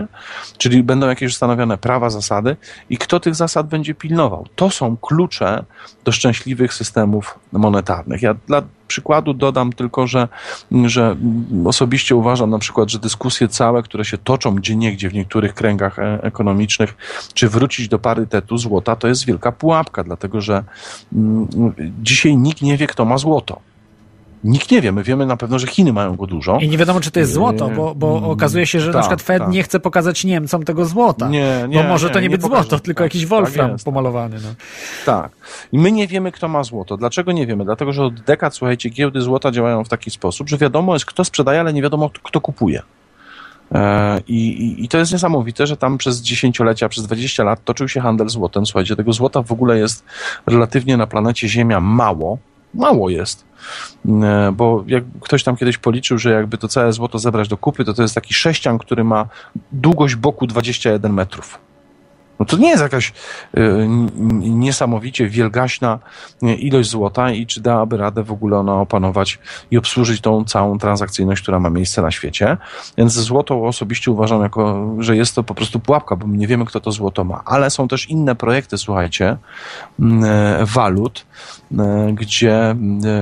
czyli 0.58 0.82
będą 0.82 1.08
jakieś 1.08 1.36
stanowione 1.36 1.78
prawa, 1.78 2.10
zasady 2.10 2.56
i 2.90 2.98
kto 2.98 3.20
tych 3.20 3.34
zasad 3.34 3.66
będzie 3.66 3.94
pilnował. 3.94 4.46
To 4.56 4.70
są 4.70 4.96
klucze 4.96 5.64
do 6.04 6.12
szczęśliwych 6.12 6.74
systemów 6.74 7.38
monetarnych. 7.52 8.22
Ja 8.22 8.34
dla 8.46 8.62
przykładu 8.88 9.34
dodam 9.34 9.72
tylko, 9.72 10.06
że, 10.06 10.28
że 10.86 11.16
osobiście 11.66 12.16
uważam 12.16 12.50
na 12.50 12.58
przykład, 12.58 12.90
że 12.90 12.98
dyskusje 12.98 13.48
całe, 13.48 13.82
które 13.82 14.04
się 14.04 14.18
toczą 14.18 14.54
gdzie 14.54 14.76
niegdzie 14.76 15.08
w 15.08 15.14
niektórych 15.14 15.54
kręgach 15.54 15.98
e, 15.98 16.22
ekonomicznych, 16.22 16.94
czy 17.34 17.48
wrócić 17.48 17.88
do 17.88 17.98
parytetu 17.98 18.58
złota, 18.58 18.96
to 18.96 19.08
jest 19.08 19.26
wielka 19.26 19.52
pułapka, 19.52 20.04
dlatego 20.04 20.40
że 20.40 20.64
mm, 21.12 21.48
dzisiaj 22.02 22.36
nikt 22.36 22.62
nie 22.62 22.76
wie, 22.76 22.86
kto 22.86 23.04
ma 23.04 23.18
złoto. 23.18 23.73
Nikt 24.44 24.70
nie 24.70 24.80
wie. 24.80 24.92
My 24.92 25.02
wiemy 25.02 25.26
na 25.26 25.36
pewno, 25.36 25.58
że 25.58 25.66
Chiny 25.66 25.92
mają 25.92 26.16
go 26.16 26.26
dużo. 26.26 26.58
I 26.60 26.68
nie 26.68 26.78
wiadomo, 26.78 27.00
czy 27.00 27.10
to 27.10 27.20
jest 27.20 27.32
złoto, 27.32 27.68
bo, 27.68 27.94
bo 27.94 28.18
mm, 28.18 28.30
okazuje 28.30 28.66
się, 28.66 28.80
że 28.80 28.86
na 28.86 28.92
tak, 28.92 29.02
przykład 29.02 29.22
Fed 29.22 29.38
tak. 29.38 29.52
nie 29.52 29.62
chce 29.62 29.80
pokazać 29.80 30.24
Niemcom 30.24 30.62
tego 30.62 30.84
złota. 30.84 31.28
Nie, 31.28 31.66
nie, 31.68 31.82
bo 31.82 31.88
może 31.88 32.06
nie, 32.06 32.12
to 32.12 32.18
nie, 32.18 32.22
nie 32.22 32.30
być 32.30 32.42
pokaże. 32.42 32.62
złoto, 32.62 32.80
tylko 32.80 33.02
tak, 33.02 33.14
jakiś 33.14 33.26
wolfram 33.26 33.70
tak 33.70 33.84
pomalowany. 33.84 34.36
No. 34.42 34.48
Tak. 35.06 35.32
I 35.72 35.78
my 35.78 35.92
nie 35.92 36.06
wiemy, 36.06 36.32
kto 36.32 36.48
ma 36.48 36.62
złoto. 36.62 36.96
Dlaczego 36.96 37.32
nie 37.32 37.46
wiemy? 37.46 37.64
Dlatego, 37.64 37.92
że 37.92 38.04
od 38.04 38.20
dekad, 38.20 38.54
słuchajcie, 38.54 38.90
giełdy 38.90 39.20
złota 39.20 39.50
działają 39.50 39.84
w 39.84 39.88
taki 39.88 40.10
sposób, 40.10 40.48
że 40.48 40.58
wiadomo 40.58 40.94
jest, 40.94 41.06
kto 41.06 41.24
sprzedaje, 41.24 41.60
ale 41.60 41.72
nie 41.72 41.82
wiadomo, 41.82 42.10
kto 42.22 42.40
kupuje. 42.40 42.82
E, 43.74 44.20
I, 44.28 44.48
i, 44.48 44.84
I, 44.84 44.88
to 44.88 44.98
jest 44.98 45.12
niesamowite, 45.12 45.66
że 45.66 45.76
tam 45.76 45.98
przez 45.98 46.22
dziesięciolecia, 46.22 46.88
przez 46.88 47.06
20 47.06 47.44
lat 47.44 47.64
toczył 47.64 47.88
się 47.88 48.00
handel 48.00 48.28
złotem. 48.28 48.66
Słuchajcie, 48.66 48.96
tego 48.96 49.12
złota 49.12 49.42
w 49.42 49.52
ogóle 49.52 49.78
jest 49.78 50.04
relatywnie 50.46 50.96
na 50.96 51.06
planecie 51.06 51.48
Ziemia 51.48 51.80
mało. 51.80 52.38
Mało 52.74 53.10
jest. 53.10 53.44
E, 54.08 54.52
bo 54.52 54.84
jak 54.86 55.04
ktoś 55.20 55.44
tam 55.44 55.56
kiedyś 55.56 55.78
policzył, 55.78 56.18
że 56.18 56.30
jakby 56.30 56.58
to 56.58 56.68
całe 56.68 56.92
złoto 56.92 57.18
zebrać 57.18 57.48
do 57.48 57.56
kupy, 57.56 57.84
to 57.84 57.94
to 57.94 58.02
jest 58.02 58.14
taki 58.14 58.34
sześcian, 58.34 58.78
który 58.78 59.04
ma 59.04 59.26
długość 59.72 60.14
boku 60.14 60.46
21 60.46 61.12
metrów. 61.12 61.58
No 62.38 62.44
to 62.44 62.56
nie 62.56 62.68
jest 62.68 62.82
jakaś 62.82 63.12
y, 63.58 63.86
niesamowicie 64.40 65.28
wielgaśna 65.28 65.98
e, 66.42 66.54
ilość 66.54 66.90
złota 66.90 67.30
i 67.30 67.46
czy 67.46 67.60
dałaby 67.60 67.96
radę 67.96 68.22
w 68.22 68.32
ogóle 68.32 68.58
ona 68.58 68.74
opanować 68.74 69.38
i 69.70 69.78
obsłużyć 69.78 70.20
tą 70.20 70.44
całą 70.44 70.78
transakcyjność, 70.78 71.42
która 71.42 71.60
ma 71.60 71.70
miejsce 71.70 72.02
na 72.02 72.10
świecie. 72.10 72.56
Więc 72.98 73.12
złoto 73.12 73.66
osobiście 73.66 74.10
uważam, 74.10 74.42
jako, 74.42 74.94
że 74.98 75.16
jest 75.16 75.34
to 75.34 75.42
po 75.42 75.54
prostu 75.54 75.80
pułapka, 75.80 76.16
bo 76.16 76.26
nie 76.26 76.46
wiemy, 76.46 76.64
kto 76.64 76.80
to 76.80 76.92
złoto 76.92 77.24
ma. 77.24 77.42
Ale 77.44 77.70
są 77.70 77.88
też 77.88 78.10
inne 78.10 78.34
projekty, 78.34 78.78
słuchajcie, 78.78 79.36
walut, 80.62 81.26
gdzie 82.12 82.76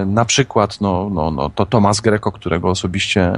na 0.06 0.24
przykład 0.24 0.80
no, 0.80 1.10
no, 1.10 1.30
no, 1.30 1.50
to 1.50 1.66
Tomasz 1.66 2.00
Greco, 2.00 2.32
którego 2.32 2.68
osobiście 2.68 3.32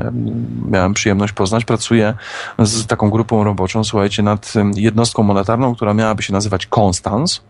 miałem 0.70 0.94
przyjemność 0.94 1.32
poznać, 1.32 1.64
pracuje 1.64 2.14
z 2.58 2.86
taką 2.86 3.10
grupą 3.10 3.44
roboczą, 3.44 3.84
słuchajcie, 3.84 4.22
nad 4.22 4.52
jednostką 4.74 5.22
monetarną, 5.22 5.74
która 5.74 5.94
miałaby 5.94 6.22
się 6.22 6.32
nazywać 6.32 6.66
Konstans 6.66 7.42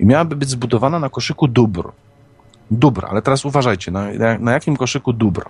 i 0.00 0.06
miałaby 0.06 0.36
być 0.36 0.48
zbudowana 0.48 0.98
na 0.98 1.08
koszyku 1.08 1.48
dóbr. 1.48 1.92
Dóbr, 2.70 3.06
ale 3.10 3.22
teraz 3.22 3.44
uważajcie, 3.44 3.90
na, 3.90 4.08
na 4.38 4.52
jakim 4.52 4.76
koszyku 4.76 5.12
dóbr. 5.12 5.44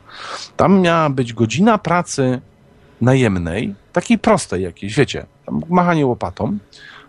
Tam 0.57 0.81
miała 0.81 1.11
być 1.11 1.33
godzina 1.33 1.79
pracy 1.79 2.41
najemnej, 3.01 3.75
takiej 3.93 4.19
prostej 4.19 4.63
jakiejś, 4.63 4.95
wiecie, 4.97 5.27
machanie 5.69 6.07
łopatą, 6.07 6.59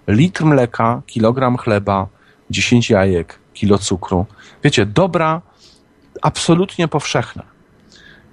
litr 0.08 0.46
mleka, 0.46 1.02
kilogram 1.06 1.58
chleba, 1.58 2.08
10 2.50 2.90
jajek, 2.90 3.40
kilo 3.54 3.78
cukru. 3.78 4.26
Wiecie, 4.64 4.86
dobra, 4.86 5.42
absolutnie 6.22 6.88
powszechne. 6.88 7.44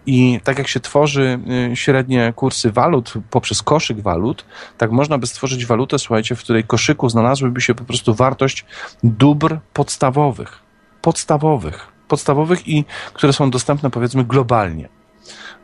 I 0.06 0.40
tak 0.44 0.58
jak 0.58 0.68
się 0.68 0.80
tworzy 0.80 1.38
y, 1.72 1.76
średnie 1.76 2.32
kursy 2.36 2.72
walut 2.72 3.12
poprzez 3.30 3.62
koszyk 3.62 4.00
walut, 4.00 4.44
tak 4.78 4.90
można 4.90 5.18
by 5.18 5.26
stworzyć 5.26 5.66
walutę, 5.66 5.98
słuchajcie, 5.98 6.34
w 6.36 6.40
której 6.40 6.64
koszyku 6.64 7.08
znalazłyby 7.08 7.60
się 7.60 7.74
po 7.74 7.84
prostu 7.84 8.14
wartość 8.14 8.64
dóbr 9.02 9.58
podstawowych. 9.72 10.58
Podstawowych. 11.02 11.86
Podstawowych 12.08 12.68
i 12.68 12.84
które 13.12 13.32
są 13.32 13.50
dostępne 13.50 13.90
powiedzmy 13.90 14.24
globalnie 14.24 14.99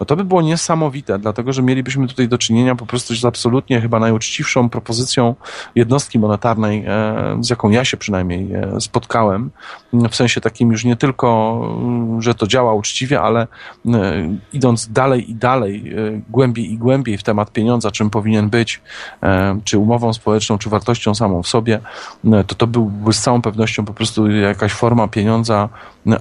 no 0.00 0.06
to 0.06 0.16
by 0.16 0.24
było 0.24 0.42
niesamowite, 0.42 1.18
dlatego 1.18 1.52
że 1.52 1.62
mielibyśmy 1.62 2.08
tutaj 2.08 2.28
do 2.28 2.38
czynienia 2.38 2.74
po 2.74 2.86
prostu 2.86 3.14
z 3.14 3.24
absolutnie 3.24 3.80
chyba 3.80 4.00
najuczciwszą 4.00 4.68
propozycją 4.68 5.34
jednostki 5.74 6.18
monetarnej, 6.18 6.84
e, 6.86 7.38
z 7.40 7.50
jaką 7.50 7.70
ja 7.70 7.84
się 7.84 7.96
przynajmniej 7.96 8.52
e, 8.54 8.80
spotkałem, 8.80 9.50
w 10.10 10.16
sensie 10.16 10.40
takim 10.40 10.72
już 10.72 10.84
nie 10.84 10.96
tylko, 10.96 11.60
mm, 11.78 12.22
że 12.22 12.34
to 12.34 12.46
działa 12.46 12.74
uczciwie, 12.74 13.20
ale 13.20 13.46
e, 13.86 14.36
idąc 14.52 14.88
dalej 14.88 15.30
i 15.30 15.34
dalej, 15.34 15.92
głębiej 16.30 16.72
i 16.72 16.78
głębiej 16.78 17.18
w 17.18 17.22
temat 17.22 17.52
pieniądza, 17.52 17.90
czym 17.90 18.10
powinien 18.10 18.50
być, 18.50 18.80
czy 19.64 19.78
umową 19.78 20.12
społeczną, 20.12 20.58
czy 20.58 20.70
wartością 20.70 21.14
samą 21.14 21.42
w 21.42 21.48
sobie, 21.48 21.80
to 22.46 22.54
to 22.54 22.66
byłby 22.66 23.12
z 23.12 23.20
całą 23.20 23.42
pewnością 23.42 23.84
po 23.84 23.94
prostu 23.94 24.30
jakaś 24.30 24.72
forma 24.72 25.08
pieniądza 25.08 25.68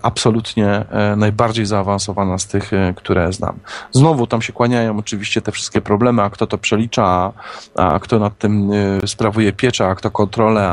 absolutnie 0.01 0.85
najbardziej 1.17 1.65
zaawansowana 1.65 2.37
z 2.37 2.47
tych, 2.47 2.71
które 2.95 3.33
znam. 3.33 3.59
Znowu 3.91 4.27
tam 4.27 4.41
się 4.41 4.53
kłaniają 4.53 4.97
oczywiście 4.97 5.41
te 5.41 5.51
wszystkie 5.51 5.81
problemy, 5.81 6.21
a 6.21 6.29
kto 6.29 6.47
to 6.47 6.57
przelicza, 6.57 7.31
a, 7.75 7.99
kto 7.99 8.19
nad 8.19 8.37
tym 8.37 8.71
y, 8.71 8.99
sprawuje 9.05 9.53
pieczę, 9.53 9.87
a 9.87 9.95
kto 9.95 10.11
kontrolę, 10.11 10.67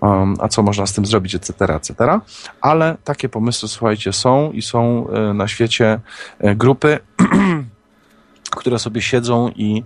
a, 0.00 0.24
a 0.38 0.48
co 0.48 0.62
można 0.62 0.86
z 0.86 0.92
tym 0.92 1.06
zrobić, 1.06 1.34
etc., 1.34 1.74
etc. 1.74 2.20
Ale 2.60 2.96
takie 3.04 3.28
pomysły, 3.28 3.68
słuchajcie, 3.68 4.12
są 4.12 4.52
i 4.52 4.62
są 4.62 5.06
na 5.34 5.48
świecie 5.48 6.00
grupy 6.40 6.98
które 8.56 8.78
sobie 8.78 9.02
siedzą 9.02 9.48
i, 9.48 9.82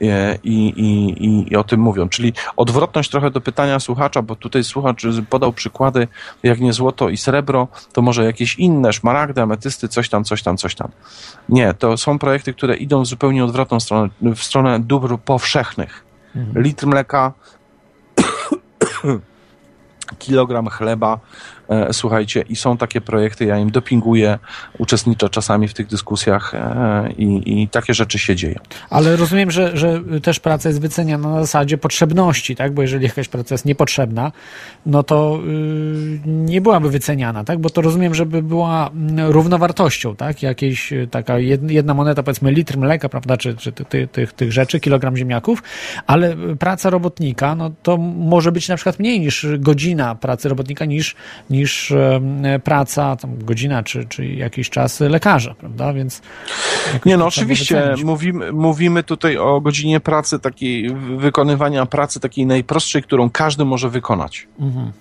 i, 0.00 0.72
i, 0.76 1.52
i, 1.52 1.56
o 1.56 1.64
tym 1.64 1.80
mówią. 1.80 2.08
Czyli 2.08 2.32
odwrotność 2.56 3.10
trochę 3.10 3.30
do 3.30 3.40
pytania 3.40 3.80
słuchacza, 3.80 4.22
bo 4.22 4.36
tutaj 4.36 4.64
słuchacz 4.64 5.02
podał 5.30 5.52
przykłady, 5.52 6.08
jak 6.42 6.60
nie 6.60 6.72
złoto 6.72 7.08
i 7.08 7.16
srebro, 7.16 7.68
to 7.92 8.02
może 8.02 8.24
jakieś 8.24 8.58
inne, 8.58 8.92
szmaragdy, 8.92 9.42
ametysty, 9.42 9.88
coś 9.88 10.08
tam, 10.08 10.24
coś 10.24 10.42
tam, 10.42 10.56
coś 10.56 10.74
tam. 10.74 10.88
Nie, 11.48 11.74
to 11.74 11.96
są 11.96 12.18
projekty, 12.18 12.54
które 12.54 12.76
idą 12.76 13.02
w 13.02 13.06
zupełnie 13.06 13.44
odwrotną 13.44 13.80
stronę, 13.80 14.08
w 14.22 14.42
stronę 14.42 14.80
dóbr 14.80 15.18
powszechnych. 15.18 16.04
Mhm. 16.36 16.64
Litr 16.64 16.86
mleka, 16.86 17.32
kilogram 20.18 20.68
chleba, 20.68 21.18
E, 21.18 21.53
słuchajcie, 21.92 22.44
i 22.48 22.56
są 22.56 22.76
takie 22.76 23.00
projekty, 23.00 23.44
ja 23.44 23.58
im 23.58 23.70
dopinguję, 23.70 24.38
uczestniczę 24.78 25.28
czasami 25.30 25.68
w 25.68 25.74
tych 25.74 25.86
dyskusjach 25.86 26.54
e, 26.54 27.12
i, 27.18 27.62
i 27.62 27.68
takie 27.68 27.94
rzeczy 27.94 28.18
się 28.18 28.36
dzieją. 28.36 28.58
Ale 28.90 29.16
rozumiem, 29.16 29.50
że, 29.50 29.76
że 29.76 30.00
też 30.22 30.40
praca 30.40 30.68
jest 30.68 30.80
wyceniana 30.80 31.28
na 31.28 31.40
zasadzie 31.40 31.78
potrzebności, 31.78 32.56
tak? 32.56 32.74
Bo 32.74 32.82
jeżeli 32.82 33.06
jakaś 33.06 33.28
praca 33.28 33.54
jest 33.54 33.64
niepotrzebna, 33.64 34.32
no 34.86 35.02
to 35.02 35.40
yy, 35.46 36.20
nie 36.26 36.60
byłaby 36.60 36.90
wyceniana, 36.90 37.44
tak? 37.44 37.58
Bo 37.58 37.70
to 37.70 37.82
rozumiem, 37.82 38.14
żeby 38.14 38.42
była 38.42 38.88
mm, 38.88 39.30
równowartością, 39.30 40.16
tak? 40.16 40.42
Jakiejś 40.42 40.92
y, 40.92 41.08
taka 41.10 41.38
jedna 41.68 41.94
moneta, 41.94 42.22
powiedzmy 42.22 42.52
litr 42.52 42.78
mleka, 42.78 43.08
prawda? 43.08 43.36
Czy, 43.36 43.56
czy 43.56 43.72
tych, 43.72 44.10
tych, 44.10 44.32
tych 44.32 44.52
rzeczy, 44.52 44.80
kilogram 44.80 45.16
ziemniaków, 45.16 45.62
ale 46.06 46.36
praca 46.58 46.90
robotnika, 46.90 47.54
no 47.54 47.70
to 47.82 47.96
może 47.96 48.52
być 48.52 48.68
na 48.68 48.76
przykład 48.76 48.98
mniej 48.98 49.20
niż 49.20 49.46
godzina 49.58 50.14
pracy 50.14 50.48
robotnika, 50.48 50.84
niż 50.84 51.16
niż 51.54 51.92
praca, 52.64 53.16
tam 53.16 53.44
godzina 53.44 53.82
czy, 53.82 54.04
czy 54.04 54.26
jakiś 54.26 54.70
czas 54.70 55.00
lekarza, 55.00 55.54
prawda? 55.54 55.92
Więc. 55.92 56.22
Nie, 57.06 57.16
no 57.16 57.26
oczywiście 57.26 57.94
mówimy, 58.04 58.52
mówimy 58.52 59.02
tutaj 59.02 59.36
o 59.36 59.60
godzinie 59.60 60.00
pracy, 60.00 60.38
takiej 60.38 60.94
wykonywania 61.16 61.86
pracy 61.86 62.20
takiej 62.20 62.46
najprostszej, 62.46 63.02
którą 63.02 63.30
każdy 63.30 63.64
może 63.64 63.90
wykonać. 63.90 64.48
Mhm. 64.60 64.92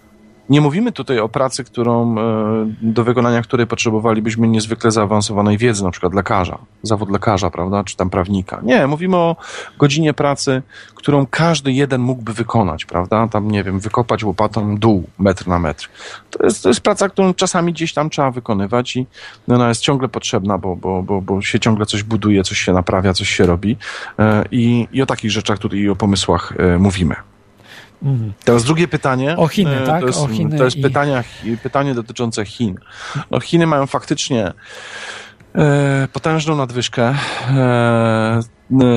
Nie 0.49 0.61
mówimy 0.61 0.91
tutaj 0.91 1.19
o 1.19 1.29
pracy, 1.29 1.63
którą, 1.63 2.17
e, 2.17 2.73
do 2.81 3.03
wykonania 3.03 3.41
której 3.41 3.67
potrzebowalibyśmy 3.67 4.47
niezwykle 4.47 4.91
zaawansowanej 4.91 5.57
wiedzy, 5.57 5.83
na 5.83 5.91
przykład 5.91 6.13
lekarza, 6.13 6.57
zawód 6.81 7.11
lekarza, 7.11 7.49
prawda, 7.49 7.83
czy 7.83 7.97
tam 7.97 8.09
prawnika. 8.09 8.59
Nie, 8.63 8.87
mówimy 8.87 9.17
o 9.17 9.35
godzinie 9.77 10.13
pracy, 10.13 10.61
którą 10.95 11.25
każdy 11.25 11.71
jeden 11.71 12.01
mógłby 12.01 12.33
wykonać, 12.33 12.85
prawda, 12.85 13.27
tam, 13.27 13.51
nie 13.51 13.63
wiem, 13.63 13.79
wykopać 13.79 14.23
łopatą 14.23 14.77
dół 14.77 15.03
metr 15.19 15.47
na 15.47 15.59
metr. 15.59 15.89
To 16.29 16.45
jest, 16.45 16.63
to 16.63 16.69
jest 16.69 16.81
praca, 16.81 17.09
którą 17.09 17.33
czasami 17.33 17.73
gdzieś 17.73 17.93
tam 17.93 18.09
trzeba 18.09 18.31
wykonywać 18.31 18.95
i 18.95 19.07
ona 19.47 19.69
jest 19.69 19.81
ciągle 19.81 20.09
potrzebna, 20.09 20.57
bo, 20.57 20.75
bo, 20.75 21.03
bo, 21.03 21.21
bo 21.21 21.41
się 21.41 21.59
ciągle 21.59 21.85
coś 21.85 22.03
buduje, 22.03 22.43
coś 22.43 22.57
się 22.57 22.73
naprawia, 22.73 23.13
coś 23.13 23.29
się 23.29 23.45
robi 23.45 23.77
e, 24.19 24.43
i, 24.51 24.87
i 24.91 25.01
o 25.01 25.05
takich 25.05 25.31
rzeczach 25.31 25.59
tutaj 25.59 25.79
i 25.79 25.89
o 25.89 25.95
pomysłach 25.95 26.53
e, 26.57 26.77
mówimy. 26.77 27.15
Mhm. 28.03 28.33
Teraz 28.43 28.63
drugie 28.63 28.87
pytanie. 28.87 29.37
O 29.37 29.47
Chiny, 29.47 29.81
e, 29.81 29.85
tak? 29.85 30.01
To 30.01 30.07
jest, 30.07 30.19
o 30.19 30.27
Chiny 30.27 30.57
to 30.57 30.63
jest 30.63 30.77
i... 30.77 30.81
pytania, 30.81 31.23
pytanie 31.63 31.93
dotyczące 31.93 32.45
Chin. 32.45 32.75
No, 33.31 33.39
Chiny 33.39 33.67
mają 33.67 33.87
faktycznie 33.87 34.53
e, 35.55 36.07
potężną 36.13 36.55
nadwyżkę. 36.55 37.15
E, 37.49 38.43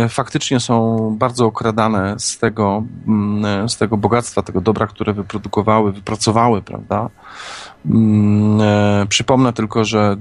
faktycznie 0.08 0.60
są 0.60 0.96
bardzo 1.18 1.46
okradane 1.46 2.14
z 2.18 2.38
tego, 2.38 2.82
z 3.68 3.76
tego 3.76 3.96
bogactwa, 3.96 4.42
tego 4.42 4.60
dobra, 4.60 4.86
które 4.86 5.12
wyprodukowały, 5.12 5.92
wypracowały, 5.92 6.62
prawda? 6.62 7.10
Mm, 7.90 8.60
e, 8.60 9.06
przypomnę 9.08 9.52
tylko, 9.52 9.84
że 9.84 10.16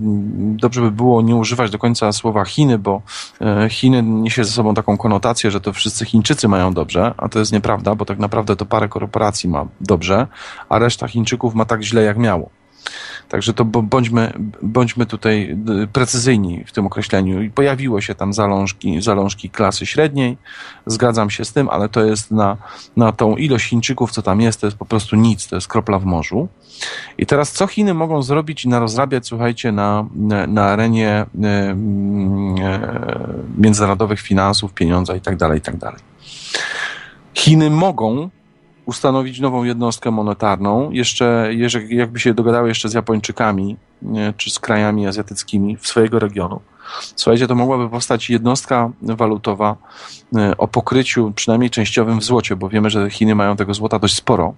dobrze 0.55 0.81
by 0.81 0.91
było 0.91 1.21
nie 1.21 1.35
używać 1.35 1.71
do 1.71 1.79
końca 1.79 2.11
słowa 2.11 2.45
Chiny, 2.45 2.79
bo 2.79 3.01
e, 3.41 3.69
Chiny 3.69 4.03
niesie 4.03 4.43
ze 4.43 4.51
sobą 4.51 4.73
taką 4.73 4.97
konotację, 4.97 5.51
że 5.51 5.61
to 5.61 5.73
wszyscy 5.73 6.05
Chińczycy 6.05 6.47
mają 6.47 6.73
dobrze, 6.73 7.13
a 7.17 7.29
to 7.29 7.39
jest 7.39 7.51
nieprawda, 7.51 7.95
bo 7.95 8.05
tak 8.05 8.19
naprawdę 8.19 8.55
to 8.55 8.65
parę 8.65 8.87
korporacji 8.87 9.49
ma 9.49 9.65
dobrze, 9.81 10.27
a 10.69 10.79
reszta 10.79 11.07
Chińczyków 11.07 11.55
ma 11.55 11.65
tak 11.65 11.83
źle, 11.83 12.03
jak 12.03 12.17
miało. 12.17 12.49
Także 13.29 13.53
to 13.53 13.65
bądźmy, 13.65 14.33
bądźmy 14.61 15.05
tutaj 15.05 15.57
precyzyjni 15.93 16.63
w 16.67 16.71
tym 16.71 16.85
określeniu. 16.85 17.41
I 17.41 17.49
pojawiło 17.49 18.01
się 18.01 18.15
tam 18.15 18.33
zalążki, 18.33 19.01
zalążki 19.01 19.49
klasy 19.49 19.85
średniej, 19.85 20.37
zgadzam 20.85 21.29
się 21.29 21.45
z 21.45 21.53
tym, 21.53 21.69
ale 21.69 21.89
to 21.89 22.03
jest 22.03 22.31
na, 22.31 22.57
na 22.97 23.11
tą 23.11 23.35
ilość 23.35 23.65
Chińczyków, 23.65 24.11
co 24.11 24.21
tam 24.21 24.41
jest, 24.41 24.61
to 24.61 24.67
jest 24.67 24.77
po 24.77 24.85
prostu 24.85 25.15
nic, 25.15 25.47
to 25.47 25.55
jest 25.55 25.67
kropla 25.67 25.99
w 25.99 26.05
morzu. 26.05 26.47
I 27.17 27.25
teraz 27.25 27.51
co 27.51 27.67
Chiny 27.67 27.93
mogą 27.93 28.21
zrobić 28.21 28.65
i 28.65 28.69
narozrabiać, 28.69 29.27
słuchajcie, 29.27 29.71
na, 29.71 30.05
na 30.47 30.65
arenie 30.65 31.09
e, 31.09 31.25
e, 31.43 31.75
międzynarodowych 33.57 34.21
finansów, 34.21 34.73
pieniądza 34.73 35.15
i 35.15 35.21
tak 35.21 35.37
dalej, 35.37 35.59
i 35.59 35.61
tak. 35.61 35.95
Chiny 37.33 37.69
mogą 37.69 38.29
ustanowić 38.85 39.39
nową 39.39 39.63
jednostkę 39.63 40.11
monetarną, 40.11 40.91
jeszcze, 40.91 41.49
jeżeli, 41.51 41.97
jakby 41.97 42.19
się 42.19 42.33
dogadały 42.33 42.67
jeszcze 42.67 42.89
z 42.89 42.93
Japończykami, 42.93 43.77
nie, 44.01 44.33
czy 44.37 44.49
z 44.49 44.59
krajami 44.59 45.07
azjatyckimi 45.07 45.77
w 45.77 45.87
swojego 45.87 46.19
regionu. 46.19 46.59
Słuchajcie, 47.15 47.47
to 47.47 47.55
mogłaby 47.55 47.89
powstać 47.89 48.29
jednostka 48.29 48.91
walutowa 49.01 49.75
e, 50.35 50.57
o 50.57 50.67
pokryciu 50.67 51.31
przynajmniej 51.35 51.69
częściowym 51.69 52.19
w 52.19 52.23
złocie, 52.23 52.55
bo 52.55 52.69
wiemy, 52.69 52.89
że 52.89 53.09
Chiny 53.09 53.35
mają 53.35 53.55
tego 53.55 53.73
złota 53.73 53.99
dość 53.99 54.15
sporo, 54.15 54.53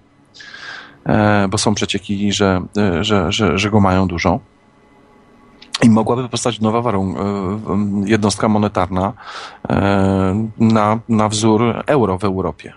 e, 1.06 1.48
bo 1.48 1.58
są 1.58 1.74
przecieki, 1.74 2.32
że, 2.32 2.62
e, 2.76 3.04
że, 3.04 3.32
że, 3.32 3.58
że 3.58 3.70
go 3.70 3.80
mają 3.80 4.08
dużo. 4.08 4.40
I 5.82 5.90
mogłaby 5.90 6.28
powstać 6.28 6.60
nowa 6.60 6.82
warun- 6.82 8.06
jednostka 8.06 8.48
monetarna 8.48 9.12
na, 10.58 10.98
na 11.08 11.28
wzór 11.28 11.82
euro 11.86 12.18
w 12.18 12.24
Europie 12.24 12.72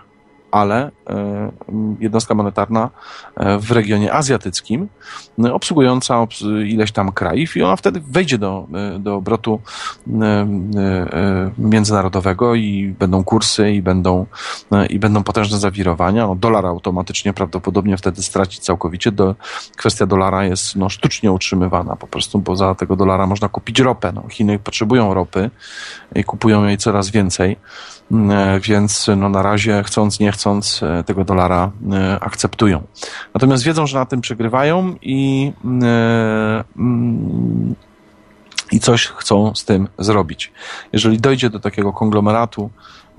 ale 0.52 0.90
e, 1.06 1.50
jednostka 2.00 2.34
monetarna 2.34 2.90
e, 3.36 3.58
w 3.58 3.70
regionie 3.70 4.12
azjatyckim, 4.12 4.88
e, 5.44 5.54
obsługująca 5.54 6.26
ileś 6.66 6.92
tam 6.92 7.12
krajów 7.12 7.56
i 7.56 7.62
ona 7.62 7.76
wtedy 7.76 8.00
wejdzie 8.00 8.38
do, 8.38 8.66
do 8.98 9.14
obrotu 9.14 9.60
międzynarodowego 11.58 12.54
i 12.54 12.94
będą 12.98 13.24
kursy 13.24 13.72
i 13.72 13.82
będą, 13.82 14.26
i 14.90 14.98
będą 14.98 15.22
potężne 15.22 15.58
zawirowania. 15.58 16.26
No, 16.26 16.34
dolar 16.34 16.66
automatycznie 16.66 17.32
prawdopodobnie 17.32 17.96
wtedy 17.96 18.22
straci 18.22 18.60
całkowicie. 18.60 19.12
Do, 19.12 19.34
kwestia 19.76 20.06
dolara 20.06 20.44
jest 20.44 20.76
no, 20.76 20.88
sztucznie 20.88 21.32
utrzymywana 21.32 21.96
po 21.96 22.06
prostu, 22.06 22.38
bo 22.38 22.56
za 22.56 22.74
tego 22.74 22.96
dolara 22.96 23.26
można 23.26 23.48
kupić 23.48 23.80
ropę. 23.80 24.12
No, 24.12 24.24
Chiny 24.28 24.58
potrzebują 24.58 25.14
ropy 25.14 25.50
i 26.14 26.24
kupują 26.24 26.64
jej 26.64 26.78
coraz 26.78 27.10
więcej. 27.10 27.56
E, 28.10 28.60
więc 28.60 29.10
no 29.16 29.28
na 29.28 29.42
razie 29.42 29.82
chcąc, 29.82 30.20
nie 30.20 30.32
chcąc 30.32 30.82
e, 30.82 31.04
tego 31.04 31.24
dolara 31.24 31.70
e, 31.92 32.20
akceptują. 32.20 32.82
Natomiast 33.34 33.64
wiedzą, 33.64 33.86
że 33.86 33.98
na 33.98 34.06
tym 34.06 34.20
przegrywają 34.20 34.94
i, 35.02 35.52
mm, 35.64 37.74
i 38.72 38.80
coś 38.80 39.06
chcą 39.06 39.54
z 39.54 39.64
tym 39.64 39.88
zrobić. 39.98 40.52
Jeżeli 40.92 41.18
dojdzie 41.18 41.50
do 41.50 41.60
takiego 41.60 41.92
konglomeratu 41.92 42.70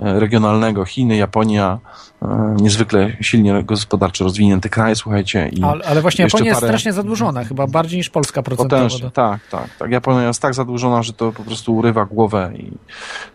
regionalnego, 0.04 0.86
Chiny, 0.86 1.16
Japonia, 1.18 1.80
E, 2.24 2.56
niezwykle 2.62 3.12
silnie 3.22 3.64
gospodarczo 3.64 4.24
rozwinięte 4.24 4.70
kraje, 4.70 4.96
słuchajcie. 4.96 5.50
Ale, 5.64 5.86
ale 5.86 6.02
właśnie 6.02 6.26
Japonia 6.26 6.46
jest 6.46 6.62
strasznie 6.62 6.94
zadłużona, 6.94 7.44
chyba 7.44 7.68
bardziej 7.68 7.98
niż 7.98 8.10
Polska 8.10 8.44
procentowo. 8.44 9.10
Tak, 9.14 9.48
tak, 9.52 9.70
tak. 9.80 9.92
Japonia 9.92 10.28
jest 10.28 10.42
tak 10.42 10.54
zadłużona, 10.54 11.04
że 11.04 11.14
to 11.14 11.32
po 11.32 11.44
prostu 11.44 11.76
urywa 11.76 12.06
głowę 12.06 12.52
i 12.56 12.72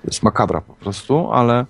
jest 0.05 0.23
makabra 0.23 0.61
po 0.61 0.75
prostu, 0.75 1.33
ale 1.33 1.67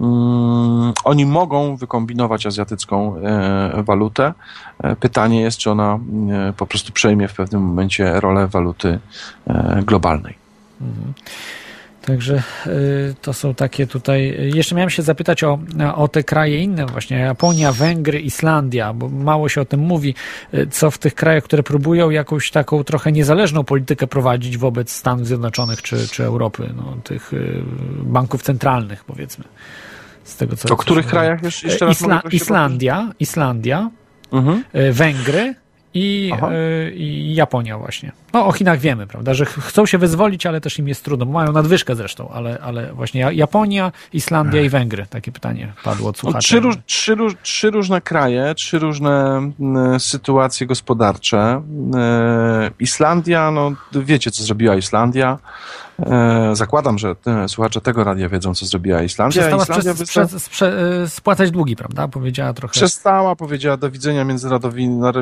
mm, 0.00 0.92
oni 1.04 1.26
mogą 1.26 1.76
wykombinować 1.76 2.46
azjatycką 2.46 3.16
e, 3.16 3.82
walutę. 3.82 4.34
E, 4.82 4.96
pytanie 4.96 5.40
jest, 5.40 5.58
czy 5.58 5.70
ona 5.70 5.98
e, 6.30 6.52
po 6.52 6.66
prostu 6.66 6.92
przejmie 6.92 7.28
w 7.28 7.34
pewnym 7.34 7.62
momencie 7.62 8.20
rolę 8.20 8.46
waluty 8.46 8.98
e, 9.46 9.82
globalnej. 9.86 10.34
Mhm. 10.80 11.14
Także 12.06 12.42
y, 12.66 13.14
to 13.22 13.32
są 13.32 13.54
takie 13.54 13.86
tutaj. 13.86 14.50
Jeszcze 14.54 14.74
miałem 14.74 14.90
się 14.90 15.02
zapytać 15.02 15.44
o, 15.44 15.58
o 15.94 16.08
te 16.08 16.24
kraje 16.24 16.62
inne, 16.62 16.86
właśnie 16.86 17.18
Japonia, 17.18 17.72
Węgry, 17.72 18.20
Islandia, 18.20 18.92
bo 18.92 19.08
mało 19.08 19.48
się 19.48 19.60
o 19.60 19.64
tym 19.64 19.80
mówi, 19.80 20.14
y, 20.54 20.66
co 20.66 20.90
w 20.90 20.98
tych 20.98 21.14
krajach, 21.14 21.44
które 21.44 21.62
próbują 21.62 22.10
jakąś 22.10 22.50
taką 22.50 22.84
trochę 22.84 23.12
niezależną 23.12 23.64
politykę 23.64 24.06
prowadzić 24.06 24.58
wobec 24.58 24.92
Stanów 24.92 25.26
Zjednoczonych 25.26 25.82
czy, 25.82 26.08
czy 26.08 26.24
Europy, 26.24 26.70
no, 26.76 26.96
tych 27.04 27.32
y, 27.32 27.62
banków 28.02 28.42
centralnych, 28.42 29.04
powiedzmy. 29.04 29.44
Z 30.24 30.36
tego, 30.36 30.56
co, 30.56 30.74
o 30.74 30.76
których 30.76 31.06
krajach 31.06 31.42
jeszcze, 31.42 31.86
raz 31.86 32.00
Isla 32.00 32.22
Islandia, 32.30 33.12
Islandia, 33.20 33.90
mhm. 34.32 34.64
Węgry 34.92 35.54
i, 35.94 36.32
y, 36.86 36.94
i 36.94 37.34
Japonia 37.34 37.78
właśnie. 37.78 38.12
No 38.32 38.46
o 38.46 38.52
Chinach 38.52 38.78
wiemy, 38.78 39.06
prawda, 39.06 39.34
że 39.34 39.44
chcą 39.44 39.86
się 39.86 39.98
wyzwolić, 39.98 40.46
ale 40.46 40.60
też 40.60 40.78
im 40.78 40.88
jest 40.88 41.04
trudno. 41.04 41.26
Mają 41.26 41.52
nadwyżkę 41.52 41.96
zresztą, 41.96 42.28
ale, 42.28 42.58
ale 42.62 42.92
właśnie 42.92 43.28
Japonia, 43.32 43.92
Islandia 44.12 44.62
i 44.62 44.68
Węgry. 44.68 45.06
Takie 45.10 45.32
pytanie 45.32 45.72
padło 45.84 46.08
od 46.08 46.18
słuchaczy. 46.18 46.48
Trzy, 46.48 46.60
róż, 46.60 46.76
trzy, 46.86 47.14
róż, 47.14 47.34
trzy 47.42 47.70
różne 47.70 48.00
kraje, 48.00 48.54
trzy 48.54 48.78
różne 48.78 49.40
sytuacje 49.98 50.66
gospodarcze. 50.66 51.62
Y, 52.68 52.72
Islandia, 52.78 53.50
no 53.50 53.72
wiecie 53.92 54.30
co 54.30 54.42
zrobiła 54.42 54.76
Islandia. 54.76 55.38
E, 56.00 56.56
zakładam, 56.56 56.98
że 56.98 57.16
te, 57.16 57.48
słuchacze 57.48 57.80
tego 57.80 58.04
radia 58.04 58.28
wiedzą, 58.28 58.54
co 58.54 58.66
zrobiła 58.66 59.02
Islandia. 59.02 59.42
Przestała 59.42 59.62
Islandia 59.62 59.94
sprze, 59.94 60.26
sprze, 60.26 60.40
sprze, 60.40 61.00
e, 61.02 61.08
spłacać 61.08 61.50
długi, 61.50 61.76
prawda? 61.76 62.08
Powiedziała 62.08 62.52
trochę. 62.52 62.72
Przestała, 62.72 63.36
powiedziała 63.36 63.76
do 63.76 63.90
widzenia 63.90 64.24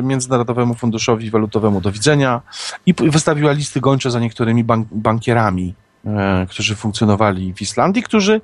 Międzynarodowemu 0.03 0.73
Funduszowi 0.73 1.29
Walutowemu 1.29 1.81
do 1.81 1.91
widzenia 1.91 2.41
i 2.85 2.93
wystawiła 2.93 3.51
listy 3.51 3.81
gończe 3.81 4.11
za 4.11 4.19
niektórymi 4.19 4.63
bank, 4.63 4.87
bankierami 4.91 5.73
E, 5.77 5.82
którzy 6.49 6.75
funkcjonowali 6.75 7.53
w 7.53 7.61
Islandii, 7.61 8.03
którzy 8.03 8.41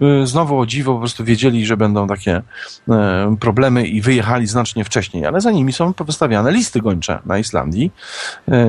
e, 0.00 0.26
znowu 0.26 0.58
o 0.58 0.66
dziwo 0.66 0.92
po 0.92 0.98
prostu 0.98 1.24
wiedzieli, 1.24 1.66
że 1.66 1.76
będą 1.76 2.06
takie 2.06 2.42
e, 2.88 3.36
problemy 3.40 3.86
i 3.86 4.00
wyjechali 4.00 4.46
znacznie 4.46 4.84
wcześniej, 4.84 5.26
ale 5.26 5.40
za 5.40 5.50
nimi 5.50 5.72
są 5.72 5.92
wystawiane 6.06 6.52
listy 6.52 6.80
gończe 6.80 7.18
na 7.26 7.38
Islandii, 7.38 7.92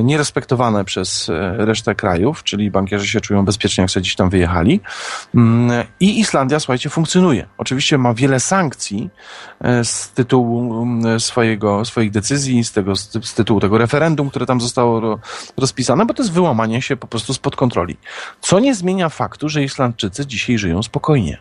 nierespektowane 0.04 0.86
przez 0.86 1.32
resztę 1.58 1.96
krajów, 1.96 2.44
czyli 2.44 2.72
bankierzy 2.72 3.08
się 3.08 3.22
czują 3.22 3.46
bezpiecznie, 3.46 3.82
jak 3.82 3.92
sobie 3.92 4.02
gdzieś 4.02 4.16
tam 4.16 4.30
wyjechali. 4.30 4.82
Mm, 5.36 5.84
I 6.00 6.20
Islandia, 6.20 6.60
słuchajcie, 6.60 6.90
funkcjonuje. 6.90 7.48
Oczywiście 7.58 7.98
ma 7.98 8.14
wiele 8.14 8.40
sankcji 8.40 9.10
z 9.84 10.10
tytułu 10.10 10.84
mm, 10.84 11.20
swojego, 11.20 11.86
swoich 11.86 12.12
decyzji, 12.12 12.64
z, 12.64 12.72
tego, 12.72 12.96
z 12.96 13.34
tytułu 13.34 13.60
tego 13.60 13.78
referendum, 13.78 14.30
które 14.30 14.46
tam 14.46 14.62
zostało 14.62 15.20
rozpisane, 15.58 16.06
bo 16.06 16.14
to 16.14 16.24
jest 16.24 16.34
wyłamanie 16.34 16.82
się 16.82 16.98
po 16.98 17.08
prostu 17.08 17.34
spod 17.34 17.56
kontroli. 17.56 17.98
Co 18.42 18.60
nie 18.60 18.76
zmienia 18.76 19.10
faktu, 19.10 19.50
że 19.50 19.64
Islandczycy 19.64 20.26
dzisiaj 20.26 20.58
żyją 20.58 20.84
spokojnie. 20.84 21.38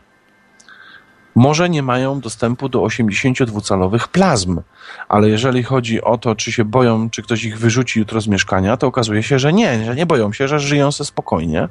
Może 1.34 1.70
nie 1.70 1.82
mają 1.82 2.20
dostępu 2.20 2.68
do 2.68 2.80
82-calowych 2.80 4.08
plazm, 4.08 4.60
ale 5.08 5.28
jeżeli 5.28 5.62
chodzi 5.62 6.02
o 6.02 6.18
to, 6.18 6.34
czy 6.34 6.52
się 6.52 6.64
boją, 6.64 7.10
czy 7.10 7.22
ktoś 7.22 7.44
ich 7.44 7.58
wyrzuci 7.58 7.98
jutro 7.98 8.20
z 8.20 8.26
mieszkania, 8.26 8.76
to 8.76 8.86
okazuje 8.86 9.22
się, 9.22 9.38
że 9.38 9.52
nie, 9.52 9.84
że 9.84 9.94
nie 9.94 10.06
boją 10.06 10.32
się, 10.32 10.48
że 10.48 10.60
żyją 10.60 10.92
se 10.92 11.04
spokojnie. 11.04 11.68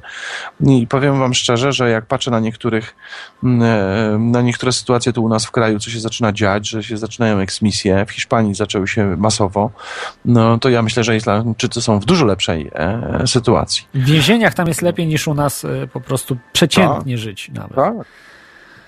I 0.61 0.87
powiem 0.87 1.19
wam 1.19 1.33
szczerze, 1.33 1.71
że 1.71 1.89
jak 1.89 2.05
patrzę 2.05 2.31
na 2.31 2.39
niektórych, 2.39 2.95
mm, 3.43 3.61
e, 3.61 4.17
na 4.19 4.41
niektóre 4.41 4.71
sytuacje 4.71 5.13
tu 5.13 5.23
u 5.23 5.29
nas 5.29 5.45
w 5.45 5.51
kraju, 5.51 5.79
co 5.79 5.89
się 5.89 5.99
zaczyna 5.99 6.31
dziać, 6.31 6.69
że 6.69 6.83
się 6.83 6.97
zaczynają 6.97 7.39
eksmisje, 7.39 8.05
w 8.05 8.11
Hiszpanii 8.11 8.55
zaczęły 8.55 8.87
się 8.87 9.17
masowo, 9.17 9.71
no 10.25 10.57
to 10.57 10.69
ja 10.69 10.81
myślę, 10.81 11.03
że 11.03 11.15
Islandczycy 11.15 11.81
są 11.81 11.99
w 11.99 12.05
dużo 12.05 12.25
lepszej 12.25 12.71
e, 12.73 13.27
sytuacji. 13.27 13.83
W 13.93 14.05
więzieniach 14.05 14.53
tam 14.53 14.67
jest 14.67 14.81
lepiej 14.81 15.07
niż 15.07 15.27
u 15.27 15.33
nas 15.33 15.65
e, 15.65 15.87
po 15.87 16.01
prostu 16.01 16.37
przeciętnie 16.53 17.15
tak, 17.15 17.23
żyć 17.23 17.51
nawet. 17.53 17.75
Tak, 17.75 17.93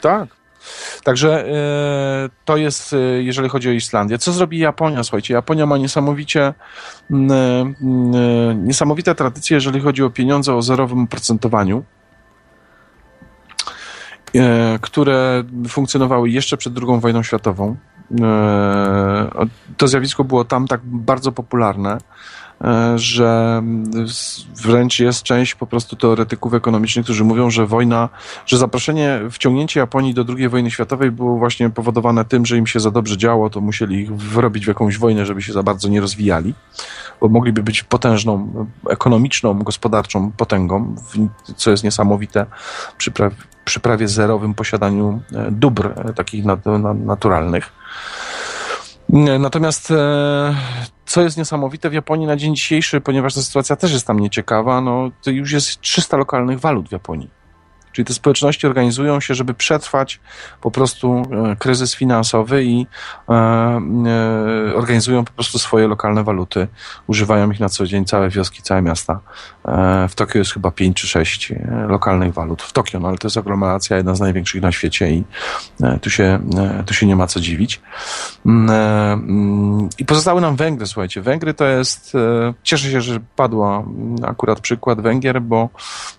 tak. 0.02 0.43
Także 1.04 1.48
e, 1.48 2.30
to 2.46 2.58
jest, 2.58 2.94
e, 2.94 2.98
jeżeli 3.24 3.50
chodzi 3.50 3.70
o 3.70 3.72
Islandię. 3.72 4.18
Co 4.18 4.32
zrobi 4.32 4.60
Japonia? 4.60 5.04
Słuchajcie, 5.04 5.34
Japonia 5.34 5.66
ma 5.66 5.78
niesamowicie 5.78 6.54
niesamowite 8.56 9.16
tradycje, 9.16 9.56
jeżeli 9.56 9.82
chodzi 9.82 10.04
o 10.04 10.10
pieniądze 10.10 10.56
o 10.56 10.62
zerowym 10.62 11.04
oprocentowaniu 11.04 11.84
e, 14.36 14.80
które 14.82 15.44
funkcjonowały 15.70 16.30
jeszcze 16.30 16.58
przed 16.58 16.74
II 16.78 17.00
wojną 17.00 17.24
światową. 17.24 17.76
To 19.78 19.88
zjawisko 19.88 20.24
było 20.24 20.46
tam 20.46 20.68
tak 20.68 20.82
bardzo 20.84 21.32
popularne, 21.32 21.98
E, 21.98 22.43
że 22.96 23.62
wręcz 24.64 25.00
jest 25.00 25.24
część 25.24 25.56
po 25.56 25.68
prostu 25.68 25.96
teoretyków 25.96 26.54
ekonomicznych, 26.54 27.06
którzy 27.06 27.24
mówią, 27.24 27.50
że 27.50 27.66
wojna, 27.66 28.10
że 28.46 28.58
zaproszenie, 28.58 29.22
wciągnięcie 29.32 29.80
Japonii 29.80 30.14
do 30.14 30.26
II 30.38 30.50
wojny 30.50 30.72
światowej 30.72 31.12
było 31.12 31.38
właśnie 31.38 31.70
powodowane 31.70 32.26
tym, 32.26 32.46
że 32.46 32.58
im 32.58 32.68
się 32.68 32.80
za 32.80 32.92
dobrze 32.92 33.18
działo, 33.18 33.50
to 33.50 33.62
musieli 33.62 33.96
ich 33.96 34.16
wrobić 34.16 34.66
w 34.66 34.68
jakąś 34.68 34.98
wojnę, 34.98 35.26
żeby 35.26 35.42
się 35.42 35.54
za 35.54 35.64
bardzo 35.64 35.90
nie 35.90 36.02
rozwijali, 36.02 36.54
bo 37.22 37.30
mogliby 37.30 37.64
być 37.64 37.84
potężną, 37.84 38.66
ekonomiczną, 38.90 39.60
gospodarczą 39.60 40.32
potęgą, 40.32 40.96
co 41.56 41.72
jest 41.72 41.84
niesamowite 41.84 42.46
przy, 42.98 43.12
pra 43.12 43.32
przy 43.66 43.80
prawie 43.80 44.08
zerowym 44.08 44.54
posiadaniu 44.54 45.22
e, 45.34 45.52
dóbr 45.52 45.94
e, 45.96 46.14
takich 46.14 46.46
naturalnych. 47.06 47.72
Natomiast 49.40 49.94
co 51.06 51.22
jest 51.22 51.38
niesamowite 51.38 51.90
w 51.90 51.94
Japonii 51.94 52.28
na 52.28 52.36
dzień 52.36 52.56
dzisiejszy, 52.56 53.02
ponieważ 53.02 53.34
ta 53.34 53.42
sytuacja 53.42 53.76
też 53.76 53.94
jest 53.94 54.08
tam 54.08 54.20
nieciekawa, 54.20 54.82
no 54.82 55.12
to 55.24 55.32
już 55.32 55.52
jest 55.52 55.82
300 55.82 56.18
lokalnych 56.18 56.60
walut 56.60 56.90
w 56.90 56.92
Japonii. 56.92 57.43
Czyli 57.94 58.06
te 58.06 58.14
społeczności 58.14 58.68
organizują 58.68 59.20
się, 59.20 59.34
żeby 59.36 59.54
przetrwać 59.54 60.20
po 60.62 60.72
prostu 60.72 61.24
e, 61.52 61.56
kryzys 61.56 61.96
finansowy 61.96 62.64
i 62.64 62.88
e, 63.30 63.34
e, 63.34 64.76
organizują 64.76 65.26
po 65.26 65.32
prostu 65.32 65.60
swoje 65.60 65.88
lokalne 65.88 66.24
waluty. 66.24 66.68
Używają 67.08 67.52
ich 67.52 67.60
na 67.60 67.70
co 67.70 67.86
dzień 67.86 68.06
całe 68.06 68.30
wioski, 68.30 68.62
całe 68.62 68.82
miasta. 68.82 69.20
W 70.10 70.16
Tokio 70.16 70.40
jest 70.40 70.54
chyba 70.54 70.72
5 70.72 71.02
czy 71.02 71.08
6 71.08 71.52
e, 71.52 71.86
lokalnych 71.90 72.34
walut. 72.34 72.62
W 72.62 72.74
Tokio, 72.74 73.00
no 73.00 73.08
ale 73.08 73.18
to 73.18 73.28
jest 73.28 73.38
aglomeracja, 73.38 73.98
jedna 73.98 74.16
z 74.16 74.20
największych 74.20 74.62
na 74.62 74.72
świecie 74.72 75.12
i 75.12 75.24
tu 76.02 76.10
się, 76.10 76.40
tu 76.86 76.94
się 76.94 77.06
nie 77.06 77.16
ma 77.16 77.28
co 77.28 77.40
dziwić. 77.40 77.82
Mm, 78.46 78.70
mm, 78.70 79.90
I 79.98 80.06
pozostały 80.06 80.42
nam 80.42 80.56
Węgry, 80.56 80.88
słuchajcie. 80.88 81.22
Węgry 81.22 81.54
to 81.54 81.66
jest, 81.66 82.14
cieszę 82.64 82.92
się, 82.92 83.02
że 83.02 83.20
padła 83.36 83.80
mm, 83.80 84.16
akurat 84.26 84.60
przykład 84.60 85.02
Węgier, 85.02 85.42
bo, 85.42 85.70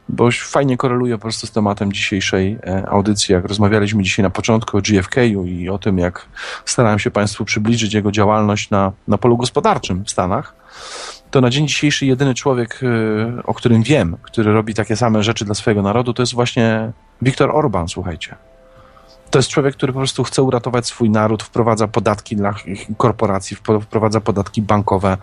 bo 0.08 0.28
fajnie 0.30 0.76
koreluje 0.76 1.14
po 1.14 1.22
prostu 1.22 1.46
z 1.46 1.50
tym 1.50 1.63
tematem 1.64 1.92
dzisiejszej 1.92 2.58
e, 2.66 2.88
audycji, 2.88 3.32
jak 3.32 3.44
rozmawialiśmy 3.44 4.02
dzisiaj 4.02 4.22
na 4.22 4.30
początku 4.30 4.76
o 4.78 4.80
GFK-u 4.80 5.46
i 5.46 5.68
o 5.68 5.78
tym, 5.78 5.98
jak 5.98 6.26
starałem 6.64 6.98
się 6.98 7.10
Państwu 7.10 7.44
przybliżyć 7.44 7.94
jego 7.94 8.12
działalność 8.12 8.70
na, 8.70 8.92
na 9.08 9.18
polu 9.18 9.36
gospodarczym 9.36 10.04
w 10.04 10.10
Stanach, 10.10 10.54
to 11.30 11.40
na 11.40 11.50
dzień 11.50 11.68
dzisiejszy 11.68 12.06
jedyny 12.06 12.34
człowiek, 12.34 12.80
e, 12.82 13.42
o 13.42 13.54
którym 13.54 13.82
wiem, 13.82 14.16
który 14.22 14.52
robi 14.52 14.74
takie 14.74 14.96
same 14.96 15.22
rzeczy 15.22 15.44
dla 15.44 15.54
swojego 15.54 15.82
narodu, 15.82 16.14
to 16.14 16.22
jest 16.22 16.34
właśnie 16.34 16.92
Viktor 17.22 17.50
Orban, 17.50 17.88
słuchajcie. 17.88 18.34
To 19.34 19.38
jest 19.38 19.48
człowiek, 19.48 19.76
który 19.76 19.92
po 19.92 19.98
prostu 19.98 20.24
chce 20.24 20.42
uratować 20.42 20.86
swój 20.86 21.10
naród, 21.10 21.42
wprowadza 21.42 21.88
podatki 21.88 22.36
dla 22.36 22.54
korporacji, 22.96 23.56
wprowadza 23.56 24.20
podatki 24.20 24.62
bankowe, 24.62 25.16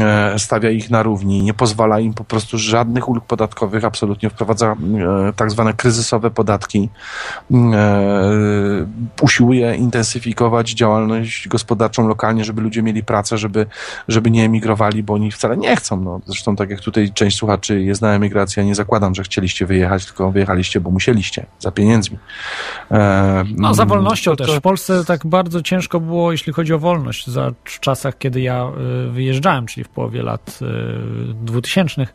e, 0.00 0.38
stawia 0.38 0.70
ich 0.70 0.90
na 0.90 1.02
równi, 1.02 1.42
nie 1.42 1.54
pozwala 1.54 2.00
im 2.00 2.14
po 2.14 2.24
prostu 2.24 2.58
żadnych 2.58 3.08
ulg 3.08 3.24
podatkowych, 3.24 3.84
absolutnie 3.84 4.30
wprowadza 4.30 4.72
e, 4.72 5.32
tak 5.36 5.50
zwane 5.50 5.74
kryzysowe 5.74 6.30
podatki, 6.30 6.88
e, 7.52 8.86
usiłuje 9.22 9.76
intensyfikować 9.76 10.70
działalność 10.70 11.48
gospodarczą 11.48 12.08
lokalnie, 12.08 12.44
żeby 12.44 12.62
ludzie 12.62 12.82
mieli 12.82 13.04
pracę, 13.04 13.38
żeby, 13.38 13.66
żeby 14.08 14.30
nie 14.30 14.44
emigrowali, 14.44 15.02
bo 15.02 15.14
oni 15.14 15.30
wcale 15.30 15.56
nie 15.56 15.76
chcą. 15.76 16.00
No, 16.00 16.20
zresztą 16.26 16.56
tak 16.56 16.70
jak 16.70 16.80
tutaj 16.80 17.12
część 17.12 17.36
słuchaczy 17.36 17.82
jest 17.82 18.02
na 18.02 18.12
emigracji, 18.14 18.60
ja 18.60 18.66
nie 18.66 18.74
zakładam, 18.74 19.14
że 19.14 19.22
chcieliście 19.22 19.66
wyjechać, 19.66 20.06
tylko 20.06 20.30
wyjechaliście, 20.30 20.80
bo 20.80 20.90
musieliście, 20.90 21.46
za 21.58 21.70
pieniędzmi. 21.70 22.18
No, 23.56 23.74
za 23.74 23.86
wolnością 23.86 24.36
to, 24.36 24.44
też. 24.44 24.56
W 24.56 24.60
Polsce 24.60 25.04
tak 25.04 25.26
bardzo 25.26 25.62
ciężko 25.62 26.00
było, 26.00 26.32
jeśli 26.32 26.52
chodzi 26.52 26.74
o 26.74 26.78
wolność, 26.78 27.26
za, 27.26 27.52
w 27.64 27.80
czasach, 27.80 28.18
kiedy 28.18 28.40
ja 28.40 28.70
y, 29.06 29.10
wyjeżdżałem, 29.10 29.66
czyli 29.66 29.84
w 29.84 29.88
połowie 29.88 30.22
lat 30.22 30.58
2000, 31.34 32.02
y, 32.02 32.06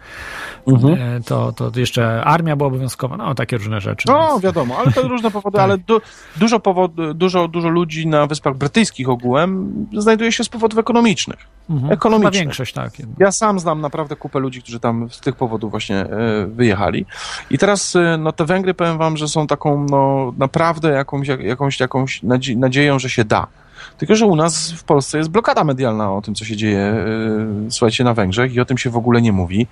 mhm. 0.67 0.93
Y, 0.93 1.21
to, 1.23 1.51
to 1.51 1.71
jeszcze 1.75 2.23
armia 2.23 2.55
była 2.55 2.67
obowiązkowa, 2.67 3.17
no 3.17 3.35
takie 3.35 3.57
różne 3.57 3.81
rzeczy. 3.81 4.07
No, 4.07 4.29
więc... 4.29 4.43
wiadomo, 4.43 4.77
ale 4.77 4.91
to 4.91 5.07
różne 5.15 5.31
powody, 5.31 5.55
tak. 5.55 5.63
ale 5.63 5.77
du, 5.77 6.01
dużo, 6.35 6.59
powod, 6.59 6.91
dużo, 7.13 7.47
dużo 7.47 7.69
ludzi 7.69 8.07
na 8.07 8.27
Wyspach 8.27 8.55
Brytyjskich 8.55 9.09
ogółem 9.09 9.73
znajduje 9.97 10.31
się 10.31 10.43
z 10.43 10.49
powodów 10.49 10.79
ekonomicznych. 10.79 11.39
Mhm. 11.69 11.93
Ekonomicznych. 11.93 12.33
Chyba 12.33 12.43
większość, 12.43 12.73
tak. 12.73 12.93
Ja 13.19 13.31
sam 13.31 13.59
znam 13.59 13.81
naprawdę 13.81 14.15
kupę 14.15 14.39
ludzi, 14.39 14.61
którzy 14.61 14.79
tam 14.79 15.09
z 15.09 15.19
tych 15.19 15.35
powodów 15.35 15.71
właśnie 15.71 16.05
wyjechali. 16.47 17.05
I 17.49 17.57
teraz, 17.57 17.97
no 18.19 18.31
te 18.31 18.45
Węgry, 18.45 18.73
powiem 18.73 18.97
wam, 18.97 19.17
że 19.17 19.27
są 19.27 19.47
taką, 19.47 19.85
no 19.89 20.33
naprawdę 20.37 20.99
jakąś, 21.03 21.27
jakąś, 21.27 21.79
jakąś 21.79 22.21
nadzieją, 22.55 22.99
że 22.99 23.09
się 23.09 23.25
da. 23.25 23.47
Tylko, 23.97 24.15
że 24.15 24.25
u 24.25 24.35
nas 24.35 24.71
w 24.71 24.83
Polsce 24.83 25.17
jest 25.17 25.29
blokada 25.29 25.63
medialna 25.63 26.13
o 26.13 26.21
tym, 26.21 26.35
co 26.35 26.45
się 26.45 26.55
dzieje, 26.55 26.79
e, 26.79 27.05
słuchajcie, 27.69 28.03
na 28.03 28.13
Węgrzech 28.13 28.53
i 28.53 28.59
o 28.59 28.65
tym 28.65 28.77
się 28.77 28.89
w 28.89 28.97
ogóle 28.97 29.21
nie 29.21 29.31
mówi. 29.31 29.67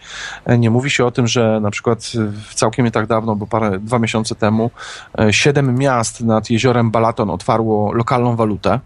E, 0.46 0.58
nie 0.58 0.70
mówi 0.70 0.90
się 0.90 1.06
o 1.06 1.12
tym, 1.12 1.28
że 1.28 1.60
na 1.62 1.72
przykład 1.72 2.12
całkiem 2.54 2.86
nie 2.86 2.92
tak 2.92 3.08
dawno, 3.08 3.36
bo 3.36 3.48
parę, 3.48 3.80
dwa 3.80 4.00
miesiące 4.00 4.36
temu, 4.36 4.72
e, 5.20 5.34
siedem 5.34 5.76
miast 5.76 6.22
nad 6.22 6.50
jeziorem 6.50 6.92
Balaton 6.92 7.30
otwarło 7.30 7.94
lokalną 7.94 8.36
walutę. 8.36 8.80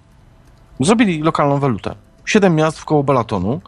Zrobili 0.79 1.21
lokalną 1.21 1.59
walutę. 1.59 1.95
Siedem 2.25 2.55
miast 2.55 2.79
w 2.79 2.85
koło 2.85 3.03
Balatonu 3.03 3.61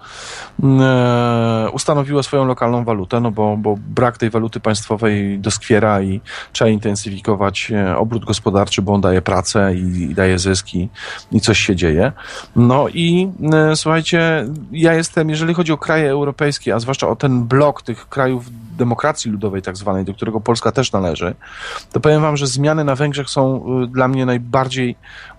mm, 0.63 0.81
e, 0.81 1.69
ustanowiło 1.71 2.23
swoją 2.23 2.45
lokalną 2.45 2.83
walutę, 2.83 3.19
no 3.19 3.31
bo, 3.31 3.57
bo 3.57 3.75
brak 3.77 4.17
tej 4.17 4.29
waluty 4.29 4.59
państwowej 4.59 5.39
doskwiera 5.39 6.01
i 6.01 6.21
trzeba 6.51 6.69
intensyfikować 6.69 7.71
e, 7.71 7.97
obrót 7.97 8.25
gospodarczy, 8.25 8.81
bo 8.81 8.93
on 8.93 9.01
daje 9.01 9.21
pracę 9.21 9.75
i, 9.75 10.01
i 10.01 10.15
daje 10.15 10.39
zyski 10.39 10.89
i 11.31 11.41
coś 11.41 11.59
się 11.59 11.75
dzieje. 11.75 12.11
No 12.55 12.87
i 12.89 13.31
e, 13.53 13.75
słuchajcie, 13.75 14.45
ja 14.71 14.93
jestem, 14.93 15.29
jeżeli 15.29 15.53
chodzi 15.53 15.71
o 15.71 15.77
kraje 15.77 16.09
europejskie, 16.09 16.75
a 16.75 16.79
zwłaszcza 16.79 17.07
o 17.07 17.15
ten 17.15 17.43
blok 17.43 17.81
tych 17.81 18.09
krajów 18.09 18.45
demokracji 18.77 19.31
ludowej 19.31 19.61
tak 19.61 19.77
zwanej, 19.77 20.05
do 20.05 20.13
którego 20.13 20.41
Polska 20.41 20.71
też 20.71 20.91
należy, 20.91 21.35
to 21.91 21.99
powiem 21.99 22.21
wam, 22.21 22.37
że 22.37 22.47
zmiany 22.47 22.83
na 22.83 22.95
Węgrzech 22.95 23.29
są 23.29 23.63
y, 23.83 23.87
dla 23.87 24.07
mnie 24.07 24.25
najbardziej, 24.25 24.95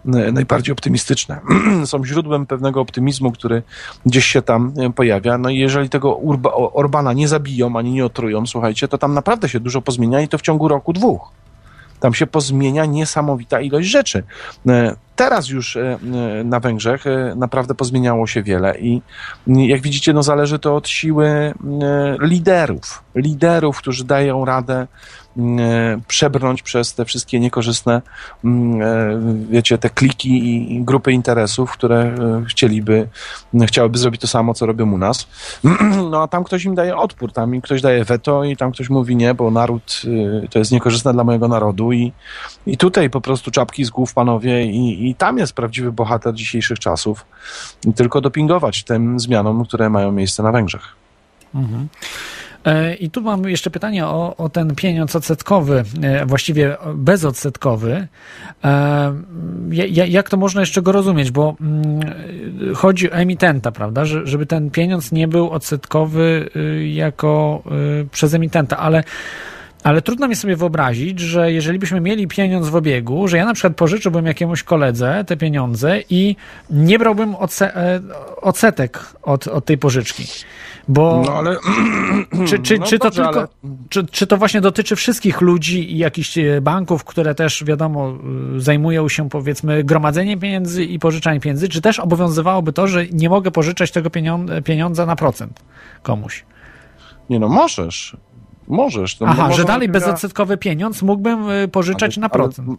y, 0.07 0.33
najbardziej 0.33 0.73
optymistyczne. 0.73 1.41
są 1.85 2.05
źródłem 2.05 2.47
pewnego 2.47 2.81
optymizmu, 2.81 3.33
który 3.33 3.63
gdzieś 4.07 4.27
się 4.27 4.43
tam 4.43 4.73
y, 4.81 4.93
pojawia. 4.93 5.39
No 5.39 5.51
i 5.51 5.59
jeżeli 5.59 5.89
tego 5.89 6.15
Urba, 6.15 6.53
Orbana 6.53 7.13
nie 7.13 7.29
zabiją, 7.29 7.77
ani 7.77 7.91
nie 7.91 8.05
otrują, 8.05 8.47
słuchajcie, 8.47 8.89
to 8.89 8.99
tam 8.99 9.15
naprawdę 9.15 9.49
się 9.49 9.61
dużo 9.61 9.83
pozmienia 9.83 10.21
i 10.21 10.29
to 10.29 10.39
w 10.39 10.43
ciągu 10.43 10.69
roku, 10.69 10.93
dwóch. 10.93 11.33
Tam 12.01 12.15
się 12.15 12.27
pozmienia 12.27 12.85
niesamowita 12.85 13.61
ilość 13.61 13.89
rzeczy. 13.89 14.23
E, 14.69 14.95
teraz 15.17 15.49
już 15.49 15.77
e, 15.77 15.99
e, 16.41 16.45
na 16.45 16.61
Węgrzech 16.61 17.05
naprawdę 17.37 17.75
pozmieniało 17.75 18.27
się 18.27 18.43
wiele 18.43 18.79
i 18.79 19.03
jak 19.47 19.81
widzicie, 19.81 20.13
no 20.13 20.23
zależy 20.23 20.59
to 20.59 20.77
od 20.77 20.89
siły 20.89 21.55
liderów. 22.21 23.03
Liderów, 23.15 23.79
którzy 23.79 24.05
dają 24.05 24.45
radę 24.45 24.87
przebrnąć 26.09 26.63
przez 26.63 26.95
te 26.95 27.05
wszystkie 27.05 27.41
niekorzystne, 27.41 28.03
mm, 28.45 28.83
e, 28.83 29.47
wiecie, 29.51 29.79
te 29.79 29.91
kliki 29.91 30.73
i 30.77 30.85
grupy 30.85 31.13
interesów, 31.13 31.73
które 31.73 32.01
e, 32.01 32.45
chcieliby, 32.49 33.09
chciałyby 33.67 33.99
zrobić 33.99 34.21
to 34.21 34.27
samo, 34.27 34.55
co 34.55 34.67
robią 34.67 34.93
u 34.93 34.99
nas. 34.99 35.29
No 36.11 36.23
a 36.23 36.29
tam 36.29 36.45
ktoś 36.45 36.65
im 36.65 36.75
daje 36.75 36.97
odpór, 36.97 37.33
tam 37.33 37.61
ktoś 37.61 37.83
daje 37.83 38.05
weto 38.05 38.45
i 38.45 38.57
tam 38.57 38.73
ktoś 38.73 38.91
mówi 38.91 39.17
nie, 39.17 39.35
bo 39.35 39.51
naród 39.51 40.03
to 40.51 40.59
jest 40.59 40.73
niekorzystne 40.73 41.13
dla 41.13 41.25
mojego 41.25 41.49
narodu 41.49 41.93
i, 41.93 42.13
i 42.67 42.77
tutaj 42.77 43.11
po 43.11 43.21
prostu 43.21 43.51
czapki 43.51 43.85
z 43.85 43.91
głów 43.91 44.15
panowie 44.15 44.65
i, 44.65 45.09
i 45.11 45.15
tam 45.15 45.39
jest 45.39 45.53
prawdziwy 45.53 45.93
bohater 45.93 46.35
dzisiejszych 46.35 46.79
czasów. 46.79 47.27
Tylko 47.97 48.21
dopingować 48.21 48.85
tym 48.85 49.21
zmianom, 49.21 49.65
które 49.65 49.91
mają 49.91 50.13
miejsce 50.13 50.43
na 50.43 50.53
Węgrzech. 50.53 50.83
Mhm. 51.55 51.89
E, 52.65 52.95
I 52.95 53.11
tu 53.11 53.21
mam 53.21 53.49
jeszcze 53.49 53.71
pytanie 53.71 54.07
o, 54.07 54.37
o 54.37 54.49
ten 54.49 54.75
pieniądz 54.75 55.17
odsetkowy, 55.17 55.85
e, 56.03 56.27
właściwie 56.27 56.77
bezodsetkowy. 56.95 58.09
E, 58.65 59.15
jak 60.09 60.31
to 60.31 60.37
można 60.37 60.61
jeszcze 60.61 60.83
go 60.83 60.93
rozumieć? 60.93 61.31
Bo 61.31 61.57
mm, 61.61 62.01
chodzi 62.75 63.11
o 63.11 63.15
emitenta, 63.15 63.73
prawda? 63.73 64.05
Żeby 64.05 64.47
ten 64.47 64.71
pieniądz 64.71 65.13
nie 65.13 65.29
był 65.29 65.51
odsetkowy 65.51 66.51
jako 66.87 67.63
przez 68.13 68.35
emitenta, 68.35 68.77
ale 68.77 69.05
ale 69.85 70.03
trudno 70.03 70.29
mi 70.29 70.37
sobie 70.37 70.57
wyobrazić, 70.57 71.21
że 71.21 71.53
jeżeli 71.53 71.79
byśmy 71.79 72.01
mieli 72.01 72.29
pieniądz 72.29 72.69
w 72.69 72.77
obiegu, 72.77 73.29
że 73.29 73.37
ja 73.37 73.45
na 73.45 73.55
przykład 73.55 73.77
pożyczyłbym 73.77 74.27
jakiemuś 74.27 74.63
koledze 74.63 75.25
te 75.27 75.37
pieniądze 75.37 76.01
i 76.11 76.37
nie 76.71 76.99
brałbym 76.99 77.35
odsetek 78.43 79.01
od, 79.23 79.47
od 79.47 79.65
tej 79.65 79.79
pożyczki. 79.79 80.25
Bo 80.89 81.23
no 81.27 81.33
ale... 81.33 81.57
Czy, 82.49 82.59
czy, 82.59 82.79
no 82.79 82.87
czy 82.87 82.99
to 82.99 83.11
tylko... 83.11 83.39
Ale... 83.39 83.47
Czy, 83.89 84.07
czy 84.07 84.27
to 84.27 84.37
właśnie 84.37 84.61
dotyczy 84.61 84.97
wszystkich 84.97 85.41
ludzi 85.41 85.93
i 85.93 85.99
jakichś 85.99 86.39
e, 86.39 86.61
banków, 86.61 87.05
które 87.05 87.35
też, 87.35 87.65
wiadomo, 87.65 88.09
e, 88.57 88.61
zajmują 88.61 89.09
się 89.09 89.29
powiedzmy 89.29 89.85
gromadzeniem 89.85 90.41
pieniędzy 90.41 90.85
i 90.85 90.99
pożyczaniem 90.99 91.41
pieniędzy, 91.41 91.69
czy 91.69 91.81
też 91.81 91.99
obowiązywałoby 91.99 92.73
to, 92.73 92.89
że 92.89 93.07
nie 93.07 93.29
mogę 93.29 93.51
pożyczać 93.51 93.91
tego 93.91 94.11
pieniądza 94.65 95.07
na 95.07 95.17
procent 95.17 95.61
komuś? 96.03 96.45
Nie 97.31 97.39
no, 97.39 97.49
możesz. 97.49 98.17
Możesz. 98.69 99.21
No, 99.21 99.27
Aha, 99.31 99.53
że 99.53 99.65
dalej 99.65 99.89
bezodsetkowy 99.89 100.57
pieniądz 100.57 101.03
mógłbym 101.03 101.51
e, 101.51 101.69
pożyczać 101.69 102.19
ale, 102.19 102.21
na 102.21 102.29
procent. 102.29 102.69
Ale 102.69 102.79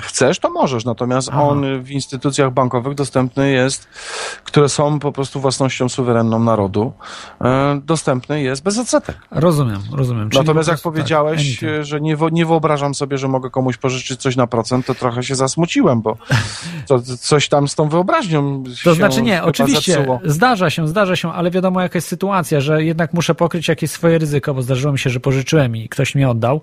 chcesz, 0.00 0.38
to 0.38 0.50
możesz, 0.50 0.84
natomiast 0.84 1.28
Aha. 1.32 1.42
on 1.42 1.82
w 1.82 1.90
instytucjach 1.90 2.52
bankowych 2.52 2.94
dostępny 2.94 3.50
jest, 3.50 3.88
które 4.44 4.68
są 4.68 4.98
po 4.98 5.12
prostu 5.12 5.40
własnością 5.40 5.88
suwerenną 5.88 6.38
narodu, 6.38 6.92
e, 7.40 7.80
dostępny 7.84 8.42
jest 8.42 8.62
bez 8.62 8.78
odsetek. 8.78 9.16
Rozumiem, 9.30 9.80
rozumiem. 9.92 10.30
Czyli 10.30 10.40
natomiast 10.40 10.68
jak 10.68 10.80
powiedziałeś, 10.80 11.60
tak, 11.60 11.84
że 11.84 12.00
nie, 12.00 12.16
nie 12.32 12.46
wyobrażam 12.46 12.94
sobie, 12.94 13.18
że 13.18 13.28
mogę 13.28 13.50
komuś 13.50 13.76
pożyczyć 13.76 14.20
coś 14.20 14.36
na 14.36 14.46
procent, 14.46 14.86
to 14.86 14.94
trochę 14.94 15.22
się 15.22 15.34
zasmuciłem, 15.34 16.02
bo 16.02 16.16
to, 16.86 17.00
coś 17.00 17.48
tam 17.48 17.68
z 17.68 17.74
tą 17.74 17.88
wyobraźnią 17.88 18.62
To 18.84 18.94
znaczy 18.94 19.22
nie, 19.22 19.42
oczywiście, 19.42 19.92
zepsuło. 19.92 20.20
zdarza 20.24 20.70
się, 20.70 20.88
zdarza 20.88 21.16
się, 21.16 21.32
ale 21.32 21.50
wiadomo 21.50 21.80
jaka 21.80 21.96
jest 21.96 22.08
sytuacja, 22.08 22.60
że 22.60 22.84
jednak 22.84 23.12
muszę 23.14 23.34
pokryć 23.34 23.68
jakieś 23.68 23.90
swoje 23.90 24.18
ryzyko, 24.18 24.54
bo 24.54 24.62
zdarzyło 24.62 24.92
mi 24.92 24.98
się, 24.98 25.10
że 25.10 25.20
pożyczyłem 25.20 25.76
i 25.76 25.88
ktoś 25.88 26.14
mi 26.14 26.24
oddał. 26.24 26.60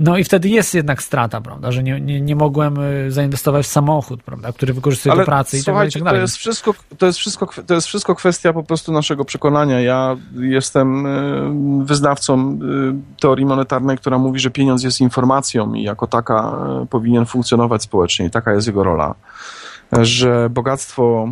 No 0.00 0.18
i 0.18 0.24
wtedy 0.24 0.48
jest 0.48 0.74
jednak 0.74 1.02
strata, 1.02 1.40
prawda, 1.40 1.72
że 1.72 1.82
nie, 1.82 2.00
nie, 2.00 2.20
nie 2.20 2.33
nie 2.34 2.38
mogłem 2.38 2.78
y, 2.78 3.10
zainwestować 3.10 3.66
w 3.66 3.68
samochód, 3.68 4.22
prawda, 4.22 4.52
który 4.52 4.74
wykorzystuję 4.74 5.12
Ale 5.12 5.22
do 5.22 5.26
pracy 5.26 5.58
i 5.58 5.64
tak 5.64 5.74
dalej, 5.74 5.88
i 5.88 5.92
tak 5.92 6.02
dalej. 6.02 6.18
To 6.18 6.22
jest, 6.22 6.36
wszystko, 6.36 6.74
to, 6.98 7.06
jest 7.06 7.18
wszystko, 7.18 7.48
to 7.66 7.74
jest 7.74 7.86
wszystko 7.86 8.14
kwestia 8.14 8.52
po 8.52 8.62
prostu 8.62 8.92
naszego 8.92 9.24
przekonania. 9.24 9.80
Ja 9.80 10.16
jestem 10.34 11.06
y, 11.06 11.84
wyznawcą 11.84 12.58
y, 13.16 13.20
teorii 13.20 13.46
monetarnej, 13.46 13.98
która 13.98 14.18
mówi, 14.18 14.40
że 14.40 14.50
pieniądz 14.50 14.82
jest 14.82 15.00
informacją 15.00 15.74
i 15.74 15.82
jako 15.82 16.06
taka 16.06 16.56
powinien 16.90 17.26
funkcjonować 17.26 17.82
społecznie 17.82 18.26
i 18.26 18.30
taka 18.30 18.52
jest 18.52 18.66
jego 18.66 18.84
rola 18.84 19.14
że 20.02 20.50
bogactwo, 20.50 21.28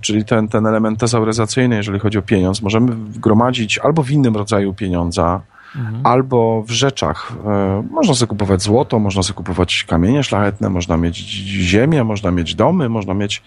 czyli 0.00 0.24
ten, 0.24 0.48
ten 0.48 0.66
element 0.66 1.00
tezauryzacyjny, 1.00 1.76
jeżeli 1.76 1.98
chodzi 1.98 2.18
o 2.18 2.22
pieniądz, 2.22 2.62
możemy 2.62 2.92
gromadzić 2.96 3.78
albo 3.78 4.02
w 4.02 4.10
innym 4.10 4.36
rodzaju 4.36 4.74
pieniądza, 4.74 5.40
mhm. 5.76 6.00
albo 6.06 6.62
w 6.62 6.70
rzeczach. 6.70 7.32
E, 7.46 7.82
można 7.90 8.14
sobie 8.14 8.28
kupować 8.28 8.62
złoto, 8.62 8.98
można 8.98 9.22
sobie 9.22 9.36
kupować 9.36 9.84
kamienie 9.88 10.22
szlachetne, 10.22 10.70
można 10.70 10.96
mieć 10.96 11.16
ziemię, 11.16 12.04
można 12.04 12.30
mieć 12.30 12.54
domy, 12.54 12.88
można 12.88 13.14
mieć, 13.14 13.42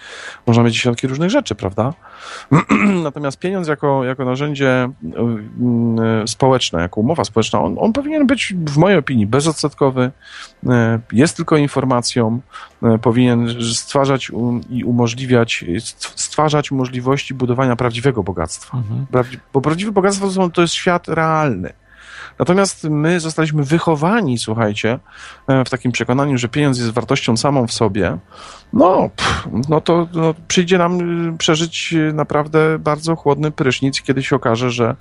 można 0.47 0.63
mieć 0.63 0.73
dziesiątki 0.73 1.07
różnych 1.07 1.29
rzeczy, 1.29 1.55
prawda? 1.55 1.93
Natomiast 3.03 3.39
pieniądz 3.39 3.67
jako, 3.67 4.03
jako 4.03 4.25
narzędzie 4.25 4.89
e, 6.23 6.27
społeczne, 6.27 6.81
jako 6.81 7.01
umowa 7.01 7.23
społeczna, 7.23 7.61
on, 7.61 7.75
on 7.79 7.93
powinien 7.93 8.27
być 8.27 8.53
w 8.67 8.77
mojej 8.77 8.97
opinii 8.97 9.27
bezodsetkowy, 9.27 10.11
e, 10.69 10.99
jest 11.11 11.35
tylko 11.35 11.57
informacją, 11.57 12.41
powinien 13.01 13.49
stwarzać 13.73 14.31
i 14.69 14.83
umożliwiać, 14.83 15.65
stwarzać 16.15 16.71
możliwości 16.71 17.33
budowania 17.33 17.75
prawdziwego 17.75 18.23
bogactwa. 18.23 18.77
Mhm. 18.77 19.27
Bo 19.53 19.61
prawdziwe 19.61 19.91
bogactwo 19.91 20.49
to 20.49 20.61
jest 20.61 20.73
świat 20.73 21.07
realny. 21.07 21.73
Natomiast 22.39 22.83
my 22.83 23.19
zostaliśmy 23.19 23.63
wychowani, 23.63 24.37
słuchajcie, 24.37 24.99
e, 25.47 25.65
w 25.65 25.69
takim 25.69 25.91
przekonaniu, 25.91 26.37
że 26.37 26.47
pieniądz 26.47 26.77
jest 26.77 26.91
wartością 26.91 27.37
samą 27.37 27.67
w 27.67 27.73
sobie. 27.73 28.17
No, 28.73 29.09
pff, 29.15 29.47
no 29.69 29.81
to 29.81 30.07
no, 30.13 30.33
przyjdzie 30.47 30.77
nam 30.77 31.29
y, 31.33 31.37
przeżyć 31.37 31.93
y, 31.93 32.13
naprawdę 32.13 32.79
bardzo 32.79 33.15
chłodny 33.15 33.51
prysznic, 33.51 34.01
kiedy 34.01 34.23
się 34.23 34.35
okaże, 34.35 34.71
że, 34.71 34.95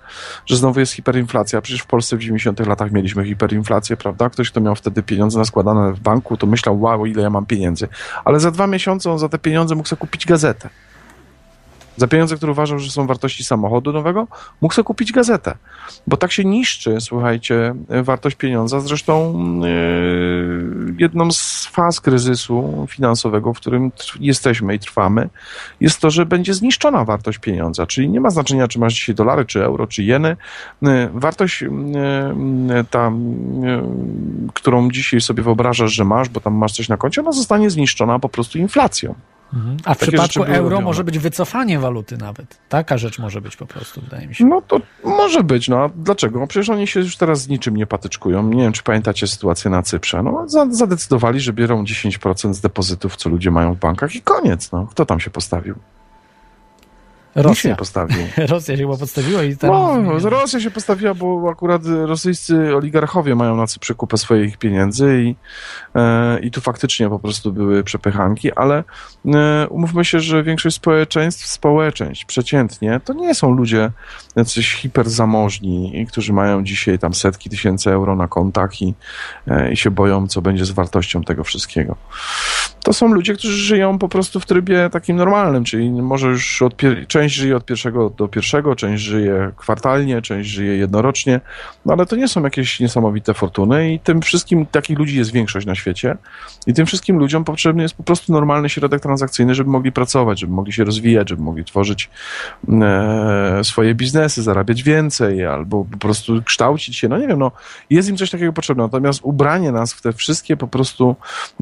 że 0.46 0.56
znowu 0.56 0.80
jest 0.80 0.92
hiperinflacja. 0.92 1.60
Przecież 1.60 1.82
w 1.82 1.86
Polsce 1.86 2.16
w 2.16 2.20
90 2.20 2.66
latach 2.66 2.92
mieliśmy 2.92 3.24
hiperinflację, 3.24 3.96
prawda? 3.96 4.30
Ktoś, 4.30 4.50
kto 4.50 4.60
miał 4.60 4.74
wtedy 4.74 5.02
pieniądze 5.02 5.38
naskładane 5.38 5.92
w 5.92 6.00
banku, 6.00 6.36
to 6.36 6.46
myślał, 6.46 6.80
wow, 6.80 7.06
ile 7.06 7.22
ja 7.22 7.30
mam 7.30 7.46
pieniędzy. 7.46 7.88
Ale 8.24 8.40
za 8.40 8.50
dwa 8.50 8.66
miesiące 8.66 9.10
on 9.10 9.18
za 9.18 9.28
te 9.28 9.38
pieniądze 9.38 9.74
mógł 9.74 9.88
sobie 9.88 10.00
kupić 10.00 10.26
gazetę. 10.26 10.68
Za 11.96 12.08
pieniądze, 12.08 12.36
które 12.36 12.52
uważał, 12.52 12.78
że 12.78 12.90
są 12.90 13.06
wartości 13.06 13.44
samochodu 13.44 13.92
nowego, 13.92 14.26
mógł 14.60 14.74
sobie 14.74 14.84
kupić 14.84 15.12
gazetę. 15.12 15.54
Bo 16.06 16.16
tak 16.16 16.32
się 16.32 16.44
niszczy, 16.44 16.96
słuchajcie, 17.00 17.74
wartość 18.02 18.36
pieniądza. 18.36 18.80
Zresztą 18.80 19.34
yy, 19.60 20.94
jedną 20.98 21.30
z 21.30 21.66
faz 21.72 22.00
kryzysu 22.00 22.86
finansowego, 22.90 23.54
w 23.54 23.56
którym 23.56 23.92
jesteśmy 24.20 24.74
i 24.74 24.78
trwamy, 24.78 25.28
jest 25.80 26.00
to, 26.00 26.10
że 26.10 26.26
będzie 26.26 26.54
zniszczona 26.54 27.04
wartość 27.04 27.38
pieniądza. 27.38 27.86
Czyli 27.86 28.10
nie 28.10 28.20
ma 28.20 28.30
znaczenia, 28.30 28.68
czy 28.68 28.78
masz 28.78 28.94
dzisiaj 28.94 29.14
dolary, 29.14 29.44
czy 29.44 29.64
euro, 29.64 29.86
czy 29.86 30.02
jeny. 30.02 30.36
Yy, 30.82 31.10
wartość 31.14 31.62
yy, 31.62 31.68
ta, 32.90 33.12
którą 34.54 34.90
dzisiaj 34.90 35.20
sobie 35.20 35.42
wyobrażasz, 35.42 35.92
że 35.92 36.04
masz, 36.04 36.28
bo 36.28 36.40
tam 36.40 36.54
masz 36.54 36.72
coś 36.72 36.88
na 36.88 36.96
koncie, 36.96 37.20
ona 37.20 37.32
zostanie 37.32 37.70
zniszczona 37.70 38.18
po 38.18 38.28
prostu 38.28 38.58
inflacją. 38.58 39.14
Mhm. 39.54 39.76
A 39.84 39.94
w 39.94 39.98
Takie 39.98 40.12
przypadku 40.12 40.42
euro 40.44 40.62
robione. 40.62 40.84
może 40.84 41.04
być 41.04 41.18
wycofanie 41.18 41.78
waluty 41.78 42.16
nawet. 42.16 42.58
Taka 42.68 42.98
rzecz 42.98 43.18
może 43.18 43.40
być 43.40 43.56
po 43.56 43.66
prostu, 43.66 44.00
wydaje 44.00 44.26
mi 44.26 44.34
się. 44.34 44.44
No 44.44 44.62
to 44.62 44.80
może 45.04 45.42
być, 45.42 45.68
no 45.68 45.90
dlaczego? 45.96 46.40
No 46.40 46.46
przecież 46.46 46.68
oni 46.70 46.86
się 46.86 47.00
już 47.00 47.16
teraz 47.16 47.42
z 47.42 47.48
niczym 47.48 47.76
nie 47.76 47.86
patyczkują. 47.86 48.42
Nie 48.42 48.62
wiem, 48.62 48.72
czy 48.72 48.82
pamiętacie 48.82 49.26
sytuację 49.26 49.70
na 49.70 49.82
Cyprze. 49.82 50.22
No 50.22 50.44
zadecydowali, 50.70 51.40
że 51.40 51.52
biorą 51.52 51.84
10% 51.84 52.54
z 52.54 52.60
depozytów, 52.60 53.16
co 53.16 53.28
ludzie 53.28 53.50
mają 53.50 53.74
w 53.74 53.78
bankach 53.78 54.14
i 54.14 54.22
koniec. 54.22 54.72
No. 54.72 54.86
Kto 54.90 55.06
tam 55.06 55.20
się 55.20 55.30
postawił? 55.30 55.74
Rosja. 57.34 57.70
nie 57.70 57.76
postawił. 57.76 58.18
Rosja 58.48 58.76
się 58.76 58.82
chyba 58.82 58.96
postawiła 58.96 59.42
i 59.42 59.56
tam... 59.56 59.70
No, 59.70 60.30
Rosja 60.30 60.60
się 60.60 60.70
postawiła, 60.70 61.14
bo 61.14 61.50
akurat 61.50 61.82
rosyjscy 61.86 62.76
oligarchowie 62.76 63.34
mają 63.34 63.56
na 63.56 63.66
Cyprze 63.66 63.94
kupę 63.94 64.16
swoich 64.16 64.58
pieniędzy 64.58 65.22
i, 65.22 65.36
e, 65.94 66.40
i 66.40 66.50
tu 66.50 66.60
faktycznie 66.60 67.08
po 67.08 67.18
prostu 67.18 67.52
były 67.52 67.84
przepychanki, 67.84 68.52
ale 68.52 68.84
e, 69.34 69.66
umówmy 69.68 70.04
się, 70.04 70.20
że 70.20 70.42
większość 70.42 70.76
społeczeństw, 70.76 71.46
społeczeństw 71.46 72.26
przeciętnie, 72.26 73.00
to 73.04 73.12
nie 73.12 73.34
są 73.34 73.50
ludzie 73.50 73.90
jacyś 74.36 74.74
hiperzamożni, 74.74 76.06
którzy 76.08 76.32
mają 76.32 76.64
dzisiaj 76.64 76.98
tam 76.98 77.14
setki 77.14 77.50
tysięcy 77.50 77.90
euro 77.90 78.16
na 78.16 78.28
kontach 78.28 78.82
i, 78.82 78.94
e, 79.46 79.72
i 79.72 79.76
się 79.76 79.90
boją, 79.90 80.26
co 80.26 80.42
będzie 80.42 80.64
z 80.64 80.70
wartością 80.70 81.22
tego 81.22 81.44
wszystkiego. 81.44 81.96
To 82.84 82.92
są 82.92 83.12
ludzie, 83.12 83.34
którzy 83.34 83.56
żyją 83.56 83.98
po 83.98 84.08
prostu 84.08 84.40
w 84.40 84.46
trybie 84.46 84.90
takim 84.90 85.16
normalnym, 85.16 85.64
czyli 85.64 85.90
może 85.90 86.28
już 86.28 86.62
od 86.62 86.76
część 87.22 87.34
żyje 87.34 87.56
od 87.56 87.64
pierwszego 87.64 88.10
do 88.10 88.28
pierwszego, 88.28 88.76
część 88.76 89.02
żyje 89.02 89.52
kwartalnie, 89.56 90.22
część 90.22 90.50
żyje 90.50 90.76
jednorocznie, 90.76 91.40
no 91.86 91.92
ale 91.92 92.06
to 92.06 92.16
nie 92.16 92.28
są 92.28 92.42
jakieś 92.42 92.80
niesamowite 92.80 93.34
fortuny 93.34 93.92
i 93.92 94.00
tym 94.00 94.22
wszystkim 94.22 94.66
takich 94.66 94.98
ludzi 94.98 95.18
jest 95.18 95.32
większość 95.32 95.66
na 95.66 95.74
świecie 95.74 96.16
i 96.66 96.74
tym 96.74 96.86
wszystkim 96.86 97.18
ludziom 97.18 97.44
potrzebny 97.44 97.82
jest 97.82 97.94
po 97.94 98.02
prostu 98.02 98.32
normalny 98.32 98.68
środek 98.68 99.02
transakcyjny, 99.02 99.54
żeby 99.54 99.70
mogli 99.70 99.92
pracować, 99.92 100.40
żeby 100.40 100.52
mogli 100.52 100.72
się 100.72 100.84
rozwijać, 100.84 101.28
żeby 101.28 101.42
mogli 101.42 101.64
tworzyć 101.64 102.10
e, 102.68 103.60
swoje 103.64 103.94
biznesy, 103.94 104.42
zarabiać 104.42 104.82
więcej 104.82 105.46
albo 105.46 105.84
po 105.84 105.98
prostu 105.98 106.42
kształcić 106.42 106.96
się, 106.96 107.08
no 107.08 107.18
nie 107.18 107.28
wiem, 107.28 107.38
no 107.38 107.52
jest 107.90 108.08
im 108.08 108.16
coś 108.16 108.30
takiego 108.30 108.52
potrzebne, 108.52 108.82
natomiast 108.82 109.20
ubranie 109.22 109.72
nas 109.72 109.92
w 109.92 110.02
te 110.02 110.12
wszystkie 110.12 110.56
po 110.56 110.68
prostu 110.68 111.16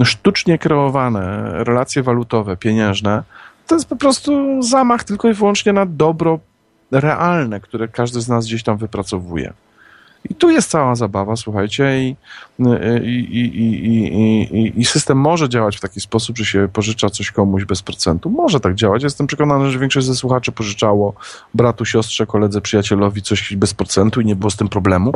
sztucznie 0.05 0.59
kreowane 0.59 1.53
relacje 1.65 2.03
walutowe, 2.03 2.57
pieniężne, 2.57 3.23
to 3.71 3.77
jest 3.77 3.89
po 3.89 3.97
prostu 3.97 4.63
zamach 4.63 5.05
tylko 5.05 5.29
i 5.29 5.35
wyłącznie 5.35 5.73
na 5.73 5.87
dobro 5.87 6.39
realne, 6.91 7.61
które 7.61 7.89
każdy 7.89 8.21
z 8.21 8.29
nas 8.29 8.47
gdzieś 8.47 8.63
tam 8.63 8.77
wypracowuje. 8.77 9.53
I 10.31 10.35
tu 10.35 10.51
jest 10.51 10.71
cała 10.71 10.95
zabawa, 10.95 11.37
słuchajcie, 11.37 12.01
i, 12.01 12.17
i, 12.59 13.41
i, 14.53 14.81
i, 14.81 14.85
system 14.85 15.19
może 15.19 15.49
działać 15.49 15.77
w 15.77 15.81
taki 15.81 16.01
sposób, 16.01 16.39
że 16.39 16.45
się 16.45 16.69
pożycza 16.73 17.11
coś 17.11 17.31
komuś 17.31 17.65
bez 17.65 17.83
procentu. 17.83 18.31
Może 18.31 18.61
tak 18.61 18.75
działać. 18.75 19.03
Jestem 19.03 19.27
przekonany, 19.27 19.71
że 19.71 19.79
większość 19.79 20.07
ze 20.07 20.15
słuchaczy 20.15 20.53
pożyczało 20.53 21.15
bratu, 21.55 21.85
siostrze, 21.85 22.27
koledze, 22.27 22.61
przyjacielowi 22.61 23.23
coś 23.23 23.57
bez 23.57 23.75
procentu 23.75 24.21
i 24.21 24.25
nie 24.25 24.37
było 24.37 24.51
z 24.51 24.57
tym 24.57 24.69
problemu. 24.69 25.13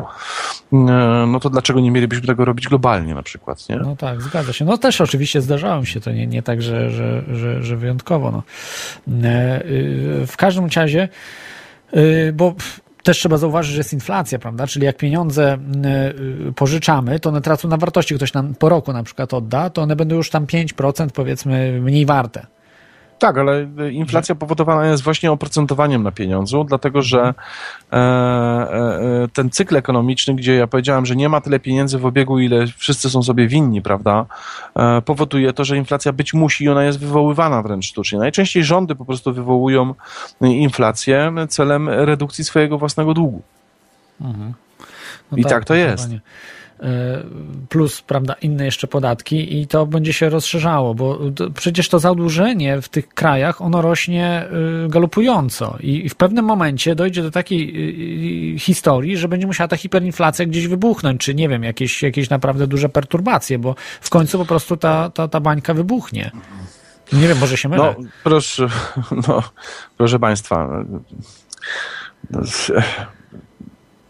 No 1.26 1.40
to 1.40 1.51
dlaczego 1.51 1.81
nie 1.81 1.90
mielibyśmy 1.90 2.26
tego 2.26 2.44
robić 2.44 2.68
globalnie 2.68 3.14
na 3.14 3.22
przykład, 3.22 3.68
nie? 3.68 3.76
No 3.76 3.97
tak, 3.97 4.22
zgadza 4.22 4.52
się. 4.52 4.64
No 4.64 4.78
też 4.78 5.01
oczywiście 5.01 5.40
zdarzało 5.40 5.85
się 5.85 6.01
to, 6.01 6.12
nie, 6.12 6.26
nie 6.26 6.43
tak, 6.43 6.62
że, 6.62 6.90
że, 6.90 7.22
że, 7.32 7.62
że 7.62 7.76
wyjątkowo. 7.76 8.31
No. 8.31 8.43
Y, 9.06 10.26
w 10.26 10.36
każdym 10.36 10.68
razie, 10.76 11.09
y, 11.97 12.32
bo 12.36 12.55
też 13.05 13.18
trzeba 13.18 13.36
zauważyć, 13.36 13.72
że 13.72 13.78
jest 13.78 13.93
inflacja, 13.93 14.39
prawda? 14.39 14.66
Czyli 14.66 14.86
jak 14.86 14.97
pieniądze 14.97 15.59
pożyczamy, 16.56 17.20
to 17.20 17.28
one 17.28 17.40
tracą 17.40 17.68
na 17.68 17.76
wartości. 17.76 18.14
Ktoś 18.14 18.32
nam 18.32 18.55
po 18.55 18.68
roku 18.68 18.93
na 18.93 19.02
przykład 19.02 19.35
odda, 19.35 19.70
to 19.70 19.82
one 19.82 19.97
będą 19.97 20.16
już 20.16 20.31
tam 20.31 20.47
5% 20.47 21.09
powiedzmy 21.10 21.81
mniej 21.81 22.06
warte. 22.06 22.47
Tak, 23.19 23.39
ale 23.39 23.66
inflacja 23.93 24.35
powodowana 24.35 24.86
jest 24.86 25.03
właśnie 25.03 25.32
oprocentowaniem 25.32 26.03
na 26.03 26.12
pieniądzu, 26.12 26.65
dlatego 26.65 27.03
że 27.03 27.35
e, 27.93 27.97
e, 27.97 29.28
ten 29.32 29.51
cykl 29.51 29.77
ekonomiczny, 29.77 30.35
gdzie 30.35 30.55
ja 30.55 30.66
powiedziałem, 30.66 31.07
że 31.07 31.16
nie 31.16 31.28
ma 31.28 31.41
tyle 31.41 31.61
pieniędzy 31.61 31.99
w 31.99 32.07
obiegu, 32.07 32.39
ile 32.39 32.66
wszyscy 32.66 33.11
są 33.11 33.23
sobie 33.23 33.49
winni, 33.49 33.82
prawda, 33.82 34.27
e, 34.77 35.03
powoduje 35.03 35.53
to, 35.53 35.65
że 35.65 35.77
inflacja 35.77 36.12
być 36.12 36.35
musi 36.35 36.65
i 36.65 36.69
ona 36.69 36.85
jest 36.85 36.99
wywoływana 36.99 37.62
wręcz 37.62 37.86
sztucznie. 37.86 38.19
Najczęściej 38.19 38.65
rządy 38.65 38.95
po 38.95 39.05
prostu 39.05 39.32
wywołują 39.32 39.95
inflację 40.41 41.32
celem 41.49 41.89
redukcji 41.89 42.45
swojego 42.45 42.78
własnego 42.78 43.15
długu. 43.15 43.43
Mhm. 44.20 44.55
No 45.32 45.39
I 45.39 45.43
tak, 45.43 45.53
tak 45.53 45.65
to 45.65 45.74
jest. 45.74 46.09
E, 46.81 47.23
plus 47.69 48.03
prawda, 48.03 48.35
inne 48.43 48.65
jeszcze 48.65 48.87
podatki 48.87 49.61
i 49.61 49.67
to 49.67 49.87
będzie 49.87 50.13
się 50.13 50.29
rozszerzało, 50.29 50.95
bo 50.95 51.19
przecież 51.55 51.89
to 51.89 51.99
zadłużenie 51.99 52.83
w 52.83 52.89
tych 52.89 53.09
krajach, 53.09 53.63
ono 53.63 53.83
rośnie 53.83 54.47
y, 54.87 54.89
galopująco 54.89 55.77
i 55.81 56.09
w 56.09 56.15
pewnym 56.15 56.45
momencie 56.45 56.95
dojdzie 56.95 57.23
do 57.23 57.31
takiej 57.31 57.69
y, 57.69 58.55
y, 58.55 58.59
historii, 58.59 59.17
że 59.17 59.29
będzie 59.29 59.47
musiała 59.47 59.69
ta 59.69 59.77
hiperinflacja 59.77 60.47
gdzieś 60.47 60.67
wybuchnąć, 60.67 61.21
czy 61.21 61.35
nie 61.35 61.49
wiem, 61.49 61.65
jakieś, 61.65 62.03
jakieś 62.03 62.31
naprawdę 62.31 62.67
duże 62.67 62.89
perturbacje, 62.89 63.59
bo 63.59 63.75
w 64.01 64.11
końcu 64.11 64.39
po 64.39 64.45
prostu 64.45 64.77
ta, 64.77 65.11
ta, 65.11 65.29
ta 65.29 65.41
bańka 65.41 65.75
wybuchnie. 65.75 66.31
Nie 67.13 67.28
wiem, 67.28 67.39
może 67.39 67.57
się 67.57 67.69
mylę. 67.69 67.94
No, 67.99 68.09
proszę, 68.25 68.67
no, 69.28 69.43
proszę 69.97 70.19
Państwa, 70.19 70.85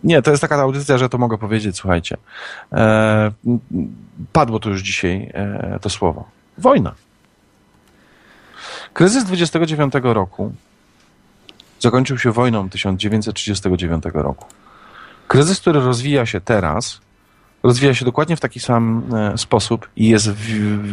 nie, 0.05 0.23
to 0.23 0.31
jest 0.31 0.41
taka 0.41 0.57
audycja, 0.57 0.99
że 0.99 1.09
to 1.09 1.19
mogę 1.19 1.39
powiedzieć, 1.39 1.77
słuchajcie. 1.77 2.17
E, 2.73 3.33
padło 4.33 4.59
tu 4.59 4.71
już 4.71 4.83
dzisiaj 4.83 5.31
e, 5.35 5.79
to 5.83 5.91
słowo. 5.91 6.25
Wojna. 6.59 6.95
Kryzys 8.95 9.25
29 9.25 9.95
roku 10.03 10.53
zakończył 11.81 12.19
się 12.19 12.33
wojną 12.33 12.69
1939 12.69 14.05
roku. 14.15 14.47
Kryzys, 15.29 15.61
który 15.61 15.81
rozwija 15.81 16.27
się 16.27 16.41
teraz, 16.41 17.01
rozwija 17.65 17.95
się 17.95 18.05
dokładnie 18.05 18.37
w 18.37 18.41
taki 18.41 18.61
sam 18.61 19.03
e, 19.15 19.39
sposób 19.39 19.89
i 19.97 20.09
jest 20.09 20.33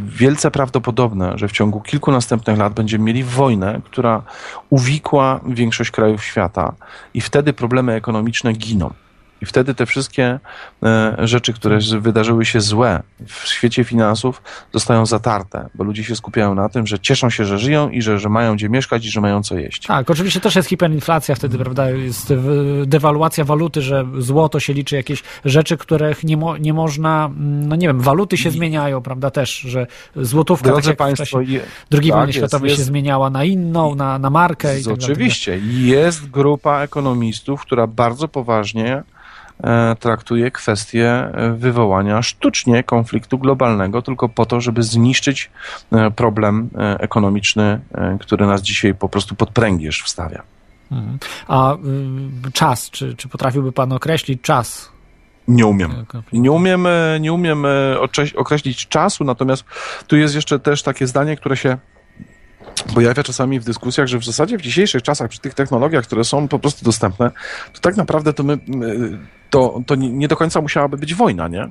wielce 0.03 0.51
prawdopodobne, 0.51 1.33
że 1.35 1.47
w 1.47 1.51
ciągu 1.51 1.81
kilku 1.81 2.11
następnych 2.11 2.57
lat 2.57 2.73
będziemy 2.73 3.03
mieli 3.03 3.23
wojnę, 3.23 3.81
która 3.85 4.21
uwikła 4.69 5.39
większość 5.47 5.91
krajów 5.91 6.23
świata 6.23 6.73
i 7.13 7.21
wtedy 7.21 7.53
problemy 7.53 7.93
ekonomiczne 7.93 8.53
giną. 8.53 8.93
I 9.41 9.45
wtedy 9.45 9.75
te 9.75 9.85
wszystkie 9.85 10.39
e, 10.83 11.15
rzeczy, 11.19 11.53
które 11.53 11.79
wydarzyły 11.99 12.45
się 12.45 12.61
złe 12.61 13.03
w 13.27 13.47
świecie 13.47 13.83
finansów, 13.83 14.41
zostają 14.73 15.05
zatarte, 15.05 15.69
bo 15.75 15.83
ludzie 15.83 16.03
się 16.03 16.15
skupiają 16.15 16.55
na 16.55 16.69
tym, 16.69 16.87
że 16.87 16.99
cieszą 16.99 17.29
się, 17.29 17.45
że 17.45 17.59
żyją 17.59 17.89
i 17.89 18.01
że, 18.01 18.19
że 18.19 18.29
mają 18.29 18.55
gdzie 18.55 18.69
mieszkać 18.69 19.05
i 19.05 19.09
że 19.09 19.21
mają 19.21 19.43
co 19.43 19.57
jeść. 19.57 19.87
Tak, 19.87 20.09
oczywiście 20.09 20.39
też 20.39 20.55
jest 20.55 20.69
hiperinflacja 20.69 21.35
wtedy, 21.35 21.57
prawda? 21.57 21.89
Jest 21.89 22.33
dewaluacja 22.85 23.43
waluty, 23.43 23.81
że 23.81 24.05
złoto 24.17 24.59
się 24.59 24.73
liczy, 24.73 24.95
jakieś 24.95 25.23
rzeczy, 25.45 25.77
których 25.77 26.23
nie, 26.23 26.37
mo 26.37 26.57
nie 26.57 26.73
można, 26.73 27.25
mm, 27.25 27.67
no 27.67 27.75
nie 27.75 27.87
wiem, 27.87 28.01
waluty 28.01 28.37
się 28.37 28.51
zmieniają, 28.51 29.01
prawda? 29.01 29.31
Też, 29.31 29.59
że 29.59 29.87
złotówka 30.15 30.69
Drodzy 30.69 30.89
tak 30.89 30.97
Państwo, 30.97 31.23
w 31.39 31.45
czasie 31.45 31.59
II 31.93 32.09
tak, 32.09 32.17
wojny 32.17 32.33
światowej 32.33 32.69
jest, 32.69 32.81
się 32.81 32.85
zmieniała 32.85 33.29
na 33.29 33.43
inną, 33.43 33.95
na, 33.95 34.19
na 34.19 34.29
markę. 34.29 34.79
I 34.79 34.83
tak 34.83 34.93
oczywiście. 34.93 35.59
Jest 35.71 36.29
grupa 36.29 36.81
ekonomistów, 36.81 37.61
która 37.61 37.87
bardzo 37.87 38.27
poważnie 38.27 39.03
traktuje 39.99 40.51
kwestię 40.51 41.09
e, 41.09 41.53
wywołania 41.57 42.21
sztucznie 42.21 42.83
konfliktu 42.83 43.39
globalnego, 43.39 44.01
tylko 44.01 44.29
po 44.29 44.45
to, 44.45 44.61
żeby 44.61 44.83
zniszczyć 44.83 45.51
e, 45.91 46.11
problem 46.11 46.69
ekonomiczny, 46.99 47.81
który 48.19 48.45
nas 48.45 48.61
dzisiaj 48.61 48.95
po 48.95 49.09
prostu 49.09 49.35
pod 49.35 49.49
pręgierz 49.49 50.03
wstawia. 50.03 50.43
Mhm. 50.91 51.17
A 51.47 51.73
y, 52.47 52.51
czas, 52.53 52.89
czy, 52.89 53.15
czy 53.15 53.29
potrafiłby 53.29 53.71
Pan 53.71 53.91
określić 53.91 54.41
czas 54.41 54.91
nie 55.47 55.65
umiem. 55.65 56.05
Nie 56.33 56.51
umiem, 56.51 56.87
nie 57.19 57.33
umiem 57.33 57.65
określić 58.35 58.87
czasu, 58.87 59.23
natomiast 59.23 59.63
tu 60.07 60.17
jest 60.17 60.35
jeszcze 60.35 60.59
też 60.59 60.83
takie 60.83 61.07
zdanie, 61.07 61.37
które 61.37 61.57
się 61.57 61.77
pojawia 62.93 63.23
czasami 63.23 63.59
w 63.59 63.63
dyskusjach, 63.63 64.07
że 64.07 64.19
w 64.19 64.25
zasadzie 64.25 64.57
w 64.57 64.61
dzisiejszych 64.61 65.01
czasach, 65.01 65.29
przy 65.29 65.39
tych 65.39 65.53
technologiach, 65.53 66.03
które 66.03 66.23
są 66.23 66.47
po 66.47 66.59
prostu 66.59 66.85
dostępne, 66.85 67.31
to 67.73 67.79
tak 67.79 67.97
naprawdę 67.97 68.33
to 68.33 68.43
my, 68.43 68.57
to, 69.51 69.81
to 69.85 69.95
nie 69.95 70.27
do 70.27 70.35
końca 70.35 70.61
musiałaby 70.61 70.97
być 70.97 71.15
wojna, 71.15 71.47
nie? 71.47 71.69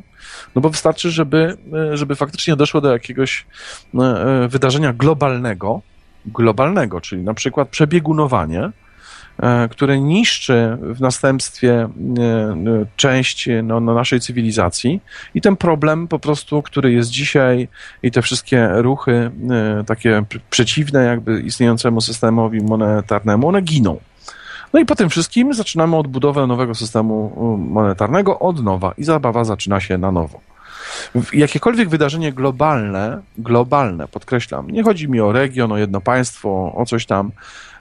No 0.54 0.62
bo 0.62 0.70
wystarczy, 0.70 1.10
żeby, 1.10 1.56
żeby 1.92 2.16
faktycznie 2.16 2.56
doszło 2.56 2.80
do 2.80 2.92
jakiegoś 2.92 3.46
e, 3.94 4.02
e, 4.02 4.48
wydarzenia 4.48 4.92
globalnego, 4.92 5.80
globalnego, 6.26 7.00
czyli 7.00 7.22
na 7.22 7.34
przykład 7.34 7.68
przebiegunowanie, 7.68 8.70
E, 9.42 9.68
które 9.68 10.00
niszczy 10.00 10.76
w 10.80 11.00
następstwie 11.00 11.72
e, 11.74 11.88
e, 12.22 12.86
część 12.96 13.48
no, 13.62 13.80
no, 13.80 13.94
naszej 13.94 14.20
cywilizacji 14.20 15.00
i 15.34 15.40
ten 15.40 15.56
problem 15.56 16.08
po 16.08 16.18
prostu, 16.18 16.62
który 16.62 16.92
jest 16.92 17.10
dzisiaj 17.10 17.68
i 18.02 18.10
te 18.10 18.22
wszystkie 18.22 18.68
ruchy 18.72 19.30
takie 19.86 20.22
przeciwne 20.50 21.04
jakby 21.04 21.40
istniejącemu 21.40 22.00
systemowi 22.00 22.60
monetarnemu, 22.60 23.48
one 23.48 23.60
giną. 23.60 24.00
No 24.72 24.80
i 24.80 24.84
po 24.84 24.94
tym 24.94 25.10
wszystkim 25.10 25.54
zaczynamy 25.54 25.96
odbudowę 25.96 26.46
nowego 26.46 26.74
systemu 26.74 27.32
monetarnego 27.58 28.38
od 28.38 28.62
nowa 28.62 28.92
i 28.98 29.04
zabawa 29.04 29.44
zaczyna 29.44 29.80
się 29.80 29.98
na 29.98 30.12
nowo. 30.12 30.40
Jakiekolwiek 31.32 31.88
wydarzenie 31.88 32.32
globalne, 32.32 33.22
globalne, 33.38 34.08
podkreślam, 34.08 34.70
nie 34.70 34.82
chodzi 34.82 35.08
mi 35.08 35.20
o 35.20 35.32
region, 35.32 35.72
o 35.72 35.78
jedno 35.78 36.00
państwo, 36.00 36.72
o 36.76 36.86
coś 36.86 37.06
tam, 37.06 37.30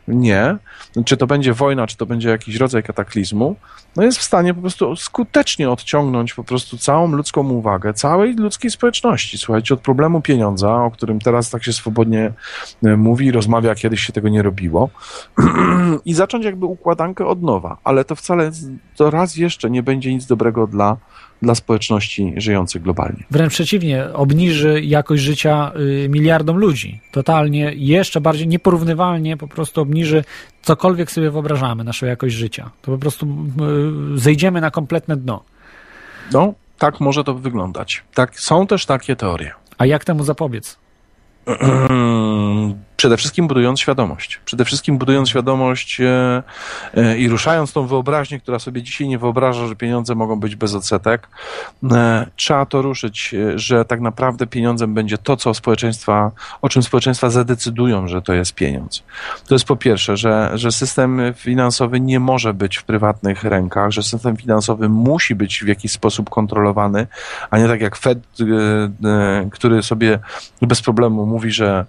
nie, 0.09 0.57
czy 1.05 1.17
to 1.17 1.27
będzie 1.27 1.53
wojna, 1.53 1.87
czy 1.87 1.97
to 1.97 2.05
będzie 2.05 2.29
jakiś 2.29 2.55
rodzaj 2.55 2.83
kataklizmu, 2.83 3.55
no 3.95 4.03
jest 4.03 4.17
w 4.17 4.23
stanie 4.23 4.53
po 4.53 4.61
prostu 4.61 4.95
skutecznie 4.95 5.69
odciągnąć 5.69 6.33
po 6.33 6.43
prostu 6.43 6.77
całą 6.77 7.11
ludzką 7.11 7.49
uwagę, 7.49 7.93
całej 7.93 8.35
ludzkiej 8.35 8.71
społeczności. 8.71 9.37
Słuchajcie, 9.37 9.73
od 9.73 9.81
problemu 9.81 10.21
pieniądza, 10.21 10.83
o 10.83 10.91
którym 10.91 11.19
teraz 11.19 11.49
tak 11.49 11.63
się 11.63 11.73
swobodnie 11.73 12.33
e, 12.83 12.97
mówi, 12.97 13.31
rozmawia, 13.31 13.75
kiedyś 13.75 14.01
się 14.01 14.13
tego 14.13 14.29
nie 14.29 14.43
robiło, 14.43 14.89
i 16.05 16.13
zacząć 16.13 16.45
jakby 16.45 16.65
układankę 16.65 17.25
od 17.25 17.43
nowa. 17.43 17.77
Ale 17.83 18.05
to 18.05 18.15
wcale, 18.15 18.51
to 18.95 19.09
raz 19.09 19.35
jeszcze 19.35 19.69
nie 19.69 19.83
będzie 19.83 20.13
nic 20.13 20.25
dobrego 20.25 20.67
dla 20.67 20.97
dla 21.41 21.55
społeczności 21.55 22.33
żyjących 22.37 22.81
globalnie. 22.81 23.23
Wręcz 23.31 23.53
przeciwnie, 23.53 24.13
obniży 24.13 24.81
jakość 24.81 25.23
życia 25.23 25.71
y, 26.05 26.09
miliardom 26.09 26.57
ludzi. 26.57 26.99
Totalnie, 27.11 27.73
jeszcze 27.75 28.21
bardziej 28.21 28.47
nieporównywalnie 28.47 29.37
po 29.37 29.47
prostu 29.47 29.81
obniży 29.81 30.23
cokolwiek 30.61 31.11
sobie 31.11 31.31
wyobrażamy, 31.31 31.83
naszą 31.83 32.05
jakość 32.05 32.35
życia. 32.35 32.69
To 32.81 32.91
po 32.91 32.97
prostu 32.97 33.25
y, 34.15 34.19
zejdziemy 34.19 34.61
na 34.61 34.71
kompletne 34.71 35.17
dno. 35.17 35.43
No, 36.33 36.53
tak 36.77 36.99
może 36.99 37.23
to 37.23 37.33
wyglądać. 37.33 38.03
Tak, 38.13 38.39
są 38.39 38.67
też 38.67 38.85
takie 38.85 39.15
teorie. 39.15 39.51
A 39.77 39.85
jak 39.85 40.05
temu 40.05 40.23
zapobiec? 40.23 40.77
Przede 42.99 43.17
wszystkim 43.17 43.47
budując 43.47 43.79
świadomość. 43.79 44.39
Przede 44.45 44.65
wszystkim 44.65 44.97
budując 44.97 45.29
świadomość 45.29 46.01
e, 46.01 46.43
e, 46.97 47.17
i 47.17 47.27
ruszając 47.27 47.73
tą 47.73 47.87
wyobraźnię, 47.87 48.39
która 48.39 48.59
sobie 48.59 48.83
dzisiaj 48.83 49.07
nie 49.07 49.17
wyobraża, 49.19 49.67
że 49.67 49.75
pieniądze 49.75 50.15
mogą 50.15 50.39
być 50.39 50.55
bez 50.55 50.75
odsetek, 50.75 51.27
e, 51.91 52.25
trzeba 52.35 52.65
to 52.65 52.81
ruszyć, 52.81 53.35
że 53.55 53.85
tak 53.85 54.01
naprawdę 54.01 54.47
pieniądzem 54.47 54.93
będzie 54.93 55.17
to, 55.17 55.37
co 55.37 55.53
społeczeństwa, 55.53 56.31
o 56.61 56.69
czym 56.69 56.83
społeczeństwa 56.83 57.29
zadecydują, 57.29 58.07
że 58.07 58.21
to 58.21 58.33
jest 58.33 58.53
pieniądz. 58.55 59.03
To 59.47 59.55
jest 59.55 59.65
po 59.65 59.75
pierwsze, 59.75 60.17
że, 60.17 60.51
że 60.53 60.71
system 60.71 61.21
finansowy 61.35 61.99
nie 61.99 62.19
może 62.19 62.53
być 62.53 62.77
w 62.77 62.83
prywatnych 62.83 63.43
rękach, 63.43 63.91
że 63.91 64.03
system 64.03 64.37
finansowy 64.37 64.89
musi 64.89 65.35
być 65.35 65.63
w 65.63 65.67
jakiś 65.67 65.91
sposób 65.91 66.29
kontrolowany, 66.29 67.07
a 67.49 67.57
nie 67.57 67.67
tak 67.67 67.81
jak 67.81 67.95
Fed, 67.95 68.19
który 69.51 69.83
sobie 69.83 70.19
bez 70.61 70.81
problemu 70.81 71.25
mówi, 71.25 71.51
że 71.51 71.85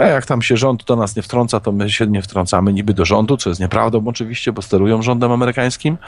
a 0.00 0.04
jak 0.04 0.26
tam 0.26 0.42
się 0.42 0.56
rząd 0.56 0.84
do 0.84 0.96
nas 0.96 1.16
nie 1.16 1.22
wtrąca, 1.22 1.60
to 1.60 1.72
my 1.72 1.90
się 1.90 2.06
nie 2.06 2.22
wtrącamy 2.22 2.72
niby 2.72 2.94
do 2.94 3.04
rządu, 3.04 3.36
co 3.36 3.48
jest 3.48 3.60
nieprawdą 3.60 4.04
oczywiście, 4.06 4.52
bo 4.52 4.62
sterują 4.62 5.02
rządem 5.02 5.32
amerykańskim, 5.32 5.98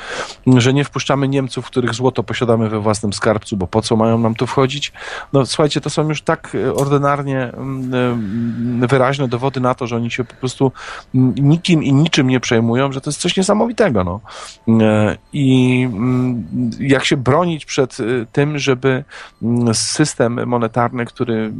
że 0.56 0.74
nie 0.74 0.84
wpuszczamy 0.84 1.28
Niemców, 1.28 1.66
których 1.66 1.94
złoto 1.94 2.22
posiadamy 2.22 2.68
we 2.68 2.80
własnym 2.80 3.12
skarbcu, 3.12 3.56
bo 3.56 3.66
po 3.66 3.82
co 3.82 3.96
mają 3.96 4.18
nam 4.18 4.34
tu 4.34 4.46
wchodzić? 4.46 4.92
No 5.32 5.46
słuchajcie, 5.46 5.80
to 5.80 5.90
są 5.90 6.08
już 6.08 6.22
tak 6.22 6.56
e, 6.66 6.74
ordynarnie 6.74 7.52
mm, 7.52 8.84
e, 8.84 8.86
wyraźne 8.86 9.28
dowody 9.28 9.60
na 9.60 9.74
to, 9.74 9.86
że 9.86 9.96
oni 9.96 10.10
się 10.10 10.24
po 10.24 10.34
prostu 10.34 10.72
nikim 11.36 11.82
i 11.82 11.92
niczym 11.92 12.28
nie 12.28 12.40
przejmują, 12.40 12.92
że 12.92 13.00
to 13.00 13.10
jest 13.10 13.20
coś 13.20 13.36
niesamowitego. 13.36 14.04
No. 14.04 14.20
E, 14.84 15.16
I 15.32 15.82
mm, 15.92 16.44
jak 16.80 17.04
się 17.04 17.16
bronić 17.16 17.64
przed 17.64 17.96
tym, 18.32 18.58
żeby 18.58 19.04
mm, 19.42 19.74
system 19.74 20.46
monetarny, 20.46 21.04
który 21.04 21.52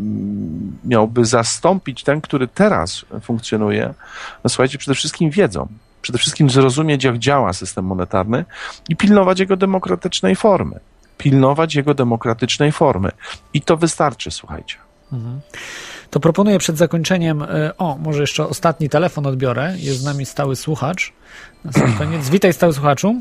miałby 0.84 1.24
zastąpić 1.24 2.04
ten, 2.04 2.14
który 2.20 2.49
teraz 2.49 3.05
funkcjonuje, 3.23 3.94
no 4.44 4.51
słuchajcie, 4.51 4.78
przede 4.78 4.94
wszystkim 4.94 5.31
wiedzą. 5.31 5.68
przede 6.02 6.18
wszystkim 6.18 6.51
zrozumieć, 6.51 7.05
jak 7.05 7.18
działa 7.18 7.52
system 7.52 7.84
monetarny 7.84 8.44
i 8.89 8.97
pilnować 8.97 9.41
jego 9.41 9.57
demokratycznej 9.57 10.36
formy. 10.36 10.81
Pilnować 11.18 11.75
jego 11.75 11.94
demokratycznej 11.94 12.73
formy. 12.73 13.10
I 13.55 13.62
to 13.62 13.76
wystarczy, 13.76 14.31
słuchajcie. 14.31 14.76
Mhm. 15.12 15.41
To 16.10 16.20
proponuję 16.20 16.59
przed 16.59 16.76
zakończeniem, 16.76 17.43
e, 17.43 17.76
o, 17.78 17.99
może 17.99 18.20
jeszcze 18.20 18.49
ostatni 18.49 18.89
telefon 18.89 19.26
odbiorę. 19.26 19.75
Jest 19.78 20.01
z 20.01 20.05
nami 20.05 20.26
stały 20.26 20.57
słuchacz. 20.57 21.12
Na 21.65 21.73
sam 21.73 21.94
koniec. 21.99 22.28
Witaj, 22.28 22.52
stały 22.52 22.73
słuchaczu. 22.73 23.20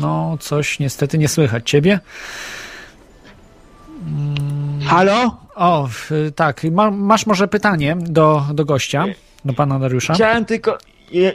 No, 0.00 0.38
coś 0.40 0.78
niestety 0.78 1.18
nie 1.18 1.28
słychać. 1.28 1.70
Ciebie? 1.70 2.00
Mm. 4.06 4.59
Halo? 4.90 5.36
O, 5.54 5.88
tak. 6.36 6.64
Ma, 6.72 6.90
masz 6.90 7.26
może 7.26 7.48
pytanie 7.48 7.96
do, 8.00 8.42
do 8.54 8.64
gościa, 8.64 9.04
do 9.44 9.52
pana 9.52 9.78
Dariusza? 9.78 10.14
Chciałem 10.14 10.44
tylko 10.44 10.78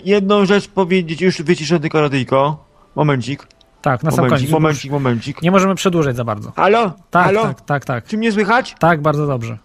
jedną 0.06 0.46
rzecz 0.46 0.68
powiedzieć, 0.68 1.22
już 1.22 1.42
wyciszę 1.42 1.80
tylko 1.80 2.02
radyjko. 2.02 2.66
Momencik. 2.96 3.48
Tak, 3.82 4.04
na 4.04 4.12
sam 4.12 4.30
koniec. 4.30 4.50
Momencik, 4.50 4.92
momencik. 4.92 5.42
Nie 5.42 5.52
możemy 5.52 5.76
przedłużać 5.76 6.16
za 6.16 6.24
bardzo. 6.24 6.52
Halo? 6.56 6.94
Tak, 7.12 7.26
Halo? 7.26 7.42
tak, 7.42 7.62
tak, 7.62 7.86
tak. 7.86 8.06
Czy 8.06 8.18
mnie 8.18 8.32
słychać? 8.32 8.76
Tak, 8.80 9.02
bardzo 9.02 9.28
dobrze. 9.28 9.58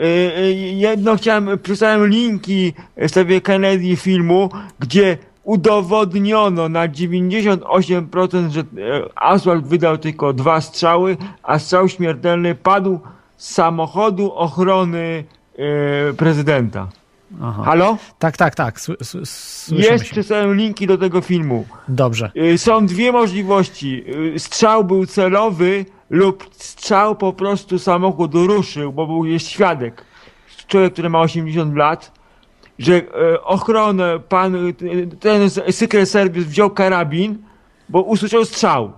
Yy, 0.00 0.54
jedno 0.54 1.16
chciałem, 1.16 1.58
przysłałem 1.58 2.06
linki 2.06 2.72
sobie 3.06 3.40
Kennedy 3.40 3.96
filmu, 3.96 4.50
gdzie 4.78 5.18
udowodniono 5.44 6.68
na 6.68 6.88
98%, 6.88 8.50
że 8.50 8.64
Aswald 9.14 9.66
wydał 9.66 9.98
tylko 9.98 10.32
dwa 10.32 10.60
strzały, 10.60 11.16
a 11.42 11.58
strzał 11.58 11.88
śmiertelny 11.88 12.54
padł 12.54 13.00
samochodu 13.42 14.32
ochrony 14.32 15.24
yy, 15.58 16.14
prezydenta. 16.16 16.88
Aha. 17.42 17.62
Halo? 17.64 17.96
Tak, 18.18 18.36
tak, 18.36 18.54
tak. 18.54 18.80
Sły, 18.80 18.96
Jest, 19.68 20.04
przesłałem 20.04 20.54
linki 20.54 20.86
do 20.86 20.98
tego 20.98 21.20
filmu. 21.20 21.64
Dobrze. 21.88 22.30
Y, 22.36 22.58
są 22.58 22.86
dwie 22.86 23.12
możliwości. 23.12 24.04
Y, 24.34 24.38
strzał 24.38 24.84
był 24.84 25.06
celowy 25.06 25.84
lub 26.10 26.48
strzał 26.52 27.16
po 27.16 27.32
prostu 27.32 27.78
samochód 27.78 28.34
ruszył, 28.34 28.92
bo 28.92 29.06
był 29.06 29.24
jest 29.24 29.48
świadek. 29.48 30.04
Człowiek, 30.66 30.92
który 30.92 31.10
ma 31.10 31.20
80 31.20 31.76
lat, 31.76 32.12
że 32.78 33.02
ochronę 33.42 34.20
pan, 34.20 34.56
ten 35.20 35.50
Secret 35.50 36.08
Service 36.08 36.48
wziął 36.48 36.70
karabin, 36.70 37.38
bo 37.88 38.02
usłyszał 38.02 38.44
strzał. 38.44 38.92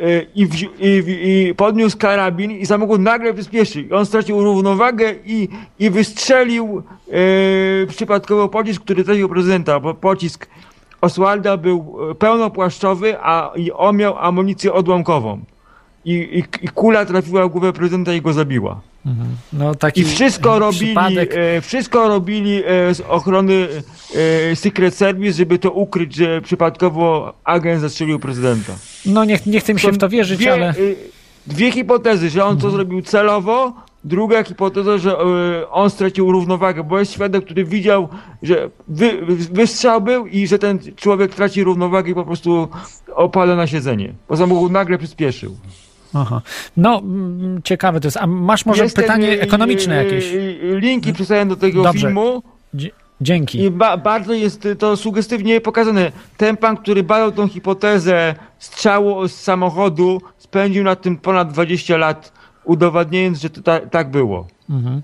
Y, 0.00 0.26
i, 0.34 0.48
i, 0.78 1.04
i, 1.08 1.54
podniósł 1.54 1.98
karabin 1.98 2.50
i 2.50 2.66
samochód 2.66 3.00
nagle 3.00 3.34
przyspieszył. 3.34 3.82
I 3.82 3.92
on 3.92 4.06
stracił 4.06 4.44
równowagę 4.44 5.14
i, 5.26 5.48
i 5.78 5.90
wystrzelił 5.90 6.82
e, 7.08 7.86
przypadkowo 7.86 8.48
pocisk, 8.48 8.82
który 8.82 9.04
trafił 9.04 9.28
prezydenta, 9.28 9.80
bo 9.80 9.94
pocisk 9.94 10.48
Oswalda 11.00 11.56
był 11.56 11.96
e, 12.10 12.14
pełnopłaszczowy, 12.14 13.16
a 13.20 13.52
on 13.74 13.96
miał 13.96 14.18
amunicję 14.18 14.72
odłamkową. 14.72 15.40
I, 16.06 16.12
i, 16.12 16.64
i 16.64 16.68
kula 16.68 17.06
trafiła 17.06 17.48
w 17.48 17.50
głowę 17.50 17.72
prezydenta 17.72 18.14
i 18.14 18.20
go 18.20 18.32
zabiła. 18.32 18.80
Mhm. 19.06 19.28
No, 19.52 19.74
I 19.94 20.04
wszystko 20.04 20.58
robili, 20.58 20.94
e, 20.96 21.60
wszystko 21.60 22.08
robili 22.08 22.62
e, 22.66 22.94
z 22.94 23.00
ochrony 23.00 23.68
e, 24.52 24.56
Secret 24.56 24.94
Service, 24.94 25.32
żeby 25.32 25.58
to 25.58 25.70
ukryć, 25.70 26.14
że 26.14 26.40
przypadkowo 26.40 27.34
agent 27.44 27.80
zastrzelił 27.80 28.18
prezydenta. 28.18 28.72
No 29.06 29.24
nie, 29.24 29.38
nie 29.46 29.60
chcę 29.60 29.74
mi 29.74 29.80
się 29.80 29.92
w 29.92 29.98
to 29.98 30.08
wierzyć, 30.08 30.38
dwie, 30.38 30.52
ale... 30.52 30.74
Dwie 31.46 31.72
hipotezy, 31.72 32.30
że 32.30 32.44
on 32.44 32.52
mhm. 32.52 32.62
to 32.62 32.76
zrobił 32.76 33.02
celowo, 33.02 33.72
druga 34.04 34.44
hipoteza, 34.44 34.98
że 34.98 35.18
on 35.70 35.90
stracił 35.90 36.32
równowagę, 36.32 36.84
bo 36.84 36.98
jest 36.98 37.12
świadek, 37.12 37.44
który 37.44 37.64
widział, 37.64 38.08
że 38.42 38.70
wy, 38.88 39.26
wystrzał 39.52 40.00
był 40.00 40.26
i 40.26 40.46
że 40.46 40.58
ten 40.58 40.78
człowiek 40.96 41.34
traci 41.34 41.64
równowagę 41.64 42.10
i 42.10 42.14
po 42.14 42.24
prostu 42.24 42.68
opada 43.14 43.56
na 43.56 43.66
siedzenie. 43.66 44.12
Bo 44.28 44.36
samochód 44.36 44.72
nagle 44.72 44.98
przyspieszył. 44.98 45.56
Aha. 46.16 46.42
No, 46.76 47.02
ciekawe 47.64 48.00
to 48.00 48.06
jest. 48.06 48.16
A 48.16 48.26
masz 48.26 48.66
może 48.66 48.82
jest 48.82 48.96
pytanie 48.96 49.28
ten, 49.28 49.40
ekonomiczne 49.40 50.04
jakieś? 50.04 50.32
Linki 50.62 51.12
przysłałem 51.12 51.48
do 51.48 51.56
tego 51.56 51.82
Dobrze. 51.82 52.00
filmu. 52.00 52.42
Dzięki. 53.20 53.62
I 53.62 53.70
ba 53.70 53.96
bardzo 53.96 54.32
jest 54.32 54.68
to 54.78 54.96
sugestywnie 54.96 55.60
pokazane. 55.60 56.12
Ten 56.36 56.56
pan, 56.56 56.76
który 56.76 57.02
badał 57.02 57.32
tą 57.32 57.48
hipotezę 57.48 58.34
strzału 58.58 59.28
z 59.28 59.34
samochodu, 59.34 60.22
spędził 60.38 60.84
na 60.84 60.96
tym 60.96 61.16
ponad 61.16 61.52
20 61.52 61.96
lat, 61.96 62.32
udowadniając, 62.64 63.40
że 63.40 63.50
to 63.50 63.62
ta, 63.62 63.80
tak 63.80 64.10
było. 64.10 64.46
Mhm. 64.70 65.02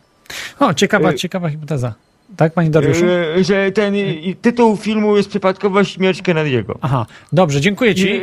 O, 0.59 0.75
ciekawa, 0.75 1.11
y 1.11 1.15
ciekawa 1.15 1.51
hipoteza. 1.51 1.95
Tak, 2.37 2.53
panie 2.53 2.71
Dariuszu? 2.71 3.05
Yy, 3.05 3.45
że 3.45 3.73
ten 3.73 3.95
tytuł 4.41 4.77
filmu 4.77 5.17
jest 5.17 5.29
przypadkowa 5.29 5.85
śmierć 5.85 6.23
Kennedy'ego. 6.23 6.75
Aha, 6.81 7.07
dobrze, 7.33 7.61
dziękuję 7.61 7.95
ci. 7.95 8.21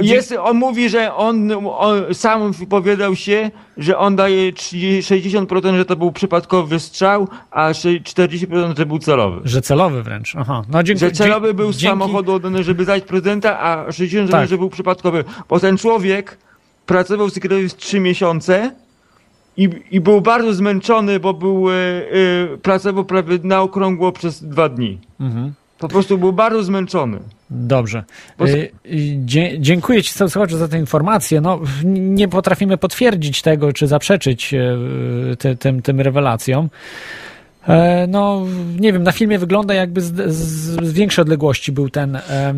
Jest, 0.00 0.34
on 0.42 0.56
mówi, 0.56 0.88
że 0.88 1.14
on, 1.14 1.52
on 1.78 2.14
sam 2.14 2.52
wypowiadał 2.52 3.16
się, 3.16 3.50
że 3.76 3.98
on 3.98 4.16
daje 4.16 4.52
30, 4.52 5.14
60%, 5.14 5.76
że 5.76 5.84
to 5.84 5.96
był 5.96 6.12
przypadkowy 6.12 6.80
strzał, 6.80 7.28
a 7.50 7.72
40% 7.72 8.76
że 8.76 8.86
był 8.86 8.98
celowy. 8.98 9.40
Że 9.44 9.62
celowy 9.62 10.02
wręcz, 10.02 10.36
aha. 10.36 10.62
No, 10.68 10.82
dziękuję. 10.82 11.10
Że 11.10 11.16
celowy 11.16 11.54
był 11.54 11.72
z 11.72 11.76
dzięki... 11.76 11.92
samochodu 11.92 12.32
oddany, 12.32 12.64
żeby 12.64 12.84
zajść 12.84 13.06
prezydenta, 13.06 13.60
a 13.60 13.86
60% 13.88 14.28
tak. 14.28 14.48
że 14.48 14.58
był 14.58 14.70
przypadkowy. 14.70 15.24
Bo 15.48 15.60
ten 15.60 15.76
człowiek 15.76 16.38
pracował 16.86 17.28
w 17.28 17.32
Secret 17.32 17.76
3 17.76 18.00
miesiące, 18.00 18.70
i, 19.60 19.68
i 19.90 20.00
był 20.00 20.20
bardzo 20.20 20.54
zmęczony, 20.54 21.20
bo 21.20 21.34
był, 21.34 21.70
e, 21.70 21.74
e, 21.74 22.58
pracował 22.62 23.04
prawie 23.04 23.38
na 23.42 23.60
okrągło 23.60 24.12
przez 24.12 24.44
dwa 24.44 24.68
dni. 24.68 24.98
Mhm. 25.20 25.52
Po 25.78 25.88
prostu 25.88 26.18
był 26.18 26.32
bardzo 26.32 26.62
zmęczony. 26.62 27.18
Dobrze. 27.50 28.04
E, 28.40 28.44
dziękuję 29.58 30.02
Ci, 30.02 30.12
słuchaczu, 30.12 30.56
za 30.56 30.68
tę 30.68 30.78
informację. 30.78 31.40
No, 31.40 31.60
nie 31.84 32.28
potrafimy 32.28 32.76
potwierdzić 32.76 33.42
tego, 33.42 33.72
czy 33.72 33.86
zaprzeczyć 33.86 34.54
te, 35.38 35.56
tym, 35.56 35.82
tym 35.82 36.00
rewelacjom. 36.00 36.68
E, 37.68 38.06
no, 38.06 38.42
nie 38.78 38.92
wiem, 38.92 39.02
na 39.02 39.12
filmie 39.12 39.38
wygląda 39.38 39.74
jakby 39.74 40.00
z, 40.00 40.34
z 40.82 40.92
większej 40.92 41.22
odległości 41.22 41.72
był 41.72 41.90
ten, 41.90 42.16
e, 42.16 42.54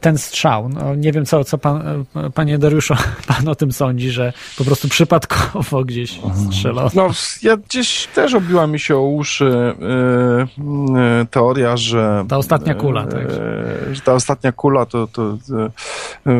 ten 0.00 0.18
strzał. 0.18 0.68
No, 0.68 0.94
nie 0.94 1.12
wiem, 1.12 1.26
co, 1.26 1.44
co 1.44 1.58
pan, 1.58 2.04
panie 2.34 2.58
Dariuszu, 2.58 2.94
pan 3.28 3.48
o 3.48 3.54
tym 3.54 3.72
sądzi, 3.72 4.10
że 4.10 4.32
po 4.58 4.64
prostu 4.64 4.88
przypadkowo 4.88 5.84
gdzieś 5.84 6.20
strzelał. 6.46 6.90
No, 6.94 7.10
ja 7.42 7.56
gdzieś 7.56 8.08
też 8.14 8.34
obiła 8.34 8.66
mi 8.66 8.80
się 8.80 8.96
o 8.96 9.02
uszy 9.02 9.74
yy, 10.58 11.26
teoria, 11.30 11.76
że... 11.76 12.24
Ta 12.28 12.36
ostatnia 12.36 12.74
kula, 12.74 13.06
tak. 13.06 13.26
Że 13.92 14.00
ta 14.00 14.14
ostatnia 14.14 14.52
kula, 14.52 14.86
to, 14.86 15.06
to 15.06 15.36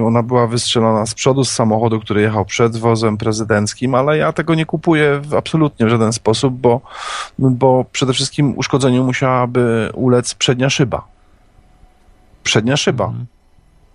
ona 0.07 0.23
była 0.23 0.47
wystrzelona 0.47 1.07
z 1.07 1.15
przodu 1.15 1.45
z 1.45 1.51
samochodu, 1.51 2.01
który 2.01 2.23
jechał 2.23 2.45
przed 2.45 2.77
wozem 2.77 3.17
prezydenckim, 3.17 3.95
ale 3.95 4.19
ja 4.19 4.33
tego 4.33 4.55
nie 4.55 4.67
kupuję 4.67 5.21
absolutnie 5.37 5.87
w 5.87 5.89
żaden 5.89 6.13
sposób, 6.13 6.62
bo, 6.63 6.81
bo 7.39 7.85
przede 7.93 8.13
wszystkim 8.13 8.59
uszkodzeniu 8.59 9.05
musiałaby 9.05 9.91
ulec 9.95 10.35
przednia 10.35 10.71
szyba. 10.71 11.05
Przednia 12.43 12.77
szyba. 12.77 13.05
Mhm. 13.05 13.27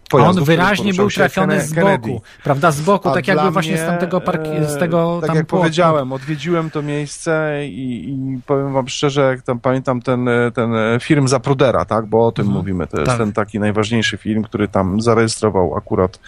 Pojazdu, 0.09 0.41
on 0.41 0.45
wyraźnie 0.45 0.93
był 0.93 1.09
trafiony 1.09 1.61
z 1.61 1.73
boku, 1.73 2.21
prawda, 2.43 2.71
z 2.71 2.81
boku, 2.81 3.09
A 3.09 3.13
tak 3.13 3.27
jakby 3.27 3.51
właśnie 3.51 3.77
z 3.77 3.85
tamtego 3.85 4.21
parki, 4.21 4.49
z 4.67 4.77
tego 4.77 5.17
Tak 5.21 5.27
tam 5.27 5.37
jak 5.37 5.45
powiedziałem, 5.45 6.13
odwiedziłem 6.13 6.69
to 6.69 6.81
miejsce 6.81 7.61
i, 7.67 8.09
i, 8.09 8.41
powiem 8.45 8.73
wam 8.73 8.87
szczerze, 8.87 9.21
jak 9.21 9.41
tam 9.41 9.59
pamiętam 9.59 10.01
ten, 10.01 10.29
ten 10.53 10.71
film 10.99 11.27
Zaprudera, 11.27 11.85
tak, 11.85 12.05
bo 12.05 12.27
o 12.27 12.31
tym 12.31 12.45
mhm. 12.45 12.61
mówimy, 12.61 12.87
to 12.87 12.97
jest 12.97 13.09
tak. 13.09 13.17
ten 13.17 13.33
taki 13.33 13.59
najważniejszy 13.59 14.17
film, 14.17 14.43
który 14.43 14.67
tam 14.67 15.01
zarejestrował 15.01 15.75
akurat 15.77 16.19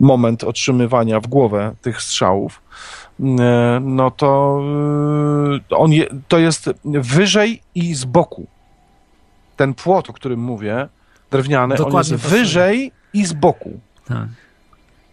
moment 0.00 0.44
otrzymywania 0.44 1.20
w 1.20 1.26
głowę 1.26 1.74
tych 1.82 2.02
strzałów. 2.02 2.60
E, 3.20 3.80
no 3.82 4.10
to 4.10 4.60
e, 5.70 5.76
on 5.76 5.92
je, 5.92 6.06
to 6.28 6.38
jest 6.38 6.70
wyżej 6.84 7.62
i 7.74 7.94
z 7.94 8.04
boku. 8.04 8.46
Ten 9.56 9.74
płot, 9.74 10.10
o 10.10 10.12
którym 10.12 10.40
mówię, 10.40 10.88
drewniany, 11.30 11.76
Dokładnie 11.76 12.14
on 12.14 12.18
jest 12.18 12.28
wyżej 12.28 12.92
i 13.12 13.26
z 13.26 13.32
boku. 13.32 13.80
Tak. 14.04 14.28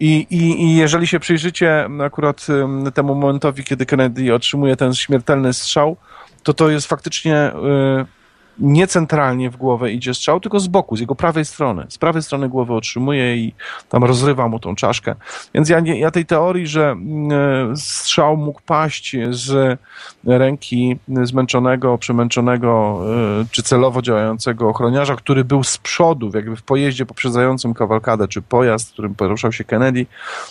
I, 0.00 0.26
i, 0.30 0.62
I 0.64 0.76
jeżeli 0.76 1.06
się 1.06 1.20
przyjrzycie 1.20 1.88
akurat 2.04 2.46
temu 2.94 3.14
momentowi, 3.14 3.64
kiedy 3.64 3.86
Kennedy 3.86 4.34
otrzymuje 4.34 4.76
ten 4.76 4.94
śmiertelny 4.94 5.52
strzał, 5.52 5.96
to 6.42 6.54
to 6.54 6.70
jest 6.70 6.86
faktycznie 6.86 7.52
y, 7.52 8.15
nie 8.58 8.86
centralnie 8.86 9.50
w 9.50 9.56
głowę 9.56 9.92
idzie 9.92 10.14
strzał, 10.14 10.40
tylko 10.40 10.60
z 10.60 10.66
boku, 10.68 10.96
z 10.96 11.00
jego 11.00 11.14
prawej 11.14 11.44
strony. 11.44 11.86
Z 11.88 11.98
prawej 11.98 12.22
strony 12.22 12.48
głowy 12.48 12.74
otrzymuje 12.74 13.36
i 13.36 13.52
tam 13.88 14.04
rozrywa 14.04 14.48
mu 14.48 14.58
tą 14.58 14.74
czaszkę. 14.74 15.14
Więc 15.54 15.68
ja, 15.68 15.80
nie, 15.80 15.98
ja 15.98 16.10
tej 16.10 16.26
teorii, 16.26 16.66
że 16.66 16.90
mm, 16.90 17.76
strzał 17.76 18.36
mógł 18.36 18.60
paść 18.66 19.16
z 19.30 19.78
ręki 20.24 20.98
zmęczonego, 21.22 21.98
przemęczonego 21.98 23.00
y, 23.42 23.46
czy 23.50 23.62
celowo 23.62 24.02
działającego 24.02 24.68
ochroniarza, 24.68 25.16
który 25.16 25.44
był 25.44 25.64
z 25.64 25.78
przodu, 25.78 26.30
jakby 26.34 26.56
w 26.56 26.62
pojeździe 26.62 27.06
poprzedzającym 27.06 27.74
kawalkadę, 27.74 28.28
czy 28.28 28.42
pojazd, 28.42 28.92
którym 28.92 29.14
poruszał 29.14 29.52
się 29.52 29.64
Kennedy, 29.64 30.06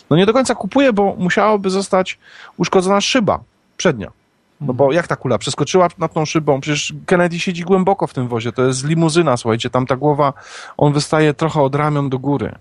no 0.09 0.17
nie 0.17 0.25
do 0.25 0.33
końca 0.33 0.55
kupuję, 0.55 0.93
bo 0.93 1.15
musiałoby 1.19 1.69
zostać 1.69 2.19
uszkodzona 2.57 3.01
szyba 3.01 3.39
przednia. 3.77 4.24
No 4.65 4.73
bo 4.73 4.91
jak 4.91 5.07
ta 5.07 5.15
kula 5.15 5.37
przeskoczyła 5.37 5.87
nad 5.97 6.13
tą 6.13 6.25
szybą? 6.25 6.61
Przecież 6.61 6.93
Kennedy 7.05 7.39
siedzi 7.39 7.63
głęboko 7.63 8.07
w 8.07 8.13
tym 8.13 8.27
wozie. 8.27 8.51
To 8.51 8.65
jest 8.65 8.85
limuzyna, 8.85 9.37
słuchajcie, 9.37 9.69
tam 9.69 9.85
ta 9.85 9.95
głowa, 9.95 10.33
on 10.77 10.93
wystaje 10.93 11.33
trochę 11.33 11.61
od 11.61 11.75
ramion 11.75 12.09
do 12.09 12.19
góry. 12.19 12.55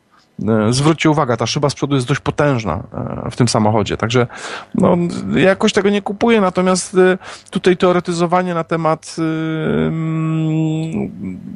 E, 0.48 0.72
zwróćcie 0.72 1.10
uwagę, 1.10 1.36
ta 1.36 1.46
szyba 1.46 1.70
z 1.70 1.74
przodu 1.74 1.94
jest 1.94 2.06
dość 2.06 2.20
potężna 2.20 2.82
e, 3.26 3.30
w 3.30 3.36
tym 3.36 3.48
samochodzie, 3.48 3.96
także 3.96 4.26
no, 4.74 4.96
jakoś 5.36 5.72
tego 5.72 5.90
nie 5.90 6.02
kupuję, 6.02 6.40
natomiast 6.40 6.94
e, 6.94 7.18
tutaj 7.50 7.76
teoretyzowanie 7.76 8.54
na 8.54 8.64
temat 8.64 9.16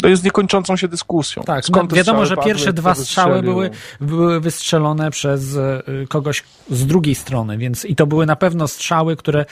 to 0.03 0.09
jest 0.09 0.25
niekończącą 0.25 0.77
się 0.77 0.89
dyskusją. 0.89 1.43
Tak, 1.43 1.65
Skąd 1.65 1.95
wiadomo, 1.95 2.27
że 2.27 2.37
pierwsze 2.37 2.73
dwa 2.73 2.95
strzały 2.95 3.43
były, 3.43 3.71
były 4.01 4.41
wystrzelone 4.41 5.11
przez 5.11 5.59
kogoś 6.09 6.45
z 6.71 6.87
drugiej 6.87 7.15
strony, 7.15 7.59
więc 7.59 7.85
i 7.85 7.97
to 7.97 8.07
były 8.07 8.27
na 8.27 8.37
pewno 8.37 8.69
strzały, 8.69 9.17
które 9.17 9.45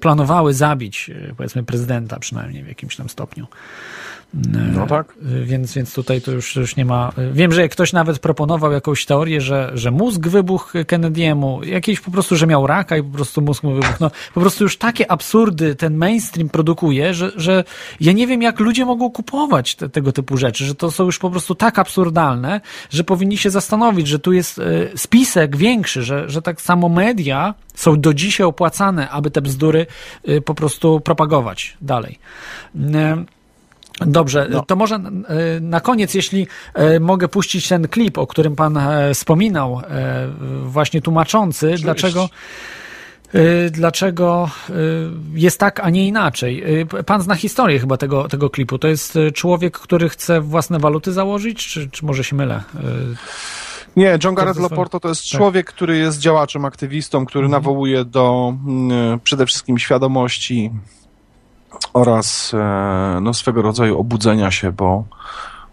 planowały 0.00 0.54
zabić, 0.54 1.10
powiedzmy, 1.36 1.64
prezydenta 1.64 2.18
przynajmniej 2.18 2.62
w 2.62 2.68
jakimś 2.68 2.96
tam 2.96 3.08
stopniu. 3.08 3.46
No 4.74 4.86
tak. 4.86 5.14
Więc, 5.44 5.74
więc 5.74 5.94
tutaj 5.94 6.20
to 6.20 6.32
już, 6.32 6.56
już 6.56 6.76
nie 6.76 6.84
ma. 6.84 7.12
Wiem, 7.32 7.52
że 7.52 7.68
ktoś 7.68 7.92
nawet 7.92 8.18
proponował 8.18 8.72
jakąś 8.72 9.06
teorię, 9.06 9.40
że, 9.40 9.70
że 9.74 9.90
mózg 9.90 10.28
wybuchł 10.28 10.78
Kennedy'emu, 10.78 11.64
jakiś 11.64 12.00
po 12.00 12.10
prostu, 12.10 12.36
że 12.36 12.46
miał 12.46 12.66
raka 12.66 12.96
i 12.96 13.02
po 13.02 13.16
prostu 13.16 13.42
mózg 13.42 13.62
mu 13.62 13.74
wybuchł. 13.74 13.96
No, 14.00 14.10
po 14.34 14.40
prostu 14.40 14.64
już 14.64 14.76
takie 14.78 15.10
absurdy 15.10 15.74
ten 15.74 15.96
mainstream 15.96 16.48
produkuje, 16.48 17.14
że, 17.14 17.32
że 17.36 17.64
ja 18.00 18.12
nie 18.12 18.26
wiem, 18.26 18.42
jak 18.42 18.60
ludzie 18.60 18.84
mogą 18.84 19.10
kupować 19.10 19.74
te, 19.74 19.88
tego 19.88 20.12
typu 20.12 20.36
rzeczy, 20.36 20.64
że 20.64 20.74
to 20.74 20.90
są 20.90 21.04
już 21.04 21.18
po 21.18 21.30
prostu 21.30 21.54
tak 21.54 21.78
absurdalne, 21.78 22.60
że 22.90 23.04
powinni 23.04 23.38
się 23.38 23.50
zastanowić, 23.50 24.08
że 24.08 24.18
tu 24.18 24.32
jest 24.32 24.58
e, 24.58 24.62
spisek 24.96 25.56
większy, 25.56 26.02
że, 26.02 26.30
że 26.30 26.42
tak 26.42 26.60
samo 26.60 26.88
media 26.88 27.54
są 27.74 28.00
do 28.00 28.14
dzisiaj 28.14 28.46
opłacane, 28.46 29.10
aby 29.10 29.30
te 29.30 29.42
bzdury 29.42 29.86
e, 30.24 30.40
po 30.40 30.54
prostu 30.54 31.00
propagować 31.00 31.76
dalej. 31.80 32.18
Dobrze, 34.00 34.46
no. 34.50 34.62
to 34.62 34.76
może 34.76 34.94
e, 34.94 35.00
na 35.60 35.80
koniec, 35.80 36.14
jeśli 36.14 36.46
e, 36.74 37.00
mogę 37.00 37.28
puścić 37.28 37.68
ten 37.68 37.88
klip, 37.88 38.18
o 38.18 38.26
którym 38.26 38.56
pan 38.56 38.76
e, 38.76 39.14
wspominał, 39.14 39.82
właśnie 40.62 41.02
tłumaczący, 41.02 41.66
Oczywiście. 41.66 41.84
dlaczego 41.84 42.28
dlaczego 43.70 44.50
jest 45.34 45.60
tak, 45.60 45.80
a 45.80 45.90
nie 45.90 46.06
inaczej. 46.06 46.64
Pan 47.06 47.22
zna 47.22 47.34
historię 47.34 47.78
chyba 47.78 47.96
tego, 47.96 48.28
tego 48.28 48.50
klipu. 48.50 48.78
To 48.78 48.88
jest 48.88 49.18
człowiek, 49.34 49.78
który 49.78 50.08
chce 50.08 50.40
własne 50.40 50.78
waluty 50.78 51.12
założyć, 51.12 51.66
czy, 51.66 51.90
czy 51.90 52.04
może 52.04 52.24
się 52.24 52.36
mylę? 52.36 52.62
Nie, 53.96 54.18
John 54.24 54.34
Garrett 54.34 54.58
Loporto 54.58 55.00
to 55.00 55.08
jest 55.08 55.30
tak. 55.30 55.38
człowiek, 55.38 55.66
który 55.66 55.96
jest 55.96 56.18
działaczem, 56.18 56.64
aktywistą, 56.64 57.26
który 57.26 57.44
mhm. 57.44 57.62
nawołuje 57.62 58.04
do 58.04 58.54
mm, 58.66 59.20
przede 59.20 59.46
wszystkim 59.46 59.78
świadomości 59.78 60.70
oraz 61.92 62.54
e, 62.54 63.18
no, 63.20 63.34
swego 63.34 63.62
rodzaju 63.62 63.98
obudzenia 63.98 64.50
się, 64.50 64.72
bo, 64.72 65.04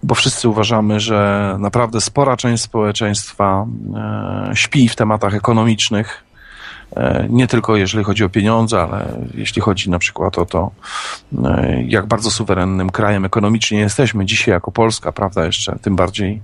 bo 0.04 0.16
wszyscy 0.16 0.50
uważamy, 0.50 1.00
że 1.00 1.56
naprawdę 1.60 2.02
spora 2.02 2.38
część 2.38 2.64
społeczeństwa 2.64 3.66
e, 3.96 4.52
śpi 4.54 4.90
w 4.90 4.96
tematach 4.96 5.34
ekonomicznych 5.36 6.24
nie 7.30 7.48
tylko 7.48 7.76
jeżeli 7.76 8.04
chodzi 8.04 8.24
o 8.24 8.30
pieniądze, 8.30 8.82
ale 8.82 9.06
jeśli 9.34 9.62
chodzi 9.62 9.90
na 9.90 10.00
przykład 10.00 10.38
o 10.38 10.46
to, 10.46 10.72
e, 11.46 11.84
jak 11.88 12.06
bardzo 12.06 12.32
suwerennym 12.32 12.90
krajem 12.90 13.26
ekonomicznie 13.26 13.80
jesteśmy 13.80 14.26
dzisiaj 14.26 14.52
jako 14.52 14.72
Polska, 14.72 15.12
prawda, 15.12 15.46
jeszcze 15.46 15.80
tym 15.82 15.96
bardziej, 15.96 16.42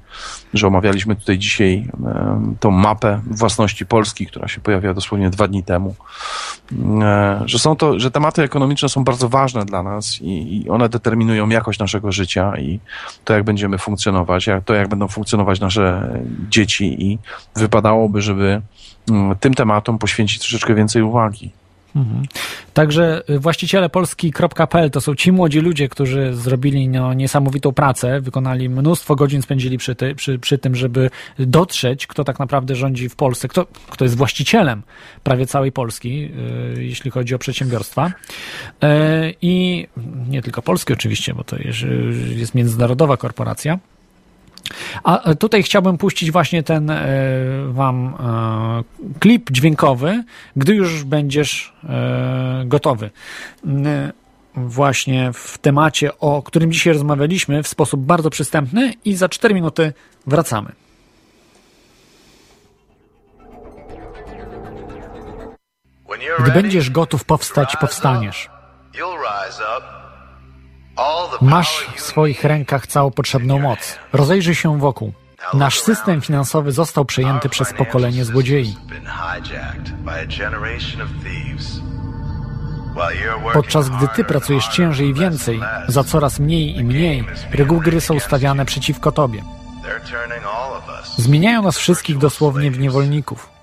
że 0.54 0.68
omawialiśmy 0.68 1.16
tutaj 1.16 1.38
dzisiaj 1.38 1.88
e, 2.06 2.54
tą 2.60 2.72
mapę 2.72 3.22
własności 3.32 3.86
Polski, 3.86 4.28
która 4.28 4.48
się 4.48 4.62
pojawiła 4.62 4.94
dosłownie 4.94 5.30
dwa 5.30 5.48
dni 5.48 5.64
temu, 5.64 5.96
że 7.46 7.60
są 7.60 7.76
to, 7.76 8.00
że 8.00 8.12
tematy 8.12 8.44
ekonomiczne 8.44 8.90
są 8.90 9.04
bardzo 9.04 9.30
ważne 9.30 9.66
dla 9.66 9.84
nas 9.84 10.22
i, 10.22 10.62
i 10.64 10.70
one 10.70 10.90
determinują 10.90 11.50
jakość 11.50 11.80
naszego 11.80 12.12
życia 12.12 12.58
i 12.58 12.80
to, 13.24 13.34
jak 13.34 13.44
będziemy 13.44 13.78
funkcjonować, 13.78 14.48
jak, 14.48 14.64
to, 14.64 14.74
jak 14.74 14.88
będą 14.88 15.08
funkcjonować 15.08 15.60
nasze 15.60 16.14
dzieci 16.50 17.06
i 17.12 17.20
wypadałoby, 17.56 18.22
żeby 18.22 18.62
tym 19.40 19.54
tematom 19.54 20.00
poświęcić 20.00 20.40
troszeczkę 20.40 20.76
więcej 20.76 21.02
uwagi. 21.02 21.52
Mhm. 21.96 22.26
Także 22.74 23.24
y, 23.30 23.40
właściciele 23.40 23.90
polski.pl 23.90 24.92
to 24.92 25.02
są 25.02 25.16
ci 25.16 25.32
młodzi 25.32 25.60
ludzie, 25.60 25.90
którzy 25.90 26.34
zrobili 26.34 26.90
no, 26.90 27.14
niesamowitą 27.14 27.72
pracę, 27.72 28.22
wykonali 28.22 28.70
mnóstwo 28.70 29.16
godzin, 29.16 29.42
spędzili 29.42 29.78
przy, 29.78 29.96
ty, 29.96 30.16
przy, 30.16 30.40
przy 30.40 30.58
tym, 30.58 30.76
żeby 30.76 31.10
dotrzeć, 31.40 32.08
kto 32.08 32.24
tak 32.24 32.40
naprawdę 32.40 32.76
rządzi 32.76 33.10
w 33.10 33.16
Polsce, 33.16 33.48
kto, 33.48 33.68
kto 33.90 34.06
jest 34.06 34.18
właścicielem 34.18 34.84
prawie 35.24 35.48
całej 35.48 35.72
Polski, 35.72 36.22
yy, 36.76 36.84
jeśli 36.84 37.12
chodzi 37.12 37.36
o 37.36 37.40
przedsiębiorstwa. 37.40 38.12
Yy, 38.82 38.90
I 39.42 39.88
nie 40.30 40.42
tylko 40.42 40.62
Polski 40.62 40.94
oczywiście, 40.94 41.34
bo 41.34 41.44
to 41.44 41.58
jest, 41.58 41.80
jest 42.36 42.56
międzynarodowa 42.56 43.18
korporacja. 43.18 43.80
A 45.04 45.36
tutaj 45.36 45.64
chciałbym 45.64 45.98
puścić 45.98 46.32
właśnie 46.32 46.64
ten 46.64 46.90
e, 46.90 47.06
wam 47.70 48.16
e, 48.20 49.20
klip 49.20 49.52
dźwiękowy, 49.52 50.24
gdy 50.56 50.76
już 50.76 51.04
będziesz 51.04 51.74
e, 51.90 52.64
gotowy. 52.66 53.10
Właśnie 54.56 55.32
w 55.34 55.58
temacie, 55.58 56.18
o 56.20 56.44
którym 56.44 56.72
dzisiaj 56.72 56.94
rozmawialiśmy 56.94 57.64
w 57.64 57.68
sposób 57.68 58.02
bardzo 58.02 58.30
przystępny 58.30 58.94
i 59.06 59.16
za 59.16 59.30
4 59.30 59.54
minuty 59.54 59.94
wracamy. 60.28 60.72
Gdy 66.40 66.52
będziesz 66.52 66.90
gotów 66.90 67.26
powstać, 67.26 67.76
powstaniesz. 67.76 68.50
Masz 71.42 71.88
w 71.96 72.02
swoich 72.02 72.44
rękach 72.44 72.88
całą 72.88 73.12
potrzebną 73.12 73.60
moc. 73.60 74.00
Rozejrzyj 74.14 74.56
się 74.56 74.80
wokół. 74.80 75.14
Nasz 75.54 75.82
system 75.82 76.22
finansowy 76.22 76.72
został 76.72 77.06
przejęty 77.06 77.50
przez 77.50 77.74
pokolenie 77.74 78.26
złodziei. 78.26 78.76
Podczas 83.54 83.90
gdy 83.90 84.08
ty 84.08 84.24
pracujesz 84.24 84.68
ciężej 84.68 85.08
i 85.08 85.14
więcej, 85.14 85.60
za 85.88 86.04
coraz 86.04 86.40
mniej 86.40 86.78
i 86.78 86.84
mniej, 86.84 87.26
reguły 87.52 87.82
gry 87.82 88.02
są 88.02 88.20
stawiane 88.20 88.66
przeciwko 88.66 89.12
tobie. 89.12 89.44
Zmieniają 91.18 91.62
nas 91.62 91.78
wszystkich 91.78 92.18
dosłownie 92.18 92.72
w 92.72 92.80
niewolników. 92.80 93.59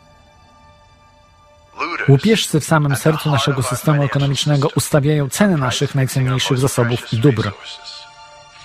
Łupieżcy 2.09 2.61
w 2.61 2.65
samym 2.65 2.97
sercu 2.97 3.31
naszego 3.31 3.63
systemu 3.63 4.05
ekonomicznego 4.05 4.69
ustawiają 4.77 5.29
ceny 5.29 5.57
naszych 5.57 5.95
najcenniejszych 5.95 6.59
zasobów 6.59 7.13
i 7.13 7.17
dóbr. 7.17 7.53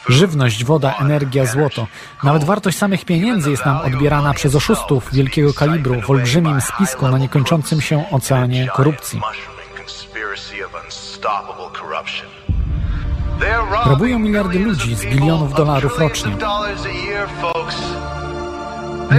Żywność, 0.10 0.66
woda, 0.66 0.96
energia, 1.00 1.46
złoto. 1.46 1.88
Nawet 2.24 2.44
wartość 2.44 2.78
samych 2.78 3.06
pieniędzy 3.06 3.52
jest 3.52 3.66
nam 3.66 3.78
odbierana 3.78 4.34
przez 4.34 4.56
oszustów 4.56 5.14
wielkiego 5.14 5.54
kalibru 5.54 6.02
w 6.02 6.10
olbrzymim 6.10 6.62
spisku 6.62 7.08
na 7.08 7.18
niekończącym 7.18 7.82
się 7.82 8.04
oceanie 8.12 8.68
korupcji. 8.74 9.22
Rabują 13.86 14.20
miliardy 14.20 14.60
ludzi 14.60 14.96
z 14.96 15.06
bilionów 15.06 15.54
dolarów 15.54 16.00
rocznie. 16.00 16.36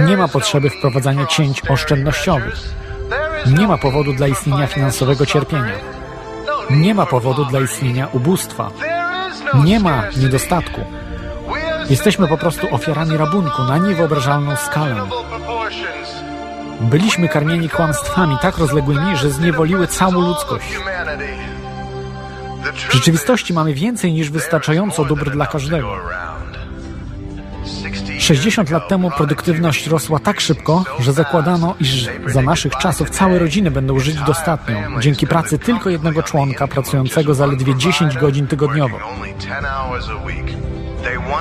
Nie 0.07 0.17
ma 0.17 0.27
potrzeby 0.27 0.69
wprowadzania 0.69 1.25
cięć 1.25 1.61
oszczędnościowych. 1.69 2.82
Nie 3.47 3.67
ma 3.67 3.77
powodu 3.77 4.13
dla 4.13 4.27
istnienia 4.27 4.67
finansowego 4.67 5.25
cierpienia. 5.25 5.75
Nie 6.69 6.95
ma 6.95 7.05
powodu 7.05 7.45
dla 7.45 7.59
istnienia 7.59 8.07
ubóstwa. 8.13 8.71
Nie 9.63 9.79
ma 9.79 10.03
niedostatku. 10.17 10.81
Jesteśmy 11.89 12.27
po 12.27 12.37
prostu 12.37 12.75
ofiarami 12.75 13.17
rabunku 13.17 13.63
na 13.63 13.77
niewyobrażalną 13.77 14.55
skalę. 14.55 14.95
Byliśmy 16.81 17.29
karmieni 17.29 17.69
kłamstwami 17.69 18.37
tak 18.41 18.57
rozległymi, 18.57 19.17
że 19.17 19.31
zniewoliły 19.31 19.87
całą 19.87 20.21
ludzkość. 20.21 20.79
W 22.89 22.93
rzeczywistości 22.93 23.53
mamy 23.53 23.73
więcej 23.73 24.13
niż 24.13 24.29
wystarczająco 24.29 25.05
dóbr 25.05 25.31
dla 25.31 25.45
każdego. 25.45 25.95
60 28.23 28.69
lat 28.69 28.87
temu 28.87 29.11
produktywność 29.11 29.87
rosła 29.87 30.19
tak 30.19 30.41
szybko, 30.41 30.83
że 30.99 31.13
zakładano, 31.13 31.75
iż 31.79 32.09
za 32.25 32.41
naszych 32.41 32.75
czasów 32.75 33.09
całe 33.09 33.39
rodziny 33.39 33.71
będą 33.71 33.99
żyć 33.99 34.15
dostatnio, 34.15 34.75
dzięki 34.99 35.27
pracy 35.27 35.59
tylko 35.59 35.89
jednego 35.89 36.23
członka 36.23 36.67
pracującego 36.67 37.33
zaledwie 37.33 37.75
10 37.75 38.17
godzin 38.17 38.47
tygodniowo. 38.47 38.97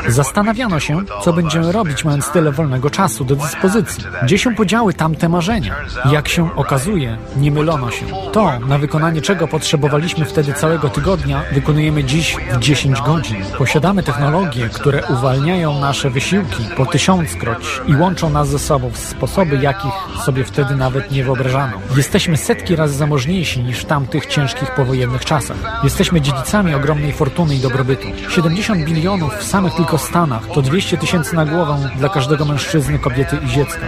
Zastanawiano 0.09 0.81
się, 0.81 1.01
co 1.25 1.33
będziemy 1.33 1.73
robić, 1.73 2.05
mając 2.05 2.31
tyle 2.31 2.53
wolnego 2.53 2.91
czasu 2.91 3.25
do 3.25 3.37
dyspozycji. 3.37 4.05
Gdzie 4.23 4.39
się 4.39 4.55
podziały 4.55 4.95
tamte 4.95 5.29
marzenia? 5.29 5.75
Jak 6.11 6.29
się 6.29 6.57
okazuje, 6.57 7.19
nie 7.37 7.51
mylono 7.51 7.91
się. 7.91 8.07
To, 8.33 8.59
na 8.59 8.79
wykonanie 8.79 9.23
czego 9.23 9.49
potrzebowaliśmy 9.49 10.25
wtedy 10.25 10.53
całego 10.53 10.89
tygodnia, 10.89 11.43
wykonujemy 11.53 12.05
dziś 12.05 12.37
w 12.53 12.59
10 12.59 13.01
godzin. 13.01 13.37
Posiadamy 13.59 14.03
technologie, 14.03 14.69
które 14.69 15.03
uwalniają 15.07 15.81
nasze 15.81 16.11
wysiłki 16.11 16.65
po 16.77 16.87
tysiąckroć 16.87 17.81
i 17.87 17.97
łączą 17.97 18.31
nas 18.31 18.49
ze 18.49 18.59
sobą 18.59 18.91
w 18.91 18.99
sposoby, 18.99 19.57
jakich 19.57 19.93
sobie 20.25 20.45
wtedy 20.45 20.77
nawet 20.77 21.11
nie 21.11 21.25
wyobrażano. 21.25 21.73
Jesteśmy 21.97 22.37
setki 22.37 22.77
razy 22.77 22.95
zamożniejsi 22.95 23.63
niż 23.63 23.79
w 23.79 23.85
tamtych 23.85 24.27
ciężkich 24.27 24.75
powojennych 24.75 25.25
czasach. 25.25 25.81
Jesteśmy 25.85 26.21
dziedzicami 26.21 26.75
ogromnej 26.75 27.13
fortuny 27.13 27.55
i 27.55 27.59
dobrobytu. 27.59 28.07
70 28.29 28.85
bilionów 28.85 29.35
w 29.35 29.45
samych 29.53 29.75
tylko 29.75 29.99
Stanach 29.99 30.47
to 30.55 30.63
200 30.63 30.99
tysięcy 30.99 31.37
na 31.37 31.47
głowę 31.47 31.91
dla 31.97 32.09
każdego 32.09 32.45
mężczyzny, 32.45 32.99
kobiety 32.99 33.37
i 33.45 33.49
dziecka. 33.49 33.87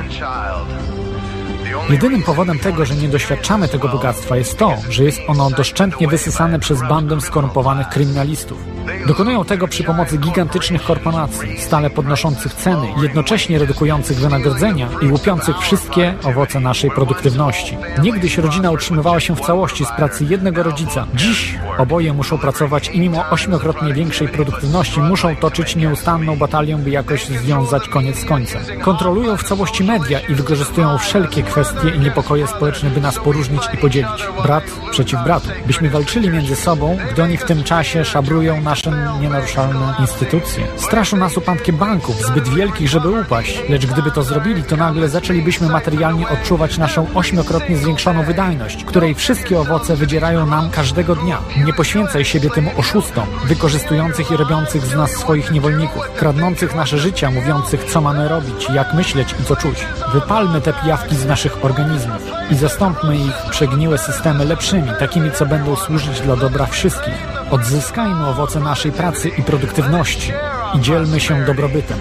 Jedynym 1.90 2.22
powodem 2.22 2.58
tego, 2.58 2.84
że 2.86 2.94
nie 2.94 3.08
doświadczamy 3.08 3.68
tego 3.68 3.88
bogactwa 3.88 4.36
jest 4.36 4.58
to, 4.58 4.76
że 4.90 5.04
jest 5.04 5.20
ono 5.28 5.50
doszczętnie 5.50 6.08
wysysane 6.08 6.58
przez 6.58 6.80
bandę 6.80 7.20
skorumpowanych 7.20 7.88
kryminalistów. 7.88 8.58
Dokonują 9.06 9.44
tego 9.44 9.68
przy 9.68 9.84
pomocy 9.84 10.18
gigantycznych 10.18 10.82
korporacji, 10.82 11.60
stale 11.60 11.90
podnoszących 11.90 12.54
ceny, 12.54 12.86
jednocześnie 13.02 13.58
redukujących 13.58 14.18
wynagrodzenia 14.18 14.88
i 15.02 15.08
łupiących 15.08 15.58
wszystkie 15.58 16.14
owoce 16.24 16.60
naszej 16.60 16.90
produktywności. 16.90 17.76
Niegdyś 18.02 18.38
rodzina 18.38 18.70
utrzymywała 18.70 19.20
się 19.20 19.36
w 19.36 19.40
całości 19.40 19.84
z 19.84 19.92
pracy 19.96 20.24
jednego 20.24 20.62
rodzica. 20.62 21.06
Dziś 21.14 21.58
oboje 21.78 22.12
muszą 22.12 22.38
pracować 22.38 22.88
i 22.88 23.00
mimo 23.00 23.24
ośmiokrotnie 23.30 23.94
większej 23.94 24.28
produktywności 24.28 25.00
muszą 25.00 25.36
toczyć 25.36 25.76
nieustanną 25.76 26.36
batalię, 26.36 26.76
by 26.76 26.90
jakoś 26.90 27.26
związać 27.26 27.88
koniec 27.88 28.18
z 28.18 28.24
końcem. 28.24 28.62
Kontrolują 28.82 29.36
w 29.36 29.44
całości 29.44 29.84
media 29.84 30.20
i 30.20 30.34
wykorzystują 30.34 30.98
wszelkie 30.98 31.42
kwestie 31.42 31.73
i 31.96 31.98
niepokoje 31.98 32.46
społeczne, 32.46 32.90
by 32.90 33.00
nas 33.00 33.18
poróżnić 33.18 33.62
i 33.74 33.76
podzielić. 33.76 34.28
Brat 34.42 34.64
przeciw 34.90 35.24
bratu. 35.24 35.48
Byśmy 35.66 35.90
walczyli 35.90 36.30
między 36.30 36.56
sobą, 36.56 36.98
gdy 37.12 37.22
oni 37.22 37.36
w 37.36 37.44
tym 37.44 37.64
czasie 37.64 38.04
szabrują 38.04 38.60
nasze 38.60 38.92
nienaruszalne 39.20 39.94
instytucje. 39.98 40.66
Straszą 40.76 41.16
nas 41.16 41.36
upadkiem 41.36 41.76
banków, 41.76 42.16
zbyt 42.26 42.48
wielkich, 42.48 42.88
żeby 42.88 43.20
upaść, 43.20 43.62
lecz 43.68 43.86
gdyby 43.86 44.10
to 44.10 44.22
zrobili, 44.22 44.62
to 44.62 44.76
nagle 44.76 45.08
zaczęlibyśmy 45.08 45.68
materialnie 45.68 46.28
odczuwać 46.28 46.78
naszą 46.78 47.06
ośmiokrotnie 47.14 47.76
zwiększoną 47.76 48.22
wydajność, 48.22 48.84
której 48.84 49.14
wszystkie 49.14 49.60
owoce 49.60 49.96
wydzierają 49.96 50.46
nam 50.46 50.70
każdego 50.70 51.16
dnia. 51.16 51.38
Nie 51.66 51.72
poświęcaj 51.72 52.24
siebie 52.24 52.50
tym 52.50 52.68
oszustom, 52.76 53.26
wykorzystujących 53.44 54.30
i 54.30 54.36
robiących 54.36 54.86
z 54.86 54.94
nas 54.94 55.10
swoich 55.10 55.50
niewolników, 55.50 56.02
kradnących 56.16 56.74
nasze 56.74 56.98
życia, 56.98 57.30
mówiących 57.30 57.84
co 57.84 58.00
mamy 58.00 58.28
robić, 58.28 58.68
jak 58.74 58.94
myśleć 58.94 59.34
i 59.40 59.44
co 59.44 59.56
czuć. 59.56 59.86
Wypalmy 60.12 60.60
te 60.60 60.72
pijawki 60.72 61.16
z 61.16 61.26
naszych 61.26 61.56
organizmów 61.64 62.22
i 62.50 62.54
zastąpmy 62.54 63.16
ich 63.16 63.34
przegniłe 63.50 63.98
systemy 63.98 64.44
lepszymi, 64.44 64.88
takimi 64.98 65.30
co 65.30 65.46
będą 65.46 65.76
służyć 65.76 66.20
dla 66.20 66.36
dobra 66.36 66.66
wszystkich. 66.66 67.14
Odzyskajmy 67.50 68.26
owoce 68.26 68.60
naszej 68.60 68.92
pracy 68.92 69.28
i 69.28 69.42
produktywności 69.42 70.32
i 70.74 70.80
dzielmy 70.80 71.20
się 71.20 71.44
dobrobytem. 71.44 71.98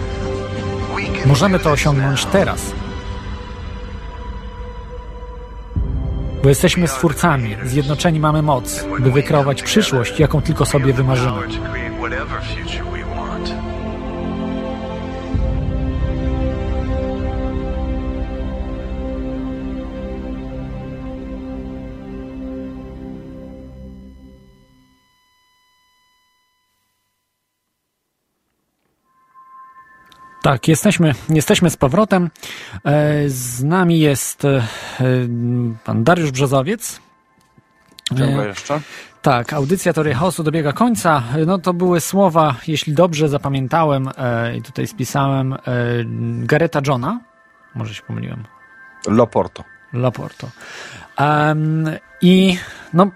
Możemy 1.26 1.60
to 1.60 1.72
osiągnąć 1.72 2.26
teraz. 2.26 2.72
Bo 6.44 6.50
jesteśmy 6.50 6.88
stwórcami, 6.88 7.58
zjednoczeni 7.64 8.20
mamy 8.20 8.42
moc, 8.42 8.86
by 9.00 9.12
wykreować 9.12 9.64
przyszłość, 9.64 10.20
jaką 10.20 10.42
tylko 10.42 10.66
sobie 10.66 10.94
wymarzymy. 10.94 11.38
Tak, 30.44 30.68
jesteśmy, 30.68 31.14
jesteśmy 31.30 31.70
z 31.70 31.78
powrotem. 31.78 32.30
E, 32.86 33.30
z 33.30 33.64
nami 33.64 34.00
jest 34.00 34.46
e, 34.46 34.64
pan 35.84 36.04
Dariusz 36.04 36.32
Brzozowiec. 36.32 37.02
Ciągle 38.18 38.48
jeszcze? 38.48 38.82
Tak, 39.22 39.54
audycja 39.54 39.94
Teoria 39.94 40.16
Chaosu 40.16 40.44
dobiega 40.44 40.74
końca. 40.74 41.24
No 41.46 41.58
to 41.58 41.74
były 41.74 42.02
słowa, 42.02 42.56
jeśli 42.68 42.94
dobrze 42.94 43.30
zapamiętałem 43.30 44.10
i 44.58 44.62
tutaj 44.62 44.88
spisałem, 44.88 45.56
Gareta 46.38 46.82
Johna. 46.88 47.20
Może 47.76 47.94
się 47.94 48.02
pomyliłem. 48.02 48.44
Loporto. 49.08 49.64
Loporto. 49.94 50.50
Um, 51.20 51.90
I 52.22 52.58
no, 52.94 53.12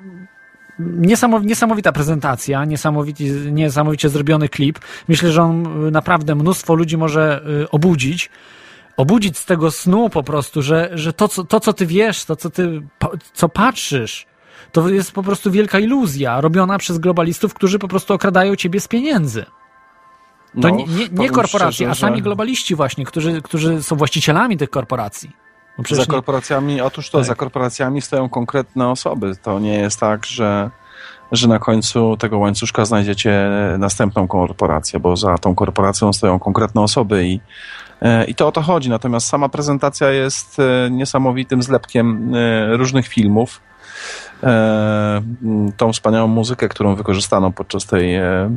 niesamowita 1.44 1.92
prezentacja, 1.92 2.66
niesamowicie, 2.66 3.26
niesamowicie 3.52 4.10
zrobiony 4.10 4.50
klip. 4.50 4.80
Myślę, 5.08 5.32
że 5.32 5.44
on 5.44 5.86
y, 5.88 5.92
naprawdę 5.92 6.36
mnóstwo 6.36 6.76
ludzi 6.76 6.98
może 6.98 7.42
y, 7.64 7.70
obudzić. 7.70 8.30
Obudzić 8.98 9.38
z 9.38 9.46
tego 9.46 9.72
snu 9.72 10.10
po 10.10 10.24
prostu, 10.24 10.62
że, 10.62 10.90
że 10.94 11.14
to, 11.14 11.28
co, 11.28 11.44
to, 11.44 11.60
co 11.60 11.74
ty 11.74 11.86
wiesz, 11.86 12.26
to, 12.26 12.36
co 12.36 12.50
ty, 12.50 12.82
co 13.34 13.50
patrzysz, 13.50 14.26
to 14.72 14.90
jest 14.90 15.12
po 15.12 15.24
prostu 15.24 15.52
wielka 15.52 15.80
iluzja 15.80 16.42
robiona 16.42 16.78
przez 16.78 16.98
globalistów, 16.98 17.54
którzy 17.54 17.80
po 17.80 17.88
prostu 17.88 18.14
okradają 18.14 18.56
ciebie 18.56 18.80
z 18.80 18.88
pieniędzy. 18.88 19.46
To 20.62 20.70
no, 20.70 20.70
nie, 20.70 20.86
nie, 20.86 21.08
nie 21.12 21.30
korporacje, 21.30 21.72
szczerze, 21.72 21.92
a 21.92 21.96
sami 21.96 22.22
globaliści 22.22 22.76
właśnie, 22.76 23.06
którzy, 23.06 23.42
którzy 23.42 23.84
są 23.84 23.96
właścicielami 23.96 24.58
tych 24.58 24.70
korporacji. 24.70 25.47
No 25.78 25.96
za 25.96 26.06
korporacjami, 26.06 26.82
otóż 26.82 27.10
to, 27.10 27.18
tak. 27.18 27.28
za 27.28 27.36
korporacjami 27.36 28.02
stoją 28.02 28.30
konkretne 28.30 28.90
osoby. 28.90 29.36
To 29.44 29.60
nie 29.60 29.74
jest 29.74 30.00
tak, 30.00 30.26
że, 30.26 30.70
że 31.32 31.48
na 31.48 31.60
końcu 31.60 32.18
tego 32.18 32.38
łańcuszka 32.38 32.86
znajdziecie 32.86 33.50
następną 33.78 34.28
korporację, 34.28 35.00
bo 35.00 35.18
za 35.18 35.38
tą 35.38 35.56
korporacją 35.56 36.14
stoją 36.14 36.40
konkretne 36.40 36.82
osoby 36.82 37.28
i, 37.28 37.40
e, 38.02 38.26
i 38.26 38.36
to 38.36 38.48
o 38.48 38.52
to 38.52 38.62
chodzi. 38.62 38.90
Natomiast 38.90 39.28
sama 39.28 39.50
prezentacja 39.50 40.10
jest 40.10 40.60
e, 40.60 40.90
niesamowitym 40.92 41.64
zlepkiem 41.64 42.36
e, 42.36 42.78
różnych 42.78 43.08
filmów 43.08 43.62
tą 45.78 45.94
wspaniałą 45.94 46.28
muzykę, 46.28 46.70
którą 46.70 46.96
wykorzystano 46.96 47.52
podczas 47.52 47.86
tej 47.86 48.16
e, 48.16 48.50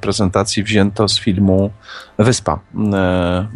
prezentacji, 0.00 0.62
wzięto 0.62 1.08
z 1.08 1.20
filmu 1.20 1.70
Wyspa, 2.18 2.58
e, 2.92 3.46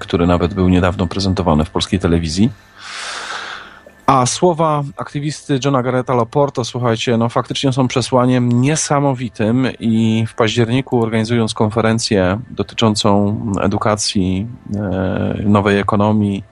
który 0.00 0.26
nawet 0.26 0.54
był 0.54 0.68
niedawno 0.68 1.06
prezentowany 1.06 1.64
w 1.64 1.70
polskiej 1.70 1.98
telewizji. 1.98 2.50
A 4.06 4.26
słowa 4.26 4.82
aktywisty 4.96 5.58
Johna 5.64 5.82
Garreta 5.82 6.14
Loporto, 6.14 6.64
słuchajcie, 6.64 7.16
no 7.16 7.28
faktycznie 7.28 7.72
są 7.72 7.88
przesłaniem 7.88 8.52
niesamowitym 8.52 9.68
i 9.80 10.26
w 10.28 10.34
październiku 10.34 11.02
organizując 11.02 11.54
konferencję 11.54 12.40
dotyczącą 12.50 13.36
edukacji, 13.60 14.46
nowej 15.44 15.78
ekonomii, 15.78 16.44
E, 16.44 16.51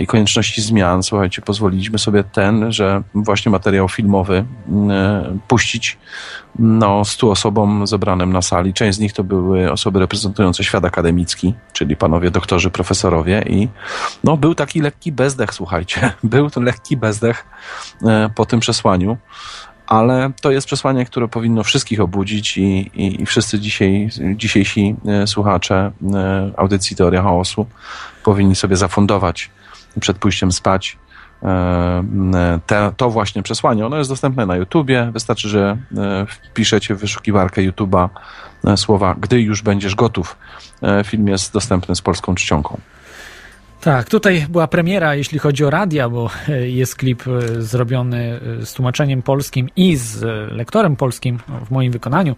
i 0.00 0.06
konieczności 0.06 0.62
zmian, 0.62 1.02
słuchajcie, 1.02 1.42
pozwoliliśmy 1.42 1.98
sobie 1.98 2.24
ten, 2.24 2.72
że 2.72 3.02
właśnie 3.14 3.52
materiał 3.52 3.88
filmowy 3.88 4.44
e, 4.90 5.38
puścić 5.48 5.98
no, 6.58 7.04
stu 7.04 7.30
osobom 7.30 7.86
zebranym 7.86 8.32
na 8.32 8.42
sali. 8.42 8.74
Część 8.74 8.98
z 8.98 9.00
nich 9.00 9.12
to 9.12 9.24
były 9.24 9.72
osoby 9.72 9.98
reprezentujące 9.98 10.64
świat 10.64 10.84
akademicki, 10.84 11.54
czyli 11.72 11.96
panowie 11.96 12.30
doktorzy, 12.30 12.70
profesorowie 12.70 13.44
i 13.48 13.68
no, 14.24 14.36
był 14.36 14.54
taki 14.54 14.80
lekki 14.80 15.12
bezdech, 15.12 15.54
słuchajcie. 15.54 16.12
Był 16.22 16.50
to 16.50 16.60
lekki 16.60 16.96
bezdech 16.96 17.46
e, 18.06 18.30
po 18.34 18.46
tym 18.46 18.60
przesłaniu 18.60 19.16
ale 19.86 20.30
to 20.42 20.50
jest 20.50 20.66
przesłanie, 20.66 21.04
które 21.04 21.28
powinno 21.28 21.64
wszystkich 21.64 22.00
obudzić 22.00 22.58
i, 22.58 22.62
i, 22.94 23.22
i 23.22 23.26
wszyscy 23.26 23.60
dzisiaj, 23.60 24.08
dzisiejsi 24.36 24.96
słuchacze 25.26 25.92
audycji 26.56 26.96
Teoria 26.96 27.22
Chaosu 27.22 27.66
powinni 28.24 28.56
sobie 28.56 28.76
zafundować 28.76 29.50
przed 30.00 30.18
pójściem 30.18 30.52
spać 30.52 30.98
e, 31.42 32.60
te, 32.66 32.92
to 32.96 33.10
właśnie 33.10 33.42
przesłanie. 33.42 33.86
Ono 33.86 33.96
jest 33.98 34.10
dostępne 34.10 34.46
na 34.46 34.56
YouTubie. 34.56 35.10
Wystarczy, 35.12 35.48
że 35.48 35.78
e, 35.96 36.26
wpiszecie 36.26 36.94
w 36.94 37.00
wyszukiwarkę 37.00 37.62
YouTube'a 37.62 38.08
e, 38.64 38.76
słowa 38.76 39.16
gdy 39.20 39.40
już 39.40 39.62
będziesz 39.62 39.94
gotów. 39.94 40.36
Film 41.04 41.28
jest 41.28 41.52
dostępny 41.52 41.96
z 41.96 42.02
polską 42.02 42.34
czcionką. 42.34 42.80
Tak, 43.88 44.08
tutaj 44.08 44.46
była 44.48 44.66
premiera, 44.66 45.14
jeśli 45.14 45.38
chodzi 45.38 45.64
o 45.64 45.70
radia, 45.70 46.08
bo 46.08 46.30
e, 46.48 46.68
jest 46.68 46.96
klip 46.96 47.22
e, 47.28 47.62
zrobiony 47.62 48.40
e, 48.60 48.66
z 48.66 48.72
tłumaczeniem 48.72 49.22
polskim 49.22 49.68
i 49.76 49.96
z 49.96 50.22
lektorem 50.52 50.96
polskim 50.96 51.38
w 51.66 51.70
moim 51.70 51.92
wykonaniu 51.92 52.36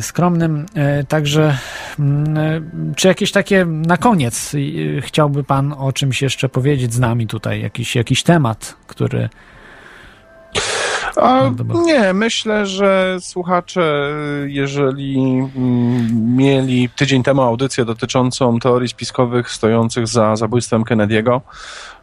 skromnym. 0.00 0.66
Także, 1.08 1.58
mm, 1.98 2.94
czy 2.96 3.08
jakieś 3.08 3.32
takie 3.32 3.64
na 3.64 3.96
koniec 3.96 4.52
chciałby 5.00 5.44
Pan 5.44 5.74
o 5.78 5.92
czymś 5.92 6.22
jeszcze 6.22 6.48
powiedzieć 6.48 6.94
z 6.94 6.98
nami 6.98 7.26
tutaj, 7.26 7.62
jakiś, 7.62 7.96
jakiś 7.96 8.22
temat, 8.22 8.76
który 8.86 9.28
A, 11.16 11.50
nie, 11.84 12.12
myślę, 12.12 12.66
że 12.66 13.16
słuchacze, 13.20 14.12
jeżeli 14.46 15.18
mm, 15.56 16.36
mieli 16.36 16.88
tydzień 16.88 17.22
temu 17.22 17.42
audycję 17.42 17.84
dotyczącą 17.84 18.58
teorii 18.58 18.88
spiskowych 18.88 19.50
stojących 19.50 20.08
za 20.08 20.36
zabójstwem 20.36 20.84
Kennedy'ego, 20.84 21.40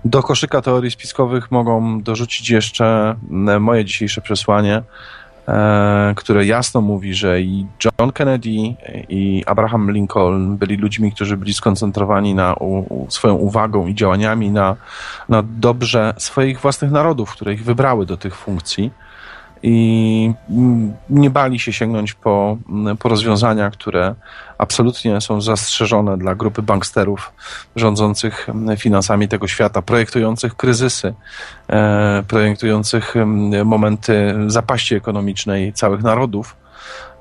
do 0.06 0.24
koszyka 0.24 0.61
teorii 0.61 0.92
spiskowych 0.92 1.51
mogą 1.51 2.01
dorzucić 2.01 2.50
jeszcze 2.50 3.16
mm, 3.30 3.64
moje 3.64 3.85
dzisiejsze 3.85 4.22
przesłanie, 4.22 4.82
e, 5.48 6.14
które 6.16 6.45
jasno 6.45 6.82
mówi, 6.82 7.14
że 7.14 7.42
i 7.42 7.66
John 7.85 8.11
Kennedy, 8.11 8.50
i 9.09 9.43
Abraham 9.45 9.92
Lincoln 9.92 10.58
byli 10.58 10.77
ludźmi, 10.77 11.11
którzy 11.11 11.38
byli 11.38 11.53
skoncentrowani 11.53 12.35
na 12.35 12.53
u, 12.53 13.03
u 13.03 13.11
swoją 13.11 13.33
uwagą 13.33 13.88
i 13.88 13.95
działaniami 13.95 14.51
na, 14.51 14.75
na 15.30 15.43
dobrze 15.43 16.14
swoich 16.17 16.59
własnych 16.59 16.92
narodów, 16.92 17.32
które 17.32 17.53
ich 17.53 17.64
wybrały 17.64 18.06
do 18.06 18.17
tych 18.17 18.35
funkcji 18.35 19.02
i 19.64 20.33
nie 21.09 21.30
bali 21.30 21.59
się 21.59 21.74
sięgnąć 21.74 22.14
po, 22.14 22.58
po 23.00 23.09
rozwiązania, 23.09 23.72
które 23.72 24.16
absolutnie 24.58 25.22
są 25.22 25.42
zastrzeżone 25.42 26.17
dla 26.17 26.35
grupy 26.35 26.61
banksterów 26.61 27.32
rządzących 27.75 28.48
finansami 28.77 29.27
tego 29.27 29.48
świata, 29.48 29.82
projektujących 29.82 30.56
kryzysy, 30.56 31.14
e, 31.69 32.24
projektujących 32.27 33.14
momenty 33.66 34.35
zapaści 34.48 34.95
ekonomicznej 34.95 35.74
całych 35.74 36.03
narodów. 36.03 36.56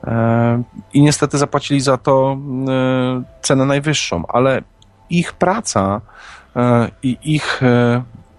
E, 0.05 0.62
I 0.95 1.03
niestety 1.03 1.39
zapłacili 1.39 1.81
za 1.81 1.99
to 1.99 2.37
e, 2.69 3.23
cenę 3.43 3.67
najwyższą, 3.67 4.25
ale 4.29 4.62
ich 5.11 5.33
praca 5.33 6.01
i 7.03 7.19
ich 7.23 7.61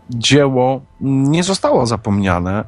dzieło 0.09 0.82
nie 1.01 1.43
zostało 1.43 1.85
zapomniane 1.85 2.64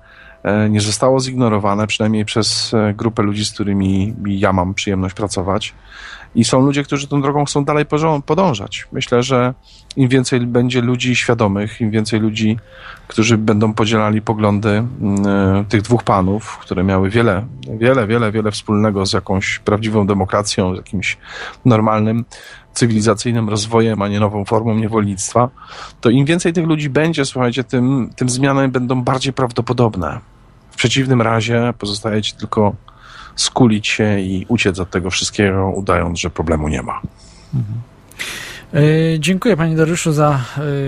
nie 0.69 0.81
zostało 0.81 1.19
zignorowane, 1.19 1.87
przynajmniej 1.87 2.25
przez 2.25 2.73
e, 2.73 2.93
grupę 2.93 3.23
ludzi, 3.23 3.45
z 3.45 3.51
którymi 3.51 4.13
ja 4.25 4.53
mam 4.53 4.73
przyjemność 4.73 5.15
pracować. 5.15 5.73
I 6.35 6.43
są 6.43 6.65
ludzie, 6.65 6.83
którzy 6.83 7.07
tą 7.07 7.21
drogą 7.21 7.45
chcą 7.45 7.65
dalej 7.65 7.85
podążać. 8.25 8.87
Myślę, 8.91 9.23
że 9.23 9.53
im 9.95 10.09
więcej 10.09 10.39
będzie 10.39 10.81
ludzi 10.81 11.15
świadomych, 11.15 11.81
im 11.81 11.91
więcej 11.91 12.19
ludzi, 12.19 12.57
którzy 13.07 13.37
będą 13.37 13.73
podzielali 13.73 14.21
poglądy 14.21 14.69
e, 14.69 15.65
tych 15.69 15.81
dwóch 15.81 16.03
panów, 16.03 16.57
które 16.57 16.83
miały 16.83 17.09
wiele, 17.09 17.45
wiele, 17.79 18.07
wiele, 18.07 18.31
wiele 18.31 18.51
wspólnego 18.51 19.05
z 19.05 19.13
jakąś 19.13 19.59
prawdziwą 19.59 20.07
demokracją, 20.07 20.73
z 20.73 20.77
jakimś 20.77 21.17
normalnym, 21.65 22.25
cywilizacyjnym 22.73 23.49
rozwojem, 23.49 24.01
a 24.01 24.07
nie 24.07 24.19
nową 24.19 24.45
formą 24.45 24.75
niewolnictwa, 24.75 25.49
to 26.01 26.09
im 26.09 26.25
więcej 26.25 26.53
tych 26.53 26.67
ludzi 26.67 26.89
będzie, 26.89 27.25
słuchajcie, 27.25 27.63
tym, 27.63 28.09
tym 28.15 28.29
zmiany 28.29 28.67
będą 28.67 29.03
bardziej 29.03 29.33
prawdopodobne. 29.33 30.34
W 30.75 30.77
przeciwnym 30.77 31.21
razie 31.21 31.73
pozostaje 31.79 32.21
ci 32.21 32.33
tylko 32.33 32.75
skulić 33.35 33.87
się 33.87 34.19
i 34.19 34.45
uciec 34.47 34.79
od 34.79 34.89
tego 34.89 35.09
wszystkiego, 35.09 35.69
udając, 35.69 36.19
że 36.19 36.29
problemu 36.29 36.67
nie 36.67 36.81
ma. 36.81 37.01
Mhm. 37.53 37.81
E, 38.75 39.19
dziękuję 39.19 39.57
Panie 39.57 39.75
Dariuszu 39.75 40.11
za 40.11 40.39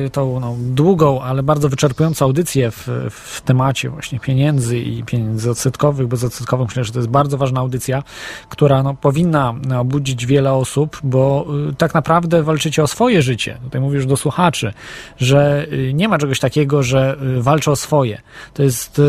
e, 0.06 0.10
tą 0.10 0.40
no, 0.40 0.56
długą, 0.60 1.22
ale 1.22 1.44
bardzo 1.44 1.70
wyczerpującą 1.70 2.26
audycję 2.26 2.72
w, 2.72 2.88
w 3.10 3.42
temacie 3.42 3.90
właśnie 3.90 4.20
pieniędzy 4.20 4.80
i 4.80 5.04
pieniędzy 5.04 5.52
odsetkowych, 5.52 6.08
bezodsetkowych. 6.08 6.68
Myślę, 6.68 6.84
że 6.84 6.92
to 6.92 7.00
jest 7.00 7.10
bardzo 7.10 7.38
ważna 7.38 7.60
audycja, 7.60 8.04
która 8.50 8.84
no, 8.84 8.94
powinna 8.94 9.54
obudzić 9.80 10.26
wiele 10.26 10.54
osób, 10.54 11.00
bo 11.04 11.48
y, 11.72 11.76
tak 11.76 11.94
naprawdę 11.94 12.44
walczycie 12.44 12.84
o 12.84 12.88
swoje 12.88 13.22
życie. 13.22 13.58
Tutaj 13.64 13.82
mówisz 13.82 14.06
do 14.06 14.18
słuchaczy, 14.18 14.74
że 15.18 15.68
nie 15.94 16.08
ma 16.08 16.18
czegoś 16.18 16.40
takiego, 16.40 16.84
że 16.84 17.18
walczę 17.40 17.72
o 17.72 17.76
swoje. 17.76 18.22
To 18.54 18.64
jest 18.64 19.02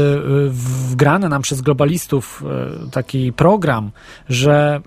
wgrane 0.91 1.29
nam 1.29 1.43
przez 1.43 1.61
globalistów 1.61 2.45
taki 2.91 3.33
program, 3.33 3.91
że 4.29 4.81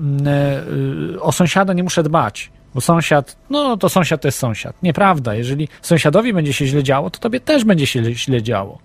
o 1.20 1.32
sąsiada 1.32 1.74
nie 1.74 1.84
muszę 1.84 2.04
dbać 2.04 2.52
bo 2.76 2.82
sąsiad, 2.82 3.38
no 3.50 3.78
to 3.78 3.90
sąsiad 3.90 4.22
to 4.22 4.28
jest 4.28 4.40
sąsiad. 4.40 4.84
Nieprawda. 4.84 5.36
Jeżeli 5.36 5.68
sąsiadowi 5.82 6.34
będzie 6.34 6.54
się 6.54 6.66
źle 6.66 6.84
działo, 6.84 7.10
to 7.10 7.20
tobie 7.20 7.40
też 7.40 7.64
będzie 7.66 7.88
się 7.88 8.16
źle 8.16 8.42
działo. 8.42 8.80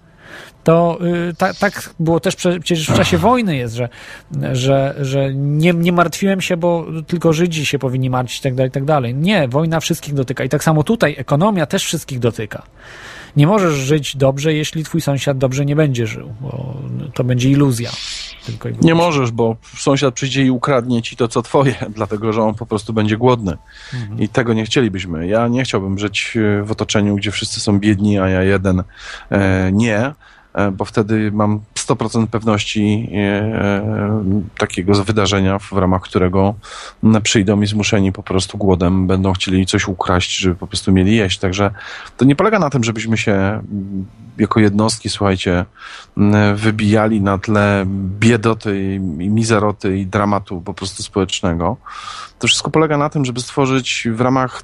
To 0.65 0.99
y, 1.31 1.35
ta, 1.35 1.55
tak 1.55 1.91
było 2.01 2.21
też 2.21 2.37
przecież 2.37 2.91
w 2.91 2.97
czasie 2.97 3.19
wojny 3.19 3.57
jest, 3.57 3.75
że, 3.75 3.89
że, 4.53 4.95
że 5.01 5.35
nie, 5.35 5.73
nie 5.73 5.93
martwiłem 5.93 6.41
się, 6.41 6.57
bo 6.57 6.87
tylko 7.07 7.33
Żydzi 7.33 7.67
się 7.67 7.79
powinni 7.79 8.11
martwić 8.11 8.39
i 8.39 8.43
tak 8.43 8.55
dalej, 8.55 8.71
tak 8.71 8.85
dalej. 8.85 9.15
Nie, 9.15 9.49
wojna 9.49 9.81
wszystkich 9.81 10.15
dotyka. 10.15 10.45
I 10.45 10.49
tak 10.49 10.65
samo 10.65 10.83
tutaj 10.83 11.15
ekonomia 11.19 11.67
też 11.67 11.85
wszystkich 11.85 12.19
dotyka 12.19 12.63
nie 13.37 13.47
możesz 13.47 13.75
żyć 13.75 14.17
dobrze, 14.17 14.55
jeśli 14.55 14.85
twój 14.85 15.01
sąsiad 15.01 15.39
dobrze 15.39 15.65
nie 15.65 15.77
będzie 15.77 16.07
żył, 16.07 16.35
bo 16.41 16.75
to 17.15 17.25
będzie 17.25 17.51
iluzja. 17.51 17.91
nie 18.83 18.95
możesz, 18.95 19.31
bo 19.31 19.57
sąsiad 19.79 20.15
przyjdzie 20.15 20.45
i 20.45 20.51
ukradnie 20.51 21.03
ci 21.03 21.17
to, 21.17 21.29
co 21.29 21.43
twoje, 21.43 21.75
dlatego 21.97 22.33
że 22.33 22.43
on 22.43 22.55
po 22.55 22.67
prostu 22.67 22.93
będzie 22.93 23.17
głodny. 23.17 23.57
Mhm. 23.95 24.21
I 24.21 24.29
tego 24.29 24.55
nie 24.55 24.65
chcielibyśmy. 24.65 25.27
Ja 25.27 25.49
nie 25.49 25.65
chciałbym 25.65 25.99
żyć 25.99 26.39
w 26.63 26.71
otoczeniu, 26.71 27.17
gdzie 27.17 27.31
wszyscy 27.31 27.61
są 27.61 27.79
biedni, 27.81 28.19
a 28.19 28.29
ja 28.29 28.43
jeden 28.43 28.83
e, 29.31 29.71
nie. 29.73 30.13
E, 30.57 30.71
bo 30.71 30.85
wtedy 30.85 31.33
mam 31.33 31.61
100% 31.75 32.27
pewności 32.27 33.09
e, 33.15 34.25
takiego 34.59 35.05
wydarzenia, 35.05 35.59
w 35.59 35.73
ramach 35.73 36.03
którego 36.03 36.55
przyjdą 37.23 37.57
mi 37.57 37.67
zmuszeni 37.67 38.13
po 38.13 38.23
prostu 38.23 38.59
głodem, 38.59 39.07
będą 39.07 39.33
chcieli 39.33 39.67
coś 39.67 39.89
ukraść, 39.89 40.39
żeby 40.39 40.57
po 40.57 40.67
prostu 40.67 40.93
mieli 40.93 41.17
jeść. 41.17 41.39
Także 41.39 41.71
to 42.17 42.25
nie 42.25 42.37
polega 42.37 42.59
na 42.59 42.71
tym, 42.71 42.85
żebyśmy 42.85 43.19
się 43.19 43.63
jako 44.39 44.61
jednostki, 44.61 45.09
słuchajcie, 45.09 45.65
wybijali 46.55 47.21
na 47.21 47.39
tle 47.39 47.85
biedoty 48.21 48.95
i 48.95 49.01
mizeroty 49.29 49.99
i 49.99 50.07
dramatu 50.07 50.61
po 50.61 50.75
prostu 50.75 51.03
społecznego. 51.03 51.77
To 52.39 52.47
wszystko 52.47 52.71
polega 52.71 52.99
na 52.99 53.09
tym, 53.09 53.25
żeby 53.25 53.41
stworzyć 53.41 54.09
w 54.13 54.21
ramach 54.21 54.63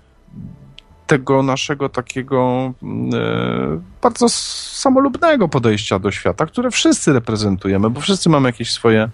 tego 1.12 1.42
naszego 1.42 1.88
takiego 1.88 2.72
mm, 2.82 3.10
e, 3.14 3.80
bardzo 4.02 4.28
samolubnego 4.28 5.48
podejścia 5.48 5.98
do 5.98 6.10
świata, 6.10 6.46
które 6.46 6.70
wszyscy 6.70 7.12
reprezentujemy, 7.12 7.90
bo 7.90 8.00
wszyscy 8.00 8.28
mamy 8.28 8.48
jakieś 8.48 8.72
swoje 8.72 9.08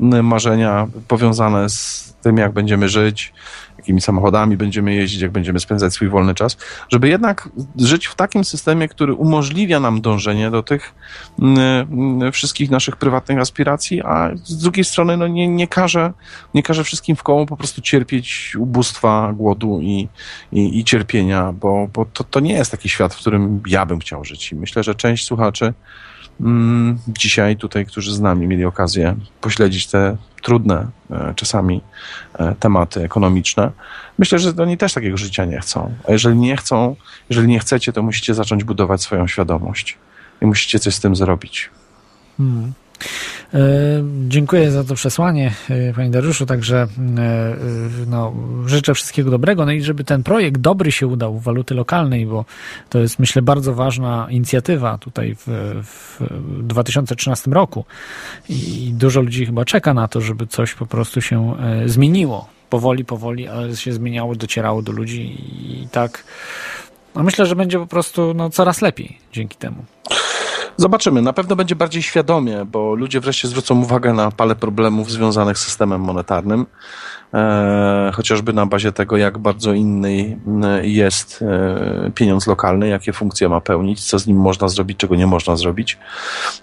marzenia 0.00 0.86
powiązane 1.08 1.68
z 1.68 2.12
tym, 2.22 2.36
jak 2.36 2.52
będziemy 2.52 2.88
żyć, 2.88 3.32
jakimi 3.78 4.00
samochodami 4.00 4.56
będziemy 4.56 4.94
jeździć, 4.94 5.20
jak 5.20 5.30
będziemy 5.30 5.60
spędzać 5.60 5.94
swój 5.94 6.08
wolny 6.08 6.34
czas, 6.34 6.56
żeby 6.88 7.08
jednak 7.08 7.48
żyć 7.76 8.06
w 8.06 8.14
takim 8.14 8.44
systemie, 8.44 8.88
który 8.88 9.14
umożliwia 9.14 9.80
nam 9.80 10.00
dążenie 10.00 10.50
do 10.50 10.62
tych 10.62 10.94
mm, 11.38 12.32
wszystkich 12.32 12.70
naszych 12.70 12.96
prywatnych 12.96 13.38
aspiracji, 13.38 14.02
a 14.02 14.30
z 14.44 14.56
drugiej 14.56 14.84
strony 14.84 15.16
no, 15.16 15.28
nie, 15.28 15.48
nie, 15.48 15.68
każe, 15.68 16.12
nie 16.54 16.62
każe 16.62 16.84
wszystkim 16.84 17.16
w 17.16 17.22
koło 17.22 17.46
po 17.46 17.56
prostu 17.56 17.80
cierpieć 17.80 18.56
ubóstwa, 18.58 19.32
głodu 19.32 19.80
i, 19.82 20.08
i, 20.52 20.78
i 20.78 20.84
cierpienia, 20.84 21.52
bo, 21.52 21.88
bo 21.92 22.04
to, 22.04 22.24
to 22.24 22.40
nie 22.40 22.54
jest 22.54 22.70
taki 22.70 22.88
świat, 22.88 23.14
w 23.14 23.18
którym 23.18 23.62
ja 23.66 23.86
bym 23.86 23.98
chciał 23.98 24.24
żyć. 24.24 24.52
I 24.52 24.56
myślę, 24.56 24.82
że 24.82 24.94
część 24.94 25.24
słuchaczy 25.24 25.74
dzisiaj 27.08 27.56
tutaj, 27.56 27.86
którzy 27.86 28.14
z 28.14 28.20
nami 28.20 28.46
mieli 28.46 28.64
okazję 28.64 29.16
pośledzić 29.40 29.86
te 29.86 30.16
trudne 30.42 30.86
e, 31.10 31.32
czasami 31.36 31.80
e, 32.34 32.54
tematy 32.54 33.04
ekonomiczne, 33.04 33.70
myślę, 34.18 34.38
że 34.38 34.52
oni 34.58 34.78
też 34.78 34.92
takiego 34.92 35.16
życia 35.16 35.44
nie 35.44 35.60
chcą. 35.60 35.94
A 36.08 36.12
jeżeli 36.12 36.36
nie 36.36 36.56
chcą, 36.56 36.96
jeżeli 37.30 37.48
nie 37.48 37.58
chcecie, 37.58 37.92
to 37.92 38.02
musicie 38.02 38.34
zacząć 38.34 38.64
budować 38.64 39.02
swoją 39.02 39.26
świadomość 39.26 39.98
i 40.42 40.46
musicie 40.46 40.78
coś 40.78 40.94
z 40.94 41.00
tym 41.00 41.16
zrobić. 41.16 41.70
Hmm. 42.36 42.72
E, 43.54 43.58
dziękuję 44.28 44.70
za 44.70 44.84
to 44.84 44.94
przesłanie, 44.94 45.54
e, 45.70 45.92
Panie 45.92 46.10
Dariuszu. 46.10 46.46
Także 46.46 46.76
e, 46.76 46.88
no, 48.06 48.32
życzę 48.66 48.94
wszystkiego 48.94 49.30
dobrego. 49.30 49.66
No 49.66 49.72
i 49.72 49.82
żeby 49.82 50.04
ten 50.04 50.22
projekt 50.22 50.60
dobry 50.60 50.92
się 50.92 51.06
udał 51.06 51.38
w 51.38 51.42
waluty 51.42 51.74
lokalnej, 51.74 52.26
bo 52.26 52.44
to 52.88 52.98
jest, 52.98 53.18
myślę, 53.18 53.42
bardzo 53.42 53.74
ważna 53.74 54.26
inicjatywa 54.30 54.98
tutaj 54.98 55.34
w, 55.34 55.46
w 55.82 56.20
2013 56.62 57.50
roku. 57.50 57.84
I 58.48 58.92
dużo 58.94 59.20
ludzi 59.20 59.46
chyba 59.46 59.64
czeka 59.64 59.94
na 59.94 60.08
to, 60.08 60.20
żeby 60.20 60.46
coś 60.46 60.74
po 60.74 60.86
prostu 60.86 61.20
się 61.20 61.54
zmieniło. 61.86 62.48
Powoli, 62.70 63.04
powoli, 63.04 63.48
ale 63.48 63.76
się 63.76 63.92
zmieniało, 63.92 64.34
docierało 64.34 64.82
do 64.82 64.92
ludzi 64.92 65.20
i 65.50 65.88
tak. 65.92 66.24
No 67.14 67.22
myślę, 67.22 67.46
że 67.46 67.56
będzie 67.56 67.78
po 67.78 67.86
prostu 67.86 68.34
no, 68.34 68.50
coraz 68.50 68.82
lepiej 68.82 69.18
dzięki 69.32 69.56
temu. 69.56 69.84
Zobaczymy. 70.76 71.22
Na 71.22 71.32
pewno 71.32 71.56
będzie 71.56 71.76
bardziej 71.76 72.02
świadomie, 72.02 72.64
bo 72.64 72.94
ludzie 72.94 73.20
wreszcie 73.20 73.48
zwrócą 73.48 73.80
uwagę 73.80 74.12
na 74.12 74.30
parę 74.30 74.54
problemów 74.54 75.10
związanych 75.10 75.58
z 75.58 75.64
systemem 75.64 76.00
monetarnym. 76.00 76.66
E, 77.34 78.10
chociażby 78.14 78.52
na 78.52 78.66
bazie 78.66 78.92
tego, 78.92 79.16
jak 79.16 79.38
bardzo 79.38 79.72
inny 79.72 80.38
e, 80.64 80.86
jest 80.86 81.42
e, 81.42 82.10
pieniądz 82.14 82.46
lokalny, 82.46 82.88
jakie 82.88 83.12
funkcje 83.12 83.48
ma 83.48 83.60
pełnić, 83.60 84.04
co 84.04 84.18
z 84.18 84.26
nim 84.26 84.36
można 84.36 84.68
zrobić, 84.68 84.98
czego 84.98 85.16
nie 85.16 85.26
można 85.26 85.56
zrobić. 85.56 85.98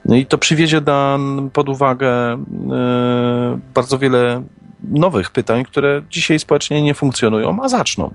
No 0.05 0.15
i 0.15 0.25
to 0.25 0.37
przywiezie 0.37 0.81
da, 0.81 1.17
pod 1.53 1.69
uwagę 1.69 2.09
e, 2.11 2.37
bardzo 3.73 3.99
wiele 3.99 4.43
nowych 4.83 5.31
pytań, 5.31 5.65
które 5.65 6.01
dzisiaj 6.09 6.39
społecznie 6.39 6.81
nie 6.81 6.93
funkcjonują, 6.93 7.63
a 7.63 7.69
zaczną. 7.69 8.13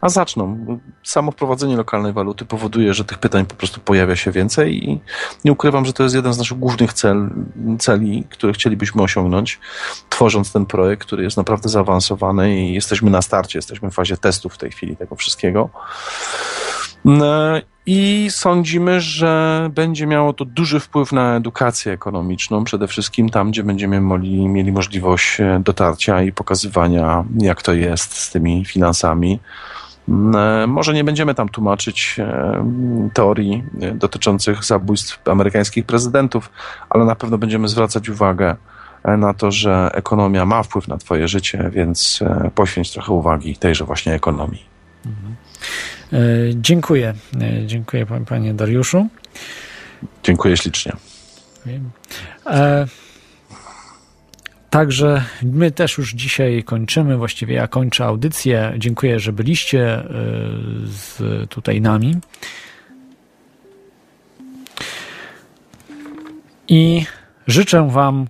A 0.00 0.08
zaczną. 0.08 0.78
Samo 1.02 1.32
wprowadzenie 1.32 1.76
lokalnej 1.76 2.12
waluty 2.12 2.44
powoduje, 2.44 2.94
że 2.94 3.04
tych 3.04 3.18
pytań 3.18 3.46
po 3.46 3.54
prostu 3.54 3.80
pojawia 3.80 4.16
się 4.16 4.30
więcej 4.30 4.90
i 4.90 5.00
nie 5.44 5.52
ukrywam, 5.52 5.86
że 5.86 5.92
to 5.92 6.02
jest 6.02 6.14
jeden 6.14 6.32
z 6.32 6.38
naszych 6.38 6.58
głównych 6.58 6.92
cel, 6.92 7.30
celi, 7.78 8.24
które 8.30 8.52
chcielibyśmy 8.52 9.02
osiągnąć, 9.02 9.60
tworząc 10.08 10.52
ten 10.52 10.66
projekt, 10.66 11.06
który 11.06 11.24
jest 11.24 11.36
naprawdę 11.36 11.68
zaawansowany 11.68 12.56
i 12.60 12.74
jesteśmy 12.74 13.10
na 13.10 13.22
starcie, 13.22 13.58
jesteśmy 13.58 13.90
w 13.90 13.94
fazie 13.94 14.16
testów 14.16 14.54
w 14.54 14.58
tej 14.58 14.70
chwili 14.70 14.96
tego 14.96 15.16
wszystkiego. 15.16 15.70
No 17.04 17.60
I 17.86 18.26
sądzimy, 18.30 19.00
że 19.00 19.70
będzie 19.74 20.06
miało 20.06 20.32
to 20.32 20.44
duży 20.44 20.80
wpływ 20.80 21.12
na 21.12 21.36
edukację 21.36 21.92
ekonomiczną, 21.92 22.64
przede 22.64 22.88
wszystkim 22.88 23.30
tam, 23.30 23.50
gdzie 23.50 23.62
będziemy 23.62 24.00
mieli, 24.00 24.48
mieli 24.48 24.72
możliwość 24.72 25.40
e, 25.40 25.60
dotarcia 25.64 26.22
i 26.22 26.32
pokazywania, 26.32 27.24
jak 27.38 27.62
to 27.62 27.72
jest 27.72 28.16
z 28.16 28.30
tymi 28.30 28.64
finansami. 28.64 29.40
E, 30.34 30.66
może 30.66 30.94
nie 30.94 31.04
będziemy 31.04 31.34
tam 31.34 31.48
tłumaczyć 31.48 32.16
e, 32.18 33.10
teorii 33.14 33.64
dotyczących 33.94 34.64
zabójstw 34.64 35.28
amerykańskich 35.28 35.86
prezydentów, 35.86 36.50
ale 36.90 37.04
na 37.04 37.14
pewno 37.14 37.38
będziemy 37.38 37.68
zwracać 37.68 38.08
uwagę 38.08 38.56
na 39.18 39.34
to, 39.34 39.50
że 39.50 39.90
ekonomia 39.94 40.46
ma 40.46 40.62
wpływ 40.62 40.88
na 40.88 40.98
Twoje 40.98 41.28
życie, 41.28 41.70
więc 41.72 42.20
poświęć 42.54 42.92
trochę 42.92 43.12
uwagi 43.12 43.56
tejże 43.56 43.84
właśnie 43.84 44.14
ekonomii. 44.14 44.62
Mhm. 45.06 45.36
E, 46.12 46.18
dziękuję. 46.54 47.14
E, 47.40 47.66
dziękuję 47.66 48.06
panie 48.26 48.54
Dariuszu. 48.54 49.08
Dziękuję 50.22 50.56
ślicznie. 50.56 50.92
E, 52.46 52.86
także 54.70 55.24
my 55.42 55.70
też 55.70 55.98
już 55.98 56.12
dzisiaj 56.14 56.64
kończymy, 56.64 57.16
właściwie 57.16 57.54
ja 57.54 57.68
kończę 57.68 58.04
audycję. 58.04 58.74
Dziękuję, 58.78 59.20
że 59.20 59.32
byliście 59.32 60.02
z 60.84 61.22
tutaj 61.50 61.80
nami. 61.80 62.16
I 66.68 67.06
życzę 67.46 67.90
Wam, 67.90 68.26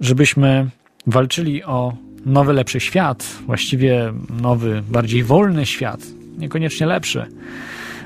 żebyśmy 0.00 0.70
walczyli 1.06 1.64
o 1.64 1.96
nowy, 2.26 2.52
lepszy 2.52 2.80
świat, 2.80 3.26
właściwie 3.46 4.12
nowy, 4.40 4.82
bardziej 4.88 5.24
wolny 5.24 5.66
świat, 5.66 6.00
niekoniecznie 6.38 6.86
lepszy, 6.86 7.26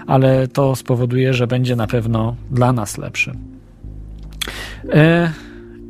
ale 0.07 0.49
to 0.49 0.77
spowoduje, 0.77 1.35
że 1.35 1.47
będzie 1.47 1.77
na 1.77 1.87
pewno 1.87 2.37
dla 2.51 2.73
nas 2.73 2.99
lepszy. 2.99 3.33
E, 4.93 5.33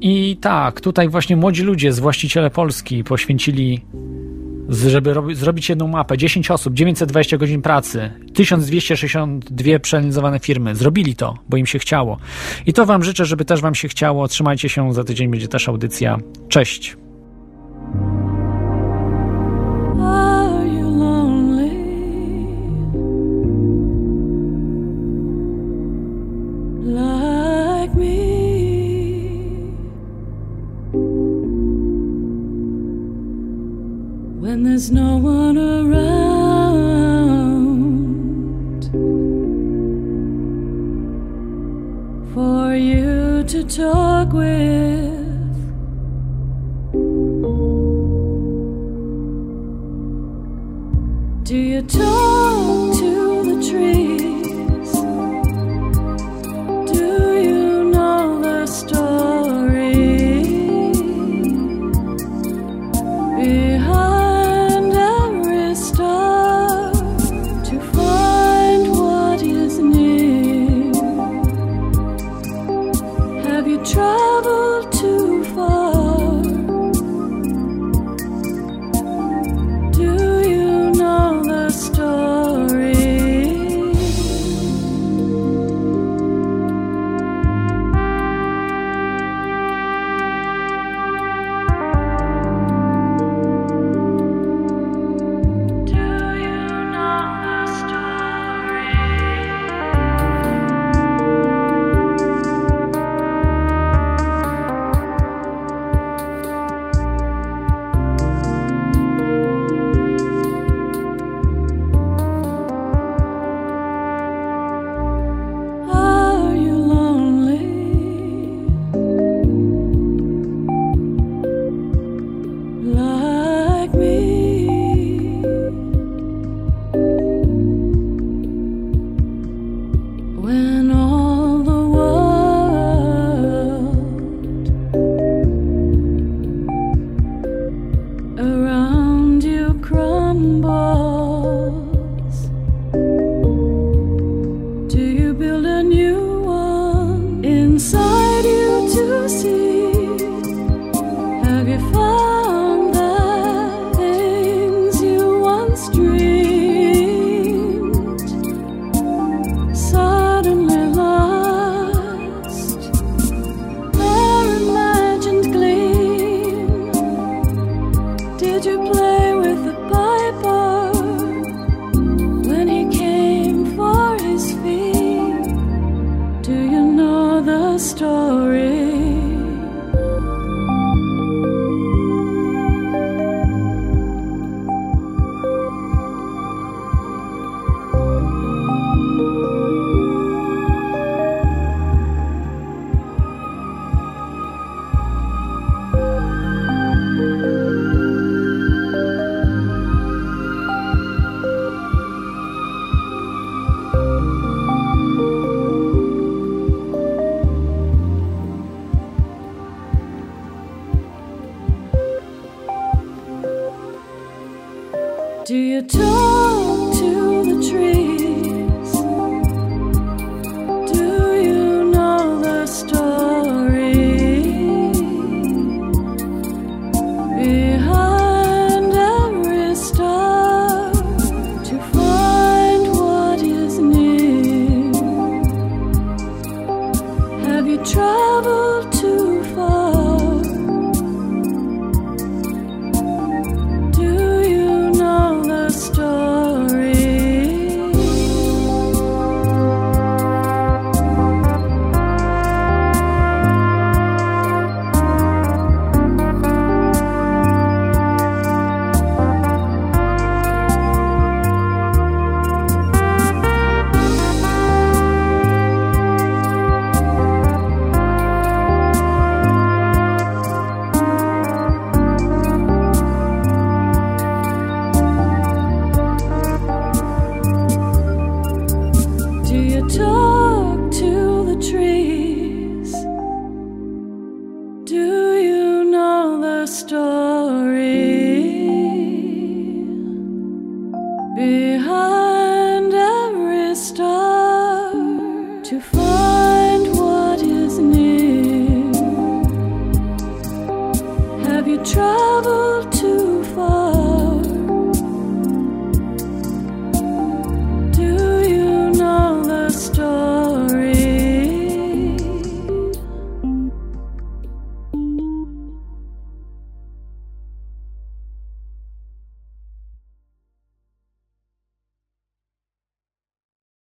I 0.00 0.36
tak, 0.40 0.80
tutaj 0.80 1.08
właśnie 1.08 1.36
młodzi 1.36 1.62
ludzie 1.62 1.92
z 1.92 1.98
właściciele 1.98 2.50
Polski 2.50 3.04
poświęcili, 3.04 3.80
żeby 4.68 5.14
zrobić 5.32 5.68
jedną 5.68 5.88
mapę, 5.88 6.18
10 6.18 6.50
osób, 6.50 6.74
920 6.74 7.36
godzin 7.36 7.62
pracy, 7.62 8.10
1262 8.34 9.78
przeanalizowane 9.78 10.40
firmy. 10.40 10.74
Zrobili 10.74 11.16
to, 11.16 11.38
bo 11.48 11.56
im 11.56 11.66
się 11.66 11.78
chciało. 11.78 12.18
I 12.66 12.72
to 12.72 12.86
Wam 12.86 13.04
życzę, 13.04 13.24
żeby 13.24 13.44
też 13.44 13.60
Wam 13.60 13.74
się 13.74 13.88
chciało. 13.88 14.28
Trzymajcie 14.28 14.68
się, 14.68 14.92
za 14.92 15.04
tydzień 15.04 15.30
będzie 15.30 15.48
też 15.48 15.68
audycja. 15.68 16.18
Cześć. 16.48 16.96